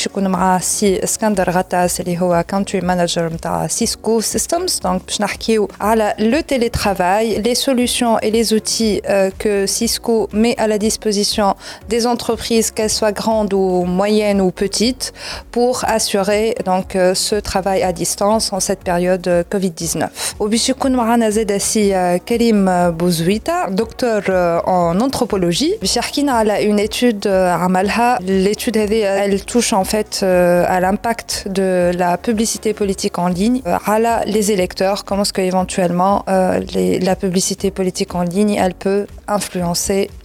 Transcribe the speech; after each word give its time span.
وباش 0.00 0.06
يكون 0.06 0.28
معاه 0.28 0.58
سي 0.58 1.04
اسكندر 1.04 1.50
غطاس 1.50 2.00
اللي 2.00 2.20
هو 2.20 2.44
كونتري 2.50 2.80
مانجر 2.80 3.32
نتاع 3.32 3.66
سيسكو 3.66 4.20
سيستمز 4.20 4.78
دونك 4.78 5.02
باش 5.06 5.20
نحكيو 5.20 5.68
على 5.80 6.14
لو 6.18 6.40
تيلي 6.40 6.68
ترافاي 6.68 7.38
لي 7.38 7.54
سوليوشن 7.54 8.06
اي 8.06 8.30
لي 8.30 8.44
زوتي 8.44 9.00
que 9.38 9.66
Cisco 9.66 10.28
met 10.32 10.54
à 10.58 10.66
la 10.66 10.78
disposition 10.78 11.54
des 11.88 12.06
entreprises, 12.06 12.70
qu'elles 12.70 12.90
soient 12.90 13.12
grandes 13.12 13.54
ou 13.54 13.84
moyennes 13.84 14.40
ou 14.40 14.50
petites, 14.50 15.12
pour 15.50 15.84
assurer 15.84 16.54
donc 16.64 16.96
euh, 16.96 17.14
ce 17.14 17.36
travail 17.36 17.82
à 17.82 17.92
distance 17.92 18.52
en 18.52 18.60
cette 18.60 18.82
période 18.90 19.26
euh, 19.28 19.42
Covid-19. 19.52 20.08
وباش 20.40 20.68
يكون 20.68 20.92
معنا 20.92 21.30
زاد 21.30 21.56
سي 21.56 21.96
آه، 21.96 22.16
كريم 22.16 22.90
بوزويتا 22.90 23.68
دكتور 23.68 24.22
آه، 24.30 24.94
en 24.94 25.00
anthropologie 25.00 25.80
باش 25.80 25.96
يحكينا 25.96 26.32
على 26.32 26.72
une 26.72 26.88
étude 26.88 27.26
آه، 27.26 27.52
عملها 27.52 28.18
l'étude 28.18 28.76
هذه 28.76 29.26
elle 29.26 29.44
touche 29.44 29.72
en 29.72 29.84
fait 29.91 30.21
euh, 30.23 30.63
à 30.69 30.79
l'impact 30.79 31.49
de 31.49 31.91
la 31.93 32.17
publicité 32.17 32.73
politique 32.73 33.19
en 33.19 33.27
ligne, 33.27 33.61
euh, 33.67 33.77
à 33.85 34.23
les 34.25 34.53
électeurs, 34.53 35.03
comment 35.03 35.23
est-ce 35.23 35.33
qu'éventuellement 35.33 36.23
euh, 36.29 36.61
la 37.01 37.15
publicité 37.17 37.71
politique 37.71 38.15
en 38.15 38.23
ligne, 38.23 38.53
elle 38.53 38.73
peut 38.73 39.05
influencer 39.27 40.09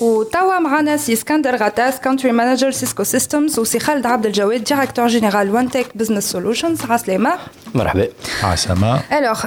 وتوا 0.00 0.58
معنا 0.58 0.96
سي 0.96 1.12
اسكندر 1.12 1.56
غطاس 1.56 2.00
كونتري 2.00 2.32
مانجر 2.32 2.70
سيسكو 2.70 3.02
سيستمز 3.02 3.58
وسي 3.58 3.78
خالد 3.78 4.06
عبد 4.06 4.26
الجواد 4.26 4.64
ديريكتور 4.64 5.06
جينيرال 5.06 5.50
وان 5.50 5.70
تك 5.70 5.86
بزنس 5.94 6.32
سولوشنز 6.32 6.78
عسلامة 6.90 7.30
مرحبا 7.74 8.08
عسامة 8.42 9.00
الوغ 9.18 9.40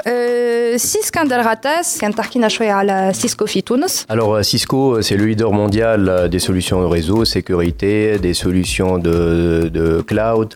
سي 0.77 0.99
اسكندر 0.99 1.41
غطاس 1.41 1.97
كان 1.97 2.15
تحكينا 2.15 2.47
شويه 2.47 2.71
على 2.71 3.11
سيسكو 3.15 3.45
في 3.45 3.61
تونس 3.61 4.05
Alors 4.09 4.33
euh, 4.33 4.43
Cisco, 4.43 4.95
euh, 4.97 5.01
c'est 5.01 5.17
le 5.17 5.25
leader 5.25 5.51
mondial 5.51 6.09
euh, 6.09 6.27
des 6.27 6.39
solutions 6.39 6.79
de 6.81 6.87
réseau, 6.97 7.25
sécurité, 7.25 8.17
des 8.17 8.33
solutions 8.33 8.97
de, 8.97 9.69
de 9.77 10.01
cloud. 10.01 10.49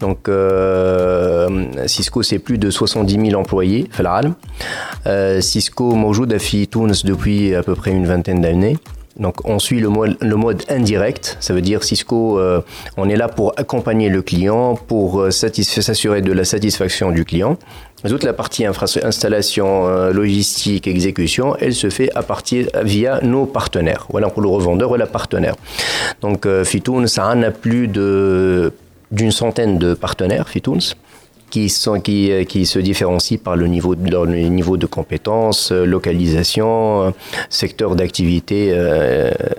Donc 0.00 0.28
euh, 0.28 1.86
Cisco, 1.86 2.22
c'est 2.22 2.38
plus 2.38 2.58
de 2.58 2.70
70 2.70 3.30
000 3.30 3.42
employés 3.42 3.88
في 3.92 4.00
العالم. 4.00 4.34
Euh, 5.06 5.40
Cisco 5.40 5.80
موجودة 5.80 6.38
في 6.38 6.66
تونس 6.66 7.06
depuis 7.06 7.54
à 7.54 7.62
peu 7.62 7.74
près 7.74 7.90
une 7.90 8.06
vingtaine 8.06 8.40
d'années. 8.42 8.76
Donc 9.17 9.47
on 9.47 9.59
suit 9.59 9.79
le 9.79 9.89
mode, 9.89 10.17
le 10.19 10.35
mode 10.35 10.63
indirect, 10.69 11.37
ça 11.39 11.53
veut 11.53 11.61
dire 11.61 11.83
Cisco, 11.83 12.37
euh, 12.37 12.61
on 12.97 13.07
est 13.07 13.15
là 13.15 13.29
pour 13.29 13.53
accompagner 13.57 14.09
le 14.09 14.21
client, 14.21 14.75
pour 14.75 15.21
euh, 15.21 15.31
s'assurer 15.31 16.21
de 16.21 16.33
la 16.33 16.43
satisfaction 16.43 17.11
du 17.11 17.23
client. 17.23 17.57
Toute 18.07 18.23
la 18.23 18.33
partie 18.33 18.65
installation, 18.65 19.87
euh, 19.87 20.11
logistique, 20.11 20.85
exécution, 20.85 21.55
elle 21.59 21.73
se 21.73 21.89
fait 21.89 22.11
à 22.13 22.21
partir 22.21 22.67
via 22.83 23.19
nos 23.21 23.45
partenaires. 23.45 24.05
Voilà 24.09 24.29
pour 24.29 24.41
le 24.43 24.49
revendeur 24.49 24.91
ou 24.91 24.95
la 24.95 25.07
partenaire. 25.07 25.55
Donc 26.21 26.45
euh, 26.45 26.63
Fitoun, 26.63 27.07
ça 27.07 27.27
en 27.29 27.41
a 27.41 27.51
plus 27.51 27.87
de 27.87 28.73
d'une 29.11 29.31
centaine 29.31 29.77
de 29.77 29.93
partenaires 29.93 30.49
Fitouns 30.49 30.95
euh, 31.57 32.43
qui 32.43 32.65
se 32.65 32.79
différencient 32.79 33.37
par 33.37 33.55
le 33.55 33.67
niveau 33.67 33.95
de, 33.95 34.85
compétences, 34.85 35.71
euh, 35.71 35.85
localisation, 35.85 37.03
euh, 37.03 37.11
secteur 37.49 37.95
d'activité 37.95 38.73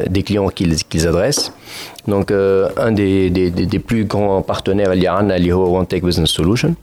des 0.09 0.23
clients 0.23 0.49
qu'ils 0.49 1.07
adressent. 1.07 1.53
Donc, 2.07 2.31
un 2.31 2.93
des, 2.93 3.81
plus 3.85 4.05
grands 4.05 4.43
partenaires, 4.43 4.95
il 4.95 5.03
y 5.03 5.07
a 5.07 5.17
un, 5.17 5.31
Aliho 5.31 5.77
One 5.77 5.87
Tech 5.87 6.03
Business 6.03 6.31
Solution. 6.31 6.75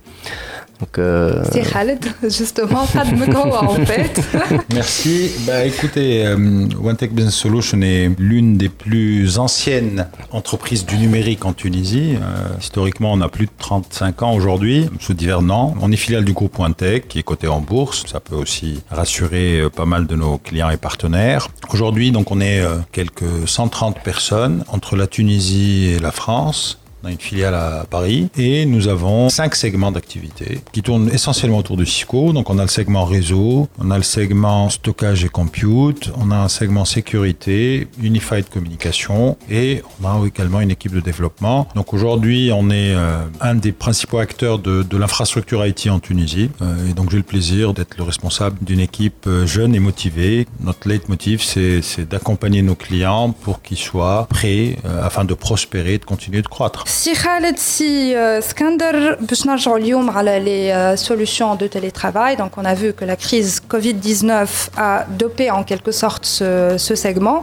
Euh, 0.98 1.44
C'est 1.52 1.62
Khaled, 1.62 2.06
justement, 2.24 2.82
en 2.82 3.86
fait. 3.86 4.22
Merci. 4.74 5.32
Bah, 5.46 5.66
écoutez, 5.66 6.26
euh, 6.26 6.68
OneTech 6.84 7.14
Business 7.14 7.36
Solution 7.36 7.82
est 7.82 8.12
l'une 8.18 8.58
des 8.58 8.70
plus 8.70 9.38
anciennes 9.40 10.08
entreprises 10.32 10.86
du 10.86 10.98
numérique 10.98 11.46
en 11.46 11.54
Tunisie. 11.54 12.16
Euh, 12.16 12.58
historiquement, 12.60 13.14
on 13.14 13.22
a 13.22 13.30
plus 13.30 13.46
de 13.46 13.52
35 13.58 14.24
ans 14.24 14.34
aujourd'hui, 14.34 14.90
sous 15.00 15.14
divers 15.14 15.42
noms. 15.42 15.74
On 15.82 15.92
est 15.92 15.98
filiale 15.98 16.26
du 16.26 16.34
groupe 16.34 16.60
OneTech, 16.60 17.08
qui 17.08 17.20
est 17.20 17.24
coté 17.24 17.48
en 17.48 17.62
bourse. 17.62 18.04
Ça 18.08 18.20
peut 18.20 18.36
aussi 18.36 18.82
rassurer 18.90 19.64
pas 19.76 19.86
mal 19.86 20.08
de 20.08 20.16
nos 20.16 20.38
clients 20.38 20.70
et 20.70 20.78
partenaires. 20.78 21.48
Aujourd'hui, 21.72 22.12
donc, 22.12 22.32
on 22.32 22.42
est 22.42 22.62
quelques 22.92 23.48
130 23.48 24.00
personnes 24.04 24.64
entre 24.68 24.96
la 24.96 25.08
Tunisie 25.08 25.94
et 25.96 26.00
la 26.00 26.12
France. 26.12 26.83
On 27.04 27.10
a 27.10 27.12
une 27.12 27.20
filiale 27.20 27.54
à 27.54 27.86
Paris 27.90 28.30
et 28.38 28.66
nous 28.66 28.88
avons 28.88 29.28
cinq 29.28 29.56
segments 29.56 29.92
d'activité 29.92 30.62
qui 30.72 30.82
tournent 30.82 31.10
essentiellement 31.10 31.58
autour 31.58 31.76
de 31.76 31.84
Cisco. 31.84 32.32
Donc 32.32 32.50
on 32.50 32.58
a 32.58 32.62
le 32.62 32.70
segment 32.70 33.04
réseau, 33.04 33.68
on 33.78 33.92
a 33.92 33.98
le 33.98 34.04
segment 34.04 34.70
stockage 34.70 35.26
et 35.26 35.28
compute, 35.28 36.14
on 36.18 36.32
a 36.32 36.38
un 36.38 36.48
segment 36.48 36.86
sécurité, 36.86 37.90
unified 38.02 38.48
communication 38.48 39.36
et 39.50 39.84
on 40.02 40.08
a 40.08 40.26
également 40.26 40.62
une 40.62 40.72
équipe 40.72 40.94
de 40.94 41.02
développement. 41.02 41.68
Donc 41.76 41.94
aujourd'hui 41.94 42.52
on 42.54 42.70
est 42.70 42.96
euh, 42.96 43.26
un 43.42 43.56
des 43.56 43.74
principaux 43.74 44.20
acteurs 44.20 44.60
de, 44.60 44.86
l'infrastructure 44.98 45.66
IT 45.66 45.88
en 45.90 46.00
Tunisie 46.00 46.52
Euh, 46.62 46.90
et 46.90 46.94
donc 46.94 47.10
j'ai 47.10 47.18
le 47.18 47.24
plaisir 47.24 47.74
d'être 47.74 47.98
le 47.98 48.04
responsable 48.04 48.58
d'une 48.62 48.80
équipe 48.80 49.28
euh, 49.28 49.46
jeune 49.46 49.76
et 49.76 49.80
motivée. 49.80 50.48
Notre 50.62 50.88
leitmotiv 50.88 51.42
c'est 51.44 52.08
d'accompagner 52.08 52.62
nos 52.62 52.76
clients 52.76 53.32
pour 53.32 53.62
qu'ils 53.62 53.78
soient 53.78 54.28
prêts 54.30 54.78
afin 55.02 55.26
de 55.26 55.34
prospérer, 55.34 55.98
de 55.98 56.06
continuer 56.06 56.42
de 56.42 56.48
croître. 56.48 56.86
سي 56.93 57.15
خالد 57.15 57.59
سي 57.59 58.17
آه، 58.17 58.39
اسكندر 58.39 59.15
باش 59.21 59.47
نرجعوا 59.47 59.79
اليوم 59.79 60.11
على 60.11 60.39
les 60.39 61.01
solutions 61.01 61.55
de 61.55 61.67
télétravail. 61.67 62.37
Donc, 62.37 62.53
on 62.57 62.65
a 62.65 62.75
vu 62.75 62.93
que 62.93 63.05
la 63.05 63.17
crise 63.17 63.61
Covid-19 63.71 64.47
a 64.77 65.05
dopé 65.23 65.51
en 65.51 65.63
quelque 65.65 65.93
sorte 65.93 66.25
ce, 66.27 66.77
ce 66.79 66.95
segment. 66.95 67.43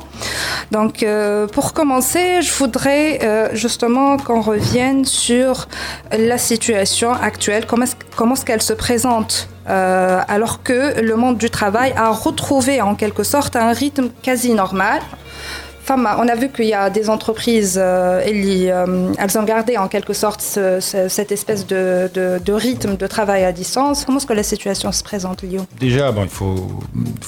Donc, 0.72 1.04
euh, 1.04 1.48
pour 1.48 1.74
commencer, 1.74 2.42
je 2.42 2.52
voudrais 2.54 3.20
euh, 3.24 3.50
justement 3.54 4.18
qu'on 4.18 4.42
revienne 4.42 5.06
sur 5.06 5.68
la 6.12 6.38
situation 6.38 7.12
actuelle, 7.14 7.66
comment 7.66 7.84
est-ce, 7.84 7.96
comment 8.16 8.34
est-ce 8.36 8.46
qu'elle 8.46 8.62
se 8.62 8.74
présente 8.74 9.48
euh, 9.68 10.22
alors 10.28 10.62
que 10.62 11.02
le 11.02 11.16
monde 11.16 11.38
du 11.38 11.50
travail 11.50 11.92
a 11.98 12.12
retrouvé 12.12 12.82
en 12.82 12.94
quelque 12.94 13.24
sorte 13.24 13.56
un 13.56 13.74
rythme 13.74 14.10
quasi 14.22 14.54
normal. 14.54 15.02
On 15.97 16.29
a 16.29 16.35
vu 16.37 16.49
qu'il 16.51 16.67
y 16.67 16.75
a 16.75 16.89
des 16.91 17.11
entreprises, 17.11 17.79
euh, 17.83 18.21
euh, 18.25 19.13
elles 19.19 19.39
ont 19.39 19.43
gardé 19.43 19.77
en 19.77 19.89
quelque 19.89 20.13
sorte 20.13 20.41
ce- 20.41 20.79
ce- 20.81 21.09
cette 21.09 21.33
espèce 21.33 21.67
de, 21.67 22.09
rythme 22.53 22.97
de 22.97 23.07
travail 23.07 23.45
à 23.45 23.53
distance. 23.53 24.05
Comment 24.05 24.19
est-ce 24.19 24.27
que 24.27 24.33
la 24.33 24.43
situation 24.43 24.93
se 24.93 25.03
présente, 25.03 25.43
Lyon? 25.43 25.67
Déjà, 25.79 26.13
il 26.17 26.29
faut, 26.29 26.81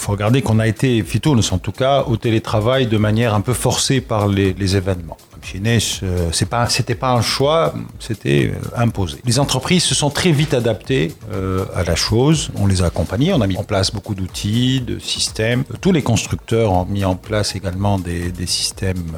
regarder 0.07 0.43
qu'on 0.43 0.59
a 0.59 0.67
été, 0.67 1.03
Fitounes 1.03 1.43
en 1.51 1.59
tout 1.59 1.73
cas, 1.73 2.05
au 2.07 2.17
télétravail 2.17 2.87
de 2.87 2.99
manière 2.99 3.35
un 3.35 3.41
peu 3.41 3.53
forcée 3.55 4.01
par 4.01 4.29
les 4.29 4.77
événements. 4.77 5.17
Chez 5.43 5.59
Nesh, 5.59 6.01
euh, 6.03 6.29
c'est 6.33 6.49
pas, 6.49 6.69
c'était 6.69 6.95
pas 6.95 7.13
un 7.13 7.21
choix, 7.21 7.75
c'était 7.99 8.53
euh, 8.55 8.77
imposé. 8.77 9.19
Les 9.25 9.41
entreprises 9.41 9.83
se 9.83 9.95
sont 9.95 10.09
très 10.09 10.31
vite 10.31 10.55
adaptées 10.55 11.15
euh, 11.33 11.65
à 11.75 11.83
la 11.83 11.97
chose. 11.97 12.51
On 12.55 12.67
les 12.67 12.81
a 12.83 12.87
accompagnés, 12.87 13.35
on 13.35 13.41
a 13.41 13.47
mis 13.49 13.57
en 13.57 13.65
place 13.65 13.91
beaucoup 13.91 14.15
d'outils, 14.15 14.81
de 14.81 15.01
systèmes. 15.01 15.65
Tous 15.81 15.91
les 15.91 16.03
constructeurs 16.03 16.73
ont 16.73 16.85
mis 16.85 17.05
en 17.05 17.17
place 17.17 17.57
également 17.57 17.99
des, 17.99 18.33
systèmes 18.47 19.13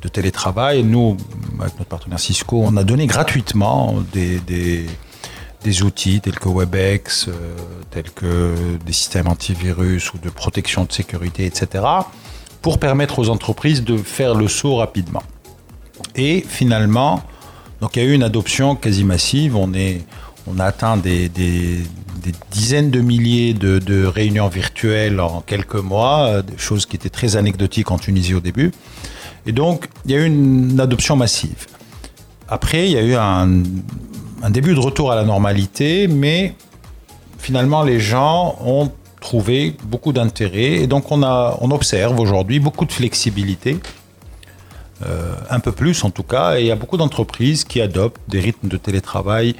de 0.00 0.08
télétravail. 0.08 0.82
Nous, 0.84 1.16
avec 1.60 1.78
notre 1.78 1.90
partenaire 1.90 2.20
Cisco, 2.20 2.62
on 2.64 2.76
a 2.76 2.84
donné 2.84 3.06
gratuitement 3.06 3.96
des, 4.12 4.86
outils 5.82 6.20
tels 6.20 6.38
que 6.38 6.48
WebEx, 6.48 7.28
tels 7.90 8.10
que 8.10 8.54
des 8.84 8.92
systèmes 8.92 9.26
antivirus 9.26 10.14
ou 10.14 10.18
de 10.18 10.30
protection 10.30 10.84
de 10.84 10.92
sécurité, 10.92 11.44
etc., 11.44 11.84
pour 12.62 12.78
permettre 12.78 13.18
aux 13.18 13.28
entreprises 13.28 13.84
de 13.84 13.96
faire 13.96 14.34
le 14.34 14.48
saut 14.48 14.76
rapidement. 14.76 15.22
Et 16.16 16.44
finalement, 16.46 17.22
donc 17.80 17.96
il 17.96 18.02
y 18.02 18.06
a 18.06 18.08
eu 18.08 18.12
une 18.12 18.22
adoption 18.22 18.74
quasi 18.74 19.04
massive. 19.04 19.56
On, 19.56 19.72
est, 19.74 20.04
on 20.46 20.58
a 20.58 20.64
atteint 20.64 20.96
des, 20.96 21.30
dizaines 22.50 22.90
de 22.90 23.00
milliers 23.00 23.54
de, 23.54 24.04
réunions 24.04 24.48
virtuelles 24.48 25.20
en 25.20 25.40
quelques 25.40 25.76
mois, 25.76 26.26
euh, 26.26 26.42
des 26.42 26.58
choses 26.58 26.86
qui 26.86 26.96
étaient 26.96 27.10
très 27.10 27.36
anecdotiques 27.36 27.90
en 27.90 27.98
Tunisie 27.98 28.34
au 28.34 28.40
début. 28.40 28.72
Et 29.46 29.52
donc, 29.52 29.88
il 30.04 30.10
y 30.10 30.14
a 30.14 30.18
eu 30.18 30.26
une 30.26 30.78
adoption 30.80 31.16
massive. 31.16 31.66
Après, 32.48 32.86
il 32.86 32.92
y 32.92 32.98
a 32.98 33.02
eu 33.02 33.14
un, 33.14 33.48
début 34.50 34.74
de 34.74 34.80
retour 34.80 35.12
à 35.12 35.16
la 35.16 35.24
normalité, 35.24 36.06
mais 36.08 36.54
finalement, 37.38 37.82
les 37.82 38.00
gens 38.00 38.56
ont 38.64 38.90
trouvé 39.20 39.76
beaucoup 39.84 40.12
d'intérêt. 40.12 40.82
Et 40.82 40.86
donc, 40.86 41.10
on, 41.10 41.22
a, 41.22 41.56
on 41.60 41.70
observe 41.70 42.18
aujourd'hui 42.20 42.58
beaucoup 42.58 42.84
de 42.84 42.92
flexibilité 42.92 43.78
euh, 45.06 45.34
un 45.48 45.60
peu 45.60 45.72
plus 45.72 46.02
en 46.04 46.10
tout 46.10 46.22
cas, 46.22 46.56
et 46.56 46.62
il 46.62 46.66
y 46.66 46.70
a 46.70 46.76
beaucoup 46.76 46.96
d'entreprises 46.96 47.64
qui 47.64 47.80
adoptent 47.80 48.20
des 48.28 48.40
rythmes 48.40 48.68
de 48.68 48.76
télétravail 48.76 49.54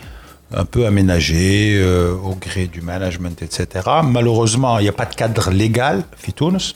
un 0.52 0.64
peu 0.64 0.86
aménagés 0.86 1.76
euh, 1.76 2.14
au 2.14 2.34
gré 2.34 2.66
du 2.66 2.80
management, 2.80 3.40
etc. 3.42 3.88
Malheureusement, 4.02 4.78
il 4.78 4.82
n'y 4.82 4.88
a 4.88 4.92
pas 4.92 5.04
de 5.04 5.14
cadre 5.14 5.50
légal, 5.50 6.04
Fitouns, 6.16 6.74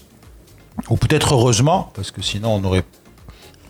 ou 0.90 0.96
peut-être 0.96 1.34
heureusement, 1.34 1.90
parce 1.94 2.10
que 2.10 2.22
sinon 2.22 2.56
on 2.56 2.60
n'aurait 2.60 2.84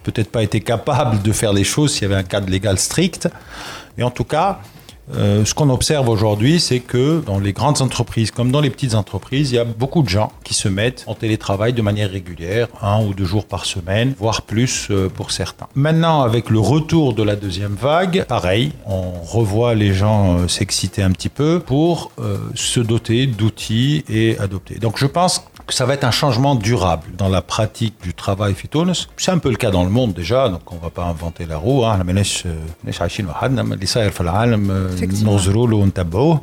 peut-être 0.02 0.30
pas 0.30 0.42
été 0.42 0.60
capable 0.60 1.22
de 1.22 1.32
faire 1.32 1.52
les 1.52 1.64
choses 1.64 1.92
s'il 1.92 2.02
y 2.02 2.04
avait 2.06 2.16
un 2.16 2.24
cadre 2.24 2.50
légal 2.50 2.78
strict. 2.78 3.28
Et 3.96 4.02
en 4.02 4.10
tout 4.10 4.24
cas, 4.24 4.60
euh, 5.14 5.44
ce 5.44 5.54
qu'on 5.54 5.70
observe 5.70 6.08
aujourd'hui, 6.08 6.60
c'est 6.60 6.80
que 6.80 7.22
dans 7.24 7.38
les 7.38 7.52
grandes 7.52 7.82
entreprises 7.82 8.30
comme 8.30 8.50
dans 8.50 8.60
les 8.60 8.70
petites 8.70 8.94
entreprises, 8.94 9.52
il 9.52 9.56
y 9.56 9.58
a 9.58 9.64
beaucoup 9.64 10.02
de 10.02 10.08
gens 10.08 10.32
qui 10.44 10.54
se 10.54 10.68
mettent 10.68 11.04
en 11.06 11.14
télétravail 11.14 11.72
de 11.72 11.82
manière 11.82 12.10
régulière, 12.10 12.68
un 12.80 13.04
ou 13.04 13.14
deux 13.14 13.24
jours 13.24 13.46
par 13.46 13.64
semaine, 13.64 14.14
voire 14.18 14.42
plus 14.42 14.88
euh, 14.90 15.08
pour 15.08 15.30
certains. 15.30 15.66
Maintenant, 15.74 16.22
avec 16.22 16.50
le 16.50 16.58
retour 16.58 17.14
de 17.14 17.22
la 17.22 17.36
deuxième 17.36 17.74
vague, 17.74 18.24
pareil, 18.28 18.72
on 18.86 19.12
revoit 19.22 19.74
les 19.74 19.92
gens 19.92 20.38
euh, 20.38 20.48
s'exciter 20.48 21.02
un 21.02 21.10
petit 21.10 21.28
peu 21.28 21.60
pour 21.60 22.12
se 22.54 22.80
doter 22.80 23.26
d'outils 23.26 24.04
et 24.08 24.38
adopter. 24.38 24.76
Donc 24.76 24.98
je 24.98 25.06
pense 25.06 25.44
ça 25.68 25.86
va 25.86 25.94
être 25.94 26.04
un 26.04 26.10
changement 26.10 26.54
durable 26.54 27.04
dans 27.16 27.28
la 27.28 27.42
pratique 27.42 27.94
du 28.02 28.14
travail 28.14 28.54
fitounes. 28.54 28.92
C'est 29.16 29.30
un 29.30 29.38
peu 29.38 29.50
le 29.50 29.56
cas 29.56 29.70
dans 29.70 29.84
le 29.84 29.90
monde 29.90 30.12
déjà, 30.12 30.48
donc 30.48 30.70
on 30.72 30.76
ne 30.76 30.80
va 30.80 30.90
pas 30.90 31.04
inventer 31.04 31.46
la 31.46 31.56
roue. 31.56 31.84
Hein. 31.84 31.98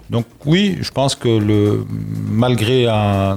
Donc 0.10 0.25
oui, 0.45 0.77
je 0.81 0.92
pense 0.92 1.16
que 1.16 1.27
le, 1.27 1.86
malgré 2.30 2.88
un, 2.88 3.36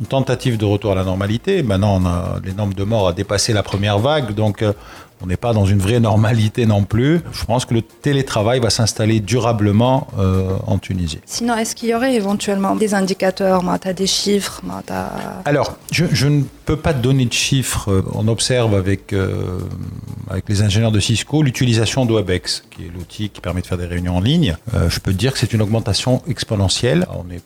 une 0.00 0.06
tentative 0.08 0.56
de 0.56 0.64
retour 0.64 0.92
à 0.92 0.94
la 0.94 1.04
normalité, 1.04 1.62
maintenant 1.62 2.00
on 2.00 2.06
a, 2.06 2.40
les 2.44 2.52
nombres 2.52 2.74
de 2.74 2.84
morts 2.84 3.08
a 3.08 3.12
dépassé 3.12 3.52
la 3.52 3.62
première 3.62 3.98
vague, 3.98 4.34
donc 4.34 4.62
euh, 4.62 4.72
on 5.22 5.26
n'est 5.26 5.36
pas 5.36 5.52
dans 5.52 5.66
une 5.66 5.78
vraie 5.78 6.00
normalité 6.00 6.66
non 6.66 6.84
plus. 6.84 7.20
Je 7.32 7.44
pense 7.44 7.64
que 7.64 7.74
le 7.74 7.82
télétravail 7.82 8.60
va 8.60 8.70
s'installer 8.70 9.20
durablement 9.20 10.08
euh, 10.18 10.56
en 10.66 10.78
Tunisie. 10.78 11.20
Sinon, 11.26 11.56
est-ce 11.56 11.74
qu'il 11.74 11.90
y 11.90 11.94
aurait 11.94 12.14
éventuellement 12.14 12.74
des 12.74 12.94
indicateurs, 12.94 13.62
des 13.96 14.06
chiffres 14.06 14.62
Alors, 15.44 15.76
je, 15.90 16.26
ne 16.26 16.42
peux 16.66 16.76
pas 16.76 16.92
donner 16.92 17.26
de 17.26 17.32
chiffres. 17.32 18.04
On 18.14 18.26
observe 18.28 18.74
avec, 18.74 19.12
euh, 19.12 19.58
avec 20.28 20.48
les 20.48 20.62
ingénieurs 20.62 20.92
de 20.92 21.00
Cisco 21.00 21.42
l'utilisation 21.42 22.04
de 22.04 22.12
WebEx, 22.12 22.64
qui 22.70 22.84
est 22.86 22.90
l'outil 22.92 23.30
qui 23.30 23.40
permet 23.40 23.60
de 23.60 23.66
faire 23.66 23.78
des 23.78 23.86
réunions 23.86 24.16
en 24.16 24.20
ligne. 24.20 24.56
Euh, 24.74 24.90
je 24.90 25.00
peux 25.00 25.12
te 25.12 25.18
dire 25.18 25.32
que 25.32 25.38
c'est 25.38 25.52
une 25.52 25.62
augmentation 25.62 26.22
exponentielle. 26.26 27.06
On 27.10 27.30
est 27.32 27.42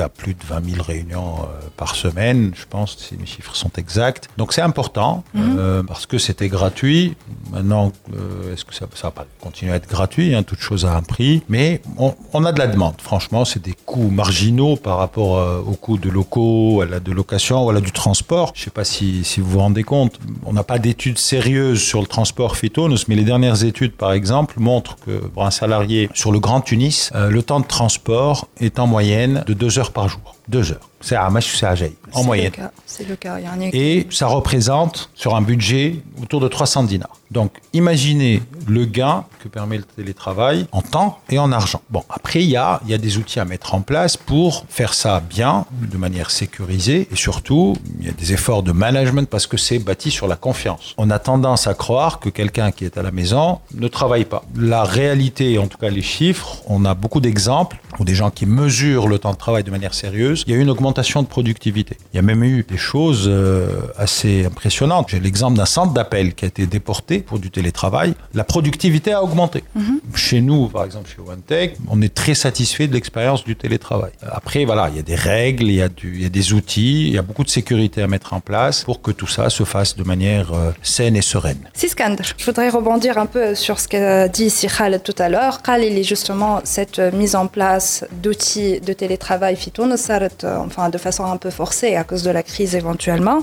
à 0.00 0.08
plus 0.08 0.34
de 0.34 0.42
20 0.46 0.70
000 0.70 0.82
réunions 0.82 1.34
euh, 1.40 1.68
par 1.76 1.96
semaine, 1.96 2.52
je 2.54 2.64
pense, 2.68 2.96
si 2.98 3.16
mes 3.16 3.26
chiffres 3.26 3.54
sont 3.54 3.70
exacts. 3.76 4.28
Donc 4.36 4.52
c'est 4.52 4.62
important 4.62 5.24
mhm. 5.34 5.56
euh, 5.58 5.82
parce 5.82 6.06
que 6.06 6.18
c'était 6.18 6.48
gratuit. 6.48 7.14
Maintenant, 7.50 7.92
euh, 8.14 8.52
est-ce 8.52 8.64
que 8.64 8.74
ça, 8.74 8.86
ça, 8.94 9.08
va 9.08 9.10
pas 9.10 9.26
continuer 9.40 9.72
à 9.72 9.76
être 9.76 9.88
gratuit 9.88 10.34
hein, 10.34 10.42
Toute 10.42 10.60
chose 10.60 10.84
a 10.84 10.94
un 10.96 11.02
prix, 11.02 11.42
mais 11.48 11.82
on, 11.98 12.44
a 12.44 12.52
de 12.52 12.58
la 12.58 12.66
demande. 12.66 12.94
Franchement, 12.98 13.44
c'est 13.44 13.62
des 13.62 13.74
coûts 13.86 14.10
marginaux 14.10 14.76
par 14.76 14.98
rapport 14.98 15.66
aux 15.66 15.74
coûts 15.74 15.98
de 15.98 16.08
locaux, 16.08 16.80
à 16.82 16.86
la 16.86 17.00
de 17.00 17.12
location, 17.12 17.64
voilà 17.64 17.80
du 17.80 17.92
transport. 17.92 18.52
Je 18.54 18.60
ne 18.60 18.64
sais 18.64 18.70
pas 18.70 18.84
si, 18.84 19.24
si, 19.24 19.40
vous 19.40 19.50
vous 19.50 19.58
rendez 19.58 19.82
compte. 19.82 20.18
On 20.44 20.52
n'a 20.52 20.64
pas 20.64 20.78
d'études 20.78 21.18
sérieuses 21.18 21.82
sur 21.82 22.00
le 22.00 22.06
transport 22.06 22.56
phytonos, 22.56 23.08
mais 23.08 23.14
les 23.14 23.24
dernières 23.24 23.64
études, 23.64 23.92
par 23.92 24.12
exemple, 24.12 24.54
montrent 24.58 24.96
que 25.04 25.18
pour 25.18 25.44
un 25.44 25.50
salarié 25.50 26.08
sur 26.14 26.32
le 26.32 26.40
Grand 26.40 26.60
Tunis, 26.60 27.10
le 27.14 27.42
temps 27.42 27.60
de 27.60 27.66
transport 27.66 28.48
est 28.60 28.78
en 28.78 28.86
moyenne 28.86 29.44
de 29.46 29.51
deux 29.54 29.78
heures 29.78 29.92
par 29.92 30.08
jour. 30.08 30.36
Deux 30.48 30.72
heures. 30.72 30.88
C'est 31.00 31.16
à 31.16 31.28
c'est 31.40 31.66
à 31.66 31.74
en 32.14 32.24
moyenne. 32.24 32.52
C'est 32.86 33.08
le 33.08 33.16
cas. 33.16 33.38
Et 33.72 34.06
ça 34.10 34.26
représente, 34.26 35.10
sur 35.14 35.34
un 35.34 35.42
budget, 35.42 35.96
autour 36.22 36.40
de 36.40 36.48
300 36.48 36.84
dinars. 36.84 37.16
Donc, 37.32 37.52
imaginez 37.72 38.42
le 38.68 38.84
gain 38.84 39.24
que 39.42 39.48
permet 39.48 39.78
le 39.78 39.84
télétravail 39.84 40.66
en 40.70 40.82
temps 40.82 41.18
et 41.30 41.38
en 41.38 41.50
argent. 41.50 41.80
Bon, 41.88 42.04
après, 42.10 42.42
il 42.42 42.50
y 42.50 42.56
a, 42.56 42.80
y 42.86 42.92
a 42.92 42.98
des 42.98 43.16
outils 43.16 43.40
à 43.40 43.46
mettre 43.46 43.74
en 43.74 43.80
place 43.80 44.18
pour 44.18 44.66
faire 44.68 44.92
ça 44.92 45.20
bien, 45.20 45.64
de 45.72 45.96
manière 45.96 46.30
sécurisée. 46.30 47.08
Et 47.10 47.16
surtout, 47.16 47.74
il 48.00 48.06
y 48.06 48.10
a 48.10 48.12
des 48.12 48.34
efforts 48.34 48.62
de 48.62 48.72
management 48.72 49.28
parce 49.28 49.46
que 49.46 49.56
c'est 49.56 49.78
bâti 49.78 50.10
sur 50.10 50.28
la 50.28 50.36
confiance. 50.36 50.94
On 50.98 51.08
a 51.10 51.18
tendance 51.18 51.66
à 51.66 51.74
croire 51.74 52.20
que 52.20 52.28
quelqu'un 52.28 52.70
qui 52.70 52.84
est 52.84 52.98
à 52.98 53.02
la 53.02 53.10
maison 53.10 53.60
ne 53.74 53.88
travaille 53.88 54.26
pas. 54.26 54.44
La 54.54 54.84
réalité, 54.84 55.58
en 55.58 55.68
tout 55.68 55.78
cas 55.78 55.88
les 55.88 56.02
chiffres, 56.02 56.58
on 56.66 56.84
a 56.84 56.94
beaucoup 56.94 57.20
d'exemples 57.20 57.78
où 57.98 58.04
des 58.04 58.14
gens 58.14 58.30
qui 58.30 58.44
mesurent 58.46 59.08
le 59.08 59.18
temps 59.18 59.32
de 59.32 59.38
travail 59.38 59.64
de 59.64 59.70
manière 59.70 59.94
sérieuse, 59.94 60.31
il 60.46 60.52
y 60.52 60.54
a 60.54 60.56
eu 60.56 60.62
une 60.62 60.70
augmentation 60.70 61.22
de 61.22 61.26
productivité. 61.26 61.96
Il 62.12 62.16
y 62.16 62.18
a 62.18 62.22
même 62.22 62.42
eu 62.44 62.64
des 62.68 62.76
choses 62.76 63.26
euh, 63.28 63.66
assez 63.96 64.44
impressionnantes. 64.46 65.08
J'ai 65.10 65.20
l'exemple 65.20 65.56
d'un 65.56 65.66
centre 65.66 65.92
d'appel 65.92 66.34
qui 66.34 66.44
a 66.44 66.48
été 66.48 66.66
déporté 66.66 67.18
pour 67.20 67.38
du 67.38 67.50
télétravail. 67.50 68.14
La 68.34 68.44
productivité 68.44 69.12
a 69.12 69.22
augmenté. 69.22 69.64
Mhm. 69.74 70.00
Chez 70.14 70.40
nous, 70.40 70.68
par 70.68 70.84
exemple, 70.84 71.08
chez 71.08 71.22
OneTech, 71.22 71.76
on 71.88 72.00
est 72.02 72.14
très 72.14 72.34
satisfait 72.34 72.86
de 72.86 72.94
l'expérience 72.94 73.44
du 73.44 73.56
télétravail. 73.56 74.12
Après, 74.22 74.64
voilà, 74.64 74.88
il 74.90 74.96
y 74.96 74.98
a 74.98 75.02
des 75.02 75.14
règles, 75.14 75.64
il 75.64 75.74
y 75.74 75.82
a, 75.82 75.88
du, 75.88 76.14
il 76.14 76.22
y 76.22 76.26
a 76.26 76.28
des 76.28 76.52
outils, 76.52 77.08
il 77.08 77.14
y 77.14 77.18
a 77.18 77.22
beaucoup 77.22 77.44
de 77.44 77.50
sécurité 77.50 78.02
à 78.02 78.06
mettre 78.06 78.32
en 78.32 78.40
place 78.40 78.84
pour 78.84 79.02
que 79.02 79.10
tout 79.10 79.26
ça 79.26 79.50
se 79.50 79.64
fasse 79.64 79.96
de 79.96 80.04
manière 80.04 80.52
euh, 80.52 80.70
saine 80.82 81.16
et 81.16 81.22
sereine. 81.22 81.68
Siskander, 81.74 82.24
je 82.36 82.44
voudrais 82.44 82.68
rebondir 82.68 83.18
un 83.18 83.26
peu 83.26 83.54
sur 83.54 83.80
ce 83.80 83.88
qu'a 83.88 84.28
dit 84.28 84.50
Sikhal 84.50 85.00
tout 85.02 85.14
à 85.18 85.28
l'heure. 85.28 85.62
Khalil 85.62 85.98
est 85.98 86.02
justement 86.04 86.60
cette 86.64 86.98
mise 86.98 87.34
en 87.34 87.46
place 87.46 88.04
d'outils 88.22 88.80
de 88.80 88.92
télétravail 88.92 89.56
fitoun 89.56 89.96
enfin 90.44 90.88
de 90.88 90.98
façon 90.98 91.24
un 91.24 91.36
peu 91.36 91.50
forcée 91.50 91.96
à 91.96 92.04
cause 92.04 92.22
de 92.22 92.30
la 92.30 92.42
crise 92.42 92.74
éventuellement. 92.74 93.40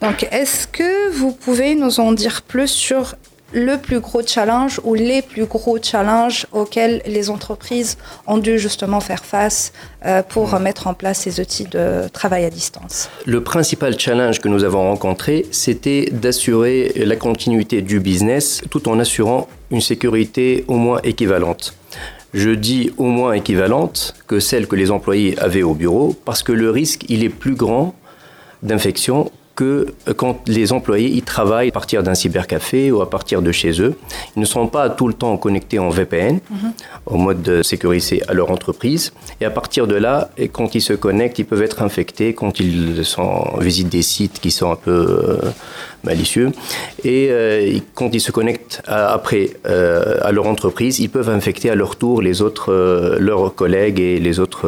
Donc, 0.00 0.26
est-ce 0.30 0.66
que 0.66 1.10
vous 1.10 1.32
pouvez 1.32 1.74
nous 1.74 2.00
en 2.00 2.12
dire 2.12 2.42
plus 2.42 2.68
sur 2.68 3.14
le 3.52 3.76
plus 3.76 4.00
gros 4.00 4.22
challenge 4.26 4.80
ou 4.84 4.94
les 4.94 5.22
plus 5.22 5.46
gros 5.46 5.78
challenges 5.80 6.46
auxquels 6.52 7.00
les 7.06 7.30
entreprises 7.30 7.96
ont 8.26 8.38
dû 8.38 8.58
justement 8.58 9.00
faire 9.00 9.24
face 9.24 9.72
euh, 10.04 10.22
pour 10.22 10.58
mettre 10.58 10.88
en 10.88 10.94
place 10.94 11.20
ces 11.20 11.40
outils 11.40 11.64
de 11.64 12.08
travail 12.12 12.44
à 12.44 12.50
distance? 12.50 13.08
Le 13.24 13.42
principal 13.42 13.98
challenge 13.98 14.40
que 14.40 14.48
nous 14.48 14.64
avons 14.64 14.82
rencontré, 14.82 15.46
c'était 15.52 16.08
d'assurer 16.12 16.92
la 16.96 17.16
continuité 17.16 17.82
du 17.82 18.00
business 18.00 18.62
tout 18.70 18.88
en 18.88 18.98
assurant 18.98 19.48
une 19.70 19.80
sécurité 19.80 20.64
au 20.68 20.76
moins 20.76 21.00
équivalente. 21.02 21.74
Je 22.36 22.50
dis 22.50 22.90
au 22.98 23.04
moins 23.04 23.32
équivalente 23.32 24.14
que 24.26 24.40
celle 24.40 24.66
que 24.66 24.76
les 24.76 24.90
employés 24.90 25.38
avaient 25.38 25.62
au 25.62 25.72
bureau 25.72 26.14
parce 26.26 26.42
que 26.42 26.52
le 26.52 26.70
risque, 26.70 27.06
il 27.08 27.24
est 27.24 27.30
plus 27.30 27.54
grand 27.54 27.94
d'infection 28.62 29.30
que 29.54 29.86
quand 30.16 30.46
les 30.46 30.70
employés 30.74 31.08
y 31.08 31.22
travaillent 31.22 31.70
à 31.70 31.72
partir 31.72 32.02
d'un 32.02 32.14
cybercafé 32.14 32.92
ou 32.92 33.00
à 33.00 33.08
partir 33.08 33.40
de 33.40 33.50
chez 33.52 33.80
eux. 33.80 33.96
Ils 34.36 34.40
ne 34.40 34.44
sont 34.44 34.66
pas 34.66 34.90
tout 34.90 35.08
le 35.08 35.14
temps 35.14 35.34
connectés 35.38 35.78
en 35.78 35.88
VPN, 35.88 36.40
mhm. 36.50 36.72
au 37.06 37.16
mode 37.16 37.40
de 37.40 37.62
sécurité 37.62 38.22
à 38.28 38.34
leur 38.34 38.50
entreprise. 38.50 39.14
Et 39.40 39.46
à 39.46 39.50
partir 39.50 39.86
de 39.86 39.94
là, 39.94 40.28
quand 40.52 40.74
ils 40.74 40.82
se 40.82 40.92
connectent, 40.92 41.38
ils 41.38 41.46
peuvent 41.46 41.62
être 41.62 41.80
infectés 41.80 42.34
quand 42.34 42.60
ils 42.60 43.02
sont, 43.02 43.56
visitent 43.58 43.88
des 43.88 44.02
sites 44.02 44.40
qui 44.40 44.50
sont 44.50 44.70
un 44.70 44.76
peu 44.76 44.90
euh, 44.90 45.50
malicieux. 46.06 46.52
Et 47.04 47.28
euh, 47.30 47.78
quand 47.94 48.14
ils 48.14 48.20
se 48.20 48.32
connectent 48.32 48.82
après 48.86 49.50
euh, 49.66 50.16
à 50.22 50.32
leur 50.32 50.46
entreprise, 50.46 50.98
ils 51.00 51.10
peuvent 51.10 51.28
infecter 51.28 51.68
à 51.68 51.74
leur 51.74 51.96
tour 51.96 52.22
les 52.22 52.40
autres, 52.40 52.72
euh, 52.72 53.16
leurs 53.18 53.54
collègues 53.54 54.00
et 54.00 54.18
les 54.18 54.40
autres 54.40 54.66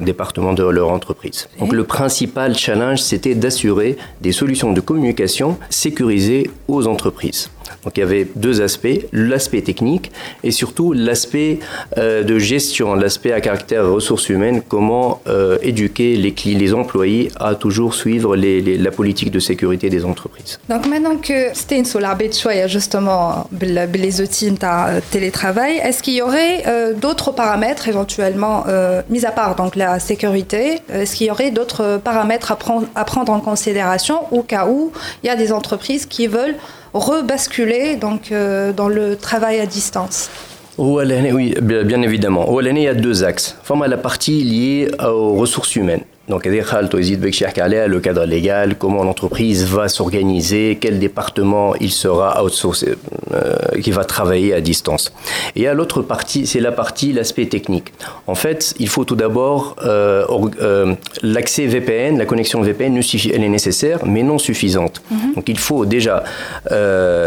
départements 0.00 0.54
de 0.54 0.64
leur 0.64 0.90
entreprise. 0.90 1.48
Donc 1.58 1.72
le 1.72 1.84
principal 1.84 2.56
challenge, 2.56 3.00
c'était 3.00 3.34
d'assurer 3.34 3.96
des 4.20 4.32
solutions 4.32 4.72
de 4.72 4.80
communication 4.80 5.58
sécurisées 5.68 6.50
aux 6.68 6.86
entreprises. 6.86 7.50
Donc 7.82 7.96
il 7.96 8.00
y 8.00 8.02
avait 8.02 8.26
deux 8.36 8.60
aspects, 8.62 9.00
l'aspect 9.12 9.62
technique 9.62 10.10
et 10.42 10.50
surtout 10.50 10.92
l'aspect 10.92 11.58
de 11.96 12.38
gestion, 12.38 12.94
l'aspect 12.94 13.32
à 13.32 13.40
caractère 13.40 13.90
ressources 13.90 14.28
humaines, 14.28 14.62
comment 14.66 15.20
éduquer 15.62 16.16
les, 16.16 16.34
les 16.62 16.74
employés 16.74 17.30
à 17.36 17.54
toujours 17.54 17.94
suivre 17.94 18.36
la 18.36 18.90
politique 18.90 19.30
de 19.30 19.40
sécurité 19.40 19.90
des 19.90 20.04
entreprises. 20.04 20.43
L'entreprise. 20.44 20.58
Donc 20.68 20.86
maintenant 20.86 21.16
que 21.16 21.54
c'était 21.54 21.78
une 21.78 21.84
de 21.84 22.32
choix 22.32 22.66
justement 22.66 23.48
les 23.60 24.20
outils 24.20 24.50
de 24.50 25.00
télétravail, 25.10 25.76
est-ce 25.78 26.02
qu'il 26.02 26.14
y 26.14 26.22
aurait 26.22 26.64
euh, 26.66 26.92
d'autres 26.94 27.32
paramètres 27.32 27.88
éventuellement, 27.88 28.64
euh, 28.68 29.02
mis 29.10 29.24
à 29.24 29.30
part 29.30 29.56
donc 29.56 29.76
la 29.76 29.98
sécurité, 29.98 30.80
est-ce 30.92 31.16
qu'il 31.16 31.26
y 31.26 31.30
aurait 31.30 31.50
d'autres 31.50 32.00
paramètres 32.02 32.52
à 32.52 32.56
prendre, 32.56 32.86
à 32.94 33.04
prendre 33.04 33.32
en 33.32 33.40
considération 33.40 34.20
au 34.32 34.42
cas 34.42 34.66
où 34.66 34.92
il 35.22 35.26
y 35.26 35.30
a 35.30 35.36
des 35.36 35.52
entreprises 35.52 36.06
qui 36.06 36.26
veulent 36.26 36.56
rebasculer 36.92 37.96
donc, 37.96 38.30
euh, 38.30 38.72
dans 38.72 38.88
le 38.88 39.16
travail 39.16 39.60
à 39.60 39.66
distance? 39.66 40.30
Oui, 40.76 41.54
bien 41.60 42.02
évidemment. 42.02 42.46
il 42.82 42.84
y 42.84 42.88
a 42.88 42.94
deux 42.94 43.22
axes. 43.22 43.56
Enfin, 43.62 43.86
la 43.86 43.96
partie 43.96 44.42
liée 44.42 44.90
aux 45.00 45.34
ressources 45.34 45.76
humaines. 45.76 46.02
Donc, 46.28 46.46
le 46.46 47.98
cadre 48.00 48.24
légal, 48.24 48.76
comment 48.78 49.04
l'entreprise 49.04 49.64
va 49.66 49.88
s'organiser, 49.88 50.78
quel 50.80 50.98
département 50.98 51.74
il 51.76 51.90
sera 51.90 52.42
outsourcé, 52.42 52.94
euh, 53.34 53.54
qui 53.82 53.90
va 53.90 54.04
travailler 54.04 54.54
à 54.54 54.60
distance. 54.60 55.12
Et 55.54 55.68
à 55.68 55.74
l'autre 55.74 56.00
partie, 56.00 56.46
c'est 56.46 56.60
la 56.60 56.72
partie, 56.72 57.12
l'aspect 57.12 57.46
technique. 57.46 57.92
En 58.26 58.34
fait, 58.34 58.74
il 58.78 58.88
faut 58.88 59.04
tout 59.04 59.16
d'abord 59.16 59.76
euh, 59.84 60.24
euh, 60.62 60.94
l'accès 61.22 61.66
VPN, 61.66 62.16
la 62.16 62.24
connexion 62.24 62.62
VPN, 62.62 62.96
elle 62.96 63.44
est 63.44 63.48
nécessaire, 63.48 63.98
mais 64.06 64.22
non 64.22 64.38
suffisante. 64.38 65.02
Mhm. 65.10 65.34
Donc, 65.34 65.48
il 65.48 65.58
faut 65.58 65.84
déjà, 65.84 66.24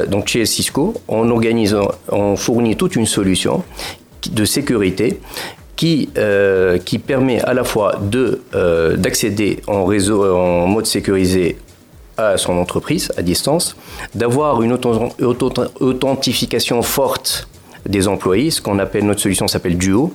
donc 0.10 0.28
chez 0.28 0.46
Cisco, 0.46 0.96
on 1.08 1.30
organise, 1.30 1.76
on 2.10 2.36
fournit 2.36 2.76
toute 2.76 2.96
une 2.96 3.06
solution 3.06 3.64
de 4.32 4.46
sécurité 4.46 5.20
qui, 5.78 6.10
euh, 6.18 6.78
qui 6.78 7.00
permet 7.00 7.40
à 7.42 7.54
la 7.54 7.64
fois 7.64 7.96
de, 8.02 8.42
euh, 8.54 8.98
d'accéder 8.98 9.62
en 9.68 9.86
réseau, 9.86 10.36
en 10.36 10.68
mode 10.68 10.86
sécurisé 10.86 11.58
à 12.18 12.38
son 12.38 12.58
entreprise 12.58 13.12
à 13.16 13.22
distance, 13.22 13.78
d'avoir 14.16 14.64
une 14.64 14.74
authentification 14.74 16.82
forte 16.82 17.48
des 17.88 18.08
employés, 18.08 18.52
ce 18.52 18.62
qu'on 18.62 18.80
appelle, 18.80 19.06
notre 19.06 19.22
solution 19.22 19.48
s'appelle 19.48 19.78
Duo, 19.78 20.14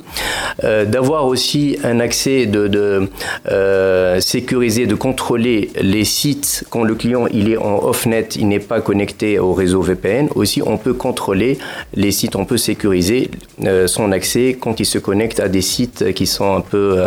euh, 0.65 0.85
d'avoir 0.85 1.27
aussi 1.27 1.79
un 1.85 2.01
accès 2.01 2.47
de, 2.47 2.69
de 2.69 3.09
euh, 3.51 4.21
sécuriser, 4.21 4.87
de 4.87 4.95
contrôler 4.95 5.71
les 5.81 6.05
sites 6.05 6.65
quand 6.71 6.83
le 6.83 6.95
client 6.95 7.27
il 7.33 7.51
est 7.51 7.57
en 7.57 7.85
off-net, 7.85 8.37
il 8.37 8.49
n'est 8.49 8.59
pas 8.59 8.81
connecté 8.81 9.39
au 9.39 9.53
réseau 9.53 9.83
VPN. 9.83 10.29
Aussi, 10.35 10.63
on 10.65 10.77
peut 10.77 10.95
contrôler 10.95 11.59
les 11.95 12.11
sites, 12.11 12.37
on 12.37 12.45
peut 12.45 12.57
sécuriser 12.57 13.31
euh, 13.65 13.87
son 13.87 14.13
accès 14.13 14.57
quand 14.59 14.81
il 14.81 14.87
se 14.87 14.99
connecte 14.99 15.41
à 15.41 15.49
des 15.49 15.63
sites 15.63 16.13
qui 16.15 16.27
sont 16.27 16.55
un 16.55 16.61
peu, 16.61 17.03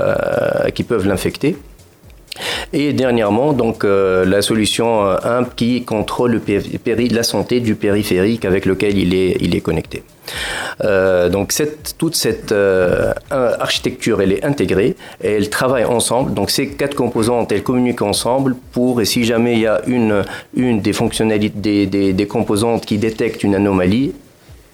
qui 0.73 0.83
peuvent 0.83 1.07
l'infecter. 1.07 1.55
Et 2.73 2.93
dernièrement, 2.93 3.53
donc 3.53 3.83
la 3.83 4.41
solution 4.41 5.03
IMP 5.23 5.55
qui 5.55 5.83
contrôle 5.83 6.41
la 7.11 7.23
santé 7.23 7.59
du 7.59 7.75
périphérique 7.75 8.45
avec 8.45 8.65
lequel 8.65 8.97
il 8.97 9.13
est, 9.13 9.37
il 9.39 9.55
est 9.55 9.61
connecté. 9.61 10.03
Euh, 10.83 11.29
donc 11.29 11.53
toute 11.97 12.15
cette 12.15 12.51
euh, 12.51 13.13
architecture, 13.31 14.21
elle 14.21 14.31
est 14.31 14.43
intégrée 14.43 14.95
et 15.23 15.31
elle 15.31 15.49
travaille 15.49 15.85
ensemble. 15.85 16.33
Donc 16.33 16.49
ces 16.49 16.69
quatre 16.69 16.95
composantes, 16.95 17.51
elles 17.51 17.63
communiquent 17.63 18.01
ensemble 18.01 18.55
pour, 18.71 19.01
et 19.01 19.05
si 19.05 19.23
jamais 19.23 19.53
il 19.53 19.59
y 19.59 19.67
a 19.67 19.81
une, 19.87 20.23
une 20.55 20.81
des 20.81 20.93
fonctionnalités, 20.93 21.85
des, 21.85 22.13
des 22.13 22.27
composantes 22.27 22.85
qui 22.85 22.97
détecte 22.97 23.43
une 23.43 23.55
anomalie, 23.55 24.13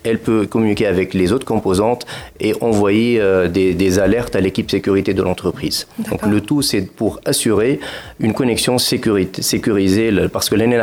elle 0.03 0.19
peut 0.19 0.45
communiquer 0.45 0.87
avec 0.87 1.13
les 1.13 1.31
autres 1.31 1.45
composantes 1.45 2.05
et 2.39 2.53
envoyer 2.61 3.19
euh, 3.19 3.47
des, 3.47 3.99
alertes 3.99 4.35
à 4.35 4.41
l'équipe 4.41 4.71
sécurité 4.71 5.13
de 5.13 5.21
l'entreprise. 5.21 5.87
Donc 6.09 6.25
le 6.25 6.41
tout, 6.41 6.61
c'est 6.61 6.81
pour 6.81 7.19
assurer 7.25 7.79
une 8.19 8.33
connexion 8.33 8.77
sécurisée, 8.77 10.11
parce 10.31 10.49
que 10.49 10.55
l'année 10.55 10.79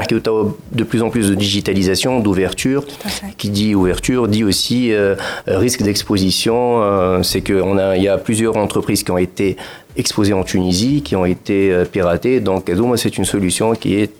de 0.73 0.85
plus 0.85 1.03
en 1.03 1.11
plus 1.11 1.31
de 1.31 1.35
digitalisation, 1.35 2.21
d'ouverture, 2.21 2.85
qui 3.39 3.51
dit 3.51 3.75
ouverture, 3.75 4.29
dit 4.29 4.45
aussi 4.45 4.93
euh, 4.93 5.15
risque 5.47 5.83
d'exposition. 5.83 6.83
Euh, 6.83 7.23
c'est 7.23 7.41
qu'il 7.41 7.63
y 7.97 8.09
a 8.09 8.19
plusieurs 8.19 8.57
entreprises 8.57 9.03
qui 9.03 9.11
ont 9.11 9.19
été 9.19 9.57
exposées 9.97 10.35
en 10.35 10.45
Tunisie, 10.45 11.03
qui 11.03 11.17
ont 11.17 11.25
été 11.25 11.73
piratées. 11.91 12.41
Donc, 12.41 12.71
c'est 12.97 13.19
une 13.19 13.25
solution 13.25 13.75
qui 13.75 13.95
est 13.95 14.13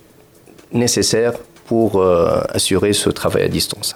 nécessaire 0.73 1.33
pour 1.67 2.03
assurer 2.49 2.93
ce 2.93 3.09
travail 3.09 3.43
à 3.43 3.47
distance. 3.47 3.93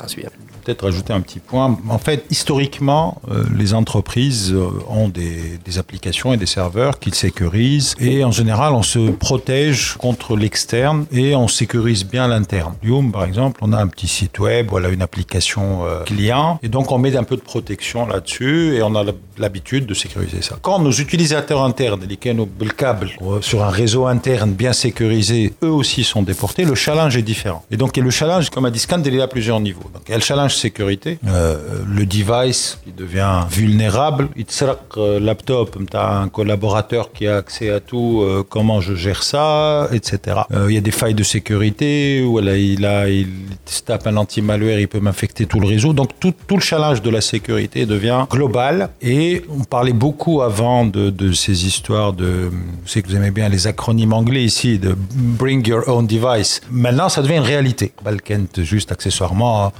Peut-être 0.64 0.84
rajouter 0.84 1.14
un 1.14 1.22
petit 1.22 1.40
point. 1.40 1.78
En 1.90 1.98
fait, 1.98 2.26
historiquement, 2.30 3.22
euh, 3.30 3.44
les 3.58 3.74
entreprises 3.74 4.54
euh, 4.54 4.70
ont 4.90 5.10
des, 5.10 5.60
applications 5.78 6.34
et 6.34 6.38
des 6.38 6.46
serveurs 6.46 7.00
qu'ils 7.00 7.16
sécurisent. 7.16 7.96
Et 8.00 8.24
en 8.24 8.32
général, 8.32 8.74
on 8.74 8.84
se 8.84 9.10
protège 9.10 9.96
contre 9.98 10.38
l'externe 10.38 11.06
et 11.12 11.36
on 11.36 11.48
sécurise 11.48 12.06
bien 12.06 12.28
l'interne. 12.28 12.76
Youm, 12.84 13.12
par 13.12 13.24
exemple, 13.24 13.60
on 13.64 13.74
a 13.74 13.78
un 13.78 13.88
petit 13.88 14.08
site 14.08 14.38
web, 14.40 14.68
voilà 14.70 14.90
une 14.90 15.02
application 15.02 15.86
euh, 15.86 16.04
client. 16.04 16.60
Et 16.62 16.70
donc, 16.70 16.92
on 16.92 17.00
met 17.00 17.16
un 17.16 17.24
peu 17.24 17.36
de 17.36 17.42
protection 17.42 18.06
là-dessus 18.06 18.76
et 18.76 18.84
on 18.84 18.96
a 18.96 19.04
l'habitude 19.38 19.86
de 19.86 19.94
sécuriser 19.94 20.42
ça. 20.42 20.58
Quand 20.62 20.80
nos 20.80 20.92
utilisateurs 20.92 21.64
internes, 21.64 22.02
les 22.08 22.18
le 22.24 22.70
câble, 22.70 23.10
sur 23.42 23.64
un 23.64 23.70
réseau 23.70 24.06
interne 24.06 24.54
bien 24.54 24.74
sécurisé, 24.74 25.54
eux 25.64 25.72
aussi 25.72 26.04
sont 26.04 26.24
déportés, 26.24 26.64
le 26.64 26.76
challenge 26.76 27.18
est 27.18 27.22
différent. 27.22 27.66
Et 27.72 27.78
donc, 27.78 27.98
le 27.98 28.10
challenge, 28.10 28.50
comme 28.50 28.70
dit 28.70 28.80
Scan, 28.80 29.02
il 29.06 29.16
est 29.16 29.22
à 29.22 29.28
plusieurs 29.28 29.60
niveaux. 29.60 29.90
Donc, 29.94 30.04
il 30.08 30.24
challenge 30.24 30.53
sécurité. 30.54 31.20
Euh, 31.28 31.58
le 31.88 32.06
device 32.06 32.80
qui 32.84 32.92
devient 32.92 33.42
vulnérable. 33.50 34.30
Il 34.36 34.46
te 34.46 34.64
euh, 34.98 35.20
laptop, 35.20 35.78
tu 35.90 35.98
as 35.98 36.18
un 36.20 36.30
collaborateur 36.30 37.12
qui 37.12 37.28
a 37.28 37.38
accès 37.38 37.70
à 37.70 37.80
tout, 37.80 38.22
euh, 38.22 38.44
comment 38.48 38.82
je 38.82 38.96
gère 38.96 39.24
ça, 39.24 39.90
etc. 39.92 40.42
Il 40.68 40.74
y 40.74 40.78
a 40.78 40.82
des 40.82 40.92
failles 40.92 41.14
de 41.14 41.24
sécurité, 41.24 42.24
où 42.24 42.40
il, 42.40 42.86
a, 42.86 43.10
il 43.10 43.28
se 43.66 43.82
tape 43.82 44.08
un 44.08 44.18
anti-malware, 44.18 44.80
il 44.80 44.88
peut 44.88 45.00
m'infecter 45.00 45.46
tout 45.46 45.60
le 45.60 45.68
réseau. 45.68 45.94
Donc 45.94 46.12
tout, 46.20 46.34
tout, 46.48 46.56
le 46.56 46.62
challenge 46.62 47.02
de 47.02 47.10
la 47.10 47.22
sécurité 47.22 47.86
devient 47.86 48.26
global. 48.30 48.90
Et 49.02 49.44
on 49.50 49.64
parlait 49.64 49.94
beaucoup 49.94 50.42
avant 50.42 50.86
de, 50.86 51.10
de 51.10 51.34
ces 51.34 51.66
histoires 51.66 52.14
de, 52.14 52.50
vous 52.52 52.88
savez 52.88 53.02
que 53.04 53.10
vous 53.10 53.16
aimez 53.16 53.32
bien 53.32 53.50
les 53.50 53.68
acronymes 53.68 54.14
anglais 54.14 54.44
ici, 54.44 54.80
de 54.80 54.96
Bring 55.14 55.68
Your 55.68 55.88
Own 55.88 56.08
Device. 56.08 56.62
Maintenant, 56.72 57.10
ça 57.10 57.22
devient 57.22 57.38
une 57.38 57.44
réalité. 57.44 57.94
Balkent, 58.04 58.62
juste 58.62 58.92
accessoirement, 58.92 59.74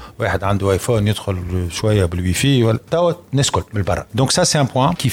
واي 0.64 0.80
فاي 0.80 1.02
ندخل 1.02 1.38
شويه 1.72 2.06
بالويفي 2.06 2.80
توا 2.92 3.12
نسكت 3.34 3.66
بالبرا 3.74 4.06
دونك 4.16 4.32
سا 4.32 4.44
سي 4.44 4.60
ان 4.60 4.66
بوان 4.66 4.94
كي 4.94 5.10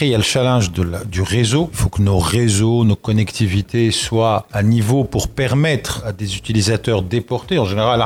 il 0.00 0.08
y 0.08 0.14
a 0.14 0.18
le 0.18 0.22
challenge 0.22 0.70
du 0.72 1.22
réseau. 1.22 1.70
Il 1.72 1.76
faut 1.76 1.88
que 1.88 2.02
nos 2.02 2.18
réseaux, 2.18 2.84
nos 2.84 2.96
connectivités 2.96 3.90
soient 3.90 4.46
à 4.52 4.62
niveau 4.62 5.04
pour 5.04 5.28
permettre 5.28 6.02
à 6.04 6.12
des 6.12 6.36
utilisateurs 6.36 7.02
déportés. 7.02 7.58
En 7.58 7.64
général, 7.64 8.02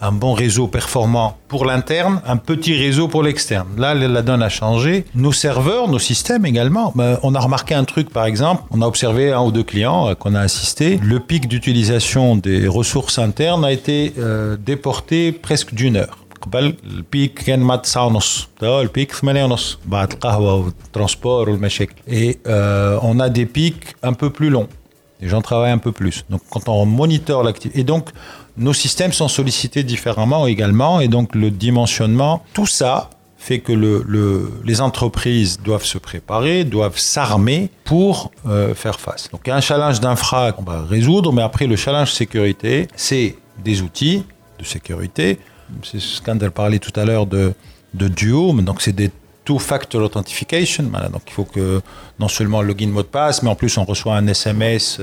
un 0.00 0.12
bon 0.12 0.32
réseau 0.32 0.68
performant 0.68 1.38
pour 1.51 1.65
l'interne 1.65 2.21
un 2.25 2.37
petit 2.37 2.75
réseau 2.75 3.07
pour 3.07 3.23
l'externe 3.23 3.67
là 3.77 3.93
la 3.93 4.21
donne 4.21 4.43
a 4.43 4.49
changé 4.49 5.05
nos 5.15 5.31
serveurs 5.31 5.87
nos 5.87 5.99
systèmes 5.99 6.45
également 6.45 6.91
ben, 6.95 7.19
on 7.23 7.33
a 7.35 7.39
remarqué 7.39 7.75
un 7.75 7.83
truc 7.83 8.09
par 8.09 8.25
exemple 8.25 8.63
on 8.71 8.81
a 8.81 8.87
observé 8.87 9.31
un 9.31 9.41
ou 9.41 9.51
deux 9.51 9.63
clients 9.63 10.09
euh, 10.09 10.15
qu'on 10.15 10.35
a 10.35 10.41
assisté 10.41 10.99
le 11.03 11.19
pic 11.19 11.47
d'utilisation 11.47 12.35
des 12.35 12.67
ressources 12.67 13.17
internes 13.19 13.37
interne 13.37 13.65
a 13.65 13.71
été 13.71 14.13
euh, 14.17 14.57
déporté 14.57 15.31
presque 15.31 15.73
d'une 15.73 15.97
heure. 15.97 16.17
قبل 16.41 16.75
البيك 16.83 17.33
كان 17.33 17.59
مع 17.59 17.81
ساعة 17.83 18.05
ونص 18.05 18.47
البيك 18.63 19.11
ثمانية 19.11 19.43
ونص 19.43 19.77
بعد 19.85 20.11
القهوة 20.11 20.53
والترانسبور 20.53 21.49
والمشاكل 21.49 21.95
et 22.07 22.37
euh, 22.47 22.99
on 23.01 23.19
a 23.19 23.29
des 23.29 23.45
pics 23.45 23.95
un 24.03 24.13
peu 24.13 24.29
plus 24.29 24.49
longs 24.49 24.67
les 25.21 25.27
gens 25.27 25.41
travaillent 25.41 25.71
un 25.71 25.83
peu 25.87 25.91
plus 25.91 26.25
donc 26.29 26.41
quand 26.49 26.69
on 26.69 26.85
monitor 26.85 27.43
l'activité 27.43 27.79
et 27.79 27.83
donc 27.83 28.09
nos 28.56 28.74
systèmes 28.74 29.12
sont 29.12 29.28
sollicités 29.28 29.82
différemment 29.82 30.46
également 30.46 31.00
et 31.00 31.08
donc 31.08 31.34
le 31.34 31.50
dimensionnement 31.50 32.44
tout 32.52 32.66
ça 32.66 33.10
fait 33.42 33.58
que 33.58 33.72
le, 33.72 34.04
le, 34.06 34.52
les 34.64 34.80
entreprises 34.80 35.58
doivent 35.60 35.84
se 35.84 35.98
préparer, 35.98 36.62
doivent 36.62 36.96
s'armer 36.96 37.70
pour 37.84 38.30
euh, 38.46 38.72
faire 38.72 39.00
face. 39.00 39.28
Donc 39.32 39.48
un 39.48 39.60
challenge 39.60 39.98
d'infra 39.98 40.52
qu'on 40.52 40.62
va 40.62 40.82
résoudre, 40.82 41.32
mais 41.32 41.42
après 41.42 41.66
le 41.66 41.74
challenge 41.74 42.12
sécurité, 42.12 42.86
c'est 42.94 43.36
des 43.64 43.82
outils 43.82 44.24
de 44.60 44.64
sécurité. 44.64 45.40
C'est 45.82 46.00
ce 46.00 46.22
qu'Ander 46.22 46.50
parlait 46.50 46.78
tout 46.78 46.92
à 46.94 47.04
l'heure 47.04 47.26
de, 47.26 47.52
de 47.94 48.06
Duo, 48.06 48.52
donc 48.60 48.80
c'est 48.80 48.92
des 48.92 49.10
two-factor 49.44 50.00
authentication. 50.02 50.84
Donc 50.84 51.22
il 51.26 51.32
faut 51.32 51.44
que 51.44 51.80
non 52.20 52.28
seulement 52.28 52.62
login 52.62 52.88
mot 52.88 53.02
de 53.02 53.08
passe, 53.08 53.42
mais 53.42 53.50
en 53.50 53.56
plus 53.56 53.76
on 53.76 53.84
reçoit 53.84 54.14
un 54.14 54.26
SMS, 54.28 55.00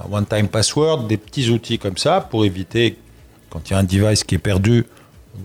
un 0.00 0.12
one-time 0.12 0.48
password, 0.48 1.06
des 1.06 1.16
petits 1.16 1.50
outils 1.50 1.78
comme 1.78 1.96
ça 1.96 2.20
pour 2.20 2.44
éviter 2.44 2.96
quand 3.50 3.70
il 3.70 3.72
y 3.72 3.76
a 3.76 3.78
un 3.78 3.84
device 3.84 4.24
qui 4.24 4.34
est 4.34 4.38
perdu 4.38 4.86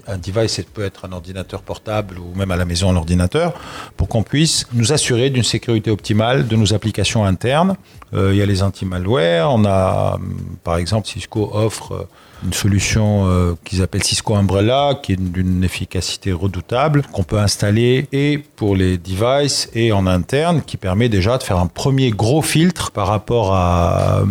un 0.07 0.17
device 0.17 0.61
peut 0.73 0.83
être 0.83 1.05
un 1.05 1.11
ordinateur 1.11 1.61
portable 1.61 2.19
ou 2.19 2.35
même 2.35 2.51
à 2.51 2.55
la 2.55 2.65
maison 2.65 2.89
un 2.89 2.95
ordinateur, 2.95 3.53
pour 3.97 4.07
qu'on 4.07 4.23
puisse 4.23 4.67
nous 4.73 4.93
assurer 4.93 5.29
d'une 5.29 5.43
sécurité 5.43 5.91
optimale 5.91 6.47
de 6.47 6.55
nos 6.55 6.73
applications 6.73 7.25
internes. 7.25 7.75
Euh, 8.13 8.33
il 8.33 8.37
y 8.37 8.41
a 8.41 8.45
les 8.45 8.63
anti-malware, 8.63 9.51
on 9.51 9.65
a 9.65 10.19
par 10.63 10.77
exemple 10.77 11.07
Cisco 11.07 11.49
offre 11.53 12.07
une 12.43 12.53
solution 12.53 13.27
euh, 13.27 13.53
qu'ils 13.63 13.81
appellent 13.81 14.03
Cisco 14.03 14.35
Umbrella, 14.35 14.99
qui 15.01 15.13
est 15.13 15.21
d'une 15.21 15.63
efficacité 15.63 16.31
redoutable, 16.31 17.03
qu'on 17.11 17.23
peut 17.23 17.39
installer 17.39 18.07
et 18.11 18.37
pour 18.55 18.75
les 18.75 18.97
devices 18.97 19.69
et 19.73 19.91
en 19.91 20.07
interne, 20.07 20.61
qui 20.65 20.77
permet 20.77 21.09
déjà 21.09 21.37
de 21.37 21.43
faire 21.43 21.57
un 21.57 21.67
premier 21.67 22.11
gros 22.11 22.41
filtre 22.41 22.91
par 22.91 23.07
rapport 23.07 23.53
à, 23.53 24.23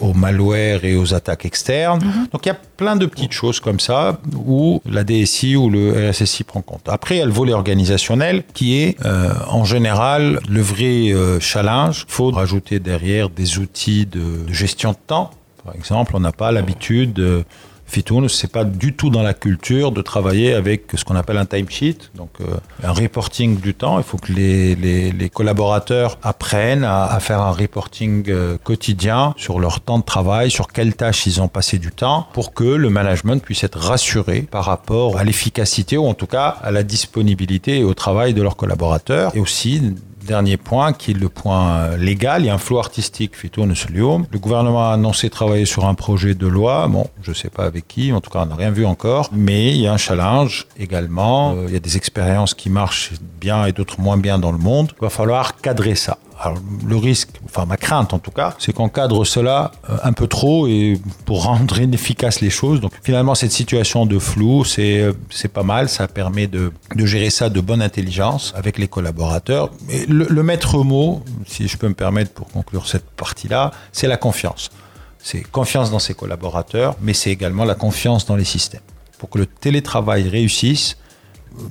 au, 0.00 0.12
malware 0.12 0.84
et 0.84 0.96
aux 0.96 1.14
attaques 1.14 1.44
externes. 1.44 2.00
Mhm. 2.04 2.28
Donc 2.32 2.46
il 2.46 2.48
y 2.48 2.52
a 2.52 2.58
plein 2.76 2.96
de 2.96 3.06
petites 3.06 3.32
choses 3.32 3.60
comme 3.60 3.80
ça 3.80 4.18
où 4.46 4.82
la 4.88 5.04
DSI 5.04 5.56
ou 5.56 5.70
le 5.70 6.10
RSSI 6.10 6.44
prend 6.44 6.62
compte. 6.62 6.88
Après, 6.88 7.16
il 7.16 7.18
y 7.18 7.22
a 7.22 7.26
le 7.26 7.32
volet 7.32 7.52
organisationnel 7.52 8.44
qui 8.54 8.78
est 8.78 8.96
euh, 9.04 9.32
en 9.48 9.64
général 9.64 10.40
le 10.48 10.60
vrai 10.60 11.12
euh, 11.12 11.40
challenge. 11.40 12.04
Il 12.08 12.12
faut 12.12 12.30
rajouter 12.30 12.80
derrière 12.80 13.30
des 13.30 13.58
outils 13.58 14.06
de 14.06 14.52
gestion 14.52 14.92
de 14.92 14.98
temps 15.06 15.30
par 15.66 15.74
exemple, 15.74 16.12
on 16.14 16.20
n'a 16.20 16.32
pas 16.32 16.52
l'habitude, 16.52 17.18
euh, 17.18 17.42
Fitoun, 17.86 18.28
c'est 18.28 18.50
pas 18.50 18.64
du 18.64 18.94
tout 18.94 19.10
dans 19.10 19.22
la 19.22 19.34
culture 19.34 19.92
de 19.92 20.00
travailler 20.02 20.54
avec 20.54 20.92
ce 20.94 21.04
qu'on 21.04 21.14
appelle 21.14 21.38
un 21.38 21.44
timesheet, 21.44 21.98
donc 22.14 22.30
euh, 22.40 22.56
un 22.82 22.92
reporting 22.92 23.60
du 23.60 23.74
temps. 23.74 23.98
Il 23.98 24.04
faut 24.04 24.16
que 24.16 24.32
les, 24.32 25.30
collaborateurs 25.32 26.18
apprennent 26.22 26.84
à, 26.84 27.18
faire 27.20 27.40
un 27.40 27.52
reporting 27.52 28.24
euh, 28.28 28.58
quotidien 28.62 29.34
sur 29.36 29.60
leur 29.60 29.80
temps 29.80 29.98
de 29.98 30.04
travail, 30.04 30.50
sur 30.50 30.68
quelles 30.68 30.94
tâches 30.94 31.26
ils 31.26 31.40
ont 31.40 31.48
passé 31.48 31.78
du 31.78 31.90
temps, 31.90 32.26
pour 32.32 32.54
que 32.54 32.64
le 32.64 32.90
management 32.90 33.42
puisse 33.42 33.62
être 33.64 33.78
rassuré 33.78 34.42
par 34.42 34.64
rapport 34.64 35.18
à 35.18 35.24
l'efficacité 35.24 35.96
ou 35.96 36.06
en 36.06 36.14
tout 36.14 36.26
cas 36.26 36.56
à 36.62 36.70
la 36.70 36.82
disponibilité 36.82 37.78
et 37.78 37.84
au 37.84 37.94
travail 37.94 38.34
de 38.34 38.42
leurs 38.42 38.56
collaborateurs, 38.56 39.32
et 39.34 39.40
aussi 39.40 39.82
Dernier 40.26 40.56
point, 40.56 40.92
qui 40.92 41.12
est 41.12 41.14
le 41.14 41.28
point 41.28 41.76
euh, 41.76 41.96
légal, 41.96 42.42
il 42.42 42.46
y 42.46 42.50
a 42.50 42.54
un 42.54 42.58
flou 42.58 42.78
artistique 42.78 43.32
Le 43.42 44.38
gouvernement 44.38 44.90
a 44.90 44.94
annoncé 44.94 45.30
travailler 45.30 45.66
sur 45.66 45.84
un 45.84 45.94
projet 45.94 46.34
de 46.34 46.46
loi. 46.48 46.88
Bon, 46.88 47.06
je 47.22 47.30
ne 47.30 47.34
sais 47.34 47.48
pas 47.48 47.64
avec 47.64 47.86
qui, 47.86 48.12
en 48.12 48.20
tout 48.20 48.30
cas, 48.30 48.40
on 48.42 48.46
n'a 48.46 48.56
rien 48.56 48.70
vu 48.70 48.84
encore. 48.84 49.30
Mais 49.32 49.70
il 49.70 49.80
y 49.80 49.86
a 49.86 49.92
un 49.92 49.98
challenge 49.98 50.66
également. 50.78 51.54
Euh, 51.54 51.66
il 51.68 51.74
y 51.74 51.76
a 51.76 51.80
des 51.80 51.96
expériences 51.96 52.54
qui 52.54 52.70
marchent 52.70 53.12
bien 53.40 53.66
et 53.66 53.72
d'autres 53.72 54.00
moins 54.00 54.16
bien 54.16 54.38
dans 54.38 54.52
le 54.52 54.58
monde. 54.58 54.92
Il 54.98 55.02
va 55.02 55.10
falloir 55.10 55.60
cadrer 55.60 55.94
ça. 55.94 56.18
Alors, 56.38 56.58
le 56.86 56.96
risque, 56.96 57.30
enfin 57.46 57.64
ma 57.64 57.76
crainte 57.76 58.12
en 58.12 58.18
tout 58.18 58.30
cas, 58.30 58.54
c'est 58.58 58.72
qu'on 58.72 58.90
cadre 58.90 59.24
cela 59.24 59.72
euh, 59.88 59.96
un 60.02 60.12
peu 60.12 60.26
trop 60.26 60.66
et 60.66 61.00
pour 61.24 61.44
rendre 61.44 61.78
inefficaces 61.80 62.40
les 62.40 62.50
choses. 62.50 62.80
Donc 62.80 62.92
finalement, 63.02 63.34
cette 63.34 63.52
situation 63.52 64.04
de 64.04 64.18
flou, 64.18 64.64
c'est 64.64 65.00
euh, 65.00 65.12
c'est 65.30 65.48
pas 65.48 65.62
mal. 65.62 65.88
Ça 65.88 66.08
permet 66.08 66.46
de, 66.46 66.72
de, 66.94 67.06
gérer 67.06 67.30
ça 67.30 67.48
de 67.48 67.60
bonne 67.60 67.80
intelligence 67.80 68.52
avec 68.54 68.78
les 68.78 68.88
collaborateurs. 68.88 69.70
Et 69.88 70.04
le, 70.06 70.26
le 70.28 70.42
maître 70.42 70.78
mot, 70.78 71.22
si 71.46 71.68
je 71.68 71.76
peux 71.78 71.88
me 71.88 71.94
permettre 71.94 72.32
pour 72.32 72.48
conclure 72.48 72.86
cette 72.86 73.08
partie-là, 73.10 73.70
c'est 73.92 74.08
la 74.08 74.18
confiance. 74.18 74.70
C'est 75.18 75.42
confiance 75.42 75.90
dans 75.90 75.98
ses 75.98 76.14
collaborateurs, 76.14 76.96
mais 77.00 77.14
c'est 77.14 77.30
également 77.30 77.64
la 77.64 77.74
confiance 77.74 78.26
dans 78.26 78.36
les 78.36 78.44
systèmes. 78.44 78.82
Pour 79.18 79.30
que 79.30 79.38
le 79.38 79.46
télétravail 79.46 80.28
réussisse, 80.28 80.98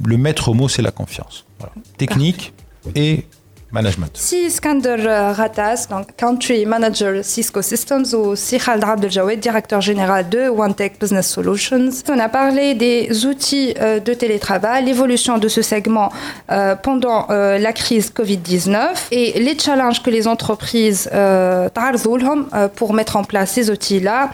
le 0.03 0.17
maître 0.17 0.53
mot, 0.53 0.67
c'est 0.67 0.81
la 0.81 0.91
confiance. 0.91 1.45
Voilà. 1.59 1.73
Technique 1.97 2.53
et 2.95 3.25
management. 3.75 4.11
Si 4.15 4.49
Skander 4.49 4.97
Ratas, 5.39 5.87
donc 5.89 6.07
Country 6.17 6.65
Manager 6.65 7.23
Cisco 7.23 7.61
Systems, 7.61 8.05
ou 8.13 8.35
si 8.35 8.57
Khaled 8.57 8.83
Abdeljawed, 8.83 9.39
directeur 9.39 9.81
général 9.81 10.27
de 10.29 10.49
OneTech 10.49 10.99
Business 10.99 11.27
Solutions. 11.27 11.89
On 12.09 12.19
a 12.19 12.29
parlé 12.29 12.73
des 12.73 13.25
outils 13.25 13.73
euh, 13.79 13.99
de 13.99 14.13
télétravail, 14.13 14.85
l'évolution 14.85 15.37
de 15.37 15.47
ce 15.47 15.61
segment 15.61 16.11
euh, 16.51 16.75
pendant 16.75 17.27
euh, 17.29 17.57
la 17.57 17.73
crise 17.73 18.11
Covid-19 18.15 19.07
et 19.11 19.39
les 19.39 19.57
challenges 19.57 20.01
que 20.01 20.09
les 20.09 20.27
entreprises 20.27 21.09
euh, 21.13 21.69
pour 22.75 22.93
mettre 22.93 23.15
en 23.17 23.23
place 23.23 23.51
ces 23.51 23.69
outils-là. 23.69 24.29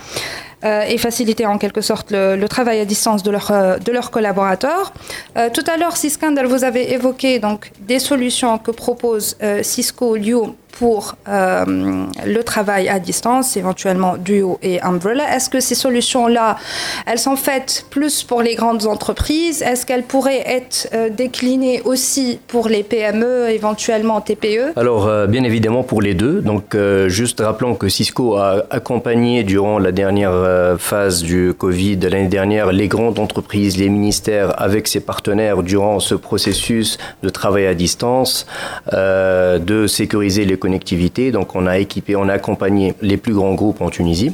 Euh, 0.63 0.83
et 0.83 0.99
faciliter 0.99 1.47
en 1.47 1.57
quelque 1.57 1.81
sorte 1.81 2.11
le, 2.11 2.45
travail 2.47 2.79
à 2.79 2.85
distance 2.85 3.23
de, 3.23 3.31
euh, 3.31 3.79
de 3.79 3.91
leurs 3.91 4.11
collaborateurs. 4.11 4.93
Euh, 5.35 5.49
tout 5.51 5.63
à 5.65 5.75
l'heure, 5.75 5.97
Siskander, 5.97 6.43
vous 6.43 6.63
avez 6.63 6.93
évoqué 6.93 7.39
donc, 7.39 7.71
des 7.79 7.97
solutions 7.97 8.59
que 8.59 8.69
propose 8.69 9.35
Cisco 9.63 10.15
Liu 10.15 10.53
pour 10.71 11.15
euh, 11.27 12.05
le 12.25 12.43
travail 12.43 12.89
à 12.89 12.99
distance, 12.99 13.57
éventuellement 13.57 14.17
Duo 14.17 14.59
et 14.61 14.81
Umbrella. 14.81 15.35
Est-ce 15.35 15.49
que 15.49 15.59
ces 15.59 15.75
solutions-là, 15.75 16.57
elles 17.05 17.19
sont 17.19 17.35
faites 17.35 17.85
plus 17.89 18.23
pour 18.23 18.41
les 18.41 18.55
grandes 18.55 18.87
entreprises? 18.87 19.61
Est-ce 19.61 19.85
qu'elles 19.85 20.03
pourraient 20.03 20.43
être 20.45 20.89
euh, 20.93 21.09
déclinées 21.09 21.81
aussi 21.85 22.39
pour 22.47 22.69
les 22.69 22.83
PME, 22.83 23.49
éventuellement 23.49 24.21
TPE 24.21 24.73
Alors, 24.75 25.07
euh, 25.07 25.27
bien 25.27 25.43
évidemment 25.43 25.83
pour 25.83 26.01
les 26.01 26.13
deux. 26.13 26.41
Donc, 26.41 26.75
juste 27.07 27.41
rappelons 27.41 27.75
que 27.75 27.89
Cisco 27.89 28.35
a 28.35 28.63
accompagné 28.69 29.43
durant 29.43 29.79
la 29.79 29.91
dernière 29.91 30.77
phase 30.79 31.21
du 31.21 31.53
Covid 31.57 31.97
l'année 31.97 32.27
dernière 32.27 32.71
les 32.71 32.87
grandes 32.87 33.19
entreprises, 33.19 33.77
les 33.77 33.89
ministères 33.89 34.59
avec 34.61 34.87
ses 34.87 34.99
partenaires 34.99 35.63
durant 35.63 35.99
ce 35.99 36.15
processus 36.15 36.97
de 37.23 37.29
travail 37.29 37.65
à 37.65 37.73
distance, 37.73 38.45
de 38.91 39.85
sécuriser 39.87 40.45
les 40.45 40.57
connectivité. 40.61 41.31
Donc 41.31 41.55
on 41.55 41.67
a 41.67 41.77
équipé, 41.79 42.15
on 42.15 42.29
a 42.29 42.33
accompagné 42.33 42.93
les 43.01 43.17
plus 43.17 43.33
grands 43.33 43.53
groupes 43.53 43.81
en 43.81 43.89
Tunisie, 43.89 44.31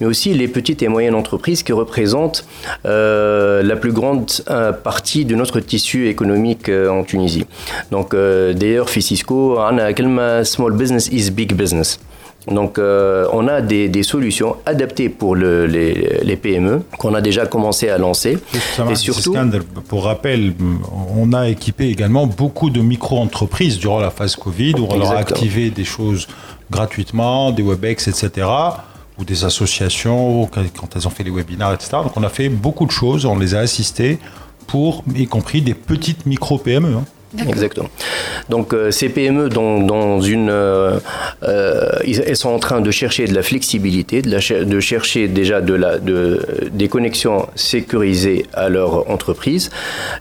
mais 0.00 0.06
aussi 0.06 0.32
les 0.34 0.46
petites 0.46 0.82
et 0.82 0.88
moyennes 0.88 1.16
entreprises 1.16 1.64
qui 1.64 1.72
représentent 1.72 2.44
euh, 2.86 3.64
la 3.64 3.76
plus 3.76 3.92
grande 3.92 4.30
euh, 4.48 4.72
partie 4.72 5.24
de 5.24 5.34
notre 5.34 5.58
tissu 5.58 6.08
économique 6.08 6.68
euh, 6.68 6.88
en 6.88 7.02
Tunisie. 7.02 7.46
Donc 7.90 8.14
d'ailleurs, 8.14 8.88
Fisisco, 8.90 9.58
on 9.58 9.78
a 9.78 10.44
small 10.44 10.72
business 10.72 11.08
is 11.08 11.30
big 11.30 11.54
business? 11.54 11.98
Donc, 12.50 12.78
on 12.78 13.48
a 13.48 13.60
des, 13.60 14.02
solutions 14.02 14.56
adaptées 14.66 15.08
pour 15.08 15.36
les, 15.36 16.38
PME 16.40 16.82
qu'on 16.98 17.14
a 17.14 17.20
déjà 17.20 17.46
commencé 17.46 17.88
à 17.88 17.98
lancer. 17.98 18.38
et 18.90 18.94
surtout, 18.94 19.34
pour 19.88 20.04
rappel, 20.04 20.54
on 21.16 21.32
a 21.32 21.48
équipé 21.48 21.88
également 21.88 22.26
beaucoup 22.26 22.70
de 22.70 22.80
micro-entreprises 22.80 23.78
durant 23.78 24.00
la 24.00 24.10
phase 24.10 24.36
Covid 24.36 24.74
où 24.78 24.86
on 24.88 24.98
leur 24.98 25.12
a 25.12 25.18
activé 25.18 25.70
des 25.70 25.84
choses 25.84 26.26
gratuitement, 26.70 27.50
des 27.50 27.62
WebEx, 27.62 28.08
etc 28.08 28.46
ou 29.20 29.24
des 29.24 29.44
associations 29.44 30.46
quand 30.46 30.96
elles 30.96 31.06
ont 31.06 31.10
fait 31.10 31.22
les 31.22 31.30
webinaires, 31.30 31.72
etc. 31.72 31.90
Donc 32.02 32.16
on 32.16 32.22
a 32.22 32.28
fait 32.28 32.48
beaucoup 32.48 32.86
de 32.86 32.90
choses, 32.90 33.26
on 33.26 33.38
les 33.38 33.54
a 33.54 33.60
assistés 33.60 34.18
pour, 34.66 35.04
y 35.14 35.26
compris 35.26 35.60
des 35.62 35.74
petites 35.74 36.26
micro-PME. 36.26 36.96
Hein. 36.96 37.04
Exactement. 37.38 37.88
Donc 38.48 38.74
euh, 38.74 38.90
ces 38.90 39.08
PME 39.08 39.48
dans, 39.48 40.20
une, 40.20 40.50
euh, 40.50 40.98
euh, 41.44 41.90
elles 42.04 42.36
sont 42.36 42.48
en 42.50 42.58
train 42.58 42.80
de 42.80 42.90
chercher 42.90 43.26
de 43.26 43.34
la 43.34 43.42
flexibilité, 43.42 44.22
de, 44.22 44.64
de 44.64 44.80
chercher 44.80 45.28
déjà 45.28 45.60
de 45.60 45.74
la, 45.74 45.98
de, 45.98 46.40
des 46.72 46.88
connexions 46.88 47.46
sécurisées 47.54 48.46
à 48.52 48.68
leur 48.68 49.08
entreprise, 49.10 49.70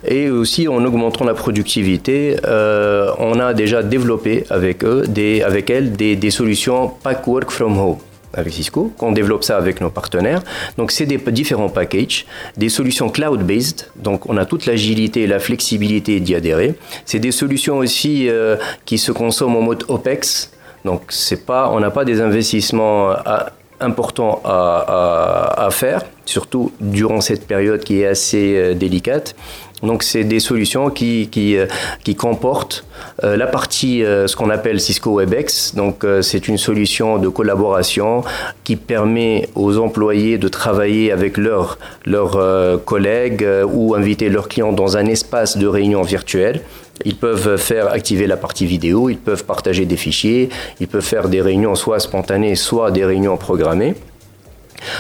et 0.08 0.30
aussi 0.30 0.68
en 0.68 0.84
augmentant 0.86 1.26
la 1.26 1.34
productivité, 1.34 2.36
on 2.46 3.40
a 3.40 3.54
déjà 3.54 3.84
développé 3.84 4.46
avec 4.50 4.84
eux, 4.84 5.06
des, 5.08 5.42
avec 5.42 5.70
elles, 5.70 5.94
des, 5.94 6.16
des 6.16 6.32
solutions 6.32 6.92
pack 7.04 7.28
work 7.28 7.50
from 7.50 7.78
home 7.78 7.98
avec 8.34 8.54
Cisco, 8.54 8.92
qu'on 8.98 9.12
développe 9.12 9.44
ça 9.44 9.58
avec 9.58 9.82
nos 9.82 9.90
partenaires. 9.90 10.42
Donc, 10.78 10.92
c'est 10.92 11.06
des 11.06 11.18
différents 11.32 11.70
packages, 11.70 12.26
des 12.58 12.70
solutions 12.70 13.10
cloud-based. 13.10 13.90
Donc, 13.96 14.30
on 14.30 14.38
a 14.38 14.46
toute 14.46 14.66
l'agilité 14.66 15.24
et 15.24 15.28
la 15.28 15.40
flexibilité 15.40 16.20
d'y 16.20 16.36
adhérer. 16.36 16.76
C'est 17.06 17.20
des 17.20 17.32
solutions 17.32 17.78
aussi 17.78 18.30
euh, 18.30 18.58
qui 18.86 18.98
se 18.98 19.12
consomment 19.12 19.58
en 19.58 19.62
mode 19.62 19.84
OPEX. 19.88 20.52
Donc, 20.86 21.04
c'est 21.10 21.46
pas, 21.46 21.70
on 21.72 21.80
n'a 21.80 21.92
pas 21.92 22.06
des 22.06 22.22
investissements 22.22 23.10
à, 23.12 23.52
important 23.80 24.42
à, 24.44 25.68
faire, 25.72 26.06
surtout 26.26 26.72
durant 26.80 27.22
cette 27.22 27.48
période 27.48 27.84
qui 27.84 28.02
est 28.02 28.08
assez 28.08 28.56
euh, 28.56 28.74
délicate. 28.74 29.36
Donc 29.84 30.04
c'est 30.04 30.24
des 30.24 30.40
solutions 30.40 30.90
qui, 30.90 31.30
qui, 31.32 31.58
euh, 31.58 31.66
qui 32.04 32.16
comportent 32.16 32.86
euh, 33.24 33.38
la 33.38 33.48
partie, 33.48 34.02
ce 34.02 34.36
qu'on 34.36 34.50
appelle 34.50 34.80
Cisco 34.80 35.20
WebEx. 35.20 35.76
Donc 35.76 36.06
c'est 36.22 36.48
une 36.48 36.58
solution 36.58 37.18
de 37.18 37.30
collaboration 37.30 38.24
qui 38.64 38.76
permet 38.76 39.50
aux 39.56 39.78
employés 39.78 40.38
de 40.38 40.48
travailler 40.48 41.12
avec 41.12 41.38
leurs 41.38 41.78
leurs 42.06 42.38
collègues 42.86 43.46
ou 43.72 43.96
inviter 43.96 44.30
leurs 44.30 44.48
clients 44.48 44.74
dans 44.74 44.98
un 44.98 45.06
espace 45.06 45.58
de 45.58 45.68
réunion 45.68 46.02
virtuelle. 46.02 46.62
Ils 47.06 47.16
peuvent 47.16 47.58
faire 47.58 47.92
activer 47.92 48.28
la 48.28 48.38
partie 48.38 48.66
vidéo, 48.66 49.10
ils 49.10 49.18
peuvent 49.18 49.46
partager 49.46 49.86
des 49.86 49.98
fichiers, 49.98 50.50
ils 50.80 50.88
peuvent 50.88 51.02
faire 51.02 51.30
des 51.30 51.42
réunions 51.42 51.76
soit 51.76 52.00
spontanées, 52.00 52.56
soit 52.56 52.92
des 52.92 53.06
réunions 53.06 53.38
programmées. 53.38 53.96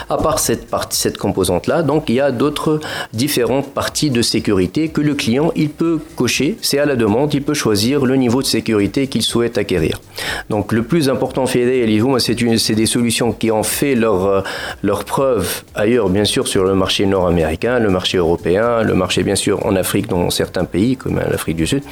À 0.10 0.18
part 0.18 0.39
cette 0.39 0.68
partie, 0.68 0.98
cette 0.98 1.18
composante-là, 1.18 1.84
donc 1.84 2.10
il 2.10 2.15
y 2.15 2.20
a 2.20 2.32
d'autres 2.32 2.80
différentes 3.13 3.74
parties 3.74 4.10
de 4.10 4.22
sécurité 4.22 4.89
que 4.89 5.02
le 5.02 5.13
client 5.15 5.52
il 5.56 5.70
peut 5.70 6.00
cocher. 6.15 6.58
C'est 6.62 6.80
à 6.80 6.86
la 6.86 6.96
demande, 6.96 7.34
il 7.34 7.44
peut 7.44 7.54
choisir 7.54 8.06
le 8.06 8.15
niveau 8.15 8.42
de 8.42 8.48
sécurité 8.48 9.08
qu'il 9.08 9.22
souhaite 9.22 9.58
acquérir. 9.58 10.02
Donc 10.50 10.72
le 10.72 10.84
plus 10.84 11.10
important, 11.10 11.46
c'est 11.46 11.65
des 11.65 12.86
solutions 12.86 13.32
qui 13.32 13.52
ont 13.52 13.63
fait 13.63 13.96
leur 13.96 14.44
leur 14.82 15.04
preuve 15.04 15.63
ailleurs, 15.76 16.10
bien 16.10 16.26
sûr, 16.26 16.48
sur 16.48 16.63
le 16.63 16.74
marché 16.74 17.06
nord-américain, 17.06 17.80
le 17.80 17.89
marché 17.89 18.18
européen, 18.18 18.84
le 18.84 18.94
marché 18.94 19.24
bien 19.24 19.36
sûr 19.36 19.65
en 19.65 19.76
Afrique 19.76 20.08
dans 20.08 20.30
certains 20.30 20.65
pays 20.65 20.98
comme 20.98 21.20
l'Afrique 21.20 21.58
du 21.58 21.68
Sud. 21.68 21.84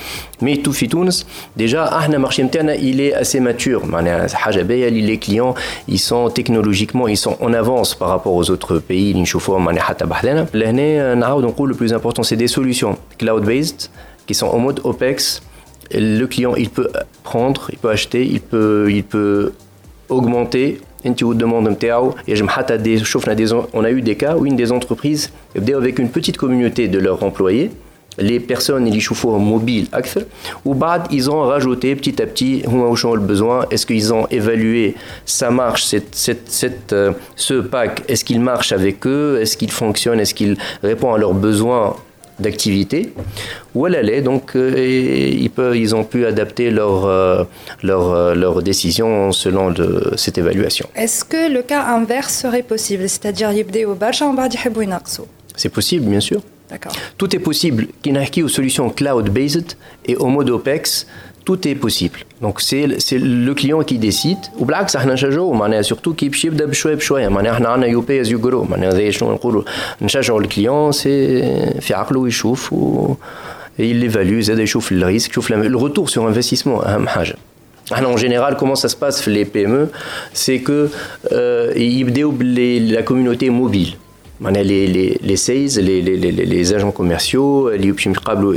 Mais 0.41 0.57
tout 0.57 0.73
fit 0.73 0.89
déjà, 1.55 1.89
le 2.09 2.17
marché 2.17 2.45
il 2.81 3.01
est 3.01 3.13
assez 3.13 3.39
mature. 3.39 3.83
Les 3.87 5.17
clients, 5.17 5.55
ils 5.87 5.99
sont 5.99 6.29
technologiquement, 6.29 7.07
ils 7.07 7.17
sont 7.17 7.37
en 7.39 7.53
par 7.95 8.09
rapport 8.09 8.33
aux 8.33 8.49
autres 8.49 8.79
pays. 8.79 9.13
Le 9.13 9.19
plus 11.73 11.93
important, 11.93 12.23
c'est 12.23 12.35
des 12.35 12.47
solutions 12.47 12.97
cloud-based 13.17 13.89
qui 14.25 14.33
sont 14.33 14.47
en 14.47 14.59
mode 14.59 14.81
OPEX. 14.83 15.41
Le 15.93 16.25
client, 16.25 16.55
il 16.55 16.69
peut 16.69 16.89
prendre, 17.23 17.69
il 17.71 17.77
peut 17.77 17.89
acheter, 17.89 18.25
il 18.25 18.41
peut, 18.41 18.87
il 18.91 19.03
peut 19.03 19.53
augmenter 20.09 20.81
on 23.73 23.83
a 23.83 23.91
eu 23.91 24.01
des 24.01 24.15
cas 24.15 24.35
où 24.35 24.45
une 24.45 24.55
des 24.55 24.71
entreprises 24.71 25.31
avec 25.55 25.99
une 25.99 26.09
petite 26.09 26.37
communauté 26.37 26.87
de 26.87 26.99
leurs 26.99 27.23
employés 27.23 27.71
les 28.17 28.39
personnes 28.39 28.87
ils 28.87 29.01
chauffent 29.01 29.25
mobile 29.25 29.87
ou 30.65 30.75
ils 31.11 31.29
ont 31.29 31.41
rajouté 31.41 31.95
petit 31.95 32.21
à 32.21 32.25
petit 32.25 32.63
le 32.63 33.19
besoin 33.19 33.65
est-ce 33.71 33.85
qu'ils 33.85 34.13
ont 34.13 34.27
évalué 34.27 34.95
ça 35.25 35.51
marche 35.51 35.83
cette, 35.83 36.15
cette, 36.49 36.93
euh, 36.93 37.13
ce 37.35 37.55
pack? 37.55 38.03
Est-ce 38.07 38.23
qu'il 38.25 38.39
marche 38.39 38.71
avec 38.71 39.05
eux? 39.05 39.39
Est-ce 39.41 39.57
qu'il 39.57 39.71
fonctionne? 39.71 40.19
Est-ce 40.19 40.33
qu'il 40.33 40.57
répond 40.83 41.13
à 41.13 41.17
leurs 41.17 41.33
besoins 41.33 41.95
d'activité? 42.39 43.13
Où 43.73 43.87
elle 43.87 43.95
allait. 43.95 44.21
Donc, 44.21 44.55
euh, 44.55 44.73
ils, 44.77 45.49
peuvent, 45.49 45.75
ils 45.75 45.95
ont 45.95 46.03
pu 46.03 46.25
adapter 46.25 46.69
leur, 46.71 47.05
euh, 47.05 47.43
leur, 47.83 48.35
leur, 48.35 48.61
décision 48.61 49.31
selon 49.31 49.71
de, 49.71 50.13
cette 50.15 50.37
évaluation. 50.37 50.87
Est-ce 50.95 51.23
que 51.23 51.51
le 51.51 51.61
cas 51.61 51.83
inverse 51.83 52.33
serait 52.33 52.63
possible? 52.63 53.07
C'est-à-dire, 53.07 53.51
c'est 55.55 55.69
possible, 55.69 56.05
bien 56.05 56.19
sûr. 56.19 56.41
Tout 57.17 57.35
est 57.35 57.39
possible. 57.39 57.87
Kinahki 58.01 58.43
aux 58.43 58.49
solutions 58.49 58.89
cloud-based 58.89 59.77
et 60.05 60.15
au 60.15 60.27
mode 60.27 60.49
OPEX, 60.49 61.07
tout 61.45 61.65
est 61.65 61.75
possible. 61.75 62.19
Donc 62.41 62.59
c'est 62.59 62.87
le 62.87 63.53
client 63.53 63.81
qui 63.83 63.97
décide. 63.97 64.37
Ou 64.57 64.65
blague, 64.65 64.89
ça 64.89 65.03
n'a 65.05 65.83
surtout 65.83 66.13
qui 66.13 66.29
pchib 66.29 66.55
d'ab 66.55 66.73
choué 66.73 66.97
pchoué. 66.97 67.25
On 67.29 67.37
a 67.37 67.87
youpé 67.87 68.19
as 68.19 68.29
you 68.29 68.37
grow. 68.37 68.67
On 68.69 68.81
a 68.81 68.91
le 70.39 70.47
client, 70.47 70.91
c'est 70.91 71.79
faire 71.79 72.05
il 72.11 72.31
chauffe 72.31 72.73
et 73.79 73.89
il 73.89 73.99
l'évalue, 73.99 74.41
il 74.41 74.65
chauffe 74.65 74.91
le 74.91 75.05
risque, 75.05 75.33
chauffe 75.33 75.49
le 75.49 75.77
retour 75.77 76.09
sur 76.09 76.27
investissement. 76.27 76.85
Hein, 76.85 77.05
Alors 77.91 78.11
ah 78.11 78.13
en 78.13 78.17
général, 78.17 78.57
comment 78.57 78.75
ça 78.75 78.89
se 78.89 78.97
passe 78.97 79.25
les 79.27 79.45
PME? 79.45 79.89
C'est 80.33 80.59
que 80.59 80.89
euh, 81.31 81.71
la 81.73 83.03
communauté 83.03 83.49
mobile 83.49 83.93
les, 84.39 84.87
les, 84.87 85.19
les 85.21 85.35
sales, 85.35 85.83
les, 85.83 86.01
les, 86.01 86.17
les, 86.17 86.73
agents 86.73 86.91
commerciaux, 86.91 87.71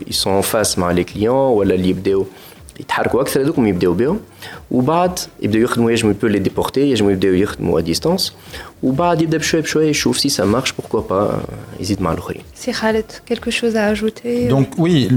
ils 0.07 0.15
sont 0.15 0.31
en 0.31 0.43
face 0.43 0.77
les 0.93 1.05
clients, 1.05 1.53
ou 1.53 1.63
les 1.63 1.95
يتحركوا 2.80 3.22
اكثر 3.22 3.42
هذوكم 3.42 3.68
يبداو 3.68 3.94
بهم 3.94 4.20
وبعد 4.72 5.20
يبداو 5.42 5.62
يخدموا 5.62 5.92
يجموا 5.92 6.14
يبو 6.14 6.28
لي 6.28 6.40
ديبورتي 6.40 6.92
يجموا 6.92 7.12
يبداو 7.12 7.34
يخدموا 7.34 7.80
ا 7.80 7.82
ديستانس 7.82 8.34
وبعد 8.84 9.22
يبدا 9.22 9.38
بشويه 9.38 9.62
بشويه 9.62 9.90
يشوف 9.90 10.20
سي 10.20 10.30
سا 10.30 10.46
مارش 10.46 10.72
بوركوا 10.72 11.02
با 11.02 11.44
يزيد 11.80 12.02
مع 12.02 12.12
الاخرين 12.14 12.42
سي 12.56 12.74
خالد 12.74 13.12
quelque 13.32 13.52
chose 13.52 13.76
à 13.76 13.86
ajouter 13.96 14.50
donc 14.50 14.68
oui 14.78 15.10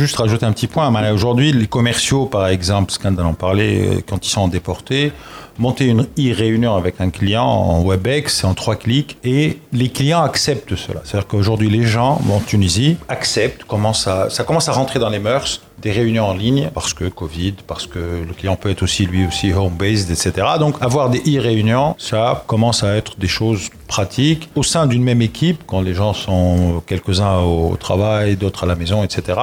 juste 0.00 0.16
rajouter 0.16 0.46
un 0.46 0.52
petit 0.52 0.66
point 0.66 1.12
aujourd'hui 1.12 1.52
les 1.52 1.66
commerciaux 1.66 2.26
par 2.26 2.46
exemple 2.48 2.92
Scandal 2.92 3.26
en 3.26 3.34
parlait 3.34 4.04
quand 4.08 4.20
ils 4.26 4.34
sont 4.38 4.48
déportés 4.48 5.12
monter 5.58 5.86
une 5.86 6.06
e-réunion 6.18 6.74
avec 6.74 7.00
un 7.00 7.10
client 7.10 7.46
en 7.46 7.82
WebEx 7.82 8.44
en 8.44 8.54
trois 8.54 8.76
clics 8.76 9.16
et 9.24 9.58
les 9.72 9.88
clients 9.88 10.22
acceptent 10.22 10.76
cela. 10.76 11.00
C'est-à-dire 11.04 11.28
qu'aujourd'hui, 11.28 11.70
les 11.70 11.84
gens 11.84 12.20
en 12.30 12.40
Tunisie 12.40 12.96
acceptent, 13.08 13.64
commence 13.64 14.06
à, 14.06 14.30
ça 14.30 14.44
commence 14.44 14.68
à 14.68 14.72
rentrer 14.72 14.98
dans 14.98 15.08
les 15.08 15.18
mœurs 15.18 15.62
des 15.81 15.91
réunions 15.91 16.25
en 16.25 16.33
ligne 16.33 16.69
parce 16.73 16.93
que 16.93 17.05
Covid, 17.05 17.55
parce 17.67 17.87
que 17.87 17.99
le 17.99 18.33
client 18.33 18.55
peut 18.55 18.69
être 18.69 18.83
aussi 18.83 19.05
lui 19.05 19.25
aussi 19.25 19.51
home-based, 19.51 20.11
etc. 20.11 20.47
Donc 20.59 20.75
avoir 20.81 21.09
des 21.09 21.19
e-réunions, 21.19 21.95
ça 21.97 22.43
commence 22.47 22.83
à 22.83 22.95
être 22.95 23.19
des 23.19 23.27
choses 23.27 23.69
pratiques 23.87 24.49
au 24.55 24.63
sein 24.63 24.85
d'une 24.87 25.03
même 25.03 25.21
équipe 25.21 25.63
quand 25.65 25.81
les 25.81 25.93
gens 25.93 26.13
sont 26.13 26.83
quelques-uns 26.85 27.39
au 27.39 27.75
travail, 27.77 28.35
d'autres 28.35 28.63
à 28.63 28.67
la 28.67 28.75
maison, 28.75 29.03
etc. 29.03 29.39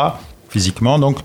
Physiquement, 0.49 0.99
donc 0.99 1.19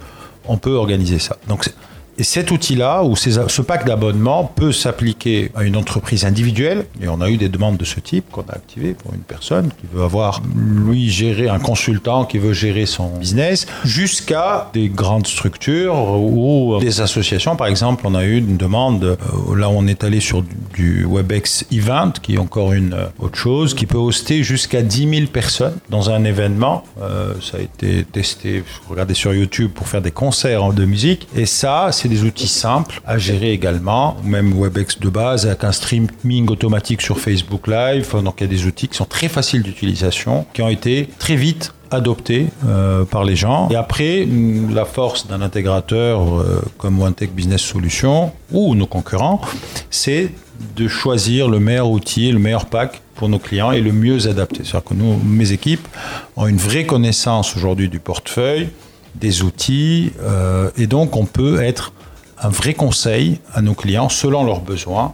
on 0.47 0.57
peut 0.57 0.73
organiser 0.73 1.19
ça. 1.19 1.37
Donc 1.47 1.69
et 2.17 2.23
cet 2.23 2.51
outil-là, 2.51 3.03
ou 3.03 3.15
ce 3.15 3.61
pack 3.61 3.85
d'abonnement, 3.85 4.51
peut 4.55 4.71
s'appliquer 4.71 5.51
à 5.55 5.63
une 5.63 5.75
entreprise 5.75 6.25
individuelle. 6.25 6.85
Et 7.01 7.07
on 7.07 7.21
a 7.21 7.29
eu 7.29 7.37
des 7.37 7.49
demandes 7.49 7.77
de 7.77 7.85
ce 7.85 7.99
type 7.99 8.29
qu'on 8.31 8.41
a 8.41 8.53
activées 8.53 8.93
pour 8.93 9.13
une 9.13 9.21
personne 9.21 9.69
qui 9.69 9.87
veut 9.91 10.03
avoir, 10.03 10.41
lui, 10.55 11.09
gérer 11.09 11.49
un 11.49 11.59
consultant 11.59 12.25
qui 12.25 12.37
veut 12.37 12.53
gérer 12.53 12.85
son 12.85 13.09
business, 13.17 13.65
jusqu'à 13.83 14.69
des 14.73 14.89
grandes 14.89 15.27
structures 15.27 15.95
ou 16.19 16.79
des 16.79 17.01
associations. 17.01 17.55
Par 17.55 17.67
exemple, 17.67 18.03
on 18.05 18.15
a 18.15 18.23
eu 18.23 18.37
une 18.37 18.57
demande, 18.57 19.03
euh, 19.03 19.55
là 19.55 19.69
on 19.69 19.87
est 19.87 20.03
allé 20.03 20.19
sur 20.19 20.43
du 20.73 21.05
WebEx 21.05 21.65
Event, 21.71 22.13
qui 22.21 22.35
est 22.35 22.37
encore 22.37 22.73
une 22.73 22.93
euh, 22.93 23.05
autre 23.19 23.37
chose, 23.37 23.73
qui 23.73 23.85
peut 23.85 23.97
hoster 23.97 24.43
jusqu'à 24.43 24.81
10 24.81 25.09
000 25.09 25.27
personnes 25.31 25.75
dans 25.89 26.09
un 26.09 26.23
événement. 26.23 26.83
Euh, 27.01 27.33
ça 27.41 27.57
a 27.57 27.61
été 27.61 28.03
testé, 28.03 28.63
regardez 28.89 29.13
sur 29.13 29.33
YouTube 29.33 29.71
pour 29.73 29.87
faire 29.87 30.01
des 30.01 30.11
concerts 30.11 30.73
de 30.73 30.85
musique. 30.85 31.27
Et 31.35 31.45
ça, 31.45 31.91
des 32.07 32.23
outils 32.23 32.47
simples 32.47 33.01
à 33.05 33.17
gérer 33.17 33.51
également, 33.51 34.17
même 34.23 34.53
WebEx 34.53 34.99
de 34.99 35.09
base 35.09 35.45
avec 35.45 35.63
un 35.63 35.71
streaming 35.71 36.49
automatique 36.49 37.01
sur 37.01 37.19
Facebook 37.19 37.67
Live. 37.67 38.13
Donc 38.23 38.35
il 38.39 38.43
y 38.43 38.47
a 38.47 38.49
des 38.49 38.65
outils 38.65 38.87
qui 38.87 38.97
sont 38.97 39.05
très 39.05 39.27
faciles 39.27 39.63
d'utilisation, 39.63 40.45
qui 40.53 40.61
ont 40.61 40.69
été 40.69 41.09
très 41.19 41.35
vite 41.35 41.73
adoptés 41.91 42.47
euh, 42.65 43.05
par 43.05 43.23
les 43.23 43.35
gens. 43.35 43.69
Et 43.69 43.75
après, 43.75 44.25
mm, 44.25 44.73
la 44.73 44.85
force 44.85 45.27
d'un 45.27 45.41
intégrateur 45.41 46.39
euh, 46.39 46.61
comme 46.77 47.01
OneTech 47.01 47.33
Business 47.33 47.61
Solutions 47.61 48.31
ou 48.51 48.75
nos 48.75 48.87
concurrents, 48.87 49.41
c'est 49.89 50.31
de 50.75 50.87
choisir 50.87 51.49
le 51.49 51.59
meilleur 51.59 51.89
outil, 51.89 52.31
le 52.31 52.39
meilleur 52.39 52.65
pack 52.65 53.01
pour 53.15 53.29
nos 53.29 53.39
clients 53.39 53.71
et 53.71 53.81
le 53.81 53.91
mieux 53.91 54.27
adapté. 54.27 54.63
C'est-à-dire 54.63 54.83
que 54.83 54.93
nous, 54.93 55.19
mes 55.23 55.51
équipes 55.51 55.87
ont 56.35 56.47
une 56.47 56.57
vraie 56.57 56.85
connaissance 56.85 57.55
aujourd'hui 57.55 57.89
du 57.89 57.99
portefeuille, 57.99 58.69
des 59.15 59.43
outils, 59.43 60.11
euh, 60.21 60.71
et 60.77 60.87
donc 60.87 61.15
on 61.15 61.25
peut 61.25 61.61
être 61.61 61.93
un 62.41 62.49
vrai 62.49 62.73
conseil 62.73 63.39
à 63.53 63.61
nos 63.61 63.73
clients 63.73 64.09
selon 64.09 64.43
leurs 64.43 64.61
besoins 64.61 65.13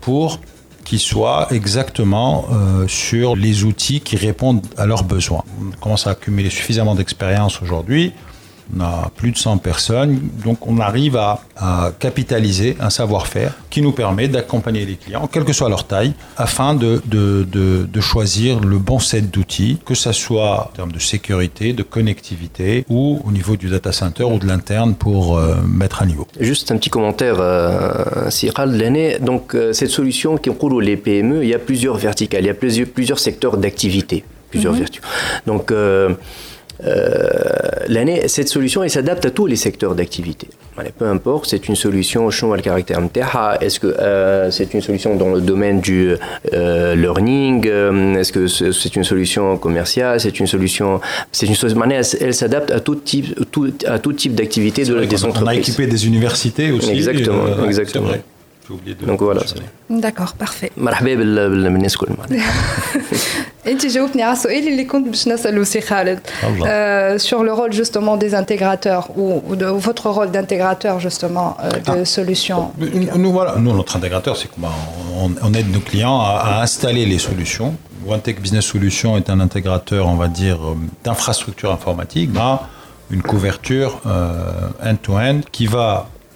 pour 0.00 0.40
qu'ils 0.84 1.00
soient 1.00 1.48
exactement 1.50 2.46
euh, 2.50 2.88
sur 2.88 3.36
les 3.36 3.64
outils 3.64 4.00
qui 4.00 4.16
répondent 4.16 4.66
à 4.76 4.86
leurs 4.86 5.04
besoins. 5.04 5.44
On 5.60 5.76
commence 5.78 6.06
à 6.06 6.10
accumuler 6.10 6.50
suffisamment 6.50 6.94
d'expérience 6.94 7.60
aujourd'hui 7.62 8.12
on 8.76 8.80
a 8.80 9.10
plus 9.16 9.32
de 9.32 9.38
100 9.38 9.58
personnes, 9.58 10.20
donc 10.44 10.66
on 10.66 10.78
arrive 10.78 11.16
à, 11.16 11.40
capitaliser 11.98 12.76
un 12.80 12.88
savoir-faire 12.88 13.52
qui 13.68 13.82
nous 13.82 13.92
permet 13.92 14.28
d'accompagner 14.28 14.86
les 14.86 14.96
clients, 14.96 15.28
quelle 15.30 15.44
que 15.44 15.52
soit 15.52 15.68
leur 15.68 15.86
taille, 15.86 16.14
afin 16.38 16.74
de, 16.74 17.02
de, 17.06 18.00
choisir 18.00 18.60
le 18.60 18.78
bon 18.78 18.98
set 18.98 19.30
d'outils, 19.30 19.78
que 19.84 19.94
ce 19.94 20.12
soit 20.12 20.70
en 20.70 20.74
termes 20.74 20.92
de 20.92 20.98
sécurité, 20.98 21.74
de 21.74 21.82
connectivité 21.82 22.86
ou 22.88 23.20
au 23.26 23.30
niveau 23.30 23.56
du 23.56 23.68
data 23.68 23.92
center 23.92 24.24
ou 24.24 24.38
de 24.38 24.46
l'interne 24.46 24.94
pour 24.94 25.36
euh, 25.36 25.56
mettre 25.66 26.00
à 26.00 26.06
niveau. 26.06 26.26
Juste 26.40 26.72
un 26.72 26.78
petit 26.78 26.88
commentaire, 26.88 27.36
euh, 27.38 28.30
l'année. 28.66 29.18
Donc 29.20 29.54
euh, 29.54 29.72
cette 29.72 29.90
solution 29.90 30.36
qui 30.36 30.50
roule 30.50 30.82
les 30.82 30.96
PME, 30.96 31.42
il 31.42 31.48
y 31.48 31.54
a 31.54 31.58
plusieurs 31.58 31.96
verticales, 31.96 32.42
il 32.42 32.46
y 32.46 32.50
a 32.50 32.54
plusieurs, 32.54 32.88
plusieurs 32.88 33.18
secteurs 33.18 33.56
d'activité, 33.56 34.24
plusieurs 34.50 34.74
mm 34.74 34.86
Donc 35.46 35.70
euh, 35.70 36.10
euh, 36.10 36.14
l'année, 37.88 38.28
cette 38.28 38.48
solution 38.48 38.82
elle 38.82 38.90
s'adapte 38.90 39.24
à 39.26 39.30
tous 39.30 39.46
les 39.46 39.56
secteurs 39.56 39.94
d'activité. 39.94 40.48
Peu 40.98 41.06
importe, 41.06 41.46
c'est 41.50 41.68
une 41.68 41.76
solution 41.76 42.26
au 42.26 42.30
le 42.30 42.62
caractère 42.62 43.00
Est-ce 43.60 43.80
que 43.80 43.86
euh, 43.86 44.50
c'est 44.50 44.72
une 44.74 44.80
solution 44.80 45.16
dans 45.16 45.34
le 45.34 45.40
domaine 45.40 45.80
du 45.80 46.14
euh, 46.54 46.94
learning 46.94 47.66
Est-ce 48.18 48.32
que 48.32 48.46
c'est 48.46 48.96
une 48.96 49.04
solution 49.04 49.56
commerciale 49.58 50.20
C'est 50.20 50.40
une 50.40 50.46
solution, 50.46 51.00
c'est 51.32 51.46
une 51.46 51.54
solution. 51.54 51.82
Elle 52.20 52.34
s'adapte 52.34 52.70
à 52.70 52.80
tout 52.80 52.94
type, 52.94 53.38
à 53.86 53.98
tout 53.98 54.12
type 54.12 54.34
d'activité 54.34 54.84
de, 54.84 55.04
des 55.04 55.24
entreprises. 55.24 55.42
On 55.42 55.46
a 55.46 55.54
équipé 55.54 55.86
des 55.86 56.06
universités 56.06 56.70
aussi. 56.72 56.90
Exactement, 56.90 57.64
exactement. 57.66 58.10
j'ai 58.69 58.73
oublié 58.73 58.95
de. 58.95 59.05
Donc 59.05 59.21
voilà. 59.21 59.41
mentionner. 59.41 59.69
D'accord, 59.89 60.33
parfait. 60.45 60.71
مرحبا 60.77 61.15
بال- 61.15 61.49
بالناس 61.73 61.93
الكل 61.93 62.07
معناها. 62.19 62.53
انت 63.67 63.85
جاوبتني 63.85 64.23
على 64.23 64.33
السؤال 64.33 64.67
اللي 64.67 64.83
كنت 64.85 65.07
باش 65.07 65.27
نسالو 65.27 65.63
سي 65.63 65.81
خالد 65.81 66.19
الله. 66.43 66.65
euh, 66.67 67.17
sur 67.29 67.39
le 67.47 67.53
rôle 67.59 67.73
justement 67.81 68.15
des 68.23 68.33
intégrateurs 68.41 69.05
ou, 69.17 69.41
ou 69.49 69.55
de 69.55 69.65
votre 69.87 70.09
rôle 70.09 70.29
d'intégrateur 70.31 70.99
justement 70.99 71.57
euh, 71.59 71.95
de 71.95 72.03
solutions. 72.17 72.63
Nous, 72.77 73.17
nous, 73.23 73.31
voilà, 73.37 73.51
nous, 73.63 73.73
notre 73.81 73.95
intégrateur, 73.99 74.33
c'est 74.39 74.49
qu'on 74.53 74.67
on, 75.23 75.29
on 75.47 75.51
aide 75.59 75.69
nos 75.77 75.83
clients 75.89 76.19
à, 76.29 76.31
à 76.49 76.61
installer 76.67 77.05
les 77.13 77.19
solutions. 77.29 77.71
OneTech 78.13 78.37
Business 78.45 78.65
Solutions 78.73 79.13
est 79.19 79.27
un 79.35 79.39
intégrateur, 79.47 80.03
on 80.13 80.17
va 80.23 80.27
dire, 80.43 80.57
euh, 80.63 80.75
d'infrastructure 81.05 81.71
informatique, 81.77 82.29
à 82.49 82.51
une 83.15 83.23
couverture 83.31 83.91
euh, 84.05 84.89
end-to-end 84.91 85.37
qui 85.55 85.65
va 85.77 85.89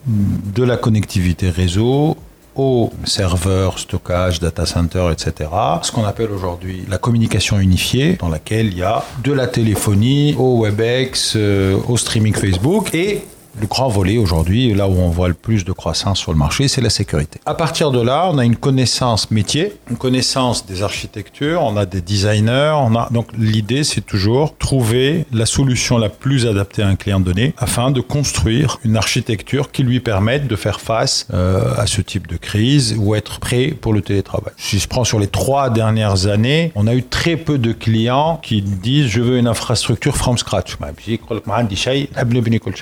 de 0.06 0.62
la 0.62 0.76
connectivité 0.76 1.50
réseau 1.50 2.16
au 2.56 2.90
serveur, 3.04 3.78
stockage, 3.78 4.38
data 4.38 4.64
center, 4.64 5.10
etc. 5.10 5.50
Ce 5.82 5.90
qu'on 5.90 6.04
appelle 6.04 6.30
aujourd'hui 6.30 6.84
la 6.88 6.98
communication 6.98 7.58
unifiée, 7.58 8.16
dans 8.20 8.28
laquelle 8.28 8.66
il 8.66 8.78
y 8.78 8.82
a 8.82 9.04
de 9.22 9.32
la 9.32 9.46
téléphonie, 9.46 10.36
au 10.38 10.62
WebEx, 10.62 11.34
euh, 11.36 11.76
au 11.88 11.96
streaming 11.96 12.34
Facebook 12.34 12.94
et 12.94 13.24
le 13.60 13.66
grand 13.66 13.88
volet 13.88 14.18
aujourd'hui, 14.18 14.74
là 14.74 14.88
où 14.88 14.96
on 14.98 15.08
voit 15.08 15.28
le 15.28 15.34
plus 15.34 15.64
de 15.64 15.72
croissance 15.72 16.18
sur 16.18 16.32
le 16.32 16.38
marché, 16.38 16.68
c'est 16.68 16.80
la 16.80 16.90
sécurité. 16.90 17.40
À 17.46 17.54
partir 17.54 17.90
de 17.90 18.00
là, 18.00 18.28
on 18.32 18.38
a 18.38 18.44
une 18.44 18.56
connaissance 18.56 19.30
métier, 19.30 19.72
une 19.90 19.96
connaissance 19.96 20.66
des 20.66 20.82
architectures, 20.82 21.62
on 21.62 21.76
a 21.76 21.86
des 21.86 22.00
designers, 22.00 22.74
on 22.76 22.94
a 22.96 23.08
donc 23.10 23.28
l'idée 23.38 23.84
c'est 23.84 24.00
toujours 24.00 24.56
trouver 24.56 25.26
la 25.32 25.46
solution 25.46 25.98
la 25.98 26.08
plus 26.08 26.46
adaptée 26.46 26.82
à 26.82 26.88
un 26.88 26.96
client 26.96 27.20
donné 27.20 27.54
afin 27.58 27.90
de 27.90 28.00
construire 28.00 28.78
une 28.84 28.96
architecture 28.96 29.70
qui 29.70 29.82
lui 29.82 30.00
permette 30.00 30.46
de 30.46 30.56
faire 30.56 30.80
face 30.80 31.26
euh, 31.32 31.74
à 31.76 31.86
ce 31.86 32.00
type 32.00 32.26
de 32.26 32.36
crise 32.36 32.96
ou 32.98 33.14
être 33.14 33.40
prêt 33.40 33.68
pour 33.68 33.92
le 33.92 34.02
télétravail. 34.02 34.52
Si 34.56 34.78
je 34.78 34.88
prends 34.88 35.04
sur 35.04 35.18
les 35.18 35.28
trois 35.28 35.70
dernières 35.70 36.26
années, 36.26 36.72
on 36.74 36.86
a 36.86 36.94
eu 36.94 37.02
très 37.02 37.36
peu 37.36 37.58
de 37.58 37.72
clients 37.72 38.40
qui 38.42 38.62
disent 38.62 39.06
je 39.06 39.20
veux 39.20 39.38
une 39.38 39.46
infrastructure 39.46 40.16
from 40.16 40.38
scratch. 40.38 40.76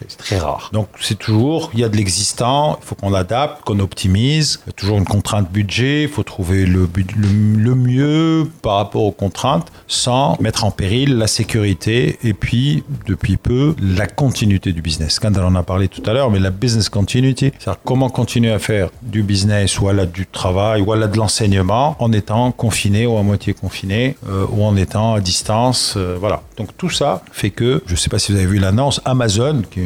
C'est 0.08 0.18
très 0.18 0.38
rare. 0.38 0.61
Donc 0.72 0.88
c'est 1.00 1.18
toujours, 1.18 1.70
il 1.74 1.80
y 1.80 1.84
a 1.84 1.88
de 1.88 1.96
l'existant, 1.96 2.78
il 2.80 2.86
faut 2.86 2.94
qu'on 2.94 3.10
l'adapte, 3.10 3.62
qu'on 3.64 3.78
optimise. 3.80 4.60
Il 4.66 4.68
y 4.68 4.70
a 4.70 4.72
toujours 4.72 4.98
une 4.98 5.04
contrainte 5.04 5.50
budget, 5.50 6.02
il 6.04 6.08
faut 6.08 6.22
trouver 6.22 6.66
le, 6.66 6.88
le, 7.16 7.74
mieux 7.74 8.48
par 8.62 8.76
rapport 8.76 9.02
aux 9.02 9.12
contraintes 9.12 9.68
sans 9.88 10.36
mettre 10.40 10.64
en 10.64 10.70
péril 10.70 11.16
la 11.16 11.26
sécurité 11.26 12.18
et 12.22 12.34
puis 12.34 12.84
depuis 13.06 13.36
peu 13.36 13.74
la 13.80 14.06
continuité 14.06 14.72
du 14.72 14.82
business. 14.82 15.14
Skandal 15.14 15.44
en 15.44 15.54
a 15.54 15.62
parlé 15.62 15.88
tout 15.88 16.02
à 16.06 16.12
l'heure, 16.12 16.30
mais 16.30 16.38
la 16.38 16.50
business 16.50 16.88
continuity, 16.88 17.52
c'est-à-dire 17.58 17.80
comment 17.84 18.10
continuer 18.10 18.52
à 18.52 18.58
faire 18.58 18.90
du 19.02 19.22
business 19.22 19.80
ou 19.80 19.88
à 19.88 19.92
la 19.92 20.06
du 20.06 20.26
travail 20.26 20.82
ou 20.82 20.92
à 20.92 20.96
la 20.96 21.06
de 21.06 21.16
l'enseignement 21.16 21.96
en 21.98 22.12
étant 22.12 22.52
confiné 22.52 23.06
ou 23.06 23.16
à 23.16 23.22
moitié 23.22 23.54
confiné 23.54 24.16
euh, 24.28 24.46
ou 24.50 24.64
en 24.64 24.76
étant 24.76 25.14
à 25.14 25.20
distance. 25.20 25.94
euh, 25.96 26.16
voilà. 26.18 26.42
Donc 26.56 26.76
tout 26.76 26.90
ça 26.90 27.22
fait 27.32 27.50
que, 27.50 27.82
je 27.86 27.92
ne 27.92 27.96
sais 27.96 28.10
pas 28.10 28.18
si 28.18 28.32
vous 28.32 28.38
avez 28.38 28.46
vu 28.46 28.58
l'annonce, 28.58 29.00
Amazon 29.04 29.62
qui 29.70 29.80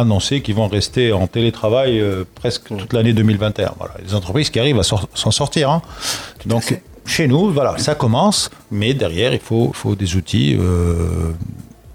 a 0.00 0.02
annoncé 0.02 0.40
qu'ils 0.42 0.54
vont 0.54 0.68
rester 0.68 1.12
en 1.12 1.26
télétravail 1.26 2.00
euh, 2.00 2.24
presque 2.34 2.68
toute 2.76 2.92
l'année 2.92 3.12
2021. 3.12 3.72
Voilà. 3.78 3.94
Les 4.04 4.14
entreprises 4.14 4.50
qui 4.50 4.58
arrivent 4.58 4.78
à 4.78 4.82
sor- 4.82 5.08
s'en 5.14 5.30
sortir. 5.30 5.70
hein. 5.70 5.82
Donc 6.46 6.78
chez 7.06 7.26
nous, 7.28 7.50
voilà, 7.50 7.76
ça 7.78 7.94
commence, 7.94 8.50
mais 8.70 8.94
derrière, 8.94 9.32
il 9.32 9.40
faut, 9.40 9.72
faut 9.74 9.94
des 9.96 10.16
outils 10.16 10.56
euh, 10.58 11.32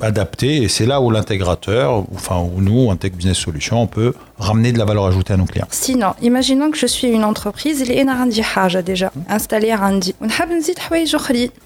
adapter 0.02 0.64
et 0.64 0.68
c'est 0.68 0.86
là 0.86 1.02
où 1.02 1.12
l'intégrateur, 1.12 2.04
enfin 2.14 2.40
où 2.40 2.62
nous, 2.62 2.90
en 2.90 2.96
Tech 2.96 3.14
Business 3.14 3.38
Solution, 3.38 3.82
on 3.82 3.88
peut 3.88 4.14
ramener 4.38 4.72
de 4.72 4.78
la 4.78 4.86
valeur 4.86 5.06
ajoutée 5.06 5.34
à 5.34 5.38
nos 5.38 5.46
clients. 5.46 5.68
Sinon, 5.70 6.14
imaginons 6.22 6.72
que 6.72 6.78
je 6.78 6.86
suis 6.86 7.08
une 7.08 7.24
entreprise, 7.24 7.82
il 7.82 7.94
y 7.94 8.00
a 8.00 8.82
déjà 8.82 9.12
installé 9.30 9.74
Randi. 9.74 10.16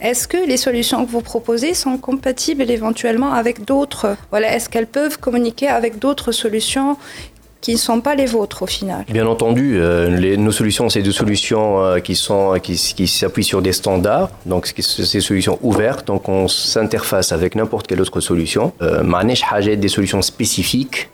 Est-ce 0.02 0.28
que 0.28 0.48
les 0.48 0.58
solutions 0.58 1.06
que 1.06 1.12
vous 1.12 1.22
proposez 1.22 1.74
sont 1.74 1.98
compatibles 1.98 2.70
éventuellement 2.70 3.34
avec 3.34 3.66
d'autres 3.66 4.16
Voilà, 4.30 4.56
est-ce 4.56 4.70
qu'elles 4.70 4.88
peuvent 4.88 5.18
communiquer 5.18 5.68
avec 5.68 6.00
d'autres 6.00 6.32
solutions 6.32 6.98
qui 7.62 7.74
ne 7.74 7.78
sont 7.78 8.02
pas 8.02 8.16
les 8.16 8.26
vôtres 8.26 8.64
au 8.64 8.68
final. 8.68 9.04
Bien 9.10 9.28
entendu, 9.28 9.78
euh, 9.78 10.38
nos 10.38 10.52
solutions, 10.52 10.90
c'est 10.90 11.02
des 11.02 11.12
solutions 11.12 11.84
euh, 11.84 12.00
qui 12.00 12.16
sont 12.16 12.56
euh, 12.56 12.58
qui, 12.60 12.78
s'appuient 13.08 13.44
sur 13.44 13.62
des 13.62 13.74
standards, 13.74 14.30
donc 14.46 14.68
c'est 14.68 15.12
des 15.14 15.22
solutions 15.22 15.60
ouvertes, 15.62 16.08
donc 16.08 16.30
on 16.30 16.48
s'interface 16.48 17.32
avec 17.32 17.56
n'importe 17.56 17.88
quelle 17.88 18.02
autre 18.02 18.22
solution. 18.22 18.74
Manesh 19.04 19.44
euh, 19.54 19.76
des 19.76 19.88
solutions 19.88 20.22
spécifiques. 20.22 21.10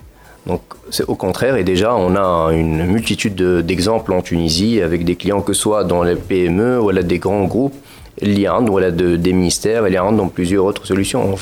Donc 0.46 0.62
c'est 0.92 1.06
au 1.06 1.16
contraire, 1.16 1.56
et 1.56 1.64
déjà 1.64 1.96
on 1.96 2.16
a 2.16 2.54
une 2.54 2.86
multitude 2.86 3.42
d'exemples 3.62 4.14
en 4.14 4.22
Tunisie 4.22 4.80
avec 4.80 5.04
des 5.04 5.16
clients 5.16 5.42
que 5.42 5.54
ce 5.54 5.62
soit 5.62 5.84
dans 5.84 6.04
les 6.04 6.16
PME 6.16 6.80
ou 6.80 6.92
là, 6.92 7.02
des 7.02 7.18
grands 7.18 7.46
groupes 7.46 7.74
l'IAND, 8.22 8.70
voilà, 8.70 8.92
de, 8.92 9.16
des 9.16 9.34
ministères, 9.34 9.86
et 9.86 9.90
l'IAND 9.90 10.16
dans 10.16 10.28
plusieurs 10.28 10.66
autres 10.66 10.86
solutions. 10.86 11.36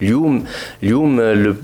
L'ium, 0.00 0.44
le, 0.80 1.56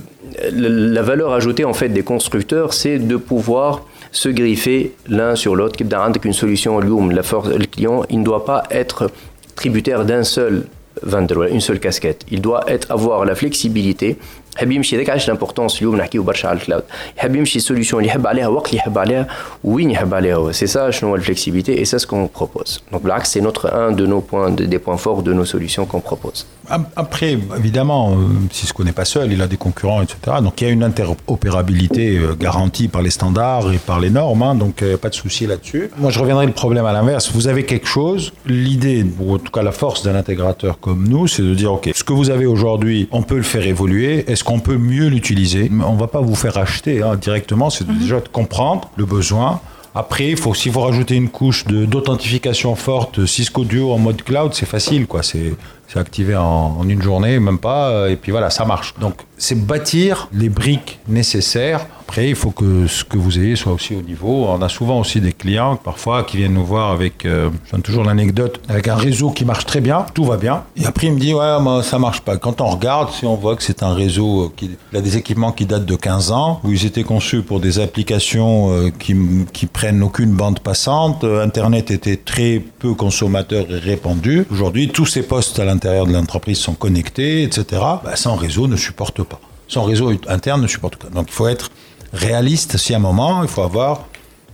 la 0.52 1.02
valeur 1.02 1.34
ajoutée 1.34 1.65
en 1.65 1.73
fait 1.73 1.89
des 1.89 2.04
constructeurs, 2.04 2.73
c'est 2.73 2.99
de 2.99 3.17
pouvoir 3.17 3.71
se 4.12 4.30
griffer 4.30 4.93
l'un 5.08 5.36
sur 5.36 5.56
l'autre. 5.56 5.75
كيبدا 5.78 5.97
عندك 5.97 6.28
une 6.28 6.34
solution 6.34 6.80
اليوم 6.80 7.12
la 7.13 7.23
force 7.23 7.49
le 7.49 7.65
client 7.65 8.04
il 8.10 8.19
ne 8.19 8.23
doit 8.23 8.45
pas 8.45 8.63
être 8.71 9.10
tributaire 9.56 10.06
d'un 10.06 10.23
seul 10.23 10.63
vendeur 11.04 11.38
ولا 11.38 11.49
une 11.54 11.62
seule 11.62 11.80
casquette 11.80 12.21
il 12.32 12.41
doit 12.41 12.63
être 12.67 12.91
avoir 12.91 13.25
la 13.25 13.36
flexibilité 13.36 14.15
يحب 14.58 14.71
يمشي 14.71 14.95
هذاك 14.95 15.10
علاش 15.10 15.30
l'importance 15.32 15.78
اليوم 15.78 15.95
نحكيو 15.95 16.23
برشا 16.23 16.47
على 16.49 16.60
الكلاود 16.60 16.84
يحب 17.17 17.36
يمشي 17.36 17.58
السوليسيون 17.58 17.99
اللي 18.02 18.10
يحب 18.12 18.28
عليها 18.28 18.47
وقت 18.47 18.67
اللي 18.67 18.78
يحب 18.78 18.97
عليها 18.97 19.28
وين 19.63 19.91
يحب 19.91 20.13
عليها 20.13 20.36
هو 20.36 20.52
سي 20.52 20.67
ça 20.67 20.89
شنو 20.89 21.10
هو 21.10 21.15
الفلكسيبيتي 21.15 21.75
et 21.86 21.88
c'est 21.88 21.99
ce 21.99 22.08
qu'on 22.08 22.28
propose 22.28 22.80
donc 22.93 23.02
بالعكس 23.04 23.38
c'est 23.38 23.41
notre 23.41 23.65
un 23.73 23.91
de 23.91 24.06
nos 24.06 24.21
points 24.21 24.49
des 24.52 24.80
points 24.80 24.97
forts 25.06 25.21
de 25.23 25.34
nos 25.34 25.45
solutions 25.45 25.86
qu'on 25.86 26.02
propose 26.02 26.45
Ap- 26.62 26.62
Après, 26.68 27.38
évidemment, 27.59 28.12
euh, 28.12 28.16
Cisco 28.50 28.85
n'est 28.85 28.92
pas 28.92 29.05
seul, 29.05 29.33
il 29.33 29.42
a 29.42 29.46
des 29.46 29.57
concurrents, 29.57 30.03
etc. 30.03 30.38
Donc 30.42 30.61
il 30.61 30.64
y 30.64 30.66
a 30.66 30.70
une 30.70 30.83
interopérabilité 30.83 32.16
euh, 32.16 32.35
garantie 32.35 32.88
par 32.88 33.03
les 33.03 33.11
standards 33.11 33.72
et 33.72 33.79
par 33.79 34.00
les 34.00 34.11
normes, 34.11 34.42
hein, 34.42 34.55
donc 34.55 34.79
il 34.81 34.88
n'y 34.88 34.94
a 34.94 34.98
pas 34.98 35.11
de 35.11 35.14
souci 35.14 35.46
là-dessus. 35.46 35.90
Moi, 35.98 36.11
je 36.11 36.18
reviendrai 36.18 36.46
le 36.46 36.53
problème 36.53 36.87
à 36.87 36.92
l'inverse. 36.92 37.31
Vous 37.33 37.48
avez 37.48 37.64
quelque 37.64 37.87
chose, 37.87 38.33
l'idée, 38.46 39.05
ou 39.18 39.35
en 39.35 39.38
tout 39.38 39.53
cas 39.53 39.62
la 39.62 39.72
force 39.72 40.03
d'un 40.03 40.14
intégrateur 40.14 40.81
comme 40.81 41.07
nous, 41.07 41.27
c'est 41.27 41.42
de 41.42 41.55
dire, 41.55 41.72
OK, 41.72 41.90
ce 41.94 42.05
que 42.05 42.12
vous 42.12 42.31
avez 42.31 42.46
aujourd'hui, 42.46 43.09
on 43.12 43.22
peut 43.22 43.37
le 43.37 43.42
faire 43.42 43.66
évoluer, 43.66 44.24
est-ce 44.31 44.44
qu'on 44.44 44.61
peut 44.61 44.79
mieux 44.79 45.09
l'utiliser? 45.09 45.70
On 45.85 45.94
ne 45.94 46.00
va 46.00 46.07
pas 46.07 46.20
vous 46.20 46.35
faire 46.35 46.57
acheter 46.57 47.03
hein, 47.03 47.16
directement, 47.16 47.68
c'est 47.70 47.87
déjà 47.87 48.20
de 48.20 48.29
comprendre 48.29 48.90
le 48.96 49.05
besoin, 49.05 49.61
après, 49.96 50.31
il 50.31 50.37
faut, 50.37 50.55
s'il 50.55 50.72
faut 50.72 50.81
rajouter 50.81 51.14
une 51.14 51.29
couche 51.29 51.66
d'authentification 51.66 52.74
forte, 52.74 53.27
Cisco 53.27 53.64
Duo 53.64 53.92
en 53.92 53.98
mode 53.98 54.22
cloud, 54.22 54.53
c'est 54.53 54.66
facile, 54.66 55.07
quoi. 55.07 55.22
C'est 55.22 55.55
c'est 55.88 55.99
activé 55.99 56.37
en, 56.37 56.83
une 56.88 57.03
journée, 57.03 57.38
même 57.38 57.59
pas, 57.59 57.90
euh, 57.90 58.11
et 58.11 58.16
puis 58.16 58.33
voilà, 58.33 58.51
ça 58.51 58.64
marche. 58.64 58.94
Donc, 59.01 59.14
c'est 59.37 59.66
bâtir 59.66 60.29
les 60.33 60.49
briques 60.49 61.01
nécessaires. 61.09 61.87
Après, 62.07 62.29
il 62.29 62.35
faut 62.35 62.51
que 62.51 62.87
ce 62.87 63.03
que 63.03 63.16
vous 63.16 63.38
ayez 63.38 63.57
soit 63.57 63.73
aussi 63.73 63.94
au 63.94 64.03
niveau. 64.03 64.47
On 64.49 64.61
a 64.62 64.68
souvent 64.68 65.01
aussi 65.01 65.20
des 65.20 65.33
clients, 65.33 65.77
parfois, 65.77 66.23
qui 66.23 66.37
viennent 66.37 66.53
nous 66.53 66.64
voir 66.64 66.92
avec, 66.92 67.25
euh, 67.25 67.49
je 67.66 67.73
donne 67.73 67.83
toujours 67.83 68.05
l'anecdote, 68.05 68.61
avec 68.68 68.88
un 68.88 68.94
réseau 68.94 69.31
qui 69.31 69.44
marche 69.44 69.64
très 69.64 69.81
bien, 69.81 70.07
tout 70.14 70.25
va 70.25 70.37
bien. 70.37 70.64
Et 70.77 70.85
après, 70.85 71.09
il 71.09 71.14
me 71.14 71.18
dit, 71.18 71.35
ouais, 71.35 71.61
moi, 71.61 71.83
ça 71.83 71.99
marche 71.99 72.20
pas. 72.20 72.37
Quand 72.37 72.61
on 72.61 72.66
regarde, 72.66 73.11
si 73.11 73.25
on 73.25 73.35
voit 73.35 73.57
que 73.57 73.62
c'est 73.62 73.83
un 73.83 73.94
réseau 73.94 74.44
euh, 74.44 74.53
qui 74.55 74.70
il 74.92 74.99
a 74.99 75.01
des 75.01 75.16
équipements 75.16 75.51
qui 75.51 75.66
datent 75.66 75.87
de 75.87 75.97
15 75.97 76.31
ans, 76.31 76.61
où 76.62 76.70
ils 76.70 76.87
étaient 76.87 77.05
conçus 77.05 77.42
pour 77.42 77.59
des 77.59 77.81
applications 77.81 78.70
euh, 78.70 78.90
qui, 78.90 79.16
qui 79.53 79.66
prennent 79.66 80.03
aucune 80.03 80.35
bande 80.35 80.61
passante, 80.61 81.25
Internet 81.25 81.90
était 81.90 82.16
très 82.16 82.62
peu 82.79 82.94
consommateur 82.94 83.66
et 83.70 83.79
répandu. 83.79 84.47
Aujourd'hui, 84.53 84.88
tous 84.88 85.07
ces 85.07 85.23
postes 85.23 85.59
à 85.59 85.64
l'intérieur 85.74 86.06
de 86.06 86.12
l'entreprise 86.12 86.58
sont 86.58 86.74
connectés, 86.74 87.42
etc. 87.42 87.82
Bah, 88.02 88.16
sans 88.16 88.37
réseau 88.37 88.66
ne 88.66 88.76
supporte 88.76 89.22
pas. 89.22 89.40
Sans 89.68 89.82
réseau 89.82 90.12
interne 90.28 90.62
ne 90.62 90.66
supporte 90.66 90.96
pas. 90.96 91.08
Donc 91.08 91.26
il 91.28 91.34
faut 91.34 91.48
être 91.48 91.70
réaliste. 92.12 92.76
Si 92.76 92.94
à 92.94 92.96
un 92.96 93.00
moment, 93.00 93.42
il 93.42 93.48
faut 93.48 93.62
avoir 93.62 94.06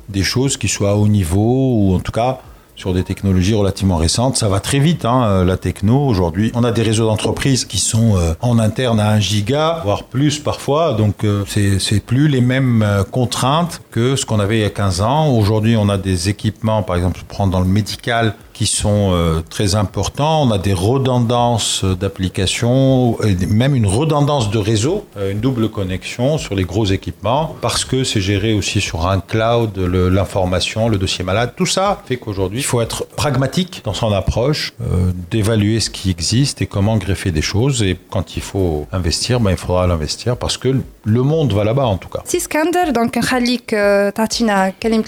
des 0.08 0.22
choses 0.22 0.56
qui 0.56 0.68
soient 0.68 0.90
à 0.90 0.94
haut 0.94 1.08
niveau 1.08 1.74
ou 1.76 1.94
en 1.94 2.00
tout 2.00 2.12
cas 2.12 2.40
sur 2.80 2.94
des 2.94 3.04
technologies 3.04 3.54
relativement 3.54 3.98
récentes. 3.98 4.38
Ça 4.38 4.48
va 4.48 4.58
très 4.58 4.78
vite, 4.78 5.04
hein, 5.04 5.24
euh, 5.24 5.44
la 5.44 5.58
techno. 5.58 6.06
Aujourd'hui, 6.06 6.50
on 6.54 6.64
a 6.64 6.72
des 6.72 6.80
réseaux 6.80 7.04
d'entreprises 7.04 7.66
qui 7.66 7.76
sont 7.76 8.16
euh, 8.16 8.32
en 8.40 8.58
interne 8.58 8.98
à 8.98 9.10
1 9.10 9.20
giga, 9.20 9.82
voire 9.84 10.04
plus 10.04 10.38
parfois. 10.38 10.94
Donc, 10.94 11.24
euh, 11.24 11.44
c'est 11.46 12.00
plus 12.00 12.28
les 12.28 12.40
mêmes 12.40 12.82
euh, 12.82 13.04
contraintes 13.04 13.82
que 13.90 14.16
ce 14.16 14.24
qu'on 14.24 14.40
avait 14.40 14.60
il 14.60 14.62
y 14.62 14.64
a 14.64 14.70
15 14.70 15.02
ans. 15.02 15.28
Aujourd'hui, 15.28 15.76
on 15.76 15.90
a 15.90 15.98
des 15.98 16.30
équipements, 16.30 16.82
par 16.82 16.96
exemple, 16.96 17.18
je 17.20 17.24
prends 17.28 17.46
dans 17.46 17.60
le 17.60 17.66
médical, 17.66 18.34
qui 18.60 18.66
sont 18.66 19.12
euh, 19.14 19.40
très 19.48 19.74
importants. 19.74 20.42
On 20.42 20.50
a 20.50 20.58
des 20.58 20.74
redondances 20.74 21.82
d'applications, 21.82 23.16
même 23.48 23.74
une 23.74 23.86
redondance 23.86 24.50
de 24.50 24.58
réseau, 24.58 25.06
euh, 25.16 25.32
une 25.32 25.40
double 25.40 25.70
connexion 25.70 26.36
sur 26.36 26.54
les 26.54 26.64
gros 26.64 26.84
équipements, 26.84 27.56
parce 27.62 27.86
que 27.86 28.04
c'est 28.04 28.20
géré 28.20 28.52
aussi 28.52 28.82
sur 28.82 29.06
un 29.06 29.20
cloud, 29.20 29.78
l'information, 29.78 30.90
le 30.90 30.98
dossier 30.98 31.24
malade. 31.24 31.54
Tout 31.56 31.64
ça 31.64 32.02
fait 32.04 32.18
qu'aujourd'hui, 32.18 32.58
il 32.58 32.64
faut 32.64 32.82
être 32.82 33.06
pragmatique 33.06 33.80
dans 33.82 33.94
son 33.94 34.12
approche, 34.12 34.74
euh, 34.82 35.10
d'évaluer 35.30 35.80
ce 35.80 35.88
qui 35.88 36.10
existe 36.10 36.60
et 36.60 36.66
comment 36.66 36.98
greffer 36.98 37.30
des 37.30 37.40
choses. 37.40 37.82
Et 37.82 37.96
quand 38.10 38.36
il 38.36 38.42
faut 38.42 38.86
investir, 38.92 39.40
ben, 39.40 39.52
il 39.52 39.56
faudra 39.56 39.86
l'investir 39.86 40.36
parce 40.36 40.58
que 40.58 40.76
le 41.04 41.22
monde 41.22 41.52
va 41.52 41.64
là-bas 41.64 41.86
en 41.86 41.96
tout 41.96 42.08
cas. 42.08 42.20
Si 42.24 42.40
Skander, 42.40 42.92
donc 42.92 43.12
Khalik 43.12 43.74
Tatina 44.14 44.72
Kalim 44.72 45.02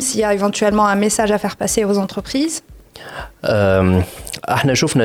s'il 0.00 0.20
y 0.20 0.24
a 0.24 0.34
éventuellement 0.34 0.86
un 0.86 0.96
message 0.96 1.30
à 1.30 1.38
faire 1.38 1.56
passer 1.56 1.84
aux 1.84 1.98
entreprises? 1.98 2.62
Euh, 3.44 4.00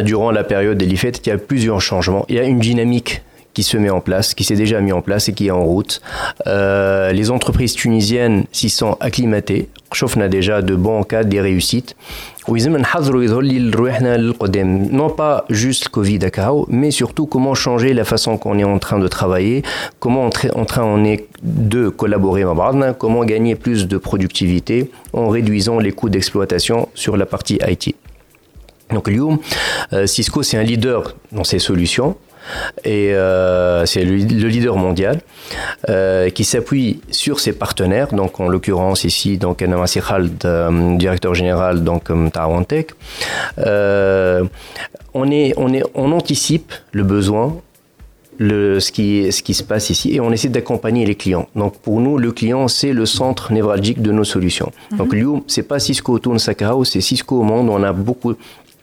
durant 0.04 0.32
la 0.32 0.44
période 0.44 0.78
des 0.78 0.86
l'IFET, 0.86 1.12
il 1.26 1.30
y 1.30 1.32
a 1.32 1.38
plusieurs 1.38 1.82
changements. 1.82 2.26
Il 2.30 2.36
y 2.36 2.40
a 2.40 2.44
une 2.44 2.60
dynamique 2.60 3.22
qui 3.54 3.64
se 3.64 3.78
met 3.78 3.90
en 3.90 4.02
place, 4.02 4.34
qui 4.34 4.44
s'est 4.44 4.56
déjà 4.56 4.82
mis 4.82 4.92
en 4.92 5.02
place 5.02 5.30
et 5.30 5.34
qui 5.34 5.48
est 5.48 5.52
en 5.52 5.64
route. 5.64 6.02
Euh, 6.48 7.12
les 7.12 7.30
entreprises 7.30 7.74
tunisiennes 7.74 8.46
s'y 8.52 8.70
sont 8.70 8.98
acclimatées. 9.00 9.70
On 10.16 10.22
a 10.22 10.28
déjà 10.28 10.64
de 10.64 10.76
bons 10.76 11.04
cas, 11.04 11.24
des 11.24 11.40
réussites. 11.40 11.96
Non 14.92 15.10
pas 15.10 15.46
juste 15.50 15.90
Covid-19, 15.90 16.66
mais 16.68 16.92
surtout 16.92 17.26
comment 17.26 17.54
changer 17.54 17.94
la 17.94 18.04
façon 18.04 18.38
qu'on 18.38 18.60
est 18.60 18.64
en 18.64 18.80
train 18.80 19.00
de 19.00 19.08
travailler, 19.08 19.64
comment 20.00 20.26
on 20.26 20.30
est 20.30 20.52
en 20.54 20.66
train 20.66 21.04
de 21.42 21.90
collaborer 21.90 22.44
en 22.44 22.54
comment 22.94 23.24
gagner 23.24 23.56
plus 23.56 23.88
de 23.88 23.98
productivité 23.98 24.92
en 25.14 25.30
réduisant 25.30 25.80
les 25.80 25.92
coûts 25.92 26.10
d'exploitation 26.10 26.90
sur 26.96 27.16
la 27.16 27.26
partie 27.26 27.60
IT. 27.68 27.96
Donc 28.92 29.08
Liu, 29.08 29.22
euh, 29.94 30.06
Cisco, 30.06 30.44
c'est 30.44 30.58
un 30.58 30.64
leader 30.64 31.16
dans 31.32 31.44
ces 31.44 31.60
solutions 31.60 32.16
et 32.84 33.14
euh, 33.14 33.86
c'est 33.86 34.04
le, 34.04 34.16
leader 34.16 34.76
mondial 34.76 35.20
euh, 35.90 36.30
qui 36.30 36.44
s'appuie 36.44 37.02
sur 37.12 37.40
ses 37.40 37.54
partenaires. 37.54 38.14
Donc 38.14 38.40
en 38.40 38.48
l'occurrence 38.48 39.04
ici, 39.04 39.38
donc 39.38 39.62
Anamasi 39.62 40.00
Khald, 40.02 40.44
euh, 40.46 40.98
directeur 40.98 41.34
général 41.34 41.84
donc 41.84 42.12
Tawantech. 42.32 42.92
on 43.58 45.32
est, 45.32 45.54
on 45.58 45.74
est, 45.74 45.84
on 45.94 46.12
anticipe 46.12 46.74
le 46.92 47.04
besoin. 47.04 47.56
Le, 48.40 48.80
ce, 48.80 48.92
qui, 48.92 49.32
ce 49.32 49.44
qui 49.44 49.54
se 49.54 49.62
passe 49.62 49.92
ici 49.92 50.16
et 50.16 50.20
on 50.20 50.32
essaie 50.32 50.50
d'accompagner 50.50 51.06
les 51.06 51.14
clients. 51.14 51.48
Donc 51.56 51.78
pour 51.78 52.02
nous, 52.02 52.18
le 52.18 52.32
client, 52.32 52.68
c'est 52.68 52.92
le 52.92 53.06
centre 53.06 53.54
névralgique 53.54 54.02
de 54.02 54.12
nos 54.12 54.24
solutions. 54.24 54.72
Mm 54.74 54.96
-hmm. 54.96 54.98
Donc 54.98 55.14
Liu, 55.14 55.44
c'est 55.46 55.68
pas 55.68 55.80
Cisco 55.80 56.18
Toon 56.18 56.40
Sakao, 56.40 56.84
c'est 56.84 57.00
Cisco 57.00 57.42
au 57.42 57.44
monde. 57.44 57.70
On 57.70 57.84
a 57.84 57.94
beaucoup, 57.94 58.34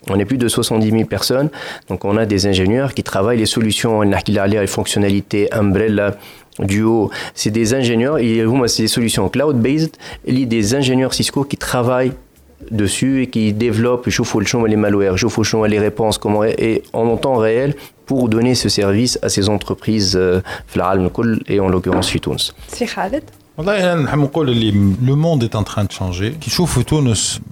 on 0.09 0.19
est 0.19 0.25
plus 0.25 0.37
de 0.37 0.47
70 0.47 0.89
000 0.89 1.05
personnes, 1.05 1.49
donc 1.89 2.05
on 2.05 2.17
a 2.17 2.25
des 2.25 2.47
ingénieurs 2.47 2.93
qui 2.93 3.03
travaillent 3.03 3.37
les 3.37 3.45
solutions, 3.45 4.01
les 4.01 4.67
fonctionnalités, 4.67 5.53
Umbrella, 5.53 6.15
Duo. 6.59 7.11
C'est 7.33 7.51
des 7.51 7.73
ingénieurs, 7.73 8.17
c'est 8.67 8.83
des 8.83 8.87
solutions 8.87 9.29
cloud-based, 9.29 9.95
il 10.25 10.39
y 10.39 10.43
a 10.43 10.45
des 10.45 10.75
ingénieurs 10.75 11.13
Cisco 11.13 11.43
qui 11.43 11.57
travaillent 11.57 12.13
dessus 12.69 13.23
et 13.23 13.27
qui 13.27 13.53
développent, 13.53 14.07
les 14.07 14.75
malwares, 14.75 15.15
les 15.67 15.79
réponses, 15.79 16.17
comment, 16.17 16.43
et 16.43 16.83
en 16.93 17.17
temps 17.17 17.35
réel 17.35 17.75
pour 18.05 18.29
donner 18.29 18.55
ce 18.55 18.69
service 18.69 19.17
à 19.21 19.29
ces 19.29 19.49
entreprises, 19.49 20.15
euh, 20.15 20.41
et 21.47 21.59
en 21.59 21.69
l'occurrence 21.69 22.09
Futons. 22.09 22.35
C'est 22.67 22.85
Khaled? 22.85 23.23
Le 23.57 25.13
monde 25.13 25.43
est 25.43 25.55
en 25.55 25.63
train 25.63 25.83
de 25.83 25.91
changer. 25.91 26.35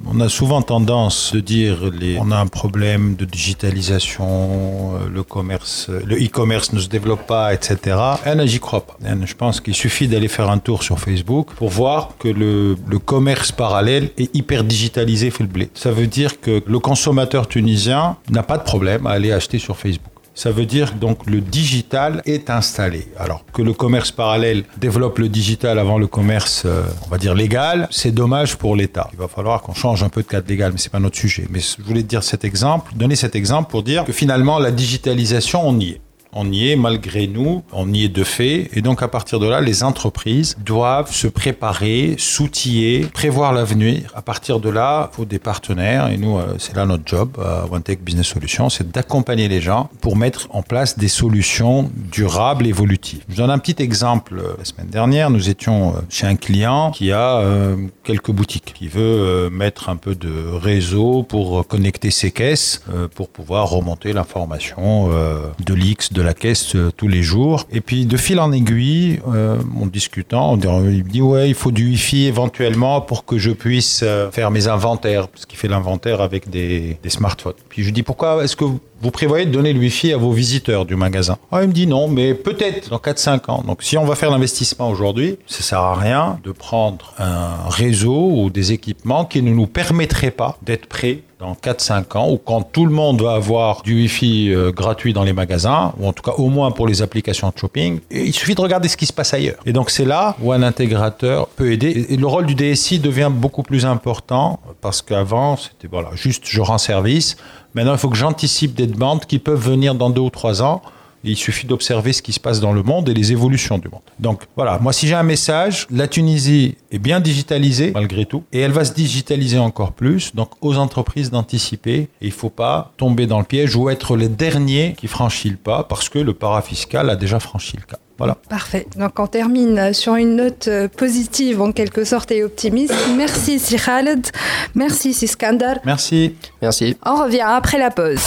On 0.08 0.20
a 0.22 0.30
souvent 0.30 0.62
tendance 0.62 1.34
de 1.34 1.40
dire 1.42 1.92
on 2.20 2.32
a 2.32 2.38
un 2.38 2.48
problème 2.48 3.16
de 3.16 3.26
digitalisation, 3.26 4.96
euh, 4.96 5.10
le 5.14 5.24
commerce, 5.24 5.90
le 5.90 6.16
e-commerce 6.16 6.72
ne 6.72 6.80
se 6.80 6.88
développe 6.88 7.28
pas, 7.28 7.54
etc. 7.54 7.98
Et 8.26 8.48
j'y 8.48 8.60
crois 8.60 8.86
pas. 8.86 8.98
Je 9.26 9.34
pense 9.36 9.60
qu'il 9.60 9.76
suffit 9.76 10.08
d'aller 10.08 10.30
faire 10.30 10.50
un 10.50 10.58
tour 10.58 10.84
sur 10.84 11.00
Facebook 11.00 11.52
pour 11.56 11.70
voir 11.70 12.12
que 12.18 12.30
le, 12.30 12.78
le 12.88 13.00
commerce 13.00 13.52
parallèle 13.52 14.12
est 14.18 14.34
hyper 14.34 14.64
digitalisé 14.64 15.32
fait 15.32 15.44
le 15.44 15.50
blé. 15.50 15.70
Ça 15.74 15.92
veut 15.92 16.08
dire 16.08 16.40
que 16.40 16.64
le 16.66 16.80
consommateur 16.80 17.48
tunisien 17.48 18.16
n'a 18.30 18.44
pas 18.44 18.58
de 18.58 18.64
problème 18.64 19.06
à 19.06 19.12
aller 19.12 19.34
acheter 19.34 19.60
sur 19.60 19.78
Facebook. 19.78 20.19
Ça 20.40 20.52
veut 20.52 20.66
dire 20.66 20.94
donc 20.94 21.26
le 21.26 21.42
digital 21.42 22.22
est 22.26 22.50
installé. 22.50 23.10
Alors 23.18 23.44
que 23.52 23.62
le 23.62 23.74
commerce 23.74 24.10
parallèle 24.10 24.64
développe 24.78 25.20
le 25.20 25.28
digital 25.28 25.78
avant 25.78 25.98
le 25.98 26.08
commerce, 26.08 26.64
euh, 26.66 26.84
on 27.06 27.10
va 27.10 27.18
dire 27.18 27.36
légal, 27.36 27.90
c'est 27.92 28.14
dommage 28.14 28.56
pour 28.56 28.78
l'État. 28.78 29.10
Il 29.12 29.20
va 29.20 29.28
falloir 29.28 29.62
qu'on 29.62 29.74
change 29.74 30.02
un 30.02 30.08
peu 30.08 30.22
de 30.22 30.28
cadre 30.28 30.48
légal, 30.48 30.72
mais 30.72 30.78
c'est 30.78 30.94
pas 30.94 31.02
notre 31.02 31.18
sujet. 31.18 31.46
Mais 31.50 31.60
je 31.60 31.84
voulais 31.84 32.04
dire 32.04 32.24
cet 32.24 32.46
exemple, 32.46 32.94
donner 32.96 33.18
cet 33.18 33.36
exemple 33.36 33.70
pour 33.70 33.84
dire 33.84 34.06
que 34.06 34.14
finalement 34.14 34.60
la 34.60 34.72
digitalisation, 34.72 35.68
on 35.68 35.78
y 35.78 35.90
est. 35.90 36.02
On 36.32 36.52
y 36.52 36.70
est 36.70 36.76
malgré 36.76 37.26
nous, 37.26 37.64
on 37.72 37.92
y 37.92 38.04
est 38.04 38.10
de 38.10 38.24
fait. 38.24 38.70
Et 38.74 38.82
donc 38.82 39.02
à 39.02 39.08
partir 39.08 39.40
de 39.40 39.48
là, 39.48 39.62
les 39.62 39.84
entreprises 39.84 40.56
doivent 40.64 41.12
se 41.12 41.28
préparer, 41.28 42.16
s'outiller, 42.20 43.08
prévoir 43.08 43.52
l'avenir. 43.52 44.12
À 44.16 44.22
partir 44.22 44.60
de 44.60 44.70
là, 44.70 45.10
il 45.12 45.16
faut 45.16 45.26
des 45.26 45.40
partenaires. 45.40 46.10
Et 46.10 46.18
nous, 46.18 46.38
euh, 46.38 46.54
c'est 46.60 46.76
là 46.76 46.86
notre 46.86 47.04
job, 47.06 47.38
à 47.44 47.66
OneTech 47.72 48.04
Business 48.04 48.28
Solutions, 48.28 48.70
c'est 48.70 48.92
d'accompagner 48.92 49.48
les 49.48 49.60
gens 49.60 49.90
pour 50.02 50.16
mettre 50.16 50.48
en 50.52 50.62
place 50.62 51.00
des 51.00 51.08
solutions 51.08 51.90
durables, 51.96 52.68
évolutives. 52.68 53.24
Je 53.28 53.34
vous 53.34 53.42
donne 53.42 53.52
un 53.52 53.58
petit 53.58 53.82
exemple. 53.82 54.42
La 54.58 54.66
semaine 54.66 54.90
dernière, 54.90 55.32
nous 55.32 55.50
étions 55.50 55.90
euh, 55.90 56.02
chez 56.10 56.28
un 56.28 56.36
client 56.36 56.92
qui 56.92 57.12
a 57.12 57.40
euh, 57.40 57.76
quelques 58.04 58.32
boutiques, 58.32 58.74
qui 58.76 58.88
veut 58.88 59.50
mettre 59.50 59.90
un 59.90 59.96
peu 59.96 60.14
de 60.14 60.32
réseau 60.54 61.24
pour 61.24 61.66
connecter 61.68 62.12
ses 62.12 62.32
caisses, 62.32 62.84
pour 63.16 63.30
pouvoir 63.30 63.70
remonter 63.70 64.14
l'information 64.14 65.10
de 65.10 65.74
l'X, 65.74 66.14
la 66.22 66.34
caisse 66.34 66.76
euh, 66.76 66.92
tous 66.96 67.08
les 67.08 67.24
jours. 67.24 67.66
Et 67.72 67.82
puis 67.82 68.06
de 68.06 68.18
fil 68.18 68.40
en 68.40 68.52
aiguille, 68.52 69.20
euh, 69.34 69.58
en 69.80 69.86
discutant, 69.86 70.54
on, 70.54 70.90
il 70.90 71.04
me 71.04 71.10
dit 71.10 71.22
ouais, 71.22 71.50
il 71.50 71.56
faut 71.56 71.72
du 71.72 71.86
Wi-Fi 71.86 72.26
éventuellement 72.26 73.02
pour 73.02 73.26
que 73.26 73.38
je 73.38 73.52
puisse 73.52 74.02
euh, 74.04 74.32
faire 74.32 74.52
mes 74.52 74.68
inventaires, 74.68 75.28
parce 75.28 75.46
qu'il 75.46 75.58
fait 75.58 75.68
l'inventaire 75.68 76.22
avec 76.22 76.50
des, 76.50 76.98
smartphones. 77.08 77.54
Puis 77.70 77.84
je 77.84 77.90
dis 77.90 78.04
pourquoi 78.04 78.44
est-ce 78.44 78.56
que 78.56 78.66
vous, 78.66 79.12
prévoyez 79.12 79.46
de 79.46 79.52
donner 79.52 79.74
le 79.74 79.80
Wi-Fi 79.80 80.14
à 80.14 80.18
vos 80.18 80.32
visiteurs 80.32 80.86
du 80.86 80.96
magasin? 80.96 81.38
Ah, 81.52 81.64
Il 81.64 81.70
me 81.70 81.74
dit 81.74 81.88
non, 81.88 82.08
mais 82.08 82.34
peut-être 82.34 82.90
dans 82.90 82.98
4-5 82.98 83.50
ans. 83.50 83.64
Donc 83.66 83.84
si 83.84 83.98
on 83.98 84.06
va 84.06 84.16
faire 84.16 84.30
l'investissement 84.30 84.90
aujourd'hui, 84.90 85.38
ça 85.48 85.64
sert 85.64 85.80
à 85.80 85.96
rien 85.96 86.40
de 86.44 86.52
prendre 86.52 87.14
un 87.18 87.70
réseau 87.70 88.32
ou 88.36 88.50
des 88.50 88.72
équipements 88.72 89.26
qui 89.26 89.42
ne 89.42 89.52
nous 89.52 89.68
permettraient 89.68 90.32
pas 90.32 90.58
d'être 90.62 90.88
prêts 90.88 91.24
dans 91.40 91.54
4-5 91.54 92.18
ans, 92.18 92.30
ou 92.30 92.38
quand 92.38 92.64
tout 92.64 92.86
le 92.86 92.92
monde 92.92 93.22
va 93.22 93.34
avoir 93.34 93.82
du 93.82 93.96
Wi-Fi 93.96 94.54
euh, 94.54 94.72
gratuit 94.74 95.14
dans 95.14 95.24
les 95.24 95.32
magasins, 95.32 95.94
ou 95.98 96.06
en 96.06 96.12
tout 96.12 96.22
cas 96.22 96.34
au 96.34 96.50
moins 96.50 96.72
pour 96.72 96.86
les 96.86 97.02
applications 97.02 97.48
de 97.48 97.58
shopping, 97.58 98.02
il 98.12 98.34
suffit 98.34 98.56
de 98.56 98.62
regarder 98.62 98.90
ce 98.90 98.98
qui 98.98 99.06
se 99.06 99.14
passe 99.14 99.34
ailleurs. 99.34 99.60
Et 99.66 99.72
donc 99.72 99.90
c'est 99.90 100.04
là 100.04 100.36
où 100.42 100.52
un 100.52 100.62
intégrateur 100.62 101.48
peut 101.48 101.72
aider. 101.72 102.08
Et 102.10 102.18
le 102.18 102.28
rôle 102.28 102.46
du 102.46 102.56
DSI 102.56 103.00
devient 103.00 103.32
beaucoup 103.34 103.64
plus 103.64 103.86
important, 103.86 104.60
parce 104.82 105.02
qu'avant, 105.02 105.56
c'était 105.56 105.88
voilà, 105.90 106.10
juste 106.14 106.44
je 106.46 106.60
rends 106.60 106.78
service. 106.78 107.38
Maintenant, 107.74 107.94
il 107.94 108.00
faut 108.00 108.10
que 108.10 108.18
j'anticipe 108.18 108.76
des 108.76 108.88
demandes 108.88 109.26
qui 109.26 109.40
peuvent 109.40 109.62
venir 109.62 109.96
dans 109.96 110.10
2 110.10 110.20
ou 110.20 110.30
3 110.30 110.62
ans 110.62 110.82
il 111.24 111.38
suffit 111.38 111.68
d'observer 111.68 112.14
ce 112.14 112.22
qui 112.22 112.34
se 112.34 112.40
passe 112.40 112.60
dans 112.60 112.74
le 112.74 112.84
monde 112.84 113.10
et 113.10 113.14
les 113.14 113.32
évolutions 113.32 113.78
du 113.78 113.90
monde. 113.90 114.02
Donc 114.20 114.44
voilà, 114.56 114.80
moi 114.80 114.94
si 114.94 115.08
j'ai 115.08 115.16
un 115.16 115.24
message, 115.24 115.88
la 115.92 116.08
Tunisie 116.08 116.76
est 116.92 117.00
bien 117.00 117.20
digitalisée 117.20 117.92
malgré 117.94 118.26
tout 118.26 118.44
et 118.52 118.60
elle 118.60 118.72
va 118.72 118.86
se 118.86 118.94
digitaliser 118.94 119.60
encore 119.60 119.94
plus. 119.94 120.36
Donc 120.36 120.52
aux 120.62 120.78
entreprises 120.78 121.32
d'anticiper, 121.32 122.10
il 122.22 122.30
ne 122.30 122.34
faut 122.34 122.50
pas 122.50 122.92
tomber 122.98 123.28
dans 123.28 123.40
le 123.40 123.46
piège 123.46 123.76
ou 123.76 123.90
être 123.90 124.16
les 124.16 124.30
derniers 124.30 124.96
qui 124.98 125.08
franchissent 125.08 125.52
le 125.52 125.58
pas 125.58 125.84
parce 125.84 126.10
que 126.10 126.20
le 126.20 126.34
parafiscal 126.34 127.10
a 127.10 127.16
déjà 127.16 127.40
franchi 127.40 127.78
le 127.78 127.84
cas. 127.84 127.98
Voilà. 128.20 128.36
Parfait. 128.50 128.86
Donc 128.98 129.18
on 129.18 129.28
termine 129.28 129.94
sur 129.94 130.16
une 130.16 130.36
note 130.36 130.68
euh, 130.68 130.90
positive 130.90 131.62
en 131.62 131.72
quelque 131.72 132.04
sorte 132.04 132.32
et 132.32 132.44
optimiste. 132.44 132.94
Merci 133.16 133.60
Si 133.60 133.78
Khaled. 133.78 134.28
Merci 134.76 135.14
Si 135.14 135.28
Skandar. 135.28 135.78
Merci. 135.86 136.36
Merci. 136.62 136.98
On 137.06 137.24
revient 137.24 137.46
après 137.46 137.80
la 137.80 137.92
pause. 137.92 138.20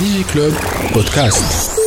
DigiClub 0.00 0.54
Podcast. 0.94 1.85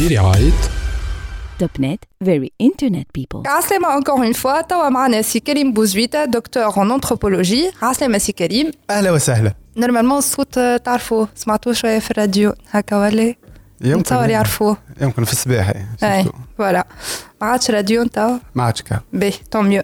برعاية 0.00 0.52
توب 1.58 1.70
نت 1.80 2.00
very 2.24 2.48
internet 2.62 3.06
people. 3.18 3.46
عسلامة 3.46 4.00
encore 4.00 4.20
une 4.32 4.36
fois 4.42 4.66
توا 4.68 4.88
معنا 4.88 5.22
سي 5.22 5.40
كريم 5.40 5.72
بوزويتا 5.72 6.24
دكتور 6.24 6.82
ان 6.82 6.90
انثروبولوجي 6.90 7.70
عسلامة 7.82 8.18
سي 8.18 8.32
كريم 8.32 8.70
أهلا 8.90 9.10
وسهلا 9.10 9.54
normalement 9.76 10.18
الصوت 10.18 10.58
تعرفوه 10.58 11.28
سمعتوه 11.34 11.72
شوية 11.72 11.98
في 11.98 12.10
الراديو 12.10 12.54
هكا 12.70 12.96
ولا 12.96 13.34
يمكن 13.80 14.00
نتصور 14.00 14.28
يعرفوه 14.30 14.76
يمكن 15.00 15.24
في 15.24 15.32
الصباح 15.32 15.72
et 16.02 16.24
voilà 16.58 16.86
ما 17.40 17.46
عادش 17.46 17.70
راديو 17.70 18.02
نتا 18.02 18.40
ما 18.54 18.62
عادش 18.62 18.82
كا 18.82 19.00
باهي 19.12 19.32
tant 19.50 19.68
mieux 19.68 19.82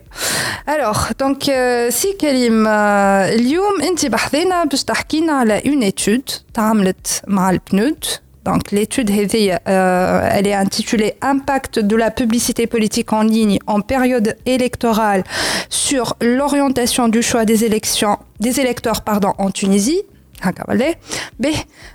alors 0.68 1.12
donc 1.20 1.42
سي 1.88 2.12
كريم 2.20 2.66
اليوم 2.66 3.82
انت 3.82 4.06
بحثينا 4.06 4.64
باش 4.64 4.84
تحكينا 4.84 5.32
على 5.32 5.62
une 5.66 5.82
étude 5.82 6.30
تعاملت 6.54 7.22
مع 7.26 7.50
البنود 7.50 8.04
Donc 8.45 8.71
l'étude 8.71 9.11
euh, 9.11 10.29
elle 10.35 10.47
est 10.47 10.53
intitulée 10.53 11.15
Impact 11.21 11.79
de 11.79 11.95
la 11.97 12.11
publicité 12.11 12.65
politique 12.65 13.11
en 13.11 13.23
ligne 13.23 13.57
en 13.67 13.81
période 13.81 14.37
électorale 14.45 15.23
sur 15.69 16.15
l'orientation 16.21 17.09
du 17.09 17.21
choix 17.21 17.43
des 17.43 17.65
élections 17.65 18.17
des 18.39 18.59
électeurs 18.61 19.01
pardon 19.01 19.33
en 19.37 19.51
Tunisie. 19.51 20.03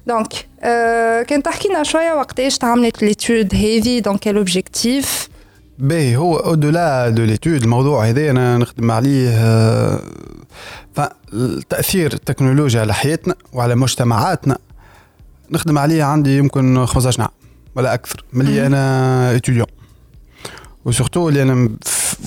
Donc, 0.07 0.47
كان 1.29 1.43
تحكينا 1.43 1.83
شويه 1.83 2.13
وقتاش 2.13 2.59
تعملت 2.59 2.97
l'étude 3.05 3.55
هذه 3.55 4.03
dans 4.03 4.17
quel 4.17 4.37
objectif 4.37 5.29
باهي 5.79 6.17
هو 6.17 6.39
au-delà 6.39 7.11
de 7.11 7.21
l'étude 7.21 7.63
الموضوع 7.63 8.09
هذا 8.09 8.31
انا 8.31 8.59
نخدم 8.59 8.91
عليه 8.91 9.31
تاثير 11.69 12.13
التكنولوجيا 12.13 12.81
على 12.81 12.95
حياتنا 12.95 13.35
وعلى 13.53 13.75
مجتمعاتنا 13.75 14.59
نخدم 15.52 15.78
عليه 15.78 16.04
عندي 16.04 16.38
يمكن 16.38 16.86
15 16.86 17.22
عام 17.22 17.30
ولا 17.76 17.94
أكثر 17.94 18.24
ملي 18.34 18.66
أنا 18.68 19.36
étudiant 19.36 19.68
و 20.86 20.91
surtout 20.91 21.30
اللي 21.30 21.42
أنا 21.42 21.70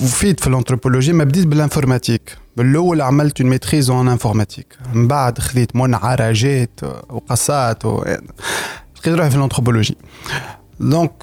وفيت 0.03 0.39
في 0.39 0.47
الانثروبولوجي 0.47 1.13
ما 1.13 1.23
بديت 1.23 1.47
بال 1.47 1.60
informatique 1.60 2.37
بالأول 2.57 3.01
عملت 3.01 3.41
une 3.41 3.49
maîtrise 3.49 3.89
en 3.89 4.07
informatique 4.07 4.77
من 4.93 5.07
بعد 5.07 5.39
خذيت 5.39 5.75
منعرجات 5.75 6.79
وقصات 7.09 7.85
و 7.85 8.03
لقيت 8.97 9.15
روحي 9.15 9.29
في 9.29 9.35
ال 9.35 9.39
anthropologie 9.39 9.97
donc 10.79 11.13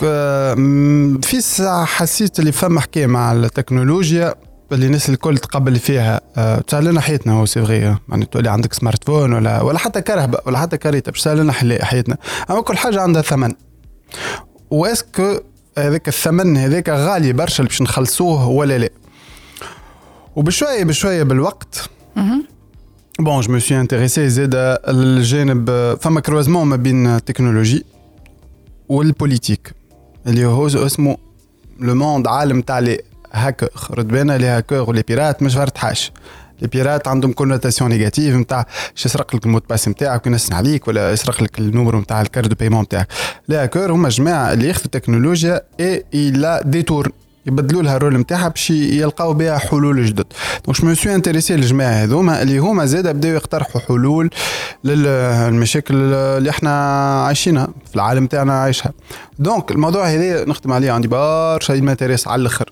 في 1.24 1.40
ساعة 1.40 1.84
حسيت 1.84 2.38
اللي 2.38 2.52
فما 2.52 2.80
حكاية 2.80 3.06
مع 3.06 3.32
التكنولوجيا. 3.32 4.34
اللي 4.72 4.86
الناس 4.86 5.08
الكل 5.08 5.38
تقبل 5.38 5.76
فيها 5.76 6.20
تسهل 6.60 6.84
لنا 6.84 7.00
حياتنا 7.00 7.32
هو 7.32 7.46
c'est 7.46 7.62
vrai 7.62 7.96
يعني 8.08 8.26
تولي 8.26 8.50
عندك 8.50 8.72
smartphone 8.72 9.32
ولا 9.32 9.62
ولا 9.62 9.78
حتى 9.78 10.00
كرهبة 10.00 10.38
ولا 10.46 10.58
حتى 10.58 10.76
كاريتا 10.76 11.10
باش 11.10 11.20
تسهل 11.20 11.38
لنا 11.38 11.52
حياتنا. 11.52 12.16
أما 12.50 12.60
كل 12.60 12.76
حاجة 12.76 13.00
عندها 13.00 13.22
ثمن. 13.22 13.54
و 14.70 14.77
est-ce 14.77 15.19
que 15.19 15.40
هذاك 15.78 16.08
الثمن 16.08 16.56
هذاك 16.56 16.88
غالي 16.88 17.32
برشا 17.32 17.62
باش 17.62 17.82
نخلصوه 17.82 18.48
ولا 18.48 18.78
لا. 18.78 18.90
وبشوية 20.36 20.84
بشوية 20.84 21.22
بالوقت 21.22 21.90
bon 23.18 23.40
je 23.40 23.52
me 23.52 23.58
suis 23.58 23.80
intéressé 23.80 24.28
زاد 24.28 24.54
الجانب 24.88 25.96
فما 26.00 26.20
croisement 26.20 26.66
ما 26.66 26.76
بين 26.76 27.06
ال 27.06 27.13
technologie 27.13 27.84
وال 28.88 29.04
politique 29.04 29.72
اللي 30.26 30.46
هو 30.46 30.66
اسمه 30.66 31.16
le 31.80 31.94
monde 31.94 32.26
عالم 32.26 32.60
تاع 32.60 32.78
لي 32.78 33.00
هاكر 33.32 33.68
ردبانا 33.90 34.38
لي 34.38 34.46
هاكر 34.46 34.90
ولي 34.90 35.02
بيرات 35.02 35.42
مش 35.42 35.54
فرد 35.54 35.78
حاجة 35.78 36.12
les 36.62 36.68
pirates 36.68 37.08
عندهم 37.08 37.32
connotation 37.32 37.90
négative 37.90 38.34
نتاع 38.34 38.66
باش 38.92 39.06
يسرق 39.06 39.36
لك 39.36 39.46
ال 39.46 39.50
mot 39.50 39.61
de 39.61 39.68
passe 39.68 39.88
نتاعك 39.88 40.26
وينسن 40.26 40.54
عليك 40.54 40.88
ولا 40.88 41.12
يسرق 41.12 41.42
لك 41.42 41.58
النمر 41.58 41.96
نتاع 41.96 42.20
ال 42.20 42.26
carte 42.26 42.54
de 42.54 42.82
نتاعك 42.82 43.08
les 43.48 43.56
hackers 43.56 43.92
هما 43.92 44.08
جماعة 44.08 44.52
اللي 44.52 44.68
ياخذوا 44.68 44.84
التكنولوجيا 44.84 45.60
et 45.80 46.04
la 46.30 46.62
détournent 46.64 47.12
يبدلوا 47.46 47.82
لها 47.82 47.96
ال 47.96 48.00
rôle 48.00 48.16
نتاعها 48.16 48.48
باش 48.48 48.70
يلقاو 48.70 49.34
بها 49.34 49.58
حلول 49.58 50.06
جدد 50.06 50.24
donc 50.66 50.80
je 50.80 50.94
suis 50.94 51.14
intéressé 51.14 51.56
للجماعه 51.56 51.90
هذوما 51.90 52.42
اللي 52.42 52.58
هما 52.58 52.86
زاد 52.86 53.16
بداو 53.16 53.32
يقترحوا 53.32 53.80
حلول 53.80 54.30
للمشاكل 54.84 55.94
اللي 55.94 56.50
إحنا 56.50 56.70
عايشينها 57.24 57.68
في 57.88 57.96
العالم 57.96 58.26
تاعنا 58.26 58.60
عايشها 58.60 58.92
donc 59.38 59.70
الموضوع 59.70 60.06
هذا 60.06 60.44
نخدم 60.44 60.72
عليه 60.72 60.92
عندي 60.92 61.08
برشا 61.08 61.72
m'intéresse 61.72 62.28
على 62.28 62.40
الآخر 62.40 62.70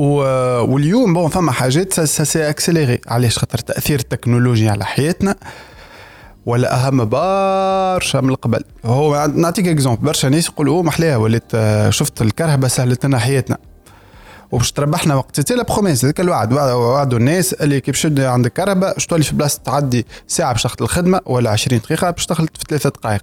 واليوم 0.00 1.14
bon 1.14 1.28
فما 1.28 1.52
حاجات 1.52 2.00
s'est 2.00 2.50
accéléré 2.50 3.00
علاش؟ 3.06 3.38
خاطر 3.38 3.58
تأثير 3.58 3.98
التكنولوجيا 3.98 4.70
على 4.70 4.84
حياتنا 4.84 5.36
ولى 6.46 6.74
أهم 6.74 7.04
برشا 7.04 8.18
من 8.18 8.34
قبل. 8.34 8.64
هو 8.84 9.30
نعطيك 9.34 9.68
exemple 9.68 10.02
برشا 10.02 10.26
ناس 10.26 10.48
يقولوا 10.48 10.82
محلاها 10.82 11.16
ولات 11.16 11.52
شفت 11.88 12.22
الكرهبة 12.22 12.68
سهلت 12.68 13.06
لنا 13.06 13.18
حياتنا. 13.18 13.58
وباش 14.52 14.72
تربحنا 14.72 15.14
وقت 15.14 15.36
c'était 15.36 15.54
la 15.54 15.62
promesse 15.62 16.04
هذاك 16.04 16.20
الوعد. 16.20 16.52
وعدوا 16.52 17.18
الناس 17.18 17.52
اللي 17.52 17.80
كي 17.80 17.90
باش 17.90 18.06
عندك 18.18 18.52
كرهبة 18.52 18.94
باش 18.94 19.06
تولي 19.06 19.22
في 19.24 19.34
بلاصة 19.34 19.60
تعدي 19.64 20.06
ساعة 20.28 20.52
باش 20.52 20.62
تاخذ 20.62 20.76
الخدمة 20.80 21.20
ولا 21.26 21.50
20 21.50 21.80
دقيقة 21.80 22.10
باش 22.10 22.26
تخلط 22.26 22.56
في 22.56 22.64
ثلاثة 22.68 22.90
دقائق. 22.90 23.22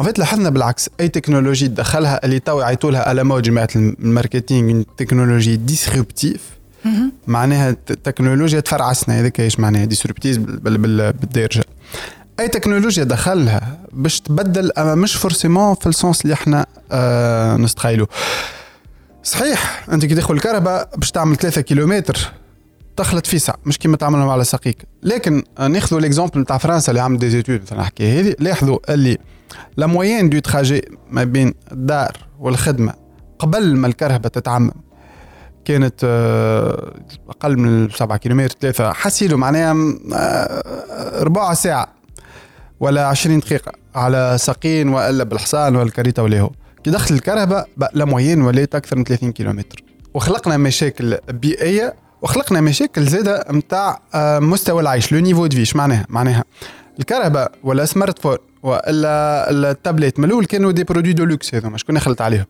en 0.00 0.04
fait 0.04 0.18
لاحظنا 0.18 0.50
بالعكس 0.50 0.90
اي 1.00 1.08
تكنولوجي 1.08 1.68
تدخلها 1.68 2.24
اللي 2.24 2.38
تو 2.38 2.60
يعيطوا 2.60 2.90
لها 2.90 3.08
على 3.08 3.24
مود 3.24 3.42
جماعة 3.42 3.68
ال 3.76 3.87
marketing 3.87 4.82
technologie 4.96 5.56
disruptive 5.56 6.40
معناها 7.26 7.70
تكنولوجيا 8.04 8.60
تفرعسنا 8.60 9.20
هذاك 9.20 9.40
إيش 9.40 9.60
معناها 9.60 9.84
disruptive 9.84 10.38
بالدارجه 10.38 11.64
أي 12.40 12.48
تكنولوجيا 12.48 13.04
دخلها 13.04 13.78
باش 13.92 14.20
تبدل 14.20 14.72
أما 14.72 14.94
مش 14.94 15.14
forcément 15.14 15.74
في 15.74 15.86
ال 15.86 15.93
sens 15.93 16.22
اللي 16.22 16.34
إحنا 16.34 16.66
آه 16.92 17.56
نستخيلو 17.56 18.06
صحيح 19.22 19.86
أنت 19.92 20.04
كي 20.06 20.14
تدخل 20.14 20.34
الكرهبة 20.34 20.90
باش 20.96 21.10
تعمل 21.10 21.36
3 21.36 21.60
كيلومتر 21.60 22.32
تخلط 22.96 23.26
في 23.26 23.38
ساعه 23.38 23.58
مش 23.66 23.78
كيما 23.78 23.96
تعملهم 23.96 24.28
على 24.28 24.44
ساقيك. 24.44 24.78
لكن 25.02 25.42
ناخذوا 25.58 26.00
l'exemple 26.00 26.40
نتاع 26.40 26.58
فرنسا 26.58 26.92
اللي 26.92 27.02
عمل 27.02 27.18
des 27.18 27.33
études 27.33 27.62
مثلا 27.62 27.80
نحكي 27.80 28.20
هذه 28.20 28.34
لاحظوا 28.38 28.94
اللي 28.94 29.18
la 29.76 29.86
moyenne 29.86 30.28
de 30.30 30.38
trajet 30.38 30.82
ما 31.10 31.24
بين 31.24 31.54
الدار 31.72 32.16
والخدمه 32.38 32.94
قبل 33.38 33.76
ما 33.76 33.86
الكرهبه 33.86 34.28
تتعمم 34.28 34.70
كانت 35.64 36.00
آه، 36.04 36.94
أقل 37.28 37.58
من 37.58 37.90
7 37.90 38.18
كيلومتر 38.18 38.56
ثلاثة 38.60 38.92
حسيلو 38.92 39.36
معناها 39.36 39.74
آه، 40.14 41.22
ربع 41.22 41.54
ساعة 41.54 41.94
ولا 42.80 43.06
20 43.06 43.38
دقيقة 43.38 43.72
على 43.94 44.36
ساقين 44.38 44.88
وإلا 44.88 45.24
بالحصان 45.24 45.76
ولا 45.76 45.84
الكريطة 45.84 46.22
ولا 46.22 46.40
هو 46.40 46.50
كي 46.84 46.90
دخلت 46.90 47.10
الكرهبة 47.10 47.68
la 47.92 48.04
moyenne 48.04 48.42
ولات 48.42 48.74
أكثر 48.74 48.96
من 48.96 49.04
30 49.04 49.32
كيلومتر. 49.32 49.84
وخلقنا 50.14 50.56
مشاكل 50.56 51.18
بيئية 51.28 51.94
وخلقنا 52.22 52.60
مشاكل 52.60 53.04
زادة 53.04 53.44
نتاع 53.50 54.02
آه، 54.14 54.38
مستوى 54.38 54.82
العيش 54.82 55.12
le 55.12 55.18
niveau 55.18 55.46
de 55.46 55.64
معناها؟ 55.74 56.06
معناها 56.08 56.44
الكهرباء 56.98 57.52
ولا 57.62 57.84
سمارت 57.84 58.18
فون 58.18 58.38
ولا 58.64 59.50
التابلت 59.50 60.18
من 60.18 60.24
الأول 60.24 60.46
كانوا 60.46 60.72
des 60.72 60.84
produits 60.84 61.12
de 61.12 61.24
luxe 61.24 61.54
هذوما 61.54 61.78
شكون 61.78 61.98
خلط 61.98 62.22
عليهم؟ 62.22 62.46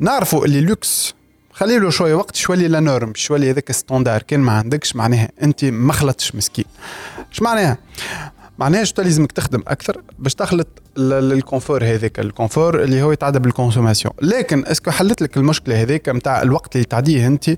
نعرفوا 0.00 0.44
اللي 0.44 0.60
لوكس 0.60 1.14
خلي 1.52 1.78
له 1.78 1.90
شوية 1.90 2.14
وقت 2.14 2.36
شوية 2.36 2.66
la 2.66 2.80
norme 2.80 3.12
شوية 3.14 3.50
هذاك 3.50 3.72
standard 3.72 4.22
كان 4.22 4.40
ما 4.40 4.52
عندكش 4.52 4.96
معناها 4.96 5.28
أنت 5.42 5.64
ما 5.64 5.92
خلطتش 5.92 6.34
مسكين. 6.34 6.64
اش 7.32 7.42
معناها؟ 7.42 7.78
معناها 8.58 8.84
شتا 8.84 9.02
لازمك 9.02 9.32
تخدم 9.32 9.62
أكثر 9.68 10.02
باش 10.18 10.34
تخلط 10.34 10.68
ال 10.98 11.09
confort 11.09 11.84
هذاك 11.84 12.20
ال 12.20 12.28
confort 12.28 12.82
اللي 12.82 13.02
هو 13.02 13.12
يتعدى 13.12 13.38
بال 13.38 13.49
consommation 13.49 14.14
لكن 14.22 14.66
est-ce 14.66 14.82
que 14.82 14.90
حلت 14.90 15.22
لك 15.22 15.36
المشكلة 15.36 15.82
هذيك 15.82 16.08
نتاع 16.08 16.42
الوقت 16.42 16.76
اللي 16.76 16.84
تعديه 16.84 17.26
أنت 17.26 17.50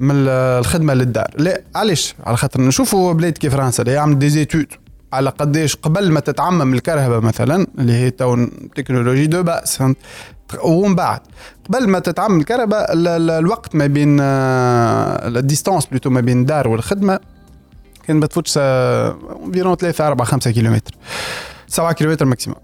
من 0.00 0.14
الخدمة 0.28 0.94
للدار. 0.94 1.30
لا 1.38 1.62
علاش؟ 1.74 2.14
على 2.24 2.36
خاطر 2.36 2.60
نشوفوا 2.60 3.12
بلاد 3.12 3.38
كيف 3.38 3.52
فرنسا 3.52 3.82
اللي 3.82 3.94
يعمل 3.94 4.18
des 4.18 4.34
études 4.34 4.66
على 5.12 5.30
قديش 5.30 5.76
قبل 5.76 6.12
ما 6.12 6.20
تتعمم 6.20 6.74
الكرهبه 6.74 7.20
مثلا 7.20 7.66
اللي 7.78 7.92
هي 7.92 8.10
تو 8.10 8.46
technologie 8.74 9.26
de 9.26 9.42
base 9.42 9.82
ومن 10.64 10.94
بعد 10.94 11.20
قبل 11.68 11.88
ما 11.88 11.98
تتعمم 11.98 12.40
الكرهبة 12.40 12.86
الوقت 12.92 13.74
ما 13.74 13.86
بين 13.86 14.20
ال 14.20 14.38
distance 14.38 15.86
plutôt 15.86 16.10
ما 16.10 16.20
بين 16.20 16.40
الدار 16.40 16.68
والخدمة 16.68 17.20
كان 18.06 18.16
ما 18.16 18.26
تفوتش 18.26 18.58
environ 18.58 19.76
3 19.76 20.06
4 20.06 20.26
5 20.26 20.50
كيلومتر 20.50 20.94
7 21.68 21.92
كيلومتر 21.92 22.24
maximum 22.24 22.58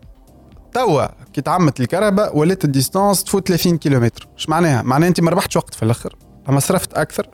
توا 0.73 1.07
كي 1.33 1.41
تعممت 1.41 1.81
الكرهبة 1.81 2.39
ولات 2.39 2.65
ال 2.65 2.71
distance 2.71 3.25
تفوت 3.25 3.49
30 3.49 3.79
كيلومتر. 3.79 4.29
إيش 4.37 4.49
معناها؟ 4.49 4.83
معناها 4.83 5.09
أنت 5.09 5.21
ما 5.21 5.31
ربحتش 5.31 5.57
وقت 5.57 5.75
في 5.75 5.83
الأخر 5.83 6.17
أما 6.49 6.61
صرفت 6.61 6.95
أكثر 6.95 7.27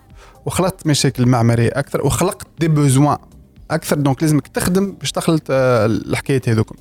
وخلقت 0.46 0.86
مشاكل 0.86 1.26
معمارية 1.26 1.70
أكثر 1.74 2.06
وخلقت 2.06 2.46
des 2.59 2.68
besoins 2.68 3.18
أكثر. 3.70 3.96
donc 3.96 4.22
لازمك 4.22 4.48
تخدم 4.48 4.92
باش 4.92 5.12
تخلط 5.12 5.42
آه، 5.50 5.86
الحكاية 5.86 6.42
هذوكم. 6.48 6.74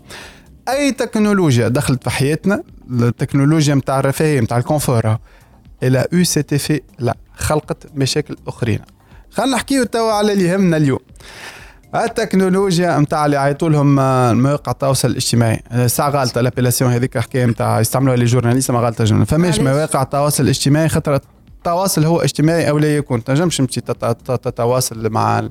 أي 0.70 0.92
تكنولوجيا 0.92 1.68
دخلت 1.68 2.04
في 2.04 2.10
حياتنا 2.10 2.64
التكنولوجيا 2.92 3.76
نتاع 3.76 4.00
الرفاهية 4.00 4.40
نتاع 4.40 4.58
ال 4.58 4.65
confort 4.65 5.18
إلى 5.84 6.08
أو 6.14 6.24
سيت 6.24 6.54
افي 6.54 6.82
لا 7.00 7.18
خلقت 7.36 7.88
مشاكل 7.96 8.38
أخرين. 8.48 8.80
خلينا 9.30 9.52
نحكيو 9.56 9.84
توا 9.84 10.12
على 10.12 10.34
اللي 10.34 10.44
يهمنا 10.44 10.78
اليوم. 10.78 11.00
التكنولوجيا 11.96 13.00
نتاع 13.00 13.26
اللي 13.26 13.38
عيطوا 13.38 13.70
لهم 13.70 14.00
آه، 14.00 14.34
مواقع 14.34 14.72
التواصل 14.72 15.10
الاجتماعي. 15.10 15.64
آه، 15.72 15.88
ساعة 15.88 16.10
غالطة 16.10 16.42
l'appellation 16.42 16.92
هذيك 16.92 17.18
حكاية 17.18 17.46
نتاع 17.46 17.80
يستعملوها 17.80 18.18
les 18.18 18.26
journalistes 18.26 18.72
ما 18.72 18.80
غالطة 18.80 19.04
جملة 19.04 19.26
فماش 19.26 19.60
مواقع 19.60 20.02
التواصل 20.02 20.44
الاجتماعي 20.44 20.90
خاطر 20.90 21.20
التواصل 21.58 22.06
هو 22.06 22.22
اجتماعي 22.22 22.70
أو 22.70 22.78
لا 22.78 22.98
يكون. 22.98 23.24
تنجمش 23.24 23.58
تمشي 23.58 23.82
تتواصل 24.28 25.10
مع 25.10 25.50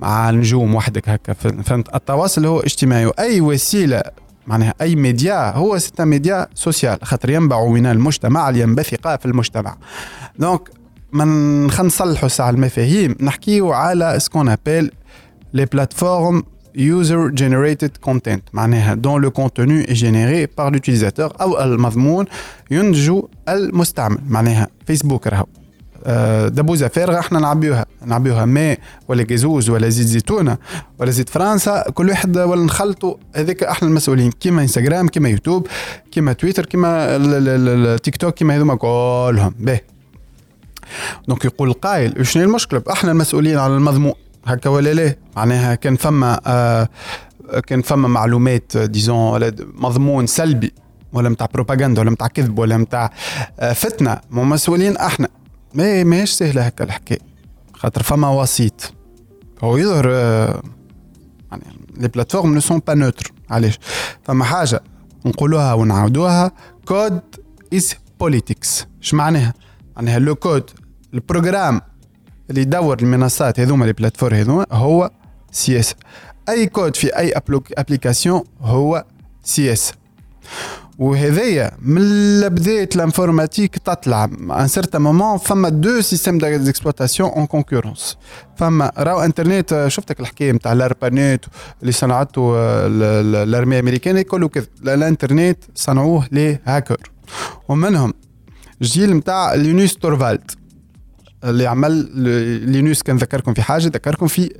مع 0.00 0.30
النجوم 0.30 0.74
وحدك 0.74 1.08
هكا. 1.08 1.32
فهمت؟ 1.32 1.94
التواصل 1.94 2.46
هو 2.46 2.60
اجتماعي 2.60 3.06
وأي 3.06 3.40
وسيلة 3.40 4.02
معناها 4.46 4.74
أي 4.80 4.96
ميديا 4.96 5.56
هو 5.56 5.78
c'est 5.78 6.04
un 6.04 6.16
média 6.16 6.46
social 6.54 6.98
خاطر 7.02 7.30
ينبع 7.30 7.66
من 7.66 7.86
المجتمع 7.86 8.50
لينبثق 8.50 9.20
في 9.20 9.26
المجتمع. 9.26 9.76
donc 10.38 10.70
من 11.12 11.70
خلينا 11.70 11.86
نصلحوا 11.86 12.28
ساعه 12.28 12.50
المفاهيم 12.50 13.16
نحكيو 13.20 13.72
على 13.72 14.14
ce 14.18 14.27
qu'on 14.27 14.48
appelle 14.48 14.90
les 15.54 15.64
plateformes 15.64 16.42
user 16.76 17.32
generated 17.40 18.10
content 18.10 18.40
معناها 18.52 18.94
donc 18.94 19.22
le 19.22 19.30
contenu 19.30 19.82
généré 19.82 20.46
par 20.46 20.72
l'utilisateur 20.72 21.32
أو 21.40 21.62
المضمون 21.62 22.24
ينتج 22.70 23.22
المستعمل 23.48 24.18
معناها 24.28 24.68
فيسبوك 24.86 25.26
راهو 25.26 25.46
دبوزه 26.48 26.88
فارغه 26.88 27.18
إحنا 27.18 27.38
نعبيوها 27.38 27.86
نعبيوها 28.06 28.44
ماء 28.44 28.78
ولا 29.08 29.22
جازوز 29.22 29.70
ولا 29.70 29.88
زيت 29.88 30.06
زيتونة 30.06 30.58
ولا 30.98 31.10
زيت 31.10 31.28
فرنسا 31.28 31.90
كل 31.90 32.08
واحد 32.10 32.38
ولا 32.38 32.64
نخلطوا 32.64 33.14
هذيك 33.34 33.62
إحنا 33.62 33.88
المسؤولين 33.88 34.30
كيما 34.30 34.62
انستغرام 34.62 35.08
كيما 35.08 35.28
يوتيوب 35.28 35.66
كيما 36.12 36.32
تويتر 36.32 36.66
كيما 36.66 37.06
التيك 37.16 38.16
توك 38.16 38.34
كيما 38.34 38.56
هذوما 38.56 38.74
كلهم. 38.74 39.54
باهي 39.58 39.80
donc 41.28 41.44
يقول 41.44 41.68
القائل 41.68 42.26
شنو 42.26 42.44
المشكلة؟ 42.44 42.82
إحنا 42.92 43.12
المسؤولين 43.12 43.58
على 43.58 43.76
المضمون. 43.76 44.12
هكا 44.46 44.70
ولا 44.70 44.94
لا؟ 44.94 45.14
معناها 45.36 45.74
كان 45.74 45.96
فما 45.96 46.40
آه 46.46 46.88
كان 47.66 47.82
فما 47.82 48.08
معلومات 48.08 48.76
disons 48.76 49.50
مضمون 49.74 50.26
سلبي 50.26 50.72
ولا 51.12 51.28
نتاع 51.28 51.48
بروباغندا 51.54 52.00
ولا 52.00 52.10
نتاع 52.10 52.26
كذب 52.26 52.58
ولا 52.58 52.76
نتاع 52.76 53.10
آه، 53.60 53.72
فتنة. 53.72 54.20
مو 54.30 54.44
مسؤولين 54.44 54.96
أحنا. 54.96 55.28
ما 55.74 56.04
ماهيش 56.04 56.30
سهلة 56.30 56.62
هكا 56.62 56.84
الحكاية. 56.84 57.18
خاطر 57.74 58.02
فما 58.02 58.28
وسيط. 58.28 58.92
هو 59.64 59.76
يظهر 59.76 60.08
آه، 60.10 60.62
يعني 61.50 61.64
les 61.96 62.08
plateformes 62.08 62.54
ne 62.54 62.60
sont 62.60 62.78
pas 62.86 62.94
neutres 62.94 63.32
علاش؟ 63.50 63.78
فما 64.24 64.44
حاجة 64.44 64.82
نقولوها 65.26 65.74
ونعاودوها 65.74 66.52
code 66.84 67.20
is 67.74 67.94
politics 68.20 68.86
اش 69.02 69.14
معناها؟ 69.14 69.54
معناها 69.96 70.18
le 70.18 70.34
code 70.34 70.70
ال 71.14 71.21
programme 71.21 71.80
اللي 72.50 72.60
يدور 72.60 72.98
المنصات 72.98 73.60
هذوما 73.60 73.84
les 73.84 73.92
plateformes 73.92 74.36
هذوما 74.36 74.66
هو 74.72 75.10
سياسي 75.52 75.94
أي 76.48 76.66
كود 76.66 76.96
في 76.96 77.16
أي 77.18 77.32
application 77.78 78.42
هو 78.60 79.04
سياسي 79.42 79.92
وهذايا 81.00 81.70
من 81.82 82.00
بدايه 82.48 82.88
l'informatique 82.94 83.78
تطلع 83.78 84.24
un 84.50 84.68
certain 84.68 85.02
moment 85.02 85.38
فما 85.38 85.68
deux 85.68 86.00
systèmes 86.00 86.38
d'exploitation 86.38 87.30
en 87.30 87.46
concurrence 87.46 88.16
فما 88.56 88.92
راهو 88.98 89.20
انترنت 89.20 89.84
شفتك 89.88 90.20
الحكاية 90.20 90.52
نتاع 90.52 90.72
ال 90.72 90.81
ARPANET 90.81 91.44
اللي 91.80 91.92
صنعته 91.92 92.54
ال 92.56 92.76
armée 92.76 93.78
الأمريكية 93.80 94.22
كله 94.22 94.48
كذا. 94.48 94.66
الانترنت 94.82 95.58
صنعوه 95.74 96.28
les 96.32 96.58
hackers 96.64 97.10
ومنهم 97.68 98.14
جيل 98.82 99.16
نتاع 99.16 99.54
لينوس 99.54 99.96
تورفالد 99.96 100.50
اللي 101.44 101.66
عمل 101.66 101.92
لينوس 102.70 103.02
كان 103.02 103.16
ذكركم 103.16 103.54
في 103.54 103.62
حاجة 103.62 103.86
ذكركم 103.86 104.26
في 104.26 104.50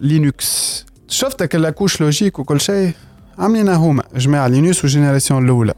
لينوكس. 0.00 0.84
شفتك 1.08 1.54
la 1.54 1.66
couche 1.66 2.00
logique 2.00 2.38
وكل 2.38 2.60
شيء؟ 2.60 2.92
عاملينها 3.42 3.74
هما 3.74 4.02
جماعة 4.16 4.48
لينوس 4.48 4.84
وال 4.84 4.94
génération 4.94 5.44
الأولى. 5.44 5.74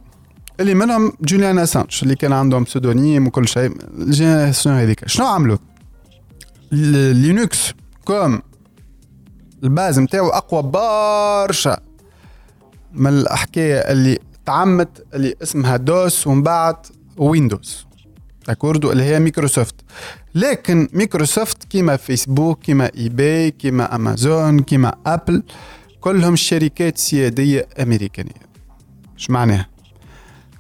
اللي 0.60 0.74
منهم 0.74 1.12
جوليان 1.20 1.58
أسانج 1.58 2.00
اللي 2.02 2.16
كان 2.16 2.32
عندهم 2.32 2.62
pseudonymes 2.62 3.26
وكل 3.26 3.48
شيء. 3.48 3.72
ال 3.98 4.05
génération 4.05 4.74
هذيك. 4.74 5.08
شنو 5.08 5.26
عملوا؟ 5.26 5.56
لينوكس 6.72 7.72
كوم. 8.04 8.42
ال 9.62 9.70
base 9.70 9.98
نتاعو 9.98 10.28
أقوى 10.28 10.62
برشا. 10.62 11.80
من 12.92 13.10
الحكاية 13.10 13.78
اللي 13.78 14.18
تعملت 14.46 15.06
اللي 15.14 15.34
اسمها 15.42 15.76
DOS 15.76 16.26
ومن 16.26 16.42
بعد 16.42 16.76
ويندوز. 17.16 17.86
d'accord 18.48 18.92
اللي 18.92 19.02
هي 19.02 19.20
مايكروسوفت 19.20 19.74
لكن 20.34 20.88
مايكروسوفت 20.92 21.64
كيما 21.64 21.96
فيسبوك 21.96 22.60
كيما 22.62 22.90
eBay 22.98 23.50
كيما 23.50 23.94
أمازون 23.94 24.60
كيما 24.60 24.94
أبل 25.06 25.42
كلهم 26.04 26.36
شركات 26.36 26.98
سيادية 26.98 27.68
أمريكانية. 27.82 28.44
إيش 29.14 29.30
معناها؟ 29.30 29.66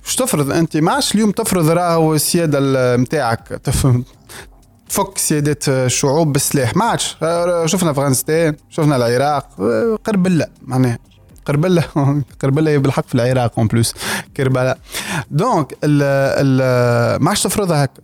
مش 0.06 0.16
تفرض؟ 0.16 0.50
أنت 0.52 0.76
ما 0.76 0.92
عادش 0.92 1.14
اليوم 1.14 1.30
تفرض 1.30 1.68
راهو 1.68 2.14
السياده 2.14 2.96
نتاعك 2.96 3.48
تفك 4.88 5.18
سيادة 5.18 5.58
الشعوب 5.68 6.32
بالسلاح 6.32 6.76
ما 6.76 6.84
عادش. 6.84 7.16
شفنا 7.64 7.90
أفغانستان 7.90 8.56
شفنا 8.70 8.96
العراق. 8.96 9.48
قربلة 10.04 10.46
معناها. 10.62 10.98
قربلة 11.46 11.82
قربلة 12.42 12.78
بالحق 12.78 13.06
في 13.08 13.14
العراق 13.14 13.58
en 13.58 13.66
plus 13.68 13.94
كربلاء 14.36 14.78
donc 15.30 15.74
ما 17.22 17.28
عادش 17.28 17.42
تفرضها 17.42 17.84
هكا. 17.84 18.02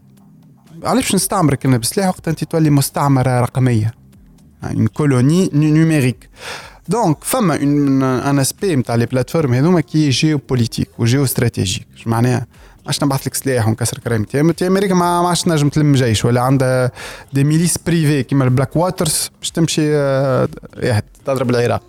علاش 0.84 1.14
نستعمرك 1.14 1.66
أنا؟ 1.66 1.76
بسلاح 1.76 2.09
وقت 2.09 2.28
أنت 2.28 2.45
تولي 2.45 2.70
مستعمرة 2.70 3.41
رقمية. 3.41 3.95
يعني 4.62 4.88
colonie 4.89 5.51
numérique 5.53 6.31
donc 6.91 7.16
فما 7.24 7.55
un 7.62 8.39
aspect 8.39 8.76
نتاع 8.76 8.95
les 8.95 9.07
plateformes 9.07 9.55
هذوما 9.55 9.80
qui 9.81 10.09
est 10.09 10.41
géopolitique 10.49 10.89
و 10.99 11.24
géostratégique 11.24 11.87
معناها 12.07 12.39
ما 12.39 12.47
عادش 12.86 13.03
نبعث 13.03 13.26
لك 13.26 13.34
سلاح 13.34 13.68
ونكسر 13.68 13.99
كرامتي 13.99 14.53
تي 14.53 14.66
أمريكا 14.66 14.95
ما 14.95 15.28
عادش 15.28 15.49
نجم 15.49 15.68
تلم 15.68 15.95
جيش 15.95 16.24
ولا 16.24 16.41
عندها 16.41 16.91
des 17.33 17.45
milices 17.45 17.78
privées 17.87 18.22
كيما 18.22 18.45
ال 18.45 18.76
Blackwaters 18.76 19.31
باش 19.38 19.51
تمشي 19.51 19.82
تضرب 21.24 21.51
العراق 21.51 21.82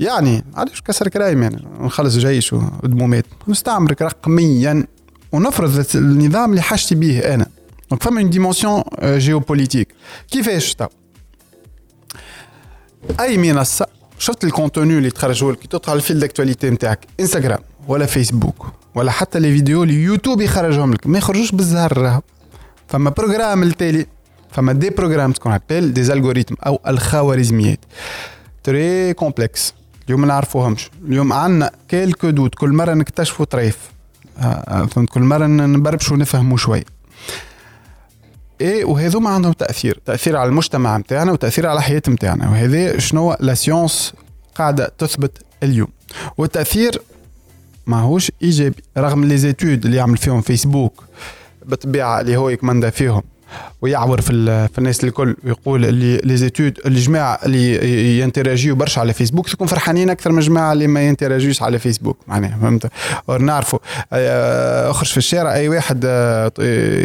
يعني 0.00 0.44
علاش 0.54 0.82
كسر 0.82 1.08
كرايم 1.08 1.42
يعني 1.42 1.64
نخلص 1.80 2.16
جيش 2.16 2.52
ودمومات 2.52 3.24
نستعمرك 3.48 4.02
رقميا 4.02 4.86
ونفرض 5.32 5.86
النظام 5.94 6.50
اللي 6.50 6.62
حاجتي 6.62 6.94
به 6.94 7.34
أنا 7.34 7.46
donc 7.90 8.02
فما 8.02 8.20
une 8.20 8.30
dimension 8.30 8.82
géopolitique 9.02 9.88
كيفاش 10.30 10.74
تو 10.74 10.86
أي 13.20 13.38
منصة 13.38 13.86
شفت 14.18 14.44
ال 14.44 14.51
contenu 14.51 14.98
اللي 14.98 15.10
تخرجوا 15.10 15.52
لك 15.52 15.88
على 15.88 15.96
ال 15.96 16.01
fil 16.01 16.18
d'actualité 16.18 16.70
نتاعك 16.70 17.06
انستغرام 17.20 17.60
ولا 17.88 18.06
فيسبوك 18.06 18.66
ولا 18.94 19.10
حتى 19.10 19.38
les 19.38 19.52
vidéos 19.52 19.82
اللي 19.82 19.94
يوتيوب 19.94 20.40
يخرجهم 20.40 20.92
لك 20.92 21.06
ما 21.06 21.18
يخرجوش 21.18 21.52
بالزهر 21.52 21.98
راهو 21.98 22.20
فما 22.88 23.10
programme 23.10 23.62
التالي 23.62 24.06
فما 24.50 24.72
des 24.72 24.90
programmes 24.90 25.32
qu'on 25.32 25.52
appelle 25.52 25.92
des 25.92 26.12
algorithmes 26.12 26.56
أو 26.66 26.80
الخوارزميات. 26.88 27.78
très 28.64 29.14
complexes 29.14 29.74
اليوم 30.06 30.20
ما 30.20 30.26
نعرفوهمش. 30.26 30.90
اليوم 31.08 31.32
عندنا 31.32 31.70
quelques 31.88 32.30
doutes 32.30 32.54
كل 32.54 32.72
مرة 32.72 32.94
نكتشفوا 32.94 33.44
طريف. 33.44 33.78
آه، 34.38 34.42
آه، 34.42 34.86
فهمت 34.86 35.08
كل 35.08 35.20
مرة 35.20 35.46
نبربشوا 35.46 36.16
ونفهموا 36.16 36.56
شوية 36.56 36.84
إيه 38.60 38.84
وهذوما 38.84 39.30
عندهم 39.30 39.52
تأثير. 39.52 40.00
تأثير 40.04 40.36
على 40.36 40.48
المجتمع 40.48 40.96
نتاعنا 40.98 41.32
وتأثير 41.32 41.66
على 41.66 41.78
الحياة 41.78 42.02
نتاعنا 42.08 42.50
وهذا 42.50 42.98
شنو 42.98 43.36
la 43.40 43.54
science 43.54 44.12
قاعدة 44.54 44.92
تثبت 44.98 45.38
اليوم. 45.62 45.88
والتأثير 46.38 47.02
ماهوش 47.86 48.32
إيجابي 48.42 48.82
رغم 48.98 49.24
les 49.24 49.36
études 49.38 49.84
اللي 49.84 49.96
يعمل 49.96 50.16
فيهم 50.16 50.40
فيسبوك 50.40 51.04
بالطبيعة 51.66 52.20
اللي 52.20 52.36
هو 52.36 52.48
يكمندا 52.48 52.90
فيهم. 52.90 53.22
ويعور 53.82 54.20
في, 54.20 54.68
في 54.68 54.78
الناس 54.78 55.04
الكل 55.04 55.36
ويقول 55.44 55.84
اللي 55.84 56.16
les 56.16 56.36
études 56.36 56.78
الجماعه 56.86 57.38
اللي 57.44 58.20
ينتراجيو 58.20 58.74
برشا 58.74 59.00
على 59.00 59.12
فيسبوك 59.12 59.48
تكون 59.48 59.66
فرحانين 59.66 60.10
أكثر 60.10 60.32
من 60.32 60.38
الجماعه 60.38 60.72
اللي 60.72 60.86
ما 60.86 61.08
ينتراجيوش 61.08 61.62
على 61.62 61.78
فيسبوك 61.78 62.18
معناها 62.26 62.58
فهمت؟ 62.58 62.90
نعرفوا. 63.40 63.78
آه، 64.12 64.90
أخرج 64.90 65.08
في 65.08 65.16
الشارع 65.16 65.54
أي 65.54 65.68
واحد 65.68 66.04
آه، 66.06 66.52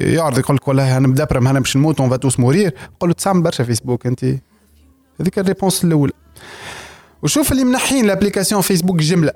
يعرض 0.03 0.39
يقول 0.39 0.55
لك 0.55 0.67
والله 0.67 0.97
أنا 0.97 1.07
مدبرم 1.07 1.47
أنا 1.47 1.59
باش 1.59 1.77
نموت 1.77 1.99
on 1.99 2.09
va 2.09 2.19
tous 2.19 2.39
mourir 2.39 2.73
قول 2.99 3.09
له 3.09 3.13
تستعمل 3.13 3.41
برشا 3.41 3.63
فيسبوك 3.63 4.07
أنت. 4.07 4.25
هذيك 5.19 5.39
ال 5.39 5.45
réponse 5.45 5.83
الأولى. 5.83 6.13
وشوف 7.23 7.51
اللي 7.51 7.63
منحين 7.63 8.05
l'application 8.05 8.61
فيسبوك 8.61 8.97
جملة. 8.97 9.31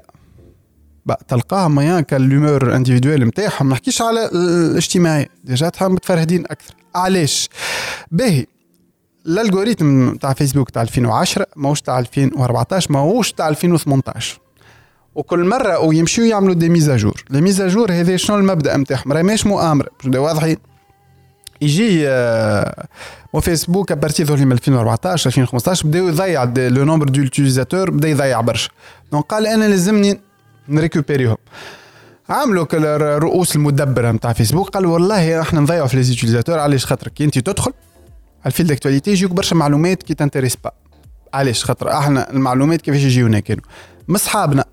بقى 1.05 1.25
تلقاها 1.27 1.67
rien 1.67 2.01
que 2.01 2.22
l'humeur 2.22 2.75
individuelle 2.75 3.25
نتاعهم 3.25 3.67
ما 3.67 3.71
نحكيش 3.73 4.01
على 4.01 4.29
الاجتماعي. 4.33 5.29
déjà 5.43 5.71
متفرهدين 5.81 6.45
أكثر. 6.45 6.75
علاش؟ 6.95 7.49
باهي 8.11 8.45
ال 9.25 9.34
algorithme 9.34 10.15
تاع 10.15 10.33
فيسبوك 10.33 10.69
تاع 10.69 10.81
2010 10.81 11.45
ماهوش 11.55 11.81
تاع 11.81 11.99
2014 11.99 12.91
ماهوش 12.91 13.31
تاع 13.31 13.47
2018 13.47 14.39
وكل 15.15 15.43
مرة 15.43 15.79
ويمشيو 15.79 16.25
يعملوا 16.25 16.53
دي 16.53 16.69
ميزاجور 16.69 17.23
لي 17.29 17.41
ميزاجور 17.41 17.91
هذا 17.91 18.17
شنو 18.17 18.37
المبدأ 18.37 18.77
نتاعهم؟ 18.77 19.11
راهي 19.11 19.23
ماهيش 19.23 19.47
مؤامرة. 19.47 19.89
واضحين 20.05 20.57
يجي 21.61 22.05
وفيسبوك 23.33 23.91
à 23.91 23.96
partir 23.96 24.25
ظهر 24.25 24.45
من 24.45 24.51
2014 24.51 25.27
2015 25.27 25.87
بدا 25.87 25.99
يضيع 25.99 26.43
le 26.43 26.83
nombre 26.83 27.09
d'utilisateurs 27.09 27.91
بدأ 27.91 28.07
يضيع 28.07 28.41
برشا. 28.41 28.69
donc 29.11 29.25
قال 29.25 29.47
أنا 29.47 29.65
لازمني 29.65 30.19
نريكوبيريهم. 30.69 31.37
عملوا 32.29 32.65
رؤوس 33.17 33.55
المدبرة 33.55 34.11
نتاع 34.11 34.33
فيسبوك 34.33 34.69
قالوا 34.69 34.93
والله 34.93 35.41
إحنا 35.41 35.59
نضيعوا 35.59 35.87
في 35.87 35.97
les 35.97 36.10
utilisateurs 36.10 36.59
علاش 36.59 36.85
خاطر 36.85 37.07
كي 37.07 37.23
انت 37.25 37.39
تدخل 37.39 37.73
ال 38.45 38.51
fil 38.51 38.67
d'actualité 38.67 39.11
يجيوك 39.11 39.31
برشا 39.31 39.55
معلومات 39.55 40.03
qui 40.03 40.13
t'intéressent 40.13 40.55
pas 40.55 40.71
علاش؟ 41.33 41.63
خاطر 41.63 41.91
إحنا 41.97 42.31
المعلومات 42.31 42.81
كيفاش 42.81 43.01
يجيونا 43.01 43.39
كانوا 43.39 43.63
مصحابنا 44.07 44.65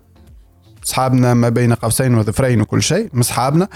صحابنا. 0.83 1.33
ما 1.33 1.49
بين 1.49 1.73
قوسين 1.73 2.15
وظفرين 2.15 2.61
وكل 2.61 2.83
شيء 2.83 3.09
مصحابنا 3.13 3.67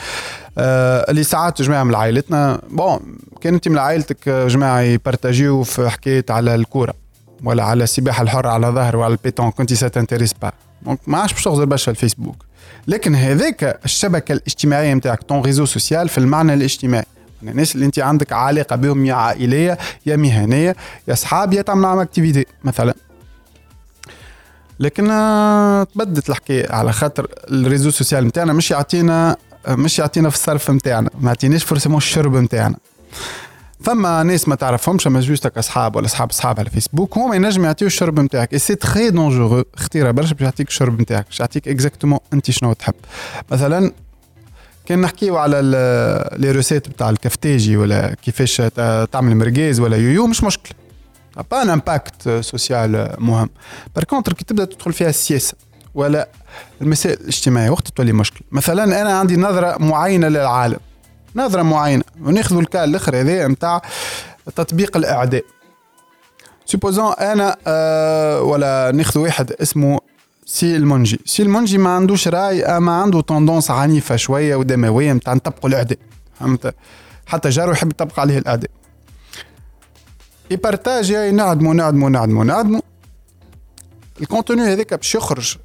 آه 0.58 1.12
اللي 1.12 1.24
ساعات 1.24 1.62
جماعة 1.62 1.84
من 1.84 1.96
عائلتنا 1.96 2.62
bon 2.70 3.00
كان 3.42 3.54
انت 3.54 3.68
من 3.68 3.78
عائلتك 3.78 4.30
جماعة 4.30 4.80
يبارتاجيو 4.80 5.64
في 5.64 5.90
حكاية 5.90 6.26
على 6.30 6.56
الكورة 6.56 6.94
ولا 7.44 7.64
على 7.64 7.84
السباحة 7.84 8.24
الحرة 8.24 8.50
على 8.50 8.68
ظهر 8.68 8.98
وعلى 8.98 9.12
ال 9.12 9.16
pétanque 9.16 9.52
انت 9.52 9.74
ça 9.74 9.83
t'intéresse 9.83 10.34
pas 10.34 10.52
donc 10.82 11.00
ما 11.08 11.18
عادش 11.18 11.34
باش 11.34 11.44
تغزر 11.44 11.66
برشا 11.66 11.92
الفيسبوك. 11.92 12.47
لكن 12.88 13.16
هذاك 13.16 13.80
الشبكة 13.86 14.32
الاجتماعية 14.34 14.94
نتاعك 14.94 15.24
ton 15.24 15.42
réseau 15.42 15.66
social 15.66 16.10
في 16.10 16.18
المعنى 16.18 16.54
الاجتماعي. 16.54 17.06
يعني 17.42 17.52
الناس 17.52 17.76
اللي 17.76 17.86
انت 17.86 18.00
عندك 18.00 18.34
علاقة 18.34 18.76
بهم 18.76 19.06
يا 19.06 19.14
عائلية 19.14 19.78
يا 20.06 20.16
مهنية 20.16 20.76
يا 21.08 21.14
اصحاب 21.14 21.54
يا 21.54 21.62
تعمل 21.62 21.82
معهم 21.82 22.00
activité 22.00 22.46
مثلا. 22.64 22.94
لكن 24.80 25.06
تبدلت 25.96 26.30
الحكاية 26.30 26.72
على 26.72 26.94
خاطر 26.94 27.28
ال 27.52 27.57
réseau 27.57 27.92
social 27.92 28.28
نتاعنا 28.28 28.54
مش 28.54 28.72
يعطينا 28.72 29.38
مش 29.68 30.00
يعطينا 30.00 30.30
في 30.30 30.36
الصرف 30.36 30.72
نتاعنا 30.72 31.10
ما 31.20 31.28
يعطيناش 31.28 31.64
فرصة 31.64 31.98
الشرب 31.98 32.36
نتاعنا. 32.36 32.76
فما 33.84 34.24
ناس 34.24 34.48
ما 34.48 34.56
تعرفهمش 34.56 35.08
أما 35.08 35.20
juste 35.20 35.58
أصحاب 35.58 35.96
ولا 35.96 36.06
أصحاب 36.06 36.30
أصحاب 36.30 36.60
على 36.60 36.70
فيسبوك 36.70 37.18
هما 37.18 37.36
ينجم 37.36 37.66
يعطيو 37.66 37.88
الشرب 37.88 38.20
نتاعك 38.20 38.54
et 38.54 38.60
c'est 38.60 38.76
très 38.76 39.10
dangereux 39.10 39.64
خطيره 39.76 40.12
برشا 40.12 40.34
باش 40.34 40.42
يعطيك 40.42 40.68
الشرب 40.68 41.02
نتاعك 41.02 41.26
باش 41.26 41.40
يعطيك 41.40 41.68
exactement 41.68 42.20
أنت 42.34 42.52
شنو 42.52 42.74
تحب. 42.74 42.94
مثلا 43.52 43.92
كان 44.86 45.02
نحكيو 45.02 45.38
على 45.38 45.62
les 46.38 46.52
recettes 46.52 46.90
بتاع 46.90 47.10
الكفتاجي 47.10 47.78
ولا 47.78 48.16
كيفاش 48.22 48.62
تعمل 49.12 49.36
مرقاز 49.36 49.80
ولا 49.80 49.98
يويو 49.98 50.28
مش 50.28 50.44
مشكل 50.44 50.74
pas 51.52 51.62
un 51.62 51.70
impact 51.70 52.30
social 52.42 53.16
مهم. 53.18 53.50
par 53.96 54.04
contre 54.04 54.34
كي 54.34 54.46
تبدأ 54.46 54.66
تدخل 54.66 54.94
فيها 54.94 55.10
السياسة 55.10 55.54
ولا 55.96 56.28
المسائل 56.82 57.18
الاجتماعية 57.20 57.70
وقت 57.70 57.88
تولي 57.88 58.14
مشكل 58.14 58.42
مثلا 58.52 59.02
أنا 59.02 59.20
عندي 59.20 59.38
نظرة 59.38 59.78
معينة 59.78 60.28
للعالم. 60.28 60.80
نظرة 61.38 61.62
معينة. 61.62 62.04
وناخذ 62.22 62.58
ال 62.58 62.64
cas 62.64 62.84
الأخر 62.84 63.16
هذا 63.16 63.48
نتاع 63.48 63.82
تطبيق 64.56 64.98
الإعدام. 64.98 65.44
supposons 66.66 67.14
أنا 67.14 67.58
أه 67.68 68.42
ولا 68.42 68.92
ناخذ 68.92 69.20
واحد 69.20 69.52
اسمه 69.52 70.00
سي 70.46 70.76
المنجي 70.76 71.20
سي 71.26 71.44
المنجي 71.44 71.78
ما 71.78 71.90
عندوش 71.90 72.28
رأي 72.28 72.66
اما 72.66 72.92
عنده 73.02 73.22
tendance 73.22 73.72
عنيفة 73.72 74.16
شوية 74.16 74.56
ودموية 74.56 75.14
نتاع 75.14 75.34
نطبقوا 75.34 75.70
الإعدام. 75.70 75.98
فهمت؟ 76.40 76.76
حتى 77.26 77.50
جاره 77.50 77.72
يحب 77.72 77.92
يطبق 77.92 78.20
عليه 78.20 78.38
الإعدام. 78.38 78.72
ي 80.52 80.61
partager 80.61 81.32
نعدموا 81.32 81.74
نعدموا 81.74 82.10
نعدموا 82.10 82.44
نعدموا. 82.44 82.82
ال 84.22 84.27
contenu 84.27 84.62
هذاك 84.62 84.94
باش 84.94 85.16
يخرج 85.16 85.58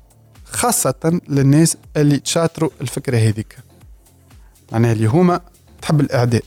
خاصة 0.45 1.21
للناس 1.29 1.77
اللي 1.97 2.19
تشاطروا 2.19 2.71
الفكرة 2.81 3.17
هذيك. 3.17 3.57
معناها 4.73 4.93
اللي 4.93 5.07
هما 5.07 5.41
تحب 5.83 6.01
الإعدام. 6.01 6.43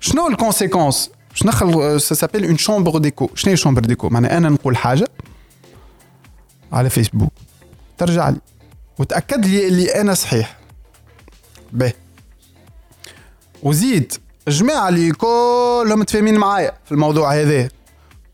شنو 0.00 0.28
ال 0.28 0.35
conséquence 0.35 1.10
باش 1.30 1.42
ندخل 1.42 2.00
s'appelle 2.00 2.44
une 2.44 2.58
chambre 2.58 2.98
d'écho 2.98 3.30
شنو 3.34 3.50
هي 3.50 3.56
chambre 3.56 3.80
d'écho 3.80 4.08
معناها 4.08 4.36
أنا 4.36 4.48
نقول 4.48 4.76
حاجة 4.76 5.08
على 6.72 6.90
فيسبوك 6.90 7.32
ترجع 7.98 8.28
لي. 8.28 8.36
وتأكد 8.98 9.46
لي 9.46 9.68
اللي 9.68 10.00
أنا 10.00 10.14
صحيح. 10.14 10.58
به 11.72 11.92
وزيد. 13.62 14.12
الجماعة 14.48 14.88
اللي 14.88 15.12
كلهم 15.12 15.98
متفاهمين 15.98 16.38
معايا 16.38 16.72
في 16.84 16.92
الموضوع 16.92 17.34
هذا. 17.34 17.68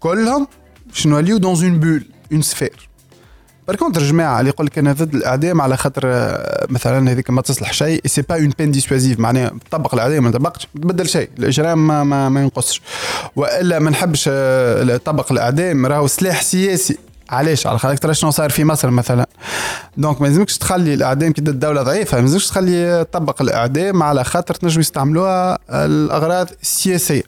كلهم 0.01 0.47
باش 0.87 1.07
نوليو 1.07 1.37
dans 1.37 1.65
une 1.65 1.81
bulle 1.81 2.05
une 2.33 2.43
sphère 2.43 2.89
par 3.69 3.77
contre 3.77 4.03
جماعة 4.03 4.41
اللي 4.41 4.51
يقول 4.51 4.67
لك 4.67 4.79
أنا 4.79 4.93
ضد 4.93 5.15
الاعدام 5.15 5.61
على 5.61 5.77
خاطر 5.77 6.03
آه، 6.05 6.67
مثلا 6.71 7.13
هذيك 7.13 7.31
ما 7.31 7.43
تصلح 7.43 7.73
شيء 7.73 8.01
c'est 8.07 8.23
pas 8.23 8.35
une 8.35 8.53
peine 8.59 8.71
dissuasive 8.71 9.21
معناها 9.21 9.53
طبق 9.71 9.95
الاعدام 9.95 10.25
ما 10.25 10.31
طبقش 10.31 10.69
تبدل 10.75 11.09
شيء. 11.09 11.31
الاجرام 11.39 11.87
ما, 11.87 12.05
ما, 12.05 12.29
ما 12.29 12.43
ينقصش. 12.43 12.83
وإلا 13.37 13.79
ما 13.79 13.91
نحبش 13.91 14.31
آه، 14.33 14.97
طبق 14.97 15.33
الاعدام 15.33 15.87
راهو 15.87 16.07
سلاح 16.07 16.43
سياسي. 16.43 16.99
علاش؟ 17.31 17.67
على 17.67 17.79
خاطر 17.79 18.13
شنو 18.13 18.31
صار 18.31 18.51
في 18.51 18.65
مصر 18.65 18.91
مثلا. 18.91 19.27
donc 19.97 20.21
ما 20.21 20.27
لازمكش 20.27 20.59
تخلي 20.59 20.95
الاعدام 20.95 21.33
كي 21.33 21.41
الدولة 21.41 21.83
ضعيفة 21.83 22.17
ما 22.17 22.23
لازمكش 22.23 22.47
تخلي 22.49 23.05
تطبق 23.05 23.43
الاعدام 23.43 24.03
على 24.03 24.25
خاطر 24.25 24.55
تنجم 24.55 24.81
يستعملوها 24.81 25.59
الأغراض 25.71 26.49
السياسية. 26.63 27.23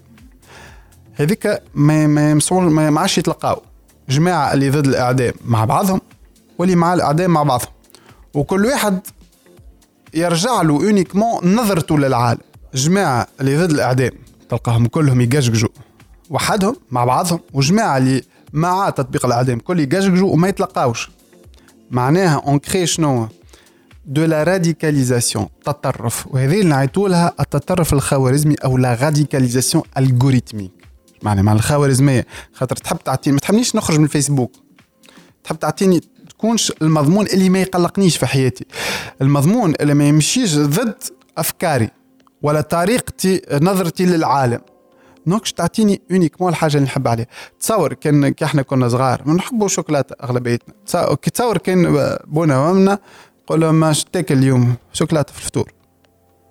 هذيك 1.15 1.63
ما 1.75 2.07
ما 2.07 2.91
ما 2.91 3.01
عادش 3.01 3.19
يتلقاو. 3.19 3.63
جماعة 4.09 4.53
اللي 4.53 4.71
ضد 4.71 4.87
الاعدام 4.87 5.33
مع 5.45 5.65
بعضهم 5.65 6.01
واللي 6.59 6.75
مع 6.75 6.95
الاعدام 6.95 7.31
مع 7.31 7.43
بعضهم 7.43 7.71
وكل 8.35 8.67
واحد 8.67 9.01
يرجع 10.15 10.63
له 10.63 10.75
uniquement 10.75 11.55
نظرته 11.55 11.99
للعالم. 11.99 12.41
جماعة 12.75 13.27
اللي 13.41 13.57
ضد 13.57 13.71
الاعدام 13.71 14.11
تلقاهم 14.49 14.87
كلهم 14.87 15.21
يقشقجوا 15.21 15.69
وحدهم 16.31 16.77
مع 16.91 17.05
بعضهم 17.05 17.41
وجماعة 17.53 17.99
اللي 17.99 18.23
مع 18.53 18.91
تطبيق 18.91 19.27
الاعدام 19.27 19.59
كل 19.59 19.81
يقشقجوا 19.81 20.33
وما 20.33 20.49
يتلقاوش. 20.49 21.11
معناها 21.91 22.43
on 22.47 22.59
crée 22.59 22.87
شنو؟ 22.87 23.29
de 24.07 24.25
la 24.25 24.43
radicalisation 24.43 25.47
تطرف 25.65 26.27
وهذه 26.27 26.61
اللي 26.61 26.69
نعيطوا 26.69 27.09
لها 27.09 27.33
التطرف 27.41 27.93
الخوارزمي 27.93 28.55
أو 28.55 28.79
la 28.79 28.95
radicalisation 28.95 29.85
algorithmique 29.99 30.73
معناها 31.23 31.43
مع 31.43 31.53
الخوارزمية. 31.53 32.27
خاطر 32.53 32.77
تحب 32.77 32.99
تعطيني 32.99 33.35
ما 33.35 33.41
تحبنيش 33.41 33.77
نخرج 33.77 33.99
من 33.99 34.05
الفيسبوك. 34.05 34.53
تحب 35.45 35.59
تعطيني 35.59 36.01
تكونش 36.39 36.73
المضمون 36.83 37.27
اللي 37.27 37.49
ما 37.49 37.61
يقلقنيش 37.61 38.17
في 38.17 38.27
حياتي. 38.27 38.67
المضمون 39.23 39.75
اللي 39.81 39.95
ما 39.95 40.09
يمشيش 40.09 40.57
ضد 40.59 41.03
أفكاري 41.39 41.91
ولا 42.43 42.61
طريقتي 42.61 43.43
نظرتي 43.53 44.07
للعالم. 44.07 44.61
donc 45.27 45.49
تعطيني 45.49 46.03
uniquement 46.11 46.51
الحاجة 46.51 46.75
اللي 46.75 46.85
نحب 46.85 47.09
عليها. 47.09 47.27
تصور 47.61 47.93
كان 47.93 48.29
كي 48.29 48.45
إحنا 48.45 48.63
كنا 48.63 48.89
صغار 48.89 49.23
ما 49.27 49.35
نحبوا 49.35 49.69
شوكولاتة 49.69 50.17
أغلبيتنا. 50.25 50.75
كي 51.15 51.31
تصور 51.31 51.59
كان 51.59 52.17
بونا 52.27 52.59
وامنا 52.59 52.99
قول 53.47 53.61
لهم 53.61 53.75
ما 53.75 53.95
تاكل 54.13 54.39
اليوم 54.39 54.75
شوكولاتة 54.93 55.33
في 55.33 55.39
الفطور. 55.39 55.73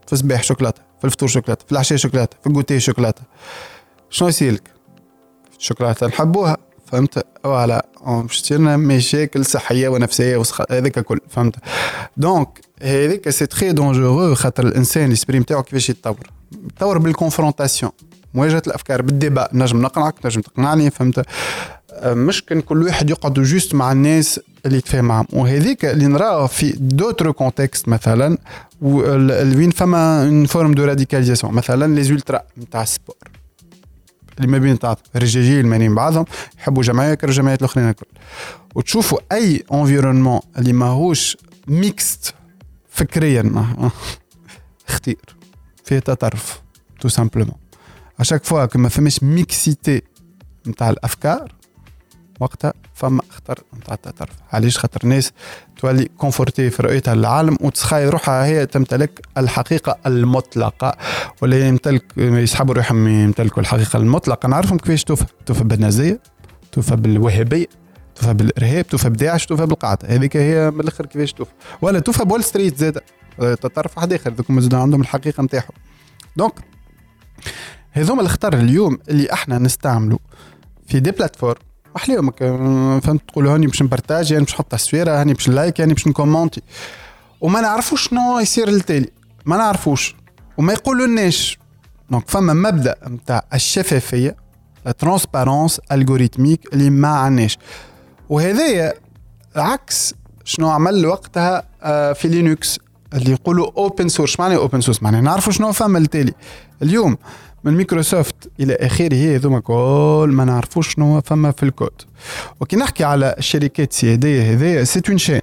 في 0.07 0.13
الصباح 0.13 0.43
شوكولاتة 0.43 0.81
في 0.99 1.05
الفطور 1.05 1.29
شوكولاتة 1.29 1.65
في 1.65 1.71
العشاء 1.71 1.97
شوكولاتة 1.97 2.37
في 2.41 2.47
الجوتي 2.47 2.79
شوكولاتة. 2.79 3.21
شنو 4.09 4.27
يصير 4.27 4.53
لك؟ 4.53 4.63
الشوكولاته 5.59 6.07
نحبوها. 6.07 6.57
فهمت؟ 6.93 7.25
voilà. 7.43 7.85
باش 8.05 8.51
مشاكل 8.51 9.45
صحية 9.45 9.89
ونفسية 9.89 10.43
هذاك 10.71 10.97
الكل 10.97 11.19
فهمت؟ 11.29 11.55
donc 12.17 12.61
هذيك 12.81 13.29
c'est 13.29 13.45
très 13.45 13.71
dangereux 13.71 14.35
خاطر 14.35 14.67
الإنسان 14.67 15.07
ال 15.07 15.12
esprit 15.12 15.39
نتاعو 15.39 15.63
كيفاش 15.63 15.89
يتطور. 15.89 16.29
يتطور 16.65 16.97
بال 16.97 17.10
confrontation 17.10 17.91
مواجهه 18.33 18.63
الأفكار 18.67 19.01
بال 19.01 19.14
débat 19.14 19.47
نجم 19.53 19.81
نقنعك 19.81 20.25
نجم 20.25 20.41
تقنعني 20.41 20.91
فهمت؟ 20.91 21.25
مش 22.05 22.45
كان 22.45 22.61
كل 22.61 22.83
واحد 22.83 23.09
يقعد 23.09 23.33
juste 23.33 23.75
مع 23.75 23.91
الناس 23.91 24.39
اللي 24.65 24.77
يتفاهم 24.77 25.05
معهم 25.05 25.27
وهذيك 25.33 25.85
اللي 25.85 26.07
نراه 26.07 26.47
في 26.47 26.71
d'autres 26.79 27.31
contextes 27.31 27.87
مثلا 27.89 28.37
وين 28.81 29.71
فما 29.71 30.23
une 30.23 30.45
forme 30.45 30.73
de 30.73 30.85
radicalisation 30.85 31.53
مثلا 31.53 31.95
les 31.95 32.03
ultras 32.03 32.41
نتاع 32.57 32.81
ال 32.81 32.86
sport. 32.86 33.15
اللي 34.37 34.47
ما 34.47 34.57
بين 34.57 34.79
تاع 34.79 34.95
الرجاجيل 35.15 35.67
مانين 35.67 35.95
بعضهم 35.95 36.25
يحبوا 36.59 36.83
جمعية 36.83 37.13
كر 37.13 37.29
الجمعيات 37.29 37.59
الأخرين 37.59 37.89
الكل. 37.89 38.05
وتشوفوا 38.75 39.19
أي 39.31 39.63
environnement 39.73 40.39
اللي 40.57 40.73
ماهوش 40.73 41.37
mixte 41.67 42.33
فكريا 42.89 43.65
خطير 44.87 45.35
فيه 45.85 45.99
تطرف 45.99 46.61
tout 46.99 47.07
simplement 47.09 47.55
à 48.19 48.23
chaque 48.23 48.43
fois 48.43 48.65
كما 48.65 48.89
فماش 48.89 49.23
mixité 49.23 50.01
نتاع 50.67 50.89
الأفكار 50.89 51.53
وقتها 52.43 52.73
فما 52.93 53.21
خطر 53.29 53.63
نتاع 53.77 53.93
التطرف 53.93 54.35
علاش؟ 54.51 54.77
خاطر 54.77 55.05
ناس 55.07 55.31
تولي 55.77 56.05
confortée 56.17 56.69
في 56.69 56.83
رؤيتها 56.83 57.15
للعالم 57.15 57.57
وتسخايل 57.61 58.09
روحها 58.09 58.45
هي 58.45 58.65
تمتلك 58.65 59.21
الحقيقة 59.37 59.97
المطلقة. 60.05 60.97
ولا 61.41 61.67
يمتلك 61.67 62.03
يسحبوا 62.17 62.73
روحهم 62.73 63.07
يمتلكوا 63.07 63.61
الحقيقة 63.61 63.97
المطلقة. 63.97 64.47
نعرفهم 64.47 64.77
كيفاش 64.77 65.03
توفى 65.03 65.25
توفى 65.45 65.63
بالنازية 65.63 66.19
توفى 66.71 66.95
بالوهابية 66.95 67.67
توفى 68.15 68.33
بالإرهاب 68.33 68.87
توفى 68.87 69.09
بداعش 69.09 69.45
توفى 69.45 69.65
بالقاعدة. 69.65 70.07
هذيك 70.07 70.37
هي 70.37 70.71
من 70.71 70.79
الأخر 70.79 71.05
كيفاش 71.05 71.33
توفى 71.33 71.51
ولا 71.81 71.99
توفى 71.99 72.25
ب 72.25 72.29
Wall 72.29 72.43
Street 72.43 72.77
زاد 72.77 72.99
تطرف 73.39 73.97
واحد 73.97 74.13
اخر 74.13 74.33
ذوك 74.33 74.73
عندهم 74.73 75.01
الحقيقة 75.01 75.43
نتاعهم. 75.43 75.73
donc 76.35 76.53
هذوما 77.91 78.21
الخطر 78.21 78.53
اليوم 78.53 78.99
اللي 79.09 79.33
إحنا 79.33 79.59
نستعملوا 79.59 80.19
في 80.87 80.99
des 80.99 81.11
plateformes 81.11 81.61
احلاهم 81.95 82.31
فهمت؟ 82.99 83.21
تقول 83.27 83.47
هاني 83.47 83.67
باش 83.67 83.81
ن 83.81 83.87
partage 83.88 84.31
يعني 84.31 84.43
باش 84.43 84.53
نحط 84.53 84.71
تصويرة 84.71 85.21
هاني 85.21 85.33
باش 85.33 85.49
ن 85.49 85.55
like 85.55 85.79
يعني 85.79 85.93
باش 85.93 86.07
ن 86.07 86.13
commenter 86.13 86.61
وما 87.41 87.61
نعرفوش 87.61 88.09
شنو 88.09 88.39
يصير 88.39 88.69
للتالي. 88.69 89.09
ما 89.45 89.57
نعرفوش. 89.57 90.15
وما 90.57 90.73
يقولوا 90.73 91.07
لناش 91.07 91.59
donc 92.11 92.29
فما 92.29 92.53
مبدأ 92.53 92.95
نتاع 93.07 93.43
الشفافية 93.53 94.35
la 94.85 94.91
transparence 94.91 95.81
algorithmique 95.91 96.73
اللي 96.73 96.89
ما 96.89 97.07
عندناش. 97.07 97.57
وهذايا 98.29 98.93
عكس 99.55 100.13
شنو 100.45 100.69
عمل 100.69 101.05
وقتها 101.05 101.63
آه، 101.83 102.13
في 102.13 102.27
Linux 102.27 102.79
اللي 103.13 103.31
يقولوا 103.31 103.71
open 103.77 104.07
source 104.09 104.39
معنى 104.39 104.55
open 104.55 104.81
source 104.81 105.03
معنى 105.03 105.21
نعرفوا 105.21 105.53
شنو 105.53 105.71
فما 105.71 105.97
التالي 105.97 106.33
اليوم 106.81 107.17
من 107.63 107.73
مايكروسوفت 107.73 108.35
إلى 108.59 108.75
آخره 108.75 109.35
هذوما 109.35 109.59
كل 109.59 110.29
ما 110.31 110.45
نعرفوش 110.45 110.93
شنو 110.93 111.21
فما 111.21 111.51
في 111.51 111.63
الكود. 111.63 112.01
وكي 112.59 112.75
نحكي 112.75 113.03
على 113.03 113.35
الشركات 113.37 113.91
السيادية 113.91 114.53
هذيا 114.53 114.83
c'est 114.83 115.01
en 115.09 115.17
Chine 115.17 115.41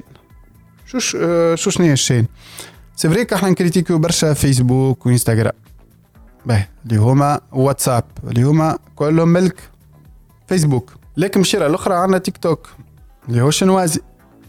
شو 0.87 0.99
شو 1.55 1.71
شنو 1.71 1.87
هي 1.87 1.93
ال 1.93 1.99
Chine 1.99 2.27
c'est 2.97 3.09
vrai 3.09 3.27
إحنا 3.33 3.51
ن 3.51 3.56
critique 3.56 3.94
و 3.94 3.99
برشا 3.99 4.35
فيسبوك 4.35 5.07
وإنستغرام. 5.07 5.53
باهي 6.47 6.69
اللي 6.87 6.97
هما 6.97 7.41
واتساب 7.53 8.05
اللي 8.25 8.43
هما 8.43 8.79
كلهم 8.97 9.29
ملك 9.29 9.61
فيسبوك 10.49 10.93
لكن 11.17 11.41
الشيره 11.41 11.67
الأخرى 11.67 11.95
عندنا 11.95 12.19
تيك 12.19 12.37
توك 12.37 12.69
اللي 13.29 13.41
هو 13.43 13.51
chinois 13.51 14.01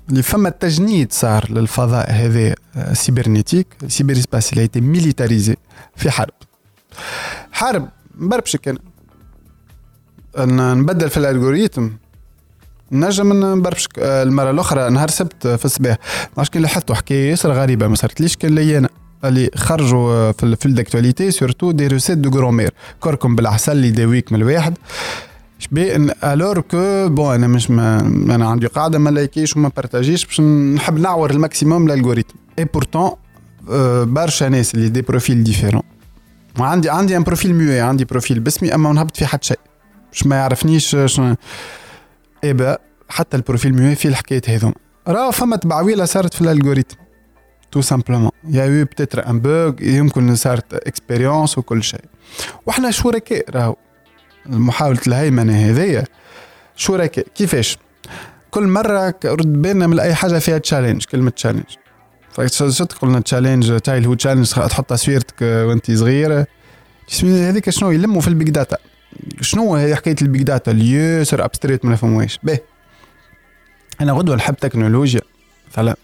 اللي 0.09 0.23
فما 0.23 0.49
تجنيد 0.49 1.13
صار 1.13 1.51
للفضاء 1.51 2.11
هذا 2.11 2.55
cybernétique. 2.93 3.67
cyberespace 3.87 4.53
اللي 4.53 4.69
militarisé 4.75 5.55
في 5.95 6.11
حرب. 6.11 6.33
حرب 7.51 7.89
بربشك 8.15 8.67
أنا 10.37 10.73
ن- 10.73 10.77
نبدل 10.77 11.09
في 11.09 11.17
ال 11.17 11.23
algorithme. 11.23 11.91
نجم 12.91 13.33
نبربشك 13.57 13.99
آه، 13.99 14.23
المرة 14.23 14.51
الأخرى 14.51 14.89
نهار 14.89 15.09
سبت 15.09 15.47
في 15.47 15.65
الصباح. 15.65 15.97
ما 16.37 16.43
كي 16.43 16.59
لاحظتوا 16.59 16.95
حكاية 16.95 17.29
ياسر 17.29 17.51
غريبة 17.51 17.87
ما 17.87 17.95
صارتليش 17.95 18.37
كان 18.37 18.55
لي 18.55 18.77
أنا. 18.77 18.89
اللي 19.25 19.49
خرجوا 19.55 20.11
آه، 20.13 20.31
في 20.31 20.43
ال 20.43 20.51
fil 20.51 20.73
d'actualité 20.75 21.31
surtout 21.31 21.71
des 21.71 21.87
recettes 21.87 22.17
de 22.17 22.29
grand-mère 22.29 22.73
كركم 22.99 23.35
بالعسل 23.35 23.71
اللي 23.71 23.87
يداويك 23.87 24.31
من 24.31 24.41
الواحد. 24.41 24.77
شبيه 25.59 25.95
alors 25.95 26.61
que 26.61 27.09
bon 27.09 27.33
أنا 27.35 27.47
مش 27.47 27.69
ما 27.69 27.99
أنا 28.35 28.47
عندي 28.49 28.67
قاعدة 28.67 28.99
ما 28.99 29.09
لايكيش 29.09 29.57
وما 29.57 29.71
بارتاجيش 29.75 30.25
باش 30.25 30.41
نحب 30.41 30.99
نعور 30.99 31.31
ال 31.31 31.38
maximum 31.38 31.85
ال 31.87 31.91
algorithme. 31.91 32.35
et 32.59 32.65
pourtant 32.65 33.11
برشا 34.13 34.45
ناس 34.45 34.75
اللي 34.75 34.89
des 34.89 35.01
profils 35.01 35.43
différents 35.43 35.81
وعندي 36.59 36.89
عندي 36.89 37.17
un 37.17 37.23
profil 37.23 37.55
muet 37.55 37.79
عندي 37.79 38.05
profil 38.05 38.39
باسمي 38.39 38.75
اما 38.75 38.89
ما 38.89 38.95
نهبط 38.95 39.17
في 39.17 39.25
حد 39.25 39.43
شيء. 39.43 39.59
باش 40.11 40.25
ما 40.25 40.35
يعرفنيش 40.35 40.95
شنو. 41.05 41.35
بقى؟ 42.43 42.81
حتى 43.09 43.37
ال 43.37 43.42
profil 43.42 43.73
muet 43.73 43.95
فيه 43.95 44.09
الحكايات 44.09 44.49
هذوما. 44.49 44.75
راه 45.07 45.31
فما 45.31 45.55
تبعويلة 45.55 46.05
صارت 46.05 46.33
في 46.33 46.41
ال 46.41 46.46
algorithme. 46.46 46.95
tout 47.71 47.81
simplement 47.81 48.31
il 48.49 48.65
y 48.65 48.85
a 48.85 48.89
eu 48.89 48.96
peut-être 48.96 49.29
un 49.29 49.39
bug 49.39 49.73
يمكن 49.81 50.35
صارت 50.35 50.73
expérience 50.73 51.57
وكل 51.57 51.83
شيء. 51.83 52.05
وإحنا 52.65 52.91
شركاء 52.91 53.45
راهو. 53.49 53.75
محاولة 54.45 54.99
الهيمنة 55.07 55.53
هذيا. 55.53 56.03
شركاء. 56.75 57.25
كيفاش؟ 57.35 57.77
كل 58.51 58.67
مرة 58.67 59.15
رد 59.25 59.61
بالنا 59.61 59.87
من 59.87 59.99
أي 59.99 60.15
حاجة 60.15 60.39
فيها 60.39 60.57
challenge 60.57 61.05
كلمة 61.05 61.29
challenge 61.29 61.63
فصدق 62.33 62.97
قلنا 62.97 63.19
challenge 63.19 63.79
تايل 63.79 64.05
هو 64.05 64.13
challenge 64.13 64.49
تحط 64.51 64.89
تصويرتك 64.89 65.41
وانت 65.41 65.91
صغيرة. 65.91 66.47
تسمي 67.07 67.31
هذيك 67.31 67.69
شنو؟ 67.69 67.91
يلموا 67.91 68.21
في 68.21 68.27
ال 68.27 68.33
big 68.33 68.49
data. 68.49 68.77
شنو 69.41 69.75
هي 69.75 69.95
حكاية 69.95 70.15
ال 70.21 70.27
big 70.27 70.43
data؟ 70.43 70.71
اللي 70.71 70.91
ياسر 70.91 71.45
abstraite 71.45 71.85
ما 71.85 71.91
نفهموهاش 71.91 72.39
باهي 72.43 72.59
أنا 74.01 74.11
غدوة 74.11 74.35
نحب 74.35 74.55
تكنولوجيا 74.55 75.21
مثلا 75.71 75.95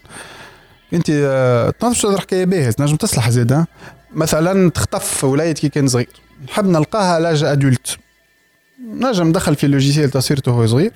انت 0.92 1.10
آه، 1.10 1.70
تنظمش 1.70 2.02
تهضر 2.02 2.20
حكايه 2.20 2.44
باهيه 2.44 2.70
تنجم 2.70 2.96
تصلح 2.96 3.30
زيد 3.30 3.52
ها؟ 3.52 3.66
مثلا 4.14 4.70
تخطف 4.70 5.24
وليد 5.24 5.58
كي 5.58 5.68
كان 5.68 5.88
صغير. 5.88 6.08
نحب 6.48 6.66
نلقاها 6.66 7.20
l'âge 7.20 7.44
adulte 7.44 7.96
نجم 8.94 9.28
ندخل 9.28 9.54
في 9.54 9.66
logiciel 9.66 10.10
تصويرته 10.10 10.52
وهو 10.52 10.66
صغير. 10.66 10.92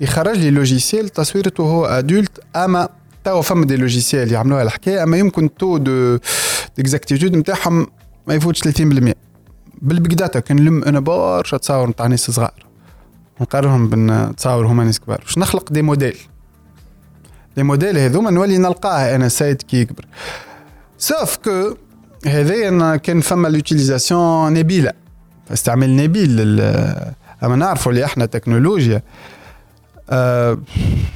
يخرج 0.00 0.38
لي 0.38 0.50
logiciel 0.50 1.08
تصويرته 1.08 1.62
وهو 1.62 1.86
adulte 1.86 2.40
أما 2.56 2.88
توا 3.24 3.42
فما 3.42 3.64
des 3.64 3.76
logiciels 3.76 4.32
يعملوها 4.32 4.62
الحكاية 4.62 5.02
أما 5.02 5.16
يمكن 5.16 5.54
taux 5.54 5.76
de 5.76 6.18
d'exactitude 6.76 7.36
نتاعهم 7.36 7.86
ما 8.26 8.34
يفوتش 8.34 8.68
30% 8.68 9.12
بال 9.82 9.95
big 9.95 10.14
data 10.14 10.40
كنلم 10.40 10.84
أنا 10.84 11.00
برشا 11.00 11.56
تصاور 11.56 11.88
نتاع 11.88 12.06
ناس 12.06 12.30
صغار. 12.30 12.66
نقارنهم 13.40 13.88
بين 13.88 14.36
تصاور 14.36 14.66
هما 14.66 14.84
ناس 14.84 15.00
كبار. 15.00 15.20
باش 15.24 15.38
نخلق 15.38 15.72
des 15.72 15.82
modèles. 15.82 16.16
les 17.56 17.62
modèles 17.62 17.98
هذوما 17.98 18.30
نولي 18.30 18.58
نلقاه 18.58 19.14
أنا 19.16 19.28
سايت 19.28 19.62
كي 19.62 19.76
يكبر. 19.76 20.04
sauf 20.98 21.36
que 21.36 21.76
هذايا 22.26 22.96
كان 22.96 23.20
فما 23.20 23.48
l'utilisation 23.48 24.54
نبيلة. 24.54 24.92
استعمال 25.52 25.96
نبيل 25.96 26.36
لل 26.36 26.60
أما 27.44 27.56
نعرفوا 27.56 27.92
اللي 27.92 28.04
إحنا 28.04 28.26
تكنولوجيا 28.26 29.02
آه، 30.10 30.58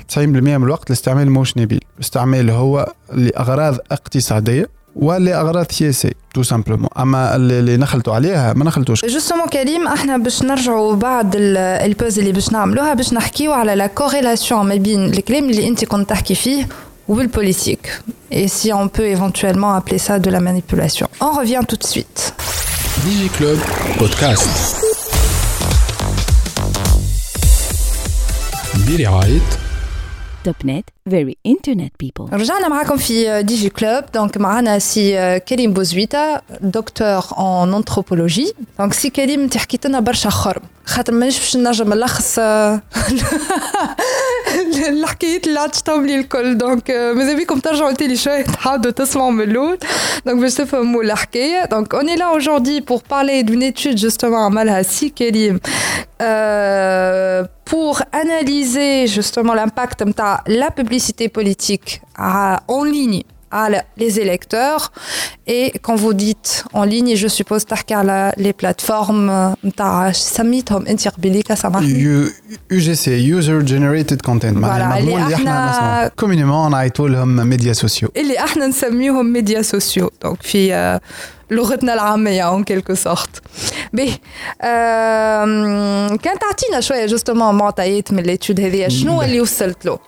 90% 0.08 0.18
من 0.18 0.64
الوقت 0.64 0.90
الاستعمال 0.90 1.30
موش 1.30 1.56
نبيل. 1.56 1.84
الاستعمال 1.95 2.49
هو 2.49 2.93
لاغراض 3.13 3.77
اقتصاديه 3.91 4.69
ولاغراض 4.95 5.71
سياسيه 5.71 6.11
تو 6.33 6.43
سامبلومون 6.43 6.89
اما 6.99 7.35
اللي 7.35 7.59
اللي 7.59 7.77
نخلطوا 7.77 8.13
عليها 8.15 8.53
ما 8.53 8.65
نخلطوش 8.65 9.05
جوستومون 9.05 9.47
كريم 9.47 9.87
احنا 9.87 10.17
باش 10.17 10.43
نرجعوا 10.43 10.95
بعد 10.95 11.35
ال- 11.35 11.57
البوز 11.57 12.19
اللي 12.19 12.31
باش 12.31 12.51
نعملوها 12.51 12.93
باش 12.93 13.13
نحكيو 13.13 13.51
على 13.51 13.75
لا 13.75 13.87
كوريلاسيون 13.87 14.65
ما 14.65 14.75
بين 14.75 15.05
الكلام 15.05 15.49
اللي 15.49 15.67
انت 15.67 15.85
كنت 15.85 16.09
تحكي 16.09 16.35
فيه 16.35 16.67
والبوليتيك 17.07 18.01
et 18.33 18.47
si 18.47 18.67
on 18.73 18.87
peut 18.97 19.07
éventuellement 19.17 19.71
appeler 19.79 19.99
ça 20.07 20.15
de 20.25 20.29
la 20.35 20.39
manipulation. 20.49 21.07
On 21.27 21.31
revient 21.41 21.63
tout 21.71 21.79
de 21.83 21.87
suite. 21.93 22.19
Digi 23.03 23.29
Club 23.37 23.59
Podcast. 23.99 24.49
برعاية 28.87 29.39
توب 30.43 30.55
نت 30.65 30.85
very 31.09 31.35
internet 31.47 31.91
people 32.03 32.33
رجعنا 32.33 32.67
معاكم 32.67 32.97
في 32.97 33.43
دي 33.43 33.55
جي 33.55 33.69
كلوب 33.69 34.03
دونك 34.13 34.37
معنا 34.37 34.79
سي 34.79 35.39
كريم 35.39 35.73
بوزويتا 35.73 36.41
دكتور 36.61 37.23
اون 37.37 37.73
انثروبولوجي 37.73 38.53
دونك 38.79 38.93
سي 38.93 39.09
كريم 39.09 39.39
انت 39.41 39.57
حكيت 39.57 39.87
لنا 39.87 39.99
برشا 39.99 40.29
خرم 40.29 40.61
خاطر 40.85 41.13
مانيش 41.13 41.39
باش 41.39 41.57
نجم 41.57 41.93
نلخص 41.93 42.39
آه، 42.39 42.81
الحكايات 44.89 45.47
اللي 45.47 45.59
عطشتهم 45.59 46.05
لي 46.05 46.15
الكل 46.15 46.57
دونك 46.57 46.91
آه، 46.91 47.13
ماذا 47.13 47.35
بيكم 47.35 47.59
ترجعوا 47.59 47.91
تاني 47.91 48.15
شويه 48.15 48.41
تحاولوا 48.41 48.91
تسمعوا 48.91 49.31
من 49.31 49.41
الاول 49.43 49.77
دونك 50.25 50.41
باش 50.41 50.53
تفهموا 50.53 51.03
الحكايه 51.03 51.65
دونك 51.65 51.93
اون 51.95 52.09
est 52.09 52.19
là 52.19 52.31
aujourd'hui 52.37 52.81
pour 52.81 53.03
parler 53.03 53.43
d'une 53.43 53.63
étude 53.71 53.97
justement 53.97 54.23
عملها 54.23 54.81
سي 54.81 55.09
كريم 55.09 55.59
euh, 56.21 57.43
pour 57.71 58.01
analyser 58.23 59.07
justement 59.07 59.53
l'impact 59.53 60.03
نتاع 60.03 60.43
la 60.47 60.69
publicité 60.69 60.91
politique 61.39 62.01
à- 62.17 62.59
en 62.67 62.83
ligne 62.83 63.23
à 63.51 63.69
la- 63.73 63.85
les 64.01 64.13
électeurs 64.25 64.83
et 65.55 65.63
quand 65.85 65.97
vous 66.03 66.13
dites 66.25 66.51
en 66.73 66.83
ligne 66.93 67.15
je 67.15 67.27
suppose 67.27 67.65
تحكي 67.65 67.93
على 67.93 68.33
les 68.37 68.53
plateformes 68.65 69.31
نتاع 69.65 70.11
سميتهم 70.11 70.87
انت 70.87 71.07
قبيليك 71.07 71.53
سامحني 71.53 71.99
يو 71.99 72.27
جي 72.71 72.95
سي 72.95 73.11
يوزر 73.11 73.61
جنريتد 73.61 74.21
كونتنت 74.21 74.57
معناها 74.57 74.95
Voilà, 74.95 74.97
اللي 74.97 75.09
المضمون 75.15 75.23
اللي 75.23 75.35
احنا 75.35 75.51
احنا- 75.51 75.71
نسمعه 75.71 76.07
كومينيمون 76.07 76.71
نعيطوا 76.71 77.09
لهم 77.09 77.27
ميديا 77.47 77.73
سوسيو 77.73 78.09
اللي 78.17 78.39
احنا 78.39 78.67
نسميهم 78.67 79.25
ميديا 79.33 79.61
سوسيو 79.61 80.11
دونك 80.23 80.41
في 80.43 80.73
آه، 80.73 81.01
لغتنا 81.51 81.93
العامية 81.93 82.57
en 82.57 82.63
quelque 82.63 82.95
sorte 82.95 83.39
به 83.93 84.17
آم، 84.63 86.17
كان 86.17 86.39
تعطينا 86.39 86.79
شوية 86.79 87.05
جوستومون 87.05 87.55
معطيات 87.55 88.11
من 88.13 88.19
الاتيود 88.19 88.59
هذه 88.61 88.87
شنو 88.87 89.17
به. 89.17 89.25
اللي 89.25 89.41
وصلت 89.41 89.85
له 89.85 89.99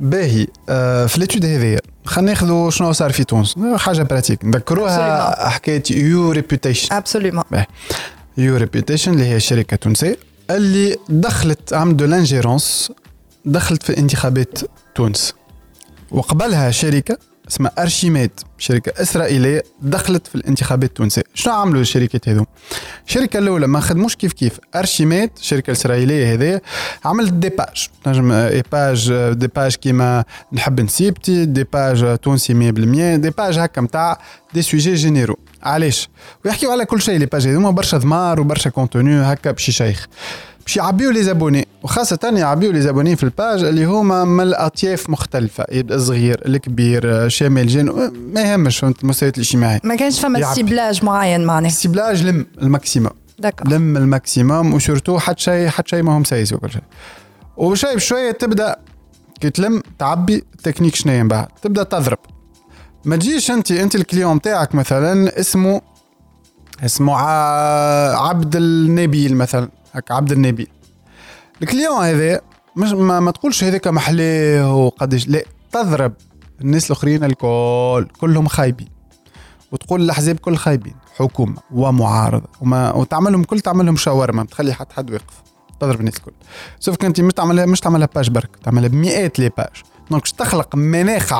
باهي. 0.00 0.46
آه، 0.68 1.06
في 1.06 1.18
ال 1.18 1.22
étude 1.22 1.44
هذيا 1.44 1.78
خلينا 2.04 2.30
ناخذوا 2.30 2.70
شنو 2.70 2.92
صار 2.92 3.12
في 3.12 3.24
تونس. 3.24 3.54
حاجة 3.76 4.02
pratique 4.02 4.44
نذكروها 4.44 5.48
حكايه 5.48 5.82
Ureputation 5.90 6.94
absolument 6.94 7.44
Ureputation 8.38 9.12
اللي 9.12 9.24
هي 9.24 9.40
شركه 9.40 9.76
تونسيه 9.76 10.16
اللي 10.50 10.96
دخلت 11.08 11.72
عملت 11.72 11.94
de 11.94 12.04
l'ingérence 12.04 12.92
دخلت 13.44 13.82
في 13.82 13.98
انتخابات 13.98 14.58
تونس. 14.94 15.34
وقبلها 16.10 16.70
شركة 16.70 17.18
اسمها 17.48 17.72
ارشيميد 17.78 18.30
شركة 18.58 19.02
إسرائيلية 19.02 19.62
دخلت 19.82 20.26
في 20.26 20.34
الانتخابات 20.34 20.88
التونسية. 20.88 21.22
شنو 21.34 21.52
عملوا 21.54 21.80
الشركات 21.80 22.28
هذو؟ 22.28 22.46
الشركة 23.06 23.38
الأولى 23.38 23.66
ما 23.66 23.80
خدموش 23.80 24.16
كيف 24.16 24.32
كيف. 24.32 24.60
ارشيميد 24.76 25.30
الشركة 25.36 25.70
الاسرائيليه 25.70 26.32
هذه 26.32 26.60
عملت 27.04 27.32
des 27.32 27.48
pages 27.48 27.88
نجم 28.06 28.32
اي 28.32 28.62
page 28.72 29.12
des 29.32 29.46
pages 29.46 29.74
كيما 29.74 30.24
نحب 30.52 30.80
نسيبتي 30.80 31.44
des 31.44 31.64
pages 31.64 32.18
تونسي 32.18 32.72
100% 32.72 33.16
des 33.16 33.30
pages 33.30 33.58
هكا 33.58 33.80
نتاع 33.80 34.18
des 34.54 34.62
sujets 34.62 34.94
généraux 34.94 35.36
علاش؟ 35.62 36.08
ويحكيو 36.44 36.70
على 36.70 36.84
كل 36.84 37.02
شيء 37.02 37.18
les 37.18 37.26
pages 37.26 37.46
هذوما 37.48 37.70
برشا 37.70 37.98
ضمار 37.98 38.40
وبرشا 38.40 38.70
contenu 38.70 39.16
هكا 39.16 39.50
باش 39.50 39.68
يشيخ 39.68 40.06
باش 40.66 40.76
يعبيو 40.76 41.10
les 41.10 41.22
abonnés 41.22 41.68
وخاصة 41.82 42.32
يعبيو 42.36 42.72
les 42.72 42.80
abonnés 42.80 43.16
في 43.16 43.22
ال 43.22 43.30
page 43.30 43.64
اللي 43.64 43.84
هما 43.84 44.24
من 44.24 44.40
الأطياف 44.40 45.10
مختلفة 45.10 45.64
يبدأ 45.72 45.94
الصغير 45.94 46.42
الكبير 46.46 47.28
شامل 47.28 47.66
جن 47.66 48.12
ما 48.32 48.40
يهمش 48.40 48.78
فهمت؟ 48.78 49.02
المستويات 49.02 49.36
الاجتماعية. 49.36 49.80
ما 49.84 49.96
كانش 49.96 50.20
فما. 50.20 50.54
ciblage 50.54 51.04
معين 51.04 51.44
معناه 51.44 51.68
ال 51.68 51.75
ciblage 51.75 52.24
لم 52.24 52.46
ال 52.62 52.68
maximum. 52.68 53.12
لم 53.64 53.96
ال 53.96 54.06
maximum 54.06 54.74
و 54.74 54.80
surtout 54.80 55.18
حتى 55.18 55.42
شيء 55.42 55.68
حتى 55.68 55.88
شيء 55.88 56.02
ما 56.02 56.16
هم 56.18 56.24
سايس 56.24 56.52
وكل 56.52 56.70
شيء. 56.70 56.82
وشوي 57.56 57.94
بشويه 57.94 58.30
تبدأ 58.30 58.76
كي 59.40 59.50
تلم 59.50 59.82
تعبي 59.98 60.34
التكنيك 60.54 60.94
شنو 60.94 61.12
من 61.12 61.28
بعد 61.28 61.46
تبدأ 61.62 61.82
تضرب. 61.82 62.18
ما 63.04 63.16
تجيش 63.16 63.50
أنت 63.50 63.70
أنت 63.70 63.94
ال 63.94 64.01
client 64.01 64.40
تاعك 64.40 64.74
مثلا 64.74 65.40
اسمه 65.40 65.80
اسمه 66.84 67.16
عبد 68.16 68.56
النبيل 68.56 69.36
مثلا. 69.36 69.68
هكا 69.96 70.14
عبد 70.14 70.32
النبيل 70.32 70.68
ال 71.62 71.68
client 71.68 72.04
هذا 72.04 72.40
مش 72.76 72.92
ما, 72.92 73.20
ما 73.20 73.30
تقولش 73.30 73.64
هذاك 73.64 73.88
محلاه 73.88 74.74
وقداش 74.74 75.28
لا 75.28 75.44
تضرب 75.72 76.12
الناس 76.60 76.86
الآخرين 76.86 77.24
الكل 77.24 78.08
كلهم 78.20 78.46
خايبين. 78.46 78.88
وتقول 79.72 80.02
الأحزاب 80.02 80.36
كل 80.36 80.56
خايبين. 80.56 80.94
حكومة 81.16 81.56
ومعارضة. 81.70 82.48
وما 82.60 82.92
وتعملهم 82.92 83.44
كل 83.44 83.60
تعملهم 83.60 83.96
شاورما. 83.96 84.42
ما 84.42 84.48
تخلي 84.48 84.74
حتى 84.74 84.94
حد 84.94 85.10
واقف. 85.10 85.42
تضرب 85.80 86.00
الناس 86.00 86.16
الكل. 86.16 86.32
sauf 86.80 86.96
que 86.96 87.10
انت 87.10 87.20
مش 87.20 87.32
تعملها 87.32 87.66
مش 87.66 87.80
تعملها 87.80 88.08
page 88.14 88.30
برك. 88.30 88.56
تعملها 88.56 88.88
بمئات 88.88 89.38
les 89.38 89.48
pages 89.48 89.82
donc 90.10 90.28
تخلق 90.28 90.76
مناخ 90.76 91.32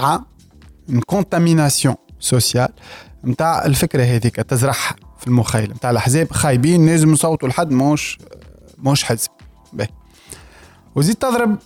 contamination 1.07 1.95
sociale 2.21 2.69
نتاع 3.25 3.65
الفكرة 3.65 4.03
هذيك 4.03 4.37
تزرعها 4.37 4.97
في 5.19 5.27
المخيله 5.27 5.75
نتاع 5.75 5.91
الأحزاب 5.91 6.33
خايبين 6.33 6.87
لازم 6.87 7.11
نصوتوا 7.11 7.49
لحد 7.49 7.71
موش 7.71 8.19
موش 8.79 9.05
حزب 9.05 9.31
باهي 9.73 9.89
وزيد 10.95 11.17
تضرب 11.17 11.59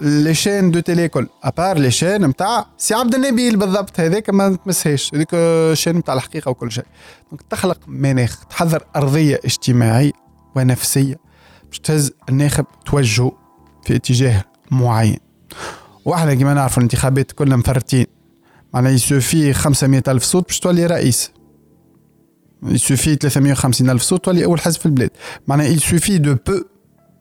les 0.00 0.34
chaînes 0.34 0.70
de 0.70 0.80
télé 0.80 1.08
كل 1.08 1.28
à 1.42 1.49
part 1.49 1.78
les 1.78 1.90
chaînes 1.90 2.26
نتاع 2.26 2.66
سي 2.78 2.94
عبد 2.94 3.14
النبيل 3.14 3.56
بالضبط. 3.56 4.00
هذاك 4.00 4.30
ما 4.30 4.56
تمسهاش 4.64 5.14
هذيك 5.14 5.30
chaîne 5.72 5.96
نتاع 5.96 6.14
الحقيقة 6.14 6.50
وكل 6.50 6.72
شيء. 6.72 6.84
donc 7.30 7.42
تخلق 7.50 7.78
مناخ 7.86 8.44
تحضر 8.44 8.84
أرضية 8.96 9.40
اجتماعية 9.44 10.12
ونفسية 10.56 11.18
باش 11.68 11.78
تهز 11.78 12.12
الناخب 12.28 12.64
توجهه 12.86 13.32
في 13.84 13.96
اتجاه 13.96 14.44
معين. 14.70 15.18
وأحنا 16.04 16.34
كما 16.34 16.54
نعرفوا 16.54 16.78
الانتخابات 16.78 17.32
كلها 17.32 17.56
مفرتين 17.56 18.06
معناها 18.74 18.92
il 18.92 19.07
suffit 19.07 19.52
500 19.52 20.02
ألف 20.08 20.22
صوت 20.22 20.46
باش 20.46 20.60
تولي 20.60 20.86
رئيس. 20.86 21.30
il 22.62 22.75
suffit 22.75 23.14
350 23.14 23.90
ألف 23.90 24.02
صوت 24.02 24.24
تولي 24.24 24.44
أول 24.44 24.60
حزب 24.60 24.80
في 24.80 24.86
البلاد 24.86 25.10
معناها 25.46 25.66
il 25.66 25.79
suffit 25.79 26.18
d'un 26.18 26.36
peu 26.46 26.62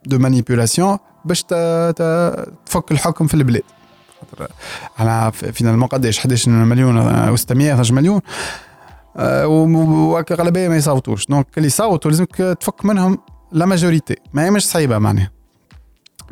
de 0.05 0.19
manipulation 0.19 0.97
باش 1.25 1.43
تفك 1.43 2.91
الحكم 2.91 3.27
في 3.27 3.33
البلاد 3.33 3.63
على 4.97 5.31
finalement 5.31 5.87
قداش 5.87 6.19
11 6.19 6.51
مليون 6.51 6.97
و 7.29 7.35
600 7.35 7.73
12 7.73 7.93
مليون 7.93 8.21
وغالبيه 9.15 10.67
ما 10.67 10.77
يصوتوش 10.77 11.25
donc 11.27 11.47
اللي 11.57 11.67
يصوتوا 11.67 12.11
لازمك 12.11 12.35
تفك 12.35 12.85
منهم 12.85 13.19
la 13.51 13.65
majorité 13.65 14.15
ما 14.33 14.45
هي 14.45 14.51
مش 14.51 14.67
صعيبه 14.67 14.97
معناها 14.97 15.31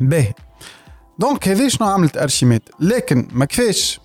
باهي 0.00 0.32
donc 1.18 1.48
هذه 1.48 1.68
شنو 1.68 1.88
عملت 1.88 2.16
ارشيميد 2.16 2.62
لكن 2.80 3.28
ما 3.32 3.44
كفاش 3.44 4.00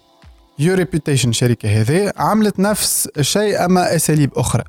Ureputation 0.60 1.30
الشركة 1.30 1.82
هذه. 1.82 2.14
عملت 2.18 2.60
نفس 2.60 3.10
الشيء 3.18 3.66
أما 3.66 3.96
أساليب 3.96 4.32
أخرى. 4.36 4.64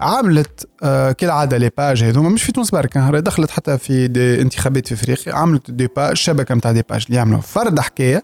عملت 0.00 0.68
آه 0.82 1.12
كالعادة 1.12 1.56
les 1.56 1.70
pages 1.78 2.04
هذوما 2.04 2.28
مش 2.28 2.42
في 2.42 2.52
تونس 2.52 2.70
برك 2.70 2.98
دخلت 2.98 3.50
حتى 3.50 3.78
في 3.78 4.08
des 4.08 4.40
انتخابات 4.40 4.86
في 4.88 4.94
إفريقيا 4.94 5.34
عملت 5.34 5.70
des 5.70 5.86
pages 5.86 6.16
شبكة 6.16 6.54
نتاع 6.54 6.72
des 6.72 6.82
pages 6.90 7.04
اللي 7.06 7.16
يعملوا 7.16 7.40
فرد 7.40 7.80
حكاية 7.80 8.22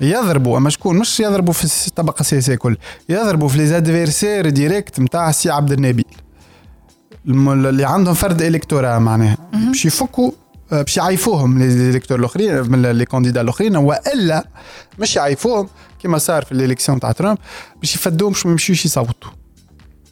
يضربوا 0.00 0.58
أما 0.58 0.70
شكون؟ 0.70 0.98
مش 0.98 1.20
يضربوا 1.20 1.52
في 1.52 1.88
الطبقه 1.88 2.20
السياسيه 2.20 2.54
كل 2.54 2.76
يضربوا 3.08 3.48
في 3.48 3.58
les 3.58 3.66
adversaires 3.66 4.48
directs 4.50 5.00
نتاع 5.00 5.30
سي 5.30 5.50
عبد 5.50 5.72
النبيل. 5.72 6.04
اللي 7.26 7.84
عندهم 7.84 8.14
فرد 8.14 8.42
électorat 8.42 8.98
معناها. 8.98 9.36
باش 9.52 9.84
يفكوا 9.86 10.30
آه، 10.72 10.82
باش 10.82 10.96
يعيفوهم 10.96 11.58
les 11.58 12.00
الأخرين 12.10 12.70
من 12.70 12.82
les 12.82 13.04
candidats 13.04 13.40
الأخرين 13.40 13.76
وإلا 13.76 14.48
مش 14.98 15.16
يعيفوهم. 15.16 15.68
كما 16.04 16.18
صار 16.18 16.44
في 16.44 16.52
ال 16.52 16.57
élection 16.57 17.00
تاع 17.00 17.12
ترامب 17.12 17.38
باش 17.80 17.94
يفدوهم 17.94 18.32
باش 18.32 18.46
ما 18.46 18.52
يمشيوش 18.52 18.84
يصوتوا. 18.84 19.30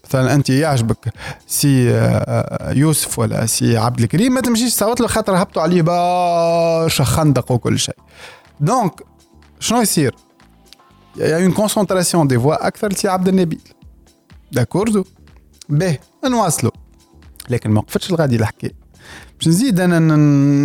مثلا 0.05 0.34
أنت 0.34 0.51
يعجبك 0.51 1.12
سي 1.47 1.90
آه، 1.90 1.97
آه، 1.97 2.72
يوسف 2.72 3.18
ولا 3.18 3.47
سي 3.47 3.76
عبد 3.76 4.01
الكريم 4.01 4.32
ما 4.32 4.40
تمشيش 4.40 4.74
تصوت 4.74 5.01
له 5.01 5.07
خاطر 5.07 5.43
هبطوا 5.43 5.62
عليه 5.62 5.82
برشا 5.82 7.05
خندق 7.05 7.53
وكل 7.53 7.78
شيء. 7.78 7.95
donc 8.61 8.93
شنو 9.61 9.80
يصير؟ 9.80 10.14
y 11.16 11.37
a 11.37 11.41
une 11.41 11.53
concentration 11.53 12.28
des 12.28 12.39
voix 12.39 12.66
أكثر 12.66 12.88
لسي 12.88 13.09
عبد 13.09 13.28
النبيل 13.28 13.61
d'accord 14.53 15.05
باهي 15.68 15.99
نواصلوا 16.24 16.72
لكن 17.51 17.70
ما 17.70 17.78
وقفتش 17.80 18.11
الغادي 18.11 18.36
الحكاية 18.36 18.72
باش 19.38 19.49
نزيد 19.49 19.80
أنا 19.80 19.99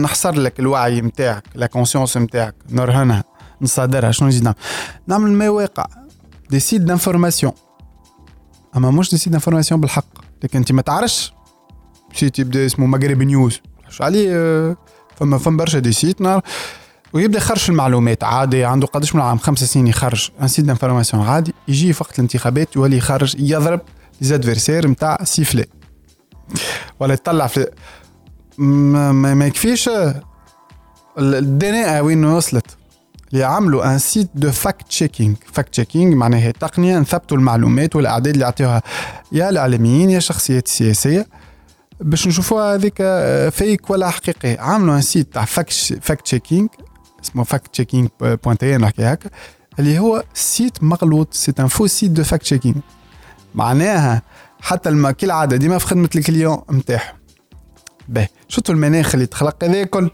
نحصر 0.01 0.35
لك 0.35 0.59
الوعي 0.59 1.01
نتاعك 1.01 1.43
la 1.55 1.67
conscience 1.67 2.17
نتاعك 2.17 2.55
نرهنها. 2.69 3.36
نصادرها 3.61 4.11
شنو 4.11 4.27
نزيد 4.27 4.43
نعمل؟ 4.43 4.55
نعمل 5.07 5.31
ما 5.31 5.49
واقع 5.49 5.85
des 6.49 6.59
sites 6.59 6.81
d'information 6.81 7.53
أما 8.75 8.91
مش 8.91 9.11
des 9.11 9.17
sites 9.17 9.29
d'information 9.29 9.81
بالحق. 9.81 10.05
لكن 10.43 10.59
أنت 10.59 10.71
ما 10.71 10.81
تعرفش 10.81 11.33
site 12.13 12.39
يبدا 12.39 12.65
اسمه 12.65 12.85
مغرب 12.85 13.23
نيوز 13.23 13.61
عليه؟ 13.99 14.77
فما 15.15 15.37
فما 15.37 15.57
برشا 15.57 15.79
des 15.79 15.91
sites 15.91 16.21
نار. 16.21 16.41
ويبدا 17.13 17.37
يخرج 17.37 17.65
المعلومات. 17.69 18.23
عادي 18.23 18.65
عنده 18.65 18.87
قداش 18.87 19.15
من 19.15 19.21
عام؟ 19.21 19.37
خمس 19.37 19.63
سنين 19.63 19.87
يخرج. 19.87 20.29
un 20.41 20.47
site 20.47 20.65
d'information 20.65 21.25
عادي. 21.25 21.53
يجي 21.67 21.93
في 21.93 22.03
وقت 22.03 22.19
الانتخابات 22.19 22.75
يولي 22.75 22.97
يخرج 22.97 23.35
يضرب 23.39 23.81
les 24.21 24.27
adversaires 24.27 24.87
نتاع 24.87 25.17
سيفلي 25.23 25.65
ولا 26.99 27.13
يطلع 27.13 27.47
في 27.47 27.67
ما, 28.57 29.11
ما 29.11 29.45
يكفيش. 29.45 29.89
الدنيا 31.17 32.01
وين 32.01 32.25
وصلت؟ 32.25 32.77
اللي 33.33 33.43
عملوا 33.43 33.93
un 33.93 33.99
site 33.99 34.29
de 34.35 34.51
fact-checking 34.51 35.35
fact-checking 35.53 36.15
معناها 36.15 36.51
تقنية 36.51 36.99
نثبتوا 36.99 37.37
المعلومات 37.37 37.95
والأعداد 37.95 38.33
اللي 38.33 38.45
يعطيوها 38.45 38.81
يا 39.31 39.49
الاعلاميين 39.49 40.09
يا 40.09 40.17
الشخصيات 40.17 40.65
السياسية 40.65 41.27
باش 41.99 42.27
نشوفوها 42.27 42.75
هذيك 42.75 42.95
fake 43.51 43.89
ولا 43.89 44.09
حقيقية. 44.09 44.59
عملوا 44.59 44.95
un 44.95 45.01
site 45.01 45.33
تاع 45.33 45.45
fact-checking 45.45 46.67
اسمه 47.23 47.43
fact-checking 47.43 48.07
point 48.21 48.57
tn 48.57 48.77
نحكي 48.77 49.03
هكا 49.03 49.29
اللي 49.79 49.99
هو 49.99 50.23
site 50.33 50.83
مغلوط. 50.83 51.33
سيت 51.33 51.59
un 51.59 51.67
faux 51.67 51.87
site 51.87 52.11
de 52.11 52.23
fact-checking 52.23 52.75
معناها 53.55 54.21
حتى 54.61 55.13
كالعاده 55.13 55.57
ديما 55.57 55.77
في 55.77 55.87
خدمة 55.87 56.09
ال 56.15 56.22
client 56.22 56.61
نتاعهم 56.71 57.15
باهي 58.09 58.27
شفتوا 58.47 58.75
المناخ 58.75 59.13
اللي 59.15 59.25
تخلق؟ 59.25 59.63
هذا 59.63 59.83
كل. 59.83 60.11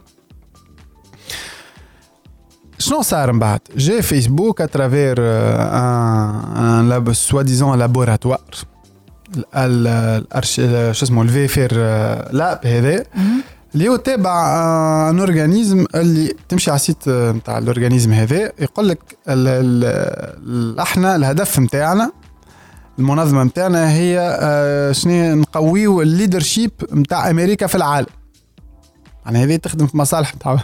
شنو 2.80 3.02
صار 3.02 3.32
من 3.32 3.40
بعد؟ 3.40 3.60
جا 3.78 4.02
فيسبوك 4.02 4.62
اترافير 4.62 5.16
ان 5.20 7.14
سوا 7.14 7.42
ديزون 7.42 7.80
لابوراتوار 7.80 8.42
الارش 9.56 10.56
شو 10.92 11.06
اسمه 11.06 11.22
الفي 11.22 11.48
فير 11.48 11.74
لاب 12.32 12.66
هذا. 12.66 13.04
اللي 13.76 13.90
هو 13.90 13.96
تابع 13.96 14.60
ان 15.10 15.20
اورجانيزم 15.20 15.86
اللي 15.96 16.36
تمشي 16.50 16.72
على 16.72 16.76
السيت 16.76 17.10
نتاع 17.10 17.58
الاورجانيزم 17.58 18.14
هذا 18.14 18.52
يقول 18.60 18.90
لك 18.90 19.18
إحنا 20.82 21.16
الهدف 21.16 21.60
نتاعنا 21.60 22.12
المنظمة 23.00 23.44
نتاعنا 23.44 23.92
هي 23.92 24.38
آه، 24.42 24.92
شنو 24.92 25.36
نقويو 25.36 26.02
الليدرشيب 26.02 26.72
نتاع 26.94 27.30
أمريكا 27.30 27.68
في 27.68 27.76
العالم. 27.76 28.08
يعني 29.26 29.44
هذه 29.44 29.56
تخدم 29.56 29.88
في 29.88 29.98
مصالح 29.98 30.36
نتاع 30.36 30.64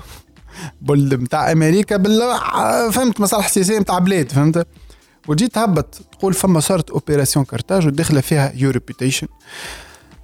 نتاع 0.91 1.51
أمريكا 1.51 1.97
بال 1.97 2.21
فهمت 2.91 3.21
مصالح 3.21 3.47
سياسيه 3.47 3.79
نتاع 3.79 3.99
بلاد 3.99 4.31
فهمت؟ 4.31 4.67
وجيت 5.27 5.55
تهبط 5.55 6.01
تقول 6.11 6.33
فما 6.33 6.59
صارت 6.59 6.89
أوبيراسيون 6.89 7.45
كارتاج 7.45 7.87
وداخلة 7.87 8.21
فيها 8.21 8.53
يو 8.55 8.69
ريبيتيشن 8.69 9.27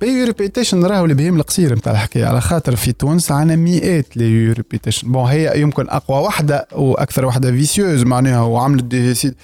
بي 0.01 0.07
يو 0.07 0.25
ريبيتيشن 0.25 0.85
راهو 0.85 1.03
اللي 1.03 1.15
بهم 1.15 1.35
القصير 1.35 1.75
نتاع 1.75 1.91
الحكاية 1.91 2.25
على 2.25 2.41
خاطر 2.41 2.75
في 2.75 2.91
تونس 2.91 3.31
عندنا 3.31 3.55
مئات 3.55 4.17
لي 4.17 4.25
يو 4.25 4.53
ريبيتيشن 4.53 5.11
بون 5.11 5.25
هي 5.25 5.61
يمكن 5.61 5.89
أقوى 5.89 6.17
واحدة 6.17 6.67
وأكثر 6.71 7.25
واحدة 7.25 7.51
فيسيوز 7.51 8.03
معناها 8.03 8.41
وعملت 8.41 8.83
دي 8.83 9.13
سيد 9.13 9.35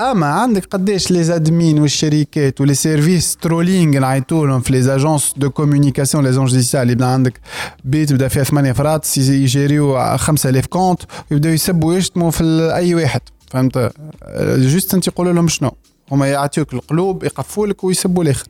اما 0.00 0.26
عندك 0.26 0.64
قداش 0.64 1.10
les 1.10 1.24
admins 1.24 1.78
والشركات 1.78 2.60
و 2.60 2.63
les 2.63 2.74
services 2.74 3.36
trolling 3.36 3.98
نعيطوا 3.98 4.46
لهم 4.46 4.60
في 4.60 4.72
les 4.72 4.82
agences 4.82 5.34
de 5.36 5.50
communication 5.50 6.24
les 6.24 6.32
officielles 6.32 6.90
يبدأ 6.90 7.06
عندك 7.06 7.40
بيت 7.84 8.12
بدا 8.12 8.28
فيها 8.28 8.44
ثمانية 8.44 8.72
فروخ 8.72 9.18
يجيريو 9.18 10.16
5000 10.16 10.66
compte 10.66 11.02
ويبداو 11.30 11.52
يسبوا 11.52 11.88
ويشتموا 11.88 12.30
في 12.30 12.72
أي 12.74 12.94
واحد. 12.94 13.20
فهمت؟ 13.50 13.92
juste 14.40 14.94
أنت 14.94 15.08
تقول 15.08 15.34
لهم 15.34 15.48
شنو؟ 15.48 15.76
هما 16.12 16.26
يعطيوك 16.26 16.74
ال 16.74 16.84
clop 16.84 17.24
يقفوا 17.24 17.66
لك 17.66 17.84
ويسبوا 17.84 18.24
الآخر. 18.24 18.46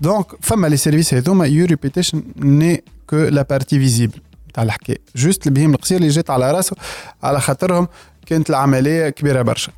donc 0.00 0.26
فما 0.40 0.66
les 0.66 0.76
services 0.76 1.14
هذوما 1.14 1.46
UReputation 1.46 2.22
n'est 2.38 2.84
que 3.06 3.16
la 3.16 3.42
partie 3.42 3.78
visible 3.78 4.20
تاع 4.54 4.62
الحكاية. 4.62 4.98
juste 5.16 5.46
البهيم 5.46 5.74
القصير 5.74 5.96
اللي 5.96 6.08
جات 6.08 6.30
على 6.30 6.50
راسه 6.50 6.76
على 7.22 7.40
خاطرهم 7.40 7.88
كانت 8.26 8.50
العملية 8.50 9.08
كبيرة 9.08 9.42
برشا. 9.42 9.72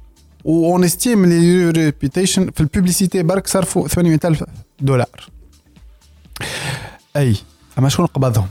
و 0.45 0.85
on 0.85 1.27
estime 1.27 1.71
UReputation 1.71 2.51
في 2.51 2.61
ال 2.61 2.67
publicité 2.67 3.23
برك 3.23 3.47
صرفوا 3.47 3.89
800 3.89 4.19
الف 4.25 4.45
دولار 4.81 5.31
اي 7.17 7.37
اما 7.79 7.89
شكون 7.89 8.07
قبضهم 8.07 8.49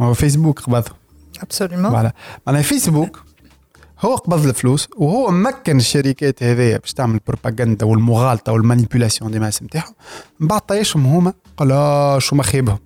هو 0.00 0.14
فيسبوك 0.14 0.60
قبضهم 0.60 0.96
absolument 1.42 1.90
voilà 1.90 2.12
معناها 2.46 2.62
فيسبوك 2.62 3.24
هو 4.00 4.14
قبض 4.14 4.46
الفلوس 4.46 4.88
وهو 4.96 5.30
مكن 5.30 5.76
الشركات 5.76 6.42
هذيا 6.42 6.78
باش 6.78 6.92
تعمل 6.92 7.20
بروباغندا 7.26 7.86
والمغالطه 7.86 8.52
وال 8.52 8.63
manipulation 8.63 9.30
des 9.30 9.38
masses 9.38 9.62
نتاعهم 9.62 9.94
من 10.40 10.46
بعد 10.48 10.60
طيشهم 10.60 11.06
هما 11.06 11.32
قال 11.56 12.22
شو 12.22 12.36
مخيبهم 12.36 12.78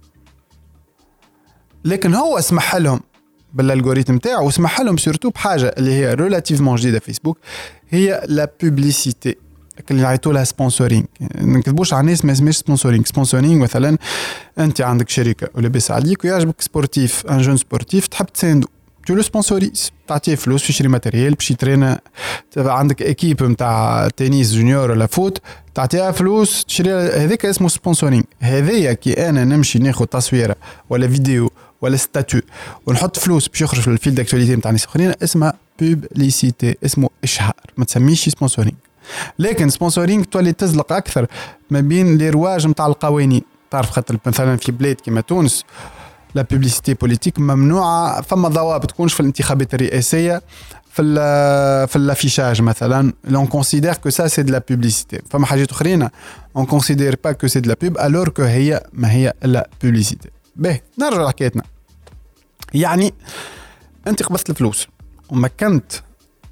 لكن 1.84 2.14
هو 2.14 2.40
سمح 2.40 2.76
لهم 2.76 3.00
بال 3.54 3.64
algorithme 3.64 4.16
تاعو 4.16 4.46
وسمح 4.46 4.80
لهم 4.80 4.96
surtout 4.96 5.30
بحاجة 5.30 5.74
اللي 5.78 5.92
هي 5.92 6.14
relativement 6.14 6.76
جديدة 6.76 6.98
فيسبوك 6.98 7.38
هي 7.90 8.22
la 8.26 8.52
publicité 8.62 9.36
اللي 9.90 10.06
عيطوا 10.06 10.32
لها 10.32 10.44
sponsoring 10.44 11.04
ما 11.40 11.58
نكذبوش 11.58 11.92
على 11.92 12.00
الناس 12.00 12.24
ما 12.24 12.32
اسمهاش 12.32 12.56
sponsoring 12.56 13.04
sponsoring 13.04 13.62
مثلا 13.62 13.98
أنت 14.58 14.80
عندك 14.80 15.08
شركه 15.08 15.48
ولاباس 15.54 15.90
عليك 15.90 16.24
ويعجبك 16.24 16.60
sportif 16.60 17.26
un 17.26 17.38
jeune 17.38 17.56
sportif 17.56 18.06
تحب 18.06 18.26
تساندو. 18.26 18.68
tu 19.06 19.14
le 19.14 19.22
sponsorises 19.22 19.92
تعطيه 20.08 20.34
فلوس 20.34 20.70
يشري 20.70 20.88
matériel 20.88 21.34
باش 21.34 21.50
يترانا. 21.50 22.00
عندك 22.56 23.02
équipe 23.02 23.42
نتاع 23.42 24.08
تنس 24.16 24.52
junior 24.52 24.90
ولا 24.90 25.06
foot 25.06 25.38
تعطيها 25.74 26.10
فلوس 26.10 26.64
تشري 26.64 26.92
هذاك 26.92 27.46
اسمه 27.46 27.68
sponsoring 27.68 28.22
هذايا 28.40 28.92
كي 28.92 29.28
أنا 29.28 29.44
نمشي 29.44 29.78
ناخذ 29.78 30.04
تصويرة 30.04 30.56
ولا 30.90 31.08
فيديو 31.08 31.50
ولا 31.80 31.96
statut 31.96 32.40
ونحط 32.86 33.18
فلوس 33.18 33.48
باش 33.48 33.60
يخرج 33.60 33.80
في 33.80 33.88
ال 33.88 33.95
fil 33.95 34.14
d'actualité 34.14 34.56
نتاع 34.56 34.70
ناس 34.70 34.84
آخرين 34.84 35.12
اسمها 35.22 35.52
publicité 35.80 36.76
اسمه 36.84 37.08
إشهار. 37.24 37.54
ما 37.76 37.84
تسميش 37.84 38.28
sponsoring 38.28 38.76
لكن 39.38 39.70
sponsoring 39.70 40.24
تولي 40.24 40.52
تزلق 40.52 40.92
أكثر 40.92 41.26
ما 41.70 41.80
بين 41.80 42.18
les 42.18 42.30
rouages 42.30 42.66
نتاع 42.66 42.86
القوانين. 42.86 43.42
تعرف 43.70 43.90
خاطر 43.90 44.18
مثلا 44.26 44.56
في 44.56 44.72
بلاد 44.72 44.94
كيما 44.94 45.20
تونس 45.20 45.64
la 46.34 46.42
publicité 46.42 46.94
politique 46.94 47.38
ممنوعة 47.38 48.20
فما 48.20 48.48
ضوابط. 48.48 48.90
تكونش 48.90 49.12
في 49.14 49.20
الانتخابات 49.20 49.74
الرئاسية 49.74 50.42
في 50.92 51.02
ال 51.02 51.88
في 51.88 51.96
ال 51.96 52.03
affichage 52.03 52.62
مثلا. 52.62 53.12
l'on 53.24 53.46
considère 53.46 53.94
que 53.94 54.10
ça 54.10 54.26
c'est 54.26 54.42
de 54.42 54.52
la 54.52 54.62
publicité 54.70 55.20
فما 55.30 55.46
حاجات 55.46 55.70
أخرين 55.70 56.08
on 56.56 56.66
considère 56.66 57.16
pas 57.24 57.32
que 57.32 57.46
c'est 57.46 57.60
de 57.60 57.68
la 57.68 57.76
pub 57.82 57.98
alors 57.98 58.28
que 58.28 58.42
هي 58.42 58.82
ما 58.92 59.12
هي 59.12 59.32
الا 59.44 59.70
publicité 59.82 60.28
باهي 60.58 60.80
نرجع 60.98 61.22
لحكايتنا 61.22 61.62
يعني 62.74 63.14
انت 64.06 64.22
قبضت 64.22 64.50
الفلوس 64.50 64.86
ومكنت 65.30 65.92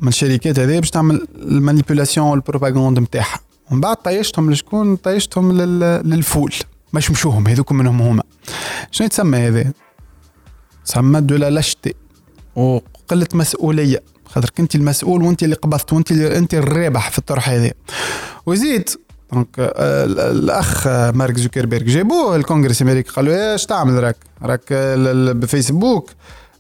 من 0.01 0.09
الشركات 0.09 0.59
هذه 0.59 0.81
باش 0.81 0.91
تعمل 0.91 1.27
ال 1.35 1.42
manipulation 1.42 2.27
وال 2.27 2.39
propagande 2.39 2.99
نتاعها 2.99 3.41
ومن 3.71 3.81
بعد 3.81 3.97
طيشتهم 3.97 4.51
لشكون؟ 4.51 4.97
طيشتهم 4.97 5.53
لل 6.03 6.16
foule. 6.16 6.55
باش 6.93 7.11
مشوهم 7.11 7.49
هذوك 7.49 7.73
منهم 7.73 8.03
هما. 8.03 8.23
شنو 8.91 9.07
يتسمى 9.07 9.39
هذا 9.39 9.73
تسمى 10.85 11.21
de 11.21 11.37
la 11.37 11.51
lâcheté. 11.51 11.95
وقلة 12.57 13.29
مسؤولية. 13.35 14.03
خاطر 14.27 14.51
كنت 14.51 14.75
المسؤول 14.75 15.23
وانت 15.23 15.43
اللي 15.43 15.55
قبضت 15.55 15.93
وانت 15.93 16.11
اللي 16.11 16.39
انت 16.39 16.55
الرابح 16.55 17.11
في 17.11 17.19
الطرح 17.19 17.49
هذا 17.49 17.73
وزيد 18.47 18.89
donc 19.33 19.49
الاخ 19.59 20.87
مارك 20.89 21.37
زوكربيرغ 21.37 21.87
جابوه 21.87 22.37
الكونغرس 22.37 22.83
الامريكي 22.83 23.11
قالوا 23.11 23.53
إيش 23.53 23.67
تعمل 23.67 24.03
راك؟ 24.03 24.17
راك 24.43 24.73
بفيسبوك. 25.37 26.11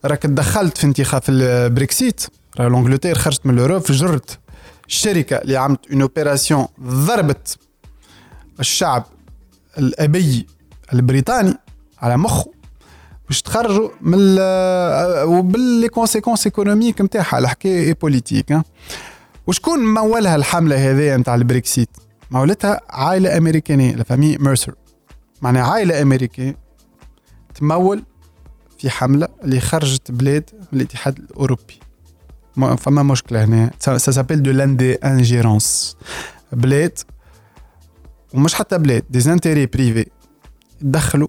راك 0.04 0.22
تدخلت 0.22 0.78
في 0.78 0.84
انتخاب 0.84 1.22
البريكسيت 1.28 2.26
راه 2.60 2.68
l'Angleterre 2.68 3.18
خرجت 3.18 3.46
من 3.46 3.54
ال 3.54 3.58
Europe 3.58 3.82
فجرت 3.82 4.38
الشركة 4.88 5.36
اللي 5.36 5.56
عملت 5.56 5.90
une 5.92 6.02
opération 6.02 6.66
ضربت 6.82 7.58
الشعب 8.60 9.04
الأبي 9.78 10.46
البريطاني 10.92 11.54
على 11.98 12.16
مخه 12.16 12.52
باش 13.28 13.42
تخرجوا 13.42 13.88
من 14.00 14.18
وبال 15.24 15.56
les 15.56 15.88
conséquences 15.88 16.46
économiques 16.46 17.00
نتاعها 17.00 17.38
الحكاية 17.38 17.94
politiques 18.02 18.58
وشكون 19.46 19.94
مولها 19.94 20.36
الحملة 20.36 20.90
هذه 20.90 21.16
نتاع 21.16 21.34
البريكسيت؟ 21.34 21.88
مولتها 22.30 22.80
عائلة 22.90 23.36
أمريكانية 23.36 23.94
la 23.94 24.03
famille 24.03 24.36
Mercer 24.38 24.74
معناها 25.42 25.62
عائلة 25.62 26.02
أمريكية 26.02 26.56
تمول 27.54 28.02
في 28.78 28.90
حملة 28.90 29.28
اللي 29.44 29.60
خرجت 29.60 30.10
بلاد 30.10 30.50
من 30.72 30.80
الاتحاد 30.80 31.18
الأوروبي. 31.18 31.80
فما 32.78 33.02
مشكلة 33.02 33.44
هنا. 33.44 33.70
ça 33.78 33.98
s'appelle 33.98 34.42
de 34.42 34.50
l'in 34.50 34.94
d'ingérence 34.94 35.96
بلاد 36.52 36.98
ومش 38.34 38.54
حتى 38.54 38.78
بلاد 38.78 39.04
des 39.10 39.20
intérêts 39.20 39.66
privés 39.66 40.06
دخلوا 40.80 41.28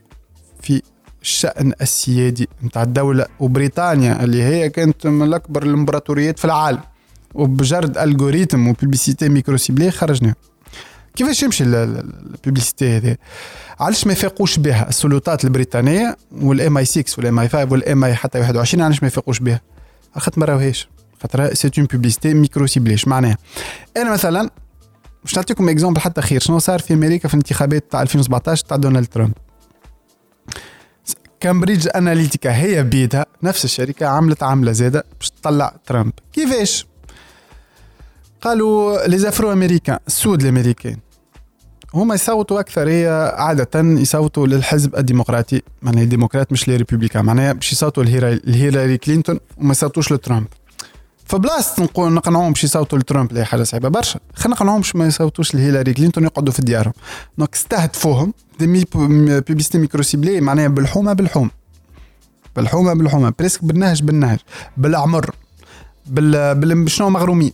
في 0.61 0.81
الشأن 1.21 1.73
السيادي 1.81 2.49
نتاع 2.63 2.83
الدولة. 2.83 3.25
وبريطانيا 3.39 4.23
اللي 4.23 4.43
هي 4.43 4.69
كانت 4.69 5.07
من 5.07 5.33
أكبر 5.33 5.63
الإمبراطوريات 5.63 6.39
في 6.39 6.45
العالم. 6.45 6.81
وبجرد 7.33 7.97
algorithme 7.97 8.73
micro-ciblé 9.21 9.91
خرجنا 9.91 10.35
كيفاش 11.18 11.43
يمشي 11.43 11.63
ال 11.63 11.77
publicité 11.77 12.97
هذه؟ 12.97 13.18
علاش 13.80 14.07
ما 14.07 14.13
يفيقوش 14.13 14.59
بها 14.59 14.89
السلطات 14.89 15.45
البريطانية 15.45 16.18
وال 16.31 16.77
MI 16.77 16.85
6 16.86 17.03
وال 17.17 17.39
MI 17.39 17.49
5 17.49 17.72
وال 17.71 18.03
MI 18.03 18.15
حتى 18.15 18.39
21 18.39 18.84
علاش 18.84 19.01
ما 19.03 19.07
يفيقوش 19.07 19.39
بها؟ 19.39 19.61
خاطر 20.18 20.39
ما 20.39 20.45
راوهاش 20.45 20.89
خاطر 21.22 21.53
c'est 21.53 21.71
une 21.77 21.85
publicité 21.85 22.33
micro-ciblée 22.33 22.97
معناها؟ 23.07 23.38
أنا 23.97 24.11
مثلا 24.11 24.49
باش 25.24 25.36
نعطيكم 25.36 25.70
exemple 25.69 26.01
حتى 26.01 26.22
خير. 26.22 26.41
شنو 26.41 26.59
صار 26.59 26.80
في 26.80 26.93
أمريكا 26.93 27.28
في 27.28 27.34
الانتخابات 27.34 27.91
تاع 27.91 28.01
2017 28.01 28.65
تاع 28.65 28.78
دونالد 28.78 29.07
ترامب؟ 29.07 29.34
Cambridge 31.39 31.88
Analytica 31.95 32.55
هي 32.55 32.84
بيدها 32.84 33.26
نفس 33.43 33.65
الشركة 33.65 34.05
عملت 34.05 34.43
عملة 34.43 34.72
زاده 34.72 35.03
باش 35.20 35.30
تطلع 35.30 35.76
ترامب. 35.86 36.13
كيفاش؟ 36.34 36.88
قالوا 38.41 39.07
les 39.07 39.31
Américains 39.53 39.99
السود 40.07 40.41
الأمريكان. 40.41 40.97
هما 41.97 42.15
يصوتوا 42.15 42.59
أكثر 42.59 42.89
هي 42.89 43.33
عادة 43.37 43.81
يصوتوا 43.81 44.47
للحزب 44.47 44.95
الديمقراطي 44.95 45.61
معناها 45.81 46.03
الديمقراط 46.03 46.51
مش 46.51 46.67
لي 46.67 46.85
معناها 47.15 47.53
باش 47.53 47.71
يصوتوا 47.71 48.03
لهيلاري 48.03 48.97
كلينتون 48.97 49.39
وما 49.57 49.71
يصوتوش 49.71 50.11
لترامب. 50.11 50.47
فبلاصة 51.25 51.83
نقول 51.83 52.13
نقنعوهم 52.13 52.53
باش 52.53 52.63
يصوتوا 52.63 52.99
لترامب 52.99 53.31
اللي 53.31 53.45
حاجة 53.45 53.63
صعيبة 53.63 53.89
برشا. 53.89 54.19
خلينا 54.33 54.55
نقنعوهم 54.55 54.81
باش 54.81 54.95
ما 54.95 55.07
يصوتوش 55.07 55.55
لهيلاري 55.55 55.93
كلينتون 55.93 56.23
يقعدوا 56.23 56.53
في 56.53 56.61
ديارهم. 56.61 56.93
donc 57.38 57.53
استهدفوهم 57.53 58.33
des 58.59 58.85
publicités 58.95 59.77
micro-ciblées 59.77 60.41
معناها 60.41 60.67
بالحومة 60.67 61.13
بالحوم. 61.13 61.51
بالحومة 62.55 62.93
بالحومة. 62.93 63.33
presque 63.39 63.63
بالنهج 63.63 64.03
بالنهج. 64.03 64.39
بالعمر 64.77 65.31
بال, 66.05 66.55
بال... 66.55 66.91
شنو 66.91 67.09
مغرومين؟ 67.09 67.53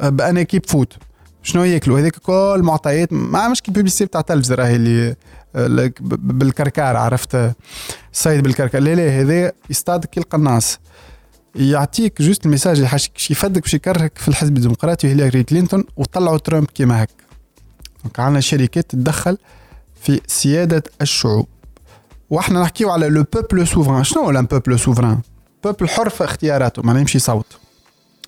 بانا 0.00 0.42
كيب 0.42 0.66
فوت 0.66 0.92
شنو 1.42 1.64
ياكلوا؟ 1.64 2.00
هذيك 2.00 2.16
كل 2.16 2.60
معطيات 2.64 3.12
ما 3.12 3.48
مش 3.48 3.62
كي 3.62 3.70
بيبليسيتي 3.70 4.04
بتاع 4.04 4.20
تلفزه 4.20 4.54
راهي 4.54 4.76
اللي 4.76 5.92
بالكركار 6.10 6.96
عرفت؟ 6.96 7.54
الصيد 8.12 8.42
بالكركار. 8.42 8.80
لا 8.82 8.94
لا 8.94 9.20
هذا 9.20 9.52
يصطادك 9.70 10.10
كي 10.10 10.20
القناص 10.20 10.78
يعطيك 11.54 12.22
جوست 12.22 12.46
الميساج 12.46 12.76
اللي 12.76 12.88
حاش 12.88 13.10
يفدك 13.30 13.62
باش 13.62 13.74
يكرهك 13.74 14.18
في 14.18 14.28
الحزب 14.28 14.56
الديمقراطي 14.56 15.06
وهيلاري 15.06 15.42
كلينتون 15.42 15.84
وطلعوا 15.96 16.38
ترامب 16.38 16.66
كيما 16.66 17.02
هك 17.02 17.10
دونك 18.04 18.20
عندنا 18.20 18.40
شركات 18.40 18.90
تتدخل 18.90 19.38
في 20.02 20.20
سيادة 20.26 20.82
الشعوب. 21.02 21.46
وإحنا 22.30 22.62
نحكيو 22.62 22.90
على 22.90 23.08
le 23.08 23.24
peuple 23.34 23.68
souverain 23.68 24.04
شنو 24.04 24.22
هو 24.22 24.42
peuple 24.42 24.78
souverain 24.78 25.20
بوبل 25.64 25.88
حر 25.88 26.08
في 26.08 26.24
اختياراته 26.24 26.82
ما 26.82 27.00
يمشي 27.00 27.18
يصوت 27.18 27.46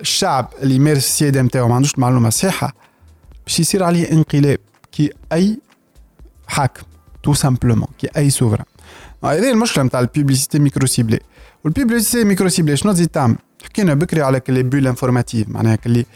الشعب 0.00 0.50
اللي 0.62 0.74
يمارس 0.74 0.98
السيادة 0.98 1.42
نتاعو 1.42 1.68
ما 1.68 1.74
عندوش 1.74 1.94
المعلومة 1.94 2.30
صحيحة 2.30 2.74
باش 3.46 3.60
يصير 3.60 3.84
عليه 3.84 4.12
انقلاب 4.12 4.58
كي 4.92 5.12
أي 5.32 5.58
حاكم 6.46 6.82
tout 7.22 7.34
simplement 7.34 7.88
كي 7.98 8.08
أي 8.16 8.30
souverain 8.30 8.64
هذه 9.24 9.50
المشكلة 9.50 9.84
نتاع 9.84 10.00
ال 10.00 10.58
publicité 10.58 10.86
micro-ciblée 10.86 11.20
وال 11.64 12.24
publicité 12.24 12.48
micro-ciblée 12.48 12.76
شنو 12.76 12.92
تزيد 12.92 13.08
تعمل؟ 13.08 13.36
حكينا 13.64 13.94
بكري 13.94 14.22
على 14.22 14.42
les 14.48 14.62
bulles 14.62 14.86
informatives 14.86 15.48
معناها 15.48 15.78
اللي 15.86 16.06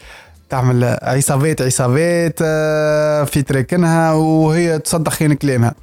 تعمل 0.53 0.99
عصابات 1.03 1.63
عصابات 1.63 2.39
آه، 2.43 3.25
في 3.25 3.43
تراكنها 3.43 4.13
وهي 4.13 4.79
تصدق 4.79 5.13
خين 5.13 5.35
كلامها. 5.35 5.75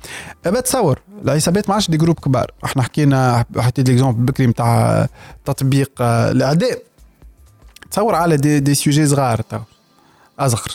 ابى 0.45 0.61
تصور 0.61 0.99
العصابات 1.25 1.69
ما 1.69 1.75
عادش 1.75 1.89
des 1.89 1.97
groupes 1.97 2.19
كبار. 2.19 2.51
إحنا 2.65 2.83
حكينا 2.83 3.45
حطيت 3.57 3.89
l'exemple 3.89 4.23
بكري 4.25 4.47
نتاع 4.47 5.07
تطبيق 5.45 5.91
آه، 6.01 6.31
الأعداء. 6.31 6.88
تصور 7.91 8.15
على 8.15 8.37
دي, 8.37 8.59
دي 8.59 8.73
سوجي 8.75 9.07
صغار 9.07 9.41
تو 9.41 9.59
اصغر 10.39 10.71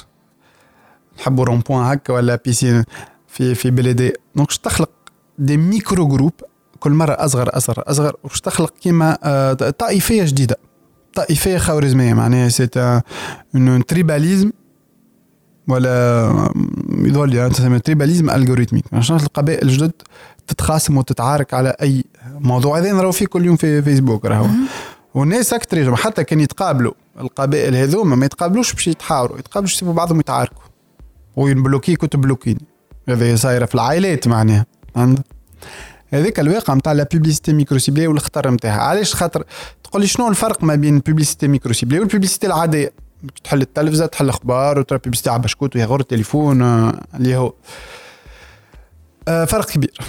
نحبوا 1.18 1.44
rond-point 1.44 1.84
هكا 1.84 2.12
ولا 2.12 2.40
piscine 2.44 2.84
في 3.28 3.54
في 3.54 3.70
بلدي. 3.70 4.12
donc 4.36 4.52
تخلق 4.52 4.90
des 5.38 5.56
micro-groupes 5.56 6.32
كل 6.80 6.90
مرة 6.90 7.12
اصغر 7.12 7.56
اصغر 7.56 7.84
اصغر 7.86 8.16
وش 8.24 8.40
تخلق 8.40 8.74
كيما 8.80 9.18
آه، 9.24 9.52
طائفية 9.52 10.24
جديدة. 10.24 10.56
طائفية 11.14 11.58
خوارزمية 11.58 12.14
معناها 12.14 12.48
c'est 12.48 12.68
un 13.54 13.86
tribalisme 13.86 14.50
ولا 15.68 16.52
يظل 16.88 17.34
يعني 17.34 17.50
تسمى 17.50 17.78
tribalisme 17.78 18.30
algorithmique 18.30 18.84
عشان 18.92 19.16
القبائل 19.16 19.68
الجدد 19.68 19.92
تتخاصم 20.46 20.96
وتتعارك 20.96 21.54
على 21.54 21.76
أي 21.82 22.04
موضوع. 22.24 22.78
هذا 22.78 22.92
نراو 22.92 23.12
فيه 23.12 23.26
كل 23.26 23.44
يوم 23.44 23.56
في 23.56 23.82
فيسبوك 23.82 24.24
راهو. 24.24 24.46
والناس 25.14 25.54
أكثر 25.54 25.96
حتى 25.96 26.24
كان 26.24 26.40
يتقابلوا. 26.40 26.92
القبائل 27.20 27.76
هذوما 27.76 28.16
ما 28.16 28.26
يتقابلوش 28.26 28.72
باش 28.72 28.88
يتحاوروا. 28.88 29.38
يتقابلوا 29.38 29.70
يسيبوا 29.70 29.94
بعضهم 29.94 30.20
يتعاركوا. 30.20 30.62
وينبلوكيك 31.36 32.02
وتبلوكيني 32.02 32.64
هذا 33.08 33.36
صايرة 33.36 33.66
في 33.66 33.74
العائلات 33.74 34.28
معناها. 34.28 34.66
عندك؟ 34.96 35.24
هذاك 36.08 36.40
الواقع 36.40 36.74
نتاع 36.74 36.92
la 36.92 37.08
publicité 37.12 37.52
micro-ciblée 37.52 38.06
والخطر 38.06 38.50
نتاعها 38.50 38.80
علاش 38.80 39.14
خاطر؟ 39.14 39.44
تقول 39.84 40.02
لي 40.02 40.08
شنو 40.08 40.28
الفرق 40.28 40.64
ما 40.64 40.74
بين 40.74 40.96
ال 40.96 41.01
publicité 41.01 41.48
micro-ciblée 41.48 41.98
وال 41.98 42.07
publicité 42.07 42.46
العادية؟ 42.46 42.92
تحل 43.44 43.62
التلفزة 43.62 44.06
تحل 44.06 44.28
أخبار 44.28 44.78
وترى 44.78 44.98
publicité 44.98 45.30
على 45.30 45.42
بشكوت 45.42 45.76
ويغور 45.76 46.00
التليفون 46.00 46.62
اللي 47.14 47.36
هو. 47.36 47.52
آه، 49.28 49.44
فرق 49.44 49.70
كبير. 49.70 50.00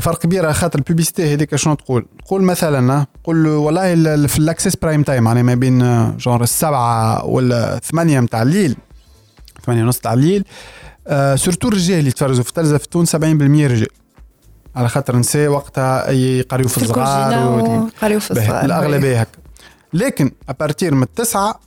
فرق 0.00 0.18
كبير 0.18 0.52
خاطر 0.52 0.78
ال 0.78 0.84
publicité 0.84 1.34
هذيك 1.34 1.56
شنو 1.56 1.74
تقول؟ 1.74 2.06
تقول 2.26 2.42
مثلا 2.42 3.06
تقول 3.22 3.46
والله 3.46 3.94
في 4.26 4.38
ال 4.38 4.43
access 4.43 4.76
prime 4.76 5.02
time 5.02 5.26
يعني 5.26 5.42
ما 5.42 5.54
بين 5.54 5.78
genre 6.16 6.42
السبعة 6.42 7.24
ولا 7.24 7.80
ثمانية 7.84 8.20
نتاع 8.20 8.42
الليل 8.42 8.76
ثمانية 9.66 9.82
ونص 9.82 9.98
تاع 9.98 10.12
الليل 10.12 10.44
surtout 11.34 11.68
الرجال 11.68 11.98
اللي 11.98 12.08
يتفرجوا 12.08 12.42
في 12.42 12.48
التلفزه 12.48 12.78
في 12.78 12.88
تونس 12.88 13.16
70% 13.16 13.18
رجال. 13.20 13.86
على 14.76 14.88
خاطر 14.88 15.16
نساء 15.16 15.48
وقتها 15.48 16.10
يقريو 16.10 16.68
في 16.68 16.82
الصغار 16.82 17.32
يقريو 17.96 18.20
في 18.20 18.30
الصغار 18.30 18.64
الأغلبية 18.64 19.20
هكا. 19.20 19.38
لكن 19.92 20.30
à 20.48 20.55
partir 20.55 20.94
من 20.94 21.02
التسعة 21.02 21.60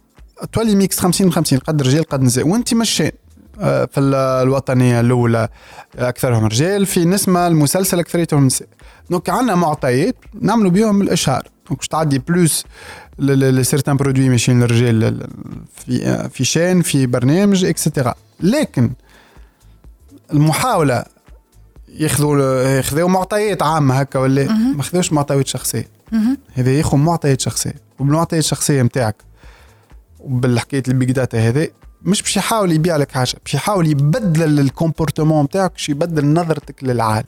تولي 0.51 0.75
ميكس 0.75 0.99
50 0.99 1.31
50 1.31 1.59
قد 1.59 1.81
رجال 1.81 2.03
قد 2.03 2.21
نساء 2.21 2.47
وانت 2.47 2.73
مشان 2.73 3.05
آه، 3.05 3.20
في 3.61 3.99
الوطنية 4.43 4.99
الأولى 4.99 5.49
أكثرهم 5.95 6.45
رجال 6.45 6.85
في 6.85 7.05
نسمة 7.05 7.47
المسلسل 7.47 7.99
أكثريتهم 7.99 8.45
نساء. 8.45 8.67
donc 9.09 9.29
عندنا 9.29 9.55
معطيات 9.55 10.15
نعملوا 10.41 10.71
بهم 10.71 11.01
الإشهار. 11.01 11.47
donc 11.67 11.79
باش 11.79 11.87
تعدي 11.87 12.19
plus 12.19 12.65
ل 13.19 13.28
certains 13.28 13.97
produits 13.97 14.29
ماشيين 14.29 14.59
للرجال 14.59 15.27
في 15.75 16.05
آه، 16.05 16.27
في 16.27 16.43
chaîne 16.43 16.81
في 16.81 17.05
برنامج 17.05 17.65
extra 17.65 18.13
لكن 18.39 18.91
المحاولة 20.33 21.03
ياخذوا 21.89 22.63
ياخذوا 22.63 23.09
معطيات 23.09 23.63
عامة 23.63 23.95
هكا 23.99 24.19
ولا 24.19 24.43
ما 24.53 24.77
ياخذوش 24.77 25.13
معطيات 25.13 25.47
شخصية. 25.47 25.87
هذا 26.53 26.71
ياخذ 26.71 26.97
معطيات 26.97 27.41
شخصية. 27.41 27.75
وبالمعطيات 27.99 28.43
الشخصية 28.43 28.81
نتاعك 28.81 29.15
وبالحكاية 30.19 30.83
ال 30.87 30.93
big 30.93 31.11
data 31.11 31.47
هذا 31.47 31.67
مش 32.03 32.21
باش 32.21 32.37
يحاول 32.37 32.71
يبيع 32.71 32.97
لك 32.97 33.11
حاجة 33.11 33.33
باش 33.45 33.53
يحاول 33.53 33.87
يبدل 33.87 34.59
ال 34.59 34.66
comportement 34.66 35.43
نتاعك 35.43 35.71
باش 35.71 35.89
يبدل 35.89 36.25
نظرتك 36.25 36.83
للعالم. 36.83 37.27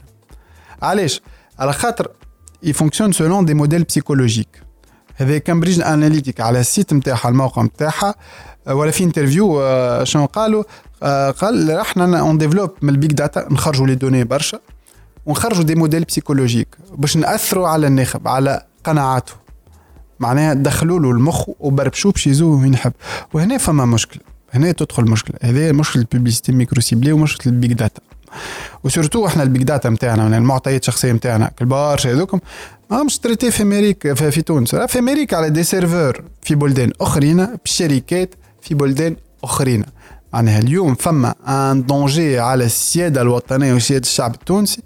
علاش؟ 0.82 1.22
على 1.60 1.74
خاطر 1.74 2.08
ي 2.64 2.68
fonctionne 2.68 3.12
selon 3.12 3.46
des 3.46 3.54
modèles 3.54 3.84
psychologiques 3.84 4.64
هذا 5.16 5.38
Cambridge 5.38 5.82
Analytica 5.82 6.42
على 6.42 6.60
ال 6.60 6.67
site 6.67 6.94
نتاعها 6.94 7.30
الموقع 7.30 7.62
نتاعها 7.62 8.16
ولا 8.68 8.92
في 8.92 9.04
interview 9.04 9.62
آه، 9.62 10.04
شنو 10.04 10.26
قالوا؟ 10.26 10.64
آه، 11.04 11.32
قال 11.32 11.72
إحنا 11.72 12.20
on 12.20 12.38
développe 12.38 12.72
من 12.82 12.90
ال 12.90 12.95
big 12.95 13.12
data 13.12 13.48
نخرجوا 13.52 13.88
les 13.88 13.96
données 13.96 14.24
برشا 14.24 14.60
ونخرجوا 15.26 15.64
des 15.64 15.76
modèles 15.76 16.04
psychologiques 16.04 16.78
باش 16.92 17.18
نأثروا 17.18 17.68
على 17.68 17.88
الناخب 17.88 18.28
على 18.28 18.66
قناعاته. 18.84 19.34
معناها 20.20 20.54
دخلوا 20.54 21.00
له 21.00 21.12
المخ 21.12 21.50
وبربشوا 21.60 22.12
باش 22.12 22.28
يزوه 22.28 22.62
وين 22.62 22.74
يحب. 22.74 22.94
وهنا 23.34 23.58
فما 23.58 23.86
مشكلة. 23.86 24.33
هنا 24.54 24.72
تدخل 24.72 25.04
مشكلة. 25.04 25.36
هذه 25.42 25.72
مشكلة 25.72 26.06
ال 26.14 26.52
publicité 26.52 26.82
micro-ciblée 26.82 27.12
ومشكلة 27.12 27.54
ال 27.54 27.59
big 27.59 27.74
data. 27.74 28.02
و 28.84 28.89
surtout 28.89 29.28
إحنا 29.28 29.44
ال 29.44 29.49
big 29.49 29.64
data 29.64 29.90
نتاعنا 29.90 30.26
من 30.26 30.34
المعطيات 30.34 30.82
الشخصية 30.82 31.12
نتاعنا 31.12 31.52
برشا 31.62 32.12
هذوكم 32.12 32.40
ما 32.92 33.04
مش 33.04 33.18
traitées 33.18 33.52
في 33.52 33.64
أمريكا 33.64 34.14
في, 34.14 34.32
في 34.32 34.42
تونس. 34.42 34.76
في 34.76 35.00
أمريكا 35.00 35.38
على 35.38 35.50
des 35.50 35.64
serveurs 35.64 36.24
في 36.42 36.56
بلدان 36.56 36.92
أخرين 37.02 37.48
بشركات 37.66 38.36
في 38.62 38.76
بلدان 38.76 39.16
أخرين. 39.44 39.84
معناها 40.34 40.60
اليوم 40.60 40.96
فما 40.96 41.36
ان 41.48 41.86
دونجي 41.86 42.40
على 42.40 42.66
السيادة 42.66 43.22
الوطنية 43.22 43.74
وسيادة 43.74 44.04
الشعب 44.04 44.34
التونسي 44.34 44.82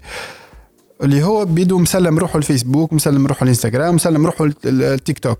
اللي 1.02 1.22
هو 1.22 1.44
بيدو 1.44 1.78
مسلم 1.78 2.18
روحه 2.18 2.36
الفيسبوك 2.36 2.92
مسلم 2.92 3.26
روحه 3.26 3.42
الإنستغرام 3.44 3.94
مسلم 3.94 4.26
روحه 4.26 4.50
التيك 4.64 5.18
توك. 5.18 5.38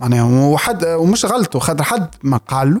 معناها 0.00 0.24
وحد 0.24 0.84
ومش 0.84 1.24
غلطه 1.24 1.58
خاطر 1.58 1.84
حد 1.84 2.08
ما 2.22 2.36
قال 2.36 2.74
له 2.74 2.80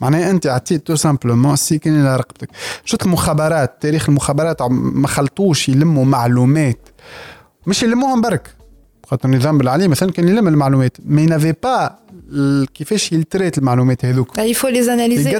معناها 0.00 0.30
أنت 0.30 0.46
عطيت 0.46 0.86
tout 0.86 0.96
simplement 0.96 1.52
السكين 1.52 2.06
على 2.06 2.16
رقبتك. 2.16 2.48
شفت 2.84 3.06
المخابرات 3.06 3.76
تاريخ 3.80 4.08
المخابرات 4.08 4.62
ما 4.62 5.08
خلطوش 5.08 5.68
يلموا 5.68 6.04
معلومات. 6.04 6.88
مش 7.66 7.82
يلموهم 7.82 8.20
برك. 8.20 8.54
خاطر 9.06 9.28
النظام 9.28 9.58
بن 9.58 9.70
علي 9.70 9.88
مثلا 9.88 10.12
كان 10.12 10.28
يلم 10.28 10.48
المعلومات 10.48 10.96
mais 11.06 11.26
n'avait 11.26 11.54
pas 11.62 11.96
كيفاش 12.74 13.12
ي 13.12 13.19
traite 13.19 13.58
المعلومات 13.58 14.04
هذوك. 14.04 14.40
Il 14.40 14.54
faut 14.54 14.68
les 14.68 14.88
analyser 14.88 15.36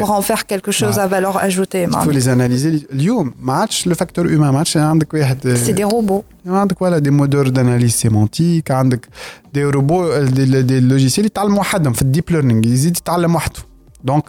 pour 0.00 0.10
en 0.10 0.22
faire 0.22 0.46
quelque 0.46 0.72
chose 0.72 0.98
à 0.98 1.06
valeur 1.06 1.36
ajoutée 1.36 1.82
il 1.82 1.92
faut 1.92 2.10
les 2.10 2.28
analyser. 2.28 2.92
اليوم 2.92 3.34
ما 3.40 3.52
عادش 3.52 3.86
le 3.86 3.94
facteur 3.94 4.28
humain 4.28 4.52
ما 4.52 4.58
عادش 4.58 4.76
عندك 4.76 5.14
واحد 5.14 5.48
c'est 5.54 5.72
des 5.72 5.84
robots 5.84 6.22
عندك 6.46 6.82
ولا 6.82 6.98
des 6.98 7.10
moteurs 7.10 7.48
d'analyse 7.48 7.92
sémantique 7.92 8.70
عندك 8.70 9.08
des 9.54 9.64
robots 9.64 10.18
des 10.18 10.80
logiciels 10.80 11.26
يتعلم 11.26 11.58
وحدهم 11.58 11.92
في 11.92 12.02
ال 12.02 12.06
deep 12.06 12.24
learning 12.30 12.66
يزيد 12.66 12.96
يتعلم 12.96 13.34
وحده. 13.34 13.60
donc 14.04 14.24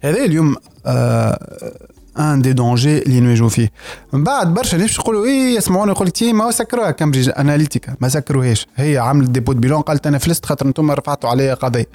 هذا 0.00 0.24
اليوم 0.24 0.56
آه 0.86 1.38
un 2.18 2.42
des 2.42 2.52
dangers 2.52 2.98
اللي 2.98 3.20
نواجهوا 3.20 3.48
فيه. 3.48 3.72
من 4.12 4.24
بعد 4.24 4.54
برشا 4.54 4.76
ناس 4.76 4.98
يقولوا 4.98 5.24
إيه 5.24 5.56
يسمعونا 5.56 5.92
يقول 5.92 6.06
لك 6.06 6.22
ما 6.22 6.50
سكروها 6.50 6.90
كامبريدج 6.90 7.30
اناليتيكا 7.38 7.96
ما 8.00 8.08
سكروهاش. 8.08 8.66
هي 8.76 8.98
عملت 8.98 9.30
dépôt 9.30 9.52
de 9.52 9.58
bilan 9.58 9.80
قالت 9.80 10.06
أنا 10.06 10.18
فلست 10.18 10.46
خاطر 10.46 10.66
أنتم 10.66 10.90
رفعتوا 10.90 11.30
عليا 11.30 11.54
قضية. 11.54 11.86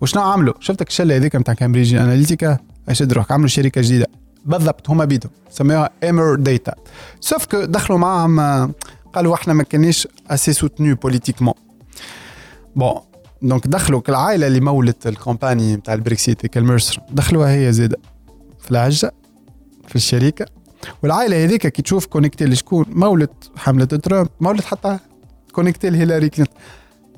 وشنو 0.00 0.22
عملوا؟ 0.22 0.54
شفتك 0.60 0.88
الشلة 0.88 1.16
هذيك 1.16 1.36
نتاع 1.36 1.54
كامبريدج 1.54 1.94
اناليتيكا 1.94 2.58
اشد 2.88 3.12
روحك 3.12 3.32
عملوا 3.32 3.48
شركة 3.48 3.80
جديدة. 3.80 4.06
بالضبط 4.44 4.90
هما 4.90 5.04
بيدهم 5.04 5.30
سميوها 5.50 5.90
Emerdata 6.02 6.74
sauf 7.20 7.46
que 7.46 7.64
دخلوا 7.64 7.98
معاهم 7.98 8.72
قالوا 9.12 9.34
إحنا 9.34 9.54
ما 9.54 9.62
كانش 9.62 10.08
assez 10.30 10.52
soutenus 10.52 10.94
politiquement 10.94 11.54
bon 12.76 12.94
donc 13.42 13.66
دخلوا 13.66 14.00
العائله 14.08 14.46
اللي 14.46 14.60
مولت 14.60 15.06
ال 15.06 15.13
compagnie 15.13 15.76
نتاع 15.76 15.94
ال 15.94 16.01
Brexit 16.01 16.46
كال 16.46 16.60
Mercer 16.60 17.00
دخلوها 17.10 17.54
هي 17.54 17.72
زياده 17.72 17.98
في 18.60 18.70
العجة 18.70 19.12
في 19.88 19.96
الشركة. 19.96 20.46
والعائلة 21.02 21.44
هذيك 21.44 21.66
كي 21.66 21.82
تشوف 21.82 22.06
connectée 22.06 22.44
لشكون 22.44 22.84
مولد 22.88 23.28
حملة 23.56 23.84
ترامب 23.84 24.28
مولد 24.40 24.60
حتى 24.60 24.98
connectée 25.52 25.90
لهيلاري 25.90 26.28
كلينتون 26.28 26.56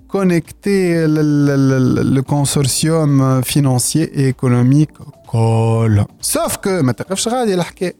connectée 0.09 1.07
لل 1.07 1.46
consortium 1.46 3.41
financier 3.41 4.11
économique 4.17 4.91
كل. 5.27 6.05
sauf 6.21 6.57
que 6.57 6.83
ما 6.83 6.93
تقفش 6.93 7.29
غادي 7.29 7.55
الحكاية 7.55 7.95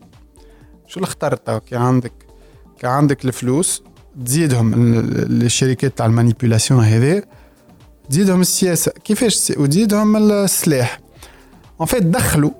شو 0.87 0.99
اللي 0.99 1.07
اخترت؟ 1.07 1.49
كي 1.49 1.75
عندك 1.75 2.13
كي 2.79 2.87
عندك 2.87 3.25
الفلوس 3.25 3.83
تزيدهم 4.25 4.73
الشركات 4.75 5.97
تاع 5.97 6.05
ال 6.05 6.11
manipulation 6.11 6.83
هذي. 6.83 7.23
تزيدهم 8.11 8.41
السياسة. 8.41 8.91
كيفاش 9.03 9.53
وتزيدهم 9.57 10.31
السلاح. 10.31 10.99
en 11.79 11.87
fait 11.87 12.03
دخلوا 12.03 12.51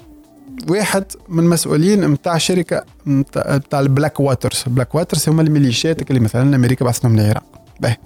واحد 0.69 1.03
من 1.29 1.43
المسؤولين 1.43 2.07
نتاع 2.07 2.37
شركة 2.37 2.83
نتاع 3.07 3.79
ال 3.79 4.19
Blackwaters. 4.19 4.63
Blackwaters 4.67 5.29
هما 5.29 5.41
الميليشيات 5.41 6.09
اللي 6.09 6.19
مثلا 6.19 6.55
أمريكا 6.55 6.85
بعثتهم 6.85 7.15
للعراق 7.15 7.43
باهي. 7.79 7.97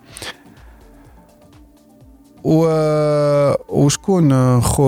و 2.43 2.66
وشكون 3.70 4.62
خو 4.62 4.86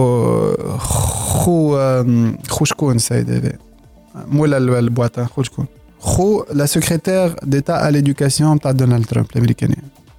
خو 0.78 1.78
خو 2.50 2.66
شكون 2.66 2.96
السيد 2.96 3.32
هذا 3.32 3.54
مولا 4.16 4.58
البواطه 4.58 5.26
خو 5.26 5.44
شكون؟ 5.44 5.66
خو 6.00 6.44
la 6.54 6.66
secrétaire 6.66 7.36
d'État 7.44 7.88
à 7.88 7.92
l'éducation 7.92 8.60
تاع 8.60 8.72
دونالد 8.72 9.06
ترامب 9.06 9.28
الامريكانيه 9.32 9.76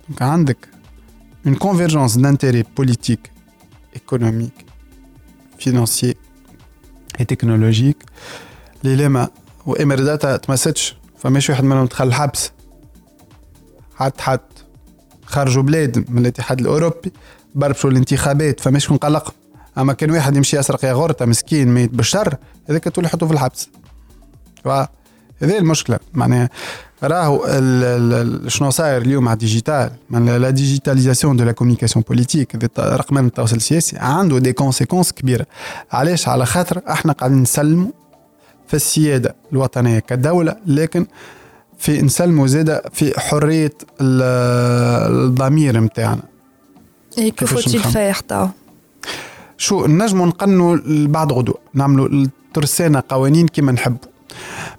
donc 0.08 0.22
عندك 0.22 0.68
une 1.46 1.54
convergence 1.54 2.18
d'intérêts 2.18 2.64
politiques 2.76 3.30
économiques 3.94 4.66
financiers 5.58 6.14
et 7.20 7.24
technologiques 7.24 8.04
اللي 8.84 9.08
ما 9.08 9.28
و 9.66 10.00
Emerdata 10.00 10.36
تمسكش 10.36 10.96
فماش 11.18 11.50
واحد 11.50 11.64
منهم 11.64 11.84
دخل 11.84 12.06
الحبس 12.08 12.52
حد 13.96 14.20
حد 14.20 14.40
خرجوا 15.26 15.62
بلاد 15.62 16.10
من 16.10 16.18
الاتحاد 16.18 16.60
الاوروبي 16.60 17.12
بربشوا 17.54 17.90
الانتخابات 17.90 18.60
فماش 18.60 18.84
شكون 18.84 18.96
قلقهم 18.96 19.34
اما 19.78 19.92
كان 19.92 20.10
واحد 20.10 20.36
يمشي 20.36 20.56
يسرق 20.56 20.84
ياغورته 20.84 21.24
مسكين 21.24 21.68
ميت 21.68 21.90
بالشر 21.90 22.36
هذاك 22.70 22.84
تولي 22.84 23.06
يحطوه 23.06 23.28
في 23.28 23.34
الحبس 23.34 23.68
هذه 25.42 25.58
المشكلة 25.58 25.98
معناها 26.12 26.50
راهو 27.02 27.46
شنو 28.48 28.70
صاير 28.70 29.02
اليوم 29.02 29.28
على 29.28 29.34
ال 29.34 29.40
digital؟ 29.40 29.90
la 30.10 30.50
digitalisation 30.50 31.36
de 31.36 31.44
la 31.44 31.52
communication 31.52 32.04
politique 32.08 32.78
رقم 32.78 33.18
التواصل 33.18 33.56
السياسي 33.56 33.96
عنده 33.98 34.38
des 34.38 34.52
conséquences 34.52 35.12
كبيرة. 35.12 35.46
علاش؟ 35.92 36.28
على 36.28 36.46
خاطر 36.46 36.80
إحنا 36.88 37.12
قاعدين 37.12 37.42
نسلموا 37.42 37.90
في 38.68 38.74
السيادة 38.74 39.34
الوطنية 39.52 39.98
كدولة 39.98 40.56
لكن 40.66 41.06
في 41.78 42.02
نسلموا 42.02 42.46
زاده 42.46 42.82
في 42.92 43.20
حرية 43.20 43.72
الضمير 44.00 45.80
نتاعنا. 45.80 46.22
اي 47.18 47.30
كيفاش 47.30 47.76
فايح 47.76 48.20
شو 49.58 49.86
نجموا 49.86 50.26
نقنوا 50.26 50.78
بعد 50.86 51.32
غدوة 51.32 51.58
نعملوا 51.74 52.26
ترسانه 52.54 53.02
قوانين 53.08 53.48
كما 53.48 53.72
نحبوا. 53.72 54.08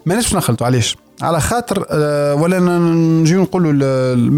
ماناش 0.06 0.36
نخلطوا 0.36 0.68
علاش؟ 0.68 0.98
على 1.22 1.40
خاطر 1.40 1.86
آه، 1.90 2.36
ولا 2.36 2.60
نجيو 2.60 3.42
نقولوا 3.42 3.74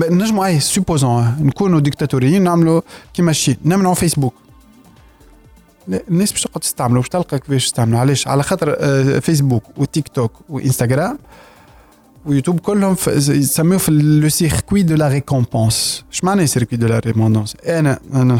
نجموا 0.09 0.45
et 0.45 0.59
supposons 0.59 1.35
نكونوا 1.39 1.79
ديكتاتوريين 1.79 2.43
نعملوا 2.43 2.81
كيما 3.13 3.31
la 3.31 3.39
Chine 3.39 3.57
نمنعوا 3.65 3.93
فيسبوك 3.93 4.33
الناس 6.09 6.31
باش 6.31 6.41
تقعد 6.43 6.61
تستعملوا 6.61 7.01
باش 7.01 7.09
تلقى 7.09 7.39
كيفاش 7.39 7.65
تستعملوا. 7.65 7.99
علاش؟ 7.99 8.27
على 8.27 8.43
خاطر 8.43 8.75
آه، 8.79 9.19
فيسبوك 9.19 9.63
وتيك 9.77 10.07
توك 10.07 10.31
وانستغرام 10.49 11.19
ويوتيوب 12.25 12.59
كلهم 12.59 12.95
يسميوه 13.07 13.77
في 13.77 13.91
le 13.91 14.29
circuit 14.29 14.83
de 14.83 14.95
la 14.95 15.07
récompense 15.07 16.03
اش 16.11 16.23
معنى 16.23 16.47
circuit 16.47 16.77
de 16.77 16.87
la 16.87 16.99
récompense 16.99 17.55
أنا 17.67 17.99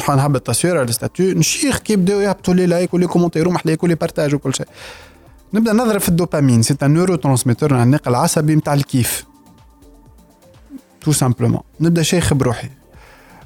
نهبط 0.10 0.42
تصوير 0.42 0.78
على 0.78 0.90
ال 0.90 0.97
statut 0.97 1.38
نشيخ 1.38 1.78
كي 1.78 1.94
يبداو 1.94 2.20
يهبطوا 2.20 2.54
les 2.54 2.66
likes 2.66 2.94
و 2.94 2.97
les 2.97 3.08
commentaires 3.08 3.48
ومحليك 3.48 3.84
و 3.84 3.87
les 3.87 3.96
partages 3.96 4.36
وكل 4.36 4.56
شيء. 4.56 4.68
نبدأ 5.54 5.74
نضرب 5.74 6.00
في 6.00 6.10
الدوبامين. 6.10 6.62
c'est 6.62 6.76
un 6.84 6.92
neurotransmetteur 6.94 7.84
الناقل 7.84 8.12
العصبي 8.12 8.56
نتاع 8.56 8.74
الكيف. 8.74 9.26
tout 11.02 11.12
simplement 11.12 11.62
نبدأ 11.80 12.02
شيخ 12.02 12.34
بروحي. 12.34 12.70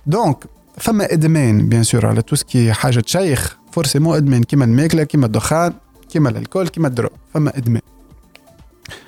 donc 0.06 0.45
فما 0.77 1.14
إدمان 1.14 1.69
bien 1.69 1.84
sûr 1.84 2.06
على 2.06 2.22
tout 2.22 2.45
ce 2.45 2.56
qui 2.56 2.73
حاجة 2.73 2.99
تشيخ 2.99 3.57
forcément 3.72 4.15
إدمان. 4.15 4.44
كيما 4.44 4.65
الماكلة 4.65 5.03
كيما 5.03 5.26
الدخان 5.26 5.73
كيما 6.10 6.30
ال 6.30 6.35
alcool 6.35 6.68
كيما 6.68 6.88
ال 6.88 6.91
drogue 6.91 7.10
فما 7.34 7.57
إدمان. 7.57 7.82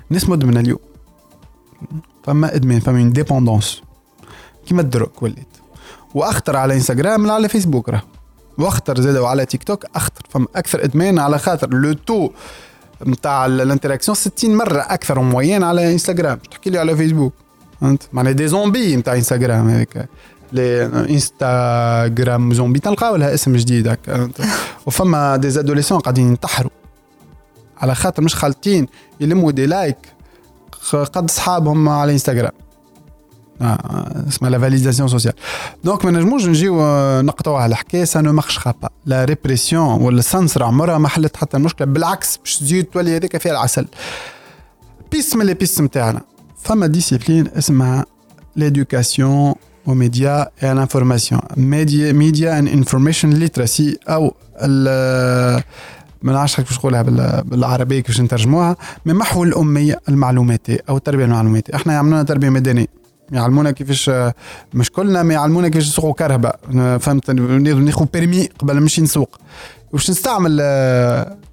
ناس 0.10 0.30
مدمنه 0.30 0.60
اليوم. 0.60 0.80
فما 2.24 2.56
إدمان 2.56 2.80
فما 2.80 3.00
une 3.00 3.14
dépendance 3.14 3.82
كيما 4.66 4.82
ال 4.82 4.88
drogue 4.88 5.24
وليت. 5.24 5.48
وأخطر 6.14 6.56
على 6.56 6.74
انستغرام 6.74 7.22
من 7.22 7.30
على 7.30 7.50
فيسبوك 7.50 7.90
راه. 7.90 8.02
وأخطر 8.58 9.02
زاد 9.02 9.16
على 9.16 9.46
تيك 9.46 9.64
توك 9.64 9.86
أخطر. 9.96 10.22
فما 10.30 10.48
أكثر 10.56 10.84
إدمان 10.84 11.20
على 11.20 11.40
خاطر 11.40 11.70
le 11.70 11.94
taux 11.94 12.30
نتاع 13.06 13.46
ال 13.46 13.52
interaction 13.52 14.16
60 14.16 14.56
مرة 14.56 14.80
أكثر 14.80 15.20
moyen 15.20 15.64
على 15.64 15.92
إنستغرام. 15.94 16.40
تحكي 16.52 16.70
لي 16.70 16.78
على 16.78 16.98
فيسبوك. 16.98 17.34
فهمت؟ 17.82 18.10
معناها 18.14 18.34
des 18.34 18.48
zombies 18.48 18.96
نتاع 18.96 19.16
إنستغرام 19.16 19.68
هيك. 19.68 20.06
les 20.54 20.86
Instagram 20.86 22.54
zombies. 22.54 22.80
تلقاو 22.80 23.16
لها 23.16 23.34
اسم 23.34 23.56
جديد 23.56 23.88
هكا 23.88 24.30
وفما 24.86 25.38
des 25.38 25.50
adolescents 25.50 26.00
قاعدين 26.00 26.28
ينتحروا. 26.28 26.72
على 27.78 27.96
خاطر 27.96 28.24
مش 28.24 28.36
خالطين 28.36 28.88
يلموا 29.20 29.52
des 29.52 29.66
likes 29.66 29.98
قد 30.94 31.32
صحابهم 31.32 31.90
على 31.90 32.12
إنستغرام. 32.12 32.52
اسمها 33.62 34.50
la 34.50 34.60
validation 34.60 35.08
sociale 35.08 35.34
donc 35.84 36.06
ما 36.06 36.12
نجموش 36.12 36.46
نجيو 36.46 36.82
نقطعوا 37.22 37.58
على 37.58 37.72
الحكاية 37.72 38.04
ça 38.04 38.22
ne 38.22 38.34
marche 38.34 38.60
pas 38.66 38.90
la 39.06 39.26
répression 39.26 40.02
ولا 40.02 40.20
ال 40.20 40.25
censure 40.25 40.64
عمرها 40.64 40.98
ما 40.98 41.08
حلت 41.08 41.38
حتى 41.38 41.58
المشكلة. 41.58 41.88
بالعكس 41.88 42.38
باش 42.38 42.60
تزيد 42.60 42.86
تولي 42.86 43.16
هذيك 43.16 43.38
فيها 43.38 43.52
العسل. 43.52 43.88
piste 45.12 45.36
من 45.36 45.46
les 45.46 45.54
pistes 45.54 45.82
نتاعنا 45.82 46.22
فما 46.64 46.88
discipline 46.88 47.48
اسمها 47.48 48.06
l'éducation 48.56 49.33
aux 49.33 49.54
médias 49.86 50.50
et 50.64 50.72
à 50.72 50.77
l'information 50.77 51.42
media 51.58 52.12
media 52.12 52.60
and 52.60 52.68
information 52.68 53.30
literacy 53.30 53.98
أو 54.10 54.36
ما 56.22 56.34
نعرفش 56.34 56.56
كيفاش 56.56 56.78
نقولها 56.78 57.02
بالعربية 57.42 58.00
كيفاش 58.00 58.22
نترجموها. 58.22 58.76
من 59.06 59.16
محو 59.16 59.44
الأمية 59.44 60.00
المعلوماتيه 60.10 60.80
أو 60.90 60.98
التربيه 60.98 61.26
المعلوماتيه 61.26 61.76
إحنا 61.76 61.94
يعملونا 61.94 62.24
تربية 62.24 62.50
مدنية. 62.50 62.97
يعلمونا 63.32 63.72
كيفاش 63.72 64.12
مش 64.74 64.92
كلنا 64.92 65.24
ما 65.24 65.34
يعلمونا 65.34 65.68
كيفاش 65.68 65.88
نسوقوا 65.88 66.14
كرهبه 66.14 66.52
فهمت 66.98 67.32
ناخذ 67.32 68.06
permis 68.14 68.50
قبل 68.60 68.76
نمشي 68.76 69.02
نسوق. 69.02 69.38
واش 69.94 70.10
نستعمل 70.10 70.58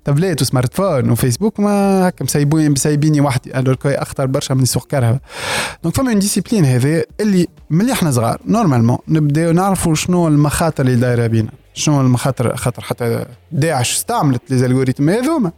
tablette 0.04 0.42
و 0.42 0.74
smartphone 0.74 1.10
وفيسبوك 1.10 1.60
ما 1.60 2.08
هكا 2.08 2.24
مسيبوني 2.24 2.68
مسيبيني 2.68 3.20
وحدي. 3.20 3.58
alors 3.58 3.74
que 3.74 3.94
أخطر 3.94 4.26
برشا 4.26 4.54
من 4.54 4.62
يسوق 4.62 4.86
كرهبه 4.86 5.18
donc 5.82 5.96
فما 5.96 6.12
discipline 6.12 6.64
هذا 6.64 7.02
اللي 7.20 7.46
ملي 7.70 7.92
إحنا 7.92 8.10
صغار. 8.10 8.40
normalement 8.46 8.98
نبداو 9.08 9.52
نعرفوا 9.52 9.94
شنو 9.94 10.28
المخاطر 10.28 10.84
اللي 10.84 10.96
دايرة 10.96 11.26
بينا. 11.26 11.50
شنو 11.74 12.00
المخاطر 12.00 12.56
خاطر 12.56 12.82
حتى 12.82 13.24
داعش 13.52 13.96
استعملت 13.96 14.42
les 14.50 14.58
algorithmes 14.58 15.10
هذوما. 15.10 15.52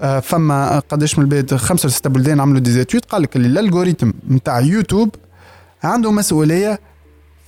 آه، 0.00 0.20
فما 0.20 0.78
قداش 0.78 1.18
من 1.18 1.24
البلاد 1.24 1.54
خمسة 1.54 1.86
ولا 1.86 1.94
سته 1.94 2.10
بلدان 2.10 2.40
عملوا 2.40 2.60
des 2.60 2.75
études 2.75 3.04
قال 3.04 3.22
لك 3.22 3.36
ال 3.36 3.43
algorithme 3.43 4.12
نتاع 4.30 4.60
يوتيوب 4.60 5.14
عنده 5.84 6.10
مسؤولية 6.12 6.80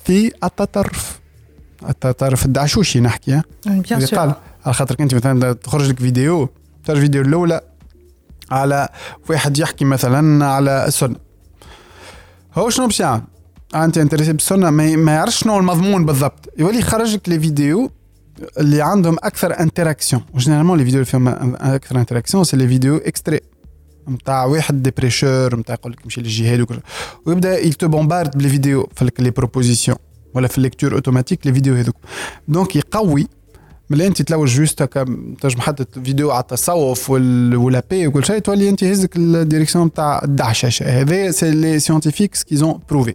في 0.04 0.32
التطرف. 0.44 1.20
التطرف 1.88 2.46
الدعشوشي 2.46 3.00
نحكي 3.00 3.42
بيان 3.66 3.82
قال 4.06 4.34
على 4.64 4.74
خاطر 4.74 4.96
أنت 5.00 5.14
مثلا 5.14 5.52
تخرج 5.52 5.88
لك 5.88 5.98
فيديو 5.98 6.48
تخرج 6.84 7.00
فيديو 7.00 7.22
الأولى 7.22 7.60
على 8.50 8.88
واحد 9.30 9.58
يحكي 9.58 9.84
مثلا 9.84 10.46
على 10.46 10.84
السنة. 10.86 11.16
هو 12.54 12.70
شنو 12.70 12.86
باش 12.86 13.00
يعمل؟ 13.00 13.22
أنت 13.74 13.98
intéressé 13.98 14.32
بالسنة 14.32 14.70
ما 14.70 15.12
يعرفش 15.12 15.38
شنو 15.38 15.58
المضمون 15.58 16.06
بالضبط. 16.06 16.48
يولي 16.58 16.78
يخرج 16.78 17.14
لك 17.14 17.28
les 17.28 17.40
vidéos 17.40 17.90
اللي 18.58 18.82
عندهم 18.82 19.16
أكثر 19.22 19.60
interaction 19.60 20.22
généralement 20.36 20.78
les 20.78 20.84
vidéos 20.84 21.00
اللي 21.00 21.10
فيهم 21.10 21.28
أكثر 21.56 21.98
interaction 21.98 22.44
c'est 22.44 22.56
les 22.56 22.68
vidéos 22.68 22.96
extrêmes 22.96 23.40
نتاع 24.10 24.44
واحد 24.44 24.82
des 24.82 25.01
prêcheurs 25.01 25.56
نتاع 25.56 25.74
يقول 25.74 25.92
لك 25.92 26.06
مشي 26.06 26.20
للجهاد 26.20 26.66
ويبدأ 27.26 27.58
te 27.58 27.88
bombarde 27.88 28.38
ب 28.38 28.41
les 28.41 28.48
vidéos 28.48 28.88
في 28.96 29.10
les 29.18 29.30
propositions 29.30 29.96
ولا 30.34 30.48
في 30.48 30.58
ال 30.58 30.63
lecture 30.63 30.94
automatique 30.94 31.46
les 31.46 31.52
vidéos 31.52 31.74
هذوك. 31.74 31.96
donc 32.48 32.76
يقوي 32.76 33.26
ملي 33.90 34.06
أنت 34.06 34.22
تلوج 34.22 34.48
juste 34.48 34.82
هكا 34.82 35.04
تنجم 35.40 35.60
حتى 35.60 35.84
فيديو 36.04 36.30
على 36.30 36.40
التصوف 36.40 37.10
ولا 37.10 37.82
بي 37.90 38.06
وكل 38.06 38.24
شيء 38.24 38.38
تولي 38.38 38.68
أنت 38.68 38.82
يهزك 38.82 39.16
ال 39.16 39.23
direction 39.23 39.86
نتاع 39.86 40.20
الدعششه 40.24 41.00
هذا 41.00 41.30
c'est 41.30 41.50
les 41.50 41.78
scientifiques 41.78 42.36
qu'ils 42.36 42.65
ont 42.65 42.80
prouvé 42.90 43.14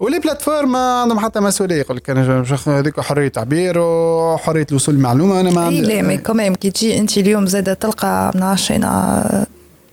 و 0.00 0.05
les 0.05 0.18
plateformes 0.18 0.72
ما 0.72 1.00
عندهم 1.00 1.18
حتى 1.18 1.40
مسؤولية 1.40 1.76
يقول 1.76 1.96
لك 1.96 2.10
أنا 2.10 2.44
هذيك 2.66 3.00
حرية 3.00 3.28
تعبير 3.28 3.78
وحرية 3.78 4.66
الوصول 4.70 4.94
للمعلومه 4.94 5.40
أنا 5.40 5.50
ما 5.50 5.60
عندي. 5.60 5.80
لا 5.80 6.02
mais 6.02 6.18
quand 6.18 6.38
même 6.38 6.54
كي 6.54 6.70
تجي 6.70 6.98
أنت 6.98 7.18
اليوم 7.18 7.46
زادة 7.46 7.74
تلقى 7.74 8.30
ما 8.34 8.40
نعرفش 8.40 8.72
أنا 8.72 9.46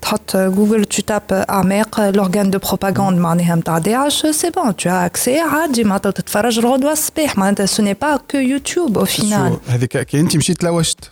تحط 0.04 0.38
Google 0.38 0.86
tu 0.86 1.02
tapes 1.02 1.22
اعماق 1.32 2.10
l'organe 2.10 2.50
de 2.50 2.60
propagande 2.60 3.20
معناها 3.20 3.56
نتاع 3.56 3.78
داعش 3.78 4.26
c'est 4.26 4.50
bon 4.50 4.76
tu 4.76 4.90
accèdes 4.90 5.40
عادي 5.40 5.84
معناتها 5.84 6.12
تتفرج 6.12 6.60
الغدوه 6.60 6.92
الصباح 6.92 7.38
معناتها 7.38 7.66
ce 7.66 7.84
n'est 7.84 7.94
pas 7.94 8.18
que 8.32 8.38
YouTube 8.38 8.98
au 8.98 9.06
final 9.06 9.58
هذيك 9.68 9.98
كي 9.98 10.20
أنت 10.20 10.38
مشيت 10.38 10.64
لوشت 10.64 11.12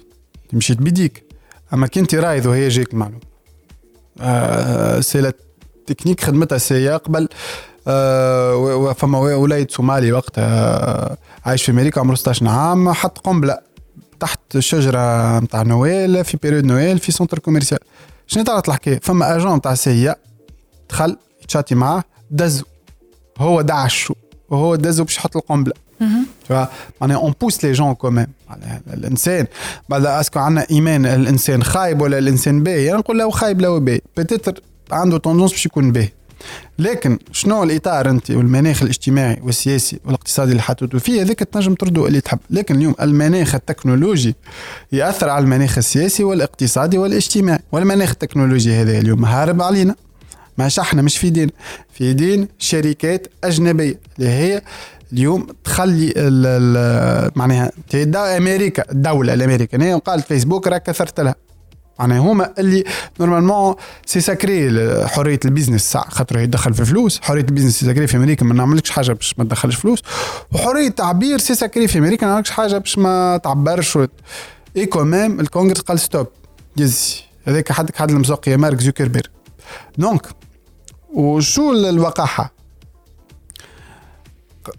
مشيت 0.54 0.78
بيديك 0.78 1.24
أما 1.74 1.88
كي 1.88 2.00
أنت 2.00 2.16
رايد 2.16 2.46
وهي 2.48 2.68
جايك 2.68 2.94
المعلومه 2.94 3.20
آه 4.22 5.00
c'est 5.00 5.22
la 5.22 5.34
technique 5.88 6.22
خدمتها 6.24 6.58
سي 6.58 6.90
قبل 6.90 7.30
آه 7.88 8.94
فما 8.94 9.20
وليد 9.20 9.72
صومالي 9.72 10.12
وقتها 10.12 11.18
عايش 11.46 11.64
في 11.64 11.72
أمريكا 11.72 12.02
عمره 12.02 12.16
16 12.16 12.48
عام 12.48 12.92
حط 12.92 13.18
قنبلة 13.18 13.58
تحت 14.20 14.40
الشجره 14.56 15.40
نتاع 15.40 15.62
نويل 15.62 16.26
في 16.26 16.38
période 16.38 16.66
Noël 16.66 17.00
في 17.00 17.12
centre 17.12 17.40
commercial 17.40 17.80
شنو 18.34 18.44
طلعت 18.44 18.70
الحكاية 18.70 19.00
فما 19.04 19.36
agent 19.36 19.56
نتاع 19.56 19.74
CIA 19.74 20.16
دخل 20.90 21.18
يتشاتي 21.44 21.76
معاه 21.76 22.04
دزو. 22.32 22.66
هو 23.38 23.62
دعشو 23.62 24.14
وهو 24.50 24.76
دزو 24.76 25.04
باش 25.04 25.18
يحط 25.18 25.38
القنبلة. 25.38 25.74
معناها 27.02 27.18
on 27.18 27.34
pousse 27.42 27.66
les 27.66 27.72
gens 27.72 27.94
quand 27.94 28.13
même 28.13 28.28
الإنسان. 28.94 29.48
بعد 29.90 30.06
est-ce 30.06 30.28
que 30.28 30.40
عندنا 30.40 30.66
ايمان 30.72 31.06
الإنسان 31.06 31.64
خايب 31.64 32.02
ولا 32.02 32.18
الإنسان 32.18 32.64
باهي 32.64 32.92
نقول 32.92 33.20
له 33.20 33.32
خايب 33.32 33.62
له 33.62 33.80
باهي 33.80 34.02
peut-être 34.18 34.62
عنده 34.92 35.18
tendance 35.18 35.52
باش 35.52 35.66
يكون 35.66 35.92
باهي 35.92 36.10
لكن 36.80 37.20
شنو 37.32 37.64
الإطار 37.64 38.10
أنت 38.10 38.32
والمناخ 38.32 38.82
الاجتماعي 38.84 39.40
والسياسي 39.44 40.00
والاقتصادي 40.06 40.52
اللي 40.52 40.62
حطيته 40.62 41.00
فيه؟ 41.00 41.22
هذاك 41.22 41.40
تنجم 41.40 41.74
تردو 41.74 42.08
اللي 42.08 42.22
تحب. 42.22 42.40
لكن 42.50 42.76
اليوم 42.76 42.96
المناخ 43.02 43.56
التكنولوجي 43.56 44.36
يأثر 44.92 45.30
على 45.30 45.44
المناخ 45.44 45.78
السياسي 45.78 46.24
والاقتصادي 46.24 46.98
والاجتماعي. 46.98 47.60
والمناخ 47.72 48.10
التكنولوجي 48.10 48.74
هذا 48.74 49.00
اليوم 49.00 49.26
هارب 49.26 49.62
علينا. 49.62 49.96
مش 50.58 50.80
إحنا 50.80 51.02
مش 51.02 51.18
في 51.18 51.24
ايدينا 51.26 51.52
في 51.94 52.04
ايدين 52.04 52.48
شركات 52.60 53.28
أجنبية 53.44 54.00
اللي 54.20 54.30
هي 54.30 54.62
اليوم 55.14 55.48
تخلي 55.64 56.14
معناها 57.36 57.72
أمريكا 58.38 58.92
الدولة 58.92 59.34
الامريكانيه 59.34 59.96
وقالت 59.96 60.28
فيسبوك 60.28 60.68
راك 60.68 60.84
كثرت 60.84 61.20
لها. 61.20 61.36
معناها 62.02 62.20
هما 62.20 62.54
اللي 62.60 62.84
normalement 63.20 63.76
c'est 64.06 64.22
sacré 64.22 64.70
حرية 65.08 65.40
ال 65.46 65.50
business. 65.50 65.92
ساعة 65.92 66.10
خاطر 66.10 66.40
يدخل 66.40 66.74
في 66.74 66.86
فلوس 66.86 67.20
حرية 67.22 67.42
ال 67.42 67.46
business 67.46 67.80
c'est 67.80 67.86
sacré 67.86 68.08
في 68.08 68.18
أمريكا 68.18 68.46
ما 68.46 68.54
نعملكش 68.54 68.90
حاجة 68.90 69.14
باش 69.14 69.36
ما 69.38 69.44
تدخلش 69.44 69.76
فلوس. 69.76 70.00
وحرية 70.54 70.88
التعبير 70.88 71.38
c'est 71.38 71.56
sacré 71.56 71.88
في 71.88 71.98
أمريكا 72.00 72.26
ما 72.26 72.32
نعملكش 72.32 72.50
حاجة 72.50 72.78
باش 72.78 72.98
ما 72.98 73.38
تعبرش. 73.38 73.98
et 74.78 74.86
quand 74.86 75.16
même 75.16 75.40
الكونغرس 75.40 75.80
قال 75.82 76.00
stop 76.00 76.28
يزي 76.78 77.16
هذاك 77.46 77.72
حدك 77.72 77.96
حد 77.96 78.12
المسوق 78.12 78.50
يا 78.50 78.58
مارك 78.58 78.82
زوكربيرغ. 78.82 79.28
donc 79.98 80.28
وشو 81.14 81.72
ال- 81.72 81.86
الوقاحة؟ 81.86 82.54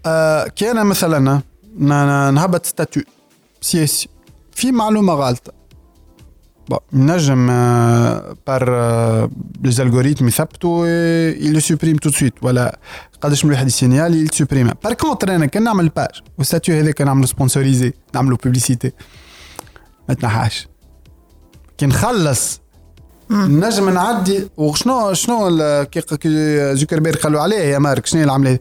آه 0.05 0.47
كان 0.47 0.85
مثلا 0.85 1.19
ن- 1.19 1.41
ن- 1.79 2.33
نهبط 2.33 2.65
statut. 2.65 3.03
سياسي 3.61 4.09
في 4.55 4.71
معلومة 4.71 5.13
غلطه 5.13 5.53
نجم 6.93 7.47
par 8.47 8.69
les 9.63 9.83
algorithmes 9.83 10.27
يثبتوا 10.27 10.87
ils 11.27 11.59
le 11.59 11.65
suppriment 11.65 11.97
tout 11.97 12.05
de 12.05 12.09
suite 12.09 12.33
ولا 12.41 12.79
قداش 13.21 13.45
من 13.45 13.51
واحد 13.51 13.67
ي 13.67 13.73
signale 13.73 14.15
ils 14.15 14.29
suppriment 14.33 14.71
par 14.83 14.93
contre 14.93 15.35
أنا 15.35 15.45
كان 15.45 15.63
نعمل 15.63 15.89
page 15.89 16.21
و 16.37 16.42
ال 16.42 16.47
statut 16.47 16.75
هذاك 16.75 17.01
نعملو 17.01 17.25
sponsoriser 17.25 17.93
نعملو 18.15 18.35
publicité 18.35 18.91
ما 20.09 20.15
تنحاش 20.15 20.67
كي 21.77 21.85
نخلص 21.85 22.61
نجم 23.31 23.89
نعدي 23.89 24.49
وشنو 24.57 25.13
شنو 25.13 25.85
كي 25.91 26.75
زوكربيرغ 26.75 27.17
قالوا 27.17 27.41
عليه 27.41 27.57
يا 27.57 27.79
مارك 27.79 28.05
شنو 28.05 28.23
العملية؟ 28.23 28.59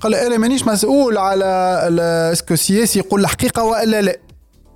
قال 0.00 0.14
أنا 0.14 0.36
مانيش 0.36 0.66
مسؤول 0.66 1.18
على 1.18 1.44
est-ce 2.32 2.47
que 2.47 2.54
السياسي 2.54 2.98
يقول 2.98 3.20
الحقيقة 3.20 3.64
والا 3.64 4.02
لا 4.02 4.18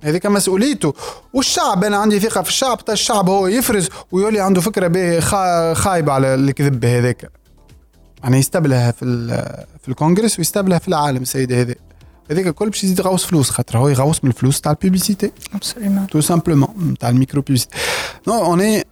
هذيك 0.05 0.25
مسؤوليته. 0.25 0.93
والشعب 1.33 1.83
أنا 1.83 1.97
عندي 1.97 2.19
ثقة 2.19 2.41
في 2.41 2.49
الشعب 2.49 2.85
تا 2.85 2.93
الشعب 2.93 3.29
هو 3.29 3.47
يفرز 3.47 3.89
ويولي 4.11 4.39
عنده 4.39 4.61
فكرة 4.61 4.87
به 4.87 5.19
خا- 5.19 5.73
خايبة 5.73 6.11
على 6.13 6.35
الكذب 6.35 6.85
هذاك 6.85 7.29
يعني 8.23 8.37
يستبلها 8.39 8.91
في 8.91 9.27
في 9.81 9.89
الكونغرس 9.89 10.39
ويستبلها 10.39 10.79
في 10.79 10.87
العالم 10.87 11.21
السيد 11.21 11.53
هذا 11.53 11.75
هذاك 12.31 12.47
الكل 12.47 12.69
باش 12.69 12.83
يزيد 12.83 12.99
يغوص 12.99 13.25
فلوس 13.25 13.49
خاطر 13.49 13.77
هو 13.77 13.87
يغوص 13.89 14.23
من 14.23 14.29
الفلوس 14.29 14.61
تاع 14.61 14.71
ال 14.71 14.76
publicité. 14.76 15.31
Absolument. 15.55 16.17
tout 16.17 16.25
simplement 16.33 16.69
تاع 16.99 17.09
ال 17.09 17.14
micro 17.14 17.41
publicité 17.41 17.75
non 18.27 18.45
on 18.45 18.61
est 18.61 18.83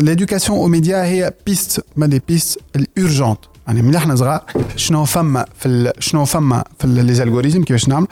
l'éducation 0.00 0.46
aux 0.46 0.58
médias 0.58 1.04
هي 1.04 1.32
piste 1.46 1.84
من 1.96 2.10
les 2.10 2.20
pistes 2.28 2.58
urgentes 2.76 3.38
يعني 3.66 3.82
ملي 3.82 3.98
إحنا 3.98 4.16
صغار 4.16 4.42
شنو 4.76 5.04
فما 5.04 5.44
في. 5.58 5.92
شنو 5.98 6.24
فما 6.24 6.64
في 6.78 6.86
les 6.86 7.14
algorithmes 7.14 7.62
كيفاش 7.62 7.88
نعمل؟ 7.88 8.06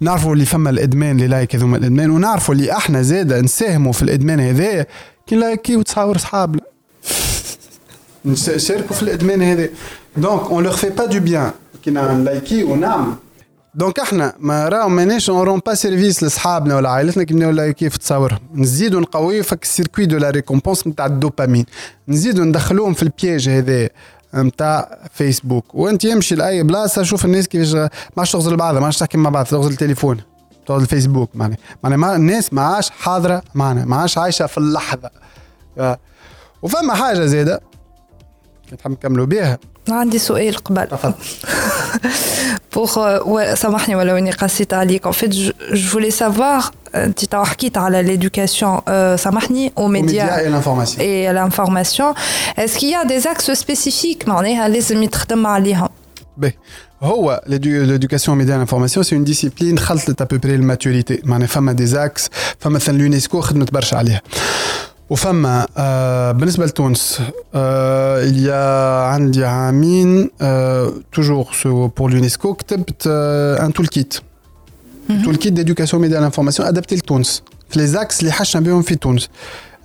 نعرفوا 0.00 0.32
اللي 0.32 0.44
فما 0.44 0.70
الإدمان 0.70 1.16
les 1.16 1.26
likes 1.26 1.56
هذوما 1.56 1.76
الإدمان 1.76 2.10
ونعرفوا 2.10 2.54
اللي 2.54 2.72
أحنا 2.72 3.02
زاده 3.02 3.40
نساهموا 3.40 3.92
في 3.92 4.02
الإدمان 4.02 4.40
هذايا 4.40 4.86
كي 5.26 5.36
liker 5.36 5.76
وتصاور 5.76 6.18
صحابنا 6.18 6.62
نشاركوا 8.24 8.96
في 8.96 9.02
الإدمان 9.02 9.42
هذا. 9.42 9.68
donc 10.16 10.42
on 10.42 10.64
leur 10.64 10.72
fait 10.72 10.88
pas 10.88 11.06
du 11.06 11.20
bien 11.20 11.50
كي 11.84 11.90
ن 11.90 12.02
liker 12.02 12.62
ونعمل 12.64 13.12
donc 13.74 13.98
أحنا 13.98 14.34
ما 14.38 14.68
راهو 14.68 14.88
ماناش 14.88 15.30
on 15.30 15.42
rend 15.42 15.60
pas 15.66 15.74
service 15.74 16.22
لأصحابنا 16.22 16.76
ولا 16.76 16.88
عائلتنا 16.90 17.24
كي 17.24 17.34
نبداو 17.34 17.50
liker 17.50 17.90
في 17.90 17.98
تصاورهم 17.98 18.38
نزيدو 18.54 19.00
نقويو 19.00 19.42
فك 19.42 19.62
ال 19.62 19.68
circuit 19.68 20.06
de 20.06 20.18
la 20.18 20.30
récompense 20.30 20.86
نتاع 20.86 21.06
الدوبامين. 21.06 21.64
نزيدو 22.08 22.44
ندخلوهم 22.44 22.94
في 22.94 23.02
البياج 23.02 23.48
هذا. 23.48 23.88
نتاع 24.34 24.98
فيسبوك. 25.12 25.74
وانت 25.74 26.04
يمشي 26.04 26.34
لأي 26.34 26.62
بلاصة 26.62 27.02
شوف 27.02 27.24
الناس 27.24 27.48
كيفاش 27.48 27.74
ما 27.74 27.90
عادش 28.18 28.32
تغزل 28.32 28.56
بعضها 28.56 28.80
ما 28.80 28.86
عادش 28.86 28.98
تحكي 28.98 29.18
مع 29.18 29.30
بعض 29.30 29.44
تغزل 29.46 29.70
التليفون 29.70 30.20
تغزل 30.66 30.82
الفيسبوك 30.82 31.30
معناها. 31.36 31.58
معناها 31.84 32.16
الناس 32.16 32.52
ما 32.52 32.62
عادش 32.62 32.90
حاضرة 32.90 33.42
معنا 33.54 33.84
ما 33.84 33.96
عادش 33.96 34.18
عايشة 34.18 34.46
في 34.46 34.58
اللحظة. 34.58 35.10
آه. 35.78 35.98
وفما 36.62 36.94
حاجة 36.94 37.26
زادة 37.26 37.60
نحب 38.80 38.90
نكملوا 38.90 39.26
بها 39.26 39.58
عندي 39.89 40.19
سؤال 40.19 40.55
قبل 40.55 40.87
تفضل 40.87 41.13
بوغ 42.75 42.99
و- 43.25 43.55
سامحني 43.55 43.95
ولو 43.95 44.17
اني 44.17 44.31
قصيت 44.31 44.73
عليك 44.73 45.07
en 45.07 45.11
fait 45.11 45.31
je, 45.33 45.51
je 45.77 45.89
voulais 45.93 46.11
savoir 46.23 46.71
انت 46.95 47.25
تو 47.25 47.43
حكيت 47.43 47.77
على 47.77 48.03
l'éducation 48.17 48.65
euh, 48.87 49.15
سامحني 49.15 49.71
aux 49.77 49.79
الميديا 49.81 50.27
médias 50.27 50.33
اي 50.33 50.49
لانفورماسيون 50.49 50.99
et 50.99 51.27
à 51.27 51.33
l'information 51.33 52.13
est-ce 52.59 52.77
qu'il 52.79 52.89
y 52.89 52.95
a 52.95 53.05
des 53.05 53.27
axes 53.27 53.53
spécifiques 53.63 54.27
معناها 54.27 54.67
لازم 54.67 55.03
يتخدم 55.03 55.47
عليهم 55.47 55.89
باهي 56.37 56.53
هو 57.01 57.41
l'éducation 57.47 58.29
média 58.29 58.57
l'information 58.65 59.03
c'est 59.03 59.15
une 59.15 59.25
discipline 59.33 59.79
خلطت 59.79 60.21
à 60.21 60.25
peu 60.25 60.39
près 60.39 60.45
الماتوريتي 60.45 61.21
معناها 61.23 61.47
فما 61.47 61.71
دي 61.71 61.85
زاكس 61.85 62.29
فما 62.59 62.73
مثلا 62.75 62.95
اليونسكو 62.95 63.41
خدمت 63.41 63.73
برشا 63.73 63.97
عليها 63.97 64.21
وفما 65.09 65.67
آه 65.77 66.31
بالنسبه 66.31 66.65
لتونس 66.65 67.21
آه 67.55 68.25
il 68.25 68.35
y 68.35 68.49
a 68.49 69.13
عندي 69.13 69.45
عامين 69.45 70.29
آه 70.41 70.93
toujours 71.19 71.47
pour 71.99 72.09
l'UNESCO 72.09 72.47
كتبت 72.47 73.03
آه 73.07 73.67
un 73.67 73.71
toolkit 73.71 74.21
toolkit 75.23 75.51
d'éducation 75.51 75.99
média 75.99 76.19
l'information 76.19 76.63
adapté 76.63 76.93
لتونس 76.93 77.43
في 77.69 77.79
لي 77.79 77.87
زاكس 77.87 78.19
اللي 78.19 78.31
حشنا 78.31 78.61
بهم 78.61 78.81
في 78.81 78.95
تونس 78.95 79.29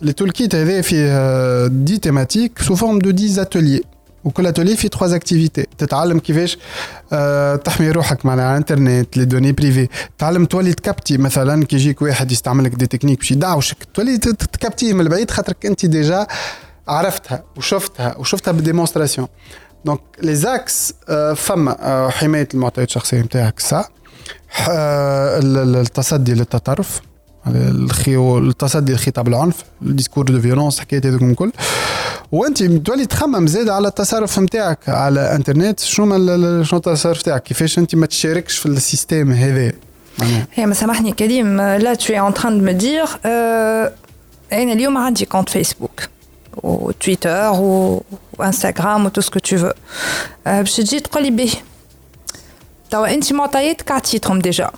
لي 0.02 0.12
toolkit 0.12 0.54
هذا 0.54 0.80
فيه 0.80 1.06
آه، 1.08 1.70
10 1.86 1.96
thématiques 1.96 2.64
sous 2.64 2.76
forme 2.76 3.02
de 3.02 3.10
10 3.12 3.38
ateliers 3.38 3.84
وكل 4.25 4.47
اتولي 4.47 4.75
فيه 4.75 4.87
trois 4.87 5.15
activités 5.15 5.65
تتعلم 5.77 6.19
كيفاش 6.19 6.57
آه 7.13 7.55
تحمي 7.55 7.91
روحك 7.91 8.25
معناها 8.25 8.45
على 8.45 8.51
الانترنت 8.51 9.17
les 9.17 9.25
données 9.25 9.51
privées 9.51 9.87
تعلم 10.17 10.45
تولي 10.45 10.73
ت 10.73 10.79
capter 10.79 11.17
مثلا 11.17 11.65
كي 11.65 11.75
يجيك 11.75 12.01
واحد 12.01 12.31
يستعمل 12.31 12.63
لك 12.63 12.71
des 12.75 12.87
techniques 12.87 13.19
باش 13.19 13.31
يدعوشك 13.31 13.77
تولي 13.93 14.17
ت 14.17 14.27
capter 14.27 14.84
ه 14.84 14.93
من 14.93 15.01
البعيد 15.01 15.31
خاطرك 15.31 15.65
أنت 15.65 15.85
déjà 15.85 16.27
عرفتها 16.87 17.43
وشفتها 17.57 18.17
وشفتها 18.17 18.51
بال 18.51 18.61
démonstration 18.61 19.27
donc 19.85 19.99
les 20.21 20.35
axes 20.35 20.93
فما 21.35 22.09
حماية 22.11 22.47
المعطيات 22.53 22.87
الشخصية 22.87 23.21
نتاعك 23.21 23.59
ال- 24.67 25.57
ال- 25.57 25.75
التصدي 25.75 26.33
للتطرف. 26.33 27.01
التصدي 27.47 28.93
لخطاب 28.93 29.27
العنف 29.27 29.55
ال 29.81 29.86
discours 29.86 30.25
de 30.25 30.41
violence 30.41 30.79
حكايات 30.79 31.05
هذوك 31.05 31.21
الكل. 31.21 31.51
وأنت 32.31 32.63
تولي 32.63 33.05
تخمم 33.05 33.47
زاد 33.47 33.69
على 33.69 33.87
التصرف 33.87 34.39
نتاعك 34.39 34.89
على 34.89 35.35
إنترنت 35.35 35.79
شنو 35.79 36.63
شنو 36.63 36.79
التصرف 36.79 37.19
نتاعك 37.19 37.43
كيفاش 37.43 37.79
أنت 37.79 37.95
ما 37.95 38.05
تشاركش 38.05 38.57
في 38.57 38.65
ال 38.65 38.73
système 38.73 39.31
هذا؟ 39.31 39.73
هي 40.53 40.65
ما 40.65 40.73
سامحني 40.73 41.11
كريم 41.11 41.61
là 41.61 41.78
en 41.78 41.95
train 41.95 42.31
de 42.31 42.61
me 42.61 42.81
dire 42.83 43.09
euh, 43.09 44.05
أنا 44.53 44.73
اليوم 44.73 44.97
عندي 44.97 45.25
compte 45.25 45.49
Facebook 45.49 46.01
وتويتر 46.63 47.51
وانستغرام 48.37 49.05
وتو 49.05 49.21
سكو 49.21 49.39
تو 49.39 49.57
فو 49.57 49.69
باش 50.45 50.75
تجي 50.75 50.99
تقول 50.99 51.23
لي 51.23 51.31
به. 51.31 51.53
توا 52.91 53.13
أنت 53.13 53.33
معطياتك 53.33 53.91
عطيتهم 53.91 54.39
déjà 54.39 54.71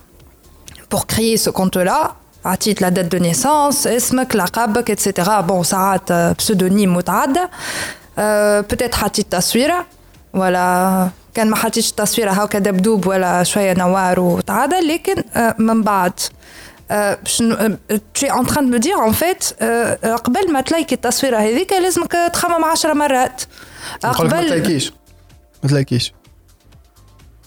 pour 0.93 1.05
créer 1.05 1.37
ce 1.37 1.49
compte 1.49 1.77
là 1.77 2.15
عطيت 2.47 2.83
la 2.83 2.89
date 2.89 3.15
de 3.15 3.19
naissance 3.19 3.87
اسمك 3.87 4.35
لقبك 4.35 4.91
etc 4.91 5.21
bon 5.49 5.61
ساعات 5.61 6.11
ب 6.11 6.19
pseudonyme 6.19 6.95
متعدى 6.95 7.41
peut-être 8.71 8.95
حطيت 8.95 9.31
تصويره 9.31 9.85
ولا 10.33 11.09
كان 11.33 11.49
ما 11.49 11.55
حطيتش 11.55 11.91
تصويره 11.91 12.31
هاكا 12.31 12.59
دبدوب 12.59 13.07
ولا 13.07 13.43
شوية 13.43 13.73
نوار 13.73 14.19
وتعدى 14.19 14.75
لكن 14.75 15.23
من 15.57 15.83
بعد 15.83 16.19
tu 16.89 18.25
es 18.25 18.31
en 18.31 18.43
train 18.43 18.63
de 18.63 18.69
me 18.69 18.79
dire 18.79 18.99
en 19.09 19.13
fait 19.13 19.55
آه، 19.61 20.15
قبل 20.15 20.51
ما 20.51 20.61
تلاقي 20.61 20.95
التصويره 20.95 21.37
هذيك 21.37 21.73
لازمك 21.73 22.11
تخمم 22.33 22.65
عشر 22.65 22.93
مرات 22.93 23.41
نقول 24.05 24.27
لك 24.27 24.33
ما 24.33 24.41
تلاقيش 24.41 24.93
ما 25.63 25.69
تلاقيش 25.69 26.13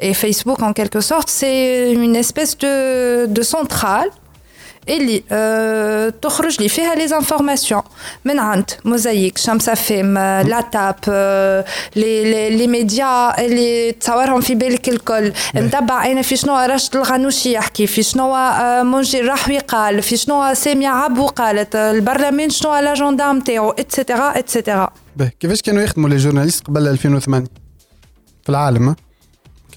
Et 0.00 0.14
Facebook, 0.14 0.60
en 0.62 0.72
quelque 0.72 1.00
sorte, 1.00 1.28
c'est 1.30 1.92
une 1.92 2.16
espèce 2.16 2.58
de, 2.58 3.26
de 3.26 3.42
centrale. 3.42 4.10
اللي 4.88 5.22
آه 5.32 6.08
تخرج 6.08 6.62
لي 6.62 6.68
فيها 6.68 6.94
لي 6.94 7.08
زانفورماسيون 7.08 7.82
من 8.24 8.38
عند 8.38 8.70
موزايك 8.84 9.38
شمس 9.38 9.70
فيم 9.70 10.18
آه 10.18 10.42
لا 10.42 10.60
تاب 10.60 10.94
آه 11.08 11.64
لي 11.96 12.24
لي 12.24 12.56
لي 12.56 12.66
ميديا 12.66 13.44
اللي 13.46 13.92
تصورهم 13.92 14.40
في 14.40 14.54
بالك 14.54 14.88
الكل 14.88 15.32
نتبع 15.56 16.06
انا 16.06 16.22
في 16.22 16.36
شنو 16.36 16.56
رشد 16.56 16.96
الغنوشي 16.96 17.52
يحكي 17.52 17.86
في 17.86 18.02
شنو 18.02 18.34
آه 18.34 18.82
منجي 18.82 19.20
الرحوي 19.20 19.58
قال 19.58 20.02
في 20.02 20.16
شنو 20.16 20.54
سامية 20.54 20.88
عبو 20.88 21.26
قالت 21.26 21.76
آه 21.76 21.90
البرلمان 21.90 22.50
شنو 22.50 22.76
الاجندا 22.78 23.32
نتاعو 23.32 23.70
اتسيتيرا 23.70 24.38
اتسيتيرا 24.38 24.90
كيفاش 25.40 25.62
كانوا 25.62 25.82
يخدموا 25.82 26.08
لي 26.08 26.16
جورناليست 26.16 26.66
قبل 26.66 26.88
2008 26.88 27.46
في 28.42 28.48
العالم 28.48 28.96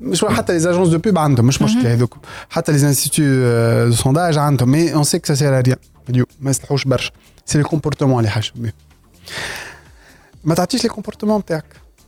مش 0.00 0.24
حتى 0.24 0.58
les 0.58 0.70
agences 0.70 0.88
de 0.88 0.98
pub 0.98 1.18
عندهم 1.18 1.46
مش 1.46 1.62
مشكلة 1.62 1.92
هذوك. 1.92 2.16
حتى 2.50 2.72
les 2.72 2.86
instituts 2.86 3.22
de 3.88 3.94
sondage 3.94 4.38
عندهم 4.38 4.70
mais 4.70 4.94
on 4.94 5.04
sait 5.04 5.18
que 5.18 5.23
ça 5.23 5.26
sert 5.26 5.60
à 5.60 5.63
rien 5.63 5.76
اليوم 6.08 6.26
ما 6.40 6.50
يصلحوش 6.50 6.84
برشا. 6.84 7.10
c'est 7.46 7.58
les 7.58 7.64
comportements 7.64 8.18
اللي 8.18 8.30
حاجة. 8.30 8.52
ما 10.44 10.54
تعطيش 10.54 10.82
les 10.82 10.88
comportements 10.88 11.38
نتاعك 11.38 11.64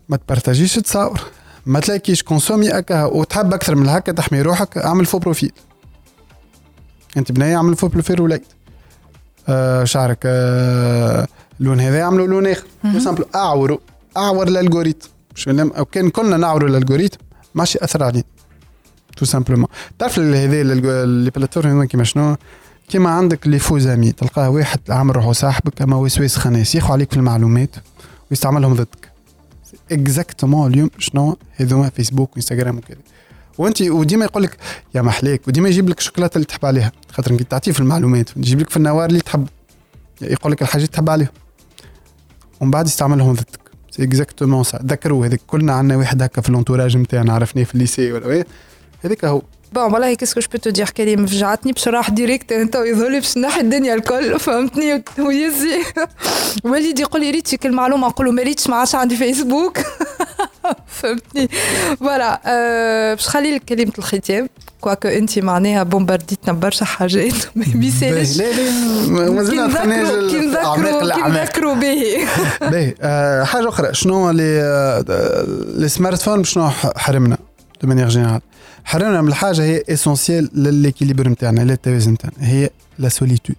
ما 0.08 0.16
ت 0.16 0.22
partager 0.22 0.64
ش 0.64 0.74
تصاور. 0.74 1.20
ما 1.66 1.80
ت 1.80 1.85
liker 1.86 2.12
ش 2.12 2.22
consommer 2.22 2.70
هكا 2.70 3.04
وتحب 3.04 3.54
أكثر 3.54 3.74
من 3.74 3.88
هكا 3.88 4.12
تحمي 4.12 4.42
روحك 4.42 4.78
اعمل 4.78 5.06
faux 5.06 5.18
profil 5.18 5.52
أنت 7.16 7.32
بنية 7.32 7.56
اعمل 7.56 7.76
faux 7.76 7.88
profil 7.88 8.20
وليد. 8.20 8.42
آه 9.48 9.84
شعرك 9.84 10.18
آه 10.24 11.28
لون 11.60 11.80
هذا 11.80 11.98
يعملوا 11.98 12.26
لون 12.26 12.46
آخر. 12.46 12.64
simple 12.98 13.24
اعوروا 13.34 13.78
أعور 14.16 14.48
ال 14.48 14.54
algorithme 14.54 15.08
كان 15.92 16.10
كلنا 16.10 16.36
نعوروا 16.36 16.68
ال 16.68 16.73
algorithme 16.73 17.18
ماشي 17.54 17.78
ياثر 17.82 18.04
علينا 18.04 18.24
tout 19.16 19.24
simplement 19.24 19.68
تعرف 19.98 20.18
هذا 20.18 20.62
les 20.62 21.30
plateformes 21.30 21.84
كيما 21.84 22.04
شنو؟ 22.04 22.36
كيما 22.88 23.10
عندك 23.10 23.46
les 23.46 23.58
faux 23.58 23.85
amis 23.85 24.12
تلقاه 24.12 24.50
واحد 24.50 24.80
عامل 24.88 25.16
روحه 25.16 25.32
صاحبك 25.32 25.82
اما 25.82 25.96
وسواس 25.96 26.36
خناس 26.36 26.74
ياخذ 26.74 26.92
عليك 26.92 27.10
في 27.10 27.16
المعلومات 27.16 27.76
ويستعملهم 28.30 28.74
ضدك. 28.74 29.12
exactement 29.92 30.72
اليوم 30.72 30.90
شنو؟ 30.98 31.36
هذوما 31.56 31.88
Facebook 31.88 32.32
و 32.32 32.37
Instagram 32.37 32.78
وكذا. 32.78 32.98
وانت 33.58 33.82
وديما 33.82 34.24
يقول 34.24 34.42
لك 34.42 34.56
يا 34.94 35.02
محليك. 35.02 35.48
وديما 35.48 35.68
يجيب 35.68 35.88
لك 35.88 35.98
الشوكولاتة 35.98 36.34
اللي 36.34 36.46
تحب 36.46 36.66
عليها. 36.66 36.92
خاطر 37.12 37.30
أنت 37.30 37.42
تعطيه 37.42 37.72
في 37.72 37.80
المعلومات. 37.80 38.36
يجيب 38.36 38.60
لك 38.60 38.70
في 38.70 38.76
النوار 38.76 39.08
اللي 39.08 39.20
تحب. 39.20 39.48
يقول 40.20 40.52
لك 40.52 40.62
الحاجات 40.62 40.92
تحب 40.92 41.10
عليها. 41.10 41.30
ومن 42.60 42.70
بعد 42.70 42.86
يستعملهم 42.86 43.32
ضدك. 43.32 43.67
c'est 43.98 44.04
exactement 44.04 44.64
ça 44.64 44.78
ذكروا 44.86 45.26
هذيك 45.26 45.40
كلنا 45.46 45.72
عندنا 45.72 45.96
واحد 45.98 46.22
هكا 46.22 46.40
في 46.42 46.48
ال 46.48 46.53
entourage 46.53 46.96
نتاعنا 46.96 47.32
عرفناه 47.32 47.64
في 47.64 47.74
ال 47.74 47.81
lycée 47.81 48.12
ولا 48.12 48.26
وين. 48.26 48.44
هذيك 49.04 49.24
هو 49.24 49.42
Bon 49.72 49.92
والله 49.92 50.14
qu'est-ce 50.14 50.34
que 50.34 50.40
je 50.40 50.58
te 50.58 50.70
dire 50.70 50.90
كريم 50.90 51.26
فجعتني 51.26 51.72
باش 51.72 51.88
نروح 51.88 52.10
direct 52.10 52.52
انت 52.52 52.74
يظهر 52.74 53.08
لي 53.08 53.20
باش 53.20 53.38
نحي 53.38 53.60
الدنيا 53.60 53.94
الكل 53.94 54.40
فهمتني 54.40 55.04
ويزي 55.18 55.82
وليد 56.64 56.98
يقول 56.98 57.20
لي 57.20 57.30
ريت 57.30 57.48
فيك 57.48 57.66
المعلومة 57.66 58.08
نقول 58.08 58.26
له 58.26 58.32
ما 58.32 58.42
ريتش 58.42 58.66
ما 58.66 58.76
عادش 58.76 58.94
عندي 58.94 59.16
فيسبوك 59.16 59.78
فهمتني. 61.00 61.48
voilà 62.00 62.40
باش 63.14 63.28
خلي 63.28 63.54
لك 63.54 63.64
كلمة 63.64 63.92
الختام 63.98 64.48
quoique 64.80 65.08
أنت 65.08 65.38
معناها 65.38 65.82
بومبارديتنا 65.82 66.52
برشا 66.52 66.84
حاجات 66.84 67.32
ما 67.56 67.64
يسالش 67.86 68.36
لا 68.36 68.52
لا 68.52 69.66
دخلناش 69.66 70.08
كي 70.30 70.38
نذكروا 70.38 71.14
كي 71.14 71.20
نذكروا 71.30 71.74
به 71.74 72.18
باهي. 72.60 72.94
حاجة 73.46 73.68
أخرى 73.68 73.94
شنو 73.94 74.30
لي 74.30 75.04
لي 75.76 75.88
سمارت 75.88 76.22
فون 76.22 76.44
شنو 76.44 76.70
حرمنا 76.96 77.38
de 77.82 77.88
manière 77.88 78.08
générale 78.08 78.40
حرمنا 78.84 79.20
من 79.22 79.28
الحاجة 79.28 79.62
هي 79.62 79.82
essentielle 79.88 80.50
ل 80.54 80.60
l'équilibre 80.60 81.28
نتاعنا 81.28 81.60
للتوازن 81.60 82.12
نتاعنا 82.12 82.36
هي 82.48 82.70
la 82.98 83.08
solitude 83.08 83.56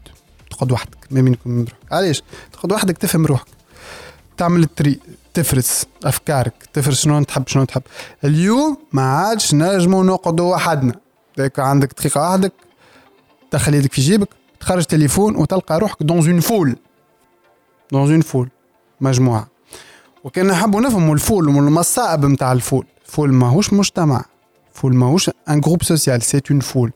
تقعد 0.51 0.71
وحدك 0.71 0.97
ما 1.11 1.21
بينك 1.21 1.39
وبين 1.45 1.59
روحك 1.59 1.73
علاش؟ 1.91 2.23
تقعد 2.53 2.71
وحدك 2.71 2.97
تفهم 2.97 3.25
روحك. 3.25 3.45
تعمل 4.37 4.63
ال 4.63 4.72
tri 4.72 4.99
تفرز 5.33 5.85
أفكارك 6.05 6.53
تفرز 6.73 7.01
شنو 7.01 7.23
تحب 7.23 7.47
شنو 7.47 7.63
تحب. 7.63 7.81
اليوم 8.23 8.77
ما 8.93 9.01
عادش 9.01 9.53
نجموا 9.53 10.03
نقعدوا 10.03 10.55
وحدنا. 10.55 10.93
ذاك 11.37 11.59
عندك 11.59 11.93
دقيقة 11.93 12.21
وحدك 12.21 12.53
تدخل 13.51 13.73
يدك 13.73 13.93
في 13.93 14.01
جيبك 14.01 14.29
تخرج 14.59 14.83
تليفون 14.83 15.35
وتلقى 15.35 15.79
روحك 15.79 16.03
dans 16.03 16.17
une 16.17 16.39
foule 16.39 16.75
dans 17.91 18.11
une 18.11 18.21
foule 18.21 18.49
مجموعة. 19.01 19.47
وكان 20.23 20.47
نحبوا 20.47 20.81
نفهموا 20.81 21.13
ال 21.13 21.19
foule 21.19 21.47
والمصائب 21.47 22.25
نتاع 22.25 22.51
ال 22.51 22.56
foule. 22.56 22.85
foule 23.05 23.33
ماهوش 23.33 23.73
مجتمع. 23.73 24.25
foule 24.73 24.95
ماهوش 24.95 25.29
un 25.49 25.61
groupe 25.61 25.83
social 25.83 26.21
c'est 26.21 26.41
une 26.51 26.59
foule 26.59 26.91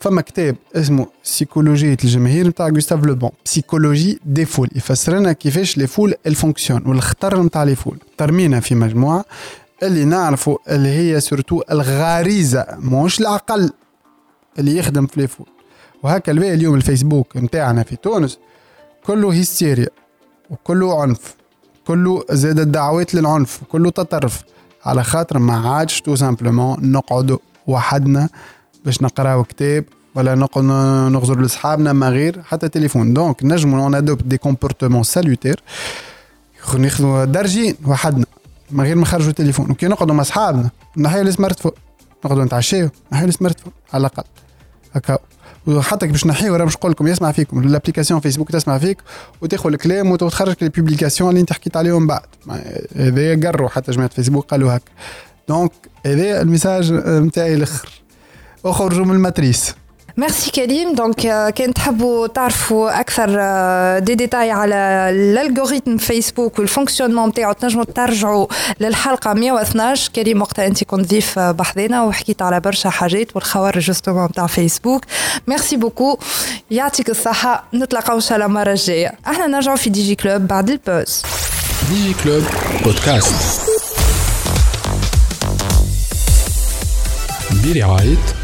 فما 0.00 0.20
كتاب 0.20 0.56
اسمه 0.76 1.06
سيكولوجية 1.22 1.96
الجماهير 2.04 2.48
نتاع 2.48 2.68
Gustave 2.68 3.04
Le 3.04 3.14
Bon 3.14 3.30
Psychologie 3.44 4.20
des 4.24 4.44
foules 4.44 4.68
يفسر 4.76 5.18
لنا 5.18 5.32
كيفاش 5.32 5.78
les 5.78 5.86
foules 5.86 6.14
elles 6.26 6.43
fonctionnent 6.43 6.82
والخطر 6.86 7.42
نتاع 7.42 7.62
les 7.62 7.74
foules 7.74 7.98
ترمينا 8.18 8.60
في 8.60 8.74
مجموعة 8.74 9.24
اللي 9.82 10.04
نعرفوا 10.04 10.58
اللي 10.68 10.88
هي 10.88 11.20
surtout 11.20 11.62
الغريزة 11.70 12.66
مش 12.78 13.20
العقل 13.20 13.70
اللي 14.58 14.76
يخدم 14.76 15.06
في 15.06 15.20
les 15.20 15.26
foules 15.26 15.46
وهكا 16.02 16.32
اليوم 16.32 16.74
الفيسبوك 16.74 17.36
نتاعنا 17.36 17.82
في 17.82 17.96
تونس 17.96 18.38
كله 19.06 19.32
هيستيريا 19.32 19.88
وكله 20.50 21.02
عنف 21.02 21.34
كله 21.86 22.24
زاد 22.30 22.58
الدعوات 22.60 23.14
للعنف 23.14 23.60
كله 23.68 23.90
تطرف. 23.90 24.42
على 24.84 25.04
خاطر 25.04 25.38
ما 25.38 25.68
عادش 25.70 26.00
tout 26.00 26.16
simplement 26.16 26.92
نقعدوا 26.92 27.38
وحدنا 27.66 28.28
باش 28.84 29.02
نقراو 29.02 29.44
كتاب 29.44 29.84
ولا 30.14 30.34
نقعد 30.34 30.64
نغزر 31.12 31.40
لصحابنا 31.40 31.92
ما 31.92 32.08
غير 32.08 32.42
حتى 32.42 32.68
تليفون. 32.68 33.14
donc 33.14 33.44
نجمو 33.44 33.84
on 33.84 33.94
adopte 33.94 34.24
des 34.24 34.36
comportements 34.38 35.02
salutaires 35.02 35.62
ناخذوا 36.78 37.24
درجين 37.24 37.74
وحدنا 37.86 38.26
من 38.70 38.84
غير 38.84 38.96
ما 38.96 39.02
نخرجوا 39.02 39.30
التليفون 39.30 39.70
وكي 39.70 39.86
نقعدوا 39.86 40.14
مع 40.14 40.22
اصحابنا 40.22 40.70
نحيوا 40.96 41.22
ال 41.22 41.60
smartphone 41.60 41.72
نقعدوا 42.24 42.44
نتعشاو 42.44 42.88
نحيوا 43.12 43.28
ال 43.28 43.60
smartphone 43.60 43.72
على 43.92 44.00
الأقل. 44.00 44.24
هكا. 44.94 45.18
وحتى 45.66 46.06
باش 46.06 46.26
نحيو 46.26 46.56
راه 46.56 46.64
باش 46.64 46.76
نقول 46.76 46.90
لكم 46.90 47.06
يسمع 47.06 47.32
فيكم. 47.32 47.58
ال 47.58 47.63
application 47.63 48.20
فيسبوك 48.20 48.50
تسمع 48.50 48.78
فيك 48.78 48.98
وتاخذ 49.42 49.68
الكلام 49.68 50.10
وتخرج 50.10 50.54
les 50.62 50.68
publications 50.68 51.30
اللي 51.30 51.40
انت 51.40 51.52
حكيت 51.52 51.76
عليهم 51.76 52.06
بعد. 52.06 52.26
هذا 52.96 53.48
قروا 53.48 53.68
حتى 53.68 53.92
جماعة 53.92 54.10
فيسبوك 54.10 54.46
قالوا 54.50 54.76
هكا. 54.76 54.90
donc 55.48 55.72
هذا 56.06 56.42
ال 56.42 56.48
message 56.48 56.92
نتاعي 56.92 57.54
الأخر. 57.54 57.99
اخرجوا 58.64 59.04
من 59.04 59.14
ال 59.14 59.21
matrice. 59.21 59.74
merci 60.16 60.50
كريم 60.50 60.94
donc 60.94 61.20
كان 61.56 61.74
تحبوا 61.74 62.26
تعرفوا 62.26 63.00
أكثر 63.00 63.28
دي 63.98 64.14
ديتاي 64.14 64.50
على 64.50 64.74
ال 65.10 65.18
algorithme 65.18 65.96
فيسبوك 65.96 66.58
وال 66.58 66.67
fonctionnement 66.67 67.28
نتاعو 67.28 67.52
تنجموا 67.52 67.84
ترجعوا 67.84 68.46
للحلقة 68.80 69.32
112 69.32 70.10
كريم 70.12 70.42
وقتها 70.42 70.66
أنت 70.66 70.84
كنت 70.84 71.10
ضيف 71.10 71.38
بحذنا 71.38 72.02
وحكيت 72.02 72.42
على 72.42 72.60
برشا 72.60 72.90
حاجات 72.90 73.36
والخوارج 73.36 73.82
justement 73.82 74.24
نتاع 74.24 74.46
فيسبوك 74.46 75.04
merci 75.46 75.76
beaucoup 75.76 76.18
يعطيك 76.70 77.10
الصحة. 77.10 77.64
نتلاقاو 77.74 78.16
إن 78.16 78.20
شاء 78.20 78.34
الله 78.34 78.46
المره 78.46 78.70
الجايه 78.70 79.12
إحنا 79.26 79.46
نرجعوا 79.46 79.76
في 79.76 79.90
Digi 79.90 80.14
Club 80.14 80.42
بعد 80.42 80.70
ال 80.70 80.77
pause. 80.77 81.22
Digi 81.90 82.14
Club 82.24 82.42
podcast 82.84 83.60
برعايه 87.64 88.39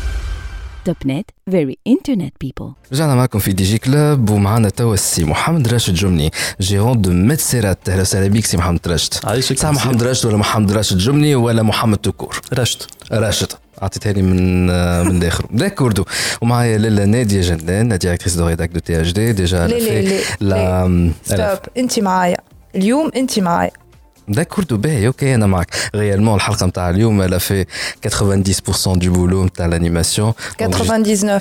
توب 0.87 0.97
نت 1.07 1.31
فيري 1.51 1.79
انترنت 1.87 2.35
بيبل 2.41 2.73
رجعنا 2.93 3.15
معكم 3.15 3.39
في 3.39 3.53
دي 3.53 3.65
جي 3.65 3.79
كلوب 3.79 4.31
ومعنا 4.31 4.69
توا 4.69 4.95
السي 4.95 5.25
محمد 5.25 5.69
راشد 5.69 5.95
جمني 5.95 6.31
جيرون 6.61 7.01
دو 7.01 7.11
ميتسيرات 7.13 7.89
أهلا 7.89 8.01
وسهلا 8.01 8.29
بك 8.29 8.45
سي 8.45 8.57
محمد 8.57 8.81
راشد. 8.87 9.15
عايشك 9.25 9.59
سا 9.59 9.71
محمد 9.71 10.03
راشد 10.03 10.27
ولا 10.27 10.37
محمد 10.37 10.73
راشد 10.73 10.99
جمني 10.99 11.35
ولا 11.35 11.63
محمد 11.63 11.99
تكور 11.99 12.41
راشد. 12.53 12.83
راشد. 13.13 13.53
عطيتها 13.83 14.13
لي 14.13 14.23
من 14.23 14.67
من 15.09 15.21
داخل. 15.21 15.45
داكوردو 15.51 16.05
ومعايا 16.41 16.79
لاله 16.79 17.05
نادية 17.05 17.41
جندان 17.41 17.99
ديريكتريس 17.99 18.35
دو 18.35 18.47
ريداك 18.47 18.71
دو 18.71 18.79
تي 18.81 19.01
اش 19.01 19.13
دي 19.13 19.33
ديجا 19.33 19.67
لي 19.67 20.21
لا 20.41 21.13
ستوب 21.25 21.59
انت 21.77 22.01
معايا. 22.01 22.37
اليوم 22.75 23.11
انت 23.17 23.39
معايا. 23.39 23.71
داكوردو 24.28 24.78
باهي 24.78 25.08
اوكي 25.08 25.36
انا 25.36 25.48
معك 25.48 25.76
ريالمون 25.96 26.36
الحلقه 26.36 26.66
نتاع 26.66 26.90
اليوم 26.90 27.22
الا 27.22 27.38
في 27.38 27.66
90% 28.08 28.88
دو 28.98 29.14
بولو 29.14 29.46
نتاع 29.46 29.66
الانيماسيون 29.66 30.34
99 30.58 31.40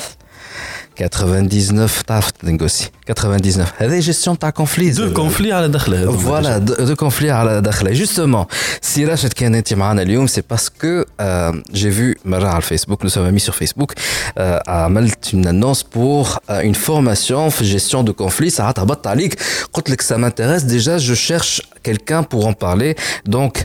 99 0.96 1.88
تعرف 2.06 2.30
تنيغوسي 2.30 2.90
99 3.06 3.66
هذه 3.76 4.00
جيستيون 4.00 4.38
تاع 4.38 4.50
كونفلي 4.50 4.90
دو 4.90 5.12
كونفلي 5.12 5.52
على 5.52 5.68
دخله 5.68 6.16
فوالا 6.16 6.58
دو 6.58 6.96
كونفلي 6.96 7.30
على 7.30 7.60
دخله 7.60 7.92
جوستومون 7.92 8.44
سي 8.82 9.04
راشد 9.04 9.32
كان 9.32 9.54
انت 9.54 9.74
معنا 9.74 10.02
اليوم 10.02 10.26
سي 10.26 10.42
باسكو 10.50 11.04
جي 11.72 11.90
فيو 11.90 12.14
مره 12.24 12.48
على 12.48 12.56
الفيسبوك 12.56 13.02
نو 13.02 13.08
سوم 13.08 13.24
امي 13.24 13.38
سور 13.38 13.54
فيسبوك 13.54 13.94
عملت 14.68 15.34
اون 15.34 15.46
انونس 15.46 15.82
بور 15.82 16.28
اون 16.50 16.72
فورماسيون 16.72 17.48
في 17.48 17.64
جيستيون 17.64 18.04
دو 18.04 18.12
كونفلي 18.12 18.50
ساعات 18.50 18.78
هبطت 18.78 19.06
عليك 19.06 19.38
قلت 19.72 19.90
لك 19.90 20.00
سا 20.00 20.16
مانتيريس 20.16 20.62
ديجا 20.62 20.96
جو 20.96 21.14
شيرش 21.14 21.62
quelqu'un 21.88 22.22
pour 22.22 22.46
en 22.46 22.52
parler 22.52 22.96
donc 23.26 23.64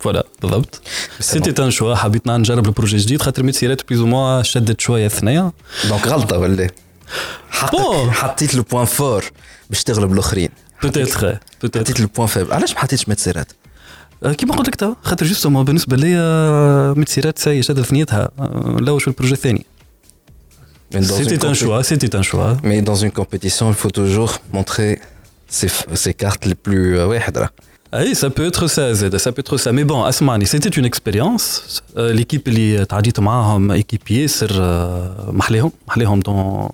voilà 0.00 0.26
بالضبط. 0.42 0.80
C'était 1.20 1.62
un 1.62 1.70
choix 1.70 1.94
حبيت 1.94 2.26
نجرب 2.26 2.66
ال 2.66 2.70
projet 2.70 2.96
جديد 2.96 3.22
خاطر 3.22 3.42
ميتسيرات 3.42 3.88
plus 3.88 4.00
ou 4.00 4.12
moins 4.12 4.42
شدت 4.42 4.80
شوية 4.80 5.06
الثنيه 5.06 5.52
donc 5.88 6.06
غلطه 6.06 6.38
ولا 6.38 6.70
حطيت 7.50 8.54
le 8.54 8.62
point 8.62 8.84
fort 8.84 9.24
باش 9.70 9.84
تغلب 9.84 10.12
الاخرين 10.12 10.48
peut-être 10.82 11.38
حطيت 11.64 12.00
le 12.00 12.06
point 12.16 12.26
faible 12.26 12.52
علاش 12.52 12.72
ما 12.72 12.78
حطيتش 12.78 13.08
ميتسيرات 13.08 13.52
كيما 14.36 14.54
قلت 14.56 14.68
لك 14.68 14.74
تو 14.74 14.94
خاطر 15.02 15.26
justement 15.26 15.64
بالنسبة 15.64 15.96
ليا 15.96 16.94
ميتسيرات 16.96 17.38
c'est 17.38 17.62
شدت 17.62 17.80
ثنيتها 17.80 18.30
نلوج 18.64 19.00
في 19.00 19.08
ال 19.08 19.11
projet 19.11 19.32
الثاني 19.32 19.66
C'était 20.92 21.44
un 21.44 21.54
choix, 21.54 21.82
c'était 21.84 22.16
un 22.16 22.22
choix. 22.22 22.56
Mais 22.64 22.82
dans 22.82 22.96
une 22.96 23.12
compétition, 23.12 23.68
il 23.68 23.78
faut 23.82 23.90
toujours 24.00 24.32
montrer 24.52 25.00
ses, 25.48 25.70
ses 25.94 26.14
cartes 26.14 26.44
les 26.46 26.54
plus. 26.54 26.98
Euh, 26.98 27.06
ouais, 27.06 27.20
oui, 27.93 28.13
ça 28.21 28.29
peut 28.29 28.45
être 28.45 28.67
ça, 28.67 28.93
Z, 28.93 29.17
ça 29.17 29.31
peut 29.31 29.39
être 29.45 29.57
ça. 29.57 29.71
Mais 29.71 29.85
bon, 29.85 30.03
Asmani, 30.03 30.45
c'était 30.45 30.69
une 30.69 30.85
expérience. 30.85 31.45
Euh, 31.97 32.13
l'équipe 32.13 32.47
اللي 32.47 32.85
تعديت 32.85 33.19
معاهم 33.19 33.81
équipe 33.81 34.11
ياسر 34.11 34.51
محليهم 35.31 35.71
محليهم 35.87 36.19
دون 36.19 36.69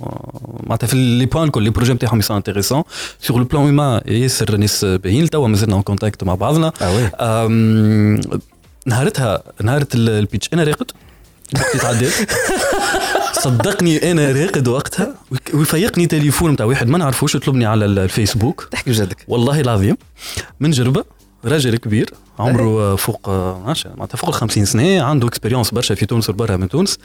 معناتها 0.64 0.88
في 0.88 0.96
لي 0.96 1.26
بوان 1.26 1.44
الكل 1.44 1.64
لي 1.64 1.70
بروجي 1.70 1.94
نتاعهم 1.94 2.20
يسون 2.20 2.38
انتيريسون 2.38 2.84
سور 3.22 3.38
لو 3.40 3.44
بلان 3.46 3.64
هيومان 3.64 4.02
ياسر 4.06 4.58
ناس 4.58 4.86
باهيين 4.86 5.30
توا 5.30 5.48
مازلنا 5.48 5.74
اون 5.74 5.82
كونتاكت 5.82 6.24
مع 6.24 6.36
بعضنا 6.36 6.72
اه 6.82 7.48
نهارتها 8.86 9.44
نهارة 9.62 9.88
البيتش 9.96 10.50
انا 10.54 10.64
راقد 10.64 10.92
وقت 11.56 11.78
تعديت 11.78 12.14
صدقني 13.39 14.11
أنا 14.11 14.33
راقد 14.33 14.69
وقتها 14.69 15.15
ويفيقني 15.55 16.07
تليفون 16.07 16.51
نتاع 16.51 16.67
واحد 16.67 16.89
ما 16.89 16.99
نعرفوش 16.99 17.35
يطلبني 17.35 17.67
على 17.67 17.85
الفيسبوك. 17.85 18.69
تحكي 18.71 18.91
بجدك. 18.91 19.25
والله 19.29 19.61
العظيم 19.61 19.97
من 20.61 20.71
جربة 20.71 21.05
راجل 21.45 21.77
كبير 21.77 22.15
عمره 22.39 22.97
فوق 22.97 23.29
معناتها 23.29 24.17
فوق 24.17 24.29
ال 24.29 24.35
50 24.35 24.65
سنة 24.65 25.03
عنده 25.03 25.29
expérience 25.29 25.71
برشا 25.71 25.95
في 25.95 26.07
تونس 26.07 26.31
وبرا 26.31 26.57
من 26.57 26.69
تونس. 26.69 26.99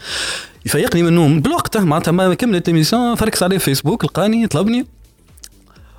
يفيقني 0.66 1.02
من 1.02 1.08
النوم. 1.08 1.40
بالوقت 1.40 1.76
معناتها 1.76 2.12
ما 2.12 2.34
كملت 2.34 2.68
l'émission 2.68 3.14
فركس 3.14 3.42
عليه 3.42 3.58
فيسبوك 3.58 4.04
لقاني 4.04 4.46
طلبني. 4.46 4.86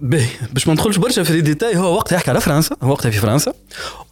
باهي 0.00 0.26
باش 0.52 0.68
ما 0.68 0.74
ندخلش 0.74 0.96
برشا 0.96 1.22
في 1.22 1.40
ديتاي 1.40 1.76
هو 1.76 1.94
وقت 1.94 2.12
يحكي 2.12 2.30
على 2.30 2.40
فرنسا 2.40 2.76
هو 2.82 2.90
وقتها 2.90 3.10
في 3.10 3.18
فرنسا 3.18 3.52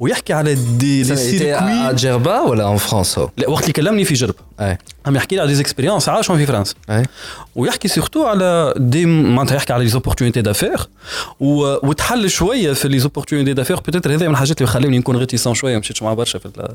ويحكي 0.01 0.33
على 0.33 0.55
des 0.55 1.03
les 1.03 1.17
circuits 1.17 1.95
جربا 1.95 2.41
ولا 2.41 2.73
en 2.73 2.77
France 2.77 3.19
هو 3.19 3.31
لا 3.37 3.49
وقت 3.49 3.63
اللي 3.63 3.73
كلمني 3.73 4.05
في 4.05 4.15
جرب. 4.15 4.35
اي 4.61 4.79
عم 5.07 5.17
يحكي 5.17 5.35
لي 5.35 5.41
على 5.41 5.55
des 5.55 5.61
expériences 5.61 6.09
عاشهم 6.09 6.37
في 6.37 6.47
فرنسا. 6.47 6.75
اي 6.91 7.03
ويحكي 7.57 7.89
surtout 7.89 8.27
على 8.27 8.75
des 8.77 9.07
معناتها 9.07 9.57
يحكي 9.57 9.73
على 9.73 9.85
les 9.85 9.91
opportunités 9.91 10.43
d'affaires 10.43 10.89
وتحل 11.41 12.31
شوية 12.31 12.73
في 12.73 12.89
les 12.89 12.99
opportunités 12.99 13.53
d'affaires 13.53 13.77
peut-être 13.77 14.15
هذا 14.15 14.27
من 14.27 14.33
الحاجات 14.33 14.59
اللي 14.59 14.73
خلوني 14.73 14.99
نكون 14.99 15.17
réticent 15.17 15.55
شوية 15.55 15.79
مشيتش 15.79 16.03
مع 16.03 16.15
برشا 16.15 16.39
في 16.39 16.47
ال 16.47 16.69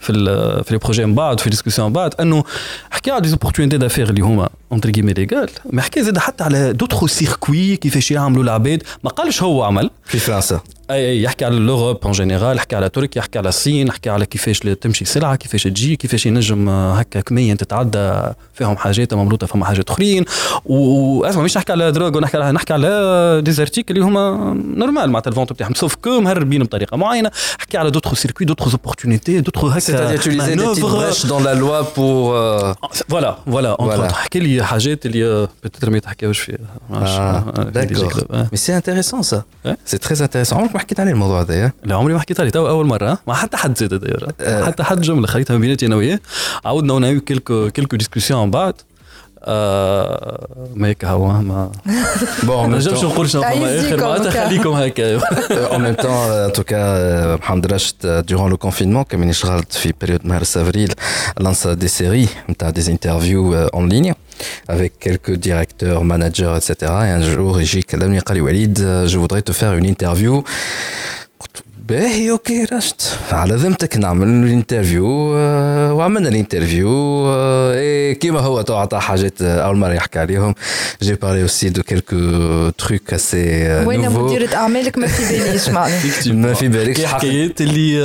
في 0.00 0.10
ال 0.10 0.64
في 0.64 0.72
les 0.72 0.78
projets 0.78 1.06
من 1.06 1.14
بعد 1.14 1.40
في 1.40 1.50
discussions 1.50 1.86
من 1.88 1.92
بعد. 1.92 2.14
إنه 2.20 2.44
حكي 2.90 3.10
على 3.10 3.20
des 3.20 3.28
opportunités 3.28 3.78
d'affaires 3.78 4.10
اللي 4.10 4.20
هما 4.20 4.48
entre 4.72 4.90
guillemets 4.90 5.12
légales 5.12 5.50
ما 5.70 5.82
حكى 5.82 6.02
زاد 6.02 6.18
حتى 6.18 6.44
على 6.44 6.72
d'autres 6.72 7.06
circuits 7.06 7.76
كيفاش 7.76 8.10
يعملوا 8.30 8.44
العباد 8.44 8.82
ما 9.04 9.10
قالش 9.10 9.42
هو 9.42 9.62
عمل. 9.62 9.90
في 10.04 10.18
فرنسا. 10.18 10.60
أي 10.90 11.10
أي 11.10 11.22
يحكي 11.22 11.44
على 11.44 11.56
l'Europe 11.56 11.98
en 12.04 12.12
général 12.12 12.56
يحكي 12.56 12.76
على 12.76 12.88
تركيا 12.88 13.20
يحكي 13.20 13.38
على 13.38 13.48
الصين 13.48 13.86
يحكي 13.86 14.10
على 14.10 14.26
كيفاش 14.26 14.58
تمشي 14.58 15.04
سلعة 15.04 15.36
كيفاش 15.36 15.64
تجي 15.64 15.96
كيفاش 15.96 16.26
ينجم 16.26 16.68
هكا 16.68 17.20
كميا 17.20 17.54
تتعدى 17.54 18.22
فيهم 18.54 18.76
حاجات 18.76 19.14
مملوطة 19.14 19.46
فما 19.46 19.64
حاجات 19.64 19.90
أخرين 19.90 20.24
واسمع 20.64 21.42
مش 21.42 21.56
نحكي 21.56 21.72
على 21.72 21.92
drogue 21.92 22.16
ونحكي 22.16 22.36
على 22.36 22.52
نحكي 22.52 22.72
على 22.72 23.40
des 23.44 23.57
articles 23.57 23.90
اللي 23.90 24.04
هما 24.04 24.54
normal 24.76 25.10
معناتها 25.10 25.30
ال 25.30 25.34
vente 25.34 25.52
بتاعهم 25.52 25.74
sauf 25.74 25.94
que 25.94 26.20
مهربين 26.20 26.62
بطريقة 26.62 26.96
معينة 26.96 27.30
حكي 27.58 27.78
على 27.78 27.90
d'autres 27.90 28.14
circuits 28.14 28.46
d'autres 28.46 28.74
opportunités 28.74 29.40
d'autres 29.40 29.64
هكا 29.64 29.80
C'est-à-dire 29.80 30.20
utiliser 30.20 30.56
des 30.56 30.64
petites 30.64 30.84
brèches 30.84 31.26
dans 31.26 31.40
la 31.40 31.54
loi 31.54 31.84
pour 31.94 32.34
voilà 33.08 33.38
voilà. 33.46 34.12
حكي 34.12 34.38
لي 34.38 34.64
حاجات 34.64 35.06
اللي 35.06 35.48
peut-être 35.64 35.90
ما 35.90 35.96
يتحكاوش 35.96 36.38
فيها 36.38 36.58
d'accord. 37.74 38.20
Mais 38.52 38.60
c'est 38.64 38.74
intéressant 38.80 39.22
ça. 39.22 39.38
Ouais. 39.64 39.76
C'est 39.90 40.00
très 40.06 40.18
intéressant. 40.26 40.56
ما 40.80 40.84
حكيت 40.84 41.00
عليه 41.00 41.12
الموضوع 41.12 41.40
هذا 41.40 41.54
يا؟ 41.54 41.72
لا 41.84 41.94
عمري 41.94 42.14
ما 42.14 42.20
حكيت 42.20 42.40
عليه. 42.40 42.50
تو 42.50 42.68
أول 42.68 42.86
مرة. 42.86 43.18
مع 43.26 43.34
حتى 43.34 43.56
حد 43.56 43.78
زاد 43.78 43.94
داير 43.94 44.28
آه. 44.40 44.64
حتى 44.64 44.82
حد 44.82 45.00
جملة 45.00 45.26
خليتها 45.26 45.54
ما 45.54 45.60
بيناتي 45.60 45.86
أنا 45.86 45.96
وياه. 45.96 46.20
عاودنا 46.64 46.92
ونعيو 46.92 47.20
كيلكو 47.20 47.70
كيلكو 47.70 47.96
ديسكسيون 47.96 48.44
من 48.44 48.50
بعد 48.50 48.74
آه 49.44 50.48
ما 50.74 50.88
هيك 50.88 51.04
هو 51.04 51.26
ما 51.32 51.70
en 52.42 52.44
ما 52.44 52.66
نجمش 52.66 53.04
نقول 53.04 53.30
شنو 53.30 53.42
فما 53.42 53.80
اخر 53.80 53.96
معناتها. 53.96 54.48
خليكم 54.48 54.70
هكا 54.70 55.18
tout 56.56 56.64
cas, 56.72 56.86
euh, 56.96 57.38
Mohamed 57.42 57.66
Rachid, 57.72 57.96
euh, 58.04 58.22
durant 58.22 58.48
le 58.48 58.56
confinement, 58.56 59.04
comme 59.04 59.22
il 59.24 59.30
est 59.30 59.72
في 59.72 59.92
période 59.92 60.24
mars-avril, 60.24 60.90
lance 61.38 61.66
des 61.66 61.88
séries, 61.88 62.28
t'as 62.58 62.72
des 62.72 62.86
interviews 62.96 63.54
euh, 63.54 63.78
en 63.78 63.84
ligne. 63.92 64.12
avec 64.68 64.98
quelques 64.98 65.34
directeurs, 65.36 66.04
managers, 66.04 66.54
etc. 66.56 66.74
Et 66.82 67.10
un 67.10 67.22
jour, 67.22 67.56
Régis 67.56 67.84
كلمني 67.84 68.18
Walid, 68.40 68.80
euh, 68.80 69.06
je 69.06 69.18
voudrais 69.18 69.42
te 69.42 69.52
faire 69.52 69.74
une 69.74 69.86
interview 69.86 70.42
باهي 71.90 72.30
OK 72.30 72.64
رشد 72.64 72.94
على 73.32 73.54
ذمتك 73.54 73.96
نعمل 73.96 74.28
ال 74.28 74.36
interview 74.36 75.06
وعملنا 75.96 76.28
ال 76.28 76.34
interview 76.34 76.88
كيما 78.14 78.40
هو 78.40 78.62
تو 78.62 78.74
عطى 78.74 78.98
حاجات 78.98 79.42
اول 79.42 79.76
مره 79.76 79.92
يحكي 79.92 80.18
عليهم 80.18 80.54
j'ai 81.02 81.14
parlé 81.14 81.42
aussi 81.42 81.68
de 81.68 81.82
quelques 81.82 82.16
trucs 82.78 83.14
اسي 83.14 83.84
وين 83.86 84.10
مديرة 84.10 84.54
أعمالك 84.54 84.98
ما 84.98 85.06
في 85.06 85.38
باليش 85.38 85.68
معناها 85.68 86.02
ما 86.26 86.54
في 86.54 86.68
بالك 86.68 86.96
كي 86.96 87.06
حكايات 87.06 87.60
اللي 87.60 88.00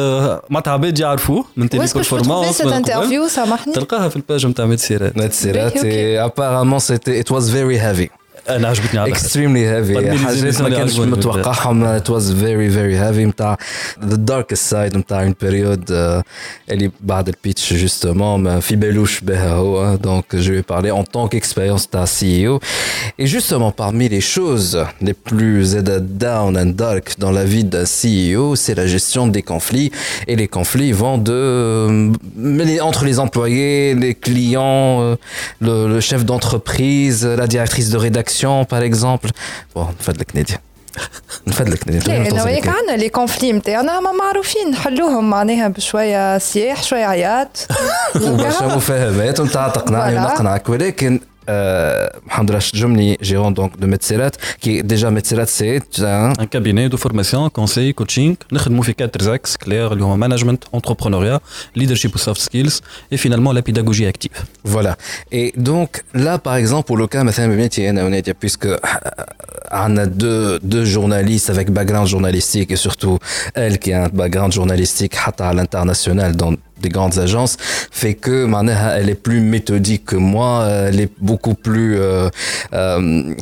معناتها 0.49 0.73
عباد 0.73 0.99
يعرفوه 0.99 1.45
من 1.57 1.69
télé 1.69 1.83
Où 1.83 1.87
est-ce 1.87 1.93
que 1.93 2.03
je 2.03 2.09
peux 2.09 2.21
trouver 2.21 2.27
performance 2.27 2.61
cette 2.61 2.85
interview 2.85 3.27
سامحني 3.35 3.73
تلقاها 3.73 4.09
في 4.09 4.15
الباج 4.15 4.45
نتاع 4.45 4.65
ميتسيرات 4.65 5.17
نتسيرات 5.17 5.77
باهي، 5.77 6.21
أوكي. 6.21 6.33
apparemment 6.33 6.79
c'était 6.79 7.23
it 7.23 7.35
was 7.35 7.43
very 7.43 7.77
heavy. 7.77 8.24
انا 8.48 8.68
عجبتني 8.68 9.00
على 9.00 9.10
الآخر. 9.10 9.28
extremely 9.28 9.88
heavy 9.88 9.94
طيب، 9.96 10.14
حاجات 10.16 10.42
ميزانية 10.44 10.60
ما 10.60 10.66
اللي 10.66 10.76
كانش 10.78 10.92
عجبوني 10.92 11.10
متوقعهم 11.10 11.98
it 11.98 12.02
was 12.04 12.24
very 12.42 12.68
very 12.76 12.96
heavy 13.04 13.26
نتاع 13.26 13.56
the 14.00 14.16
darkest 14.30 14.70
side 14.72 14.96
نتاع 14.96 15.28
une 15.30 15.34
période 15.44 15.90
euh, 15.90 16.22
اللي 16.70 16.90
بعد 17.00 17.28
البيتش 17.28 17.74
justement 17.74 18.06
ما 18.22 18.60
في 18.60 18.76
بالوش 18.76 19.20
بها 19.20 19.52
هو 19.52 19.98
donc 19.98 20.36
je 20.38 20.50
vais 20.50 20.62
parler 20.74 20.90
en 20.90 21.04
tant 21.04 21.28
qu'expérience 21.28 21.86
نتاع 21.88 22.04
CEO 22.06 22.58
et 23.22 23.26
justement 23.26 23.70
parmi 23.72 24.08
les 24.08 24.20
choses 24.36 24.78
les 25.02 25.14
plus 25.30 25.76
down 26.24 26.56
and 26.56 26.72
dark 26.86 27.06
dans 27.18 27.30
la 27.38 27.44
vie 27.44 27.64
d'un 27.64 27.84
CEO 27.84 28.56
c'est 28.56 28.74
la 28.74 28.86
gestion 28.86 29.26
des 29.26 29.42
conflits 29.42 29.90
et 30.28 30.34
les 30.36 30.48
conflits 30.48 30.92
vont 30.92 31.18
de 31.18 31.40
mais 32.36 32.64
les- 32.70 32.80
entre 32.80 33.02
les 33.10 33.16
employés 33.26 33.94
les 34.04 34.14
clients 34.26 34.84
euh, 35.02 35.16
le, 35.66 35.74
le 35.94 36.00
chef 36.08 36.20
d'entreprise 36.30 37.18
la 37.42 37.46
directrice 37.54 37.90
de 37.94 37.98
rédaction 38.08 38.33
Par 38.43 38.81
exemple. 38.81 39.29
Bon 39.75 39.85
فضلك 39.99 40.35
نادي 40.35 40.57
نفدلك 41.47 41.87
لا 42.07 42.15
أنا 42.31 42.43
وياك 42.43 42.67
عندنا 42.67 42.97
لي 42.97 43.09
كونفلي 43.09 43.51
نتاعنا 43.51 43.99
ما 43.99 44.11
معروفين. 44.11 44.71
نحلوهم 44.71 45.29
معناها 45.29 45.67
بشوية 45.67 46.37
سياح 46.37 46.83
شوية 46.83 47.05
عياط. 47.05 47.67
وبرشا 48.21 48.65
مفاهمات 48.75 49.41
نتاع 49.41 49.67
تقنعني 49.67 50.17
ونقنعك 50.19 50.69
ولكن 50.69 51.19
Rachid 51.47 52.75
Jomni, 52.75 53.17
gérant 53.21 53.51
donc 53.51 53.79
de 53.79 53.85
Metzerat, 53.85 54.31
qui 54.59 54.77
est 54.77 54.83
déjà 54.83 55.11
Metzerat, 55.11 55.45
c'est 55.47 55.81
un... 56.01 56.33
un 56.37 56.45
cabinet 56.45 56.89
de 56.89 56.97
formation, 56.97 57.49
conseil, 57.49 57.93
coaching. 57.93 58.35
Nous 58.51 58.59
avons 58.59 58.81
fait 58.81 58.93
quatre 58.93 59.27
axes 59.27 59.57
clairs, 59.57 59.95
le 59.95 60.05
management, 60.17 60.65
entrepreneuriat, 60.71 61.39
leadership 61.75 62.15
ou 62.15 62.17
soft 62.17 62.41
skills 62.41 62.81
et 63.11 63.17
finalement 63.17 63.51
la 63.51 63.61
pédagogie 63.61 64.05
active. 64.05 64.31
Voilà. 64.63 64.97
Et 65.31 65.53
donc 65.57 66.03
là, 66.13 66.37
par 66.37 66.55
exemple, 66.55 66.87
pour 66.87 66.97
le 66.97 67.07
cas, 67.07 67.23
puisque 68.39 68.67
on 69.71 69.97
a 69.97 70.05
deux, 70.05 70.59
deux 70.61 70.85
journalistes 70.85 71.49
avec 71.49 71.71
background 71.71 72.07
journalistique 72.07 72.71
et 72.71 72.75
surtout 72.75 73.19
elle 73.53 73.79
qui 73.79 73.93
a 73.93 74.05
un 74.05 74.09
background 74.09 74.53
journalistique 74.53 75.15
à 75.39 75.53
l'international 75.53 76.35
dans 76.35 76.53
des 76.81 76.89
grandes 76.89 77.17
agences 77.17 77.57
fait 77.59 78.15
que 78.15 78.45
elle 78.95 79.09
est 79.09 79.15
plus 79.15 79.39
méthodique 79.39 80.05
que 80.05 80.15
moi 80.15 80.67
elle 80.67 80.99
est 80.99 81.11
beaucoup 81.19 81.53
plus 81.53 81.97
euh, 81.97 82.29
euh, 82.73 83.33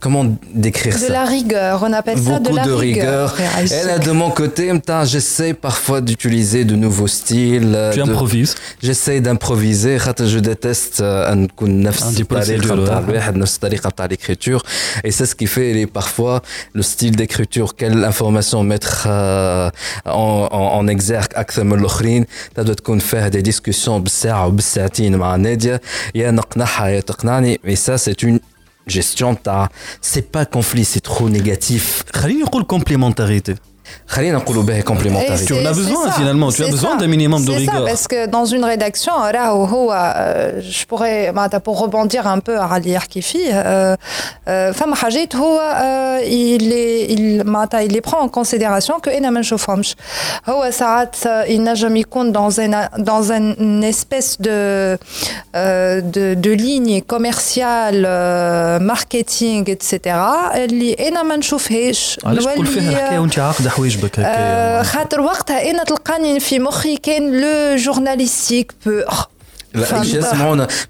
comment 0.00 0.24
décrire 0.54 0.94
de 0.94 0.98
ça 0.98 1.08
De 1.08 1.12
la 1.12 1.24
rigueur, 1.24 1.82
on 1.86 1.92
appelle 1.92 2.18
Beaucoup 2.18 2.30
ça 2.44 2.50
de 2.50 2.56
la 2.56 2.64
de 2.64 2.72
rigueur. 2.72 3.34
rigueur. 3.34 3.50
Elle 3.70 3.90
a 3.90 3.98
de 3.98 4.10
mon 4.10 4.30
côté, 4.30 4.72
j'essaie 5.04 5.54
parfois 5.54 6.00
d'utiliser 6.00 6.64
de 6.64 6.74
nouveaux 6.74 7.06
styles. 7.06 7.76
Tu 7.92 7.98
de... 7.98 8.04
improvises 8.10 8.54
J'essaie 8.82 9.20
d'improviser. 9.20 9.98
Je 9.98 10.38
déteste 10.38 11.00
euh, 11.00 11.32
un 11.32 11.46
l'écriture. 14.08 14.62
Et 15.04 15.10
c'est 15.10 15.26
ce 15.26 15.34
qui 15.34 15.46
fait 15.46 15.86
parfois 15.86 16.42
le 16.72 16.82
style 16.82 17.14
d'écriture. 17.16 17.76
Quelle 17.76 18.02
information 18.04 18.62
mettre 18.62 19.06
euh, 19.08 19.70
en, 20.06 20.48
en, 20.50 20.78
en 20.78 20.88
exergue 20.88 21.32
Ça 22.56 22.64
doit 22.64 22.72
être 22.72 22.80
faire 23.00 23.30
des 23.30 23.42
discussions 23.42 24.00
et 27.64 27.76
ça, 27.76 27.98
c'est 27.98 28.22
une 28.22 28.40
gestion, 28.86 29.36
c'est 30.00 30.30
pas 30.30 30.46
conflit, 30.46 30.84
c'est 30.84 31.00
trop 31.00 31.28
négatif. 31.28 32.04
Khalil, 32.12 32.44
complémentarité? 32.66 33.54
خلينا 34.09 34.37
نقولوا 34.37 34.63
به 34.63 34.81
complémentarité. 34.81 35.45
Tu 35.45 35.53
en 35.53 35.65
as 35.65 35.77
besoin 35.81 36.11
finalement, 36.11 36.49
tu 36.51 36.63
as 36.63 36.71
besoin 36.77 36.95
d'un 36.95 37.07
minimum 37.07 37.41
de 37.45 37.51
rigueur. 37.51 37.75
Ça, 37.75 37.91
parce 37.91 38.07
que 38.07 38.25
dans 38.37 38.45
une 38.55 38.65
rédaction, 38.73 39.13
là 39.37 39.45
où 39.55 39.91
euh, 39.91 40.61
je 40.61 40.85
pourrais, 40.85 41.33
pour 41.63 41.75
rebondir 41.85 42.27
un 42.27 42.39
peu 42.39 42.55
à 42.59 42.67
Ali 42.77 42.95
Arkifi, 42.95 43.43
فما 44.73 44.95
حاجات 44.95 45.35
هو 45.35 45.61
il 46.21 46.63
il 47.09 47.43
معناتها 47.45 47.87
il 47.87 47.91
les 47.91 48.01
prend 48.01 48.21
en 48.21 48.29
considération 48.29 48.99
que 48.99 49.09
انا 49.09 49.29
ما 49.29 49.39
نشوفهمش. 49.39 49.95
هو 50.49 50.71
ساعات 50.71 51.15
ينجم 51.25 51.95
يكون 51.95 52.33
dans 52.33 52.59
un 52.59 53.01
dans 53.01 53.31
une 53.31 53.83
espèce 53.83 54.37
de 54.39 54.97
de 56.15 56.33
de 56.33 56.51
ligne 56.51 57.01
commerciale 57.01 58.05
marketing 58.79 59.69
etc. 59.69 59.95
اللي 60.55 60.93
انا 60.93 61.23
ما 61.23 61.35
نشوفهاش. 61.35 62.19
علاش 62.25 62.45
تقول 62.45 62.65
فيها 62.65 62.89
الحكايه 62.89 63.19
وانت 63.19 63.39
عاقده 63.39 63.69
هكا 64.04 64.82
خاطر 64.82 65.20
وقتها 65.20 65.70
أنا 65.70 65.84
تلقاني 65.84 66.40
في 66.40 66.58
مخي 66.58 66.96
كان 66.96 67.40
لو 67.40 67.76
جورناليستيك 67.76 68.72
بور 68.86 69.04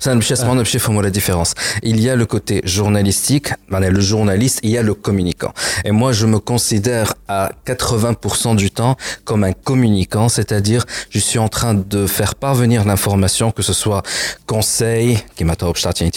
la 1.03 1.11
différence. 1.11 1.55
Il 1.83 2.01
y 2.01 2.09
a 2.09 2.17
le 2.17 2.27
côté 2.27 2.61
journalistique, 2.65 3.53
le 3.69 4.01
journaliste, 4.01 4.61
il 4.63 4.71
y 4.71 4.79
a 4.79 4.83
le 4.83 4.95
communicant. 4.95 5.53
Et 5.85 5.91
moi, 5.91 6.13
je 6.13 6.27
me 6.27 6.39
considère 6.39 7.15
à 7.29 7.51
80% 7.67 8.57
du 8.57 8.71
temps 8.71 8.97
comme 9.25 9.45
un 9.45 9.53
communicant, 9.53 10.29
c'est-à-dire 10.29 10.85
je 11.11 11.19
suis 11.19 11.39
en 11.39 11.49
train 11.49 11.75
de 11.75 12.07
faire 12.07 12.35
parvenir 12.35 12.85
l'information, 12.85 13.51
que 13.51 13.63
ce 13.63 13.73
soit 13.73 14.03
conseil, 14.47 15.19
qui 15.37 15.45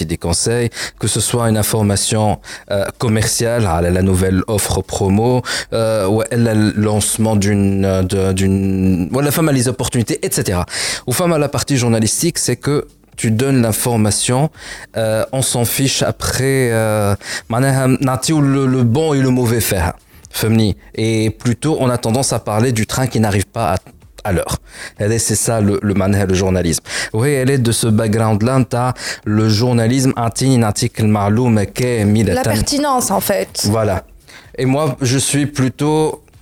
des 0.06 0.18
conseils, 0.18 0.70
que 1.00 1.08
ce 1.08 1.20
soit 1.20 1.50
une 1.50 1.58
information 1.58 2.40
euh, 2.72 2.86
commerciale, 2.98 3.64
la 3.82 4.02
nouvelle 4.02 4.42
offre 4.48 4.82
promo, 4.82 5.42
euh, 5.74 6.08
ou 6.08 6.22
le 6.32 6.72
lancement 6.76 7.36
d'une, 7.36 8.08
d'une, 8.34 9.10
la 9.22 9.32
femme 9.32 9.50
a 9.50 9.52
les 9.52 9.68
opportunités, 9.68 10.20
etc. 10.26 10.62
Ou 11.08 11.14
femme 11.14 11.34
à 11.34 11.38
la 11.38 11.50
partie 11.50 11.78
journalistique, 11.78 12.38
c'est 12.38 12.53
que 12.56 12.88
tu 13.16 13.32
donnes 13.32 13.62
l'information, 13.62 14.50
euh, 14.98 15.24
on 15.32 15.42
s'en 15.42 15.66
fiche 15.66 16.02
après, 16.02 16.72
euh, 16.72 17.16
le, 18.42 18.66
le 18.66 18.84
bon 18.84 19.14
et 19.14 19.22
le 19.22 19.30
mauvais 19.30 19.62
faire. 19.62 19.94
Et 20.96 21.30
plutôt, 21.30 21.78
on 21.80 21.90
a 21.90 21.98
tendance 21.98 22.34
à 22.34 22.40
parler 22.40 22.72
du 22.72 22.88
train 22.88 23.06
qui 23.06 23.20
n'arrive 23.20 23.46
pas 23.46 23.74
à, 23.74 23.78
à 24.24 24.32
l'heure. 24.32 24.58
C'est 25.00 25.36
ça 25.36 25.62
le, 25.62 25.80
le 25.84 25.94
le 26.28 26.34
journalisme. 26.34 26.84
Oui, 27.14 27.30
elle 27.30 27.52
est 27.52 27.60
de 27.60 27.72
ce 27.72 27.86
background-là, 27.88 28.94
le 29.26 29.48
journalisme, 29.48 30.14
un 30.16 30.64
article 30.64 31.06
La 32.34 32.42
pertinence, 32.42 33.12
en 33.12 33.20
fait. 33.20 33.68
Voilà. 33.70 34.06
Et 34.58 34.66
moi, 34.66 34.98
je 35.02 35.18
suis 35.20 35.46
plutôt 35.46 36.23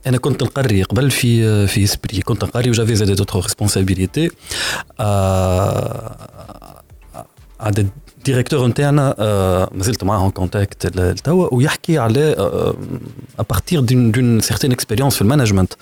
آه 0.00 0.08
انا 0.08 0.18
كنت 0.18 0.42
نقري 0.42 0.82
قبل 0.82 1.10
في 1.10 1.66
في 1.66 1.86
سبري 1.86 2.20
كنت 2.20 2.44
نقري 2.44 2.70
وجافي 2.70 2.94
زاد 2.94 3.10
دوتر 3.10 3.40
ريسبونسابيليتي 3.40 4.30
عدد 7.60 7.88
الديريكتور 8.18 8.66
نتاعنا 8.66 9.14
مازلت 9.74 10.04
معاه 10.04 10.20
اون 10.20 10.30
كونتاكت 10.30 10.86
توا 11.24 11.54
ويحكي 11.54 11.98
على 11.98 12.34
ابارتير 13.38 13.80
دون 13.80 14.40
سيغتين 14.40 14.72
اكسبيريونس 14.72 15.14
في 15.14 15.22
المانجمنت 15.22 15.72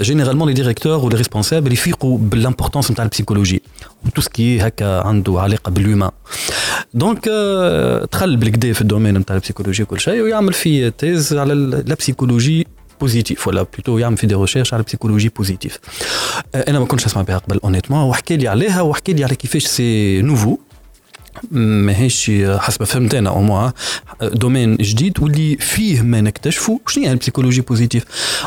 جينيرالمون 0.00 0.48
لي 0.48 0.54
ديريكتور 0.54 1.04
ولي 1.04 1.16
ريسبونسابل 1.16 1.72
يفيقوا 1.72 2.18
بالامبورتونس 2.18 2.90
نتاع 2.90 3.04
البسيكولوجي 3.04 3.62
وتو 4.06 4.20
سكي 4.20 4.60
هكا 4.60 5.00
عنده 5.00 5.40
علاقه 5.40 5.70
بالهيومان 5.70 6.10
دونك 6.94 7.28
دخل 8.12 8.36
بالكدا 8.36 8.72
في 8.72 8.80
الدومين 8.80 9.18
نتاع 9.18 9.36
البسيكولوجي 9.36 9.82
وكل 9.82 10.00
شيء 10.00 10.22
ويعمل 10.22 10.52
في 10.52 10.90
تيز 10.90 11.34
على 11.34 11.54
لا 11.54 11.94
بسيكولوجي 11.94 12.66
بوزيتيف 13.03 13.47
ولا 13.47 13.63
plutôt 13.73 13.97
يعمل 13.97 14.17
في 14.17 14.27
des 14.27 14.35
recherches 14.35 14.73
على 14.73 14.83
psychologie 14.83 15.29
positive 15.29 15.79
أنا 16.55 16.79
ما 16.79 16.85
كنتش 16.85 17.05
اسمع 17.05 17.21
بها 17.21 17.37
قبل 17.37 17.59
honnêtement 17.63 18.03
وحكى 18.03 18.37
لي 18.37 18.47
عليها 18.47 18.81
وحكى 18.81 19.13
لي 19.13 19.23
على 19.23 19.35
كيفاش 19.35 19.65
c'est 19.65 20.21
nouveau 20.21 20.57
ماهيش 21.51 22.31
حسب 22.57 22.83
فهمت 22.83 23.15
أنا 23.15 23.29
un 23.29 23.71
domaine 24.21 24.75
جديد 24.75 25.19
واللي 25.19 25.57
فيه 25.57 26.01
ما 26.01 26.21
نكتشفوا 26.21 26.79
شنو 26.87 27.03
هي 27.05 27.11
ال 27.11 27.15
psychologie 27.15 27.61
positive 27.61 28.03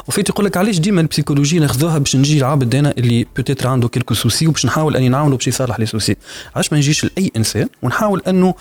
وفيت 0.09 0.29
يقول 0.29 0.47
لك 0.47 0.57
علاش 0.57 0.79
ديما 0.79 1.01
ال 1.01 1.06
psychologie 1.06 1.59
ناخذوها 1.59 1.99
باش 1.99 2.17
نجي 2.17 2.39
العبد 2.39 2.75
أنا 2.75 2.95
اللي 2.99 3.27
peut-être 3.37 3.69
عنده 3.69 3.89
quelques 3.89 4.15
soucis 4.15 4.47
وباش 4.47 4.67
نحاول 4.67 4.97
اني 4.97 5.09
نعاونه 5.09 5.37
باش 5.37 5.49
يصلح 5.49 5.81
les 5.81 5.87
soucis 5.87 6.17
علاش 6.55 6.73
ما 6.73 6.79
نجيش 6.79 7.05
لاي 7.05 7.33
انسان 7.37 7.69
ونحاول 7.83 8.23
انه 8.29 8.55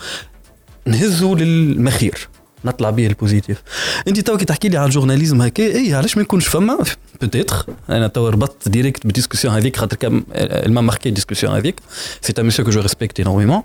نهزه 0.86 1.36
للمخير 1.36 2.28
نطلع 2.66 2.90
به 2.90 3.08
ال 3.07 3.14
positif. 3.14 3.62
انت 4.08 4.20
تو 4.20 4.38
كي 4.38 4.46
تحكي 4.46 4.70
لي 4.70 4.78
على 4.78 4.86
ال 4.86 4.90
journalisme 4.90 5.41
هكا 5.42 5.64
اي 5.64 5.94
علاش 5.94 6.18
ما 6.18 6.24
يكونش 6.24 6.48
فما؟ 6.48 6.78
peut-être 7.22 7.66
أنا 7.90 8.08
تو 8.08 8.28
ربطت 8.28 8.70
direct 8.70 9.03
بال 9.03 9.12
discussion 9.12 9.53
هذيك 9.54 9.78
خاطر 9.78 9.98
comment 9.98 10.24
elle 10.36 10.62
m'a 10.62 10.82
marqué 10.82 11.10
ال 11.10 11.14
discussion 11.14 11.56
هذيك. 11.56 11.76
c'est 12.22 12.34
un 12.40 12.45
monsieur 12.45 12.66
que 12.66 12.72
je 12.72 12.82
respecte 12.82 13.20
énormément 13.20 13.62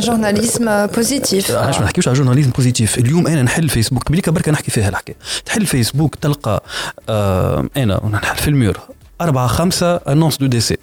journalisme 0.00 0.86
positif 0.86 1.50
علاش 1.50 1.78
ما 1.78 1.84
نحكيوش 1.84 2.08
على 2.08 2.16
journalisme 2.16 2.50
positif 2.50 2.98
اليوم 2.98 3.26
أنا 3.26 3.42
نحل 3.42 3.68
فيسبوك 3.68 4.02
قبليك 4.02 4.30
بركه 4.30 4.52
نحكي 4.52 4.70
فيها 4.70 4.88
الحكاية 4.88 5.16
تحل 5.44 5.66
فيسبوك 5.66 6.14
تلقى 6.14 6.62
أنا 7.76 8.00
نحل 8.12 8.36
في 8.36 8.48
ال 8.48 8.54
mur. 8.54 8.80
أربعة 9.20 9.46
خمسة 9.46 9.96
annonces 9.96 10.36
de 10.36 10.46
décès 10.46 10.76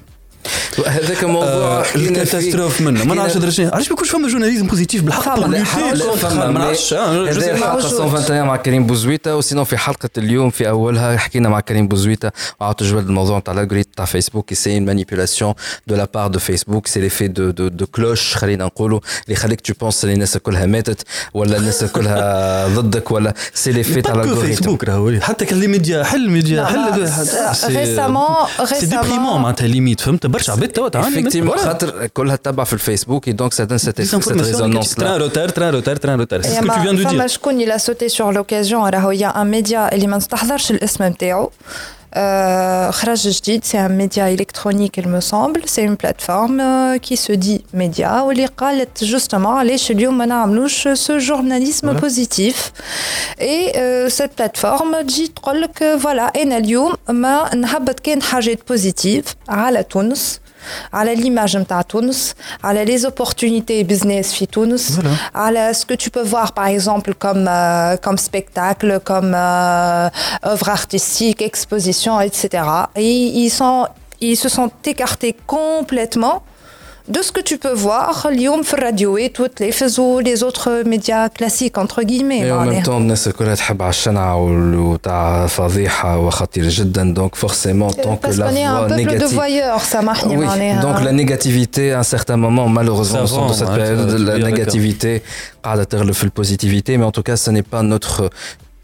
هذاك 0.85 1.23
موضوع 1.23 1.85
ال 1.95 2.02
catastrophe 2.02 2.81
منه. 2.81 3.03
ما 3.05 3.15
نعرفش 3.15 3.37
درجة 3.37 3.69
علاش 3.73 3.87
ما 3.87 3.93
يكونش 3.93 4.09
فما 4.09 4.27
journalisme 4.27 4.67
positif 4.67 5.01
بالحق؟ 5.03 5.39
لا، 5.39 5.45
لا، 5.47 6.51
ما 6.51 6.59
نعرفش 6.59 6.93
آه، 6.93 7.31
si. 7.31 7.55
حلقه 7.55 7.73
موجود. 7.73 7.93
121 7.99 8.43
مع 8.43 8.55
كريم 8.55 8.85
بوزويتا 8.87 9.33
وسينو 9.33 9.63
في 9.63 9.77
حلقة 9.77 10.09
اليوم 10.17 10.49
في 10.49 10.69
أولها 10.69 11.17
حكينا 11.17 11.49
مع 11.49 11.59
كريم 11.59 11.87
بوزويتا. 11.87 12.31
وعاودت 12.59 12.83
جبد 12.83 13.07
الموضوع 13.07 13.37
نتاع 13.39 13.53
ال 13.53 13.57
algorithme 13.57 13.89
تاع 13.97 14.05
فيسبوك. 14.05 14.53
c'est 14.53 14.79
une 14.79 14.83
manipulation 14.85 15.53
de 15.91 15.95
la 15.95 16.07
part 16.07 16.29
de 16.29 16.39
Facebook. 16.39 16.83
C'est 16.87 17.01
l'effet 17.01 17.29
de 17.29 17.51
de 17.51 17.69
de 17.69 17.85
cloche 17.97 18.37
خلينا 18.37 18.65
نقولوا 18.65 18.99
اللي 19.23 19.33
يخليك 19.33 19.61
tu 19.67 19.73
penses 19.85 20.03
اللي 20.03 20.13
الناس 20.13 20.37
كلها 20.37 20.65
ماتت 20.65 21.01
ولا 21.33 21.57
الناس 21.57 21.83
كلها 21.83 22.67
ضدك 22.77 23.11
ولا 23.11 23.33
c'est 23.55 23.69
l'effet 23.71 24.01
تاع 24.01 24.13
ال 24.13 24.16
algorithme 24.16 24.47
فيسبوك 24.55 24.83
راهو. 24.83 25.19
حتى 25.21 25.45
كان 25.45 25.59
les 25.59 25.67
médias 25.67 26.03
حل 26.03 26.29
ميديا 26.29 26.55
لا، 26.61 26.65
حل 26.65 26.99
لا، 27.01 27.53
c'est- 27.53 27.67
récemment- 27.67 28.63
c'est 28.73 28.85
déprimant 28.85 29.41
معناتها 29.41 29.67
limite 29.67 29.99
فهمت؟ 30.01 30.25
برشا 30.25 30.55
عباد 30.66 30.68
توا 30.68 30.88
تعاني 30.88 31.16
من- 31.22 31.30
effectivement 31.30 31.52
voilà. 31.54 31.58
خاطر 31.60 32.06
كلها 32.06 32.36
تتبع 32.36 32.64
في 32.64 32.72
الفيسبوك 32.72 33.30
et 33.30 33.32
donc 33.32 33.52
ça 33.54 33.66
donne 33.66 33.78
cette 33.78 33.82
cette 33.82 33.96
Désinformation 33.96 34.44
résonance 34.44 34.96
négative. 34.98 35.04
Train 35.04 35.18
là 35.18 35.24
retard, 35.26 35.52
train 35.58 35.70
retard, 35.78 35.98
train 36.04 36.16
retard. 36.22 36.40
C'est 36.44 36.54
ce 36.54 36.60
que 36.60 36.66
يا 36.66 36.74
tu 36.74 36.80
viens 36.80 36.94
de 36.94 37.02
ما- 37.02 37.10
فما 37.10 37.26
dire. 37.26 37.30
شكون 37.30 37.64
il 37.66 37.70
a 37.70 37.78
sauté 37.78 38.08
sur 38.08 38.32
l'occasion 38.32 38.74
راهو 38.94 39.10
يا 39.10 39.42
ان 39.42 39.46
ميديا 39.50 39.94
اللي 39.94 40.06
ما 40.06 40.16
نستحضرش 40.16 40.70
الاسم 40.70 41.04
نتاعو 41.04 41.50
آه، 42.14 42.90
خرج 42.90 43.28
جديد 43.28 43.64
سي 43.64 43.78
ان 43.86 43.96
ميديا 43.98 44.28
الكترونيك 44.34 45.00
il 45.00 45.04
me 45.04 45.24
semble 45.30 45.66
سي 45.66 45.86
اون 45.86 45.94
بلاتفورم 45.94 46.62
كي 46.96 47.16
سو 47.16 47.34
دي 47.34 47.64
ميديا 47.74 48.20
واللي 48.20 48.46
قالت 48.46 49.04
جوستومون 49.04 49.52
علاش 49.56 49.90
اليوم 49.90 50.18
ما 50.18 50.26
نعملوش 50.26 50.88
سو 50.88 51.18
جورناليزم 51.18 51.92
Voilà. 51.92 52.00
بوزيتيف 52.00 52.72
اي 53.40 53.72
سيت 54.10 54.30
بلاتفورم 54.38 55.00
تجي 55.00 55.26
تقول 55.28 55.60
لك 55.62 55.96
فوالا 56.02 56.22
انا 56.42 56.56
اليوم 56.56 56.92
ما 57.08 57.54
نهبط 57.54 58.00
كان 58.00 58.22
حاجات 58.22 58.58
بوزيتيف 58.68 59.24
على 59.48 59.82
تونس 59.82 60.40
على 60.92 61.14
ليماج 61.14 61.56
نتاع 61.56 61.82
تونس 61.82 62.34
على 62.64 62.84
لي 62.84 62.98
زوبورتونيتي 62.98 63.82
بزنس 63.82 64.32
في 64.32 64.46
تونس 64.46 64.98
Voilà. 65.00 65.36
على 65.36 65.72
ce 65.74 65.84
que 65.86 65.96
tu 66.04 66.10
peux 66.10 66.22
voir 66.34 66.52
par 66.52 66.66
exemple 66.66 67.14
comme 67.24 67.46
euh, 67.48 67.96
comme 68.06 68.18
spectacle 68.18 69.00
comme 69.10 69.32
euh, 69.34 70.08
œuvre 70.52 70.68
artistique 70.78 71.40
exposition 71.42 72.20
etc 72.20 72.38
et 72.96 73.12
ils 73.44 73.50
sont 73.50 73.86
ils 74.20 74.36
se 74.44 74.48
sont 74.48 74.70
écartés 74.92 75.34
complètement 75.56 76.36
de 77.08 77.20
ce 77.22 77.32
que 77.32 77.40
tu 77.40 77.56
peux 77.58 77.74
voir 77.74 78.26
اليوم 78.26 78.62
في 78.62 78.74
الراديو 78.74 79.18
et 79.18 79.30
toutes 79.30 79.60
les 79.60 79.72
فازوا 79.72 80.22
les 80.22 80.42
autres 80.42 80.82
médias 80.86 81.28
classiques 81.28 81.78
entre 81.78 82.02
guillemets 82.02 82.40
Et 82.46 82.50
en 82.52 82.56
معناها. 82.56 82.80
même 82.82 82.86
temps 82.86 82.88
الناس 82.88 83.28
كلها 83.28 83.54
تحب 83.54 83.82
على 83.82 83.90
الشنعة 83.90 84.36
وال- 84.36 84.74
وتاع 84.74 85.46
فضيحة 85.46 86.18
وخطير 86.18 86.68
جدا 86.68 87.14
donc 87.18 87.36
forcément 87.36 87.90
tant 87.90 88.16
que 88.16 88.22
parce 88.26 88.36
la 88.38 88.48
qu'on 88.48 88.56
est 88.56 88.64
un 88.64 88.78
voix 88.78 88.88
peuple 88.88 89.00
de 89.00 89.06
négative 89.06 89.34
voyeurs 89.34 89.82
سامحني 89.84 90.36
Oui, 90.36 90.44
معناها 90.46 90.82
donc 90.82 91.04
la 91.04 91.12
négativité, 91.12 91.92
à 91.92 91.98
un 91.98 92.02
certain 92.16 92.36
moment, 92.36 92.68
malheureusement, 92.68 93.26
Ça 93.26 93.36
dans 93.36 93.46
vend, 93.48 93.52
cette 93.60 93.68
hein, 93.68 93.76
période, 93.76 94.08
tu- 94.10 94.16
tu 94.16 94.24
la 94.24 94.36
es 94.36 94.38
d'accord. 94.38 94.50
négativité, 94.50 95.22
قاعدة 95.64 95.84
تغلب 95.84 96.12
في 96.12 96.30
positivité, 96.40 96.96
mais 96.98 97.04
en 97.04 97.10
tout 97.10 97.22
cas, 97.22 97.36
ce 97.36 97.50
n'est 97.50 97.68
pas 97.74 97.82
notre 97.82 98.30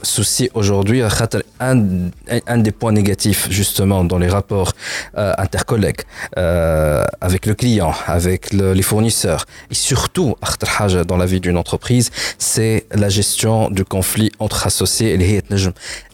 souci 0.03 0.49
aujourd'hui. 0.55 1.09
خاطر 1.09 1.43
Un, 1.61 2.11
un 2.47 2.59
des 2.59 2.71
points 2.81 2.93
négatifs, 2.93 3.49
justement, 3.51 4.05
dans 4.05 4.19
les 4.25 4.29
rapports 4.29 4.73
euh, 5.17 5.33
intercollègues, 5.45 6.03
euh, 6.37 7.05
avec 7.29 7.43
le 7.47 7.55
client, 7.63 7.93
avec 8.07 8.53
le- 8.59 8.75
les 8.79 8.83
fournisseurs, 8.91 9.43
et 9.73 9.75
surtout, 9.75 10.37
أخطر 10.43 10.67
حاجة 10.69 11.03
dans 11.05 11.17
la 11.17 11.27
vie 11.27 11.41
d'une 11.41 11.57
entreprise, 11.57 12.11
c'est 12.39 12.87
la 12.95 13.09
gestion 13.09 13.71
du 13.71 13.85
conflit 13.85 14.31
entre 14.39 14.67
associés. 14.67 15.15
اللي 15.15 15.25
هي 15.25 15.41
تنجم 15.41 15.73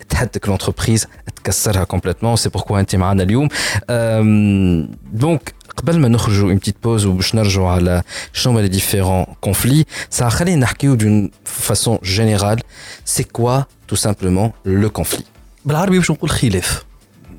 تهدك 0.09 0.47
l'entreprise, 0.49 1.07
تكسرها 1.37 1.85
complètement. 1.85 2.37
C'est 2.37 2.51
pourquoi 2.59 2.73
انت 2.79 2.97
معنا 2.97 3.23
اليوم. 3.23 3.49
Euh, 3.91 4.87
donc, 5.23 5.41
قبل 5.77 5.99
ما 5.99 6.09
نخرجوا 6.09 6.53
une 6.53 6.59
petite 6.59 6.79
pause 6.87 7.05
وباش 7.05 7.35
نرجعوا 7.35 7.69
على 7.69 8.03
شنو 8.33 8.53
هما 8.53 8.69
les 8.69 8.71
différents 8.71 9.27
conflits 9.49 9.85
ça 10.19 10.23
خلينا 10.25 10.61
نحكيو 10.61 10.97
d'une 10.99 11.31
façon 11.73 11.99
générale 12.03 12.61
c'est 13.05 13.25
quoi 13.33 13.67
tout 13.90 14.00
simplement 14.08 14.52
le 14.66 14.90
conflit. 15.00 15.24
بالعربي 15.66 15.98
باش 15.98 16.12
نقول 16.12 16.30
خلاف. 16.30 16.84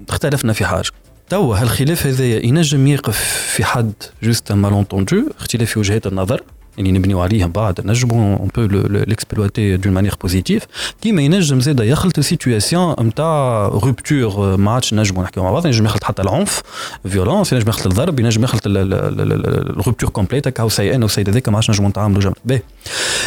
اختلفنا 0.08 0.52
في 0.52 0.64
حاجة. 0.64 0.90
توا 1.28 1.56
هالخلاف 1.56 2.06
هذايا 2.06 2.46
ينجم 2.46 2.86
يقف 2.86 3.18
في 3.54 3.64
حد 3.64 3.92
juste 4.22 4.52
malentendu 4.52 5.30
اختلاف 5.38 5.70
في 5.70 5.78
وجهات 5.78 6.06
النظر. 6.06 6.42
اللي 6.78 6.92
نبنيو 6.92 7.20
عليه 7.20 7.44
من 7.44 7.52
بعد 7.52 7.86
نجمو 7.86 8.36
un 8.36 8.48
peu 8.56 8.62
l'exploiter 8.88 9.76
d'une 9.76 9.92
manière 9.92 10.14
positive 10.22 10.62
كيما 11.02 11.22
ينجم 11.22 11.60
زاده 11.60 11.84
يخلط 11.84 12.20
situation 12.20 12.94
نتاع 13.00 13.66
rupture 13.68 14.56
ما 14.56 14.70
عادش 14.70 14.94
نجمو 14.94 15.22
نحكيو 15.22 15.42
مع 15.42 15.50
بعض. 15.50 15.66
ينجم 15.66 15.84
يخلط 15.84 16.04
حتى 16.04 16.22
العنف 16.22 16.62
violence 17.08 17.52
ينجم 17.52 17.68
يخلط 17.68 17.86
الضرب 17.86 18.20
ينجم 18.20 18.44
يخلط 18.44 18.62
ال 18.66 18.84
rupture 18.84 20.10
complète 20.10 20.48
هكا 20.48 20.68
c'est 20.68 20.94
أنا 20.94 21.04
وسيد 21.04 21.28
هذاك 21.28 21.48
ما 21.48 21.54
عادش 21.56 21.70
نجمو 21.70 21.88
نتعاملوا 21.88 22.20
جنب 22.20 22.34
باهي 22.44 22.62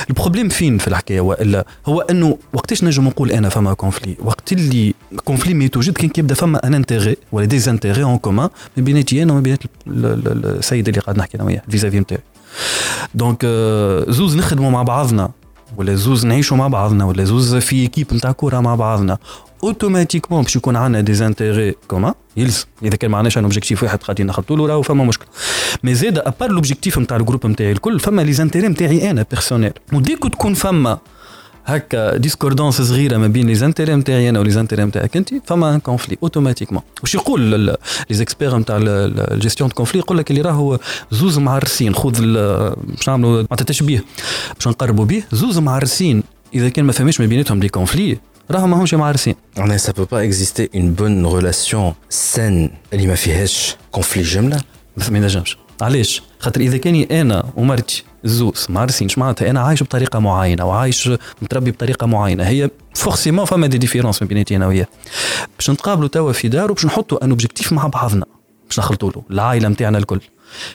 ال 0.09 0.13
problème 0.13 0.49
فين 0.49 0.77
في 0.77 0.87
الحكاية؟ 0.87 1.21
والا 1.21 1.65
هو 1.85 2.01
إنه 2.01 2.37
وقتاش 2.53 2.83
نجم 2.83 3.07
نقول 3.07 3.31
أنا 3.31 3.49
فما 3.49 3.73
conflit 3.73 4.15
وقت 4.23 4.53
اللي 4.53 4.93
conflit 5.25 5.53
ما 5.53 5.63
يتوجد 5.63 5.93
كان 5.93 6.09
كيبدأ 6.09 6.35
فما 6.35 6.67
un 6.67 6.73
intérêt 6.73 7.17
ولا 7.31 7.45
des 7.45 7.69
intérêts 7.69 8.03
en 8.03 8.17
commun 8.17 8.49
ما 8.77 8.83
بيناتي 8.83 9.23
أنا 9.23 9.33
وما 9.33 9.41
بين 9.41 9.53
ال- 9.87 10.05
ال- 10.05 10.45
السيد 10.45 10.87
اللي 10.87 11.01
قاعد 11.01 11.17
نحكي 11.17 11.37
أنا 11.37 11.43
وياه 11.45 11.61
vis-à-vis 11.69 11.99
نتاعي 11.99 12.21
donc 13.15 13.41
آه، 13.45 14.05
زوز 14.07 14.37
نخدموا 14.37 14.71
مع 14.71 14.83
بعضنا 14.83 15.29
ولا 15.77 15.95
زوز 15.95 16.25
نعيشوا 16.25 16.57
مع 16.57 16.67
بعضنا 16.67 17.05
ولا 17.05 17.23
زوز 17.23 17.55
في 17.55 17.75
équipe 17.75 18.13
نتاع 18.13 18.31
كوره 18.31 18.59
مع 18.59 18.75
بعضنا 18.75 19.17
automatiquement 19.63 20.41
باش 20.41 20.55
يكون 20.55 20.75
عندنا 20.75 21.01
des 21.01 21.13
intérêts 21.13 21.75
communs 21.87 22.13
يلزم 22.37 22.65
إذا 22.83 22.95
كان 22.95 23.11
ما 23.11 23.17
عندناش 23.17 23.37
un 23.37 23.43
objectif 23.43 23.83
واحد 23.83 24.03
قاعدين 24.03 24.27
نخلطوا 24.27 24.57
له 24.57 24.67
راهو 24.67 24.81
فما 24.81 25.03
مشكل. 25.03 25.25
mais 25.83 25.93
زاد 25.95 26.17
à 26.17 26.24
part 26.24 26.51
l'objectif 26.51 26.99
نتاع 26.99 27.17
ال 27.17 27.21
groupe 27.21 27.47
نتاعي 27.47 27.71
الكل 27.71 27.99
فما 27.99 28.21
les 28.21 28.33
intérêts 28.33 28.67
نتاعي 28.67 29.11
أنا 29.11 29.25
personnels 29.31 29.73
و 29.93 29.98
du 29.98 30.08
coup 30.08 30.27
تكون 30.27 30.53
فما 30.53 30.97
هكا 31.65 32.17
discordance 32.17 32.81
صغيره 32.81 33.17
ما 33.17 33.27
بين 33.27 33.47
les 33.47 33.55
intérêts 33.55 33.95
نتاعي 33.95 34.29
أنا 34.29 34.39
و 34.39 34.51
les 34.51 34.60
intérêts 34.60 34.83
نتاعك 34.83 35.17
أنت 35.17 35.29
فما 35.45 35.75
un 35.75 35.79
conflit 35.79 36.17
automatiquement 36.23 36.81
واش 37.01 37.15
يقول 37.15 37.41
لي 37.41 37.77
زيكسبير 38.11 38.57
نتاع 38.57 38.77
ال 38.81 38.92
gestion 38.92 39.69
de 39.69 39.75
conflits 39.75 39.99
يقول 39.99 40.17
لك 40.17 40.31
اللي 40.31 40.41
راهو 40.41 40.79
زوز 41.11 41.37
معرسين 41.37 41.95
خذ 41.95 42.11
باش 42.21 43.09
نعملوا 43.09 43.31
معناتها 43.31 43.65
تشبيه. 43.65 44.03
باش 44.55 44.67
نقربوا 44.67 45.05
به 45.05 45.23
زوز 45.31 45.57
معرسين. 45.57 46.23
إذا 46.55 46.69
كان 46.69 46.85
ما 46.85 46.91
فهمش 46.91 47.19
ما 47.19 47.25
بيناتهم 47.25 47.59
des 47.59 47.69
conflits 47.69 48.17
راهم 48.51 48.71
ماهمش 48.71 48.93
معرسين. 48.93 49.35
Est- 49.57 49.61
ça 49.87 49.91
peut 49.93 50.05
pas 50.13 50.23
exister 50.25 50.69
une 50.73 50.93
bonne 51.01 51.25
relation 51.25 51.93
saine 52.09 52.69
اللي 52.93 53.07
ما 53.07 53.15
فيهاش 53.15 53.75
conflit 53.97 54.17
جملة؟ 54.19 54.61
ما 55.11 55.17
ينجمش 55.17 55.57
علاش؟ 55.81 56.21
خاطر 56.39 56.61
إذا 56.61 56.77
كاني 56.77 57.21
أنا 57.21 57.45
ومرتي 57.55 58.03
زوز 58.23 58.67
ما 58.69 58.79
عارفينش 58.79 59.17
معناتها؟ 59.17 59.49
أنا 59.49 59.61
عايش 59.61 59.83
بطريقة 59.83 60.19
معينة 60.19 60.65
وعايش 60.65 61.09
متربي 61.41 61.71
بطريقة 61.71 62.07
معينة. 62.07 62.43
هي 62.43 62.69
forcément 62.95 63.45
فما 63.45 63.67
des 63.67 63.77
différences 63.77 64.21
ما 64.21 64.27
بيناتي 64.27 64.55
أنا 64.55 64.67
وياه. 64.67 64.87
باش 65.57 65.69
نتقابلوا 65.69 66.07
توا 66.07 66.31
في 66.31 66.47
دار 66.47 66.71
وباش 66.71 66.85
نحطوا 66.85 67.23
un 67.23 67.29
objectif 67.29 67.73
مع 67.73 67.87
بعضنا 67.87 68.25
باش 68.67 68.79
نخلطوا 68.79 69.11
له 69.11 69.23
العائلة 69.31 69.69
نتاعنا 69.69 69.97
الكل. 69.97 70.19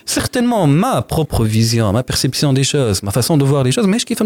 certainement 0.05 0.67
ma 0.67 1.01
propre 1.01 1.45
vision, 1.45 1.91
ma 1.91 2.03
perception 2.03 2.53
des 2.53 2.63
choses, 2.63 3.03
ma 3.03 3.11
façon 3.11 3.37
de 3.37 3.43
voir 3.43 3.63
les 3.63 3.71
choses, 3.71 3.87
mais 3.87 3.99
je 3.99 4.05
kiffe 4.05 4.21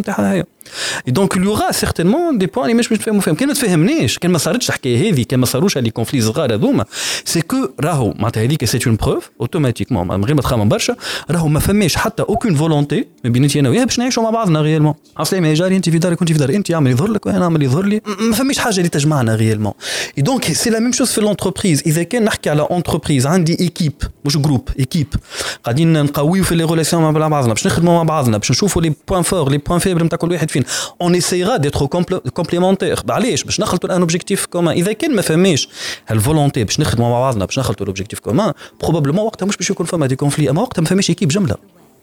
Et 1.06 1.12
donc 1.12 1.34
il 1.36 1.44
y 1.44 1.48
aura 1.48 1.72
certainement 1.74 2.34
des 2.34 2.48
points, 2.48 2.68
les 2.68 2.74
mecs, 2.74 2.88
je 2.90 2.96
fais 2.96 3.12
mon 3.12 3.22
film. 3.22 3.36
Qu'elle 3.36 3.50
ne 3.50 3.54
te 3.54 4.20
qu'elle 4.20 4.32
m'a 4.32 4.40
sarrête, 4.40 4.62
j'ai 4.62 5.12
dit, 5.12 5.26
qu'elle 5.26 5.40
m'a 5.40 5.46
sarrouche, 5.46 5.76
les 5.76 5.92
conflits 5.92 6.22
zrar 6.22 6.50
adoum, 6.52 6.84
c'est 7.26 7.46
que, 7.46 7.74
raho, 7.82 8.14
m'a 8.20 8.32
dit 8.32 8.58
que 8.58 8.66
c'est 8.66 8.86
une 8.86 8.98
preuve, 8.98 9.30
automatiquement, 9.40 10.06
m'a 10.06 10.18
dit, 10.18 10.34
m'a 10.34 10.66
barche, 10.66 10.92
raho, 11.30 11.48
ma 11.50 11.60
femme, 11.60 11.82
j'ai 11.84 12.00
aucune 12.28 12.56
volonté, 12.56 13.10
mais 13.24 13.30
bien, 13.30 13.48
tiens, 13.48 13.66
ouais, 13.66 13.86
je 13.88 14.02
n'ai 14.02 14.10
pas 14.10 14.46
de 14.46 14.58
réellement. 14.58 14.96
Ah, 15.16 15.22
Asli, 15.22 15.42
mais 15.42 15.56
j'ai 15.56 15.64
rien, 15.64 15.80
tu 15.80 15.92
vis 15.92 16.00
d'aller, 16.00 16.16
tu 16.16 16.26
vis 16.26 16.40
d'aller, 16.40 16.62
tu 16.62 16.74
as 16.74 16.82
mis 16.82 16.94
d'aller, 16.94 17.20
tu 17.22 17.30
as 17.30 17.50
mis 17.50 17.68
d'aller, 17.68 18.02
ma 18.20 18.36
femme, 18.36 18.52
j'ai 18.72 18.84
dit, 18.84 18.90
je 18.96 19.08
m'en 19.08 19.24
réellement. 19.24 19.76
Et 20.18 20.22
donc, 20.22 20.50
c'est 20.54 20.70
la 20.70 20.80
même 20.80 20.94
chose 20.94 21.12
que 21.14 21.22
l'entreprise. 21.22 21.82
Ils 21.86 21.98
étaient, 21.98 22.20
n'a 22.20 22.32
qu'à 22.32 22.56
l'entreprise, 22.56 23.26
un 23.26 23.40
dit 23.40 23.54
équipe, 23.54 24.06
ou 24.26 24.30
je 24.30 24.38
groupe, 24.38 24.72
équipe. 24.78 25.16
قاعدين 25.64 26.04
نقويو 26.04 26.44
في 26.44 26.56
لي 26.56 26.64
ريلاسيون 26.64 27.04
مع 27.04 27.28
بعضنا 27.28 27.54
باش 27.54 27.68
نخدموا 27.68 27.94
مع 27.94 28.04
بعضنا 28.04 28.38
باش 28.38 28.52
نشوفوا 28.52 28.82
لي 28.82 28.94
بوان 29.08 29.22
فور 29.22 29.52
لي 29.52 29.58
بوان 29.58 29.80
فيبل 29.80 30.04
نتاع 30.04 30.18
كل 30.18 30.32
واحد 30.32 30.52
فينا 30.52 30.66
اون 31.02 31.16
اسيغا 31.16 31.58
ديتر 31.58 31.86
كومبليمونتير 32.34 33.00
علاش 33.10 33.44
باش 33.44 33.60
نخلطوا 33.60 33.96
ان 33.96 34.00
اوبجيكتيف 34.00 34.46
كومان 34.46 34.76
إذا 34.76 34.94
كان 34.94 35.16
ما 35.16 35.22
فماش 35.22 35.70
هالفولونتي 36.08 36.64
باش 36.64 36.80
نخدموا 36.80 37.10
مع 37.10 37.20
بعضنا 37.20 37.46
باش 37.46 37.60
نخلطوا 37.60 37.84
الاوبجيكتيف 37.84 38.20
كومان 38.20 38.54
بروبابلمون 38.82 39.26
وقتها 39.26 39.46
مش 39.46 39.58
باش 39.58 39.70
يكون 39.70 39.86
فما 39.86 40.08
دي 40.08 40.16
كونفلي 40.16 40.50
أما 40.50 40.62
وقتها 40.62 40.82
ما 40.82 40.88
فماش 40.88 41.10
ايكيب 41.10 41.30
جملة. 41.30 41.56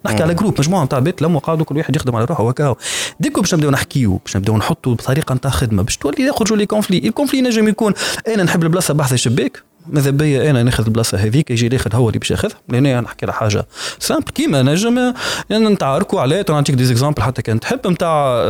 نحكي 0.06 0.22
على 0.22 0.34
جروب 0.34 0.60
مجموعة 0.60 0.84
نتاع 0.84 0.98
بيت 0.98 1.22
لم 1.22 1.36
وقعدوا 1.36 1.64
كل 1.64 1.76
واحد 1.76 1.96
يخدم 1.96 2.16
على 2.16 2.24
روحه 2.24 2.44
وكاو 2.44 2.76
du 3.20 3.27
coup 3.27 3.40
باش 3.40 3.54
نبداو 3.54 3.70
نحكيو 3.70 4.16
باش 4.16 4.36
نبداو 4.36 4.56
نحطوا 4.56 4.94
بطريقه 4.94 5.34
نتاع 5.34 5.50
خدمة 5.50 5.82
باش 5.82 5.96
تولي 5.96 6.26
يخرجوا 6.26 6.56
les 6.56 6.66
conflits 6.66 6.98
ال 6.98 7.03
conflit 7.03 7.40
نجم 7.40 7.68
يكون 7.68 7.92
أنا 8.28 8.42
نحب 8.42 8.62
البلاصة 8.62 8.94
بحذا 8.94 9.14
شباك 9.14 9.62
ماذا 9.86 10.10
بيا 10.10 10.50
أنا 10.50 10.62
ناخذ 10.62 10.84
البلاصه 10.84 11.18
هذيك 11.18 11.50
يجي 11.50 11.66
الآخر 11.66 11.96
هو 11.96 12.08
اللي 12.08 12.18
باش 12.18 12.30
ياخذها. 12.30 12.56
لأن 12.68 12.86
أنا 12.86 13.00
نحكي 13.00 13.26
على 13.26 13.32
حاجة 13.32 13.66
simple 13.98 14.30
كيما 14.30 14.62
نجم 14.62 15.12
يعني 15.50 15.68
نتعاركوا 15.68 16.20
عليه 16.20 16.44
نعطيك 16.48 16.74
des 16.74 16.84
exemples 16.84 17.22
حتى 17.22 17.42
كان. 17.42 17.60
تحب 17.60 17.86
نتاع 17.86 18.42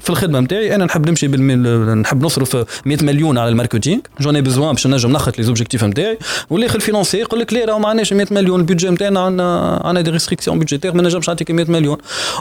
في 0.00 0.10
الخدمة 0.10 0.40
نتاعي 0.40 0.74
أنا 0.74 0.84
نحب 0.84 1.08
نمشي 1.08 1.28
نحب 1.28 2.24
نصرف 2.24 2.56
100 2.86 2.98
مليون 3.02 3.38
على 3.38 3.48
ال 3.48 3.53
marketing. 3.53 4.00
j'en 4.20 4.40
ai 4.42 4.49
besoin 4.49 4.72
باش 4.72 4.86
نجم 4.86 5.12
ناخذ 5.12 5.32
les 5.38 5.44
objectifs 5.44 5.84
نتاعي 5.84 6.18
والآخر 6.50 6.76
ال 6.76 6.80
financier 6.80 7.18
يقول 7.18 7.40
لك 7.40 7.52
لا 7.52 7.64
راه 7.64 7.78
ما 7.78 7.88
عندناش 7.88 8.12
100 8.12 8.26
مليون 8.30 8.60
ال 8.60 8.64
budget 8.64 8.90
نتاعنا 8.90 9.20
عندنا 9.20 9.80
عندنا 9.84 10.00
des 10.00 10.10
restrictions 10.10 10.58
budgétaires 10.58 10.94
ما 10.94 11.02
نجمش 11.02 11.28
نعطيك 11.28 11.50
100 11.50 11.70
مليون. 11.70 11.96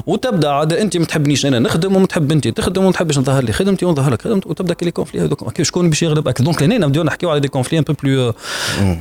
وتبدأ 0.08 0.50
عاد 0.50 0.74
أنت 0.74 0.98
ما 0.98 1.06
تحبنيش 1.06 1.46
أنا 1.46 1.60
نخدم 1.60 1.96
وما 1.96 2.08
تحب 2.08 2.32
أنت. 2.32 2.48
تخدم 2.48 2.84
وما 2.84 2.92
تحبش 2.92 3.18
نظهر 3.18 3.44
لي 3.44 3.52
خدمتي 3.52 3.86
ونظهر 3.86 4.12
لك 4.12 4.22
خدمتي. 4.22 4.50
وتبدأ 4.50 4.74
ك 4.74 4.78
les 4.78 4.92
conflits 4.92 5.22
هذوك. 5.22 5.62
شكون 5.62 5.90
باش 5.90 6.04
يغلب؟ 6.04 6.34
donc 6.40 6.64
لهنا 6.64 6.86
نبدأو 6.86 7.04
نحكيو 7.04 7.30
على 7.30 7.40
دي 7.40 7.48
كونفلي 7.59 7.79
ان 7.79 7.85
بو 7.85 7.95
بلو 8.03 8.33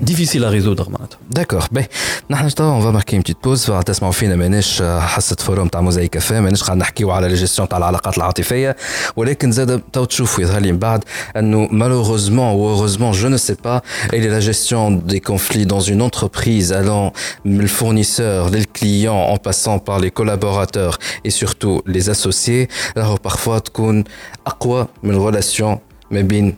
difficile 0.06 0.44
à 0.44 0.50
résoudre 0.50 0.90
معناتها 0.90 1.18
داكور 1.32 1.64
باهي 1.72 1.88
نحن 2.30 2.48
توا 2.50 2.66
اون 2.66 2.82
فا 2.82 2.92
ماركي 2.92 3.16
اون 3.16 3.22
بتيت 3.22 3.38
بوز 3.44 3.72
تسمعوا 3.86 4.14
فينا 4.14 4.36
ماناش 4.36 4.82
حصه 4.82 5.36
فوروم 5.36 5.68
تاع 5.68 5.82
موزايك 5.82 6.10
كافيه 6.10 6.40
ماناش 6.40 6.64
قاعد 6.64 6.78
نحكيو 6.78 7.12
على 7.12 7.28
الجيستيون 7.28 7.68
تاع 7.68 7.78
العلاقات 7.78 8.18
العاطفيه 8.18 8.76
ولكن 9.16 9.52
زاد 9.52 9.82
تو 9.94 10.06
تشوفوا 10.06 10.44
يظهر 10.44 10.62
لي 10.62 10.72
من 10.72 10.80
بعد 10.80 11.04
انه 11.38 11.68
malheureusement 11.68 12.50
ou 12.56 12.62
heureusement 12.74 13.14
je 13.14 13.28
ne 13.28 13.38
sais 13.38 13.60
pas 13.68 13.82
et 14.14 14.28
la 14.28 14.40
gestion 14.40 14.92
des 14.92 15.22
conflits 15.32 15.66
dans 15.66 15.84
une 15.94 16.02
entreprise 16.02 16.74
allant 16.74 17.14
le 17.46 17.68
fournisseur 17.68 18.50
les 18.50 18.66
clients 18.78 19.24
en 19.34 19.38
passant 19.38 19.78
par 19.88 19.98
les 20.04 20.12
collaborateurs 20.20 20.96
et 21.26 21.32
surtout 21.42 21.82
les 21.86 22.10
associés 22.10 22.68
راهو 22.98 23.18
parfois 23.28 23.60
تكون 23.60 24.04
اقوى 24.48 24.88
من 25.04 25.32
relation 25.32 25.78
mais 26.12 26.24
bien 26.24 26.52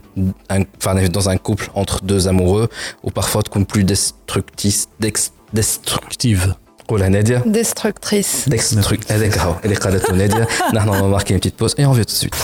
enfin, 0.49 1.07
dans 1.09 1.29
un 1.29 1.37
couple 1.37 1.69
entre 1.75 2.03
deux 2.03 2.27
amoureux 2.27 2.67
ou 3.03 3.11
parfois 3.11 3.41
comme 3.43 3.65
plus 3.65 3.83
destructrice 3.83 4.87
destructive 5.53 6.53
قولها 6.87 7.09
نادية 7.09 7.39
destructrice 7.39 8.49
destructrice 8.49 9.11
هذاك 9.11 9.37
هو 9.37 9.55
اللي 9.65 9.75
قالته 9.75 10.13
نادية 10.13 10.47
نحن 10.73 10.89
on 10.89 11.01
va 11.01 11.07
marquer 11.07 11.33
une 11.33 11.39
petite 11.39 11.57
pause 11.57 11.75
et 11.77 11.85
on 11.85 11.91
revient 11.91 12.05
tout 12.05 12.13
de 12.13 12.17
suite 12.17 12.35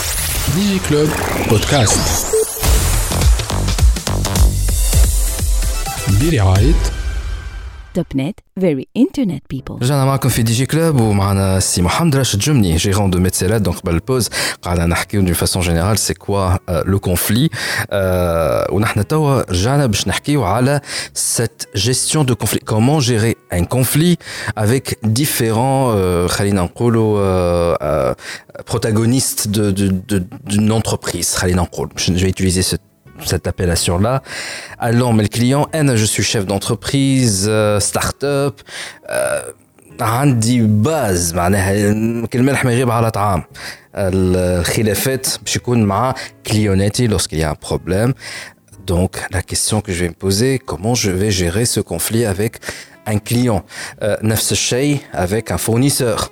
Digi 7.96 8.04
Club 8.04 8.04
Podcast 8.04 8.04
برعاية 8.04 8.04
توب 8.04 8.06
نت 8.16 8.38
فيري 8.60 8.88
انترنت 8.96 9.42
بيبل 9.50 9.78
رجعنا 9.82 10.04
معكم 10.04 10.28
في 10.28 10.42
دي 10.42 10.52
جي 10.52 10.66
كلوب 10.66 11.00
ومعنا 11.00 11.60
سي 11.60 11.82
محمد 11.82 12.16
راشد 12.16 12.38
جمني 12.38 12.76
جيرون 12.76 13.10
دو 13.10 13.18
ميتسيلات 13.18 13.62
دونك 13.62 13.76
قبل 13.76 13.94
البوز 13.94 14.28
قاعدة 14.62 14.86
نحكيو 14.86 15.22
دون 15.22 15.32
فاسون 15.32 15.62
جينيرال 15.62 15.98
سي 15.98 16.14
كوا 16.14 16.56
لو 16.84 16.98
كونفلي 16.98 17.50
ونحن 18.72 19.06
توا 19.06 19.50
رجعنا 19.50 19.86
باش 19.86 20.08
نحكيو 20.08 20.44
على 20.44 20.80
سيت 21.14 21.62
جيستيون 21.76 22.26
دو 22.26 22.34
كونفلي 22.36 22.60
كومون 22.60 22.98
جيري 22.98 23.34
ان 23.52 23.64
كونفلي 23.64 24.16
افيك 24.58 24.98
ديفيرون 25.04 26.28
خلينا 26.28 26.62
نقولوا 26.62 28.12
protagonistes 28.70 29.48
de, 29.48 29.64
de, 29.78 29.86
de, 30.10 30.22
d'une 30.50 30.72
entreprise 30.72 31.34
خلينا 31.36 31.62
نقول 31.62 31.88
je 31.98 32.12
vais 32.12 32.28
utiliser 32.30 32.62
ce 32.62 32.76
cette 33.24 33.46
appellation-là. 33.46 34.22
Allant, 34.78 35.12
mais 35.12 35.22
le 35.22 35.28
client, 35.28 35.68
je 35.72 36.04
suis 36.04 36.22
chef 36.22 36.46
d'entreprise, 36.46 37.50
start-up, 37.78 38.62
عندي 40.00 40.62
باز 40.62 41.34
معناها 41.34 42.26
كل 42.26 42.42
ملح 42.42 42.64
ما 42.64 42.72
يغيب 42.72 42.90
على 42.90 43.10
طعام 43.10 43.42
الخلافات 43.94 45.26
باش 45.42 45.56
يكون 45.56 45.84
مع 45.84 46.14
كليوناتي 46.46 47.08
lorsqu'il 47.08 47.38
y 47.38 47.42
a 47.42 47.50
un 47.50 47.54
problème 47.54 48.12
donc 48.86 49.12
la 49.30 49.42
question 49.42 49.80
que 49.80 49.92
je 49.92 50.00
vais 50.04 50.08
me 50.08 50.14
poser 50.14 50.58
comment 50.58 50.94
je 50.94 51.10
vais 51.10 51.30
gérer 51.30 51.64
ce 51.64 51.80
conflit 51.80 52.24
avec 52.24 52.56
un 53.06 53.18
client 53.18 53.62
نفس 54.02 54.52
الشيء 54.52 54.98
avec 55.14 55.52
un 55.52 55.58
fournisseur 55.58 56.30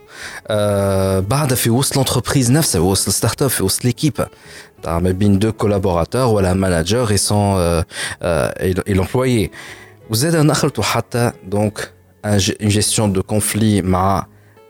بعد 1.20 1.54
في 1.54 1.70
وسط 1.70 1.98
l'entreprise 1.98 2.50
نفسها 2.50 2.80
في 2.80 2.86
وسط 2.86 3.08
الستارت 3.08 3.42
اب 3.42 3.48
في 3.50 3.62
وسط 3.62 3.86
l'équipe 3.86 4.22
ما 4.86 5.10
بين 5.10 5.38
دو 5.38 5.52
كولابوراتور 5.52 6.26
ولا 6.34 6.54
مانجر 6.54 7.10
اي 7.10 7.16
سون 7.16 7.82
اي 8.22 8.74
لومبلويي 8.88 9.50
وزاد 10.10 10.36
نخلطوا 10.36 10.84
حتى 10.84 11.32
دونك 11.46 11.90
اون 12.24 12.38
جيستيون 12.38 13.12
دو 13.12 13.22
كونفلي 13.22 13.82
مع 13.82 14.26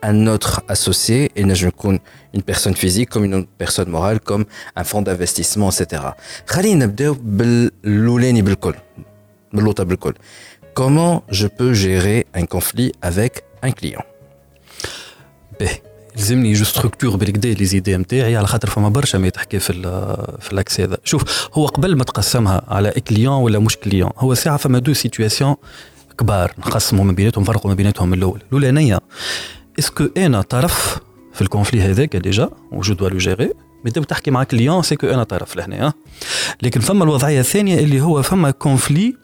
un 0.06 0.26
autre 0.26 0.62
associé 0.68 1.30
et 1.36 1.44
نجم 1.44 1.68
يكون 1.68 2.00
une 2.36 2.42
personne 2.42 2.74
physique 2.74 3.10
comme 3.10 3.24
une 3.24 3.46
personne 3.46 3.90
morale 3.90 4.20
comme 4.20 4.44
un 4.76 4.84
fonds 4.84 5.02
d'investissement 5.02 5.70
etc. 5.70 6.14
خلينا 6.46 6.86
نبداو 6.86 7.16
باللولاني 7.20 8.42
بالكل 8.42 8.74
باللوطه 9.52 9.84
بالكل. 9.84 10.14
Comment 10.74 11.22
je 11.28 11.46
peux 11.46 11.74
gérer 11.74 12.26
un 12.34 12.46
conflit 12.46 12.92
avec 13.02 13.32
un 13.62 13.72
client 13.72 14.04
باهي 16.15 16.23
يلزمني 16.23 16.53
je 16.53 16.65
structure 16.65 17.15
بالكدا 17.15 17.53
les 17.53 17.65
idées 17.65 17.97
نتاعي 17.97 18.37
على 18.37 18.47
خاطر 18.47 18.69
فما 18.69 18.89
برشا 18.89 19.17
ما 19.17 19.27
يتحكي 19.27 19.59
في 19.59 19.73
في 20.41 20.53
ال 20.53 20.60
axe 20.60 20.79
هذا. 20.79 20.97
شوف 21.03 21.49
هو 21.53 21.65
قبل 21.65 21.95
ما 21.95 22.03
تقسمها 22.03 22.61
على 22.67 22.91
client 22.91 23.33
ولا 23.33 23.59
مش 23.59 23.77
client 23.77 24.11
هو 24.17 24.33
ساعة 24.33 24.57
فما 24.57 24.79
deux 24.79 24.93
situations 24.93 25.55
كبار 26.17 26.53
نقسموا 26.57 27.05
ما 27.05 27.11
بيناتهم 27.11 27.43
نفرقوا 27.43 27.69
ما 27.69 27.75
بيناتهم 27.75 28.09
من 28.09 28.17
الأول. 28.17 28.41
الأولانية 28.47 28.99
est-ce 29.79 29.98
que 29.98 30.07
أنا 30.17 30.41
طرف 30.41 30.99
في 31.33 31.41
ال 31.41 31.46
conflit 31.46 31.81
هذاك 31.81 32.15
déjà 32.15 32.49
و 32.71 32.78
je 32.78 32.93
dois 32.93 33.09
le 33.09 33.17
gérer 33.17 33.49
mais 33.85 33.91
تحكي 33.91 34.31
مع 34.31 34.43
client 34.43 34.81
c'est 34.81 34.97
que 34.97 35.07
أنا 35.07 35.23
طرف 35.23 35.55
لهنا 35.55 35.93
لكن 36.61 36.79
فما 36.79 37.03
الوضعية 37.03 37.39
الثانية 37.39 37.79
اللي 37.79 38.01
هو 38.01 38.21
فما 38.21 38.51
conflit 38.51 39.15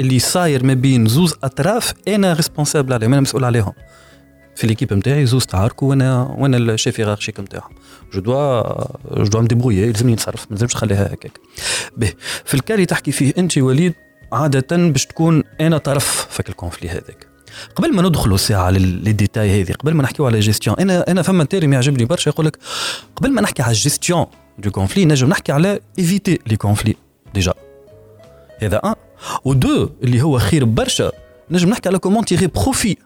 اللي 0.00 0.18
صاير 0.18 0.64
ما 0.64 0.74
بين 0.74 1.06
زوز 1.06 1.34
أطراف 1.44 1.92
أنا 2.08 2.32
responsable 2.32 2.92
عليهم 2.92 3.12
أنا 3.12 3.20
مسؤول 3.20 3.44
عليهم. 3.44 3.72
في 4.56 4.66
l'équipe 4.66 4.92
نتاعي 4.92 5.26
زوز 5.26 5.46
تعاركوا 5.46 5.88
وأنا 5.88 6.36
وأنا 6.38 6.56
ال 6.56 6.65
chef 6.65 7.00
hiérarchique 7.00 7.40
نتاعهم 7.40 7.72
je 8.14 8.20
dois 8.20 8.62
je 9.16 9.24
dois 9.24 9.40
me 9.40 9.45
débrouiller 9.45 9.76
يلزمني 9.76 10.12
نتصرف 10.12 10.40
ما 10.40 10.48
نلزمش 10.50 10.74
نخليها 10.76 11.14
هكاك. 11.14 11.40
به 11.96 12.12
في 12.44 12.54
ال 12.54 12.59
cas 12.59 12.74
اللي 12.74 12.86
تحكي 12.86 13.12
فيه 13.12 13.32
أنت 13.38 13.58
وليد 13.58 13.94
عادة 14.32 14.76
باش 14.76 15.06
تكون 15.06 15.42
أنا 15.60 15.78
طرف 15.78 16.26
في 16.30 16.48
ال 16.48 16.53
conflit 16.53 16.88
هذاك. 16.88 17.34
قبل 17.74 17.94
ما 17.94 18.02
ندخلوا 18.02 18.36
ساعه 18.36 18.70
les 18.70 19.12
détails 19.12 19.62
هذه 19.62 19.72
قبل 19.72 19.94
ما 19.94 20.02
نحكيو 20.02 20.26
على 20.26 20.40
جيستيون 20.40 20.76
أنا 20.80 21.10
أنا 21.10 21.22
فما 21.22 21.44
terme 21.44 21.72
يعجبني 21.72 22.04
برشا 22.04 22.28
يقول 22.28 22.46
لك 22.46 22.58
قبل 23.16 23.32
ما 23.32 23.42
نحكي 23.42 23.62
على 23.62 23.70
ال 23.70 23.77
gestion 23.77 24.26
de 24.58 24.70
conflit 24.70 25.04
نجم 25.04 25.28
نحكي 25.28 25.52
على 25.52 25.80
éviter 25.98 26.38
les 26.46 26.56
conflits 26.56 26.94
déjà 27.34 27.54
هذا 28.58 28.80
ان 28.84 28.94
ودو 29.44 29.90
اللي 30.02 30.22
هو 30.22 30.38
خير 30.38 30.64
برشا 30.64 31.12
نجم 31.50 31.68
نحكي 31.70 31.88
على 31.88 31.98
comment 31.98 32.24
tirer 32.24 32.46
profit 32.46 32.96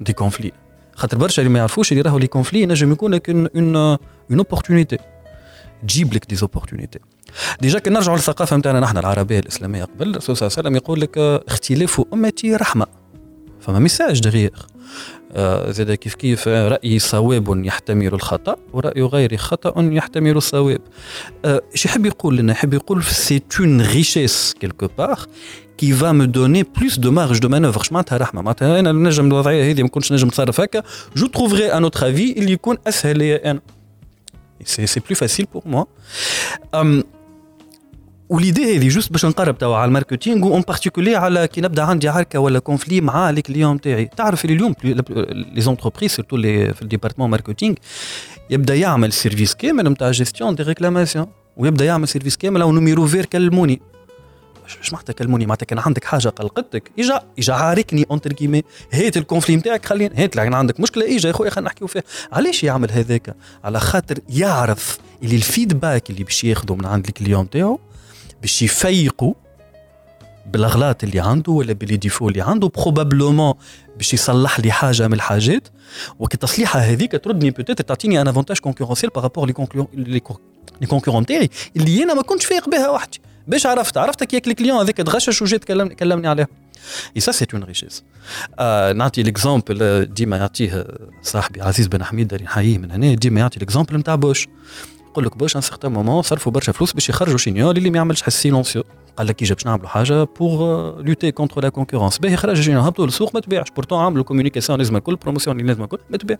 des 0.00 0.12
conflits 0.12 0.52
خاطر 0.96 1.18
برشا 1.18 1.42
اللي 1.42 1.52
ما 1.52 1.58
يعرفوش 1.58 1.92
اللي 1.92 2.02
راهو 2.02 2.18
le 2.18 2.26
conflit 2.26 2.66
نجم 2.66 2.92
يكون 2.92 3.14
لك 3.14 3.30
une 3.30 3.48
une 3.56 3.98
opportunité 4.38 4.98
تجيب 5.82 6.14
لك 6.14 6.26
des 6.28 6.42
opportunités 6.42 6.98
déjà 7.60 7.78
كي 7.78 7.90
نرجعوا 7.90 8.16
للثقافة 8.16 8.56
نتاعنا 8.56 8.80
نحن 8.80 8.98
العربية 8.98 9.38
الإسلامية 9.38 9.84
قبل 9.84 10.10
الرسول 10.10 10.36
صلى 10.36 10.46
الله 10.46 10.56
عليه 10.58 10.68
وسلم 10.68 10.76
يقول 10.76 11.00
لك 11.00 11.18
اختلاف 11.18 12.02
أمتي 12.12 12.56
رحمة. 12.56 12.86
فما 13.60 13.78
message 13.78 14.20
derrière 14.20 14.50
آه 15.32 15.70
زاد 15.70 15.92
كيف 15.92 16.14
كيف 16.14 16.48
رأي 16.48 16.98
صواب 16.98 17.64
يحتمل 17.64 18.14
الخطأ 18.14 18.56
ورأي 18.72 19.02
غير 19.02 19.36
خطأ 19.36 19.74
يحتمل 19.92 20.36
الصواب. 20.36 20.80
آه 21.44 21.62
يحب 21.84 22.06
يقول 22.06 22.36
لنا 22.36 22.52
يحب 22.52 22.74
يقول 22.74 23.04
c'est 23.04 23.42
une 23.60 23.80
richesse 23.80 24.54
quelque 24.60 24.88
part 24.98 25.20
كي 25.77 25.93
فا 25.93 26.11
مو 26.11 26.25
دوني 26.25 26.63
بلوس 26.63 26.99
دو 26.99 27.11
مارج 27.11 27.39
دو 27.39 27.49
مانوفر 27.49 27.81
اش 27.81 27.91
معناتها 27.91 28.17
رحمه 28.17 28.41
معناتها 28.41 28.79
انا 28.79 28.91
نجم 28.91 29.25
الوضعيه 29.25 29.71
هذه 29.71 29.83
ما 29.83 29.89
كنتش 29.89 30.11
نجم 30.11 30.27
نتصرف 30.27 30.61
هكا 30.61 30.83
جو 31.15 31.27
تروفغي 31.27 31.73
ان 31.73 31.83
اوتر 31.83 32.09
افي 32.09 32.31
اللي 32.31 32.51
يكون 32.51 32.77
اسهل 32.87 33.17
ليا 33.17 33.51
انا 33.51 33.61
سي 34.65 34.87
سي 34.87 34.99
بلو 34.99 35.15
فاسيل 35.15 35.47
بور 35.53 35.63
موا 35.65 35.85
وليدي 38.29 38.77
هذه 38.77 38.87
جوست 38.87 39.11
باش 39.11 39.25
نقرب 39.25 39.57
توا 39.57 39.75
على 39.75 39.87
الماركتينغ 39.87 40.47
اون 40.47 40.61
بارتيكولي 40.61 41.15
على 41.15 41.47
كي 41.47 41.61
نبدا 41.61 41.83
عندي 41.83 42.09
عركه 42.09 42.39
ولا 42.39 42.59
كونفلي 42.59 43.01
مع 43.01 43.29
لي 43.29 43.41
كليون 43.41 43.81
تاعي 43.81 44.05
تعرف 44.05 44.45
اللي 44.45 44.55
اليوم 44.55 44.75
لي 44.83 45.61
زونتربريز 45.61 46.11
سيرتو 46.11 46.37
لي 46.37 46.73
في 46.73 46.81
الديبارتمون 46.81 47.29
ماركتينغ 47.29 47.75
يبدا 48.49 48.75
يعمل 48.75 49.13
سيرفيس 49.13 49.55
كامل 49.55 49.89
نتاع 49.89 50.11
جيستيون 50.11 50.55
دي 50.55 50.63
ريكلاماسيون 50.63 51.27
ويبدا 51.57 51.85
يعمل 51.85 52.07
سيرفيس 52.07 52.37
كامل 52.37 52.61
او 52.61 52.71
نوميرو 52.71 53.07
فير 53.07 53.25
كلموني 53.25 53.81
اش 54.82 54.92
معناتها 54.92 55.12
كلموني؟ 55.12 55.46
معناتها 55.46 55.66
كان 55.66 55.78
عندك 55.78 56.04
حاجة 56.04 56.28
قلقتك. 56.28 56.90
اجا 56.98 57.22
إجا 57.38 57.52
عاركني 57.52 58.06
entre 58.10 58.32
guillemets 58.32 58.62
هات 58.92 59.16
ال 59.16 59.21
conflit 59.21 59.56
نتاعك 59.56 59.86
خلينا 59.86 60.14
هات 60.16 60.34
كان 60.34 60.54
عندك 60.54 60.80
مشكلة 60.80 61.16
إجا 61.16 61.28
يا 61.28 61.32
خويا 61.34 61.50
خلينا 61.50 61.66
نحكيو 61.66 61.86
فيها 61.86 62.02
علاش 62.32 62.64
يعمل 62.64 62.90
هذاك؟ 62.90 63.34
على 63.64 63.80
خاطر 63.80 64.18
يعرف 64.28 64.98
اللي 65.22 65.36
ال 65.36 65.44
feedback 65.44 66.10
اللي 66.10 66.24
باش 66.24 66.44
ياخذه 66.44 66.74
من 66.74 66.86
عند 66.86 67.06
ال 67.06 67.11
client 67.11 67.44
نتاعو 67.44 67.80
باش 68.40 68.62
يفيقوا 68.62 69.34
بالأغلاط 70.46 71.04
اللي 71.04 71.20
عنده 71.20 71.52
ولا 71.52 71.72
ب 71.72 71.78
les 71.78 71.96
défauts 71.96 72.28
اللي 72.28 72.42
عنده 72.42 72.68
probablement 72.68 73.54
باش 73.96 74.14
يصلح 74.14 74.60
لي 74.60 74.72
حاجة 74.72 75.08
من 75.08 75.14
الحاجات. 75.14 75.68
وكي 76.18 76.36
تصليحها 76.36 76.82
هذيك 76.82 77.24
تردني 77.24 77.50
peut-être 77.50 77.82
تعطيني 77.82 78.20
un 78.20 78.28
avantage 78.28 78.58
concurrentiel 78.58 79.10
par 79.10 79.21
rapport 79.21 79.46
les 79.94 80.20
les 80.80 80.86
concurrents 80.86 81.26
تاعي 81.26 81.50
اللي 81.76 82.02
أنا 82.02 82.14
ما 82.14 82.22
كنتش 82.22 82.46
فايق 82.46 82.68
بها 82.68 82.90
وحدي. 82.90 83.20
باش 83.46 83.66
عرفت 83.66 83.96
عرفتك 83.96 84.34
ياك 84.34 84.48
ال 84.48 84.52
client 84.52 84.78
هذاك 84.78 84.96
تغشش 84.96 85.42
وجا 85.42 85.56
تكلمني 85.56 85.94
كلمني 85.94 86.28
عليها. 86.28 86.48
et 87.16 87.20
ça 87.20 87.32
c'est 87.32 87.46
une 87.54 87.64
richesse 87.64 88.04
نعطي 88.94 89.22
l'exemple 89.22 90.06
ديما 90.06 90.36
يعطيه 90.36 90.86
صاحبي 91.22 91.62
عزيز 91.62 91.86
بن 91.86 92.04
حميد 92.04 92.28
داري 92.28 92.44
نحييه 92.44 92.78
من 92.78 92.90
هنا 92.90 93.14
ديما 93.14 93.40
يعطي 93.40 93.58
l'exemple 93.58 93.96
نتاع 93.96 94.14
بوش 94.14 94.48
يقول 95.10 95.24
لك 95.24 95.36
Bosch 95.36 95.56
à 95.56 95.57
un 95.57 95.60
certain 95.60 95.92
moment 95.92 96.22
صرفوا 96.22 96.52
برشا 96.52 96.72
فلوس 96.72 96.92
باش 96.92 97.08
يخرجوا 97.08 97.38
chignole 97.38 97.76
اللي 97.76 97.90
ما 97.90 97.96
يعملش 97.96 98.22
حس 98.22 98.42
silencieux 98.42 98.84
قال 99.16 99.26
لك 99.26 99.52
باش 99.52 99.66
نعملوا 99.66 99.88
حاجة 99.88 100.24
pour 100.24 101.02
lutter 101.02 101.32
contre 101.32 101.62
la 101.62 101.68
concurrence 101.68 102.18
باهي 102.18 102.36
خرج 102.36 102.60
chignole 102.60 102.82
هبطوا 102.82 103.06
للسوق 103.06 103.34
ما 103.34 103.40
تبيعش. 103.40 103.70
pourtant 103.70 103.98
عملوا 103.98 104.24
communication 104.24 104.78
لازم 104.78 104.96
الكل 104.96 105.16
promotion 105.16 105.58
لازم 105.58 105.82
الكل 105.82 105.98
ما 106.10 106.16
تبيع. 106.16 106.38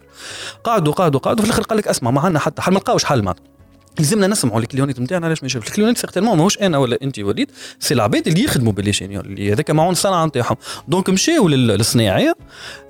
قعدوا 0.65 0.93
قعدوا 0.93 1.21
قعدوا. 1.21 1.45
في 1.45 1.51
الآخر 1.51 1.63
قال 1.63 1.79
لك 1.79 1.89
اسمع 1.89 2.11
ما 2.11 2.21
عندنا 2.21 2.39
حتى 2.39 2.63
حل 2.63 2.73
ما 2.73 2.79
لقاوش 2.79 3.05
حل 3.05 3.23
معناتها. 3.23 3.56
يلزمنا 3.99 4.27
نسمعوا 4.27 4.61
ال 4.61 4.65
clientèle 4.65 5.01
نتاعنا 5.01 5.27
علاش 5.27 5.43
ما 5.43 5.47
يشوفش 5.47 5.69
ال 5.69 5.72
clientèle 5.72 5.99
certainement 5.99 6.37
ماهوش 6.37 6.59
أنا 6.59 6.79
ولا 6.79 6.99
انت 7.03 7.19
وليد 7.19 7.51
سي 7.81 7.95
العباد 7.95 8.29
اللي 8.29 8.45
يخدموا 8.45 8.73
باللي 8.73 8.93
chignole 8.93 9.27
اللي 9.27 9.53
هذاك 9.53 9.71
معون 9.71 9.93
الصنعه 9.93 10.27
نتاعهم. 10.27 10.57
donc 10.89 11.11
مشاو 11.11 11.49
للصناعية 11.49 12.35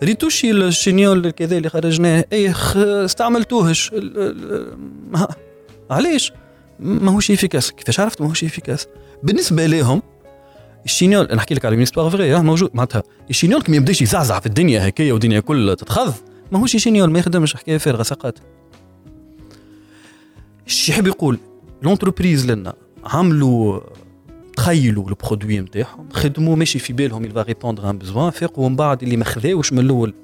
ريتوشي 0.02 0.50
ال 0.50 0.59
chignole 0.59 1.30
كذا 1.30 1.56
اللي 1.56 1.68
خرجناه 1.68 2.24
اي 2.32 2.54
استعملتوهش. 2.76 3.90
علاش؟ 5.90 6.32
ماهوش 6.80 7.30
efficace. 7.30 7.72
كيفاش 7.72 8.00
عرفت 8.00 8.20
ماهوش 8.20 8.44
efficace؟ 8.44 8.86
بالنسبة 9.22 9.66
لهم 9.66 10.02
ال 10.84 10.89
chignole 10.89 11.28
نحكي 11.34 11.54
لك 11.54 11.64
على 11.64 11.74
une 11.74 11.82
histoire 11.82 12.10
vraie 12.10 12.40
موجود 12.42 12.70
معناتها. 12.74 13.02
ال 13.30 13.34
chignole 13.34 13.62
كي 13.62 13.70
ما 13.70 13.76
يبداش 13.76 14.02
يزعزع 14.02 14.40
في 14.40 14.46
الدنيا 14.46 14.88
هكايا 14.88 15.12
والدنيا 15.12 15.40
كل 15.40 15.76
تتخذ 15.78 16.12
ماهوش 16.52 16.76
chignole 16.76 17.10
ما 17.10 17.18
يخدمش 17.18 17.56
حكاية 17.56 17.78
فارغة 17.78 18.02
سقط. 18.02 18.55
إيش 20.66 20.88
يحب 20.88 21.06
يقول 21.06 21.38
l'entreprise 21.82 22.50
لنا 22.50 22.74
عملوا 23.04 23.80
تخيلوا 24.56 25.08
ال 25.08 25.15
produit 25.15 25.60
نتاعهم 25.60 26.08
خدموا 26.12 26.56
ماشي 26.56 26.78
في 26.78 26.92
بالهم 26.92 27.24
ils 27.24 27.46
répondent 27.46 27.90
à 27.90 27.93
un 27.93 27.98
besoin 27.98 28.30
فاقوا 28.30 28.68
من 28.68 28.76
بعد 28.76 29.02
اللي 29.02 29.16
ما 29.16 29.24
خذاوش 29.24 29.72
من 29.72 29.78
الأول 29.78 30.14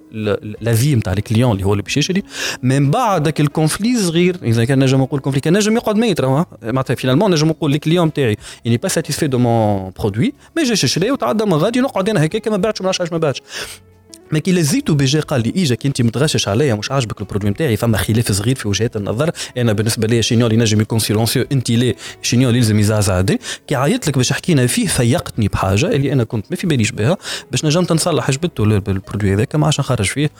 l'avis 0.61 0.95
نتاع 0.95 1.13
ال 1.13 1.19
client 1.19 1.53
اللي 1.53 1.65
هو 1.65 1.73
اللي 1.73 1.83
باش 1.83 1.97
يشري 1.97 2.23
من 2.63 2.91
بعد 2.91 3.25
ذاك 3.25 3.41
ال 3.41 3.48
conflit 3.48 3.99
صغير 3.99 4.37
إذا 4.43 4.65
كان 4.65 4.79
نجم 4.79 5.01
نقول 5.01 5.21
conflit 5.21 5.41
كان 5.41 5.57
نجم 5.57 5.77
يقعد 5.77 5.97
ميت 5.97 6.21
راه 6.21 6.47
معناتها 6.63 6.95
finalement 6.95 7.31
نجم 7.31 7.49
نقول 7.49 7.75
ال 7.75 7.79
client 7.79 8.07
نتاعي 8.07 8.37
n'est 8.67 8.77
pas 8.77 8.89
satisfait 8.89 9.27
de 9.27 9.39
mon 9.39 9.93
produit 9.99 10.33
ما 10.57 10.65
جاش 10.65 10.87
شري 10.87 11.11
وتعدى 11.11 11.45
من 11.45 11.55
غادي 11.55 11.81
نقعد 11.81 12.09
أنا 12.09 12.25
هكاك 12.25 12.49
ما 12.49 12.57
بعتش 12.57 12.81
ما 12.81 12.85
نعرفش 12.85 13.13
ما 13.13 13.19
بعتش. 13.19 13.43
mais 14.33 14.39
كي 14.39 14.53
لزيتو 14.53 14.95
بيجي 14.95 15.21
قال 15.21 15.43
لي 15.43 15.63
اجاك 15.63 15.87
أنت 15.87 16.03
متغشش 16.03 16.49
عليا 16.49 16.75
مش 16.75 16.91
عاجبك 16.91 17.21
ال 17.21 17.24
produit 17.25 17.51
نتاعي 17.51 17.77
فما 17.77 17.99
خلاف 17.99 18.33
صغير 18.33 18.55
في 18.55 18.69
وجهات 18.69 18.97
النظر. 18.97 19.31
أنا 19.59 19.73
بالنسبة 19.73 20.07
لي 20.07 20.23
chignole 20.23 20.53
ينجم 20.53 20.81
يكون 20.81 20.99
silencieux 20.99 21.47
أنت 21.53 21.71
ليه 21.71 21.97
chignole 22.23 22.57
يلزم 22.57 22.79
يزعزع 22.79 23.21
دي؟ 23.21 23.41
كي 23.67 23.75
عيطت 23.75 24.09
لك 24.09 24.17
باش 24.17 24.33
حكينا 24.33 24.67
فيه 24.67 24.87
فيقتني 24.87 25.49
بحاجة 25.49 25.87
اللي 25.87 26.13
أنا 26.13 26.25
كنت 26.25 26.47
ما 26.51 26.57
في 26.57 26.67
باليش 26.67 26.91
بها 26.93 27.17
باش 27.51 27.65
نجمت 27.65 27.93
نصلح 27.93 28.31
جبدته 28.31 28.79
بال 28.79 28.91
produit 28.91 29.35
هذاك 29.35 29.57
ما 29.57 29.65
عادش 29.65 29.81
نخرج 29.81 30.07
فيه. 30.07 30.31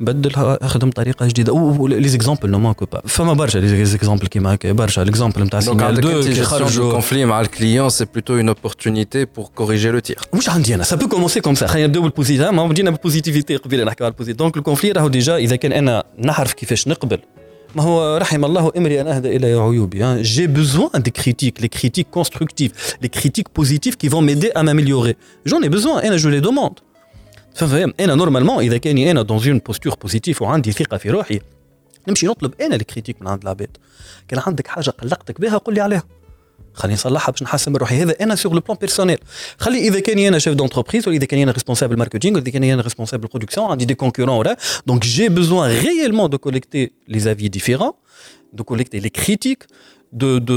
بدل 0.00 0.32
خدم 0.62 0.90
طريقة 0.90 1.26
جديدة. 1.26 1.86
les 1.88 2.08
exemples 2.08 2.50
ne 2.50 2.58
manquent 2.58 2.86
pas 2.92 3.02
فما 3.06 3.32
برشا 3.32 3.58
les 3.58 3.84
exemples 3.84 4.26
كيما 4.26 4.54
هكا 4.54 4.72
برشا. 4.72 5.00
l'exemple 5.00 5.42
نتاع 5.42 5.60
chignole 5.60 6.00
donc 6.00 6.22
كي 6.22 6.42
خرجوا 6.42 6.92
conflit 6.92 7.24
مع 7.24 7.40
ال 7.40 7.47
client 7.47 7.88
c'est 7.88 8.04
plutôt 8.04 8.34
une 8.34 8.48
opportunité 8.48 9.24
pour 9.24 9.46
corriger 9.54 9.90
le 9.90 9.98
tir 9.98 10.18
مش 10.34 10.48
عندي 10.48 10.74
أنا؟ 10.74 10.82
سا 10.82 10.96
peut 10.96 11.08
commencer 11.08 11.40
comme 11.40 11.54
ça 11.54 11.66
خلينا 11.66 11.86
نبداو 11.86 12.02
بال 12.02 12.12
positif 12.12 12.48
ما 12.48 12.66
بدينا 12.66 12.90
بال 13.42 13.44
positivité 13.44 13.56
قبيلة 13.56 13.84
نحكيو 13.84 14.06
على 14.06 14.12
ال 14.12 14.15
positif 14.15 14.38
donc 14.38 14.56
ال 14.56 14.61
conflit 14.61 14.92
راهو 14.92 15.08
déjà 15.08 15.36
إذا 15.36 15.56
كان 15.56 15.72
أنا 15.72 16.04
نعرف 16.18 16.52
كيفاش 16.52 16.88
نقبل. 16.88 17.18
ما 17.76 17.82
هو 17.82 18.16
رحم 18.16 18.44
الله 18.44 18.72
امرئ 18.76 19.00
اهدى 19.00 19.36
إلى 19.36 19.46
عيوبي 19.46 20.22
j'ai 20.22 20.46
besoin 20.46 21.02
des 21.02 21.10
critiques 21.10 21.62
les 21.62 21.68
critiques 21.68 22.06
constructives 22.10 22.96
les 23.02 23.08
critiques 23.08 23.48
positives 23.56 23.94
qui 23.94 24.08
vont 24.08 24.26
m'aider 24.26 24.52
à 24.52 24.62
m'améliorer 24.62 25.14
j'en 25.46 25.62
ai 25.62 25.68
besoin 25.68 26.06
أنا 26.06 26.16
je 26.16 26.30
les 26.30 26.40
demande 26.40 26.78
فاهم 27.54 27.94
أنا 28.00 28.14
normalement 28.14 28.64
إذا 28.64 28.76
كاني 28.76 29.10
أنا 29.10 29.22
dans 29.22 29.48
une 29.48 29.58
posture 29.58 29.94
positive 30.02 30.42
وعندي 30.42 30.72
ثقة 30.72 30.96
في 30.96 31.10
روحي 31.10 31.40
نمشي 32.08 32.26
نطلب 32.26 32.54
أنا 32.60 32.76
ال 32.76 32.81
critiques 32.81 33.22
من 33.22 33.28
عند 33.28 33.42
العباد 33.42 33.76
كان 34.28 34.40
عندك 34.46 34.66
حاجة 34.66 34.90
قلقتك 34.90 35.40
بها 35.40 35.58
قول 35.58 35.74
لي 35.74 35.80
عليها. 35.80 36.02
خليني 36.74 36.94
نصلحها 36.94 37.32
باش 37.32 37.42
نحسن 37.42 37.72
من 37.72 37.76
روحي. 37.76 38.02
هذا 38.02 38.14
أنا 38.20 38.34
sur 38.34 38.54
le 38.54 38.60
plan 38.60 38.78
personnel 38.80 39.18
خلي 39.58 39.78
إذا 39.78 40.00
كان 40.00 40.18
أنا 40.18 40.38
chef 40.38 40.54
d'entreprise 40.54 41.08
ولا 41.08 41.16
اذا 41.16 41.26
كان 41.26 41.40
أنا 41.40 41.52
responsable 41.52 41.96
marketing 41.96 42.36
ولا 42.36 42.42
اذا 42.42 42.52
كان 42.52 42.64
أنا 42.64 42.82
responsable 42.82 43.28
production 43.28 43.70
عندي 43.70 43.84
des 43.84 43.94
concurrents 43.94 44.36
ولا. 44.36 44.56
donc 44.86 45.02
j'ai 45.02 45.28
besoin 45.28 45.70
réellement 45.70 46.30
de 46.30 46.38
collecter 46.38 46.90
les 47.08 47.18
avis 47.18 47.48
différents 47.48 47.92
de 48.52 48.64
collecter 48.64 48.98
les 48.98 49.08
critiques 49.08 49.66
de 50.12 50.38
de 50.38 50.54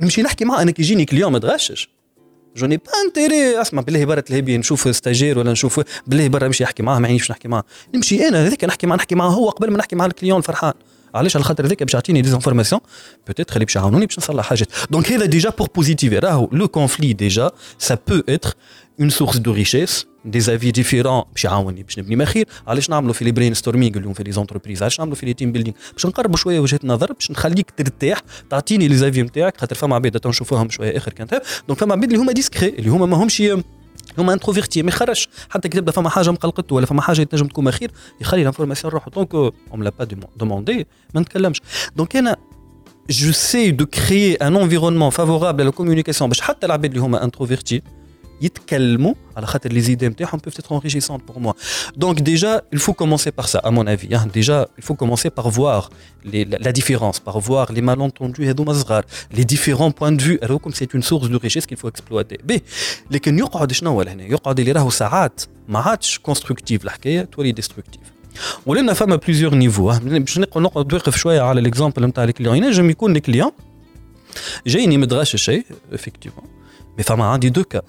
نمشي 0.00 0.22
نحكي 0.22 0.44
معاه. 0.44 0.62
أنا 0.62 0.70
كي 0.70 0.82
يجيني 0.82 1.04
client 1.04 1.32
ما 1.32 1.38
تغشش. 1.38 1.88
je 2.56 2.66
n'ai 2.66 2.76
pas 2.76 2.84
intérêt 3.06 3.60
اسمع 3.60 3.82
بالله 3.82 4.04
برا 4.04 4.20
تلهبي 4.20 4.58
نشوف 4.58 4.96
stagiaire 4.96 5.38
ولا 5.38 5.52
نشوف 5.52 5.80
بالله 6.06 6.28
برا 6.28 6.46
نمشي 6.46 6.64
نحكي 6.64 6.82
معاه 6.82 6.98
ما 6.98 7.08
يعنيش 7.08 7.30
نحكي 7.30 7.48
معاه. 7.48 7.64
نمشي 7.94 8.28
أنا 8.28 8.46
هذاك 8.46 8.64
نحكي 8.64 8.86
معاه 8.86 8.96
نحكي 8.96 9.14
معاه 9.14 9.28
هو 9.28 9.48
قبل 9.48 9.70
ما 9.70 9.78
نحكي 9.78 9.96
مع 9.96 10.06
ال 10.06 10.11
client 10.11 10.40
فرحان. 10.40 10.72
علاش 11.14 11.36
على 11.36 11.44
خاطر 11.44 11.66
هذاك 11.66 11.82
باش 11.82 11.94
يعطيني 11.94 12.22
des 12.22 12.34
informations 12.34 12.80
peut-être 13.26 13.54
اللي 13.54 13.64
باش 13.64 13.76
يعاونوني 13.76 14.06
باش 14.06 14.18
نصلح 14.18 14.44
حاجات. 14.44 14.68
donc 14.90 15.12
هذا 15.12 15.24
déjà 15.24 15.50
point 15.50 15.68
positif 15.74 16.12
راهو 16.12 16.48
le 16.52 16.68
conflit 16.68 17.12
déjà 17.12 17.50
ça 17.78 17.98
peut 18.08 18.22
être 18.28 18.54
une 19.00 19.10
source 19.10 19.36
de 19.36 19.52
richesse 19.52 20.06
des 20.24 20.40
avis 20.40 20.70
différents 20.70 21.22
باش 21.32 21.44
يعاوني 21.44 21.82
باش 21.82 21.98
نبني 21.98 22.16
ما 22.16 22.24
خير 22.24 22.46
علاش 22.66 22.90
نعملوا 22.90 23.12
في 23.12 23.24
les 23.24 23.32
brainstorming 23.32 23.96
اليوم 23.96 24.12
في 24.12 24.22
les 24.22 24.32
entreprises 24.32 24.82
علاش 24.82 24.98
نعملوا 25.00 25.16
في 25.16 25.26
les 25.26 25.34
team 25.34 25.52
building 25.52 25.76
باش 25.92 26.06
نقربوا 26.06 26.36
شوية 26.36 26.60
وجهة 26.60 26.80
نظر 26.84 27.12
باش 27.12 27.30
نخليك 27.30 27.70
ترتاح 27.76 28.22
تعطيني 28.50 28.88
les 28.88 28.96
avis 28.96 29.22
نتاعك 29.22 29.56
خاطر 29.56 29.76
فما 29.76 29.94
عباد 29.94 30.26
نشوفوهم 30.26 30.70
شوية 30.70 30.96
آخر 30.96 31.12
كانت 31.12 31.42
donc 31.68 31.78
فما 31.80 31.92
عباد 31.92 32.10
اللي 32.12 32.22
هما 32.22 32.32
discrets 32.32 32.68
اللي 32.68 32.90
هما 32.90 33.06
ماهمش 33.06 33.42
هما 34.18 34.32
introvertis 34.32 34.82
ما 34.82 34.88
يخرجش 34.88 35.28
حتى 35.50 35.68
كي 35.68 35.78
تبدا 35.78 35.92
فما 35.92 36.08
حاجة 36.08 36.30
مقلقته 36.30 36.74
ولا 36.74 36.86
فما 36.86 37.02
حاجة 37.02 37.22
تنجم 37.22 37.46
تكون 37.46 37.70
خير 37.70 37.90
يخلي 38.20 38.42
l'information 38.42 38.92
روحه. 38.92 39.10
donc 39.10 39.34
on 39.34 39.82
l'a 39.82 39.92
pas 39.98 40.08
demandée 40.36 40.86
ما 41.14 41.20
نتكلمش. 41.20 41.60
donc 41.96 42.16
أنا 42.16 42.36
j'essaie 43.10 43.32
de 43.32 43.70
créer 43.70 43.86
un 43.86 44.34
environnement 44.34 44.56
favorable 44.56 45.10
à 45.10 45.64
la 45.64 45.70
communication 45.70 46.30
باش 46.30 46.40
حتى 46.40 46.66
العباد 46.66 46.90
اللي 46.90 47.02
هما 47.02 47.24
introvertis 47.24 47.82
يتكلموا 48.41 49.13
على 49.37 49.45
خاطر 49.45 49.69
les 49.69 49.85
idées 49.85 50.03
نتاعهم 50.03 50.39
peuvent 50.39 50.59
être 50.59 50.71
enrichissantes 50.71 51.23
pour 51.29 51.39
moi. 51.39 51.55
Donc 51.95 52.15
déjà, 52.21 52.53
il 52.73 52.79
faut 52.79 52.93
commencer 52.93 53.31
par 53.31 53.47
ça, 53.47 53.59
à 53.59 53.71
mon 53.71 53.85
avis. 53.87 54.13
Hein. 54.15 54.25
Déjà, 54.39 54.67
il 54.79 54.83
faut 54.87 54.95
commencer 54.95 55.29
par 55.29 55.47
voir 55.49 55.89
les, 56.31 56.43
la, 56.51 56.57
la, 56.67 56.71
différence, 56.79 57.17
par 57.19 57.37
voir 57.39 57.65
les 57.75 57.83
malentendus 57.89 58.45
les 59.37 59.45
différents 59.53 59.93
points 59.99 60.15
de 60.17 60.21
vue. 60.27 60.37
Alors, 60.45 60.59
comme 60.63 60.75
c'est 60.79 60.91
une 60.97 61.03
source 61.09 61.29
de 61.33 61.37
richesse 61.45 61.65
qu'il 61.69 61.79
faut 61.81 61.89
exploiter. 61.89 62.37
B. 62.47 62.51
لكن 63.11 63.39
يقعد 63.39 63.71
شنو 63.71 64.01
هنا؟ 64.01 64.23
يقعد 64.23 64.59
اللي 64.59 64.71
راهو 64.71 64.89
ساعات 64.89 65.41
ما 65.67 65.79
عادش 65.79 66.19
كونستركتيف 66.19 66.83
الحكايه 66.83 67.21
تولي 67.21 67.51
ديستركتيف. 67.51 68.01
ولنا 68.65 68.93
فما 68.93 69.15
بليزيور 69.15 69.55
نيفو 69.55 69.93
باش 69.99 70.39
نقعد 70.39 70.93
نوقف 70.93 71.17
شويه 71.17 71.41
على 71.41 71.59
الاكزامبل 71.59 72.05
نتاع 72.05 72.23
الكليون 72.23 72.57
ينجم 72.57 72.89
يكون 72.89 73.15
الكليون 73.15 73.51
جايني 74.67 74.97
متغش 74.97 75.35
شيء 75.35 75.65
افكتيفون 75.93 76.43
مي 76.97 77.03
فما 77.03 77.25
عندي 77.25 77.49
دو 77.49 77.63
كا 77.63 77.81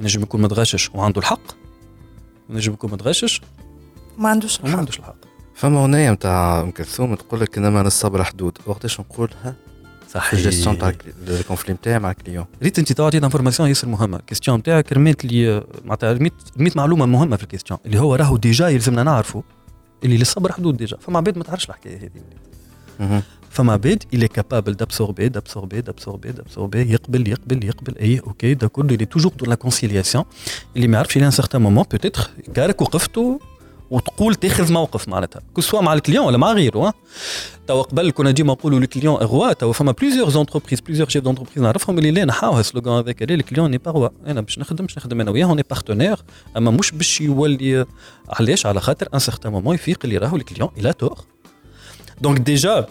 ينجم 0.00 0.22
يكون 0.22 0.42
متغشش 0.42 0.90
وعنده 0.94 1.20
الحق. 1.20 1.52
ينجم 2.50 2.72
يكون 2.72 2.92
متغشش 2.92 3.40
ما 4.18 4.28
عندوش 4.28 4.60
وما 4.60 4.76
عندوش 4.76 4.98
الحق. 4.98 5.16
فما 5.54 5.80
أغنية 5.80 6.10
نتاع 6.10 6.60
ام 6.60 6.70
كلثوم 6.70 7.14
تقول 7.14 7.40
لك 7.40 7.58
إنما 7.58 7.82
للصبر 7.82 8.24
حدود. 8.24 8.58
وقتاش 8.66 9.00
نقولها؟ 9.00 9.54
صحيح. 10.10 10.40
gestion 10.40 10.78
تاع 10.78 10.92
ال 11.28 11.34
conflit 11.34 11.74
نتاعي 11.74 11.98
مع 11.98 12.10
ال 12.10 12.15
client 12.15 12.44
ريت 12.62 12.78
أنت 12.78 12.92
تعطي 12.92 13.18
information 13.18 13.68
ياسر 13.68 13.88
مهمة. 13.88 14.16
ال 14.16 14.21
question 14.21 14.58
نتاعك 14.58 14.92
رميت 14.92 15.24
لي 15.24 15.64
معناتها 15.84 16.12
رميت 16.12 16.32
رميت 16.58 16.76
معلومة 16.76 17.06
مهمة 17.06 17.36
في 17.36 17.42
ال 17.42 17.46
question 17.46 17.78
اللي 17.86 18.00
هو 18.00 18.14
راهو 18.14 18.36
déjà 18.36 18.68
يلزمنا 18.68 19.02
نعرفوا 19.02 19.42
اللي 20.04 20.16
للصبر 20.16 20.52
حدود 20.52 20.76
déjà. 20.76 20.96
فما 20.96 21.18
عباد 21.18 21.38
ما 21.38 21.44
تعرفش 21.44 21.68
الحكاية 21.68 22.10
هذه. 22.98 23.22
فما 23.53 23.73
عباد 23.73 24.03
il 24.15 24.17
est 24.17 24.39
capable 24.39 24.75
d'absorber 24.75 25.29
d'absorber 25.29 25.81
d'absorber 25.81 26.31
d'absorber 26.31 26.75
يقبل 26.75 27.27
يقبل 27.27 27.65
يقبل 27.65 27.97
اي 27.97 28.19
اوكي 28.19 28.53
دا 28.53 28.67
كله 28.67 28.93
اللي 28.93 29.05
توجور 29.05 29.31
دو 29.33 29.45
لا 29.45 29.55
كونسيلياسيون 29.55 30.23
اللي 30.75 30.87
ما 30.87 30.95
يعرفش 30.95 31.17
الى 31.17 31.25
ان 31.25 31.31
سارتان 31.31 31.61
مومون 31.61 31.85
بوتيتر 31.91 32.29
كارك 32.53 32.81
وقفتوا 32.81 33.39
وتقول 33.91 34.35
تاخذ 34.35 34.73
موقف 34.73 35.07
معناتها 35.07 35.41
كو 35.53 35.61
سوا 35.61 35.81
مع 35.81 35.93
الكليون 35.93 36.25
ولا 36.25 36.37
مع 36.37 36.51
غيره 36.51 36.93
توا 37.67 37.81
قبل 37.81 38.11
كنا 38.11 38.31
ديما 38.31 38.53
نقولوا 38.53 38.79
الكليون 38.79 39.15
روا 39.15 39.53
توا 39.53 39.73
فما 39.73 39.91
بليزيور 39.91 40.29
زونتربريز 40.29 40.81
بليزيور 40.81 41.09
شيف 41.09 41.23
دونتربريز 41.23 41.63
نعرفهم 41.63 41.97
اللي 41.97 42.11
لا 42.11 42.25
نحاو 42.25 42.59
السلوغان 42.59 42.93
هذاك 42.93 43.23
الكليون 43.23 43.71
ني 43.71 43.77
با 43.77 43.91
روا 43.91 44.09
انا 44.27 44.41
باش 44.41 44.59
نخدم 44.59 44.85
باش 44.85 44.97
نخدم 44.97 45.21
انا 45.21 45.31
وياه 45.31 45.53
ني 45.53 45.63
بارتنير 45.69 46.17
اما 46.57 46.71
مش 46.71 46.91
باش 46.91 47.21
يولي 47.21 47.85
علاش 48.29 48.65
على 48.65 48.81
خاطر 48.81 49.07
ان 49.13 49.19
سارتان 49.19 49.51
مومون 49.51 49.75
يفيق 49.75 49.99
اللي 50.03 50.17
راهو 50.17 50.35
الكليون 50.35 50.69
الى 50.77 50.93
تور 50.93 51.19
دونك 52.21 52.39
ديجا 52.39 52.87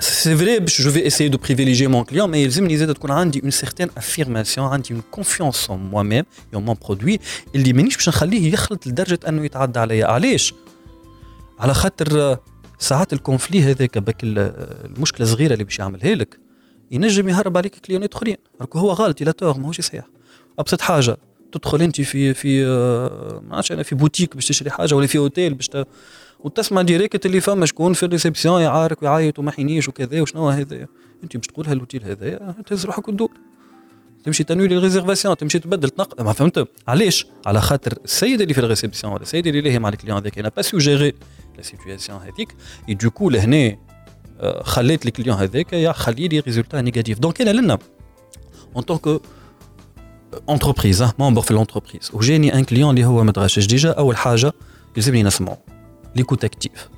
C'est 0.00 0.34
vrai, 0.34 0.58
je 0.66 0.88
vais 0.88 1.04
essayer 1.06 1.30
de 1.30 1.36
privilégier 1.36 1.86
mon 1.86 2.04
client, 2.04 2.26
mais 2.26 2.42
il 2.42 2.62
me 2.62 2.86
de 2.86 2.92
تكون 2.92 3.10
عندي 3.10 3.40
une 3.40 3.50
certaine 3.50 3.90
affirmation, 3.96 4.58
عندي 4.58 4.94
une 4.94 5.02
confiance 5.18 5.68
en 5.68 5.76
moi-même 5.76 6.24
et 6.52 6.56
en 6.56 6.60
mon 6.60 6.74
produit. 6.74 7.20
اللي 7.54 7.72
مانيش 7.72 7.96
باش 7.96 8.08
نخليه 8.08 8.52
يخلط 8.52 8.86
لدرجه 8.86 9.18
انه 9.28 9.44
يتعدى 9.44 9.78
عليا، 9.78 10.06
علاش؟ 10.06 10.54
على 11.58 11.74
خاطر 11.74 12.38
ساعات 12.78 13.12
الكونفلي 13.12 13.62
هذاك 13.62 13.98
بك 13.98 14.16
المشكلة 14.22 15.26
الصغيره 15.26 15.52
اللي 15.52 15.64
باش 15.64 15.78
يعملها 15.78 16.14
لك 16.14 16.38
ينجم 16.90 17.28
يهرب 17.28 17.56
عليك 17.56 17.74
clientات 17.74 18.14
اخرين 18.14 18.36
راكو 18.60 18.78
هو 18.78 18.90
غلط 18.90 19.22
il 19.22 19.32
a 19.32 19.37
tort 19.37 19.58
ماهوش 19.58 19.80
صحيح 19.80 20.04
ابسط 20.58 20.80
حاجة 20.80 21.16
تدخل 21.52 21.82
انت 21.82 22.00
في 22.00 22.34
في 22.34 22.64
ما 23.48 23.56
عرفتش 23.56 23.72
أنا 23.72 23.82
في 23.82 23.94
بوتيك 23.94 24.34
باش 24.34 24.48
تشري 24.48 24.70
حاجة 24.70 24.94
ولا 24.94 25.06
في 25.06 25.18
اوتيل 25.18 25.54
باش 25.54 25.68
ت... 25.68 25.86
وتسمع 26.44 26.82
direct 26.82 27.26
اللي 27.26 27.40
فما 27.40 27.66
شكون 27.66 27.92
في 27.92 28.02
ال 28.02 28.08
réception 28.08 28.62
يعارك 28.62 29.02
ويعيط 29.02 29.38
وما 29.38 29.50
حينيش 29.50 29.88
وكذا 29.88 30.20
وشنو 30.20 30.48
هذا؟ 30.48 30.86
أنت 31.24 31.36
باش 31.36 31.46
تقول 31.46 31.66
هالاوتيل 31.66 32.04
هذا؟ 32.04 32.54
تهز 32.66 32.86
روحك 32.86 33.08
وتدور. 33.08 33.30
تمشي 34.24 34.44
تنوي 34.44 34.66
réservation 34.66 35.36
تمشي 35.36 35.58
تبدل 35.58 35.90
تنق 35.90 36.22
ما 36.22 36.32
فهمت؟ 36.32 36.68
علاش؟ 36.88 37.26
على 37.46 37.60
خاطر 37.60 37.98
السيد 38.04 38.40
اللي 38.40 38.54
في 38.54 38.60
ال 38.60 38.65
réception 38.65 39.12
ولا 39.12 39.22
السيد 39.22 39.46
اللي 39.46 39.60
لاهي 39.60 39.78
مع 39.78 39.88
ال 39.88 39.92
client 39.92 40.16
هذاك 40.16 40.38
n'a 40.38 40.48
pas 40.56 40.62
su 40.62 40.76
gérer 40.76 41.12
la 41.56 41.62
situation 41.62 42.18
هذيك. 42.18 42.56
donc 42.88 43.30
لهنا 43.30 43.76
آه، 44.40 44.62
خليت 44.62 45.06
ال 45.06 45.10
client 45.10 45.36
هذاك 45.36 45.72
يا 45.72 45.92
خلي 45.92 46.28
لي 46.28 46.40
résultat 46.40 46.80
négatif 46.80 47.18
donc 47.18 47.40
انا 47.40 47.50
لنا. 47.50 47.78
en 48.76 48.82
tant 48.82 49.20
qu'entreprise 50.50 51.04
membre 51.18 51.42
في 51.42 51.50
ال 51.50 51.55
entreprise 51.55 52.10
وجاني 52.12 52.54
un 52.54 52.64
client 52.64 52.90
اللي 52.90 53.04
هو 53.04 53.24
متغشش 53.24 53.66
déjà 53.66 53.90
أول 53.90 54.16
حاجة 54.16 54.52
يلزمني 54.96 55.22
نسمعه. 55.22 55.58
l'écoute 56.16 56.44
active 56.44 56.88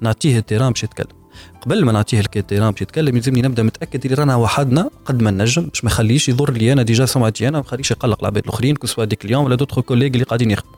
نعطيه 0.00 0.38
ال 0.38 0.42
terrain 0.42 0.72
باش 0.72 0.84
يتكلم. 0.84 1.16
قبل 1.60 1.84
ما 1.84 1.92
نعطيه 1.92 2.22
ال 2.36 2.40
terrain 2.40 2.70
باش 2.70 2.82
يتكلم 2.82 3.16
يلزمني 3.16 3.42
نبدأ 3.42 3.62
متأكد 3.62 4.04
اللي 4.04 4.14
رانا 4.14 4.36
وحدنا 4.36 4.90
قد 5.04 5.22
ما 5.22 5.30
نجم 5.30 5.62
باش 5.62 5.84
ما 5.84 5.90
يخليش 5.90 6.28
يضر 6.28 6.52
لي 6.52 6.72
أنا 6.72 6.82
déjà 6.82 7.06
سمعتي 7.06 7.48
أنا 7.48 7.58
ما 7.58 7.64
يخليش 7.66 7.90
يقلق 7.90 8.18
العباد 8.20 8.42
الآخرين 8.44 8.76
que 8.76 8.86
ce 8.86 9.04
soit 9.04 9.11
des 9.11 9.16
clients 9.16 9.44
ولا 9.44 9.54
d'autres 9.54 9.80
collègues 9.80 10.06
اللي 10.06 10.24
قاعدين 10.24 10.50
يخدموا. 10.50 10.74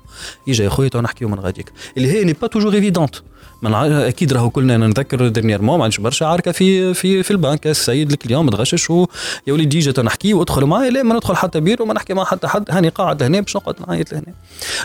يجي 0.47 0.63
يا 0.63 0.69
خويا 0.69 0.89
تو 0.89 1.01
نحكيو 1.01 1.29
من 1.29 1.41
غاديك. 1.41 1.73
اللي 1.97 2.13
هي 2.13 2.25
n'est 2.25 2.33
pas 2.33 2.47
toujours 2.47 2.75
évidente 2.75 3.15
أكيد 3.65 4.33
راهو 4.33 4.51
كلنا 4.51 4.77
نتذكر 4.77 5.29
dernièrement 5.29 5.79
ما 5.79 5.85
عندش 5.85 6.01
برشا 6.01 6.27
عركة 6.27 6.53
في 6.53 6.95
في 6.95 7.23
في 7.23 7.31
البنك. 7.31 7.67
السيد 7.67 8.11
ال 8.11 8.16
client 8.16 8.47
متغشش 8.47 8.91
و 8.91 9.07
يا 9.47 9.53
وليدي 9.53 9.79
جيت 9.79 10.01
نحكي 10.01 10.35
وادخل 10.35 10.65
معايا 10.65 10.91
لا 10.91 11.03
ما 11.03 11.15
ندخل 11.15 11.37
حتى 11.37 11.61
بيرو 11.61 11.85
ما 11.85 11.95
نحكي 11.95 12.15
مع 12.15 12.25
حتى 12.25 12.49
حد. 12.49 12.65
هاني 12.71 12.89
قاعد 12.89 13.23
هنا 13.23 13.41
باش 13.41 13.57
نقعد 13.57 13.75
نعيط 13.89 14.13
لهنا. 14.13 14.35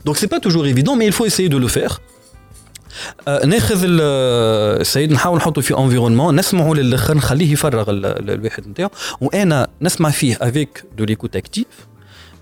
donc 0.05 0.17
c'est 0.17 0.27
pas 0.27 0.37
toujours 0.37 0.65
évident 0.65 0.97
mais 0.97 1.07
il 1.07 1.13
faut 1.13 1.25
essayer 1.25 1.47
de 1.47 1.57
le 1.57 1.67
faire 1.67 1.91
ناخذ 3.45 3.81
السيد 3.83 5.11
نحاول 5.11 5.37
نحطه 5.37 5.61
في 5.61 5.77
environnement 5.77 6.35
نسمعه 6.35 6.73
للآخر 6.73 7.17
نخليه 7.17 7.51
يفرغ 7.51 7.85
الواحد 7.89 8.67
نتاعو. 8.67 8.89
وأنا 9.21 9.67
نسمع 9.81 10.09
فيه 10.09 10.37
avec 10.41 10.83
de 10.97 11.03
l'écoute 11.03 11.35
active 11.35 11.65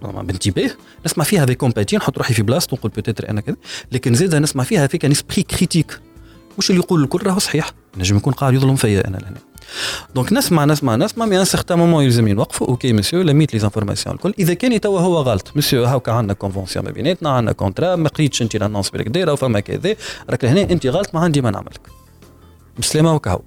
بانتباه. 0.01 0.71
نسمع 1.05 1.23
فيها 1.23 1.43
avec 1.43 1.57
empathie 1.57 1.97
نحط 1.97 2.17
روحي 2.17 2.33
في 2.33 2.41
بلاصته 2.41 2.75
نقول 2.75 2.91
peut-être 2.91 3.29
أنا 3.29 3.41
كذا. 3.41 3.55
لكن 3.91 4.13
زيد 4.13 4.35
نسمع 4.35 4.63
فيها 4.63 4.87
avec 4.87 5.05
un 5.05 5.11
esprit 5.11 5.43
critique 5.43 5.99
مش 6.57 6.69
اللي 6.69 6.81
يقول 6.81 7.03
الكل؟ 7.03 7.23
راهو 7.23 7.39
صحيح. 7.39 7.71
نجم 7.97 8.17
يكون 8.17 8.33
قاعد 8.33 8.53
يظلم 8.53 8.75
فيا 8.75 9.07
أنا 9.07 9.17
لهنا. 9.17 9.37
donc 10.15 10.33
نسمع 10.33 10.65
نسمع 10.65 10.95
نسمع 10.95 11.25
mais 11.25 11.39
un 11.39 11.45
certain 11.45 11.77
moment 11.77 12.03
يلزم 12.03 12.27
نوقفوا 12.27 12.67
OK 12.67 12.93
monsieur 12.93 13.21
لميت 13.21 13.53
les 13.53 13.59
informations 13.59 14.15
الكل 14.15 14.33
إذا 14.39 14.53
كان 14.53 14.81
توا 14.81 14.99
هو 14.99 15.17
غلط. 15.17 15.51
مسيو 15.55 15.83
هاكا 15.83 16.11
عندنا 16.11 16.33
convention 16.33 16.85
ما 16.85 16.91
بيناتنا 16.91 17.29
عندنا 17.29 17.51
contrat 17.51 17.95
ما 17.95 18.09
قريتش 18.09 18.41
أنت 18.41 18.55
l'annonce 18.55 18.89
بالكدا 18.89 19.35
فما 19.35 19.59
كذا. 19.59 19.95
راك 20.29 20.45
هنا 20.45 20.61
أنت 20.61 20.87
غلط 20.87 21.15
ما 21.15 21.19
عندي 21.19 21.41
ما 21.41 21.51
نعملك. 21.51 21.81
بسلامه 22.79 23.15
وكهو 23.15 23.41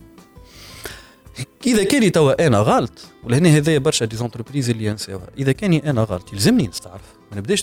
إذا 1.67 1.85
كان 1.85 2.13
توا 2.13 2.47
أنا 2.47 2.59
غلط 2.59 2.93
ولهنا 3.25 3.49
هذايا 3.49 3.79
برشا 3.79 4.05
des 4.07 4.17
entreprises 4.17 4.71
اللي 4.71 4.85
ينساوها. 4.85 5.27
إذا 5.39 5.53
كاني 5.53 5.91
أنا 5.91 6.03
غلط 6.03 6.33
يلزمني 6.33 6.67
نستعرف. 6.67 7.03
ما 7.33 7.39
نبداش 7.39 7.63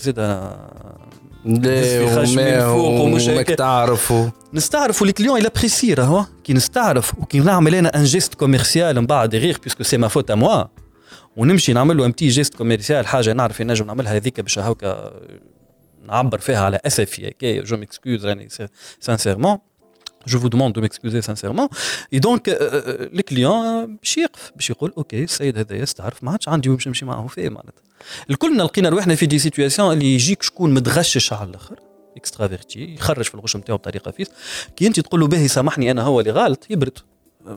زيد 1.45 3.33
وماك 3.33 3.47
تعرفوا 3.47 4.29
نستعرفوا 4.53 5.07
ال 5.07 5.39
client 5.39 5.49
apprécie 5.55 5.93
راهو 5.93 6.25
كي 6.43 6.53
نستعرف 6.53 7.19
وكي 7.19 7.39
نعمل 7.39 7.75
أنا 7.75 7.95
un 7.95 8.03
geste 8.03 8.33
commercial 8.33 8.95
من 8.95 9.05
بعد 9.05 9.35
غير 9.35 9.57
puisque 9.63 9.83
c'est 9.83 9.97
ma 9.97 10.07
faute 10.07 10.31
à 10.31 10.35
moi 10.35 10.63
ونمشي 11.35 11.73
نعمل 11.73 11.97
له 11.97 12.05
un 12.05 12.11
petit 12.11 12.27
geste 12.27 12.55
commercial 12.55 13.07
حاجة 13.07 13.33
نعرف 13.33 13.61
نجم 13.61 13.85
نعملها 13.85 14.15
هذيك 14.15 14.41
باش 14.41 14.59
هكا 14.59 15.11
نعبر 16.07 16.39
فيها 16.39 16.59
على 16.59 16.79
أسفي 16.85 17.29
هكا 17.29 17.61
je 17.61 17.77
m'excuse 17.77 18.25
راني 18.25 18.47
sincèrement 18.99 19.57
je 20.27 20.39
vous 20.39 20.47
demande 20.47 20.73
de 20.73 20.81
m'excuser 20.81 21.21
sincèrement 21.21 21.60
et 21.60 21.67
donc 22.13 22.43
ال 22.49 22.70
client 22.70 23.95
باش 23.95 24.17
يقف 24.17 24.51
باش 24.55 24.69
يقول 24.69 24.93
OK 24.97 25.23
السيد 25.23 25.57
هذا 25.57 25.75
يستعرف 25.75 26.23
ما 26.23 26.31
عادش 26.31 26.49
عندي 26.49 26.69
باش 26.69 26.87
نمشي 26.87 27.05
معاه 27.05 27.27
فيه 27.27 27.49
معناتها. 27.49 27.83
الكلنا 28.29 28.63
لقينا 28.63 28.89
روحنا 28.89 29.15
في 29.15 29.25
des 29.25 29.39
situations 29.39 29.93
اللي 29.93 30.15
يجيك 30.15 30.43
شكون 30.43 30.73
متغشش 30.73 31.33
على 31.33 31.49
الآخر 31.49 31.79
extraverti 32.17 32.93
يخرج 32.93 33.25
في 33.25 33.35
الغش 33.35 33.55
نتاعو 33.55 33.77
بطريقة 33.77 34.11
فيس. 34.11 34.27
كي 34.75 34.87
أنت 34.87 34.99
تقول 34.99 35.19
له 35.19 35.27
باهي 35.27 35.47
سامحني 35.47 35.91
أنا 35.91 36.01
هو 36.01 36.19
اللي 36.19 36.31
غلط 36.31 36.65
يبرد. 36.69 36.97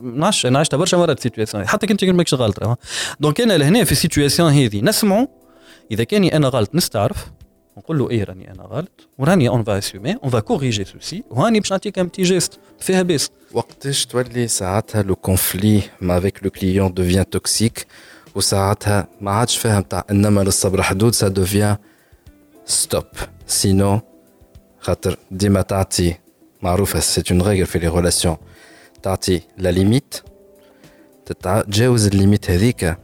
نعش 0.03 0.45
أنا 0.45 0.59
عشت 0.59 0.75
برشا 0.75 0.97
مرات 0.97 1.19
situations 1.19 1.67
حتى 1.67 1.87
كنت 1.87 2.03
ماكش 2.03 2.33
غلط 2.33 2.77
donc 3.19 3.41
أنا 3.41 3.57
لهنا 3.57 3.83
في 3.83 3.91
ال 3.91 3.97
situation 3.97 4.51
هذه 4.51 4.81
نسمعوا 4.81 5.27
إذا 5.91 6.03
كاني 6.03 6.35
أنا 6.35 6.47
غلط 6.47 6.75
نستعرف. 6.75 7.25
نقول 7.77 7.99
له 7.99 8.09
إيه 8.09 8.23
راني 8.23 8.51
أنا 8.51 8.63
غلط؟ 8.63 9.07
وراني 9.17 9.49
on 9.49 9.63
va 9.63 9.77
assumer 9.77 10.13
on 10.23 10.29
va 10.29 10.39
corriger 10.39 10.85
ceci 10.85 11.23
وهاني 11.29 11.59
باش 11.59 11.71
نعطيك 11.71 11.99
un 11.99 12.07
petit 12.07 12.23
geste 12.23 12.59
فيها 12.79 13.01
بيس 13.01 13.29
وقتاش 13.51 14.05
تولي 14.05 14.47
ساعتها 14.47 15.01
le 15.01 15.15
conflit 15.15 16.17
avec 16.17 16.43
le 16.43 16.49
client 16.49 16.93
devient 16.93 17.29
toxique 17.29 17.87
وساعتها 18.35 19.07
ما 19.21 19.31
عادش 19.31 19.57
فاهم 19.57 19.81
تاع 19.81 20.05
إنما 20.11 20.41
للصبر 20.41 20.81
حدود 20.81 21.13
ça 21.13 21.27
devient 21.27 21.77
stop 22.65 23.05
sinon 23.47 23.99
خاطر 24.79 25.17
ديما 25.31 25.61
تعطي 25.61 26.15
معروفة 26.61 26.99
c'est 26.99 27.23
une 27.31 27.41
règle 27.41 27.65
في 27.65 27.79
les 27.79 27.87
relations 27.87 28.37
تعطي 29.03 29.41
la 29.57 29.69
limite 29.69 30.15
تتجاوز 31.25 32.07
ال 32.07 32.13
limite 32.13 32.51
هذيك. 32.51 32.97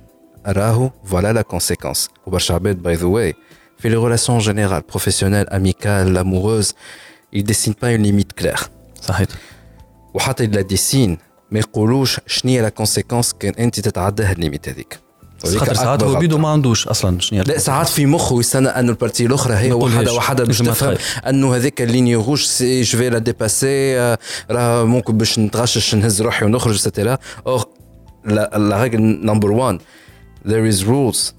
راهو 0.48 0.90
voilà 1.04 1.34
la 1.34 1.42
conséquence 1.42 2.10
وبرشا 2.26 2.54
عباد 2.54 2.84
by 2.84 2.96
the 2.96 3.06
way 3.06 3.34
في 3.82 3.90
les 3.90 3.98
relations 3.98 4.40
générales, 4.40 4.84
professionnelles, 4.84 5.50
amicales, 5.52 6.18
amoureuses, 6.18 6.72
ils 7.34 7.44
dessinent 7.44 7.80
pas 7.84 7.92
une 7.92 8.04
limite 8.04 8.34
claire. 8.34 8.70
صحيح. 9.02 9.28
وحتى 10.14 10.46
la 10.46 10.62
dessinent 10.62 11.18
ما 11.52 11.60
يقولوش 11.60 12.20
شنو 12.28 12.52
هي 12.52 12.62
la 12.62 12.70
conséquence 12.70 13.34
كان 13.34 13.54
أنت 13.54 13.80
تتعداها 13.80 14.32
ال 14.32 14.37
limite 14.37 14.70
هذيك. 14.70 15.00
خاطر 15.44 15.74
ساعات 15.74 16.04
هو 16.04 16.16
بيدو 16.16 16.38
ما 16.38 16.50
عندوش 16.50 16.88
أصلا 16.88 17.20
شنو 17.20 17.44
لا 17.44 17.58
ساعات 17.58 17.88
في 17.88 18.06
مخه 18.06 18.40
يستنى 18.40 18.68
انه 18.68 18.92
ال 18.92 18.97
partie 18.97 19.26
الأخرى 19.26 19.54
هي 19.54 19.74
وحدة 19.74 20.14
وحدة 20.14 20.44
باش 20.44 20.60
تفهم 20.60 20.98
أنه 21.28 21.56
هذيك 21.56 21.82
ال 21.82 21.88
ligne 21.88 22.16
rouge 22.16 22.44
si 22.44 22.82
je 22.82 22.98
vais 22.98 23.10
la 23.10 23.18
dépasser 23.18 23.98
راه 24.52 24.84
ممكن 24.84 25.18
باش 25.18 25.40
نتغشش 25.40 25.96
نهز 25.96 26.22
روحي 26.22 26.46
ونخرج 26.46 26.76
et 26.76 26.86
cetera 26.86 27.18
or 27.48 27.66
la 28.26 28.82
règle 28.84 29.02
number 29.02 29.52
1 29.52 29.80
there 30.46 30.74
is 30.74 30.84
rules 30.86 31.34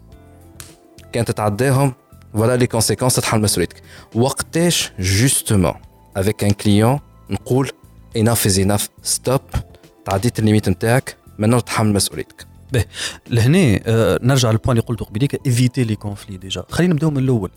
كان 1.13 1.25
تتعداهم 1.25 1.93
voilà 2.36 2.58
les 2.58 2.68
conséquences 2.68 3.16
تتحمل 3.16 3.42
مسؤوليتك 3.42 3.82
وقتاش 4.16 4.92
جوستومون 5.00 5.74
افيك 6.18 6.44
ان 6.44 6.52
كليون 6.52 7.00
نقول 7.30 7.70
enough 8.18 8.50
is 8.50 8.58
enough 8.58 9.12
stop 9.16 9.60
تعديت 10.06 10.40
الليميت 10.40 10.70
نتاعك 10.70 11.18
maintenant 11.42 11.64
تحمل 11.64 11.94
مسؤوليتك 11.94 12.48
باهي 12.72 12.86
لهنا 13.30 13.80
آه 13.86 14.20
نرجع 14.22 14.52
للبوان 14.52 14.78
اللي 14.78 14.88
قلته 14.88 15.06
قبيليك 15.06 15.46
ايفيتي 15.46 15.84
لي 15.84 15.96
كونفلي 15.96 16.38
ديجا 16.38 16.64
خلينا 16.70 16.94
نبداو 16.94 17.10
من 17.10 17.18
الاول 17.18 17.52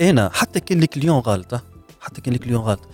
انا 0.00 0.30
حتى 0.34 0.60
كان 0.60 0.82
الكليون 0.82 1.18
غلط 1.18 1.60
حتى 2.00 2.20
كان 2.20 2.34
الكليون 2.34 2.60
غلط 2.60 2.88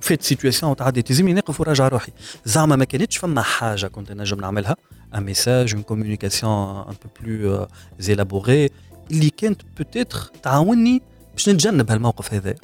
فات 0.00 0.22
سيتوياسيون 0.22 0.76
تعديت 0.76 1.10
لازمني 1.10 1.34
نقف 1.34 1.60
وراجع 1.60 1.88
روحي 1.88 2.12
زعما 2.44 2.76
ما 2.76 2.84
كانتش 2.84 3.16
فما 3.16 3.42
حاجه 3.42 3.86
كنت 3.86 4.12
نجم 4.12 4.40
نعملها 4.40 4.76
ان 5.14 5.22
ميساج 5.22 5.74
اون 5.74 5.82
كوميونيكاسيون 5.82 6.52
ان 6.88 6.94
بو 7.04 7.08
بلو 7.20 7.66
زيلابوري 7.98 8.70
اللي 9.11 9.29
كانت 9.29 9.61
peut-être 9.77 10.31
تعاوني 10.43 11.01
باش 11.33 11.49
نتجنب 11.49 11.91
هالموقف 11.91 12.33
هذا. 12.33 12.55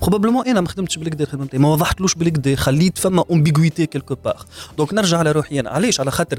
probablement 0.00 0.46
أنا 0.46 0.60
ما 0.60 0.68
خدمتش 0.68 0.98
بالكدا 0.98 1.24
خدمتي 1.24 1.58
ما 1.58 1.68
وضحتلوش 1.68 2.14
بالكدا 2.14 2.56
خليت 2.56 2.98
فما 2.98 3.24
ambiguïté 3.30 3.86
quelque 3.86 4.14
part 4.14 4.42
donc 4.78 4.94
نرجع 4.94 5.18
على 5.18 5.32
روحي 5.32 5.60
أنا 5.60 5.70
علاش؟ 5.70 6.00
على 6.00 6.10
خاطر 6.10 6.38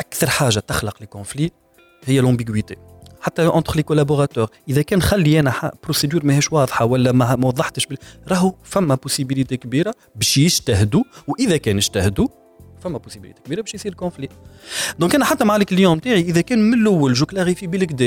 أكثر 0.00 0.30
حاجة 0.30 0.58
تخلق 0.58 0.96
les 1.00 1.06
conflits 1.06 1.50
هي 2.04 2.20
l'ambiguïté 2.20 2.76
حتى 3.20 3.46
entre 3.46 3.76
les 3.76 3.82
collaborateurs 3.82 4.50
إذا 4.68 4.82
كان 4.82 5.02
خلي 5.02 5.40
أنا 5.40 5.72
procédure 5.82 6.26
ماهيش 6.26 6.52
واضحة 6.52 6.84
ولا 6.84 7.12
ما 7.12 7.46
وضحتش 7.46 7.86
راهو 8.28 8.54
فما 8.64 8.94
possibilité 8.94 9.56
كبيرة 9.56 9.94
باش 10.16 10.38
يجتهدوا. 10.38 11.02
وإذا 11.28 11.56
كان 11.56 11.76
اجتهدوا 11.76 12.28
فما 12.80 12.98
possibilité 12.98 13.40
كبيرة 13.46 13.60
باش 13.60 13.74
يصير 13.74 13.94
conflit 13.94 14.28
donc 14.98 15.14
أنا 15.14 15.24
حتى 15.24 15.44
مع 15.44 15.56
ال 15.56 15.62
client 15.62 16.00
تاعي 16.00 16.20
إذا 16.20 16.40
كان 16.40 16.58
من 16.58 16.74
الأول 16.80 17.12
je 17.12 17.26
clarifie 17.26 17.66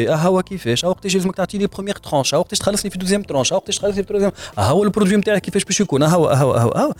آه 0.09 0.15
هو 0.15 0.43
كيفاش؟ 0.43 0.85
آه 0.85 0.89
وقتاش 0.89 1.15
لازمك 1.15 1.35
تعطيني 1.35 1.67
première 1.67 1.95
tranche 1.95 2.33
آه 2.33 2.39
وقتاش 2.39 2.59
تخلصني 2.59 2.91
في 2.91 2.97
deuxième 2.97 3.23
tranche 3.23 3.53
آه 3.53 3.55
وقتاش 3.55 3.77
تخلصني 3.77 4.03
في 4.03 4.09
troisième 4.09 4.31
هو 4.57 4.83
ال 4.83 4.87
produit 4.88 5.17
نتاعك 5.17 5.41
كيفاش 5.41 5.63
باش 5.63 5.81
يكون؟ 5.81 6.03
هو 6.03 6.27
هو 6.27 6.53
آه 6.53 6.83
هو 6.83 6.93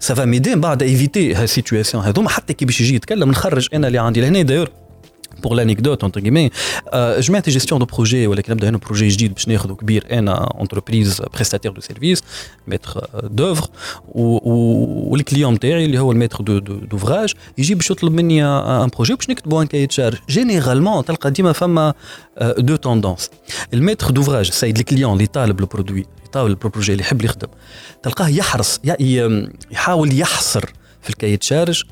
ça 0.00 0.12
va 0.12 0.24
m'aider 0.24 0.54
بعد 0.54 0.82
éviter 0.82 1.34
ها 1.34 1.40
ال 1.40 1.46
situations 1.46 2.04
هذوما 2.04 2.28
حتى 2.28 2.54
كي 2.54 2.64
باش 2.64 2.80
يجي 2.80 2.94
يتكلم 2.94 3.30
نخرج 3.30 3.68
أنا 3.74 3.86
اللي 3.86 3.98
عندي 3.98 4.20
لهنا. 4.20 4.42
داير 4.42 4.81
pour 5.41 5.55
l'anecdote 5.55 6.03
entre 6.03 6.19
guillemets 6.19 6.51
euh, 6.93 7.19
جمعت 7.19 7.49
gestion 7.49 7.79
de 7.79 7.85
projet 7.85 8.27
ولكن 8.27 8.53
نبدا 8.53 8.69
هنا 8.69 8.77
بروجي 8.77 9.07
جديد 9.07 9.33
باش 9.33 9.47
ناخذ 9.47 9.73
كبير 9.73 10.05
انا 10.11 10.49
entreprise 10.59 11.21
prestataire 11.37 11.73
de 11.73 11.81
service 11.81 12.19
maître 12.71 13.01
d'œuvre 13.23 13.67
والكليون 14.15 15.53
نتاعي 15.53 15.85
اللي 15.85 15.99
هو 15.99 16.11
الميتر 16.11 16.43
دوفراج 16.61 17.33
يجي 17.57 17.75
باش 17.75 17.91
يطلب 17.91 18.13
مني 18.13 18.45
ان 18.45 18.89
بروجي 18.95 19.15
باش 19.15 19.29
نكتبوا 19.29 19.61
ان 19.61 19.67
كاي 19.67 19.87
تشارج 19.87 20.17
جينيرالمون 20.29 21.05
تلقى 21.05 21.31
ديما 21.31 21.51
فما 21.51 21.93
دو 22.57 22.75
توندونس 22.75 23.29
الميتر 23.73 24.11
دوفراج 24.11 24.47
السيد 24.47 24.77
الكليون 24.77 25.13
اللي 25.13 25.25
طالب 25.25 25.59
البرودوي 25.59 26.05
طالب 26.31 26.65
البروجي 26.65 26.91
اللي 26.91 27.03
يحب 27.03 27.21
يخدم 27.21 27.47
تلقاه 28.03 28.27
يحرص 28.27 28.79
يحاول 29.71 30.19
يحصر 30.19 30.65
في 31.01 31.09
الكاي 31.09 31.37
تشارج 31.37 31.83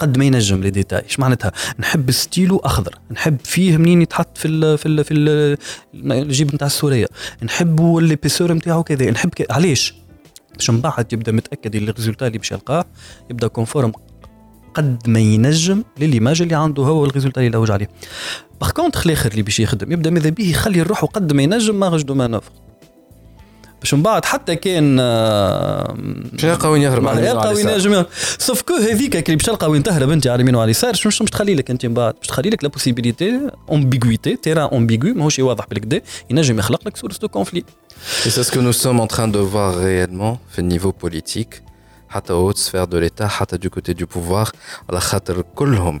قد 0.00 0.18
ما 0.18 0.24
ينجم 0.24 0.62
لي 0.62 0.70
ديتاي 0.70 1.02
إيش 1.02 1.20
معناتها؟ 1.20 1.52
نحب 1.78 2.10
ستيلو 2.10 2.56
أخضر. 2.56 2.98
نحب 3.10 3.36
فيه 3.44 3.76
منين 3.76 4.02
يتحط 4.02 4.38
في 4.38 4.48
ال 4.48 4.78
في 4.78 4.86
ال 4.86 5.04
في 5.04 5.14
الجيب 5.94 6.54
نتاع 6.54 6.66
السورية. 6.66 7.06
نحبوا 7.42 8.00
ال 8.00 8.05
épaisseur 8.05 8.52
نتاعو 8.52 8.82
كذا. 8.82 9.10
نحب 9.10 9.28
كذا 9.28 9.46
علاش؟ 9.50 9.94
باش 10.54 10.70
من 10.70 10.80
بعد 10.80 11.12
يبدأ 11.12 11.32
متأكد 11.32 11.76
اللي 11.76 11.90
ال 11.90 11.94
résultat 11.94 12.26
اللي 12.26 12.38
باش 12.38 12.52
يلقاه 12.52 12.84
يبدأ 13.30 13.46
conforme 13.46 13.92
قد 14.74 15.08
ما 15.08 15.18
ينجم 15.18 15.84
ل 15.98 16.03
l'image 16.03 16.42
اللي 16.42 16.54
عنده 16.54 16.82
هو 16.82 17.02
وال 17.02 17.10
résultat 17.10 17.40
اللي 17.40 17.50
لوج 17.50 17.70
عليه. 17.70 17.88
par 18.60 18.70
contre 18.70 19.06
الآخر 19.06 19.30
اللي 19.30 19.42
باش 19.42 19.60
يخدم 19.60 19.92
يبدأ 19.92 20.10
ماذا 20.10 20.30
به؟ 20.30 20.50
يخلي 20.50 20.80
لروحو 20.80 21.04
قد 21.04 21.32
ما 21.32 21.42
ينجم 21.42 21.80
marge 21.80 21.96
de 21.96 22.14
manœuvre 22.14 22.50
باش 23.82 23.94
من 23.94 24.02
بعد 24.02 24.24
حتى 24.24 24.56
كان 24.56 24.96
باش 26.32 26.44
يلقى 26.44 26.70
وين 26.70 26.82
يهرب 26.82 27.08
على 27.08 27.26
يلقى 27.26 27.54
وين 27.54 27.68
ينجم 27.68 28.04
sauf 28.38 28.62
que 28.62 28.74
هذيك 28.76 29.16
اللي 29.16 29.36
باش 29.36 29.46
تلقى 29.46 29.70
وين 29.70 29.82
تهرب 29.82 30.10
أنت 30.10 30.26
على 30.26 30.42
يمين 30.42 30.54
وعلى 30.54 30.70
يسار 30.70 30.94
شنو 30.94 31.12
باش 31.20 31.30
تخلي 31.30 31.54
لك 31.54 31.70
أنت 31.70 31.86
من 31.86 31.94
بعد؟ 31.94 32.14
باش 32.14 32.26
تخلي 32.26 32.50
لك 32.50 32.64
la 32.64 32.68
possibilité 32.68 33.40
ambiguïté 33.72 34.36
terrain 34.36 34.68
ambigu 34.72 35.14
ماهوش 35.14 35.38
واضح 35.38 35.66
بالكدا. 35.66 36.00
ينجم 36.30 36.58
يخلق 36.58 36.80
لك 36.86 36.96
source 36.96 37.18
de 37.18 37.28
conflit 37.28 37.64
Et 38.26 38.30
c'est 38.30 38.42
ce 38.42 38.50
que 38.50 38.58
nous 38.58 38.72
sommes 38.72 39.00
en 39.00 39.06
train 39.06 39.28
de 39.28 39.38
voir 39.38 39.76
réellement 39.76 40.38
au 40.58 40.62
niveau 40.62 40.92
politique 40.92 41.62
حتى 42.08 42.32
haute 42.32 42.58
sphère 42.58 42.86
de 42.86 42.98
l'État 42.98 43.28
حتى 43.28 43.58
du 43.58 43.70
côté 43.70 43.94
du 43.94 44.06
pouvoir 44.06 44.52
على 44.90 45.00
خاطر 45.00 45.44
كلهم 45.54 46.00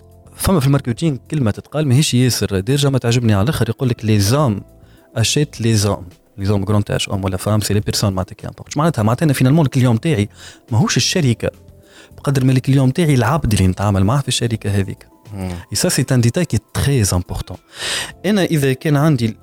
فما 0.41 0.59
في 0.59 0.67
ال 0.67 0.72
marketing 0.72 1.17
كلمه 1.31 1.51
تتقال 1.51 1.87
ماهيش 1.87 2.13
ياسر. 2.13 2.59
déjà 2.59 2.89
ما 2.89 2.97
تعجبني 2.97 3.33
على 3.33 3.43
الآخر 3.43 3.69
يقول 3.69 3.89
لك 3.89 4.05
les 4.05 4.19
hommes 4.19 4.61
achètent 5.15 5.61
les 5.61 5.75
hommes 5.75 6.05
les 6.37 6.45
hommes 6.45 6.65
grand 6.65 6.83
H 6.83 7.09
homme 7.09 7.23
ولا 7.23 7.37
femme 7.37 7.61
c'est 7.61 7.73
les 7.73 7.79
personnes 7.79 8.13
معناتها 8.13 8.51
معناتها؟ 8.75 9.03
معناتها 9.03 9.25
أنا 9.25 9.33
finalement 9.33 9.65
ال 9.65 9.70
client 9.70 9.99
تاعي 9.99 10.29
ماهوش 10.71 10.97
الشركة. 10.97 11.51
بقدر 12.17 12.45
ما 12.45 12.51
ال 12.51 12.57
client 12.57 12.93
تاعي 12.93 13.15
العبد 13.15 13.53
اللي 13.53 13.67
نتعامل 13.67 14.03
معاه 14.03 14.21
في 14.21 14.27
الشركة 14.27 14.69
هذيك. 14.69 15.07
et 15.71 15.75
ça 15.75 15.89
c'est 15.89 16.05
un 16.11 16.21
détail 16.21 16.45
qui 16.45 16.59
est 16.73 16.86
très 16.86 17.03
important 17.13 17.57
أنا 18.25 18.43
إذا 18.43 18.73
كان 18.73 18.97
عندي 18.97 19.37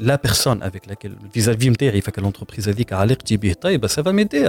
la 0.00 0.20
personne 0.24 0.62
avec 0.62 0.88
laquelle 0.88 1.16
ال 1.24 1.29
vis-à-vis 1.29 1.70
نتاعي 1.70 2.00
avec 2.00 2.18
l'entreprise 2.18 2.68
هذيك 2.68 2.92
علاقتي 2.92 3.36
به 3.36 3.52
طيبه 3.52 3.88
ça 3.88 3.99
va 3.99 4.10
m'aider 4.10 4.48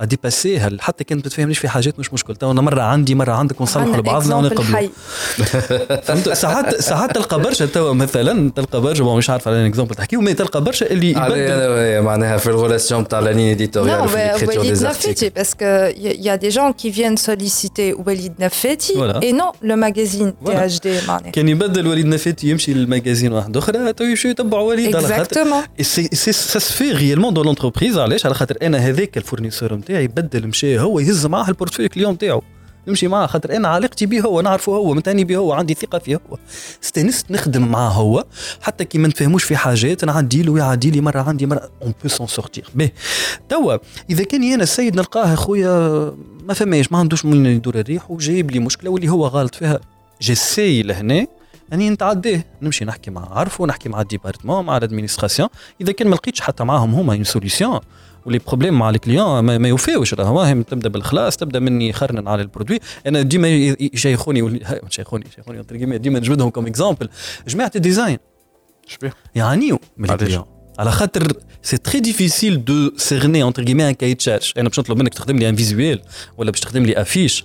اديباسيها 0.00 0.70
حتى 0.80 1.04
كانت 1.04 1.24
ما 1.24 1.30
تفهمنيش 1.30 1.58
في 1.58 1.68
حاجات 1.68 1.98
مش 1.98 2.12
مشكل. 2.12 2.36
تو 2.36 2.50
أنا 2.50 2.60
مرة 2.60 2.82
عندي 2.82 3.14
مرة 3.14 3.32
عندك 3.32 3.60
ونصلحوا 3.60 3.96
لبعضنا 3.96 4.34
ونقبلوا 4.34 4.88
فهمت؟ 6.02 6.28
ساعات 6.28 6.80
ساعات 6.80 7.14
تلقى 7.14 7.40
برشا 7.40 7.66
تو 7.66 7.94
مثلا 7.94 8.50
تلقى 8.56 8.80
برشا 8.80 9.02
مش 9.02 9.30
عارف 9.30 9.48
على 9.48 9.66
exemple 9.66 9.94
تحكي 9.94 10.16
وما 10.16 10.32
تلقى 10.32 10.64
برشا 10.64 10.90
اللي 10.90 11.10
يبدل. 11.10 12.02
معناها 12.02 12.36
في 12.36 12.46
ال 12.46 12.53
relation 12.53 13.08
تاع 13.08 13.20
la 13.20 13.30
ligne 13.30 13.50
éditoriale 13.50 14.08
في 14.08 14.46
l'écriture 14.46 14.62
des 14.62 14.84
articles. 14.84 15.30
parce 15.40 15.54
que 15.54 15.94
il 15.96 16.22
y 16.22 16.30
a 16.30 16.38
des 16.38 16.50
gens 16.50 16.72
qui 16.72 16.90
viennent 16.90 17.16
solliciter 17.16 17.94
Walid 18.06 18.34
Nafeti 18.38 18.92
et 19.22 19.32
non 19.32 19.50
le 19.62 19.76
magazine 19.76 20.32
THD 20.44 21.08
معناها 21.08 21.30
كان 21.30 21.48
يبدل 21.48 21.86
وليد 21.86 22.06
نفاتي 22.06 22.50
يمشي 22.50 22.74
لل 22.74 22.86
magazine 22.86 23.32
واحد 23.32 23.56
أخرى؟ 23.56 23.92
تو 23.92 24.04
يمشي 24.04 24.28
يتبعوا 24.28 24.68
وليد 24.68 24.96
على 24.96 25.08
خاطر. 25.08 25.46
c'est 25.80 26.08
ça 26.12 26.58
se 26.58 26.72
vit 26.72 26.92
réellement 26.92 27.34
dans 27.34 27.46
l'entreprise 27.46 27.98
علاش؟ 27.98 28.26
على 28.26 28.34
خاطر 28.34 28.56
أنا 28.62 28.78
هذاك 28.78 29.16
ال 29.16 29.21
fournisseur 29.21 29.80
نتاعي 29.88 30.04
يبدل 30.04 30.46
مشى 30.46 30.80
هو 30.80 30.98
يهز 30.98 31.26
معاه 31.26 31.48
ال 31.48 31.52
portfolio 31.52 31.88
client 31.88 32.12
نتاعو 32.12 32.42
نمشي 32.88 33.08
معاه 33.08 33.26
خاطر 33.26 33.56
أنا 33.56 33.68
علاقتي 33.68 34.06
به 34.06 34.20
هو 34.20 34.40
نعرفه 34.40 34.72
هو 34.72 34.94
متهني 34.94 35.24
به 35.24 35.36
هو 35.36 35.52
عندي 35.52 35.74
ثقة 35.74 35.98
فيه 35.98 36.20
هو. 36.30 36.38
استانست 36.84 37.30
نخدم 37.30 37.68
معاه 37.68 37.90
هو 37.90 38.24
حتى 38.60 38.84
كي 38.84 38.98
ما 38.98 39.08
نتفاهموش 39.08 39.44
في 39.44 39.56
حاجات 39.56 40.04
نعدي 40.04 40.42
له 40.42 40.52
ويعدي 40.52 40.90
لي 40.90 41.00
مرة 41.00 41.20
عندي 41.20 41.46
مرة. 41.46 41.70
on 41.82 41.94
peut 42.02 42.08
s'en 42.08 42.26
sortir 42.26 42.68
به. 42.74 42.90
توا 43.48 43.76
إذا 44.10 44.24
كان 44.24 44.52
أنا 44.52 44.62
السيد 44.62 44.96
نلقاه 44.96 45.34
خويا 45.34 46.12
ما 46.42 46.54
فماش 46.54 46.92
ما 46.92 46.98
عندوش 46.98 47.24
وين 47.24 47.46
يدور 47.46 47.74
الريح 47.74 48.10
وجايب 48.10 48.50
لي 48.50 48.58
مشكلة 48.58 48.90
واللي 48.90 49.08
هو 49.08 49.26
غلط 49.26 49.54
فيها 49.54 49.80
j'essaie 50.22 50.82
لهنا 50.82 51.26
أني 51.72 51.90
نتعديه 51.90 52.46
نمشي 52.62 52.84
نحكي 52.84 53.10
مع 53.10 53.38
عارفه 53.38 53.66
نحكي 53.66 53.88
مع 53.88 54.00
ال 54.00 54.05
département 54.05 54.64
مع 54.64 54.76
ال 54.76 54.81
administration 54.81 55.48
إذا 55.80 55.92
كان 55.92 56.08
ما 56.08 56.14
لقيتش 56.14 56.40
حتى 56.40 56.64
معاهم 56.64 56.94
هما 56.94 57.14
une 57.14 57.24
solution 57.24 57.80
و 58.28 58.31
les 58.31 58.38
problèmes 58.38 58.78
مع 58.78 58.90
ال 58.90 58.97
client 58.97 59.40
ما, 59.40 59.58
ما 59.58 59.68
يوفيوش 59.68 60.14
راهو 60.14 60.62
تبدأ 60.62 60.88
بالخلاص 60.88 61.36
تبدأ 61.36 61.58
مني 61.58 61.92
خرنن 61.92 62.28
على 62.28 62.42
ال 62.42 62.46
produit. 62.46 62.80
أنا 63.06 63.22
ديما 63.22 63.48
يشيخوني 63.48 64.60
شيخوني 64.90 65.24
شيخوني 65.36 65.98
ديما 65.98 66.18
نجبدهم 66.18 66.50
comme 66.50 66.66
exemple 66.66 67.08
جماعة 67.48 67.72
ال 67.76 67.81
design. 67.81 68.18
يعانيوا 69.34 69.78
من 69.96 70.10
ال 70.10 70.15
client 70.15 70.44
على 70.78 70.90
خاطر 70.90 71.32
c'est 71.62 71.76
très 71.76 72.00
difficile 72.00 72.64
de 72.64 72.92
cerner 72.96 73.42
entre 73.42 73.64
guillemets 73.64 73.88
un 73.88 73.94
cahier 73.94 74.14
des 74.14 74.25
charges 74.25 74.52
أنا 74.56 74.68
باش 74.68 74.78
نطلب 74.78 74.98
منك 74.98 75.14
تخدم 75.14 75.36
لي 75.36 75.48
un 75.48 75.56
visuel 75.56 76.00
ولا 76.36 76.50
باش 76.50 76.60
تخدم 76.60 76.82
لي 76.82 77.00
affiche 77.00 77.44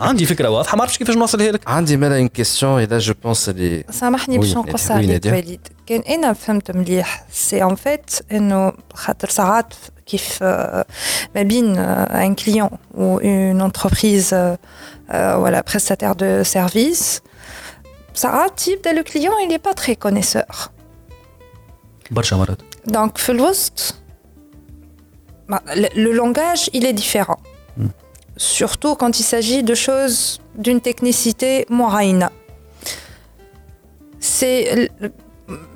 عندي 0.00 0.26
فكره 0.26 0.48
واضحه 0.48 0.76
ما 0.76 0.82
عرفتش 0.82 0.98
كيفاش 0.98 1.16
نوصلها 1.16 1.52
لك 1.52 1.68
عندي 1.68 1.96
مالا 1.96 2.18
اون 2.18 2.28
كيستيون 2.28 2.80
اذا 2.80 2.98
جو 2.98 3.14
بونس 3.24 3.48
اللي 3.48 3.84
سامحني 3.90 4.38
باش 4.38 4.56
نقص 4.56 4.90
عليك 4.90 5.26
وليد 5.26 5.68
كان 5.86 6.00
انا 6.00 6.32
فهمت 6.32 6.70
مليح 6.70 7.24
سي 7.32 7.64
ان 7.64 7.74
فيت 7.74 8.10
انه 8.32 8.72
خاطر 8.94 9.28
ساعات 9.28 9.74
كيف 10.06 10.42
ما 10.42 10.84
بين 11.36 11.78
ان 11.78 12.34
كليون 12.34 12.70
و 12.94 13.18
اون 13.18 13.60
انتربريز 13.60 14.34
ولا 15.14 15.64
بريستاتير 15.68 16.12
دو 16.12 16.42
سيرفيس 16.42 17.20
ساعات 18.14 18.68
يبدا 18.68 18.92
لو 18.92 19.02
كليون 19.02 19.34
il 19.48 19.52
est 19.52 19.70
pas 19.70 19.74
très 19.74 19.94
connaisseur 20.08 20.68
برشا 22.10 22.36
مرات 22.36 22.58
دونك 22.86 23.18
في 23.18 23.32
الوسط 23.32 23.94
le 25.94 26.12
langage 26.20 26.70
il 26.74 26.84
est 26.84 26.92
différent 26.92 27.47
surtout 28.38 28.94
quand 28.94 29.18
il 29.20 29.22
s'agit 29.22 29.62
de 29.62 29.74
choses 29.74 30.40
d'une 30.56 30.80
technicité 30.80 31.66
moraïna. 31.68 32.30
C'est 34.20 34.90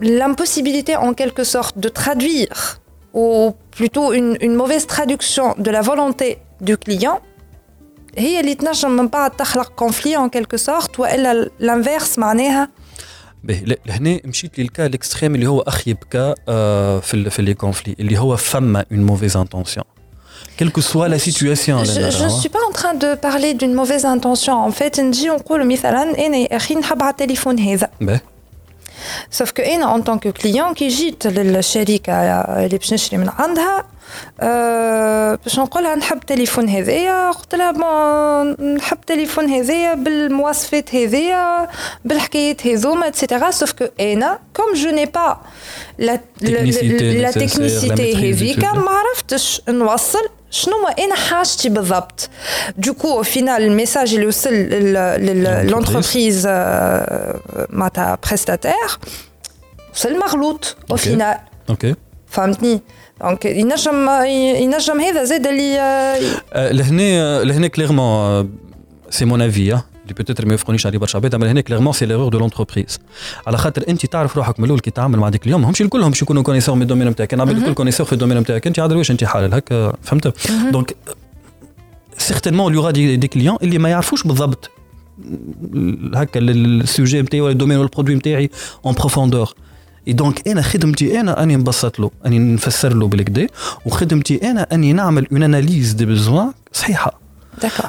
l'impossibilité 0.01 0.97
en 0.97 1.12
quelque 1.14 1.44
sorte 1.44 1.78
de 1.78 1.89
traduire, 1.89 2.80
ou 3.12 3.55
plutôt 3.70 4.12
une, 4.12 4.36
une, 4.40 4.55
mauvaise 4.55 4.86
traduction 4.86 5.55
de 5.59 5.70
la 5.70 5.82
volonté 5.82 6.39
du 6.60 6.76
client 6.76 7.20
هي 8.18 8.40
اللي 8.40 8.55
تنجم 8.55 8.90
من 8.90 9.09
بعد 9.09 9.30
تخلق 9.30 9.68
كونفلي 9.68 10.16
ان 10.16 10.28
كيلكو 10.28 10.56
سورت 10.56 11.01
والا 11.01 11.32
الانفيرس 11.32 12.18
معناها 12.18 12.68
باهي 13.44 13.76
لهنا 13.86 14.20
مشيت 14.24 14.59
للكا 14.59 14.86
الاكستريم 14.86 15.35
اللي 15.35 15.47
هو 15.47 15.60
اخيب 15.60 15.97
كا 16.10 16.35
آه 16.48 17.01
في 17.01 17.30
في 17.30 17.43
لي 17.43 17.55
كونفلي 17.55 17.97
اللي 18.01 18.18
هو 18.18 18.36
فما 18.36 18.85
اون 18.93 19.06
موفيز 19.06 19.36
انتونسيون 19.36 19.85
quelle 20.56 20.72
que 20.72 20.80
soit 20.80 21.09
la 21.09 21.20
situation 21.28 21.85
je 21.85 22.24
ne 22.24 22.30
suis 22.40 22.52
pas 22.56 22.64
en 22.68 22.72
train 22.72 22.94
de 22.94 23.10
parler 23.14 23.55
d'une 23.55 23.74
mauvaise 23.80 24.05
intention 24.05 24.55
en 24.68 24.72
fait 24.72 25.01
نجي 25.01 25.28
نقول 25.28 25.66
مثلا 25.66 26.26
انا 26.26 26.36
يا 26.36 26.56
اخي 26.56 26.74
نحب 26.74 27.02
على 27.02 27.10
التليفون 27.10 27.59
هذا 27.59 27.89
سوف 29.30 29.51
كو 29.51 29.62
انا 29.62 29.94
ان 29.94 30.02
طونك 30.02 30.28
كليون 30.28 30.74
كي 30.74 30.89
جيت 30.89 31.26
للشركه 31.26 32.12
اللي 32.12 32.78
باش 32.78 32.93
نشري 32.93 33.18
من 33.18 33.28
عندها 33.39 33.85
أه 34.40 35.39
باش 35.44 35.59
نقولها 35.59 35.94
نحب 35.94 36.20
تليفون 36.20 36.68
هذايا 36.68 37.30
قلت 37.30 37.55
لها 37.55 37.70
بون 37.70 38.74
نحب 38.74 38.98
تليفون 39.06 39.48
هذايا 39.48 39.94
بالمواصفات 39.94 40.94
هذايا 40.94 41.68
بالحكايات 42.05 42.66
هذوما 42.66 43.09
اتسيتيرا 43.09 43.51
سوف 43.51 43.72
كو 43.72 43.85
انا 44.01 44.39
كوم 44.56 44.74
جو 44.74 44.90
ني 44.90 45.06
با 45.06 45.40
لا 45.98 46.20
لا 46.40 47.30
تكنيسيتي 47.30 48.32
هذيك 48.32 48.64
ما 48.64 48.90
عرفتش 48.90 49.62
نوصل 49.68 50.28
شنو 50.52 50.89
انا 50.98 51.14
حاجتي 51.14 51.68
بالضبط 51.68 52.30
دوكو 52.76 53.22
فينال 53.22 53.62
الميساج 53.62 54.14
اللي 54.14 54.26
وصل 54.26 54.55
للونتربريز 54.55 56.47
معناتها 57.70 58.18
بريستاتير 58.26 58.98
وصل 59.94 60.18
مغلوط 60.18 60.76
او 60.90 60.97
فينال 60.97 61.39
اوكي 61.70 61.94
فهمتني 62.26 62.80
دونك 63.20 63.44
ينجم 63.44 64.09
ينجم 64.62 65.01
هذا 65.01 65.24
زاد 65.24 65.47
اللي 65.47 65.76
لهنا 66.56 67.44
لهنا 67.44 67.66
كليرمون 67.66 68.51
سي 69.10 69.24
مون 69.24 69.43
افي 69.43 69.78
اللي 70.03 70.13
بوتيتر 70.13 70.45
ما 70.45 70.51
يوافقونيش 70.51 70.85
عليه 70.85 70.97
برشا 70.97 71.17
عباد 71.17 71.35
أما 71.35 71.51
هنا 71.51 71.61
clairement 71.61 71.93
c'est 71.93 72.05
l'erreur 72.05 72.30
de 72.30 72.39
l'entreprise 72.39 72.99
على 73.47 73.57
خاطر 73.57 73.84
أنت 73.89 74.05
تعرف 74.05 74.38
روحك 74.38 74.59
من 74.59 74.65
الأول 74.65 74.80
كي 74.80 74.91
تعمل 74.91 75.19
مع 75.19 75.30
des 75.30 75.45
clients 75.45 75.61
ماهمش 75.61 75.81
الكل 75.81 76.03
باش 76.09 76.21
يكونوا 76.21 76.43
connaisseurs 76.43 76.76
من 76.75 76.81
ال 76.81 76.85
domaine 76.85 77.07
نتاعك 77.07 77.34
أنا 77.34 77.43
الكل 77.43 77.73
connaisseur 77.73 78.05
في 78.05 78.13
ال 78.14 78.16
domaine 78.16 78.38
نتاعك 78.38 78.67
أنت 78.67 78.80
عاد 78.80 78.93
واش 78.93 79.11
أنت 79.11 79.23
حالل 79.23 79.53
هكا 79.53 79.93
فهمت؟ 80.01 80.34
donc 80.72 80.95
certainement 82.18 82.73
il 82.73 82.79
y 82.79 82.81
aura 82.81 82.91
des, 82.91 83.15
des 83.15 83.27
clients 83.27 83.57
اللي 83.63 83.77
ما 83.77 83.89
يعرفوش 83.89 84.23
بالضبط 84.23 84.71
هكا 86.15 86.39
ال 86.39 86.53
sujet 86.53 87.22
نتاعي 87.21 87.41
ولا 87.41 87.51
ال 87.51 87.55
domaine 87.55 87.77
ولا 87.77 87.85
ال 87.85 87.89
produit 87.89 88.15
نتاعي 88.15 88.49
en 88.85 88.93
profondeur 88.93 89.53
et 90.07 90.14
donc 90.14 90.47
أنا 90.47 90.61
خدمتي 90.61 91.19
أنا 91.19 91.43
أني 91.43 91.55
نبسط 91.55 91.99
له 91.99 92.11
أني 92.25 92.39
نفسر 92.39 92.93
له 92.93 93.07
بالكدا 93.07 93.47
وخدمتي 93.85 94.51
أنا 94.51 94.67
أني 94.71 94.93
نعمل 94.93 95.27
une 95.31 95.43
analyse 95.43 95.93
des 95.93 96.05
besoins 96.05 96.53
صحيحة. 96.73 97.22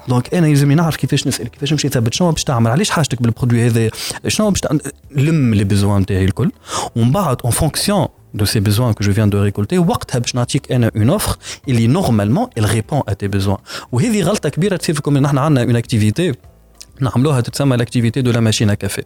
donc 0.09 0.35
أنا 0.35 0.49
يلزمني 0.49 0.75
نعرف 0.75 0.97
كيفاش 0.97 1.27
نسأل 1.27 1.49
كيفاش 1.49 1.73
نمشي 1.73 1.89
ثبت 1.89 2.15
شنو 2.15 2.31
باش 2.31 2.45
تعمل 2.45 2.71
علاش 2.71 2.91
حاجتك 2.91 3.23
بال 3.23 3.33
produit 3.33 3.67
هذا؟ 3.67 3.91
شنو 4.29 4.51
باش 4.51 4.61
لم 5.11 5.55
les 5.55 5.65
besoins 5.65 6.03
نتاعي 6.03 6.25
الكل. 6.25 6.51
ومن 6.97 7.13
بعد 7.13 7.37
en 7.45 7.51
fonction 7.51 8.07
de 8.37 8.45
ces 8.45 8.61
besoins 8.61 8.93
que 8.99 9.05
je 9.05 9.11
viens 9.11 9.29
de 9.29 9.37
récolter 9.37 9.79
وقتها 9.79 10.19
باش 10.19 10.35
نعطيك 10.35 10.73
أنا 10.73 10.91
une 10.97 11.11
offre 11.11 11.37
اللي 11.69 11.87
normalement 11.87 12.47
il 12.61 12.63
répond 12.63 13.03
à 13.11 13.15
tes 13.15 13.29
besoins. 13.37 13.59
وهذه 13.93 14.23
غلطة 14.23 14.49
كبيرة 14.49 14.77
تصير 14.77 14.95
فيكم 14.95 15.19
نحن 15.19 15.39
عندنا 15.39 15.63
une 15.63 15.77
activité 15.77 16.33
نعملوها 17.01 17.41
تتسمى 17.41 17.77
l'activité 17.77 18.23
de 18.23 18.31
la 18.31 18.41
machine 18.41 18.71
à 18.71 18.75
café 18.75 19.03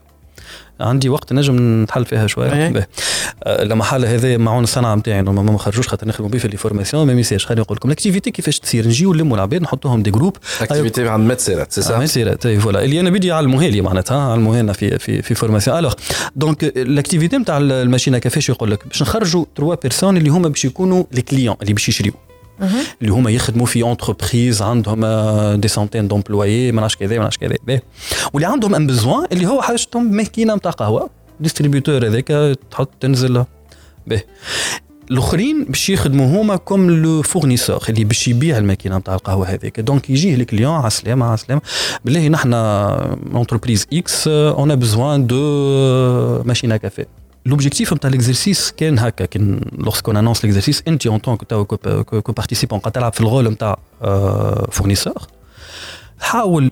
عندي 0.80 1.08
وقت 1.08 1.32
نجم 1.32 1.82
نتحل 1.82 2.04
فيها 2.04 2.26
شوية. 2.26 2.52
إيه. 2.52 2.88
آه، 3.44 3.64
لما 3.64 3.84
حال 3.84 4.04
هذا 4.06 4.36
معون 4.36 4.64
الصنعه 4.64 4.94
نتاعي 4.94 5.22
ما 5.22 5.58
خرجوش 5.58 5.88
خاطر 5.88 6.08
نخدموا 6.08 6.30
به 6.30 6.38
في 6.38 6.48
les 6.48 6.56
formations 6.56 7.06
ما 7.06 7.14
ميساش 7.14 7.46
خليني 7.46 7.60
نقول 7.60 7.76
لكم 7.76 7.88
ال 7.88 7.93
activité 7.93 8.30
كيفاش 8.30 8.58
تصير 8.58 8.86
نجيو 8.86 9.14
نلموا 9.14 9.36
العباد 9.36 9.62
نحطوهم 9.62 10.02
des 10.02 10.10
groupes 10.10 10.36
activité 10.60 11.08
عند 11.08 11.28
ميتسيرات 11.28 11.72
سي 11.72 11.82
سا 11.82 11.98
ميتسيرات 11.98 12.46
فوالا 12.48 12.84
اللي 12.84 13.00
أنا 13.00 13.10
بدي 13.10 13.26
يعلموها 13.26 13.68
لي 13.68 13.80
معناتها 13.80 14.32
علموها 14.32 14.62
لنا 14.62 14.72
في 14.72 14.98
في 14.98 15.22
في 15.22 15.34
فورماسيون 15.34 15.78
الوغ 15.78 15.92
دونك 16.36 16.64
الاكتيفيتي 16.64 17.38
نتاع 17.38 17.58
الماشينة 17.58 18.18
كيفاش 18.18 18.48
يقول 18.48 18.70
لك؟ 18.70 18.88
باش 18.88 19.02
نخرجوا 19.02 19.44
تروا 19.56 19.74
بيرسون 19.74 20.16
اللي 20.16 20.30
هما 20.30 20.48
باش 20.48 20.64
يكونوا 20.64 21.04
لي 21.12 21.22
كليون 21.22 21.56
اللي 21.62 21.72
باش 21.72 21.88
يشريوا 21.88 22.27
اللي 23.02 23.12
هما 23.12 23.30
يخدموا 23.30 23.66
في 23.66 23.82
اونتربريز 23.82 24.62
عندهم 24.62 25.00
دي 25.60 25.68
سونتين 25.68 26.08
دومبلويي 26.08 26.70
نعرفش 26.70 26.96
كذا 26.96 27.18
نعرفش 27.18 27.38
كذا 27.38 27.56
واللي 28.32 28.48
عندهم 28.48 28.74
ان 28.74 28.86
بزوان 28.86 29.26
اللي 29.32 29.46
هو 29.46 29.62
حاجتهم 29.62 30.12
ماكينه 30.12 30.54
نتاع 30.54 30.70
قهوه 30.70 31.10
ديستريبيوتور 31.40 32.06
هذاك 32.06 32.58
تحط 32.70 32.90
تنزل 33.00 33.44
به 34.06 34.22
الاخرين 35.10 35.64
باش 35.64 35.90
يخدموا 35.90 36.42
هما 36.42 36.56
كوم 36.56 36.90
لو 36.90 37.22
فورنيسور 37.22 37.84
اللي 37.88 38.04
باش 38.04 38.28
يبيع 38.28 38.58
الماكينه 38.58 38.98
نتاع 38.98 39.14
القهوه 39.14 39.46
هذيك 39.46 39.80
دونك 39.80 40.10
يجيه 40.10 40.34
الكليون 40.34 40.74
على 40.74 40.86
السلامه 40.86 41.26
على 41.26 41.34
السلامه 41.34 41.60
بالله 42.04 42.28
نحن 42.28 42.54
entreprise 42.54 43.86
X 43.92 44.28
on 44.28 44.76
a 44.76 44.83
besoin 44.83 45.26
de 45.26 46.42
machine 46.42 46.76
à 46.76 46.82
café 46.82 47.06
L'objectif 47.46 47.92
نتاع 47.92 48.10
l'exercice 48.10 48.74
كان 48.76 48.98
هكا 48.98 49.24
كان 49.24 49.60
lorsqu'on 49.78 50.14
annonce 50.14 50.38
l'exercice 50.42 50.82
انت 50.88 51.08
en 51.08 51.18
tant 51.18 51.36
que 51.36 51.44
que 52.20 52.32
participant 52.32 52.78
قاعد 52.78 52.92
تلعب 52.92 53.12
في 53.12 53.20
ال 53.20 53.26
rôle 53.26 53.48
نتاع 53.48 53.78
fournisseur 54.70 55.26
حاول 56.20 56.70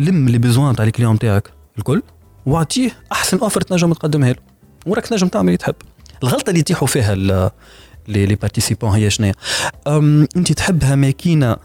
لم 0.00 0.28
les 0.28 0.38
besoins 0.38 0.72
نتاع 0.72 0.84
ال 0.84 0.88
client 0.88 1.14
نتاعك 1.14 1.50
الكل 1.78 2.02
واعطيه 2.46 2.90
أحسن 3.12 3.38
offre 3.38 3.60
تنجم 3.60 3.92
تقدمها 3.92 4.32
له. 4.32 4.38
وراك 4.86 5.06
تنجم 5.06 5.28
تعمل 5.28 5.46
اللي 5.46 5.56
تحب. 5.56 5.74
الغلطة 6.22 6.48
اللي 6.50 6.60
يطيحوا 6.60 6.88
فيها 6.88 7.14
les 7.14 7.50
les 8.08 8.34
participants 8.34 8.90
هي 8.90 9.10
شنو 9.10 9.32
أنت 10.36 10.52
تحبها 10.52 10.94
ماكينة 10.94 11.56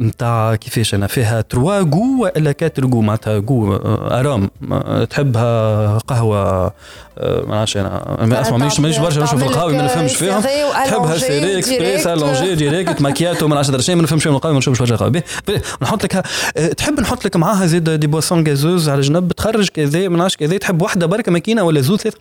نتاع 0.00 0.54
كيفاش 0.54 0.94
أنا 0.94 1.06
فيها 1.06 1.40
تروا 1.40 1.82
جو 1.82 2.22
وإلا 2.22 2.52
كاتر 2.52 2.86
جو 2.86 3.00
معناتها 3.00 3.38
جو 3.38 3.74
آه، 3.74 4.20
آرام. 4.20 4.50
تحبها 5.10 5.98
قهوة 5.98 6.72
آه، 7.18 7.42
ما 7.46 7.54
نعرفش 7.54 7.76
أنا. 7.76 8.16
ما 8.20 8.40
اسمع 8.40 8.56
مانيش 8.56 8.80
مانيش 8.80 8.98
برشا 8.98 9.20
نشوف 9.20 9.42
القهوه 9.42 9.72
ما 9.72 9.82
نفهمش 9.84 10.16
فيهم 10.16 10.40
تحبها 10.84 11.18
سيري 11.18 11.58
اكسبريس 11.58 12.06
ألونجي 12.06 12.54
ديريكت 12.54 13.00
ماكياتو 13.00 13.48
ما 13.48 13.54
نعرفش 13.54 13.90
ما 13.90 14.02
نفهمش 14.02 14.22
فيهم 14.22 14.34
القهوه 14.34 14.52
ما 14.52 14.58
نشوفش 14.58 14.78
برشا 14.78 14.96
قهوة. 14.96 15.22
نحط 15.82 16.04
لك 16.04 16.16
آه، 16.56 16.66
تحب 16.66 17.00
نحط 17.00 17.24
لك 17.24 17.36
معاها 17.36 17.66
زيد 17.66 17.90
دي 17.90 18.06
بواسون 18.06 18.48
غازوز 18.48 18.88
على 18.88 19.00
جنب 19.00 19.32
تخرج 19.32 19.68
كذا 19.68 20.08
ما 20.08 20.16
نعرفش 20.18 20.36
كذا 20.36 20.58
تحب 20.58 20.82
واحدة 20.82 21.06
بركة 21.06 21.32
ماكينة 21.32 21.62
ولا 21.62 21.80
زوز 21.80 21.98
ثلاثة؟ 21.98 22.18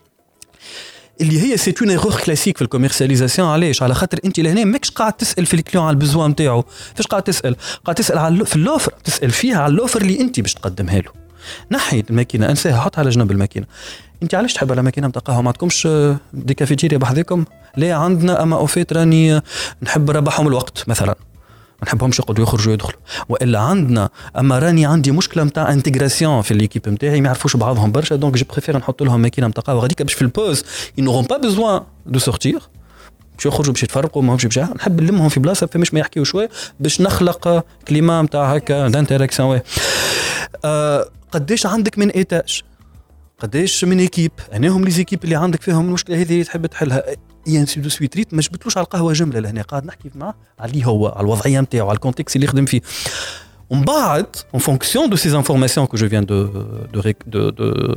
اللي 1.21 1.41
هي 1.41 1.57
c'est 1.57 1.73
une 1.81 1.89
erreur 1.89 2.22
classique 2.26 2.57
في 2.57 2.61
ال 2.61 2.66
commercialisation. 2.66 3.47
علاش؟ 3.47 3.83
على 3.83 3.93
خاطر 3.93 4.19
انت 4.25 4.39
لهنا 4.39 4.63
ماكش 4.63 4.91
قاعد 4.91 5.13
تسأل 5.13 5.45
في 5.45 5.53
ال 5.53 5.58
client 5.58 5.88
على 5.87 5.93
ال 5.93 5.99
besoin 5.99 6.31
نتاعو 6.31 6.63
فاش 6.95 7.07
قاعد 7.07 7.23
تسأل؟ 7.23 7.55
قاعد 7.85 7.95
تسأل 7.95 8.17
على 8.17 8.45
في 8.45 8.55
ال 8.55 8.60
l'offre 8.60 8.93
تسأل 9.03 9.31
فيها 9.31 9.57
على 9.57 9.71
ال 9.72 9.75
l'offre 9.75 10.01
اللي 10.01 10.19
انت 10.19 10.39
باش 10.39 10.53
تقدمها 10.53 10.99
له. 10.99 11.11
نحي 11.71 12.03
الماكينة. 12.09 12.49
انساها. 12.49 12.81
حطها 12.81 12.99
على 12.99 13.09
جنب 13.09 13.31
الماكينة. 13.31 13.65
انت 14.23 14.35
علاش 14.35 14.53
تحب 14.53 14.71
الماكينه 14.71 15.07
نتاع 15.07 15.21
قهوه 15.21 15.41
ما 15.41 15.47
عندكمش 15.47 15.87
des 16.34 16.53
cafétérias 16.53 16.97
بحذاكم 16.97 17.45
لا 17.77 17.93
عندنا 17.93 18.43
أما 18.43 18.55
en 18.55 18.68
fait 18.68 18.93
راني 18.93 19.41
نحب 19.81 20.11
ربحهم 20.11 20.47
الوقت 20.47 20.89
مثلا. 20.89 21.15
ما 21.81 21.88
نحبهمش 21.88 22.19
يقعدوا 22.19 22.43
يخرجوا 22.43 22.73
يدخلوا. 22.73 22.99
وإلا 23.30 23.60
عندنا 23.60 24.10
أما 24.38 24.60
راني 24.60 24.85
عندي 24.85 25.11
مشكلة 25.11 25.43
نتاع 25.43 25.73
intégration 25.73 26.41
في 26.41 26.53
l'équipe 26.53 26.89
نتاعي 26.89 27.22
ما 27.22 27.27
يعرفوش 27.27 27.56
بعضهم 27.56 27.91
برشا 27.91 28.15
donc 28.15 28.35
je 28.35 28.45
préfère 28.51 28.77
نحط 28.77 29.03
لهم 29.03 29.19
ماكينة 29.19 29.47
نتاع 29.47 29.64
قهوه 29.64 29.81
غاديك 29.81 30.02
باش 30.02 30.14
في 30.14 30.22
ال 30.22 30.28
pause 30.28 30.63
ils 30.97 31.05
n'auront 31.05 31.23
pas 31.26 31.38
besoin 31.38 31.81
de 32.05 32.19
sortir 32.19 32.59
باش 33.35 33.45
يخرجوا 33.45 33.73
باش 33.73 33.84
يتفرقوا 33.84 34.22
ما 34.22 34.35
باش 34.35 34.57
نحب 34.57 35.02
نلمهم 35.02 35.30
في 35.30 35.39
بلاصة 35.39 35.68
فماش 35.68 35.93
ما 35.93 35.99
يحكيوا 35.99 36.26
شوية 36.26 36.49
باش 36.80 37.02
نخلق 37.02 37.65
climat 37.88 38.22
نتاع 38.22 38.56
هكا 38.56 38.88
d'interaction 38.88 39.59
آه 40.65 41.10
قداش 41.31 41.65
عندك 41.65 41.99
من 41.99 42.10
étages 42.09 42.61
قداش 43.39 43.85
من 43.85 43.99
équipe 43.99 44.31
أناهم 44.53 44.84
les 44.84 44.91
équipes 44.91 45.23
اللي 45.23 45.35
عندك 45.35 45.61
فيهم 45.61 45.88
المشكلة 45.88 46.22
هذه 46.22 46.43
تحب 46.43 46.65
تحلها؟ 46.65 47.03
سي 47.47 47.80
دو 47.80 47.88
سويت 47.88 48.16
ريت 48.16 48.34
ما 48.34 48.40
جبتلوش 48.40 48.76
على 48.76 48.84
القهوه 48.84 49.12
جمله 49.12 49.40
لهنا 49.40 49.62
قاعد 49.62 49.86
نحكي 49.86 50.10
معاه 50.14 50.34
على 50.59 50.72
اللي 50.72 50.86
هو 50.86 51.09
على 51.09 51.20
الوضعيه 51.20 51.60
نتاعو 51.60 51.88
على 51.88 51.97
الكونتكست 51.97 52.36
اللي 52.36 52.44
يخدم 52.44 52.64
فيه 52.64 52.80
ومن 53.70 53.82
بعد 53.82 54.36
اون 54.55 54.60
فونكسيون 54.60 55.10
دو 55.10 55.16
سي 55.16 55.36
انفورماسيون 55.36 55.86
كو 55.86 55.97
جو 55.97 56.09
فيان 56.09 56.26
دو 56.26 56.44
دو 56.92 57.02
دو, 57.26 57.51
دو 57.51 57.94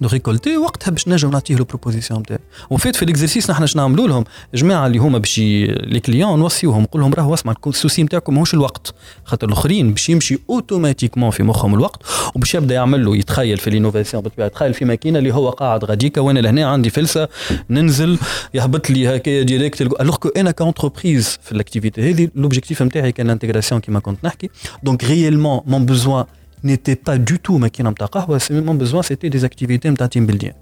de 0.00 0.08
récolter 0.08 0.56
وقتها 0.56 0.90
باش 0.90 1.08
نجم 1.08 1.30
نعطيه 1.30 1.56
la 1.56 1.64
proposition 1.64 2.20
نتاعي 2.20 2.40
وفيت 2.70 2.96
في 2.96 3.02
ال 3.02 3.07
exercice 3.07 3.50
نحن 3.50 3.66
شنو 3.66 3.82
نعملوا 3.82 4.08
لهم؟ 4.08 4.24
جماعة 4.54 4.86
اللي 4.86 4.98
هما 4.98 5.18
باش 5.18 5.38
les 5.38 6.00
clients 6.00 6.38
نوصيوهم 6.38 6.82
نقول 6.82 7.02
لهم 7.02 7.14
راهو 7.14 7.34
اسمع 7.34 7.54
ال 7.66 7.72
souci 7.72 8.02
نتاعكم 8.02 8.34
ماهوش 8.34 8.54
الوقت. 8.54 8.94
خاطر 9.24 9.46
الآخرين 9.46 9.92
باش 9.92 10.08
يمشي 10.08 10.38
automatiquement 10.50 11.30
في 11.30 11.42
مخهم 11.42 11.74
الوقت 11.74 12.02
وباش 12.34 12.54
يبدأ 12.54 12.74
يعمل 12.74 13.04
له 13.04 13.16
يتخيل 13.16 13.56
في 13.56 13.70
ال 13.70 13.75
innovation 13.75 14.22
بالطبيعه 14.22 14.46
يتخيل 14.46 14.74
في 14.74 14.84
ماكينة 14.84 15.18
اللي 15.18 15.34
هو 15.34 15.50
قاعد 15.50 15.84
غاديكا 15.84 16.20
وأنا 16.20 16.38
لهنا 16.40 16.66
عندي 16.66 16.90
فلسة 16.90 17.28
ننزل 17.70 18.18
يهبط 18.54 18.90
لي 18.90 19.16
هكايا 19.16 19.42
direct 19.42 19.80
alors 19.80 20.16
que 20.16 20.28
أنا 20.28 20.50
ك 20.50 20.58
entreprise 20.58 21.38
في 21.42 21.52
ال 21.52 21.58
activité 21.58 22.10
هذه 22.10 22.28
l'objectif 22.34 22.82
نتاعي 22.82 23.12
كان 23.12 23.26
ال 23.26 23.31
intégration 23.31 23.80
كيما 23.80 24.00
كنت 24.00 24.24
نحكي. 24.24 24.50
donc 24.82 25.04
réellement 25.04 25.60
mon 25.66 25.86
besoin 25.86 26.24
n'était 26.63 26.95
pas 26.95 27.17
du 27.17 27.37
tout 27.47 27.51
ماكينه 27.51 27.89
نتاع 27.89 28.07
قهوه 28.07 28.39
mon 28.39 28.83
besoin 28.83 29.01
c'était 29.01 29.29
des 29.29 29.43
activités 29.43 29.85
نتاع 29.85 30.07
تيم 30.07 30.25
بيلدينغ 30.25 30.53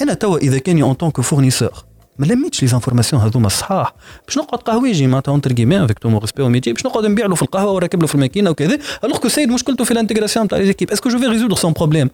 انا 0.00 0.14
توا 0.14 0.38
اذا 0.38 0.58
كاني 0.58 0.82
ان 0.82 0.92
طونك 0.92 1.20
فورنيسور 1.20 1.84
ما 2.18 2.26
لميتش 2.26 2.62
لي 2.62 2.68
زانفورماسيون 2.68 3.22
هذوما 3.22 3.46
الصحاح 3.46 3.94
باش 4.26 4.38
نقعد 4.38 4.58
قهويجي 4.58 5.06
معناتها 5.06 5.32
اونتر 5.32 5.52
كيمي 5.52 5.84
افيك 5.84 5.98
تو 5.98 6.08
مون 6.08 6.20
ريسبي 6.20 6.48
ميتي 6.48 6.72
باش 6.72 6.86
نقعد 6.86 7.06
نبيع 7.06 7.26
له 7.26 7.34
في 7.34 7.42
القهوه 7.42 7.72
وراكب 7.72 8.00
له 8.00 8.06
في 8.06 8.14
الماكينه 8.14 8.50
وكذا 8.50 8.78
الوغ 9.04 9.18
كو 9.18 9.28
سيد 9.28 9.48
مشكلته 9.48 9.84
في 9.84 9.90
الانتيغراسيون 9.90 10.48
تاع 10.48 10.58
ليزيكيب 10.58 10.90
اسكو 10.90 11.08
جو 11.08 11.18
في 11.18 11.26
ريزودر 11.26 11.56
سون 11.56 11.72
بروبليم 11.72 12.10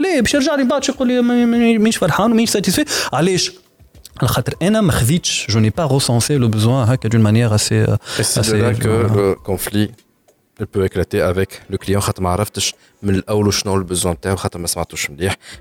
ليه 0.00 0.20
باش 0.20 0.34
يرجع 0.34 0.54
لي 0.54 0.64
بعد 0.64 0.88
يقول 0.88 1.08
لي 1.08 1.22
مانيش 1.22 1.96
فرحان 1.96 2.30
ومانيش 2.30 2.50
ساتيسفي 2.50 2.84
علاش 3.12 3.52
على 4.20 4.28
خاطر 4.28 4.54
انا 4.62 4.80
ما 4.80 4.92
خذيتش 4.92 5.46
جو 5.50 5.60
ني 5.60 5.70
با 5.70 5.86
ريسونسي 5.86 6.36
لو 6.36 6.48
بوزوان 6.48 6.88
هكا 6.88 7.08
دون 7.08 7.20
مانيير 7.20 7.54
اسي 7.54 7.96
C'est 8.20 8.50
de 8.50 8.56
là 8.56 8.74
que 8.74 8.88
le 9.16 9.34
conflit 9.50 9.90
elle 10.59 10.67
peut 10.67 10.85
éclater 10.85 11.21
avec 11.21 11.61
le 11.69 11.77
client 11.77 11.99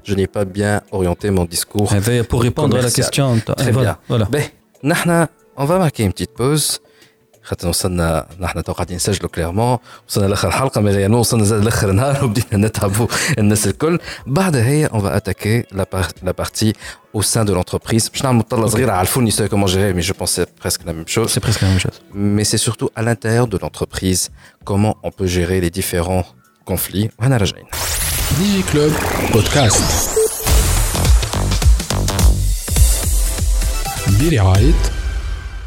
je 0.04 0.14
n'ai 0.14 0.26
pas 0.26 0.44
bien 0.44 0.82
orienté 0.92 1.30
mon 1.30 1.44
discours 1.44 1.92
eh 1.94 2.00
ben, 2.00 2.24
pour 2.24 2.42
répondre 2.42 2.76
à 2.76 2.82
la 2.82 2.90
question 2.90 3.38
très 3.56 3.68
eh, 3.68 3.72
bien. 3.72 3.98
Voilà. 4.08 4.26
Ben, 4.26 4.44
on 5.56 5.64
va 5.64 5.78
marquer 5.78 6.04
une 6.04 6.12
petite 6.12 6.34
pause. 6.34 6.80
خاطر 7.43 7.67
وصلنا 7.67 8.27
نحن 8.39 8.63
تو 8.63 8.71
قاعدين 8.73 8.95
نسجلوا 8.95 9.29
كليرمون 9.29 9.77
وصلنا 10.07 10.27
لاخر 10.27 10.47
الحلقه 10.47 10.81
مي 10.81 10.91
ريالمون 10.91 11.19
وصلنا 11.19 11.43
زاد 11.43 11.63
لاخر 11.63 11.89
النهار 11.89 12.25
وبدينا 12.25 12.67
نتعبوا 12.67 13.07
الناس 13.39 13.67
الكل 13.67 13.99
بعدها 14.27 14.63
هي 14.65 14.89
on 14.89 14.97
va 14.97 15.19
attaquer 15.19 15.75
la, 15.77 15.85
par- 15.85 16.11
la 16.23 16.33
partie 16.33 16.73
au 17.13 17.21
sein 17.21 17.45
de 17.45 17.53
l'entreprise 17.53 18.09
باش 18.11 18.23
نعمل 18.23 18.37
مطلة 18.37 18.67
صغيرة 18.67 18.91
على 18.91 19.01
الفورنيسور 19.01 19.47
comment 19.47 19.67
gérer 19.67 19.93
mais 19.93 20.01
je 20.01 20.13
pense 20.13 20.35
que 20.35 20.35
c'est 20.35 20.55
presque 20.63 20.81
la 20.85 20.93
même 20.93 21.07
chose 21.17 21.27
سي 21.27 21.39
بريسك 21.39 21.63
لا 21.63 21.69
ميم 21.69 21.79
شوز 21.79 21.91
mais 22.13 22.43
c'est 22.51 22.57
surtout 22.69 22.89
à 22.95 23.01
l'intérieur 23.01 23.47
de 23.47 23.57
l'entreprise 23.57 24.29
comment 24.65 24.95
on 25.03 25.11
peut 25.11 25.27
gérer 25.27 25.59
les 25.61 25.69
différents 25.81 26.25
conflits 26.71 27.09
وهنا 27.19 27.37
راجعين 27.37 27.65
ديجي 28.39 28.63
كلوب 28.73 28.91
بودكاست 29.33 29.83
برعاية 34.21 34.73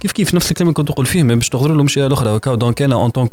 كيف 0.00 0.12
كيف 0.12 0.34
نفس 0.34 0.50
الكلام 0.50 0.68
اللي 0.68 0.74
كنت 0.74 0.88
تقول 0.88 1.06
فيه 1.06 1.22
باش 1.22 1.48
تغدر 1.48 1.74
له 1.74 1.82
مشي 1.82 2.06
الاخرى 2.06 2.36
هكا 2.36 2.54
donc 2.54 2.82
أنا 2.82 2.94
en 2.94 3.10
tant 3.10 3.23
que 3.23 3.32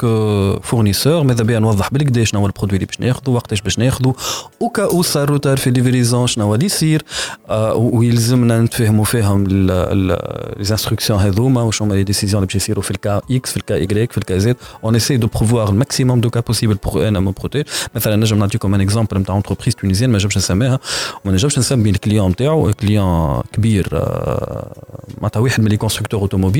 fournisseur 0.62 1.22
ماذا 1.22 1.44
بيا 1.44 1.58
نوضح 1.58 1.90
بالكدا 1.92 2.24
شنو 2.24 2.40
هو 2.40 2.46
ال 2.46 2.50
produit 2.50 2.76
اللي 2.76 2.86
باش 2.86 3.00
ناخذه 3.00 3.30
وقتاش 3.30 3.60
باش 3.60 3.78
ناخذه 3.78 4.14
و 4.60 4.64
au 4.64 4.72
cas 4.72 4.84
où 4.84 5.02
صار 5.02 5.30
retard 5.30 5.56
في 5.56 5.70
livraison 5.70 6.26
شنو 6.26 6.54
اللي 6.54 6.66
يصير 6.66 7.02
آه، 7.50 7.74
ويلزمنا 7.74 8.60
نتفاهموا 8.60 9.04
فيهم 9.04 9.46
les 9.46 10.18
instructions 10.60 11.18
هذوما 11.18 11.62
وشنو 11.62 11.88
هما 11.88 11.94
les 11.94 12.04
décisions 12.04 12.42
اللي 12.42 12.46
باش 12.46 12.56
يصيروا 12.56 12.82
في 12.82 12.90
ال 12.90 13.20
cas 13.30 13.45
X 13.45 13.50
في 13.50 13.56
ال 13.56 13.74
cas 13.74 14.02
Y 14.02 14.12
في 14.12 14.18
ال 14.18 14.23
cas 14.23 14.38
Z 14.38 14.56
on 14.84 14.96
essaie 14.96 15.16
de 15.16 15.26
prévoir 15.26 15.68
ال 15.68 15.74
maximum 15.74 16.20
de 16.20 16.30
cas 16.30 16.40
possible 16.40 16.74
pour 16.74 17.08
أنا 17.08 17.20
me 17.20 17.30
protéger 17.30 17.64
مثلا 17.94 18.16
نجم 18.16 18.38
نعطيكم 18.38 18.74
un 18.74 18.80
exemple 18.80 19.18
نتاع 19.18 19.34
entreprise 19.34 19.74
tunisienne 19.74 20.10
ما 20.10 20.18
نجمش 20.18 20.36
نسميها. 20.36 20.78
وما 21.24 21.34
نجمش 21.34 21.58
نسمي 21.58 21.90
ال 21.90 21.96
client 21.96 22.30
نتاعو 22.30 22.72
client 22.72 23.42
كبير 23.52 23.88
آه، 23.92 24.72
معناتها 25.18 25.40
واحد 25.40 25.60
من 25.60 25.68
لي 25.68 25.76
كونستركتور 25.76 26.20
اوتوموبيل 26.20 26.57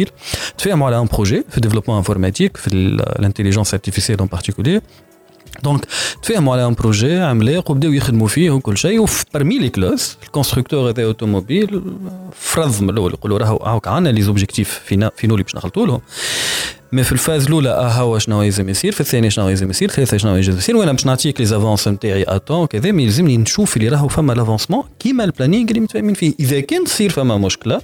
تفاهموا 0.58 0.88
على 0.88 1.00
ان 1.00 1.06
بروجي 1.14 1.44
في 1.50 1.58
الديفلوبمون 1.58 1.98
انفورماتيك 1.98 2.58
في 2.58 2.68
الانتيليجنس 2.68 3.74
ارتيفيسيال 3.74 4.20
اون 4.20 4.28
بارتيكولير 4.28 4.82
دونك 5.64 5.86
تفاهموا 6.24 6.54
على 6.54 6.68
ان 6.68 6.74
بروجي 6.74 7.18
عملاق 7.18 7.72
وبداو 7.72 7.92
يخدموا 7.92 8.28
فيه 8.28 8.52
وكل 8.52 8.78
شيء 8.78 9.00
وبرمي 9.00 9.60
لي 9.60 9.70
كلاس 9.70 10.18
الكونستركتور 10.24 10.90
هذا 10.90 11.04
اوتوموبيل 11.04 11.82
فرض 12.32 12.82
من 12.82 12.90
الاول 12.90 13.14
يقولوا 13.14 13.38
راهو 13.38 13.58
هاوك 13.58 13.88
عندنا 13.88 14.14
لي 14.14 14.22
زوبجيكتيف 14.22 14.82
فينا 14.86 15.12
فينو 15.16 15.34
اللي 15.34 15.44
باش 15.44 15.56
نخلطوا 15.56 15.88
لهم 15.88 16.02
مي 16.92 17.04
في 17.04 17.12
الفاز 17.12 17.46
الاولى 17.46 17.70
اه 17.70 17.90
هو 17.90 18.20
شنو 18.20 18.42
يلزم 18.42 18.70
يصير 18.70 18.92
في 18.92 19.02
الثانيه 19.02 19.30
شنو 19.30 19.50
يلزم 19.50 19.70
يصير 19.70 19.90
الثالثه 19.90 20.18
شنو 20.18 20.36
يلزم 20.36 20.58
يصير 20.58 20.78
وانا 20.78 20.92
باش 20.92 21.06
نعطيك 21.06 21.40
لي 21.40 21.46
زافونس 21.46 21.88
نتاعي 21.88 22.24
اتون 22.28 22.66
كذا 22.66 22.92
مي 22.92 23.04
يلزمني 23.04 23.38
نشوف 23.38 23.78
اللي 23.78 23.88
راهو 23.88 24.08
فما 24.08 24.34
لافونسمون 24.34 24.84
كيما 25.00 25.24
البلانينغ 25.24 25.70
اللي 25.70 25.80
متفاهمين 25.80 26.14
فيه 26.14 26.34
اذا 26.40 26.60
كان 26.60 26.84
تصير 26.84 27.10
فما 27.10 27.38
مشكله 27.38 27.82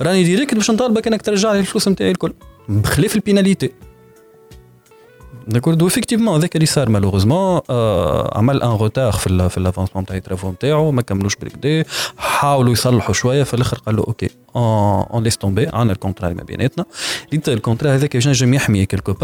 راني 0.00 0.24
direct 0.24 0.54
باش 0.54 0.70
نطالبك 0.70 1.06
انك 1.06 1.22
ترجع 1.22 1.52
لي 1.52 1.60
الفلوس 1.60 1.88
نتاعي 1.88 2.10
الكل. 2.10 2.32
بخلاف 2.68 3.16
ال 3.16 3.21
pénalités. 3.21 3.70
d'accord 5.48 5.82
و 5.82 5.86
effectivement 5.86 6.34
هذاك 6.34 6.56
اللي 6.56 6.66
صار 6.66 6.88
malheureusement 6.88 7.60
آه 7.70 8.38
عمل 8.38 8.62
un 8.62 8.70
retard 8.70 9.12
في 9.12 9.48
في 9.48 9.58
ال 9.58 9.62
avancement 9.62 10.06
تاع 10.06 10.16
ال 10.16 10.20
travaux 10.20 10.50
نتاعو 10.50 10.90
ما 10.90 11.02
كملوش 11.02 11.36
بالكدا 11.36 11.84
حاولوا 12.16 12.72
يصلحوا 12.72 13.14
شوية 13.14 13.42
في 13.42 13.54
الآخر 13.54 13.78
قالوا 13.86 14.06
OK 14.06 14.30
on 14.56 15.22
laisse 15.22 15.38
tomber 15.38 15.66
عندنا 15.66 15.92
ال 15.92 15.97
contrat 15.97 16.28
اللي 16.28 16.38
ما 16.38 16.44
بيناتنا. 16.44 16.84
اللي 17.32 17.42
ال 17.48 17.54
contrat 17.54 17.94
هذاك 17.94 18.16
باش 18.16 18.28
نجم 18.28 18.54
يحمي 18.54 18.86
quelque 18.86 19.14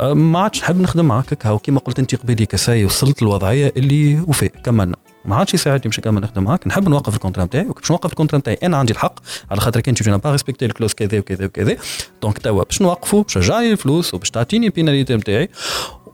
آه 0.00 0.12
ما 0.14 0.38
عادش 0.38 0.60
نحب 0.60 0.80
نخدم 0.80 1.04
معاك 1.04 1.32
هكا 1.32 1.56
كيما 1.56 1.80
قلت 1.80 1.98
أنت 1.98 2.14
قبيلي 2.14 2.46
كساي 2.46 2.84
وصلت 2.84 3.22
للوضعية 3.22 3.72
اللي 3.76 4.20
وفاء 4.20 4.52
كملنا. 4.64 4.96
ما 5.24 5.36
عادش 5.36 5.54
يساعدني 5.54 5.84
باش 5.84 5.98
نكمل 5.98 6.22
نخدم 6.22 6.42
معاك. 6.42 6.66
نحب 6.66 6.88
نوقف 6.88 7.14
ال 7.14 7.18
contrat 7.18 7.44
نتاعي 7.44 7.64
باش 7.64 7.90
نوقف 7.90 8.10
ال 8.10 8.14
contrat 8.14 8.38
نتاعي 8.38 8.58
أنا 8.62 8.76
عندي 8.76 8.92
الحق 8.92 9.14
على 9.50 9.60
خاطر 9.60 9.80
que 9.80 10.02
t'as 10.02 10.18
pas 10.18 10.32
respecté 10.32 10.66
ال 10.66 10.69
clauses 10.69 10.92
كذا 10.92 11.18
وكذا 11.18 11.44
وكذا. 11.44 11.76
donc 12.22 12.38
توا 12.38 12.64
باش 12.64 12.82
نوقفوا 12.82 13.22
باش 13.22 13.34
ترجع 13.34 13.60
لي 13.60 13.72
الفلوس 13.72 14.14
وباش 14.14 14.30
تعطيني 14.30 14.66
ال 14.66 14.71
pénalités 14.71 15.16
نتاعي. 15.16 15.48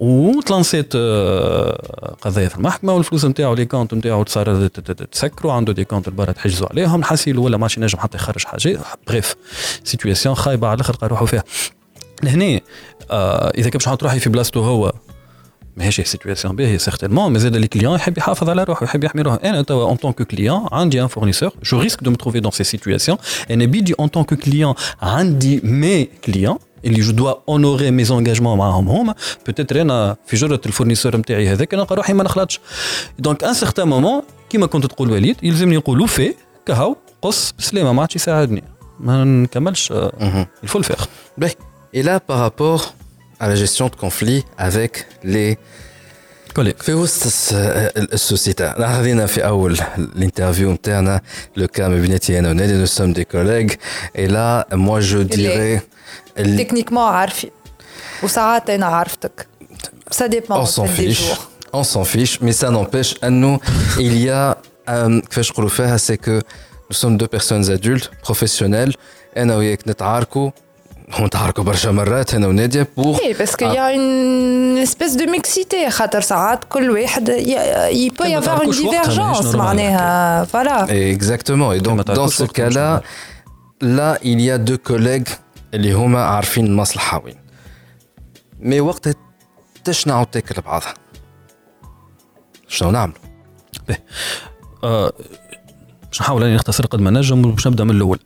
وتلانسيت 0.00 0.92
آه، 0.96 2.16
قضيه 2.22 2.48
في 2.48 2.56
المحكمة 2.56 2.92
والفلوس 2.92 3.24
نتاعو 3.24 3.54
les 3.54 3.64
comptes 3.64 3.94
نتاعو 3.94 4.22
تصار 4.22 4.66
تسكروا. 5.12 5.52
عنده 5.52 5.72
des 5.72 5.84
comptes 5.84 6.08
برا 6.08 6.32
تحجزوا 6.32 6.68
عليهم. 6.70 7.00
نحسيلو 7.00 7.44
ولا 7.44 7.56
ماشي 7.56 7.80
نجم 7.80 7.98
حتى 7.98 8.16
يخرج 8.16 8.44
حاجة. 8.44 8.78
bref 9.08 9.36
situation 9.84 10.34
خايبة 10.34 10.68
على 10.68 10.74
الأخر 10.74 10.96
قال 10.96 11.10
روحوا 11.10 11.26
فيها. 11.26 11.44
لهنا 12.22 12.60
آه 13.10 13.50
إذا 13.50 13.70
كان 13.70 13.78
باش 13.78 13.88
نحط 13.88 14.02
روحي 14.02 14.20
في 14.20 14.30
بلاصتو 14.30 14.60
هو 14.60 14.92
ماهيش 15.77 16.01
سيتوياسيون 16.01 16.55
باهيه 16.55 16.77
سيغتينمون 16.77 17.33
مي 17.33 17.39
زاد 17.39 17.55
لي 17.55 17.67
كليون 17.67 17.95
يحب 17.95 18.17
يحافظ 18.17 18.49
على 18.49 18.63
روحه 18.63 18.83
يحب 18.83 19.03
يحمي 19.03 19.21
روحه 19.21 19.39
انا 19.43 19.61
توا 19.61 19.83
اون 19.83 19.95
طونك 19.95 20.21
كليون 20.21 20.67
عندي 20.71 21.01
ان 21.01 21.07
فورنيسور 21.07 21.53
جو 21.63 21.79
ريسك 21.79 22.03
دو 22.03 22.11
متروفي 22.11 22.39
دون 22.39 22.51
سي 22.51 22.63
سيتوياسيون 22.63 23.17
انا 23.51 23.65
بيدي 23.65 23.95
اون 23.99 24.07
طونك 24.07 24.33
كليون 24.33 24.73
عندي 25.01 25.61
مي 25.63 26.05
كليون 26.05 26.57
اللي 26.85 27.01
جو 27.01 27.11
دوا 27.11 27.33
اونوري 27.49 27.91
مي 27.91 28.03
زونجاجمون 28.03 28.57
معاهم 28.57 28.89
هما 28.89 29.15
بوتيتر 29.45 29.81
انا 29.81 30.15
في 30.25 30.35
جرة 30.35 30.61
الفورنيسور 30.65 31.17
نتاعي 31.17 31.49
هذاك 31.49 31.73
نلقى 31.73 31.95
روحي 31.95 32.13
ما 32.13 32.23
نخلطش 32.23 32.59
دونك 33.19 33.43
ان 33.43 33.53
سيغتان 33.53 33.87
مومون 33.87 34.21
كيما 34.49 34.65
كنت 34.65 34.85
تقول 34.85 35.11
وليد 35.11 35.35
يلزمني 35.43 35.77
نقولوا 35.77 36.07
في 36.07 36.33
كهو 36.65 36.95
قص 37.21 37.53
بسلامه 37.59 37.91
ما 37.91 38.01
عادش 38.01 38.15
يساعدني 38.15 38.63
ما 38.99 39.23
نكملش 39.23 39.91
آه، 39.91 40.47
الفول 40.63 40.83
فيغ 40.83 41.05
Ben, 41.41 41.47
Et 41.93 42.03
là, 42.03 42.19
par 42.19 42.39
rapport 42.39 42.93
à 43.43 43.47
la 43.47 43.55
gestion 43.55 43.87
de 43.91 43.95
conflits 43.95 44.43
avec 44.67 44.93
les 45.23 45.57
كوليك 46.55 46.81
في 46.81 46.93
وسط 46.93 47.25
الس- 47.25 47.53
السوسيتا 48.13 48.75
نحن 48.79 48.93
خذينا 48.97 49.25
في 49.25 49.45
اول 49.45 49.79
الانترفيو 49.97 50.71
نتاعنا 50.71 51.21
لو 51.57 51.67
كان 51.67 51.91
ما 51.91 52.01
بيناتي 52.01 52.39
انا 52.39 52.49
ونادي 52.49 52.73
نو 52.73 52.85
سوم 52.85 53.13
دي 53.13 53.23
كوليغ 53.23 53.67
اي 54.17 54.27
لا 54.27 54.67
موا 54.73 54.99
جو 54.99 55.21
ديري 55.21 55.79
تكنيكمون 56.35 57.03
عارفين 57.03 57.49
وساعات 58.23 58.69
انا 58.69 58.85
عرفتك 58.85 59.47
سا 60.11 60.25
ديبون 60.27 60.65
on 60.65 60.67
s'en 60.67 60.85
fiche 60.87 61.23
on 61.73 61.83
s'en 61.83 62.03
fiche 62.03 62.39
mais 62.41 62.51
ça 62.63 62.69
n'empêche 62.69 63.23
انه 63.23 63.59
il 63.97 64.25
y 64.25 64.29
a 64.29 64.55
un- 64.89 65.21
كيفاش 65.29 65.51
نقولوا 65.51 65.69
فيها 65.69 65.97
c'est 65.97 66.17
que 66.17 66.41
nous 66.91 66.97
sommes 66.97 67.17
deux 67.17 67.37
personnes 67.37 67.69
adultes 67.77 68.09
professionnelles 68.29 68.93
انا 69.37 69.55
وياك 69.55 69.87
نتعاركوا 69.87 70.51
ونتعاركوا 71.20 71.64
برشا 71.64 71.88
مرات 71.88 72.34
أنا 72.34 72.46
وناديه 72.46 72.88
بور 72.96 73.18
إيه 73.18 73.34
باسكو 73.38 73.64
يا 73.64 73.94
اون 73.94 74.78
اسبيس 74.78 75.14
دو 75.14 75.26
ميكسيتي 75.30 75.90
خاطر 75.90 76.20
ساعات 76.20 76.64
كل 76.64 76.90
واحد 76.90 77.28
ي 77.28 78.08
بو 78.08 78.14
كان 78.16 78.28
ما 78.28 78.34
يافوار 78.34 78.62
اون 78.62 78.70
ديفيرجونس. 78.70 79.54
معناها 79.54 80.44
فوالا 80.44 80.86
dans 81.82 82.04
تعرفوش 82.04 82.36
ce 82.36 82.40
وقت 82.40 82.60
مش 82.60 82.74
cas-là, 82.74 83.00
là, 83.82 84.18
il 84.22 84.40
y 84.40 84.50
a 84.50 84.58
deux 84.70 84.92
collègues 84.92 85.32
اللي 85.74 85.92
هما 85.92 86.24
عارفين 86.24 86.66
المصلحة 86.66 87.22
وين. 87.24 87.36
مي 88.60 88.80
وقتها 88.80 89.14
تشنعوا 89.84 90.24
تاكل 90.24 90.62
بعضها. 90.62 90.94
شنو 92.68 92.90
نعملوا؟ 92.90 93.16
آه، 94.84 95.12
باش 96.06 96.20
نحاول 96.20 96.44
اني 96.44 96.54
نختصر 96.54 96.86
قد 96.86 97.00
ما 97.00 97.10
نجم 97.10 97.46
وباش 97.46 97.66
نبدا 97.66 97.84
من 97.84 97.90
الأول 97.90 98.18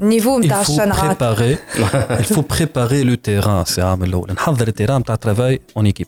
النيفو 0.00 0.40
il 0.40 0.44
نتاع 0.44 0.64
faut 0.64 0.70
الشنعات 0.70 1.16
préparer 1.16 1.56
il 2.20 2.34
faut 2.34 2.42
préparer 2.42 3.04
le 3.04 3.16
terrain 3.16 3.64
سي 3.64 3.82
عام 3.82 4.04
الاول 4.04 4.32
نحضر 4.32 4.68
التيران 4.68 5.00
نتاع 5.00 5.14
ترافاي 5.14 5.60
اون 5.76 5.86
ايكيب 5.86 6.06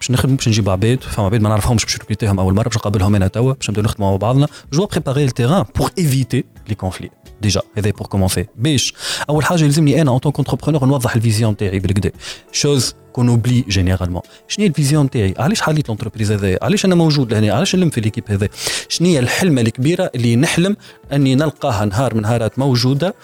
باش 0.00 0.10
نخدم 0.10 0.36
باش 0.36 0.48
نجيب 0.48 0.70
عباد 0.70 1.02
فما 1.02 1.26
عباد 1.26 1.40
ما 1.40 1.48
نعرفهمش 1.48 1.84
باش 1.84 1.96
نركريتيهم 1.96 2.40
اول 2.40 2.54
مره 2.54 2.64
باش 2.64 2.76
نقابلهم 2.76 3.14
انا 3.14 3.26
توا 3.26 3.52
باش 3.52 3.70
نبداو 3.70 3.84
نخدموا 3.84 4.10
مع 4.10 4.16
بعضنا 4.16 4.46
جو 4.72 4.86
بريباري 4.86 5.24
التيران 5.24 5.64
بور 5.76 5.90
ايفيتي 5.98 6.44
لي 6.68 6.74
كونفلي 6.74 7.10
ديجا 7.40 7.60
هذا 7.78 7.90
بور 7.90 8.06
كومونسي 8.06 8.46
باش 8.56 8.94
اول 9.30 9.44
حاجه 9.44 9.64
يلزمني 9.64 10.02
انا 10.02 10.10
اون 10.10 10.18
طون 10.18 10.32
كونتربرونور 10.32 10.84
نوضح 10.84 11.16
الفيزيون 11.16 11.56
تاعي 11.56 11.78
بالكدا 11.78 12.10
شوز 12.52 12.94
كون 13.15 13.29
اوبلي 13.29 13.65
جينيرالمون 13.67 14.21
شنو 14.47 14.63
هي 14.63 14.69
ال 14.69 14.75
vision 14.75 15.09
تاعي؟ 15.09 15.33
علاش 15.37 15.61
حليت 15.61 15.89
l'entreprise 15.89 16.31
هذايا؟ 16.31 16.59
علاش 16.61 16.85
أنا 16.85 16.95
موجود 16.95 17.33
لهنا؟ 17.33 17.53
علاش 17.53 17.75
نلم 17.75 17.89
في 17.89 18.01
l'équipe 18.01 18.23
هذا 18.27 18.49
شنو 18.89 19.07
هي 19.07 19.19
الحلمة 19.19 19.61
الكبيرة 19.61 20.11
اللي 20.15 20.35
نحلم 20.35 20.77
أني 21.13 21.35
نلقاها 21.35 21.85
نهار 21.85 22.15
من 22.15 22.21
نهارات 22.21 22.59
موجودة؟ 22.59 23.15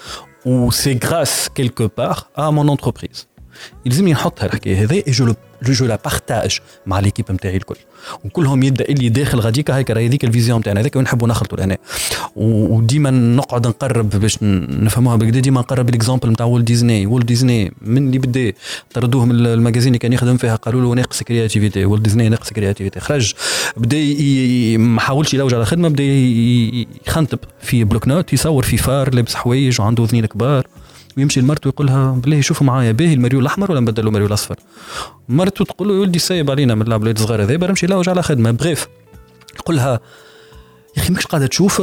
و 0.46 0.72
c'est 0.72 1.00
grâce 1.04 1.50
quelque 1.50 1.90
part 1.98 2.18
à 2.38 2.50
mon 2.50 2.70
entreprise 2.70 3.28
يلزمني 3.86 4.12
نحط 4.12 4.44
هالحكاية. 4.44 4.84
هذا 4.84 5.04
je 5.08 5.34
je 5.64 5.86
la 5.86 6.00
partage 6.06 6.60
مع 6.86 7.00
l'équipe 7.00 7.32
نتاعي 7.32 7.58
الكل. 7.58 7.76
وكلهم 8.26 8.64
يبدأ 8.64 8.86
اللي 8.86 9.10
داخل 9.10 9.40
غاديك 9.40 9.72
هيك 9.72 9.92
راهي 9.92 10.08
هذيك 10.08 10.26
ال 10.26 10.31
vision 10.31 10.60
نتاعنا 10.60 10.82
هذاك 10.82 10.96
ونحبوا 10.96 11.28
نخلطوا 11.28 11.58
لهنا. 11.58 11.78
وديما 12.36 13.10
نقعد 13.10 13.68
نقرب 13.68 14.10
باش 14.10 14.38
نفهموها 14.42 15.16
بكدا 15.16 15.40
ديما 15.40 15.62
نقرب 15.62 15.90
ال 15.90 15.95
exemple 15.95 16.30
نتاع 16.30 16.46
Walt 16.46 16.66
Disney 16.66 17.06
Walt 17.06 17.26
Disney 17.26 17.74
من 17.82 18.08
اللي 18.08 18.18
بدا 18.18 18.54
طردوه 18.94 19.26
من 19.26 19.46
ال 19.46 19.50
magazine 19.50 19.88
اللي 19.88 20.00
كان 20.00 20.14
يخدم 20.14 20.38
فيها 20.38 20.56
قالوا 20.56 20.82
له 20.82 20.96
ناقص 20.96 21.24
créativité 21.24 21.86
Walt 21.86 22.02
Disney 22.02 22.30
ناقص 22.30 22.54
créativité 22.54 23.00
خرج. 23.00 23.34
بدأ 23.78 23.98
ما 24.78 25.02
حاولش 25.02 25.34
يلوج 25.34 25.54
على 25.54 25.66
خدمة 25.66 25.90
بدأ 25.90 26.04
يخنتب 27.08 27.40
في 27.62 27.84
bloc-notes 27.84 28.34
يصور 28.34 28.64
في 28.64 28.78
فار 28.78 29.16
لابس 29.16 29.36
حوايج 29.36 29.82
وعنده 29.82 30.04
اذنين 30.04 30.26
كبار. 30.26 30.68
ويمشي 31.18 31.42
لمرته 31.42 31.68
يقول 31.68 31.88
لها 31.88 32.12
بالله 32.12 32.42
شوفوا 32.42 32.68
معايا 32.68 32.92
باهي 32.92 33.14
المريو 33.14 33.40
الأحمر 33.40 33.72
ولا 33.72 33.80
نبدل 33.80 34.06
له 34.06 34.12
مريو 34.12 34.28
الأصفر؟ 34.28 34.56
مرته 35.30 35.66
تقول 35.66 35.88
له 35.88 35.94
ولدي 35.94 36.20
سايب 36.20 36.52
علينا 36.52 36.76
من 36.76 36.82
العباد 36.82 37.20
الصغار 37.20 37.44
هذا 37.44 37.68
نمشي 37.68 37.88
لوج 37.88 38.10
على 38.10 38.24
خدمة. 38.24 38.52
bref 38.52 38.88
يقول 39.56 39.76
لها 39.76 40.00
يا 40.98 41.02
أخي 41.02 41.14
ماكش 41.14 41.26
قاعدة 41.26 41.48
تشوف؟ 41.48 41.82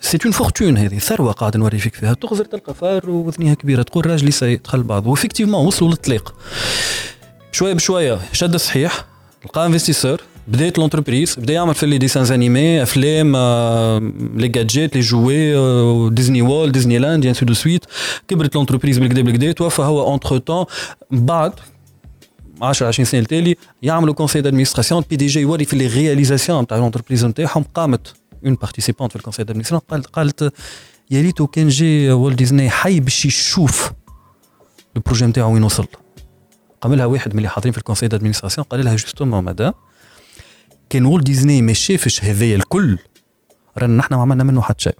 c'est 0.00 0.18
une 0.24 0.32
fortune 0.32 0.76
هذه 0.76 0.98
ثروة 0.98 1.32
قاعد 1.32 1.56
نوري 1.56 1.78
فيك 1.78 1.94
فيها. 1.94 2.14
تغزر 2.14 2.44
تلقى 2.44 2.74
فار 2.74 3.10
وذنيها 3.10 3.54
كبيرة 3.54 3.82
تقول 3.82 4.06
راجلي 4.06 4.30
ساي 4.30 4.56
دخل 4.56 4.82
بعض. 4.82 5.06
و 5.06 5.10
effectivement 5.10 5.66
وصلوا 5.66 5.90
للطليق. 5.90 6.34
شوية 7.52 7.72
بشوية 7.72 8.18
شد 8.32 8.56
صحيح 8.56 9.04
لقى 9.44 9.66
investisseur. 9.66 10.20
بدات 10.48 10.78
l'entreprise 10.78 11.36
بدأ 11.38 11.52
يعمل 11.52 11.74
في 11.74 11.86
les 11.86 11.98
dessins 11.98 12.32
animés 12.32 12.82
أفلام 12.82 13.36
les 14.36 14.48
gadgets 14.48 14.94
les 14.94 15.00
jouets 15.00 16.10
Disney 16.10 16.42
Walt 16.42 16.72
Disney 16.72 16.98
Land 16.98 17.24
يعني 17.24 17.34
ainsi 17.34 17.46
de 17.46 17.54
suite 17.54 17.84
كبرت 18.28 18.54
l'entreprise 18.54 18.98
بالكدا 18.98 19.22
بالكدا 19.22 19.52
توفى 19.52 19.82
هو 19.82 20.12
entre-temps 20.12 20.64
بعد 21.10 21.52
10 22.62 22.86
20 22.86 23.06
سنة 23.06 23.20
التالي 23.20 23.56
يعملوا 23.82 24.14
conseil 24.14 24.40
d'administration 24.40 25.04
PDG 25.10 25.40
يوري 25.40 25.64
في 25.64 25.76
les 25.76 25.86
réalisations 25.86 26.62
نتاع 26.62 26.78
l'entreprise 26.78 27.24
نتاعهم 27.24 27.64
قامت 27.74 28.14
une 28.46 28.54
participante 28.54 29.12
في 29.12 29.16
ال 29.16 29.19
conseil 29.19 29.44
d'administration 29.44 29.82
قالت 29.90 30.06
قالت 30.06 30.52
يا 31.10 31.22
ريتو 31.22 31.46
كان 31.46 31.68
جي 31.68 32.12
Walt 32.12 32.36
Disney 32.36 32.70
حي 32.70 33.00
باش 33.00 33.26
يشوف 33.26 33.92
ال 34.96 35.00
projet 35.00 35.26
نتاعو 35.26 35.54
وين 35.54 35.62
وصل. 35.62 35.86
قام 36.80 36.94
لها 36.94 37.06
واحد 37.06 37.32
من 37.32 37.38
اللي 37.38 37.48
حاضرين 37.48 37.72
في 37.72 37.78
ال 37.78 37.82
conseil 37.82 38.08
d'administration 38.08 38.66
قال 38.70 38.84
لها 38.84 38.96
justement 38.96 39.44
madame 39.44 39.72
كان 40.90 41.06
Walt 41.06 41.24
Disney 41.24 41.62
ما 41.62 41.72
شافش 41.72 42.24
هذايا 42.24 42.56
الكل. 42.56 42.98
رانا 43.78 43.96
نحن 43.96 44.14
ما 44.14 44.22
عملنا 44.22 44.44
منه 44.44 44.62
حتى 44.62 44.82
شيء. 44.82 44.94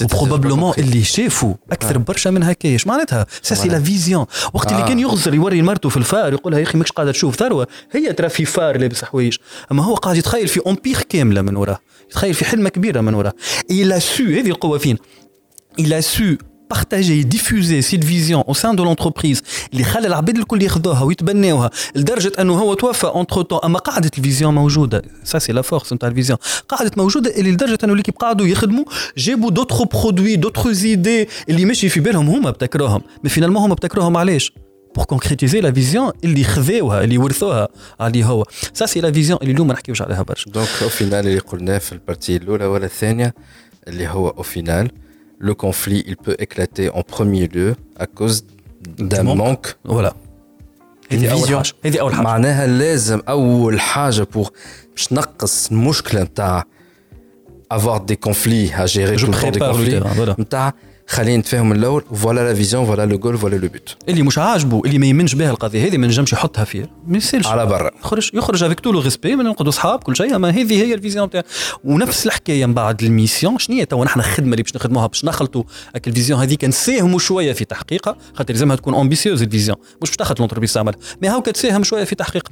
probablement 0.00 0.74
اللي 0.78 1.04
شافوا 1.04 1.54
أكثر 1.72 1.98
برشا 1.98 2.28
من 2.28 2.42
هكايا 2.42 2.72
إيش 2.72 2.86
معناتها 2.86 3.26
ça 3.42 3.54
c'est 3.54 3.68
la 3.68 3.80
vision 3.80 4.26
وقت 4.52 4.72
اللي 4.72 4.82
كان 4.82 4.98
يغزر 4.98 5.34
يوري 5.34 5.62
مرته 5.62 5.88
في 5.88 5.96
الفار 5.96 6.32
يقول 6.32 6.52
لها 6.52 6.60
يا 6.60 6.64
أخي 6.64 6.78
ماكش 6.78 6.92
قاعدة 6.92 7.12
تشوف. 7.12 7.36
ثروة 7.36 7.66
هي 7.92 8.12
ترى 8.12 8.28
في 8.28 8.44
فار 8.44 8.78
لابس 8.78 9.04
حوايج. 9.04 9.36
أما 9.72 9.84
هو 9.84 9.94
قاعد 9.94 10.16
يتخيل 10.16 10.48
في 10.48 10.60
empire 10.66 11.02
كاملة 11.08 11.42
من 11.42 11.56
وراه. 11.56 11.78
يتخيل 12.10 12.34
في 12.34 12.44
حلمة 12.44 12.68
كبيرة 12.68 13.00
من 13.00 13.14
وراه. 13.14 13.32
il 13.70 13.98
a 13.98 14.07
su 14.07 14.24
هذه 14.24 14.48
القوة 14.48 14.78
فين؟ 14.78 14.98
إلا 15.78 16.00
سو 16.00 16.34
بارتاجي 16.69 17.23
ديفوزي 17.23 17.81
سيت 17.81 18.03
فيزيون 18.03 18.43
او 18.47 18.53
سان 18.53 18.75
دو 18.75 18.83
لونتربريز 18.83 19.41
اللي 19.73 19.83
خلى 19.83 20.07
العباد 20.07 20.37
الكل 20.37 20.61
ياخذوها 20.61 21.03
ويتبناوها 21.03 21.69
لدرجه 21.95 22.31
انه 22.39 22.59
هو 22.59 22.73
توفى 22.73 23.07
اونتر 23.07 23.41
تون 23.41 23.59
اما 23.63 23.79
قاعده 23.79 24.11
الفيزيون 24.17 24.55
موجوده 24.55 25.01
سا 25.23 25.39
سي 25.39 25.53
لا 25.53 25.61
فورس 25.61 25.93
نتاع 25.93 26.09
الفيزيون 26.09 26.39
قاعده 26.67 26.91
موجوده 26.97 27.35
اللي 27.37 27.51
لدرجه 27.51 27.77
انه 27.83 27.95
ليكيب 27.95 28.15
قعدوا 28.15 28.47
يخدموا 28.47 28.85
جابوا 29.17 29.51
دوتر 29.51 29.83
برودوي 29.83 30.35
دوتر 30.35 30.71
زيدي 30.71 31.27
اللي 31.49 31.65
ماشي 31.65 31.89
في 31.89 31.99
بالهم 31.99 32.29
هما 32.29 32.49
ابتكروهم 32.49 33.01
مي 33.23 33.29
فينالمون 33.29 33.63
هما 33.63 33.73
ابتكروهم 33.73 34.17
علاش 34.17 34.51
بور 34.95 35.05
كونكريتيزي 35.05 35.61
لا 35.61 35.71
فيزيون 35.71 36.11
اللي 36.23 36.43
خذاوها 36.43 37.03
اللي 37.03 37.17
ورثوها 37.17 37.67
عليه 37.99 38.25
هو 38.25 38.45
سا 38.73 38.85
سي 38.85 39.01
لا 39.01 39.11
فيزيون 39.11 39.39
اللي 39.41 39.53
اليوم 39.53 39.67
ما 39.67 39.73
نحكيوش 39.73 40.01
عليها 40.01 40.21
برشا 40.21 40.51
دونك 40.51 40.67
او 40.81 40.89
فينال 40.89 41.27
اللي 41.27 41.39
قلناه 41.39 41.77
في 41.77 41.91
البارتي 41.91 42.35
الاولى 42.35 42.65
ولا 42.65 42.85
الثانيه 42.85 43.33
اللي 43.87 44.07
هو 44.07 44.29
او 44.29 44.43
فينال 44.43 44.91
le 45.47 45.53
conflit 45.53 46.03
il 46.07 46.17
peut 46.17 46.35
éclater 46.39 46.89
en 46.89 47.03
premier 47.03 47.47
lieu 47.47 47.75
à 47.97 48.05
cause 48.07 48.45
d'un 48.97 49.23
manque 49.23 49.67
voilà 49.85 50.13
هذه 51.11 51.31
اول 51.31 51.47
حاجه 51.47 51.63
هذه 51.85 51.99
اول 52.01 52.13
حاجه 52.13 52.23
معناها 52.23 52.67
لازم 52.67 53.21
اول 53.29 53.79
حاجه 53.79 54.23
بور 54.23 54.51
باش 54.91 55.13
نقص 55.13 55.71
المشكله 55.71 56.23
نتاع 56.23 56.65
avoir 57.73 57.99
des 57.99 58.17
conflits 58.17 58.71
à 58.73 58.85
gérer 58.87 59.15
tout 59.15 59.27
le 59.27 59.33
temps 59.33 59.51
des 59.51 59.59
conflits 59.59 60.39
نتاع 60.39 60.73
خلينا 61.06 61.36
نتفاهم 61.36 61.68
من 61.68 61.76
الأول. 61.76 62.04
voilà 62.14 62.40
la 62.40 62.54
vision 62.54 62.86
voilà 62.86 63.06
le 63.06 63.18
goal 63.18 63.38
voilà 63.38 63.56
le 63.56 63.68
but 63.68 63.96
اللي 64.08 64.22
مش 64.22 64.38
عاجبه 64.38 64.82
اللي 64.86 64.98
ما 64.98 65.06
يمنش 65.06 65.34
بها 65.34 65.50
القضية 65.50 65.86
هذه 65.86 65.98
ما 65.98 66.06
نجمش 66.06 66.32
يحطها 66.32 66.64
فيه. 66.64 66.90
ما 67.06 67.16
يصيرش. 67.16 67.46
على 67.46 67.66
برا. 67.66 67.90
يخرج 68.00 68.30
يخرج 68.34 68.62
avec 68.62 68.80
tout 68.80 68.92
le 68.92 69.00
respect 69.00 69.36
من 69.36 69.44
نقعدوا 69.44 69.68
اصحاب 69.68 70.02
كل 70.02 70.16
شيء. 70.16 70.36
أما 70.36 70.50
هذه 70.50 70.82
هي 70.82 70.94
ال 70.94 70.99
vision 70.99 71.30
تاع 71.30 71.42
ونفس 71.84 72.26
الحكاية 72.26 72.66
من 72.66 72.74
بعد 72.74 73.02
ال 73.02 73.08
mission. 73.08 73.58
شنو 73.58 73.76
هي؟ 73.76 73.84
توا 73.84 74.04
نحن 74.04 74.20
الخدمه 74.20 74.50
اللي 74.52 74.62
باش 74.62 74.76
نخدموها 74.76 75.06
باش 75.06 75.24
نخلطوا. 75.24 75.62
ال 76.06 76.11
vision 76.11 76.40
هذيك 76.40 76.64
نساهموا 76.64 77.18
شوية 77.18 77.52
في 77.52 77.64
تحقيقها 77.64 78.16
خاطر 78.34 78.54
لازمها 78.54 78.76
تكون 78.76 78.94
ambitieuse 78.94 79.42
ال 79.42 79.46
vision. 79.46 79.76
مش 80.02 80.08
باش 80.08 80.16
تاخذ 80.16 80.34
l'entreprise 80.38 80.72
تعمل 80.72 80.94
mais 81.22 81.28
هاكا 81.28 81.50
تساهم 81.50 81.84
شوية 81.84 82.04
في 82.04 82.14
تحقيق. 82.14 82.48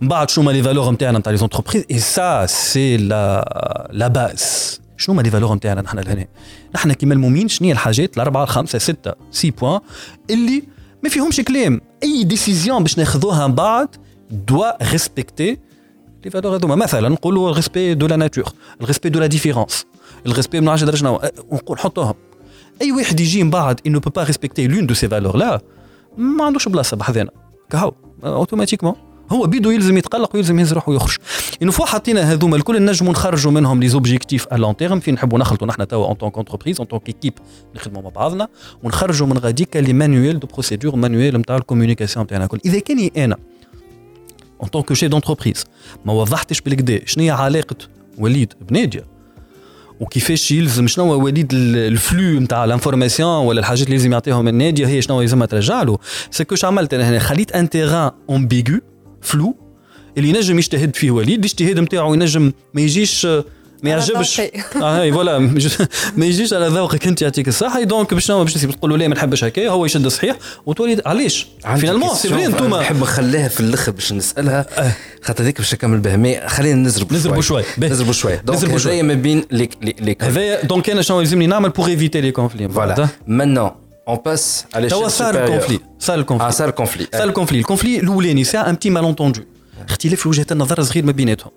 من 0.00 0.08
بعد 0.08 0.30
شنو 0.30 0.44
هما 0.44 0.52
les 0.52 0.62
valeurs 0.62 0.90
نتاعنا 0.90 1.18
نتاع 1.18 1.32
les 1.32 1.38
entreprises 1.38 1.84
et 1.90 1.98
ça 1.98 2.46
c'est 2.46 2.96
la 2.96 3.88
la 3.92 4.08
base 4.08 4.80
شنو 4.96 5.14
هما 5.14 5.22
les 5.22 5.30
valeurs 5.30 5.54
نتاعنا 5.54 5.82
نحن 5.82 5.98
لهنا؟ 5.98 6.26
نحن 6.74 6.92
كيما 6.92 7.14
المؤمنين 7.14 7.48
شنو 7.48 7.68
هي 7.68 7.72
الحاجات؟ 7.72 8.16
الأربعة 8.16 8.46
خمسه 8.46 8.78
ستة 8.78 9.12
six 9.30 9.50
points 9.50 9.80
اللي 10.30 10.62
ما 11.02 11.08
فيهمش 11.08 11.40
كلام. 11.40 11.80
أي 12.02 12.24
décision 12.24 12.82
باش 12.82 12.98
ناخذوها 12.98 13.46
من 13.46 13.54
بعد 13.54 13.88
doit 14.30 14.90
respecter 14.90 15.58
les 16.24 16.30
valeurs 16.30 16.56
هذوما. 16.56 16.74
مثلا 16.74 17.08
نقولوا 17.08 17.50
ال 17.50 17.56
respect 17.56 17.94
de 17.94 18.06
la 18.06 18.16
nature 18.16 18.44
ال 18.80 18.84
respect 18.84 19.08
de 19.08 19.20
la 19.20 19.26
différence 19.26 19.86
ال 20.26 20.30
respect 20.30 20.60
ما 20.60 20.66
نعرفش 20.66 20.84
درجة 20.84 21.10
ونقول 21.48 21.78
حطوهم. 21.78 22.14
أي 22.82 22.92
واحد 22.92 23.20
يجي 23.20 23.44
من 23.44 23.50
بعد 23.50 23.80
peut 23.86 24.10
pas 24.10 24.22
respecter 24.22 24.66
l'une 24.66 24.86
de 24.86 24.94
ces 24.94 25.08
valeurs-là 25.08 25.60
ما 26.18 26.44
عندوش 26.44 26.68
بلاصة 26.68 26.96
بحذانا. 26.96 27.30
كهو 27.70 27.92
automatiquement 28.24 28.94
هو 29.32 29.46
بيدو 29.46 29.70
يلزم 29.70 29.96
يتقلق 29.96 30.34
ويلزم 30.34 30.58
يهز 30.58 30.72
روحه 30.72 30.92
ويخرج. 30.92 31.16
une 31.62 31.70
fois 31.70 31.86
حطينا 31.86 32.32
هذوما 32.32 32.56
الكل 32.56 32.84
نجموا 32.84 33.12
نخرجوا 33.12 33.52
منهم 33.52 33.80
les 33.80 33.88
objectifs 33.88 34.46
à 34.52 34.56
long 34.56 34.76
terme 34.76 35.00
فين 35.00 35.14
نحبوا 35.14 35.38
نخلطوا 35.38 35.66
نحن 35.66 35.88
توا 35.88 36.06
en 36.06 36.14
tant 36.14 36.38
qu'entreprise 36.38 36.78
en 36.78 36.86
tant 36.86 37.08
qu'équipe 37.08 37.32
نخدموا 37.76 38.02
مع 38.02 38.08
بعضنا 38.08 38.48
ونخرجوا 38.82 39.26
من 39.26 39.38
غاديك 39.38 39.76
les 39.76 39.92
manuels 39.92 40.38
de 40.40 40.46
procédures 40.46 40.96
manuel 40.96 41.36
نتاع 41.36 41.56
ال 41.56 41.61
communication 41.61 42.24
نتاعنا 42.24 42.44
الكل. 42.44 42.60
إذا 42.64 42.78
كان 42.78 43.10
أنا 43.16 43.36
en 44.60 44.68
tant 44.68 44.82
que 44.82 44.92
chef 44.92 45.08
d'entreprise 45.08 45.64
ما 46.04 46.12
وضحتش 46.12 46.60
بالكدا 46.60 47.00
شنو 47.06 47.24
هي 47.24 47.30
علاقة 47.30 47.76
وليد 48.18 48.52
بنادية؟ 48.68 49.04
وكيفاش 50.00 50.50
يلزم 50.50 50.86
شنو 50.86 51.04
هو 51.04 51.24
وليد 51.24 51.50
ال 51.54 51.71
flux 51.71 52.40
نتاع 52.40 52.64
ال 52.64 52.71
information 52.71 53.46
ولا 53.46 53.60
الحاجات 53.60 53.86
اللي 53.86 53.96
لازم 53.96 54.12
يعطيهم 54.12 54.48
لنادية 54.48 54.86
هي 54.86 55.02
شنو 55.02 55.20
يلزمها 55.20 55.46
ترجع 55.46 55.82
له؟ 55.82 55.98
ce 56.30 56.44
que 56.44 56.66
عملت 56.66 56.94
أنا 56.94 57.10
هنا؟ 57.10 57.18
خليت 57.18 57.52
un 57.52 57.70
terrain 57.70 58.10
ambigu 58.30 58.80
flou 59.24 59.56
اللي 60.18 60.28
ينجم 60.28 60.58
يجتهد 60.58 60.96
فيه 60.96 61.10
وليد 61.10 61.38
الاجتهاد 61.38 61.80
نتاعو 61.80 62.14
ينجم 62.14 62.52
ما 62.74 62.80
يجيش 62.80 63.26
ما 63.84 63.90
يعجبش. 63.90 64.40
آه 64.82 65.00
هاي 65.00 65.12
voilà 65.12 65.38
ما 66.16 66.26
يجيش 66.26 66.52
على 66.52 66.66
ذوقك 66.66 67.06
أنت 67.06 67.22
يعطيك 67.22 67.48
الصحة. 67.48 67.82
donc 67.82 68.14
باش 68.14 68.30
باش 68.30 68.54
تقول 68.54 68.90
له 68.90 68.96
لا 68.96 69.08
ما 69.08 69.14
نحبش 69.14 69.44
هكايا 69.44 69.70
هو 69.70 69.84
يشد 69.84 70.08
صحيح 70.08 70.36
وتولي 70.66 71.02
علاش؟ 71.06 71.46
finalement 71.76 72.14
c'est 72.14 72.28
vrai 72.28 72.46
انتوما 72.46 72.80
نحب 72.80 73.00
نخليها 73.00 73.48
في 73.48 73.60
الأخر 73.60 73.92
باش 73.92 74.12
نسألها. 74.12 74.66
أه. 74.78 74.92
خاطر 75.22 75.44
هذيك 75.44 75.58
باش 75.58 75.74
نكمل 75.74 75.98
بها. 75.98 76.16
mais 76.16 76.40
خلينا 76.48 76.82
نزرب 76.82 77.12
نزربوا 77.12 77.42
شوي 77.42 77.62
نزربوا 77.78 78.12
شوي 78.12 78.36
donc 78.36 78.64
هذايا 78.64 79.02
ما 79.02 79.14
بين 79.14 79.44
les 79.50 79.68
les 79.82 80.16
هذايا 80.20 80.64
donc 80.64 80.90
أنا 80.90 81.02
شنو 81.02 81.20
يلزمني 81.20 81.46
نعمل 81.46 81.68
pour 81.68 81.86
éviter 81.86 82.20
les 82.20 82.32
conflits 82.32 82.68
voilà 82.68 83.08
maintenant 83.26 83.70
on 84.08 84.18
passe 84.24 84.66
على 84.74 84.88
توا 84.88 85.08
صار 85.08 85.44
ال 85.44 85.48
conflit 85.48 85.80
صار 85.98 86.18
ال 86.18 86.22
conflit 86.22 86.52
صار 86.52 86.68
ال 86.68 86.73
conflit 86.73 87.06
صار 87.12 87.24
ال 87.24 87.28
conflit 87.28 87.58
ال 87.58 87.63
conflit 87.63 88.00
الاولاني 88.00 88.44
c'est 88.44 88.58
un 88.58 88.74
petit 88.74 88.90
malentendu 88.90 89.40
اختلاف 89.88 90.26
وجهات 90.26 90.52
النظر 90.52 90.82
صغير 90.82 91.04
ما 91.04 91.12
بيناتهم 91.12 91.50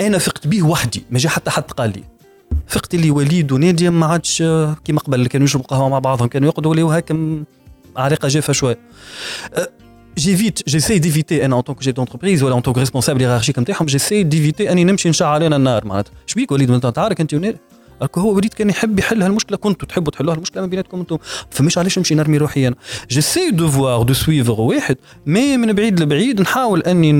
أنا 0.00 0.18
فقت 0.18 0.46
به 0.46 0.62
وحدي 0.62 1.04
ما 1.10 1.18
جا 1.18 1.28
حتى 1.28 1.50
حد 1.50 1.62
قال 1.62 1.90
لي 1.90 2.04
فقت 2.66 2.94
اللي 2.94 3.10
وليد 3.10 3.52
وناديه 3.52 3.90
ما 3.90 4.06
عادش 4.06 4.42
كيما 4.84 5.00
قبل 5.00 5.26
كانوا 5.26 5.44
يشربوا 5.44 5.66
قهوه 5.66 5.88
مع 5.88 5.98
بعضهم 5.98 6.28
كانوا 6.28 6.48
يقعدوا 6.48 6.70
ولاو 6.70 6.90
هكا 6.90 7.44
عريقه 7.96 8.28
جافه 8.28 8.52
شوية 8.52 8.78
j'évite 10.18 10.68
j'essaie 10.68 10.98
d'éviter 10.98 11.44
أنا 11.44 11.54
en 11.54 11.62
tant 11.62 11.73
que 11.73 11.82
chef 11.82 11.94
d'entreprise 11.94 12.42
ولا 12.42 12.54
en 12.54 12.60
tant 12.60 12.70
que 12.70 12.78
responsable 12.78 13.22
hiérarchique 13.22 13.58
نتاعهم 13.58 13.86
j'essaie 13.86 14.22
d'éviter 14.22 14.72
اني 14.72 14.84
نمشي 14.84 15.08
نشعل 15.08 15.42
هكا 18.02 18.20
هو 18.20 18.32
وليد 18.32 18.54
كان 18.54 18.70
يحب 18.70 18.98
يحل 18.98 19.22
هالمشكلة 19.22 19.56
كنتوا 19.56 19.88
تحبوا 19.88 20.12
تحلوها 20.12 20.36
المشكلة 20.36 20.62
ما 20.62 20.68
بيناتكم 20.68 21.00
أنتم. 21.00 21.18
فمش 21.50 21.78
علاش 21.78 21.98
نمشي 21.98 22.14
نرمي 22.14 22.38
روحي 22.38 22.68
أنا. 22.68 22.76
j'essaie 23.10 23.50
de 23.50 23.68
voir 23.68 24.02
de 24.02 24.14
suivre 24.14 24.60
واحد 24.60 24.96
mais 25.26 25.56
من 25.56 25.72
بعيد 25.72 26.00
لبعيد 26.00 26.40
نحاول 26.40 26.82
أني 26.82 27.12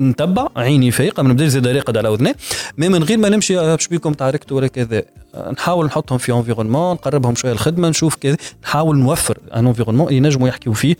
نتبع 0.00 0.48
عيني 0.56 0.90
فايقة 0.90 1.22
ما 1.22 1.28
نبداش 1.28 1.48
زاد 1.48 1.66
راقد 1.66 1.96
على 1.96 2.14
اذني 2.14 2.34
mais 2.78 2.88
من 2.88 3.02
غير 3.02 3.18
ما 3.18 3.28
نمشي 3.28 3.54
باش 3.54 3.88
بيكم 3.88 4.12
تعاركتوا 4.12 4.56
ولا 4.56 4.66
كذا. 4.66 5.02
نحاول 5.52 5.86
نحطهم 5.86 6.18
في 6.18 6.32
environnement 6.32 6.92
نقربهم 6.92 7.34
شوية 7.34 7.52
الخدمة 7.52 7.88
نشوف 7.88 8.14
كذا. 8.14 8.36
نحاول 8.62 8.98
نوفر 8.98 9.38
un 9.54 9.66
environnement 9.66 10.12
ينجموا 10.12 10.48
يحكيوا 10.48 10.74
فيه. 10.74 10.96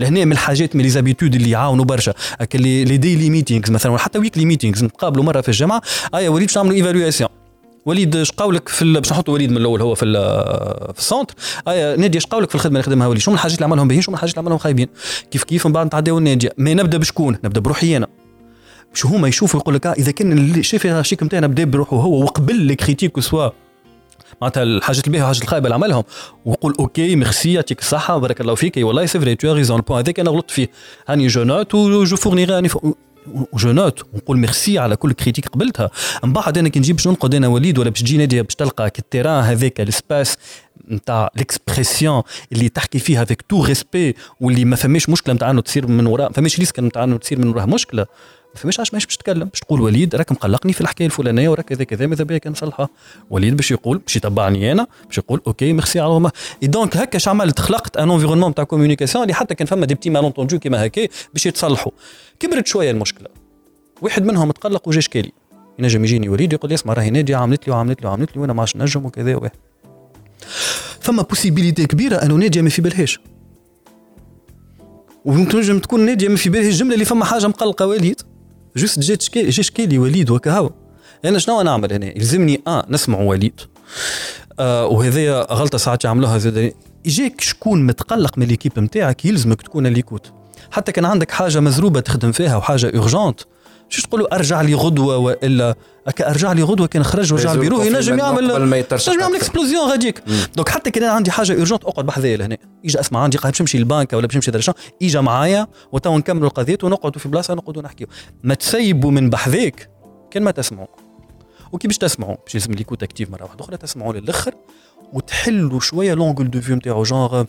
لهنا 0.00 0.24
من 0.24 0.32
الحاجات 0.32 0.76
من 0.76 0.82
les 0.82 0.88
habitudes 0.88 1.34
اللي 1.34 1.50
يعاونوا 1.50 1.84
برشا. 1.84 2.14
les 2.54 2.96
daily 2.96 3.30
meetings 3.30 3.70
مثلا 3.70 3.98
حتى 3.98 4.18
weekly 4.18 4.44
meetings 4.44 4.84
نتقابلوا 4.84 5.24
مرة 5.24 5.40
في 5.40 5.48
الجمعة 5.48 5.82
ايا 6.14 6.28
وليد 6.28 6.46
باش 6.46 6.56
نعملوا 6.56 6.74
évaluation 6.74 7.30
وليد 7.86 8.16
اش 8.16 8.30
قولك 8.30 8.68
في 8.68 8.92
باش 8.92 9.12
نحطوا 9.12 9.34
وليد 9.34 9.50
من 9.50 9.56
الأول 9.56 9.82
هو 9.82 9.94
في 9.94 10.04
في 10.94 10.98
ال 10.98 11.02
centre. 11.02 11.34
ايا 11.68 11.96
نادي 11.96 12.18
اش 12.18 12.26
قولك 12.26 12.48
في 12.48 12.54
الخدمة 12.54 12.80
اللي 12.80 12.82
خدمها 12.82 13.06
وليد؟ 13.06 13.22
شنو 13.22 13.34
الحاجات 13.34 13.56
اللي 13.56 13.64
عملهم 13.64 13.88
باهيين 13.88 14.02
شنو 14.02 14.14
الحاجات 14.14 14.34
اللي 14.34 14.42
عملهم 14.44 14.58
خايبين؟ 14.58 14.88
كيف 15.30 15.44
كيف 15.44 15.66
من 15.66 15.72
بعد 15.72 15.86
نتعداو 15.86 16.18
لنادي؟ 16.18 16.50
mais 16.58 16.74
نبدأ 16.74 16.98
بشكون؟ 16.98 17.38
نبدأ 17.44 17.60
بروحي 17.60 17.96
أنا. 17.96 18.06
باش 18.92 19.06
هما 19.06 19.28
يشوفوا 19.28 19.60
يقول 19.60 19.74
لك 19.74 19.86
آه 19.86 19.92
إذا 19.92 20.12
كان 20.12 20.32
ال 20.38 20.48
chef 20.48 20.86
ال 20.86 20.93
chef 20.93 21.22
نتاعنا 21.22 21.46
بدا 21.46 21.64
بروحه 21.64 21.96
هو 21.96 22.22
وقبل 22.22 22.56
les 22.56 22.74
critiques 22.74 23.20
soit. 23.20 23.50
معناتها 24.42 24.62
الحاجات 24.62 25.06
الباهيه 25.06 25.22
والحاجات 25.22 25.42
الخايبة 25.42 25.66
اللي 25.66 25.74
عملهم. 25.74 26.04
ويقول 26.44 26.74
okay 26.80 27.16
merci 27.16 27.52
يعطيك 27.52 27.80
الصحة 27.80 28.18
بارك 28.18 28.40
الله 28.40 28.54
فيك. 28.54 28.74
والله 28.76 29.06
c'est 29.06 29.20
vrai 29.20 29.34
tu 29.34 29.52
as 29.52 29.58
raison 29.58 29.76
ال 29.76 29.80
point 29.80 29.98
هذاك 29.98 30.20
أنا 30.20 30.30
غلطت 30.30 30.50
فيه. 30.50 30.70
هاني 31.08 31.26
je 31.26 31.42
note 31.42 31.74
و 31.74 31.88
je 31.88 32.16
vais 32.16 32.29
corriger 32.29 32.54
راني 32.54 32.68
je 33.54 33.72
note 33.72 34.02
ونقول 34.14 34.38
ميرسي 34.38 34.78
على 34.78 34.96
كل 34.96 35.12
critique 35.12 35.48
قبلتها. 35.48 35.90
من 36.24 36.32
بعد 36.32 36.58
أنا 36.58 36.68
كي 36.68 36.78
نجي 36.78 36.92
باش 36.92 37.08
ننقد 37.08 37.34
أنا 37.34 37.48
وليد 37.48 37.78
ولا 37.78 37.90
باش 37.90 38.02
تجي 38.02 38.16
نادي 38.16 38.42
باش 38.42 38.54
تلقى 38.54 38.92
ال 38.98 39.04
terrain 39.04 39.44
هذاك 39.44 39.80
l'espace 39.80 40.36
نتاع 40.90 41.30
l'expression 41.36 42.22
اللي 42.52 42.68
تحكي 42.68 42.98
فيها 42.98 43.22
avec 43.22 43.42
tout 43.42 43.64
respect 43.64 44.16
واللي 44.40 44.64
ما 44.64 44.76
فماش 44.76 45.08
مشكلة 45.08 45.34
نتاع 45.34 45.50
أنه 45.50 45.60
تصير 45.60 45.86
من 45.86 46.06
وراء 46.06 46.28
ما 46.28 46.34
فماش 46.34 46.58
ريسك 46.58 46.78
نتاع 46.80 47.04
أنه 47.04 47.16
تصير 47.18 47.38
من 47.38 47.48
وراء 47.48 47.66
مشكلة. 47.66 48.06
فماش 48.58 48.78
علاش 48.80 48.92
ماهيش 48.92 49.06
باش 49.06 49.16
تتكلم 49.16 49.44
باش 49.44 49.60
تقول 49.60 49.80
وليد 49.80 50.14
راك 50.14 50.32
مقلقني 50.32 50.72
في 50.72 50.80
الحكاية 50.80 51.06
الفلانية 51.06 51.48
وراك 51.48 51.64
كذا 51.64 51.84
كذا 51.84 52.06
ماذا 52.06 52.24
بيا 52.24 52.40
نصلحها 52.46 52.88
وليد 53.30 53.56
باش 53.56 53.70
يقول 53.70 53.98
باش 53.98 54.16
يتبعني 54.16 54.72
أنا 54.72 54.86
باش 55.06 55.18
يقول 55.18 55.42
okay 55.46 55.72
merci 55.72 56.00
على 56.00 56.30
donc 56.62 56.96
هكا 56.96 57.18
عملت 57.30 57.60
خلقت 57.60 57.96
un 57.96 58.10
environnement 58.10 58.54
تاع 58.54 58.64
communication 58.64 59.22
اللي 59.22 59.34
حتى 59.34 59.54
كان 59.54 59.66
فما 59.66 59.86
des 59.86 59.94
petits 59.94 60.10
malentendus 60.10 60.58
كيما 60.58 60.86
هكا 60.86 61.08
باش 61.32 61.46
يتصلحوا. 61.46 61.92
كبرت 62.40 62.66
شوية 62.66 62.90
المشكلة. 62.90 63.28
واحد 64.02 64.24
منهم 64.24 64.50
تقلق 64.50 64.88
وجا 64.88 65.00
شكالي 65.00 65.32
ينجم 65.78 66.04
يجيني 66.04 66.28
وليد 66.28 66.52
يقول 66.52 66.68
لي 66.68 66.74
اسمع 66.74 66.92
راهي 66.92 67.10
نادي 67.10 67.34
عملت 67.34 67.68
لي 67.68 67.72
وعملت 67.72 68.02
لي 68.02 68.08
وعملت 68.08 68.36
لي 68.36 68.42
وأنا 68.42 68.52
ما 68.52 68.60
عادش 68.60 68.76
نجم 68.76 69.06
وكذا 69.06 69.36
و. 69.36 69.48
فما 71.00 71.22
possibilité 71.22 71.86
كبيرة 71.86 72.16
أنه 72.16 72.34
ناديه 72.34 72.60
ما 72.62 72.70
في 72.70 72.82
بالهاش. 72.82 73.20
وتنجم 75.24 75.78
تكون 75.78 76.00
ناديه 76.06 76.28
ما 76.28 76.36
في 76.36 76.50
بالها 76.50 76.68
جملة 76.68 76.94
اللي 76.94 77.04
فما 77.04 77.24
حاجة 77.24 77.48
مقلقة 77.48 77.86
وليد. 77.86 78.22
juste 78.78 78.98
جات 78.98 79.22
شكالي 79.22 79.48
جا 79.50 79.62
شكالي 79.62 79.98
وليد 79.98 80.30
وكهو 80.30 80.70
أنا 81.24 81.38
شنو 81.38 81.62
نعمل 81.62 81.92
هنا؟ 81.92 82.06
يلزمني 82.06 82.62
آه 82.66 82.86
نسمع 82.88 83.18
وليد. 83.20 83.60
آه 84.60 84.86
وهذه 84.86 85.30
غلطة 85.40 85.78
ساعات 85.78 86.04
يعملوها 86.04 86.38
زاد 86.38 86.72
يجيك 87.04 87.40
شكون 87.40 87.86
متقلق 87.86 88.38
من 88.38 88.46
l'équipe 88.46 88.78
نتاعك 88.78 89.24
يلزمك 89.24 89.62
تكون 89.62 89.86
l'écoute 89.86 90.32
حتى 90.70 90.92
كان 90.92 91.04
عندك 91.04 91.30
حاجة 91.30 91.60
مزروبة 91.60 92.00
تخدم 92.00 92.32
فيها 92.32 92.56
وحاجة 92.56 92.92
urgente 92.96 93.40
شو 93.88 94.02
تقولوا 94.02 94.34
أرجع 94.34 94.60
لي 94.60 94.74
غدوة 94.74 95.16
وإلا 95.16 95.74
هكا 96.06 96.30
أرجع 96.30 96.52
لي 96.52 96.62
غدوة 96.62 96.86
كان 96.86 97.02
خرج 97.02 97.32
ورجع 97.32 97.52
البيرو 97.52 97.82
ينجم 97.82 98.18
يعمل 98.18 98.44
ينجم 98.44 99.20
يعمل 99.20 99.36
explosion 99.36 99.90
غاديك. 99.90 100.22
donc 100.56 100.68
حتى 100.68 100.90
كان 100.90 101.04
عندي 101.04 101.30
حاجة 101.30 101.52
urgente 101.52 101.84
أقعد 101.84 102.06
بحذايا 102.06 102.36
لهنا 102.36 102.56
يجي 102.84 103.00
أسمع 103.00 103.20
عندي 103.20 103.38
قاعد 103.38 103.52
باش 103.52 103.60
نمشي 103.60 103.78
للبنك 103.78 104.12
ولا 104.12 104.26
باش 104.26 104.36
نمشي 104.36 104.50
درشان 104.50 104.74
يجي 105.00 105.20
معايا 105.20 105.66
وتوا 105.92 106.18
نكملوا 106.18 106.48
القضية 106.48 106.78
ونقعدوا 106.82 107.20
في 107.20 107.28
بلاصة 107.28 107.54
نقعدوا 107.54 107.82
نحكيو 107.82 108.06
ما 108.42 108.54
تسيبوا 108.54 109.10
من 109.10 109.30
بحذاك 109.30 109.90
كان 110.30 110.42
ما 110.42 110.50
تسمعوا. 110.50 110.86
وكي 111.72 111.88
باش 111.88 111.98
تسمعوا؟ 111.98 112.36
باش 112.44 112.54
لازم 112.54 112.72
l'écoute 112.72 113.02
active 113.02 113.30
مرة 113.30 113.42
واحدة 113.42 113.64
أخرى 113.64 113.76
تسمعوا 113.76 114.12
للآخر 114.12 114.54
وتحلوا 115.12 115.80
شوية 115.80 116.14
l'angle 116.14 116.50
de 116.50 116.60
vue 116.60 116.76
نتاعو 116.76 117.02
جونغ 117.02 117.44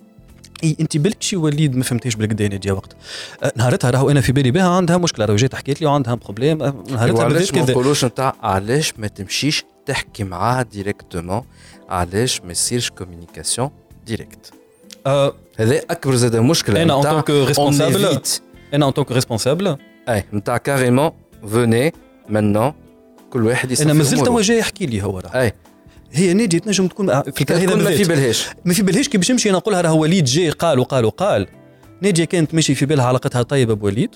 اي 0.63 0.75
انت 0.79 0.97
بالك 0.97 1.21
شي 1.21 1.35
وليد 1.35 1.75
ما 1.75 1.83
فهمتيش 1.83 2.15
بالكدا 2.15 2.47
ناديه 2.47 2.71
وقت. 2.71 2.95
أه، 3.43 3.53
نهارتها 3.55 3.89
راهو 3.89 4.09
أنا 4.11 4.21
في 4.21 4.31
بالي 4.31 4.51
بها 4.51 4.69
عندها 4.69 4.97
مشكلة. 4.97 5.25
راهو 5.25 5.35
جات 5.35 5.55
حكيت 5.55 5.81
لي 5.81 5.87
وعندها 5.87 6.15
problème 6.15 6.63
أه، 6.63 6.73
نهارتها 6.89 7.23
علاش 7.23 7.53
ما 7.53 7.61
نقولوش 7.61 8.05
نتاع 8.05 8.35
علاش 8.43 8.93
ما 8.97 9.07
تمشيش 9.07 9.65
تحكي 9.85 10.23
معاها 10.23 10.61
directement 10.61 11.41
علاش 11.89 12.41
ما 12.41 12.51
يصيرش 12.51 12.89
communication 12.89 13.69
directe 14.05 14.53
أه 15.07 15.33
هذا 15.57 15.77
أكبر 15.89 16.15
زاد 16.15 16.35
مشكلة. 16.35 16.81
أنا 16.81 16.97
en 16.97 17.01
tant 17.01 17.17
que 17.17 17.29
responsable 17.29 18.21
أنا 18.73 18.85
en 18.87 18.91
tant 18.91 19.02
que 19.02 19.11
responsable 19.11 19.77
أي 20.09 20.23
نتاع 20.33 20.57
carrément 20.57 21.11
venez 21.47 21.93
maintenant 22.29 22.73
كل 23.29 23.45
واحد 23.45 23.71
يصير 23.71 23.85
أنا 23.85 23.93
مازلت 23.93 24.27
هو 24.27 24.41
جاي 24.41 24.57
يحكي 24.57 24.85
لي 24.85 25.03
هو 25.03 25.19
راه 25.19 25.53
هي 26.13 26.33
نادي 26.33 26.59
تنجم 26.59 26.87
تكون 26.87 27.21
في 27.21 27.41
الكلام 27.41 27.61
هذا 27.61 27.75
ما 27.75 27.95
في 27.95 28.03
بالهاش 28.03 28.45
ما 28.65 28.73
في 28.73 28.81
بالهاش 28.81 29.09
كي 29.09 29.17
باش 29.17 29.31
نمشي 29.31 29.51
نقولها 29.51 29.81
راه 29.81 29.93
وليد 29.93 30.25
جاي 30.25 30.49
قال 30.49 30.79
وقال 30.79 31.05
وقال 31.05 31.47
ناديه 32.01 32.25
كانت 32.25 32.53
ماشي 32.53 32.75
في 32.75 32.85
بالها 32.85 33.05
علاقتها 33.05 33.43
طيبة 33.43 33.73
بوليد 33.73 34.09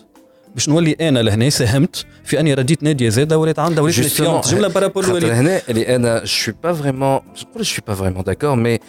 باش 0.53 0.69
نولي 0.69 0.95
أنا 1.01 1.19
لهنا 1.19 1.49
ساهمت 1.49 2.05
في 2.23 2.39
أني 2.39 2.53
رديت 2.53 2.83
ناديه 2.83 3.09
زاده 3.09 3.37
ولات 3.37 3.59
عندها 3.59 3.83
ولات 3.83 3.99
méfiante 3.99 4.47
جملة 4.47 4.67
par 4.67 4.79
rapport 4.79 5.07
ل 5.07 5.11
وليد 5.11 5.29
هنا 5.29 5.61
اللي 5.69 5.95
أنا 5.95 6.23
je 6.23 6.53
pas 6.63 6.73
vraiment 6.73 7.19
je 7.55 7.63
suis 7.63 7.83
pas 7.87 7.95
vraiment 7.95 8.23
d'accord 8.23 8.55
mais 8.55 8.79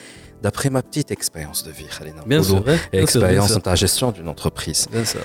d'après 0.44 0.70
ma 0.76 0.82
petite 0.82 1.10
expérience 1.10 1.60
de 1.66 1.70
vie, 1.78 1.88
خلينا. 1.96 2.22
Bien 2.26 2.42
sûr. 2.42 2.62
Expérience 2.92 3.50
dans 3.54 3.64
ta 3.70 3.74
gestion 3.84 4.08
d'une 4.14 4.28
entreprise. 4.28 4.82
Bien 4.94 5.06
sûr. 5.12 5.24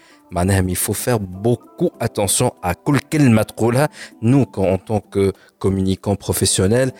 il 0.68 0.76
faut 0.76 0.94
faire 0.94 1.20
beaucoup 1.20 1.90
attention 2.00 2.52
à 2.62 2.74
كل 2.74 2.98
كلمة 3.12 3.42
تقولها 3.42 3.88
nous 4.22 4.46
en 4.56 4.78
tant 4.78 5.00
que 5.00 5.32
communicants 5.58 6.16
professionnels 6.16 6.92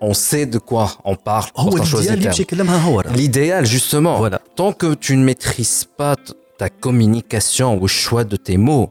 on 0.00 0.14
sait 0.14 0.46
de 0.46 0.58
quoi 0.58 0.88
on 1.04 1.16
parle 1.16 1.50
هو 1.56 1.76
الإديال 1.76 2.70
هو 2.70 3.02
l'idéal 3.02 3.64
justement 3.66 4.18
voilà. 4.18 4.38
tant 4.56 4.72
que 4.72 4.94
tu 4.94 5.16
ne 5.16 5.24
maîtrises 5.24 5.84
pas 5.96 6.16
ta 6.58 6.68
communication 6.68 7.76
ou 7.76 7.82
le 7.82 7.88
choix 7.88 8.24
de 8.24 8.36
tes 8.36 8.56
mots 8.56 8.90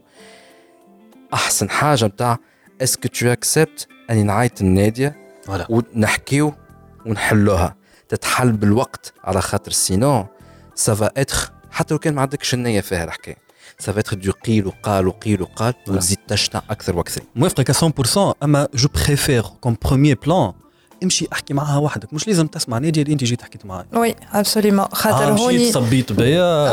أحسن 1.34 1.70
حاجة 1.70 2.06
نتاع 2.06 2.38
est-ce 2.82 2.96
que 2.96 3.08
tu 3.08 3.28
acceptes 3.28 3.88
أني 4.10 4.22
نعيط 4.22 4.60
النادية 4.60 5.16
voilà. 5.48 5.70
ونحكيو 5.70 6.54
ونحلوها 7.06 7.76
تتحل 8.08 8.52
بالوقت 8.52 9.12
على 9.24 9.40
خاطر 9.40 9.70
سينون 9.72 10.26
سافا 10.74 11.10
اتر 11.16 11.52
حتى 11.70 11.94
لو 11.94 11.98
كان 11.98 12.14
ما 12.14 12.22
عندكش 12.22 12.54
النية 12.54 12.80
فيها 12.80 13.04
الحكاية 13.04 13.36
ça 13.85 13.91
va 13.91 13.99
être 13.99 14.15
du 14.15 14.31
قيل 14.31 14.67
وقال 14.67 15.07
وقيل 15.07 15.41
وقال 15.41 15.73
وتزيد 15.87 16.17
تشتع 16.27 16.61
أكثر 16.69 16.97
وأكثر 16.97 17.21
موافقك 17.35 17.71
100% 17.71 18.33
اما 18.43 18.67
je 18.73 18.87
préfère 19.05 19.43
comme 19.61 19.75
premier 19.85 20.17
plan 20.25 20.53
امشي 21.03 21.27
احكي 21.33 21.53
معها 21.53 21.77
وحدك 21.77 22.13
مش 22.13 22.27
لازم 22.27 22.47
تسمع 22.47 22.77
نادي 22.77 23.01
اللي 23.01 23.13
انت 23.13 23.23
جيت 23.23 23.41
حكيت 23.41 23.65
معايا 23.65 23.85
oui 23.93 24.15
absolument 24.33 24.85
خاطر 24.93 25.23
آه 25.23 25.31
هوني 25.31 25.71
صبيت 25.71 26.11
بيا 26.11 26.71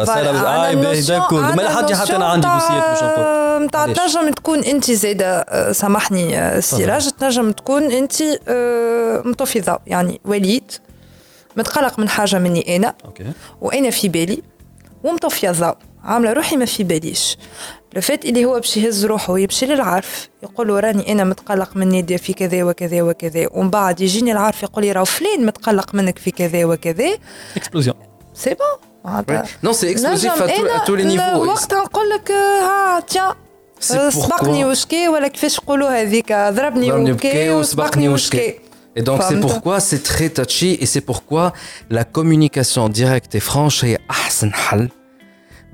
اي 0.69 0.77
باهي 0.77 1.01
d'accord 1.00 1.41
ما 1.41 1.77
حد 1.77 1.93
حتى 1.93 2.17
أنا 2.17 2.25
عندي 2.25 2.49
دوسيات 2.49 2.83
باش 2.83 3.03
نقول 3.03 3.67
نتاع 3.67 3.87
تنجم 3.87 4.31
تكون 4.31 4.59
انت 4.59 4.91
زاده 4.91 5.73
سامحني 5.73 6.61
سراج 6.61 7.11
تنجم 7.11 7.51
تكون 7.53 7.83
انت 7.93 8.23
متفضه 9.25 9.78
يعني 9.87 10.20
وليد 10.25 10.73
متقلق 11.57 11.99
من 11.99 12.09
حاجة 12.09 12.39
مني 12.39 12.77
أنا 12.77 12.95
OK 13.05 13.33
وأنا 13.61 13.91
في 13.91 14.09
بالي 14.09 14.43
ومتفيضه 15.05 15.77
عاملة 16.09 16.33
روحي 16.33 16.57
ما 16.57 16.65
في 16.65 16.85
باليش. 16.85 17.37
لو 17.95 18.01
فات 18.01 18.25
اللي 18.25 18.45
هو 18.45 18.55
باش 18.55 18.77
يهز 18.77 19.07
روحه 19.07 19.33
ويمشي 19.33 19.67
للعرف 19.67 20.28
يقول 20.43 20.69
له 20.69 20.81
راني 20.81 21.12
أنا 21.12 21.25
متقلق 21.25 21.77
من 21.77 21.89
ناديه 21.89 22.17
في 22.17 22.33
كذا 22.33 22.65
وكذا 22.65 23.03
وكذا. 23.03 23.47
ومن 23.51 23.70
بعد 23.70 24.01
يجيني 24.01 24.33
العرف 24.33 24.62
يقول 24.62 24.85
لي 24.85 24.93
راهو 24.93 25.05
فلان 25.05 25.47
متقلق 25.47 25.95
منك 25.95 26.19
في 26.19 26.31
كذا 26.31 26.65
وكذا. 26.65 27.19
explosion 27.57 27.97
c'est 28.34 28.55
bon 28.55 28.67
à, 29.05 29.23
tous- 29.23 29.85
à 29.85 30.43
أنا 30.43 30.85
tous 30.87 30.97
les 30.97 31.05
niveaux. 31.05 31.49
وقتها 31.49 31.85
نقول 31.85 32.11
لك 32.11 32.31
ها 32.31 33.01
تيا 33.01 33.35
سبقني 33.81 34.65
وشكي 34.65 35.09
ولا 35.09 35.28
كيفاش 35.28 35.59
يقولوا 35.59 36.03
هذيك 36.03 36.33
ضربني 36.33 36.93
وبكي 36.93 37.51
وسبقني 37.51 38.09
وشكي. 38.09 38.39
وشكي 38.39 38.69
Et 38.99 39.03
donc 39.03 39.23
c'est 39.23 39.41
pourquoi 39.47 39.78
c'est 39.81 40.03
très 40.12 40.28
touchy 40.39 40.70
et 40.83 40.87
c'est 40.93 41.05
pourquoi 41.11 41.53
la 41.91 42.05
communication 42.05 42.89
directe 42.89 43.35
et 43.35 43.41
franche 43.41 43.85
هي 43.85 43.99
أحسن 44.11 44.53
حل 44.53 44.89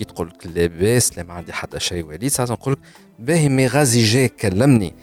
كي 0.00 0.04
تقول 0.04 0.28
لك 0.28 0.46
لاباس 0.46 1.18
لا 1.18 1.22
ما 1.22 1.34
عندي 1.34 1.52
حتى 1.52 1.80
شيء 1.80 2.04
وليد 2.04 2.26
ساعات 2.26 2.50
نقول 2.50 2.72
لك 2.72 2.78
باهي 3.18 3.48
mais 3.48 3.66
غازي 3.66 4.02
جاي 4.02 4.28
كلمني. 4.28 4.94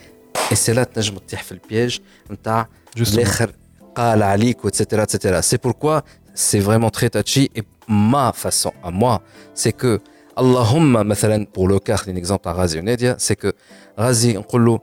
et 0.52 0.56
c'est 0.56 0.74
là 0.74 0.84
تنجم 0.84 1.18
تطيح 1.18 1.44
في 1.44 1.52
ال 1.52 1.60
piège 1.60 2.00
نتاع. 2.32 2.68
الآخر 2.98 3.52
قال 3.96 4.24
عليك 4.24 4.66
و 4.66 4.70
et 4.70 4.79
cetera 4.79 5.06
et 5.06 5.15
cetera 5.15 5.42
c'est 5.42 5.58
pourquoi 5.58 6.00
c'est 6.36 6.62
vraiment 6.62 6.92
très 6.92 7.10
touchy 7.10 7.50
et 7.58 7.64
ma 7.88 8.32
façon 8.32 8.72
à 8.84 8.90
moi 8.90 9.18
c'est 9.54 9.72
que 9.72 9.98
اللهم 10.40 11.08
مثلا 11.08 11.48
pour 11.56 11.72
le 11.72 11.80
cas 11.80 11.98
خليني 11.98 12.20
exemple 12.20 12.44
تاع 12.44 12.52
غازي 12.52 12.80
وناديه 12.80 13.18
c'est 13.18 13.36
que 13.36 13.52
غازي 14.00 14.34
نقول 14.34 14.66
له 14.66 14.80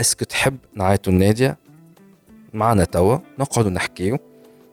est-ce 0.00 0.16
que 0.16 0.24
تحب 0.24 0.56
نعيطوا 0.74 1.12
لناديه 1.12 1.58
معنا 2.52 2.84
توا 2.84 3.18
نقعدوا 3.38 3.70
نحكيو. 3.70 4.18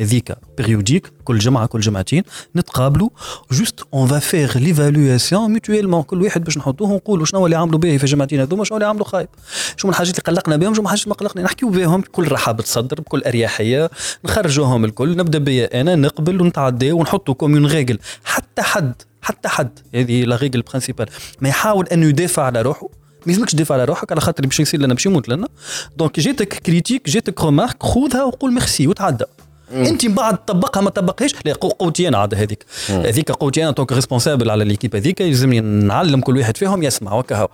هذيك 0.00 0.36
périodique 0.58 1.12
كل 1.24 1.38
جمعة 1.38 1.66
كل 1.66 1.80
جمعتين 1.80 2.22
نتقابلوا 2.56 3.08
juste 3.52 3.80
on 3.94 4.08
va 4.08 4.18
faire 4.18 4.58
l'évaluation 4.58 5.50
mutuellement 5.52 6.02
كل 6.02 6.22
واحد 6.22 6.44
باش 6.44 6.58
نحطوه 6.58 6.90
ونقولوا 6.90 7.24
شنو 7.24 7.46
اللي 7.46 7.56
عملوا 7.56 7.78
باهي 7.78 7.98
في 7.98 8.04
الجمعتين 8.04 8.40
هذوما 8.40 8.64
شنو 8.64 8.76
اللي 8.76 8.86
عملوا 8.86 9.04
خايب. 9.04 9.28
شنو 9.76 9.90
الحاجات 9.90 10.18
اللي 10.18 10.22
قلقنا 10.22 10.56
بهم 10.56 10.74
شنو 10.74 10.82
الحاجات 10.82 11.02
اللي 11.02 11.10
ما 11.10 11.16
قلقنا 11.16 11.42
نحكيو 11.42 11.68
بهم 11.68 12.00
بكل 12.00 12.32
رحابه 12.32 12.64
صدر 12.64 13.00
بكل 13.00 13.22
أريحية 13.22 13.90
نخرجوهم 14.24 14.84
الكل 14.84 15.16
نبدأ 15.16 15.38
بيا 15.38 15.80
أنا 15.80 15.96
نقبل 15.96 16.40
ونتعدى 16.40 16.92
ونحطوا 16.92 17.34
comme 17.34 17.54
une 17.54 17.66
règle 17.66 17.98
حتى 18.24 18.62
حد 18.62 18.94
حتى 19.22 19.48
حد 19.48 19.78
هذه 19.94 20.24
la 20.24 20.36
règle 20.36 20.62
principale 20.62 21.06
ما 21.40 21.48
يحاول 21.48 21.86
انه 21.86 22.06
يدافع 22.06 22.42
على 22.42 22.62
روحه 22.62 22.88
ما 23.26 23.32
يلزمكش 23.32 23.52
تدافع 23.52 23.74
على 23.74 23.84
روحك 23.84 24.12
على 24.12 24.20
خاطر 24.20 24.46
باش 24.46 24.60
يصير 24.60 24.80
لنا 24.80 24.94
باش 24.94 25.06
يموت 25.06 25.28
لنا. 25.28 25.48
donc 25.96 26.20
جاتك 26.20 26.54
critique 26.54 27.10
جاتك 27.10 27.40
remarque 27.40 27.82
خذها 27.82 28.24
وقول 28.24 28.52
ميرسي 28.52 28.86
وتعدى. 28.86 29.24
انت 29.72 30.06
من 30.06 30.14
بعد 30.14 30.36
طبقها 30.44 30.80
ما 30.80 30.90
طبقهاش 30.90 31.34
لا 31.44 31.52
قو- 31.54 31.68
قوتي 31.78 32.08
أنا 32.08 32.18
عاد 32.18 32.34
هذيك. 32.34 32.64
هذيك 32.88 33.30
قوتي 33.30 33.62
أنا 33.62 33.70
donc 33.70 33.92
responsable 33.92 34.50
على 34.50 34.64
l'équipe 34.64 34.96
هذيك 34.96 35.20
يلزمني 35.20 35.60
نعلم 35.60 36.20
كل 36.20 36.38
واحد 36.38 36.56
فيهم 36.56 36.82
يسمع 36.82 37.12
وكهو 37.14 37.48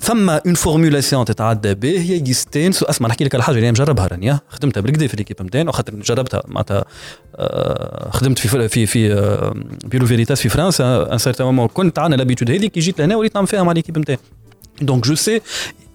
ثم 0.00 0.30
une 0.30 0.54
formulation 0.54 1.24
تتعدى 1.24 1.74
به 1.74 2.00
هي 2.00 2.22
يستانس 2.26 2.82
اسمع 2.82 3.08
نحكي 3.08 3.24
لك 3.24 3.34
على 3.34 3.44
حاجة 3.44 3.56
اللي 3.56 3.70
مجربها 3.70 4.06
راني 4.06 4.30
ها. 4.30 4.40
خدمتها 4.48 4.80
بالكدا 4.80 5.06
في 5.06 5.16
l'équipe 5.16 5.42
نتاعنا 5.42 5.68
وخاطر 5.68 5.94
جربتها. 5.94 6.42
معناتها 6.48 6.84
آه، 7.36 8.10
خدمت 8.10 8.38
في 8.38 8.68
في 8.68 8.86
في 8.86 9.12
آه، 9.12 9.54
Bureau 9.84 10.06
Veritas 10.06 10.40
في 10.40 10.48
فرنسا 10.48 11.12
un 11.12 11.18
certain 11.18 11.46
moment 11.46 11.68
كنت 11.68 11.98
عندنا 11.98 12.16
l'habitude 12.16 12.50
هذيك 12.50 12.72
كي 12.72 12.80
جيت 12.80 12.98
لهنا 12.98 13.16
وليت 13.16 13.34
نعمل 13.34 13.46
فيها 13.46 13.62
مع 13.62 13.72
l'équipe 13.72 13.98
نتاعي 13.98 14.18
donc 14.82 15.04
je 15.04 15.14
sais 15.14 15.40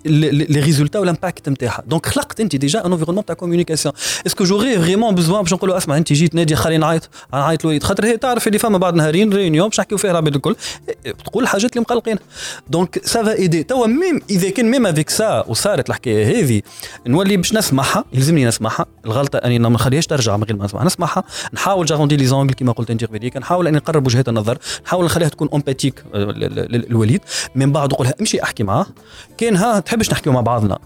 les 0.05 0.59
résultats 0.59 0.99
وال 0.99 1.12
impact 1.12 1.49
نتاعها 1.49 1.83
donc 1.87 2.05
خلقت 2.05 2.39
انت 2.39 2.55
déjà 2.55 2.85
un 2.85 2.91
environnement 2.91 3.25
تاع 3.25 3.35
communication 3.35 3.93
est-ce 4.27 4.38
que 4.38 4.43
j'aurai 4.43 4.79
vraiment 4.79 5.15
besoin 5.15 5.41
باش 5.41 5.53
نقول 5.53 5.69
له 5.69 5.77
اسمع 5.77 5.97
انت 5.97 6.13
جيت 6.13 6.35
نادي 6.35 6.55
خليني 6.55 6.77
نعيط 6.77 7.09
نعيط 7.33 7.63
لوليد 7.63 7.83
خاطر 7.83 8.05
هي 8.05 8.17
تعرف 8.17 8.47
اللي 8.47 8.59
فما 8.59 8.77
بعد 8.77 8.95
نهارين 8.95 9.33
réunion 9.33 9.67
باش 9.67 9.79
نحكيو 9.79 9.97
فيها 9.97 10.11
العباد 10.11 10.35
الكل 10.35 10.55
تقول 11.25 11.43
الحاجات 11.43 11.71
اللي 11.71 11.81
مقلقين 11.81 12.17
donc 12.69 13.05
ça 13.05 13.19
va 13.19 13.33
aider 13.33 13.63
توا 13.63 13.87
même 13.87 14.21
اذا 14.29 14.49
كان 14.49 14.65
même 14.71 14.87
avec 14.87 15.09
ça 15.09 15.45
وصارت 15.47 15.89
الحكاية 15.89 16.39
هذه 16.39 16.61
نولي 17.07 17.37
باش 17.37 17.53
نسمعها 17.53 18.05
يلزمني 18.13 18.45
نسمعها 18.45 18.85
الغلطه 19.05 19.37
اني 19.37 19.59
ما 19.59 19.69
نخليهاش 19.69 20.07
ترجع 20.07 20.37
من 20.37 20.43
غير 20.43 20.55
ما 20.55 20.65
نسمعها 20.65 20.85
نسمعها 20.85 21.23
نحاول 21.53 21.85
j'arrondis 21.85 22.17
les 22.17 22.25
angles 22.25 22.53
كما 22.53 22.71
قلت 22.71 22.91
انت 22.91 23.03
قبيليك 23.03 23.37
نحاول 23.37 23.67
اني 23.67 23.77
نقرب 23.77 24.07
وجهات 24.07 24.29
النظر 24.29 24.57
نحاول 24.85 25.05
نخليها 25.05 25.29
تكون 25.29 25.49
empathique 25.53 26.03
الوليد 26.13 27.21
من 27.55 27.71
بعد 27.71 27.93
نقول 27.93 28.07
لها 28.07 28.15
امشي 28.19 28.43
احكي 28.43 28.63
معاه 28.63 28.85
كان 29.37 29.55
ها 29.55 29.79
تحبش 29.91 30.11
نحكيو 30.11 30.33
مع 30.33 30.41
بعضنا. 30.41 30.79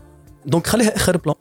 donc 0.46 0.68
خليها 0.68 0.96
آخر 0.96 1.18
plan 1.18 1.36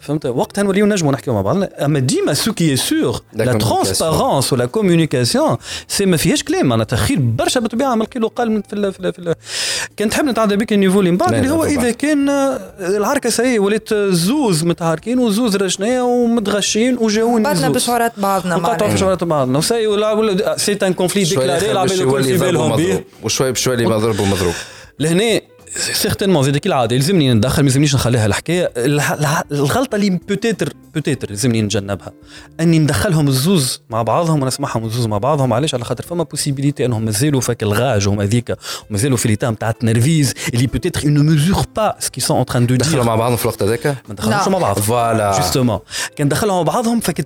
فهمت؟ 0.00 0.26
وقتها 0.26 0.62
نوليو 0.62 0.86
نجموا 0.86 1.12
نحكيو 1.12 1.34
مع 1.34 1.40
بعضنا. 1.42 1.84
أما 1.84 1.98
ديما 1.98 2.34
ce 2.34 2.52
qui 2.52 2.76
est 2.76 3.20
sûr 3.32 3.42
la. 3.42 3.52
transparence 3.52 4.52
و 4.52 4.57
la 4.57 4.66
communication 4.66 5.56
c'est 5.88 6.06
ما 6.06 6.16
فيهاش 6.16 6.42
كلام. 6.42 6.66
معناتها 6.66 6.96
خير 6.96 7.18
برشا 7.20 7.60
بالطبيعه 7.60 7.94
من 7.94 8.02
القيل 8.02 8.24
وقال 8.24 8.50
من 8.50 8.62
في 8.62 8.72
ال 8.72 8.92
في, 8.92 9.00
ال 9.00 9.12
في 9.12 9.18
ال 9.18 9.34
كان 9.96 10.10
تحب 10.10 10.24
نتعدى 10.24 10.56
بك 10.56 10.72
ال 10.72 10.76
niveau 10.76 11.00
اللي 11.00 11.10
من 11.10 11.16
بعد 11.16 11.30
لا، 11.30 11.38
اللي 11.38 11.48
لا، 11.48 11.54
هو. 11.54 11.64
إذا 11.64 11.90
كان 11.90 12.28
العركة 12.80 13.30
c'est 13.30 13.58
ولات 13.58 13.94
زوز 13.94 14.64
متعاركين 14.64 15.18
وزوز 15.18 15.56
رشنية 15.56 16.02
ومتغشين 16.02 16.96
وجاوني 16.98 17.44
بعدنا 17.44 17.66
زوز. 17.66 17.76
بشعورات 17.76 18.12
بعضنا 18.16 18.56
وقطعوا 18.56 18.90
في. 18.90 18.98
شعورات 18.98 19.24
بعضنا. 19.24 19.58
و 19.58 19.63
c'est 19.63 19.86
ولا 19.86 20.12
ولا 20.12 20.56
c'est 20.56 20.72
un 20.72 20.92
conflit 20.92 21.24
déclaré 21.24 21.72
العباد 21.72 21.92
الكل 21.92 22.24
في 22.24 22.38
بالهم 22.38 22.76
به 22.76 23.04
وشوي 23.22 23.52
بشوي 23.52 23.74
اللي 23.74 23.86
مضروب. 23.86 24.20
ومضروب 24.20 24.54
لهنا 24.98 25.40
certainement 25.76 26.42
زيد 26.42 26.66
العادة 26.66 26.96
يلزمني 26.96 27.34
ندخل 27.34 27.62
ما 27.62 27.66
يلزمنيش 27.68 27.94
نخليها 27.94 28.26
الحكاية. 28.26 28.72
الح- 28.76 29.12
الح- 29.12 29.42
الغلطة 29.52 29.96
اللي 29.96 30.10
peut-être 30.28 30.72
peut-être 30.94 31.30
يلزمني 31.30 31.62
نتجنبها 31.62 32.12
أني 32.60 32.78
ندخلهم 32.78 33.28
الزوز 33.28 33.80
مع 33.90 34.02
بعضهم 34.02 34.42
ونسمعهم 34.42 34.84
الزوز 34.84 35.06
مع 35.06 35.18
بعضهم 35.18 35.52
علاش؟ 35.52 35.74
على 35.74 35.84
خاطر 35.84 36.04
فما 36.04 36.24
possibilité 36.24 36.84
أنهم 36.84 37.04
مازالوا 37.04 37.40
فاك 37.40 37.62
الغاج 37.62 38.08
هما 38.08 38.22
هذيك 38.24 38.56
ومازالوا 38.90 39.16
في 39.16 39.28
l'état 39.28 39.50
نتاع 39.50 39.70
التنرفيز 39.70 40.34
اللي 40.54 40.66
peut-être 40.66 41.00
parce 41.78 42.08
qu'ils 42.08 42.24
sont 42.26 42.44
en 42.44 42.52
train 42.52 42.60
de 42.60 42.72
دخلوا 42.72 43.04
مع 43.04 43.16
بعضهم 43.16 43.36
في 43.36 43.42
الوقت 43.44 43.62
هذاك؟ 43.62 43.86
ما 43.86 44.14
لا. 44.30 44.48
مع 44.48 44.58
بعض 44.58 44.78
voilà. 44.78 45.36
justement 45.36 45.78
كان 46.16 46.28
دخلهم 46.28 46.56
مع 46.56 46.62
بعضهم 46.72 47.00
في 47.00 47.08
ال 47.08 47.12
cas 47.12 47.24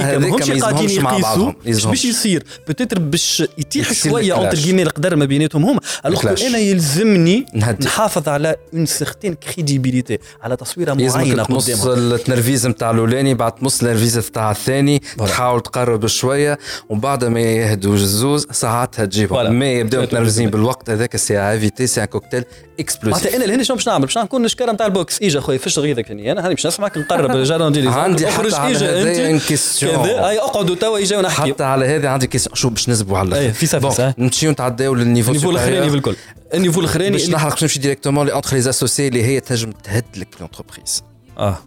هذيك 0.00 0.30
ماهمش 0.30 0.48
ما 0.48 0.60
قاعدين 0.60 0.90
يقيسوا 0.90 1.02
بعضهم، 1.20 1.56
باش 1.90 2.04
يصير؟ 2.04 2.44
peut-être 2.66 2.98
باش 2.98 3.42
يتيح 3.58 3.92
شوية. 3.92 4.32
entre 4.32 4.58
guillemets 4.58 4.82
القدر 4.82 5.16
ما 5.16 5.24
بيناتهم 5.24 5.64
هما. 5.64 5.80
alors. 6.06 6.46
أنا 6.46 6.58
يلزمني. 6.58 7.46
نحافظ 7.64 8.28
على 8.28 8.56
une 8.74 8.86
certaine 8.86 9.34
crédibilité 9.34 10.18
على 10.42 10.56
تصويره 10.56 10.94
معينه 10.94 11.44
تمص 11.44 11.86
التنرفيز 11.86 12.66
نتاع 12.66 12.90
الأولاني 12.90 13.34
بعد 13.34 13.52
تمص 13.52 13.74
التنرفيز 13.82 14.18
نتاع 14.18 14.50
الثاني 14.50 15.02
تحاول 15.18 15.60
تقرب 15.60 16.06
شوية 16.06 16.58
ومن 16.88 17.00
بعد 17.00 17.24
ما 17.24 17.40
يهدوا 17.40 17.94
الزوز 17.94 18.46
ساعاتها 18.50 19.04
تجيبهم. 19.04 19.54
ما 19.54 19.72
يبداو. 19.72 20.02
متنرفزين 20.02 20.50
بالوقت 20.50 20.90
هذاك 20.90 21.16
c'est 21.16 21.38
à 21.38 21.45
éviter 21.45 21.86
c'est 21.86 22.00
un 22.00 22.06
cocktail 22.06 22.44
explosif 22.80 23.24
معناتها 23.24 23.36
أنا 23.36 23.44
لهنا 23.52 23.62
شنو 23.62 23.76
باش 23.76 23.88
نعمل؟ 23.88 24.06
باش 24.06 24.18
نكون 24.18 24.42
نشكر 24.42 24.72
نتاع 24.72 24.86
ال 24.86 24.92
boxe. 24.92 25.22
إيجا 25.22 25.40
خويا 25.40 25.58
فش 25.58 25.78
غيظك 25.78 26.10
هني. 26.10 26.32
أنا 26.32 26.44
هاني 26.46 26.54
باش 26.54 26.66
نسمعك 26.66 26.98
نقرب. 26.98 27.36
جاروندي 27.50 27.80
لي 27.80 27.90
عندي 27.90 28.26
حتى 28.26 28.56
على. 28.56 29.40
كذا. 29.48 30.28
أي 30.28 30.38
اقعدوا 30.38 30.76
توا 30.76 30.96
إيجا 30.96 31.18
ونحكي. 31.18 31.52
حتى 31.52 31.64
على 31.64 31.86
هذا 31.86 32.08
عندي 32.08 32.26
كيسيون 32.26 32.54
شو 32.56 32.68
باش 32.68 32.88
نزبوا 32.88 33.18
على 33.18 33.28
الآخر؟ 33.28 33.52
في 33.52 33.66
سا- 33.66 33.78
في 33.78 33.88
Bon, 33.88 33.92
سا. 33.92 34.14
نمشيو 34.18 34.50
نتعداو 34.50 34.94
للنيفو 34.94 35.30
النيفو 35.30 35.50
الأخراني 35.50 35.86
supérieur. 35.86 35.90
في 35.90 35.96
الكل 35.96 36.16
النيفو 36.54 36.80
الأخراني 36.80 37.10
باش 37.10 37.28
اللي- 37.49 37.49
نحرق 37.49 37.51
باش 37.51 37.63
نمشي 37.63 37.79
ديريكتومون 37.79 38.25
لي 38.25 38.35
انتر 38.35 38.57
لي 38.57 38.69
اسوسي 38.69 39.07
اللي 39.07 39.23
هي 39.23 39.39
تنجم 39.39 39.71
تهد 39.71 40.05
لك 40.17 40.27
لونتربريز 40.41 41.03
اه 41.37 41.57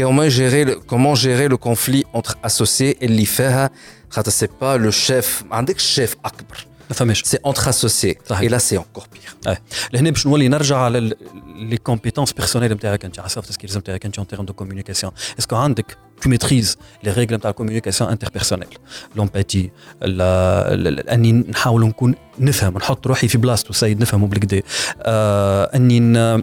comment 0.00 0.28
gérer 0.38 0.64
le, 0.68 0.74
comment 0.92 1.14
gérer 1.24 1.48
le 1.54 1.56
conflit 1.68 2.04
entre 2.18 2.34
associés 2.48 3.02
اللي 3.02 3.24
فيها 3.24 3.70
خاطر 4.10 4.30
سي 4.30 4.48
با 4.60 4.76
لو 4.76 4.90
شيف 4.90 5.42
ما 5.50 5.56
عندكش 5.56 5.82
شيف 5.84 6.16
اكبر 6.24 6.66
ما 6.90 6.94
فهمش 6.96 7.22
سي 7.24 7.38
انتر 7.46 7.68
اسوسيي 7.68 8.18
صحيح. 8.28 8.40
اي 8.40 8.48
لا 8.48 8.58
سي 8.58 8.76
انكور 8.78 9.04
بير 9.12 9.52
ايه 9.52 9.62
لهنا 9.92 10.10
باش 10.10 10.26
نولي 10.26 10.48
نرجع 10.48 10.76
على 10.76 11.14
لي 11.56 11.76
كومبيتونس 11.76 12.32
بيرسونيل 12.32 12.72
نتاعك 12.72 13.04
انت 13.04 13.18
على 13.18 13.28
سوفت 13.28 13.52
سكيلز 13.52 13.78
نتاعك 13.78 14.06
انت 14.06 14.18
اون 14.18 14.26
تيرم 14.26 14.44
دو 14.44 14.52
كوميونيكاسيون 14.52 15.12
اسكو 15.38 15.56
عندك 15.56 15.96
tu 16.22 16.24
tu 16.24 16.28
maîtrises 16.28 16.72
les 17.06 17.10
règles 17.20 17.38
de 17.40 17.44
la 17.48 17.52
communication 17.60 18.06
interpersonnelle 18.14 18.74
l'empathie 19.18 19.66
لا- 20.02 20.74
لا- 20.76 20.88
لا- 20.90 21.14
اني 21.14 21.32
نحاول 21.32 21.86
نكون 21.86 22.14
نفهم 22.38 22.78
نحط 22.78 23.06
روحي 23.06 23.28
في 23.28 23.38
بلاصته 23.38 23.74
سيد 23.74 24.00
نفهمه 24.00 24.26
بالكدا 24.26 24.62
آه 25.02 25.64
اني 25.76 26.00
ن- 26.00 26.42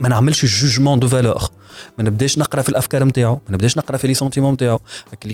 ما 0.00 0.08
نعملش 0.08 0.44
jugement 0.44 0.98
de 0.98 1.08
valeur 1.08 1.42
ما 1.98 2.04
نبداش 2.04 2.38
نقرأ 2.38 2.62
في 2.62 2.68
الأفكار 2.68 3.04
نتاعو 3.04 3.34
ما 3.34 3.54
نبداش 3.54 3.78
نقرأ 3.78 3.96
في 3.96 4.06
les 4.06 4.14
sentiments 4.14 4.52
نتاعو 4.52 4.80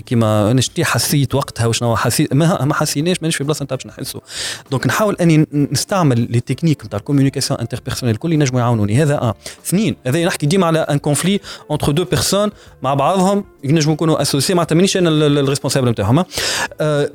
كيما 0.05 0.51
أنا 0.51 0.61
شتي 0.61 0.85
حسيت 0.85 1.35
وقتها 1.35 1.65
وشنو 1.65 1.95
حسيت 1.95 2.33
ما, 2.33 2.65
ما 2.65 2.73
حسيناش 2.73 3.17
مانيش 3.21 3.35
في 3.35 3.43
بلاصة 3.43 3.63
نتاع 3.65 3.77
باش 3.77 3.87
نحسوا 3.87 4.21
donc 4.71 4.87
نحاول 4.87 5.15
أني 5.21 5.47
نستعمل 5.53 6.31
les 6.31 6.39
techniques 6.39 6.85
نتاع 6.85 6.99
ال 6.99 7.03
communication 7.03 7.59
interpersonnelle 7.59 8.15
الكل 8.15 8.33
ينجموا 8.33 8.59
يعاونوني. 8.59 9.03
هذا 9.03 9.23
ان 9.23 9.33
اثنين 9.65 9.95
هذا 10.07 10.25
نحكي 10.25 10.45
ديما 10.45 10.67
على 10.67 10.79
un 10.79 10.97
conflit 10.97 11.39
entre 11.71 11.91
deux 11.91 12.03
personnes 12.03 12.49
مع 12.81 12.93
بعضهم 12.93 13.43
ينجموا 13.63 13.93
يكونوا 13.93 14.21
associés 14.21 14.53
معناتها 14.53 14.75
مانيش 14.75 14.97
أنا 14.97 15.09
ال 15.09 15.16
responsable 15.16 15.89
نتاعهم. 15.89 16.25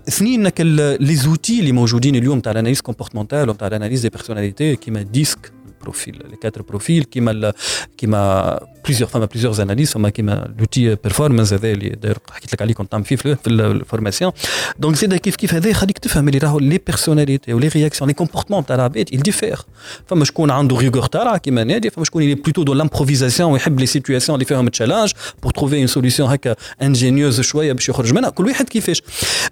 اثنين 0.08 0.40
انك 0.40 0.60
les 1.00 1.14
outils 1.16 1.60
اللي 1.60 1.72
موجودين 1.72 2.16
اليوم 2.16 2.40
تاع 2.40 2.52
ال 2.52 2.56
analyse 2.56 2.80
comportementale 2.80 3.50
وتاع 3.50 3.68
ال 3.68 3.72
analyse 3.72 4.00
des 4.00 4.08
personnalités 4.08 4.76
كيما 4.76 5.02
ديسك 5.02 5.57
بروفيل 5.87 6.21
لي 6.29 6.35
كاتر 6.35 6.61
بروفيل 6.61 7.03
كيما 7.03 7.31
ال- 7.31 7.53
كيما 7.97 8.59
بليزيور 8.85 9.09
فما 9.09 9.25
بليزيور 9.25 9.61
اناليز 9.61 9.91
فما 9.91 10.09
كيما 10.09 10.53
لوتي 10.59 10.95
بيرفورمانس 10.95 11.53
هذا 11.53 11.71
اللي 11.71 11.89
داير 11.89 12.17
حكيت 12.31 12.53
لك 12.53 12.61
عليه 12.61 12.73
كنت 12.73 12.93
نعمل 12.93 13.05
فيه 13.05 13.15
في 13.15 13.35
في 13.35 13.47
الفورماسيون 13.49 14.31
دونك 14.79 14.95
زيد 14.95 15.15
كيف 15.15 15.35
كيف 15.35 15.53
هذا 15.53 15.69
يخليك 15.69 15.97
تفهم 15.97 16.27
اللي 16.27 16.37
راهو 16.39 16.59
لي 16.59 16.77
بيرسوناليتي 16.87 17.53
ولي 17.53 17.67
رياكسيون 17.67 18.07
لي 18.07 18.13
كومبورتمون 18.13 18.65
تاع 18.65 18.75
العباد 18.75 19.09
il 19.09 19.31
diffère 19.31 19.61
فما 20.07 20.25
شكون 20.25 20.51
عنده 20.51 20.77
ريغور 20.77 21.05
تاعها 21.05 21.37
كيما 21.37 21.63
نادي 21.63 21.89
فما 21.89 22.05
شكون 22.05 22.21
اللي 22.23 22.35
بلوتو 22.35 22.63
دو 22.63 22.73
لامبروفيزاسيون 22.73 23.51
ويحب 23.51 23.79
لي 23.79 23.85
سيتوياسيون 23.85 24.35
اللي 24.35 24.45
فيهم 24.45 24.67
تشالنج 24.69 25.11
بور 25.43 25.51
تروفي 25.51 25.77
اون 25.79 25.87
سوليسيون 25.87 26.29
هكا 26.29 26.55
انجينيوز 26.81 27.41
شويه 27.41 27.73
باش 27.73 27.89
يخرج 27.89 28.13
منها 28.13 28.29
كل 28.29 28.45
واحد 28.47 28.69
كيفاش 28.69 29.01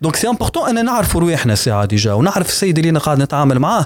دونك 0.01 0.15
سي 0.15 0.27
امبورتون 0.29 0.69
انا 0.69 0.81
نعرف 0.81 1.15
رواحنا 1.17 1.55
ساعه 1.55 1.85
ديجا 1.85 2.13
ونعرف 2.13 2.47
السيد 2.49 2.77
اللي 2.77 2.89
انا 2.89 2.99
قاعد 2.99 3.19
نتعامل 3.21 3.59
معاه 3.59 3.85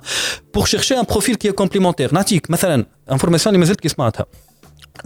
بور 0.53 0.65
شيرشي 0.65 0.99
ان 0.99 1.03
بروفيل 1.03 1.35
كي 1.35 1.51
كومبليمونتير 1.51 2.13
نعطيك 2.13 2.38
مثلا 2.48 2.86
انفورماسيون 3.12 3.54
اللي 3.54 3.60
مازلت 3.60 3.80
كي 3.80 3.88
سمعتها 3.88 4.26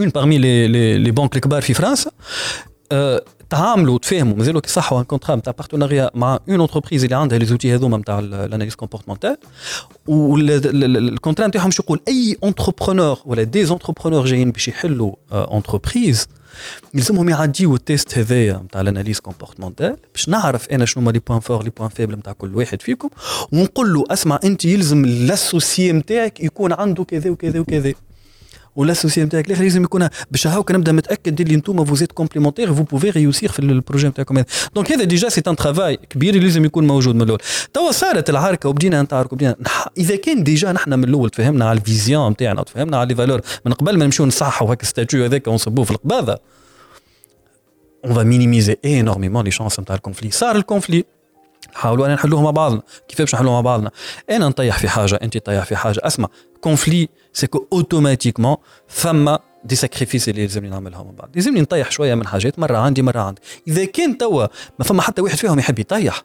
اون 0.01 0.09
بارمي 0.09 0.39
لي 0.39 0.69
لي 0.69 0.99
لي 0.99 1.11
بنك 1.11 1.37
الكبار 1.37 1.63
في 1.63 1.75
فرنسا 1.75 2.11
تعاملوا 3.51 3.99
تفاهموا 3.99 4.37
مازالوا 4.37 4.61
كي 4.61 4.71
صحوا 4.71 4.99
un 5.01 5.05
contrat 5.05 5.37
نتاع 5.37 5.53
partenariat 5.53 6.11
مع 6.15 6.39
une 6.49 6.61
entreprise 6.61 7.05
اللي 7.05 7.17
عندها 7.17 7.39
les 7.39 7.45
outils 7.45 7.75
هذوما 7.75 7.97
نتاع 7.97 8.19
ال 8.19 8.26
analyse 8.26 8.75
comportementale 8.75 9.37
وال 10.07 10.38
contrat 10.38 11.47
نتاعهم 11.47 11.71
شو 11.71 11.83
يقول 11.83 12.01
أي 12.09 12.37
entrepreneur 12.45 13.19
ولا 13.25 13.43
des 13.43 13.61
entrepreneurs 13.61 14.25
جايين 14.25 14.51
باش 14.51 14.69
يحلوا 14.69 15.15
entreprise 15.33 16.29
يلزمهم 16.95 17.29
يعديوا 17.29 17.77
ال 17.77 17.85
test 17.85 18.19
هذايا 18.19 18.63
نتاع 18.65 18.81
ال 18.81 18.86
analyse 18.86 19.21
comportementale 19.21 19.97
باش 20.13 20.29
نعرف 20.29 20.69
أنا 20.69 20.85
شنو 20.85 21.03
هما 21.03 21.11
les 21.11 21.19
points 21.19 21.41
forts 21.41 21.63
les 21.65 21.71
points 21.71 21.89
faibles 21.89 22.15
نتاع 22.15 22.33
كل 22.33 22.55
واحد 22.55 22.83
فيكم. 22.83 23.09
ونقول 23.53 23.95
له 23.95 24.05
أسمع 24.11 24.41
أنت 24.45 24.65
يلزم 24.65 25.05
ال 25.05 25.16
associé 25.16 25.93
نتاعك 25.93 26.41
يكون 26.41 26.73
عنده 26.73 27.05
كذا 27.05 27.31
وكذا 27.31 27.61
وكذا. 27.61 27.95
وال 28.77 28.87
associé 28.87 29.25
نتاعك 29.25 29.47
الآخر 29.47 29.63
لازم 29.63 29.85
يكون 29.85 30.09
باش 30.31 30.47
هاوكا 30.47 30.75
نبدأ 30.75 30.93
متأكد 30.93 31.41
اللي 31.41 31.55
أنتم 31.55 31.85
vous 31.85 31.99
êtes 31.99 32.13
complémentaires 32.13 32.75
vous 32.75 32.83
pouvez 32.83 33.11
réussir 33.11 33.53
في 33.53 33.59
ال 33.59 33.66
projet 33.66 34.09
نتاعكم 34.09 34.39
هذا. 34.39 34.47
donc 34.75 34.93
هذا 34.93 35.05
déjà 35.05 35.29
c'est 35.29 35.43
un 35.47 35.57
travail 35.57 35.97
كبير 35.97 36.35
اللي 36.35 36.47
لازم 36.47 36.65
يكون 36.65 36.87
موجود 36.87 37.15
من 37.15 37.23
الأول. 37.23 37.41
توا 37.73 37.93
صارت 37.93 38.31
العركة 38.31 38.69
وبدينا 38.69 39.03
نتعاركوا 39.03 39.37
بدينا. 39.37 39.57
إذا 39.99 40.17
كان 40.17 40.45
déjà 40.45 40.73
نحن 40.73 40.95
من 40.95 41.05
الأول 41.05 41.31
تفهمنا 41.31 41.65
على 41.69 41.79
ال 41.79 41.86
vision 41.86 42.31
نتاعنا 42.31 42.63
تفهمنا 42.63 42.97
على 42.97 43.09
les 43.09 43.15
valeurs 43.15 43.41
من 43.65 43.73
قبل 43.73 43.99
ما 43.99 44.05
نمشيو 44.05 44.27
نصححوا 44.27 44.73
هكا 44.73 44.87
statut 44.87 45.25
هذاك 45.25 45.47
ونصبوه 45.47 45.85
في 45.85 45.91
القباضة 45.91 46.39
on 48.07 48.11
va 48.11 48.25
minimiser 48.25 48.77
énormément 48.85 49.43
les 49.43 49.55
chances 49.59 49.81
نتاع 49.81 49.95
ال 49.95 49.99
conflit 49.99 50.31
صار 50.31 50.57
ال 50.57 50.63
conflit 50.63 51.05
نحاولوا 51.75 52.07
ان 52.07 52.13
نحلوه 52.13 52.43
مع 52.43 52.51
بعضنا. 52.51 52.83
كيف 53.09 53.19
باش 53.19 53.35
نحلوه 53.35 53.53
مع 53.53 53.61
بعضنا؟ 53.61 53.91
أنا 54.31 54.49
نطيح 54.49 54.79
في 54.79 54.89
حاجة 54.89 55.15
أنت 55.23 55.39
تطيح 55.39 55.65
في 55.65 55.77
حاجة. 55.77 56.01
أسمع 56.03 56.29
conflit 56.65 57.09
c'est 57.33 57.54
que 57.54 57.67
automatiquement 57.73 58.57
ثم 58.91 59.37
des 59.65 59.75
sacrifices 59.77 60.29
اللي 60.29 60.43
لازمني 60.43 60.71
نعملهم 60.71 61.07
مع 61.07 61.13
بعض 61.13 61.31
لازمني 61.35 61.61
نطيح 61.61 61.91
شوية 61.91 62.15
من 62.15 62.27
حاجات 62.27 62.59
مره 62.59 62.77
عندي 62.77 63.03
مره 63.03 63.21
عندي 63.21 63.41
اذا 63.69 63.85
كان 63.85 64.19
توا 64.19 64.47
ما 64.79 64.85
فما 64.85 65.03
حتى 65.03 65.23
واحد 65.23 65.37
فيهم 65.37 65.59
يحب 65.59 65.79
يطيح 65.79 66.23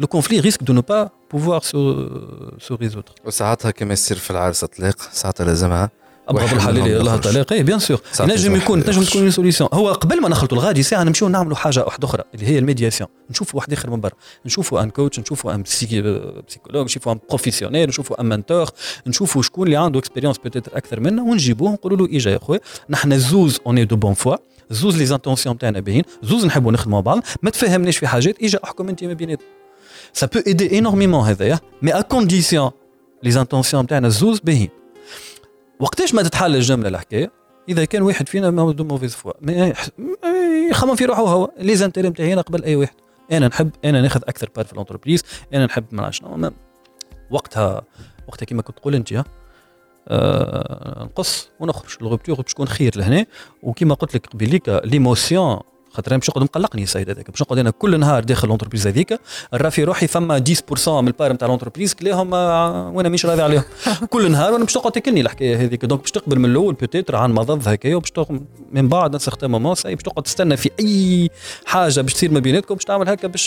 le 0.00 0.06
conflit 0.06 0.40
risque 0.40 0.62
de 0.62 0.72
ne 0.72 0.80
pas 0.80 1.10
pouvoir 1.32 1.60
se 1.60 2.08
se 2.58 2.74
résoudre 2.74 3.12
وساعتها 3.24 3.70
كما 3.70 3.92
يصير 3.92 4.16
في 4.16 4.30
العرس 4.30 4.64
طلاق 4.64 5.02
ساعتها 5.12 5.44
لازمها 5.44 5.90
ابغض 6.28 6.52
الحلال 6.52 7.06
يخرج. 7.06 7.20
طلاق 7.20 7.52
et 7.52 7.62
bien 7.62 7.78
sûr 7.78 8.00
واحد 8.20 8.40
يكون 8.40 8.80
يخرج. 8.80 9.08
تكون 9.08 9.30
solution 9.30 9.70
هو 9.72 9.92
قبل 9.92 10.20
ما 10.20 10.28
نخلطوا 10.28 10.58
الغادي 10.58 10.82
ساعة 10.82 11.02
نمشيو 11.04 11.28
نعملوا 11.28 11.56
حاجة 11.56 11.84
واحدة 11.84 12.08
أخرى 12.08 12.22
اللي 12.34 12.46
هي 12.46 12.58
ال 12.58 12.63
médiation. 12.63 13.10
نشوفوا 13.30 13.60
واحد 13.60 13.72
آخر 13.72 13.90
من 13.90 14.00
برا. 14.00 14.12
نشوفوا 14.46 14.82
un 14.82 14.90
coach 14.90 15.20
نشوفوا 15.20 15.54
un 15.54 15.62
psychologue 15.62 16.84
نشوفوا 16.84 17.12
un 17.12 17.18
professionnel 17.28 17.88
نشوفوا 17.88 18.20
un 18.20 18.26
mentor 18.26 18.66
نشوفوا 19.06 19.42
شكون 19.42 19.66
اللي 19.66 19.76
عنده 19.76 19.98
expérience 19.98 20.38
peut-être 20.38 20.76
أكثر 20.76 21.00
منا 21.00 21.22
ونجيبوه 21.22 21.72
نقولوا 21.72 21.98
له 21.98 22.16
اجا 22.16 22.30
يا 22.30 22.38
خويا 22.38 22.60
نحن 22.90 23.18
زوز 23.18 23.60
on 23.66 23.84
est 23.84 23.91
de 23.91 23.96
bonne 23.96 24.14
foi 24.14 24.36
زوز 24.70 24.96
les 24.96 25.06
intentions 25.06 25.58
تاعنا 25.58 25.80
باهيين. 25.80 26.02
زوز 26.22 26.44
نحبوا 26.46 26.72
نخدموا 26.72 27.00
بعض. 27.00 27.20
ما 27.42 27.50
تفهمناش 27.50 27.96
في 27.96 28.06
حاجات 28.06 28.42
اجا 28.42 28.58
أحكم 28.64 28.88
أنت 28.88 29.04
ما 29.04 29.12
بيناتنا 29.12 29.46
ça 30.12 30.26
peut 30.26 30.40
aider 30.46 30.78
énormément 30.78 31.24
هذايا. 31.24 31.60
mais 31.82 31.92
à 31.94 32.00
condition 32.00 32.70
les 33.22 33.30
intentions 33.30 33.86
تاعنا 33.86 34.08
زوز 34.08 34.40
باهيين. 34.40 34.68
وقتاش 35.80 36.14
ما 36.14 36.22
تتحل 36.22 36.56
الجملة 36.56 36.88
الحكاية 36.88 37.32
إذا 37.68 37.84
كان 37.84 38.02
واحد 38.02 38.28
فينا 38.28 38.50
ما 38.50 38.72
de 38.72 38.84
mauvaise 38.84 39.14
foi 39.14 39.32
يخمم 40.70 40.96
في 40.96 41.04
روحه 41.04 41.22
هو. 41.22 41.50
les 41.58 41.76
intérêts 41.76 42.08
نتاعي 42.08 42.34
قبل 42.34 42.64
أي 42.64 42.76
واحد. 42.76 42.94
أنا 43.32 43.48
نحب 43.48 43.70
أنا 43.84 44.02
ناخذ 44.02 44.20
أكثر 44.28 44.50
parts 44.56 44.64
في 44.64 44.72
ال 44.72 44.77
entreprise 44.77 45.22
أنا 45.54 45.66
نحب 45.66 45.84
ما 45.92 46.10
شنو. 46.10 46.50
وقتها 47.30 47.82
وقتها 48.28 48.46
كما 48.46 48.62
كنت 48.62 48.78
تقول 48.78 48.94
أنت 48.94 49.24
آه 50.08 51.04
نقص 51.04 51.50
ونخرج. 51.60 51.96
ال 52.00 52.05
rupture 52.05 52.36
باش 52.36 52.52
تكون 52.52 52.68
خير 52.68 52.98
لهنا. 52.98 53.26
وكما 53.62 53.94
قلت 53.94 54.14
لك 54.14 54.26
قبيليك 54.26 54.68
l'émotion 54.68 55.60
خاطر 55.96 56.10
أنا 56.10 56.18
باش 56.18 56.30
نقعد 56.30 56.42
مقلقني 56.42 56.82
السيد 56.82 57.10
هذاك. 57.10 57.30
باش 57.30 57.42
نقعد 57.42 57.58
أنا 57.58 57.70
كل 57.70 58.00
نهار 58.00 58.24
داخل 58.24 58.46
ال 58.48 58.52
entreprise 58.52 58.86
هذيك 58.86 59.20
نرى 59.54 59.70
في 59.70 59.84
روحي 59.84 60.06
ثم 60.06 60.38
10% 60.38 60.88
من 60.88 61.08
ال 61.08 61.12
parts 61.12 61.32
نتاع 61.32 61.48
ال 61.48 61.52
entreprise 61.52 61.94
كلاهم 61.94 62.32
وأنا 62.96 63.08
مش 63.08 63.26
راضي 63.26 63.42
عليهم. 63.42 63.62
كل 64.10 64.30
نهار 64.30 64.52
وأنا 64.52 64.64
باش 64.64 64.74
تقعد 64.74 64.92
تاكلني 64.92 65.20
الحكاية 65.20 65.56
هذيك. 65.56 65.84
donc 65.84 66.00
باش 66.00 66.10
تقبل 66.10 66.38
من 66.38 66.44
الأول 66.44 66.74
peut-être 66.74 67.16
عن 67.16 67.32
مضض 67.32 67.68
هكايا 67.68 67.96
وباش 67.96 68.12
من 68.72 68.88
بعد 68.88 69.14
un 69.14 69.18
certain 69.18 69.50
moment 69.50 69.74
ça 69.74 69.81
y 69.81 69.84
est 69.84 69.94
باش 69.94 70.02
تقعد 70.02 70.22
تستنى 70.22 70.56
في 70.56 70.70
أي 70.80 71.30
حاجة 71.66 72.00
باش 72.00 72.14
تصير 72.14 72.30
ما 72.30 72.40
بيناتكم 72.40 72.74
باش 72.74 72.84
تعمل 72.84 73.08
هكا 73.08 73.28
باش 73.28 73.46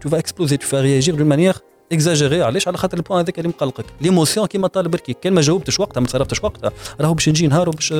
tu 0.00 0.08
vas 0.08 0.18
exploser 0.18 0.56
tu 0.56 0.66
vas 0.66 0.80
réagir 0.80 1.14
d'une 1.14 1.26
manière 1.26 1.56
exagérée 1.92 2.42
علاش؟ 2.42 2.68
على 2.68 2.76
خاطر 2.76 2.96
ال 2.96 3.00
point 3.00 3.20
هذاك 3.20 3.38
اللي 3.38 3.48
مقلقك. 3.48 3.84
l'émotion 4.00 4.46
كيما 4.46 4.68
طالب 4.68 4.90
بركي. 4.90 5.12
كان 5.12 5.32
ما 5.32 5.40
جاوبتش 5.40 5.80
وقتها 5.80 6.00
ما 6.00 6.06
تصرفتش 6.06 6.44
وقتها. 6.44 6.72
راهو 7.00 7.14
باش 7.14 7.28
نجي 7.28 7.46
نهار 7.46 7.68
وباش 7.68 7.92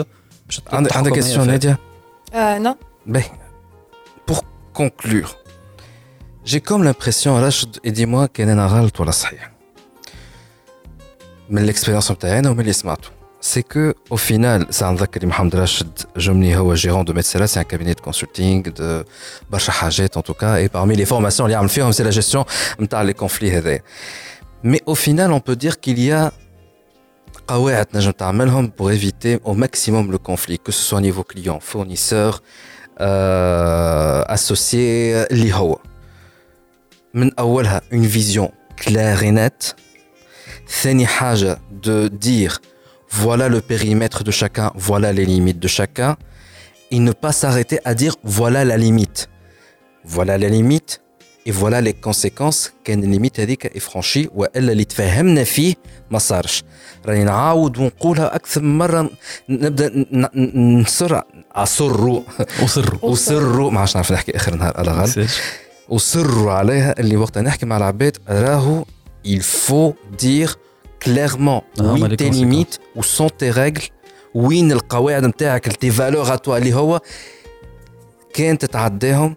باش 0.47 0.61
عندك 0.73 0.97
عندك 0.97 1.19
نادية؟ 1.19 1.79
آه 2.35 2.59
non 2.59 2.75
pour 3.07 3.48
conclure, 4.78 5.38
j'ai 6.46 6.62
comme 6.62 6.84
l'impression, 6.84 7.36
Rachid, 7.36 7.80
et 7.84 7.92
dis-moi 7.92 8.28
quel 8.28 8.50
est 8.50 8.54
غلط 8.54 9.00
ولا 9.00 9.12
صحيح. 9.12 9.52
من 11.50 11.74
l'expérience 11.74 12.12
نتاعنا 12.12 12.50
ومن 12.50 12.60
اللي 12.60 12.74
سمعته. 12.74 13.10
C'est 13.42 13.64
que 13.64 13.94
au 14.10 14.18
final, 14.18 14.66
ça 14.72 14.84
نذكر 14.84 15.26
محمد 15.26 15.56
راشد 15.56 16.00
جمني 16.18 16.58
هو 16.58 16.76
gérant 16.76 17.04
de 17.04 17.14
Metsera, 17.14 17.48
c'est 17.48 17.60
un 17.60 17.64
cabinet 17.64 17.94
de 17.94 18.02
consulting 18.02 18.72
de 18.72 19.06
برشا 19.52 19.72
حاجات 19.72 20.18
en 20.18 20.22
tout 20.22 20.34
cas 20.34 20.62
et 20.62 20.70
parmi 20.70 20.96
les 20.96 21.06
formations 21.06 21.42
اللي 21.42 21.54
يعمل 21.54 21.70
فيهم 21.70 21.92
c'est 21.92 22.04
la 22.04 22.12
gestion 22.12 22.46
نتاع 22.80 23.12
les 23.12 23.14
conflits 23.14 23.52
هذايا. 23.52 23.82
Mais 24.64 24.80
au 24.86 24.96
final, 24.96 25.32
on 25.32 25.42
peut 25.42 25.58
dire 25.58 25.80
qu'il 25.80 26.00
y 26.00 26.12
a 26.12 26.32
قواعد 27.48 27.88
نجم 27.94 28.12
تعملهم 28.12 28.72
pour 28.78 28.92
éviter 28.92 29.40
au 29.44 29.54
maximum 29.54 30.12
le 30.12 30.18
conflit, 30.18 30.60
que 30.60 30.72
ce 30.72 30.82
soit 30.82 30.98
au 30.98 31.02
niveau 31.02 31.24
client, 31.24 31.60
fournisseur, 31.60 32.34
euh, 32.36 32.77
associé 34.28 35.32
اللي 35.32 35.54
هو 35.54 35.80
من 37.14 37.32
أولها 37.40 37.82
une 37.92 38.06
vision 38.06 38.50
claire 38.78 39.24
et 39.24 39.32
nette 39.32 39.76
ثاني 40.82 41.08
حاجة 41.08 41.58
de 41.84 42.08
dire 42.08 42.60
voilà 43.12 43.48
le 43.48 43.62
périmètre 43.62 44.24
de 44.24 44.32
chacun, 44.32 44.72
voilà 44.76 45.14
les 45.14 45.26
limites 45.26 45.60
de 45.60 45.68
chacun 45.68 46.18
et 46.92 47.00
ne 47.00 47.12
pas 47.12 47.32
s'arrêter 47.32 47.80
à 47.86 47.94
dire 47.94 48.16
voilà 48.24 48.66
la 48.66 48.78
limite 48.78 49.30
voilà 50.06 50.38
la 50.38 50.50
limite 50.50 51.02
et 51.47 51.51
voilà 51.53 51.81
les 51.81 51.95
conséquences 52.09 52.71
كان 52.85 53.03
الليميت 53.05 53.41
هذيك 53.41 53.77
افرانشي 53.77 54.29
والا 54.35 54.73
اللي 54.73 54.85
تفهمنا 54.85 55.45
فيه 55.45 55.75
ما 56.11 56.19
صارش 56.19 56.63
راني 57.07 57.25
نعاود 57.25 57.79
ونقولها 57.79 58.35
أكثر 58.35 58.63
من 58.63 58.79
مره 58.79 59.11
نبدا 59.49 59.89
ن- 59.89 60.27
ن- 60.35 60.81
نصر 60.81 61.21
اصر 61.53 62.01
وصروا 62.63 62.99
وصروا 63.03 63.71
ما 63.71 63.81
عادش 63.81 63.95
نعرف 63.95 64.13
نحكي 64.13 64.37
اخر 64.37 64.55
نهار 64.55 64.81
الغال 64.81 65.09
وصروا 65.89 66.53
عليها 66.53 67.01
اللي 67.01 67.17
وقت 67.17 67.39
نحكي 67.39 67.67
مع 67.67 67.77
العباد 67.77 68.17
راهو 68.29 68.85
il 69.27 69.41
faut 69.43 69.93
dire 70.25 70.51
clairement 71.05 71.63
Ah, 71.79 71.83
وين 71.83 72.09
les 72.09 72.17
tes 72.17 72.31
limites 72.31 72.79
où 72.99 73.03
sont 73.03 73.31
tes 73.43 73.51
règles 73.51 73.91
وين 74.35 74.73
القواعد 74.73 75.25
نتاعك 75.25 75.69
valeurs 75.93 76.29
à 76.31 76.37
toi 76.47 76.49
اللي 76.49 76.75
هو 76.75 77.01
كان 78.35 78.59
تتعداهم 78.59 79.37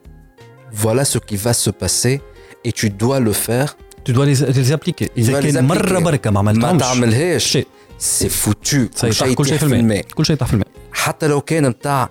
voilà 0.85 1.05
ce 1.13 1.19
qui 1.29 1.37
va 1.47 1.53
se 1.65 1.71
passer 1.83 2.21
et 2.67 2.73
tu 2.73 2.87
dois 3.03 3.21
le 3.29 3.33
faire 3.47 3.71
Tu 4.05 4.13
dois 4.13 4.27
les, 4.31 4.39
les 4.61 4.71
appliquer. 4.77 5.07
dois 5.09 5.19
إذا 5.19 5.41
les 5.41 5.45
كان 5.53 5.65
مرة 5.65 5.79
appliquer. 5.99 6.03
بركة 6.03 6.31
ما 6.31 6.43
ما 6.43 6.51
عملتهمش 6.51 6.81
تعملهاش 6.83 7.45
شيء 7.45 7.67
سي 7.99 8.29
فوتو 8.29 8.87
كل 8.89 8.91
صحيح 8.99 9.13
شيء 9.13 9.35
كل 9.35 9.47
شيء 9.47 9.59
في 9.59 9.65
يطيح 9.67 9.79
الماء 9.79 10.01
كل 10.03 10.27
شيء 10.27 10.35
يطيح 10.37 10.49
في 10.49 10.55
الماء 10.55 10.69
حتى 10.93 11.27
لو 11.27 11.41
كان 11.41 11.69
متاع 11.69 12.11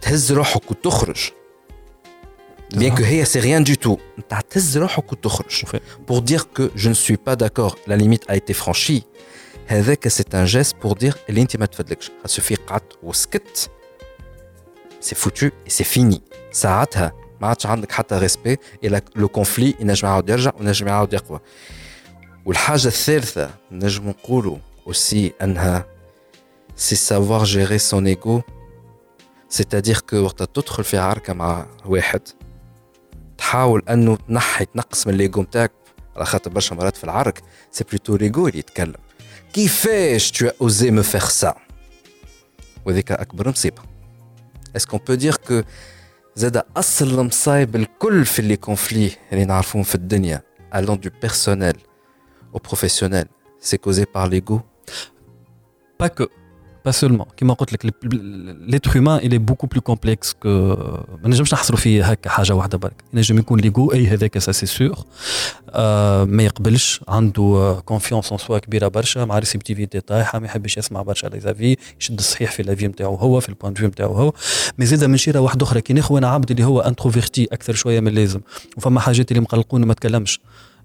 تهز 0.00 0.32
روحك 0.32 0.70
وتخرج 0.70 1.18
bien 2.74 2.90
que 2.96 3.02
هي 3.02 3.24
c'est 3.24 3.40
rien 3.40 3.60
du 3.70 3.76
tout 3.86 3.98
متاع 4.18 4.40
تهز 4.40 4.78
روحك 4.78 5.12
وتخرج 5.12 5.62
وفي- 5.64 5.80
pour 6.10 6.20
dire 6.22 6.44
que 6.58 6.62
je 6.76 6.88
ne 6.88 6.94
suis 6.94 7.16
pas 7.16 7.36
d'accord 7.36 7.76
la 7.86 7.96
limite 7.96 8.24
a 8.28 8.36
été 8.36 8.54
franchie 8.54 9.02
هذاك 9.66 10.08
c'est 10.08 10.34
un 10.34 10.44
geste 10.46 10.74
pour 10.84 10.94
dire 10.94 11.14
اللي 11.28 11.42
انت 11.42 11.56
ما 11.56 11.66
تفدلكش 11.66 12.10
سوفي 12.26 12.54
قعدت 12.54 12.92
وسكت 13.02 13.70
سي 15.00 15.14
فوتو 15.14 15.48
et 15.48 15.72
c'est 15.72 15.84
fini 15.98 16.18
ساعتها 16.52 17.12
ما 17.41 17.47
عادش 17.47 17.65
عندك 17.65 17.91
حتى 17.91 18.15
ريسبي 18.15 18.57
إلى 18.83 19.01
لو 19.15 19.27
كونفلي 19.27 19.75
ينجم 19.79 20.07
يعاود 20.07 20.29
يرجع 20.29 20.51
ونجم 20.59 20.87
يعاود 20.87 21.13
يقوى. 21.13 21.39
والحاجة 22.45 22.87
الثالثة 22.87 23.49
نجم 23.71 24.09
نقولوا 24.09 24.57
aussi 24.89 25.31
أنها 25.41 25.85
سي 26.75 26.95
savoir 26.95 27.45
gérer 27.45 27.79
son 27.79 28.05
ego. 28.05 28.41
C'est-à-dire 29.49 30.05
que 30.05 30.13
وقت 30.13 30.43
تدخل 30.43 30.83
في 30.83 30.97
عركة 30.97 31.33
مع 31.33 31.65
واحد 31.85 32.21
تحاول 33.37 33.83
أنه 33.89 34.15
تنحي 34.15 34.65
تنقص 34.65 35.07
من 35.07 35.13
l'ego 35.13 35.41
نتاعك 35.41 35.71
على 36.15 36.25
خاطر 36.25 36.49
برشا 36.51 36.75
مرات 36.75 36.97
في 36.97 37.03
العرك 37.03 37.41
c'est 37.71 37.83
plutôt 37.83 38.15
l'ego 38.15 38.47
اللي 38.47 38.59
يتكلم. 38.59 38.95
كيفاش 39.53 40.43
as 40.43 40.47
osé 40.63 40.91
me 40.91 41.03
faire 41.03 41.31
ça؟ 41.31 41.55
وذيك 42.85 43.11
أكبر 43.11 43.49
مصيبه 43.49 43.81
est-ce 44.75 44.87
qu'on 44.87 44.97
peut 44.97 45.13
dire 45.13 45.35
que 45.35 45.61
زاد 46.36 46.62
اصل 46.76 47.20
المصايب 47.20 47.76
الكل 47.76 48.24
في 48.24 48.38
اللي 48.38 48.56
كونفلي 48.56 49.10
اللي 49.32 49.44
نعرفوهم 49.44 49.84
في 49.84 49.94
الدنيا 49.94 50.42
allant 50.74 50.96
du 51.06 51.10
personnel 51.26 51.76
au 52.54 52.58
professionnel 52.70 53.26
c'est 53.60 53.78
causé 53.78 54.04
par 54.06 54.26
l'ego 54.28 54.60
Pas 55.98 56.10
que. 56.10 56.24
Pas 56.87 56.93
seulement. 56.93 57.27
كما 57.37 57.53
قلت 57.53 57.73
لك 57.73 57.93
humain 58.87 59.19
il 59.21 59.33
est 59.33 59.39
beaucoup 59.39 59.67
plus 59.67 59.81
complexe 59.81 60.33
que 60.43 60.47
ما 60.47 61.27
نجمش 61.29 61.53
نحصروا 61.53 61.79
فيه 61.79 62.05
هكا 62.05 62.29
حاجة 62.29 62.55
واحدة 62.55 62.77
برك 62.77 63.03
ينجم 63.13 63.37
يكون 63.39 63.59
l'ego 63.59 63.93
et 63.93 64.07
هذاك 64.07 64.37
ça 64.37 64.51
c'est 64.51 64.65
sûr 64.65 65.05
ما 66.25 66.43
يقبلش 66.43 67.01
عنده 67.07 67.81
confiance 67.85 68.31
en 68.31 68.37
soi 68.37 68.57
كبيره 68.57 68.87
برشا 68.87 69.25
مع 69.25 69.39
réceptivité 69.39 69.99
طايحه 69.99 70.39
ما 70.39 70.45
يحبش 70.45 70.77
يسمع 70.77 71.01
برشا 71.01 71.27
les 71.27 71.39
avis 71.39 71.77
يشد 72.01 72.19
الصحيح 72.19 72.51
في 72.51 72.63
l'avis 72.63 72.87
نتاعو 72.87 73.15
هو 73.15 73.39
في 73.39 73.49
ال 73.49 73.52
point 73.52 73.67
de 73.67 73.73
vue 73.73 73.87
نتاعو 73.87 74.13
هو 74.13 74.33
mais 74.77 74.85
زيد 74.85 75.03
من 75.03 75.17
شيره 75.17 75.39
واحدة 75.39 75.63
أخرى 75.63 75.81
كي 75.81 75.93
ناخذ 75.93 76.17
أنا 76.17 76.27
عبد 76.27 76.51
اللي 76.51 76.63
هو 76.63 76.79
introverti 76.79 77.47
أكثر 77.51 77.73
شوية 77.73 77.99
من 77.99 78.07
اللازم 78.07 78.41
وفما 78.77 78.99
حاجات 78.99 79.31
اللي 79.31 79.41
مقلقوني 79.41 79.85
ما 79.85 79.93
تكلمش 79.93 80.39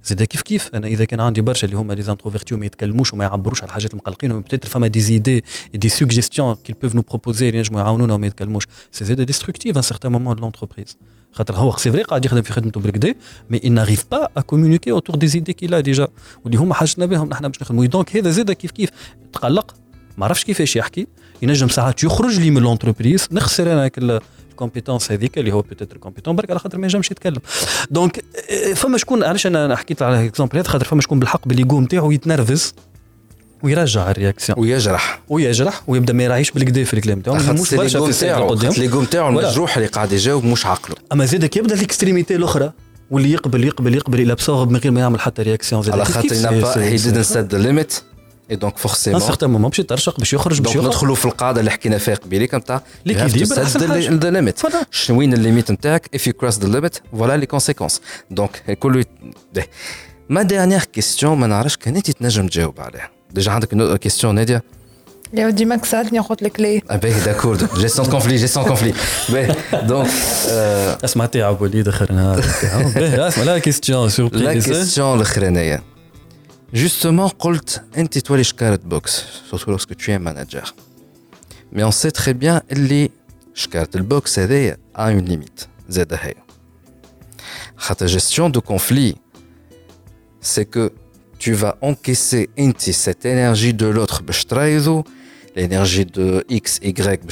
زيد 0.04 0.22
كيف 0.22 0.42
كيف؟ 0.42 0.70
أنا 0.74 0.86
إذا 0.86 1.04
كان 1.04 1.20
عندي 1.20 1.40
برشا 1.40 1.64
اللي 1.66 1.76
هما 1.76 1.92
les 1.92 2.02
introvertis 2.02 2.54
وما 2.54 2.66
يتكلموش 2.66 3.12
وما 3.12 3.24
يعبروش 3.24 3.62
على 3.62 3.68
الحاجات 3.68 3.90
المقلقين 3.90 4.40
peut-être 4.40 4.68
فما 4.68 4.86
des 4.86 5.00
idées 5.00 5.44
des 5.74 5.88
suggestions 5.88 6.54
qu'ils 6.54 6.76
peuvent 6.82 6.94
nous 6.94 7.02
proposer 7.02 7.48
اللي 7.48 7.58
ينجموا 7.58 7.80
يعاونونا 7.80 8.14
وما 8.14 8.26
يتكلموش. 8.26 8.66
c'est 8.92 9.04
زيد 9.04 9.20
destructif 9.20 9.76
un 9.76 9.82
certain 9.82 10.12
moment 10.12 10.36
de 10.36 10.42
l'entreprise 10.42 10.96
خاطر 11.32 11.54
هو 11.54 11.76
c'est 11.76 11.92
vrai 11.92 12.02
قاعد 12.02 12.24
يخدم 12.24 12.42
في 12.42 12.52
خدمته 12.52 12.80
بالكدا 12.80 13.14
mais 13.50 13.58
il 13.58 13.72
n'arrive 13.72 14.04
pas 14.14 14.40
à 14.40 14.42
communiquer 14.42 14.92
autour 14.92 15.16
des 15.16 15.36
idées 15.36 15.54
qu'il 15.54 15.74
a 15.74 15.82
déjà. 15.82 16.08
واللي 16.44 16.58
هما 16.58 16.74
حاجتنا 16.74 17.06
بهم 17.06 17.28
نحن 17.28 17.48
باش 17.48 17.62
نخدموا. 17.62 17.86
donc 17.86 18.16
هذا 18.16 18.30
زيد 18.30 18.52
كيف 18.52 18.70
كيف؟ 18.70 18.90
تقلق 19.32 19.74
ما 20.18 20.26
عرفش 20.26 20.44
كيفاش 20.44 20.76
يحكي 20.76 21.06
ينجم 21.42 21.68
ساعات 21.68 22.04
يخرج 22.04 22.40
لي 22.40 22.50
من 22.50 22.62
l'entreprise 22.62 23.28
نخسر 23.32 23.72
أنا 23.72 23.90
ال 24.66 24.70
compétence 24.70 25.12
هذيك 25.12 25.38
اللي 25.38 25.52
هو 25.52 25.62
peut-être 25.62 25.96
compétent 25.96 26.36
برك 26.36 26.50
على 26.50 26.58
خاطر 26.58 26.78
ما 26.78 26.82
ينجمش 26.84 27.10
يتكلم. 27.10 27.38
donc 27.90 28.24
آه، 28.50 28.72
فما 28.72 28.98
شكون 28.98 29.24
علاش 29.24 29.46
أنا 29.46 29.76
حكيت 29.76 30.02
على 30.02 30.20
ال 30.20 30.25
exemple 30.25 30.58
هذا؟ 30.58 30.68
خاطر 30.68 30.84
فما 30.84 31.00
شكون 31.00 31.18
بالحق 31.18 31.48
ب 31.48 31.53
l'ego 31.53 31.80
نتاعو 31.80 32.10
يتنرفز 32.10 32.74
ويرجع 33.62 34.10
الرياكسيون. 34.10 34.58
ويجرح. 34.58 35.20
ويجرح 35.28 35.82
ويبدأ 35.86 36.12
ما 36.12 36.24
يراعيش 36.24 36.50
بالكدا 36.50 36.84
في 36.84 36.94
الكلام 36.94 37.22
خاطر 37.26 37.52
مش 37.52 37.74
برشا 37.74 37.92
ليغو 37.98 38.04
في 38.04 38.10
السيد 38.10 38.28
نتاعو 38.28 38.44
القدام 38.52 38.70
خاطر 38.70 38.80
ليغو 38.82 39.02
نتاعو 39.02 39.28
ولا. 39.36 39.40
المجروح 39.46 39.76
اللي 39.76 39.88
قاعد 39.88 40.12
يجاوب 40.12 40.44
مش 40.44 40.66
عقله. 40.66 40.96
أما 41.12 41.24
زيد 41.24 41.56
يبدأ 41.56 41.74
ليكستريميتي 41.74 42.36
الأخرى 42.36 42.72
واللي 43.10 43.32
يقبل 43.32 43.64
يقبل 43.64 43.94
يقبل 43.94 44.20
إلى 44.20 44.34
بسورب 44.34 44.70
من 44.70 44.76
غير 44.76 44.92
ما 44.92 45.00
يعمل 45.00 45.20
حتى 45.20 45.42
رياكسيون 45.42 45.90
على 45.92 46.04
خاطر 46.04 46.28
سي- 46.28 46.98
didn't 46.98 47.26
set 47.26 47.54
the 47.54 47.58
limit. 47.66 48.02
Et 48.52 48.56
donc 48.56 48.64
ان 48.64 48.90
forcément 48.90 49.18
سيغتان 49.18 49.50
مومون 49.50 49.70
باش 49.70 49.78
يترشق 49.78 50.18
باش 50.18 50.32
يخرج 50.32 50.60
باش 50.60 50.72
دونك 50.72 50.76
يخرج 50.76 50.86
ندخلوا 50.88 51.14
في 51.14 51.24
القاعدة 51.24 51.60
اللي 51.60 51.70
حكينا 51.70 51.98
فيها 51.98 52.14
نتاع 52.54 52.82
L'équilibre 53.08 53.58
أحسن 53.58 53.88
حاجة. 53.88 54.10
ذا 54.10 54.30
ليميت 54.30 54.58
فوالا. 54.58 54.86
شنو 54.90 55.18
وين 55.18 55.32
الليميت 55.32 55.70
نتاعك 55.70 56.10
if 56.16 56.20
you 56.20 56.32
cross 56.32 56.54
the 56.54 56.66
limit 56.66 57.18
voilà 57.20 57.36
les 57.44 57.56
conséquences 57.56 58.00
donc 58.40 58.72
كله 58.80 59.00
يت- 59.00 59.08
ده. 59.54 59.66
ما 60.28 60.42
dernière 60.48 61.00
question 61.00 61.24
ما 61.24 61.46
نعرفش 61.46 61.76
كان 61.76 61.96
انت 61.96 62.10
تنجم 62.10 62.46
تجاوب 62.46 62.80
عليها 62.80 63.10
ديجا 63.30 63.52
عندك 63.52 63.74
question 64.08 64.24
نادية 64.24 64.62
يا 65.34 65.46
ودي 65.46 65.64
ماك 65.64 65.84
سالتني 65.84 66.18
ناخذ 66.18 66.36
الكلي 66.42 66.80
Ah 66.90 66.92
ben 66.92 67.28
d'accord, 67.28 67.78
gestion 67.80 68.02
de 68.02 68.10
conflit, 68.10 68.38
gestion 68.46 68.62
de 68.64 68.68
conflit. 68.68 68.94
Ben, 69.32 69.54
donc, 69.88 70.06
euh, 70.46 71.04
اسمع 71.04 71.26
وليد 71.62 71.88
اخر 71.88 72.12
نهار 72.12 72.44
باهي، 72.94 73.28
اسمع 73.28 73.44
لا 73.44 73.58
كيستيون 73.58 74.08
la 74.08 74.12
سوربريز 74.12 74.66
question 74.72 74.98
الأخرانية. 74.98 75.82
Justement, 76.72 77.28
Colt, 77.28 77.84
toi 78.22 78.38
les 78.38 78.44
carrot 78.44 78.78
box, 78.82 79.42
surtout 79.46 79.70
lorsque 79.70 79.94
tu 79.94 80.10
es 80.10 80.18
manager. 80.18 80.74
Mais 81.70 81.84
on 81.84 81.90
sait 81.90 82.10
très 82.10 82.32
bien 82.32 82.62
les 82.70 83.10
carrot 83.70 84.02
box 84.02 84.38
a 84.38 85.12
une 85.12 85.26
limite. 85.26 85.68
La 88.00 88.06
gestion 88.06 88.48
de 88.48 88.58
conflit, 88.58 89.16
c'est 90.40 90.64
que 90.64 90.92
tu 91.38 91.52
vas 91.52 91.76
encaisser 91.82 92.48
cette 92.94 93.26
énergie 93.26 93.74
de 93.74 93.86
l'autre, 93.86 94.22
l'énergie 95.54 96.06
de 96.06 96.42
X, 96.48 96.78
Y, 96.82 97.22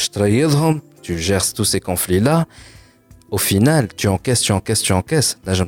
tu 1.01 1.19
gères 1.19 1.51
tous 1.55 1.65
ces 1.65 1.81
conflits-là. 1.81 2.47
Au 3.31 3.39
final, 3.39 3.89
tu 3.97 4.07
encaisses, 4.07 4.43
tu 4.43 4.52
encaisses, 4.52 4.83
tu 4.83 4.93
encaisses. 4.93 5.39
Là, 5.47 5.55
je 5.55 5.65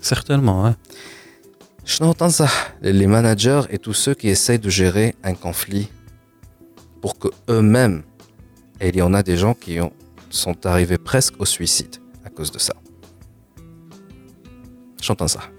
Certainement, 0.00 0.66
hein. 0.66 0.76
شنو 1.85 2.13
تنصح 2.13 2.75
les 2.81 3.07
managers 3.07 3.61
et 3.69 3.77
tous 3.77 3.93
ceux 3.93 4.13
qui 4.13 4.27
essayent 4.29 4.59
de 4.59 4.69
gérer 4.69 5.15
un 5.23 5.35
conflit 5.35 5.87
pour 7.01 7.19
que 7.19 7.29
eux-mêmes, 7.49 8.01
et 8.81 8.89
il 8.89 8.95
y 8.95 9.01
en 9.01 9.13
a 9.13 9.21
des 9.21 9.37
gens 9.37 9.53
qui 9.53 9.79
ont, 9.79 9.93
sont 10.29 10.65
arrivés 10.65 10.97
presque 10.97 11.35
au 11.39 11.45
suicide 11.45 11.95
à 12.25 12.29
cause 12.29 12.51
de 12.51 12.59
ça. 12.59 12.73
شنو 15.01 15.15
تنصح؟ 15.15 15.51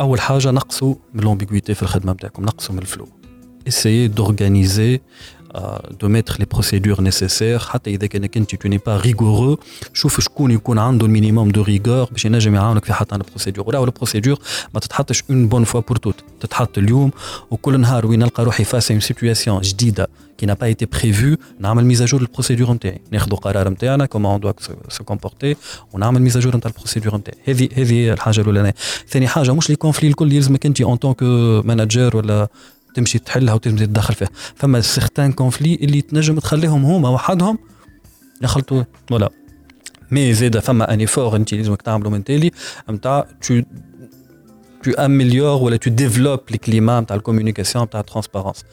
اول 0.00 0.20
حاجه 0.20 0.50
نقصوا 0.50 0.94
من 1.14 1.22
لومبيغويتي 1.22 1.74
في 1.74 1.82
الخدمه 1.82 2.12
نتاعكم 2.12 2.44
نقصوا 2.44 2.74
من 2.74 2.80
الفلو 2.80 3.08
essayez 3.66 4.08
d'organiser 4.08 5.00
euh, 5.00 5.35
de 6.00 6.06
mettre 6.06 6.36
les 6.38 6.46
procédures 6.46 7.02
nécessaires 7.02 7.68
حتى 7.68 7.90
اذا 7.90 8.06
كانك 8.06 8.36
انت 8.36 8.54
tu 8.54 8.68
n'es 8.68 8.78
pas 8.78 9.02
rigoureux 9.06 9.58
شوف 9.94 10.20
شكون 10.20 10.50
يكون 10.50 10.78
عنده 10.78 11.06
المينيموم 11.06 11.50
دو 11.50 11.62
ريغور 11.62 12.08
باش 12.12 12.24
ينجم 12.24 12.54
يعاونك 12.54 12.84
في 12.84 12.92
حتى 12.92 13.14
البروسيدور 13.14 13.68
ولا 13.68 13.84
البروسيدور 13.84 14.38
ما 14.74 14.80
تتحطش 14.80 15.22
اون 15.30 15.48
بون 15.48 15.64
فوا 15.64 15.80
بور 15.80 15.96
توت 15.96 16.24
تتحط 16.40 16.78
اليوم 16.78 17.10
وكل 17.50 17.80
نهار 17.80 18.06
وين 18.06 18.18
نلقى 18.18 18.44
روحي 18.44 18.64
فاس 18.64 18.90
اون 18.90 19.00
سيتوياسيون 19.00 19.60
جديده 19.60 20.08
كي 20.38 20.46
n'a 20.46 20.56
pas 20.56 20.68
été 20.68 20.86
prévu 20.86 21.38
نعمل 21.60 21.84
ميزاجور 21.84 22.20
للبروسيدور 22.20 22.72
نتاعي 22.72 23.00
ناخذوا 23.10 23.38
قرار 23.38 23.68
نتاعنا 23.68 24.06
كومون 24.06 24.30
اون 24.30 24.40
دوا 24.40 24.52
سو 24.88 25.04
كومبورتي 25.04 25.56
ونعمل 25.92 26.22
ميزاجور 26.22 26.56
نتاع 26.56 26.70
البروسيدور 26.70 27.16
نتاعي 27.16 27.38
هذه 27.44 27.68
هذه 27.74 27.92
هي 27.92 28.12
الحاجه 28.12 28.40
الاولانيه 28.40 28.74
ثاني 29.08 29.28
حاجه 29.28 29.54
مش 29.54 29.70
لي 29.70 29.76
كونفلي 29.76 30.08
الكل 30.08 30.32
يلزمك 30.32 30.66
انت 30.66 30.80
اون 30.80 30.96
طونك 30.96 31.22
مانجر 31.66 32.16
ولا 32.16 32.48
تمشي 32.93 33.19
تحلها 33.19 33.53
وتمشي 33.53 33.85
تدخل 33.85 34.13
فيها. 34.13 34.29
فما 34.55 34.81
certains 34.81 35.31
conflits 35.31 35.75
اللي 35.75 36.01
تنجم 36.01 36.39
تخليهم 36.39 36.85
هما 36.85 37.09
وحدهم 37.09 37.57
يخلطوا 38.41 38.83
ولا. 39.11 39.29
mais 40.11 40.33
زيد 40.33 40.59
فما 40.59 40.93
un 40.93 40.99
effort 40.99 41.35
انت 41.35 41.53
لازمك 41.53 41.81
تعملوا 41.81 42.11
من 42.11 42.23
تالي 42.23 42.51
نتاع 42.89 43.27
تو 43.41 43.61
tu 44.85 44.89
améliores 44.89 45.61
ولا 45.61 45.79
tu 45.85 45.89
développes 45.89 46.53
les 46.53 46.57
climats 46.69 47.11
ال 47.11 47.16
communication 47.16 47.85
نتاع 47.85 47.99
ال 47.99 48.04
transparence 48.04 48.63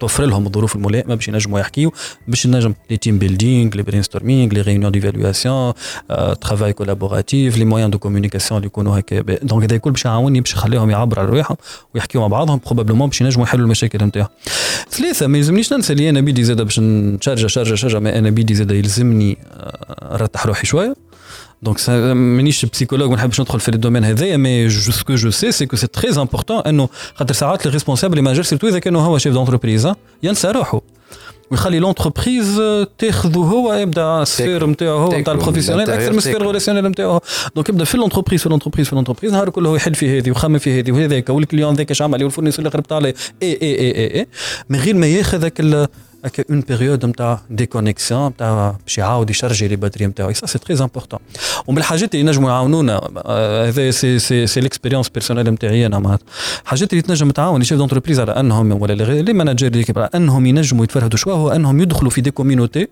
توفر 0.00 0.24
لهم 0.24 0.46
الظروف 0.46 0.76
الملائمه 0.76 1.14
باش 1.14 1.28
ينجموا 1.28 1.60
يحكيوا 1.60 1.90
باش 2.28 2.46
نجم 2.46 2.74
les 2.90 2.96
team 2.96 3.18
building 3.18 3.74
les 3.74 3.82
brainstorming 3.82 4.52
les 4.52 4.60
réunions 4.60 4.92
d'évaluation 4.92 5.72
travail 6.40 6.72
collaboratif 6.72 7.58
les 7.58 7.64
moyens 7.64 7.90
de 7.90 7.98
communication 7.98 8.58
اللي 8.58 8.66
يكونوا 8.66 8.98
هكا. 8.98 9.20
donc 9.20 9.64
هذا 9.64 9.76
الكل 9.76 9.90
باش 9.90 10.04
يعاوني 10.04 10.40
باش 10.40 10.52
يخليهم 10.52 10.90
يعبروا 10.90 11.24
على 11.24 11.32
رواحهم 11.32 11.56
ويحكيوا 11.94 12.22
مع 12.22 12.28
بعضهم 12.28 12.60
probablement 12.66 13.08
باش 13.08 13.20
ينجموا 13.20 13.44
يحلوا 13.44 13.64
المشاكل 13.64 14.04
نتاعهم. 14.04 14.28
ثلاثة 14.90 15.26
ما 15.26 15.38
يلزمنيش 15.38 15.72
ننسى 15.72 15.92
اللي 15.92 16.10
أنا 16.10 16.20
بيدي 16.20 16.44
زاد 16.44 16.62
باش 16.62 16.80
نشارجه 16.80 17.46
شارجه 17.46 17.74
شارجه 17.74 17.98
ما 17.98 18.18
أنا 18.18 18.30
بيدي 18.30 18.54
زاد 18.54 18.70
يلزمني 18.70 19.38
آه، 19.52 20.12
نرتاح 20.12 20.46
روحي 20.46 20.66
شوية. 20.66 20.94
دونك 21.63 21.89
مانيش 21.89 22.65
بسيكولوج 22.65 23.09
ما 23.09 23.15
نحبش 23.15 23.41
ندخل 23.41 23.59
في 23.59 23.69
الدومين 23.69 24.03
هذايا 24.03 24.37
مي 24.37 24.69
سكو 24.69 25.15
جو 25.15 25.29
سي 25.29 25.51
سي 25.51 25.65
كو 25.65 25.75
سي 25.75 25.87
تري 25.87 26.21
امبورتون 26.21 26.59
انه 26.59 26.89
خاطر 27.15 27.33
ساعات 27.33 27.65
لي 27.65 27.71
ريسبونسابل 27.71 28.15
لي 28.15 28.21
مانجر 28.21 28.43
سيرتو 28.43 28.67
اذا 28.67 28.79
كانوا 28.79 29.01
هو 29.01 29.17
شيف 29.17 29.33
دونتربريز 29.33 29.87
ينسى 30.23 30.47
روحه 30.47 30.81
ويخلي 31.51 31.79
لونتربريز 31.79 32.61
تاخذه 32.97 33.37
هو 33.37 33.73
يبدا 33.73 34.21
السفير 34.21 34.67
نتاعو 34.67 34.97
هو 34.97 35.17
نتاع 35.17 35.33
البروفيسيونيل 35.33 35.89
اكثر 35.89 36.11
من 36.11 36.17
السفير 36.17 36.41
ريلاسيونيل 36.41 36.87
نتاعو 36.87 37.19
دونك 37.55 37.69
يبدا 37.69 37.83
في 37.83 37.97
لونتربريز 37.97 38.41
في 38.41 38.49
لونتربريز 38.49 38.87
في 38.87 38.95
لونتربريز 38.95 39.31
نهار 39.31 39.49
كله 39.49 39.69
هو 39.69 39.75
يحل 39.75 39.95
في 39.95 40.17
هذه 40.17 40.31
وخمم 40.31 40.57
في 40.57 40.79
هذه 40.79 40.91
وهذاك 40.91 41.29
والكليون 41.29 41.75
ذاك 41.75 41.91
اش 41.91 42.01
عمل 42.01 42.23
والفورنيسور 42.23 42.59
اللي 42.59 42.69
قربت 42.69 42.91
عليه 42.91 43.13
اي 43.43 43.51
اي 43.61 43.79
اي 43.79 43.91
اي 43.95 44.19
اي 44.19 44.27
من 44.69 44.79
غير 44.79 44.95
ما 44.95 45.07
ياخذ 45.07 45.37
هذاك 45.37 45.89
هكا 46.24 46.44
اون 46.50 46.60
بيريود 46.60 47.06
نتاع 47.06 47.40
ديكونيكسيون 47.50 48.26
نتاع 48.26 48.76
باش 48.84 48.98
يعاود 48.98 49.30
يشرجي 49.30 49.68
لي 49.68 49.76
باتري 49.76 50.06
نتاعو 50.06 50.32
سا 50.32 50.46
سي 50.46 50.58
تري 50.58 50.78
امبورتون 50.80 51.18
ومن 51.66 51.78
الحاجات 51.78 52.14
اللي 52.14 52.26
ينجموا 52.26 52.50
يعاونونا 52.50 53.00
هذا 53.68 53.90
c'est 53.90 54.18
c'est 54.18 54.46
c'est 54.46 54.60
l'expérience 54.60 55.08
personnelle 55.08 55.50
نتاعي 55.50 55.86
أنا 55.86 55.98
معناتها 55.98 56.24
الحاجات 56.62 56.92
اللي 56.92 57.02
تنجم 57.02 57.30
تعاون 57.30 57.58
les 57.58 57.64
chefs 57.64 57.78
d'entreprise 57.78 58.20
على 58.20 58.32
انهم 58.32 58.82
ولا 58.82 58.92
les 58.92 59.32
managers 59.32 59.84
على 59.96 60.10
انهم 60.14 60.46
ينجموا 60.46 60.84
يتفرهدوا 60.84 61.18
شوية 61.18 61.34
هو 61.34 61.50
انهم 61.50 61.80
يدخلوا 61.80 62.10
في 62.10 62.20
des 62.20 62.30
communities 62.30 62.88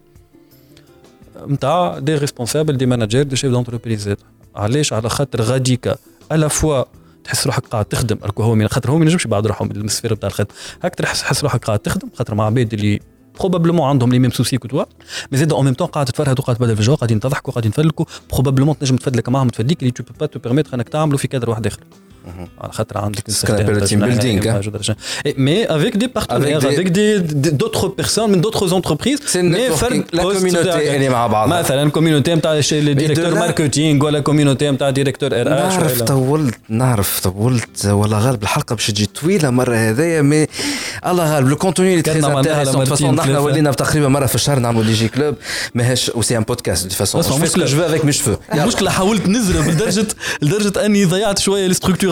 نتاع 1.49 1.99
des 1.99 2.15
responsables 2.15 2.77
des 2.77 2.87
managers 2.87 3.23
des 3.23 3.37
chefs 3.37 3.51
d'entreprise 3.51 4.15
علاش 4.57 4.93
على 4.93 5.09
خاطر 5.09 5.43
غاديكا 5.43 5.97
à 6.33 6.38
la 6.38 6.49
fois 6.49 6.85
تحس 7.25 7.47
روحك 7.47 7.67
قاعد 7.67 7.85
تخدم 7.85 8.19
هو 8.39 8.55
من 8.55 8.69
خاطر 8.69 8.91
هو 8.91 8.99
ما 8.99 9.05
ينجمش 9.05 9.27
بعد 9.27 9.47
روحه 9.47 9.65
من 9.65 9.71
ال 9.71 9.77
sphère 9.77 10.13
نتاع 10.13 10.29
الخدمه 10.29 10.51
هاك 10.85 10.95
تحس 10.95 11.43
روحك 11.43 11.65
قاعد 11.65 11.79
تخدم 11.79 12.09
خاطر 12.15 12.35
مع 12.35 12.47
عباد 12.47 12.73
اللي 12.75 13.01
probablement 13.39 13.89
عندهم 13.89 14.13
les 14.13 14.19
mêmes 14.19 14.31
soucis 14.31 14.59
que 14.59 14.69
toi 14.69 14.85
mais 15.33 15.39
زيد 15.39 15.53
en 15.53 15.65
même 15.65 15.75
temps 15.75 15.87
قاعد 15.87 16.07
تتفرهد 16.07 16.41
وقاعد 16.41 16.57
تبدل 16.57 16.75
في 16.75 16.81
الجو 16.81 16.95
قاعدين 16.95 17.21
تضحكوا 17.21 17.53
قاعدين 17.53 17.73
تفلكوا 17.73 18.07
probablement 18.33 18.79
تنجم 18.79 18.97
تفدلك 18.97 19.29
معاهم 19.29 19.49
تفدليك 19.49 19.81
اللي 19.81 19.91
tu 19.91 20.05
peux 20.21 20.27
pas 20.27 20.34
te 20.34 20.39
permettre 20.39 20.75
إنك 20.75 20.89
تعملوا 20.89 21.19
في 21.19 21.29
كادر 21.29 21.51
واحد 21.51 21.67
آخر. 21.67 21.81
على 22.61 22.73
خاطر 22.73 22.99
عندك 22.99 23.23
mais 25.37 25.77
avec 25.77 25.97
des 25.97 26.07
partenaires 26.07 26.59
avec 26.59 26.89
des 26.89 27.19
d'autres 27.19 27.89
personnes 27.89 28.31
من 28.31 28.41
d'autres 28.41 28.77
entreprises 28.77 29.37
mais 29.37 29.71
فرق 29.71 30.05
la 30.13 30.23
community 30.23 30.97
اللي 30.97 31.09
مع 31.09 31.27
بعض 31.27 31.49
مثلا 31.49 31.91
community 31.91 32.35
نتاع 32.35 32.61
directeurs 32.71 33.35
marketing 33.35 34.05
ولا 34.05 34.21
community 34.21 34.71
نتاع 34.71 34.91
directeurs 34.91 35.41
RH 35.41 35.69
اش 35.69 35.73
نعرف 35.75 36.03
طولت 36.03 36.55
نعرف 36.69 37.21
طولت 37.21 37.87
والله 37.87 38.19
غالب 38.19 38.43
الحلقة 38.43 38.75
باش 38.75 38.87
تجي 38.87 39.07
طويلة 39.07 39.51
مرة 39.51 39.77
هذايا 39.77 40.23
mais 40.23 40.47
الله 41.07 41.35
غالب 41.35 41.49
لو 41.49 41.57
كونتوني 41.57 41.91
اللي 41.91 42.03
تري 42.03 42.39
انتيريسون 42.39 42.85
فاسون 42.85 43.15
نحن 43.15 43.37
ولينا 43.37 43.73
تقريبا 43.73 44.09
مرة 44.09 44.27
في 44.27 44.35
الشهر 44.35 44.59
نعملوا 44.59 44.85
دي 44.85 44.93
جي 44.93 45.09
كلوب 45.09 45.35
ماهيش 45.75 46.11
وسي 46.15 46.37
ان 46.37 46.43
بودكاست 46.43 46.87
دي 46.87 46.95
فاسون 46.95 47.23
جو 47.23 47.83
افيك 47.83 48.05
مي 48.05 48.13
المشكلة 48.55 48.91
حاولت 48.91 49.29
نزرب 49.29 49.69
لدرجه 49.69 50.07
لدرجة 50.43 50.87
أني 50.87 51.05
ضيعت 51.05 51.39
شوية 51.39 51.67
الاستركتور 51.67 52.12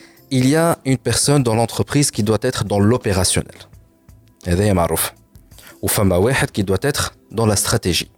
il 0.31 0.47
y 0.47 0.55
a 0.55 0.79
une 0.85 0.97
personne 0.97 1.43
dans 1.43 1.55
l'entreprise 1.55 2.09
qui 2.09 2.23
doit 2.23 2.39
être 2.41 2.63
dans 2.63 2.79
l'opérationnel. 2.79 3.55
Ou 5.81 5.87
فما 5.87 6.11
qui 6.53 6.63
doit 6.63 6.77
être 6.81 7.15
dans 7.31 7.45
la 7.45 7.57
stratégie. 7.57 8.09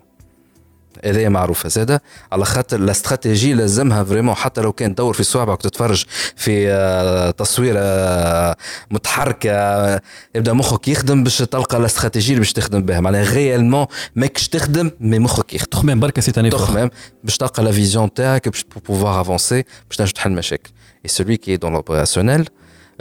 هذا 1.06 1.30
معروفة. 1.30 1.70
زادة 1.70 2.02
على 2.32 2.46
خاطر 2.46 2.80
الاستراتيجي 2.80 3.54
لازمها 3.54 4.04
vraiment 4.04 4.36
حتى 4.36 4.62
لو 4.62 4.74
كان 4.74 4.96
تدور 4.96 5.14
في 5.14 5.24
صوابعك 5.24 5.62
تتفرج 5.62 6.06
في 6.36 7.34
تصويره 7.38 8.56
متحركه 8.92 10.02
يبدأ 10.36 10.54
مخك 10.54 10.88
يخدم 10.88 11.24
باش 11.24 11.38
تلقى 11.38 11.78
الاستراتيجي 11.78 12.30
اللي 12.30 12.40
باش 12.40 12.54
تخدم 12.54 12.82
بها. 12.82 13.00
معناها 13.00 13.24
réellement 13.24 13.86
ماكش 14.16 14.48
تخدم 14.48 14.92
mais 15.00 15.20
مخك 15.20 15.54
يخدم. 15.54 15.70
تخمم 15.70 16.00
بركة 16.00 16.22
c'est 16.22 16.32
تاني 16.32 16.50
تخمم 16.50 16.90
باش 17.24 17.38
تلقى 17.38 17.64
لا 17.64 17.72
فيزيون 17.72 18.14
تاعك 18.14 18.50
باش 18.50 18.66
بوفوار 18.88 19.22
افونسي 19.22 19.64
باش 19.88 19.98
تنجم 19.98 20.12
تحل 20.12 20.32
مشاكل. 20.32 20.72
اي 21.06 21.10
سولوي 21.10 21.38
كي 21.38 21.58
دون 21.58 21.74
لوبيراسيونيل 21.74 22.50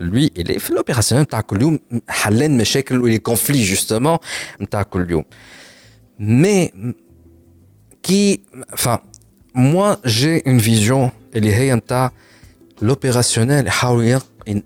lui, 0.00 0.30
il 0.38 0.50
est 0.50 0.58
في 0.58 0.72
l'opérationnel 0.72 1.12
نتاع 1.12 1.40
كل 1.40 1.62
يوم 1.62 1.78
حلين 2.08 2.58
مشاكل 2.58 3.00
ولي 3.00 3.18
كونفلي 3.18 3.64
جوستومون 3.64 4.18
نتاع 4.60 4.82
كل 4.82 5.10
يوم. 5.10 5.24
مي 6.18 6.72
qui, 8.01 8.41
enfin, 8.73 8.99
moi 9.53 9.97
j'ai 10.05 10.49
une 10.49 10.59
vision 10.59 11.11
اللي 11.35 11.55
هي 11.55 11.75
نتاع 11.75 12.11
l'opérationnel 12.81 13.65
يحاول 13.67 14.21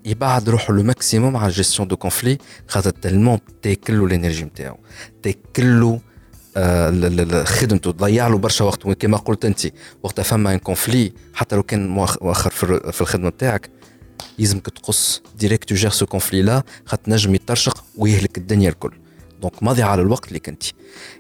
يبعد 0.06 0.50
روحه 0.50 0.74
لو 0.74 0.84
ماكسيموم 0.84 1.38
على 1.38 1.48
الجيستيون 1.48 1.88
دو 1.88 1.98
كونفلي 1.98 2.38
خاطر 2.68 2.90
تلمون 2.90 3.40
تاكلو 3.62 4.06
الانرجي 4.08 4.44
نتاعو 4.44 4.78
تاكلو 5.24 6.00
خدمته 7.44 7.92
تضيع 7.92 8.28
له 8.28 8.38
برشا 8.38 8.66
وقت 8.66 8.88
كما 8.88 9.18
قلت 9.18 9.46
انت 9.46 9.60
وقت 10.04 10.22
فما 10.22 10.54
ان 10.54 10.60
كونفلي 10.60 11.14
حتى 11.34 11.56
لو 11.56 11.64
كان 11.64 11.88
مؤخر 11.88 12.50
في 12.92 13.02
الخدمه 13.02 13.30
نتاعك 13.30 13.70
يلزمك 14.40 14.70
تقص 14.70 15.22
ديريكت 15.40 15.70
تجير 15.70 15.90
سو 15.90 16.06
كونفلي 16.06 16.42
لا 16.42 16.64
خاطر 16.86 17.12
نجم 17.12 17.36
يترشق 17.36 17.84
ويهلك 17.98 18.38
الدنيا 18.38 18.70
الكل 18.70 18.94
دونك 19.42 19.64
ماضي 19.64 19.84
على 19.84 20.02
الوقت 20.02 20.28
اللي 20.28 20.40
كنتي 20.40 20.74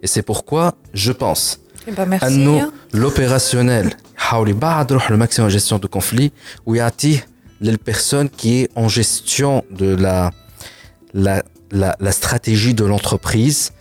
اي 0.03 0.07
سي 0.07 0.21
بوركوا 0.21 0.71
جو 0.95 1.13
بونس 1.13 1.59
bah, 1.94 2.04
merci. 2.06 2.26
Anno, 2.26 2.58
hein. 2.58 2.72
l'opérationnel, 2.92 3.96
le 5.08 5.16
maximum 5.16 5.48
de 5.48 5.52
gestion 5.52 5.78
de 5.78 5.86
conflit, 5.86 6.32
où 6.64 6.74
il 6.74 6.78
y 6.78 6.80
a 6.80 6.90
les 7.60 7.76
personnes 7.78 8.28
qui 8.28 8.62
est 8.62 8.70
en 8.74 8.88
gestion 8.88 9.64
de 9.70 9.94
la, 9.94 10.32
la, 11.14 11.42
la, 11.70 12.12
stratégie 12.12 12.74
de 12.74 12.84
l'entreprise? 12.84 13.72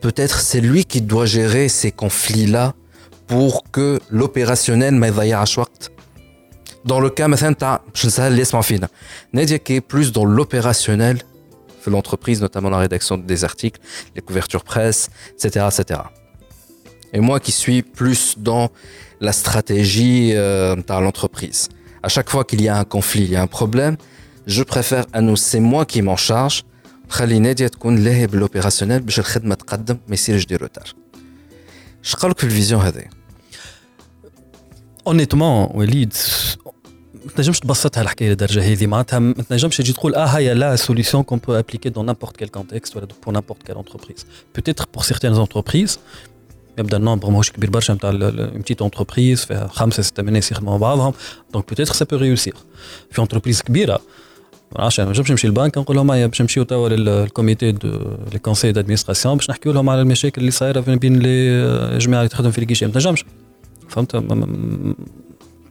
Peut-être 0.00 0.40
c'est 0.40 0.60
lui 0.60 0.84
qui 0.84 1.00
doit 1.00 1.26
gérer 1.26 1.68
ces 1.68 1.92
conflits-là 1.92 2.74
pour 3.26 3.64
que 3.70 4.00
l'opérationnel 4.10 4.94
dans 6.84 7.00
le 7.00 7.08
cas 7.08 7.28
maintenant 7.28 7.78
je 7.94 8.06
ne 8.06 8.10
sais 8.10 8.20
qui 9.60 9.74
est 9.76 9.80
plus 9.80 10.12
dans 10.12 10.26
l'opérationnel 10.26 11.22
l'entreprise 11.86 12.42
notamment 12.42 12.68
la 12.68 12.78
rédaction 12.78 13.16
des 13.16 13.44
articles 13.44 13.80
les 14.14 14.20
couvertures 14.20 14.64
presse 14.64 15.08
etc 15.38 15.66
etc 15.70 16.00
et 17.13 17.19
moi 17.19 17.39
qui 17.39 17.51
suis 17.51 17.81
plus 17.81 18.21
dans 18.37 18.65
la 19.27 19.33
stratégie 19.41 20.31
euh, 20.33 20.75
dans 20.89 21.01
l'entreprise. 21.05 21.61
À 22.07 22.09
chaque 22.15 22.29
fois 22.29 22.43
qu'il 22.49 22.61
y 22.61 22.69
a 22.73 22.77
un 22.77 22.87
conflit, 22.95 23.23
il 23.23 23.31
y 23.31 23.35
a 23.35 23.41
un 23.41 23.51
problème, 23.59 23.95
je 24.55 24.63
préfère 24.63 25.05
à 25.17 25.19
nous, 25.21 25.35
c'est 25.35 25.63
moi 25.73 25.85
qui 25.85 26.01
m'en 26.01 26.17
charge. 26.17 26.63
خلي 27.09 27.39
نادية 27.39 27.67
تكون 27.67 28.03
لاهي 28.03 28.27
بالوبيراسيونيل 28.27 28.99
باش 28.99 29.19
الخدمة 29.19 29.55
تقدم 29.55 29.97
ما 30.07 30.13
يصيرش 30.13 30.45
دي 30.45 30.55
روتار. 30.55 30.93
اش 32.03 32.15
قالك 32.15 32.37
في 32.37 32.43
الفيزيون 32.43 32.81
هذه؟ 32.81 33.05
اونيتمون 35.07 35.69
وليد 35.73 36.13
ما 37.25 37.31
تنجمش 37.35 37.59
تبسطها 37.59 38.01
الحكايه 38.01 38.29
للدرجه 38.29 38.73
هذه 38.73 38.87
معناتها 38.87 39.19
ما 39.19 39.33
تنجمش 39.33 39.77
تجي 39.77 39.93
تقول 39.93 40.15
اه 40.15 40.25
هي 40.25 40.53
لا 40.53 40.75
سوليسيون 40.75 41.23
كون 41.23 41.39
بو 41.39 41.53
ابليكي 41.53 41.89
دون 41.89 42.05
نابورت 42.05 42.37
كيل 42.37 42.47
كونتكست 42.47 42.97
ولا 42.97 43.07
بور 43.25 43.33
نابورت 43.33 43.63
كيل 43.63 43.77
انتربريز 43.77 44.25
بوتيتر 44.55 44.85
بور 44.93 45.03
سيغتيان 45.03 45.35
انتربريز 45.35 45.99
يبدا 46.77 46.97
النومبر 46.97 47.29
ماهوش 47.29 47.51
كبير 47.51 47.69
برشا 47.69 47.93
نتاع 47.93 48.09
اون 48.09 48.59
بتيت 48.59 48.81
انتربريز 48.81 49.45
فيها 49.45 49.67
خمسه 49.67 50.03
سته 50.03 50.23
ناس 50.23 50.51
يخدموا 50.51 50.71
مع 50.71 50.77
بعضهم 50.77 51.13
دونك 51.53 51.69
بوتيتر 51.69 51.93
سا 51.93 52.05
بو 52.05 52.15
ريوسير 52.15 52.53
في 53.11 53.21
انتربريز 53.21 53.61
كبيره 53.61 54.01
ما 54.71 54.79
نعرفش 54.79 54.99
ما 54.99 55.09
نجمش 55.09 55.31
نمشي 55.31 55.47
للبنك 55.47 55.77
نقول 55.77 55.95
لهم 55.95 56.27
باش 56.27 56.41
نمشيو 56.41 56.63
توا 56.63 56.89
للكوميتي 56.89 57.71
دو 57.71 57.89
لي 58.33 58.39
كونسي 58.39 58.71
دادمينستراسيون 58.71 59.35
باش 59.35 59.49
نحكيو 59.49 59.71
لهم 59.71 59.89
على 59.89 60.01
المشاكل 60.01 60.41
اللي 60.41 60.51
صايره 60.51 60.79
بين 60.79 61.19
لي 61.19 61.97
جماعه 61.97 62.19
اللي 62.19 62.29
تخدم 62.29 62.51
في 62.51 62.57
الكيشي 62.57 62.85
ما 62.85 62.91
تنجمش 62.91 63.25
فهمت 63.89 64.15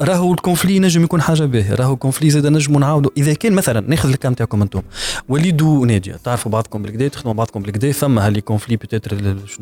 راهو 0.00 0.32
ال 0.32 0.38
conflit 0.38 0.78
ينجم 0.78 1.04
يكون 1.04 1.22
حاجة 1.22 1.44
باهيه 1.44 1.74
راهو 1.74 1.94
ال 1.94 1.99
conflit 1.99 2.30
زاد 2.30 2.46
نجموا 2.46 2.80
نعاودوا 2.80 3.10
إذا 3.16 3.34
كان 3.34 3.52
مثلا 3.52 3.80
ناخذ 3.88 4.08
ال 4.08 4.15
cas 4.15 4.34
تاعكم 4.34 4.62
أنتم 4.62 4.82
وليد 5.28 5.62
وناديه 5.62 6.16
تعرفوا 6.24 6.52
بعضكم 6.52 6.82
بالكدا 6.82 7.08
تخدموا 7.08 7.34
بعضكم 7.34 7.62
بالكدا 7.62 7.92
فما 7.92 8.26
ها 8.26 8.30
les 8.30 8.40
conflits 8.40 8.76
peut-être 8.76 9.16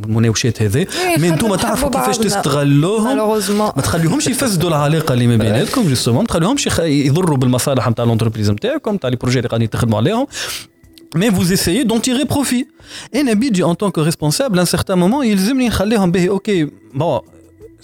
المناوشات 0.05 0.63
هذا 0.63 0.87
mais 1.19 1.29
أنتم 1.29 1.55
تعرفوا 1.55 1.89
كيفاش 1.89 2.19
تستغلوهم. 2.19 3.17
ما 3.77 3.83
تخليهمش 3.83 4.27
يفسدوا 4.27 4.69
العلاقة 4.69 5.13
اللي 5.13 5.27
ما 5.27 5.37
بيناتكم 5.45 5.89
justement 5.89 6.21
ما 6.21 6.27
تخليهمش 6.27 6.69
يضروا 6.79 7.37
بالمصالح 7.37 7.89
نتاع 7.89 8.05
l'entreprise 8.05 8.51
نتاعكم 8.51 8.95
نتاع 8.95 9.11
les 9.11 9.17
projets 9.17 9.39
اللي 9.39 9.49
قاعدين 9.49 9.71
تخدموا 9.71 9.99
عليهم. 9.99 10.27
Mais 11.17 11.31
vous 11.31 11.53
essayez 11.53 11.85
d'en 11.85 12.01
tirer 12.01 12.25
profit. 12.25 12.67
Et 13.13 13.23
نبدا, 13.23 13.63
en 13.63 13.77
tant 13.77 13.91
que 13.95 14.01
responsable, 14.01 14.59
à 14.59 14.63
un 14.63 14.71
certain 14.77 14.97
moment, 14.97 15.23
il 15.23 15.31
يلزمني 15.31 15.69
نخليهم 15.69 16.11
به. 16.11 16.41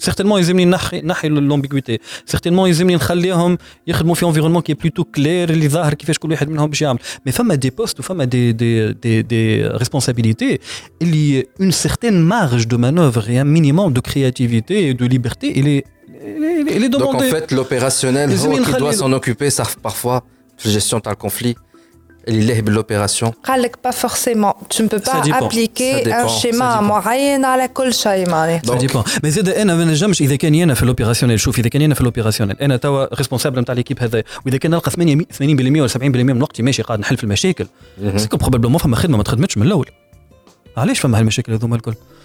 سيغتينمون 0.00 0.38
يلزمني 0.38 0.64
نحي 0.64 1.00
نحي 1.00 1.28
لومبيكويتي 1.28 1.98
سيغتينمون 2.26 2.68
يلزمني 2.68 2.94
نخليهم 2.94 3.58
يخدموا 3.86 4.14
في 4.14 4.26
انفيرونمون 4.26 4.62
كي 4.62 4.74
بلوتو 4.74 5.04
كلير 5.04 5.50
اللي 5.50 5.68
ظاهر 5.68 5.94
كيفاش 5.94 6.18
كل 6.18 6.30
واحد 6.30 6.48
منهم 6.48 6.70
باش 6.70 6.82
يعمل 6.82 6.98
مي 7.26 7.32
فما 7.32 7.54
دي 7.54 7.70
بوست 7.70 8.00
وفما 8.00 8.24
دي 8.24 8.52
دي 8.52 8.92
دي 8.92 9.22
دي 9.22 9.66
ريسبونسابيليتي 9.66 10.58
اللي 11.02 11.46
اون 11.60 11.70
سيغتين 11.70 12.22
مارج 12.22 12.64
دو 12.64 12.78
مانوفر 12.78 13.22
et 13.26 13.38
un 13.38 13.44
minimum 13.44 13.92
de 13.92 14.00
créativité 14.00 14.88
et 14.88 14.94
de 14.94 15.04
liberté 15.14 15.46
il 15.58 15.68
est 15.68 15.84
il 16.76 16.84
est 16.84 16.88
demandé 16.88 16.98
Donc 16.98 17.14
en 17.14 17.34
fait, 17.34 17.52
l'opérationnel, 17.52 18.28
Les 18.30 18.36
oh, 18.36 18.44
Zouine 18.44 18.64
qui 18.64 18.72
doit 18.72 18.90
Khalil. 18.90 18.98
s'en 18.98 19.12
occuper, 19.12 19.48
ça 19.50 19.64
parfois, 19.82 20.18
la 20.64 20.70
gestion 20.70 20.98
de 20.98 21.08
le 21.08 21.14
conflit, 21.14 21.54
il 21.54 21.58
est 21.58 21.69
l'opération. 22.27 23.31
قال 23.43 23.61
لك 23.61 23.75
pas 23.87 23.91
forcément 23.91 24.55
tu 24.69 24.83
ne 24.83 24.87
peux 24.87 24.99
Ça 24.99 25.11
pas 25.11 25.21
dépend. 25.21 25.45
appliquer 25.45 26.13
un 26.13 26.27
schéma 26.27 26.77
dépend. 26.77 26.83
معين 26.83 27.45
على 27.45 27.67
كل 27.67 27.93
شيء 27.93 28.29
معناها 28.29 28.61
Ça 28.65 28.77
dépend. 28.79 29.03
Mais 29.23 29.27
زاد 29.27 29.49
أنا 29.49 29.75
ما 29.75 29.85
نجمش 29.85 30.21
اذا 30.21 30.35
كان 30.35 30.55
أنا 30.55 30.73
في 30.73 30.83
ال 30.83 30.87
opérationnel 30.87 31.39
شوف 31.39 31.59
اذا 31.59 31.69
كان 31.69 31.81
أنا 31.81 31.93
في 31.95 32.01
ال 32.01 32.05
opérationnel 32.05 32.55
أنا 32.61 32.77
توا 32.77 33.15
responsable 33.15 33.59
نتاع 33.59 33.75
l'équipe 33.75 34.03
هذا 34.03 34.23
واذا 34.45 34.57
كان 34.57 34.71
نلقى 34.71 34.91
80 34.91 35.21
80% 35.21 35.41
ولا 35.41 35.87
70% 35.87 35.97
من 36.03 36.41
وقتي 36.41 36.63
ماشي 36.63 36.81
قاعد 36.81 36.99
نحل 36.99 37.17
في 37.17 37.23
المشاكل 37.23 37.67
c'est 38.15 38.29
que 38.29 38.37
probablement 38.37 38.79
فما 38.79 38.95
خدمه 38.95 39.17
ما 39.17 39.23
تخدمتش 39.23 39.57
من 39.57 39.67
الأول 39.67 39.89
علاش 40.77 40.99
فما 40.99 41.19
هالمشاكل 41.19 41.53
هذوما 41.53 41.75
الكل 41.75 41.93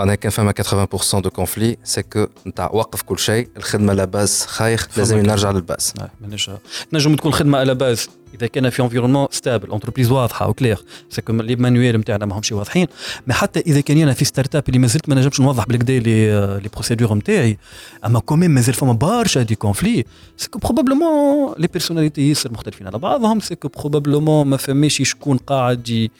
معناها 0.00 0.14
كان 0.14 0.30
فما 0.30 0.52
80% 0.52 1.20
de 1.20 1.30
conflit, 1.40 1.92
c'est 1.94 2.02
que 2.14 2.28
نتاع 2.46 2.70
وقف 2.72 3.02
كل 3.02 3.18
شيء، 3.18 3.48
الخدمة 3.56 3.92
لا 3.92 4.04
باز 4.04 4.46
خير، 4.46 4.80
لازم 4.96 5.18
نرجع 5.18 5.50
للباز. 5.50 5.92
آه، 6.00 6.10
مانيش. 6.20 6.50
تنجم 6.90 7.16
تكون 7.16 7.32
خدمة 7.32 7.58
على 7.58 7.74
باز 7.74 8.08
إذا 8.34 8.46
كان 8.46 8.70
في 8.70 8.82
انفيرونمون 8.82 9.26
ستابل 9.30 9.72
انتربريز 9.72 10.10
واضحة 10.10 10.48
وكلير 10.48 10.84
سكو 11.10 11.32
لي 11.32 11.56
مانويل 11.56 11.96
نتاعنا 11.96 12.26
ماهمش 12.26 12.52
واضحين. 12.52 12.86
مي 13.26 13.34
حتى 13.34 13.60
إذا 13.60 13.80
كان 13.80 13.98
أنا 13.98 14.12
في 14.12 14.24
ستارت 14.24 14.56
اب 14.56 14.64
اللي 14.68 14.78
مازلت 14.78 15.08
ما 15.08 15.14
نجمش 15.14 15.40
نوضح 15.40 15.66
بالكدا 15.66 15.98
لي 15.98 16.30
لي 16.58 16.68
بروسيدور 16.72 17.14
نتاعي. 17.14 17.58
أما 18.06 18.20
كوميم 18.20 18.50
مازال 18.50 18.74
فما 18.74 18.92
برشا 18.92 19.42
دي 19.42 19.54
كونفلي 19.54 20.04
سكو 20.36 20.58
بروبابلومون 20.58 21.54
لي 21.58 21.66
بيرسوناليتي 21.66 22.28
ياسر 22.28 22.52
مختلفين 22.52 22.86
على 22.86 22.98
بعضهم 22.98 23.40
سكو 23.40 23.68
بروبابلومون 23.68 24.46
ما 24.46 24.56
فماش 24.56 25.02
شكون 25.02 25.36
قاعد 25.36 26.10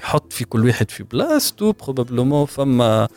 يحط 0.00 0.32
في 0.32 0.44
كل 0.44 0.66
واحد 0.66 0.90
في 0.90 1.02
بلاصتو 1.02 1.72
بروبابلومون 1.72 2.46
فما 2.46 3.08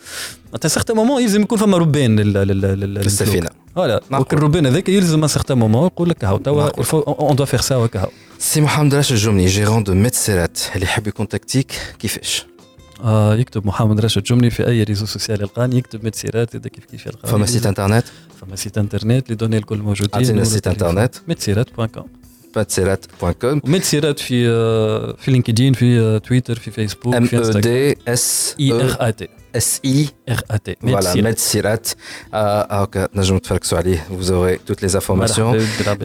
معناتها 0.46 0.68
سيغتان 0.68 0.96
مومون 0.96 1.22
يلزم 1.22 1.42
يكون 1.42 1.58
فما 1.58 1.78
ربان 1.78 2.20
لل- 2.20 2.32
لل- 2.32 2.48
لل- 2.60 2.80
لل- 2.80 2.98
السفينة. 2.98 3.48
فوالا. 3.76 4.00
وك 4.12 4.32
الربان 4.34 4.66
هذاك 4.66 4.88
يلزم 4.88 5.22
ان 5.22 5.28
سيغتان 5.28 5.58
مومون 5.58 5.86
يقول 5.86 6.08
لك 6.08 6.24
هاو 6.24 6.36
توا. 6.38 6.70
اون 7.20 7.36
دو 7.36 7.44
فيغ 7.44 7.60
سا 7.60 7.76
وهكا 7.76 8.00
هاو 8.02 8.08
سي 8.38 8.60
محمد 8.60 8.94
راشد 8.94 9.12
الجمني 9.12 9.46
جيرون 9.46 9.82
دو 9.84 9.94
ميتسيرات 9.94 10.58
اللي 10.74 10.84
يحب 10.86 11.06
يكونتاكتيك 11.06 11.72
كيفاش؟ 11.98 12.46
آه 13.04 13.34
يكتب 13.36 13.66
محمد 13.66 14.00
راشد 14.00 14.22
جملي 14.22 14.50
في 14.50 14.66
أي 14.68 14.82
ريزو 14.82 15.06
سوسيال 15.06 15.40
يلقاني 15.40 15.78
يكتب 15.78 16.04
متسيرات 16.06 16.54
اذا 16.54 16.68
كيف 16.68 16.84
كيف 16.84 17.06
يلقاني 17.06 17.32
فما 17.32 17.46
سيت 17.46 17.66
إنترنت 17.66 18.04
فما 18.40 18.56
سيت 18.56 18.78
إنترنت 18.78 19.30
لي 19.30 19.36
دوني 19.36 19.56
الكل 19.56 19.78
موجودين 19.78 20.10
عطينا 20.24 20.42
السيت 20.42 20.66
إنترنت 20.66 21.14
متسيرات 21.28 21.74
بوان 21.76 21.88
كوم 21.88 22.04
ميتسيرات.com 22.57 23.59
ومتسيرات 23.63 24.19
في 24.19 24.47
آه، 24.49 25.15
في 25.19 25.31
لينكدين 25.31 25.73
في 25.73 25.99
آه، 25.99 26.17
تويتر 26.17 26.59
في 26.59 26.71
فيسبوك 26.71 27.15
M 27.15 27.23
في 27.23 27.35
E 27.37 27.39
انستغرام 27.39 27.93
D 27.93 27.97
S 28.19 28.55
اي 28.59 28.69
E 28.69 28.73
ار 28.73 28.97
ا 28.99 29.09
تي 29.09 29.27
S 29.57 29.87
I 29.87 30.09
ار 30.29 30.41
ا 30.51 30.57
تي 30.57 30.75
Voilà, 30.83 31.17
Medsirat. 31.23 31.95
هاكا 32.33 33.05
تنجموا 33.05 33.39
تفركسوا 33.39 33.77
عليه. 33.77 34.07
Vous 34.21 34.25
aurez 34.31 34.59
toutes 34.71 34.81
les 34.81 34.95
informations. 34.95 35.55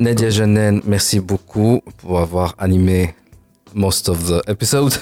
Nadia 0.00 0.30
Janen, 0.30 0.80
merci 0.86 1.20
beaucoup 1.20 1.80
pour 2.02 2.18
avoir 2.20 2.54
animé 2.58 3.14
most 3.74 4.08
of 4.08 4.18
the 4.30 4.50
episode. 4.52 4.94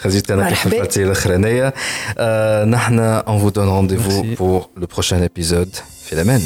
خرجت 0.00 0.30
انا 0.30 0.48
كيف 0.48 0.66
مرحبا. 0.66 0.80
الفترة 0.82 1.02
الأخرانية. 1.02 1.74
آه، 2.18 2.64
نحن 2.64 3.20
on 3.20 3.38
vous 3.44 3.50
donne 3.50 3.68
rendez-vous 3.68 4.22
Merci. 4.24 4.36
pour 4.36 4.70
le 4.80 4.86
prochain 4.86 5.20
épisode. 5.22 5.74
في 6.06 6.12
الأمان. 6.12 6.40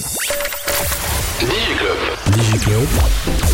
ديجي 2.37 2.65
كلوب 2.67 2.89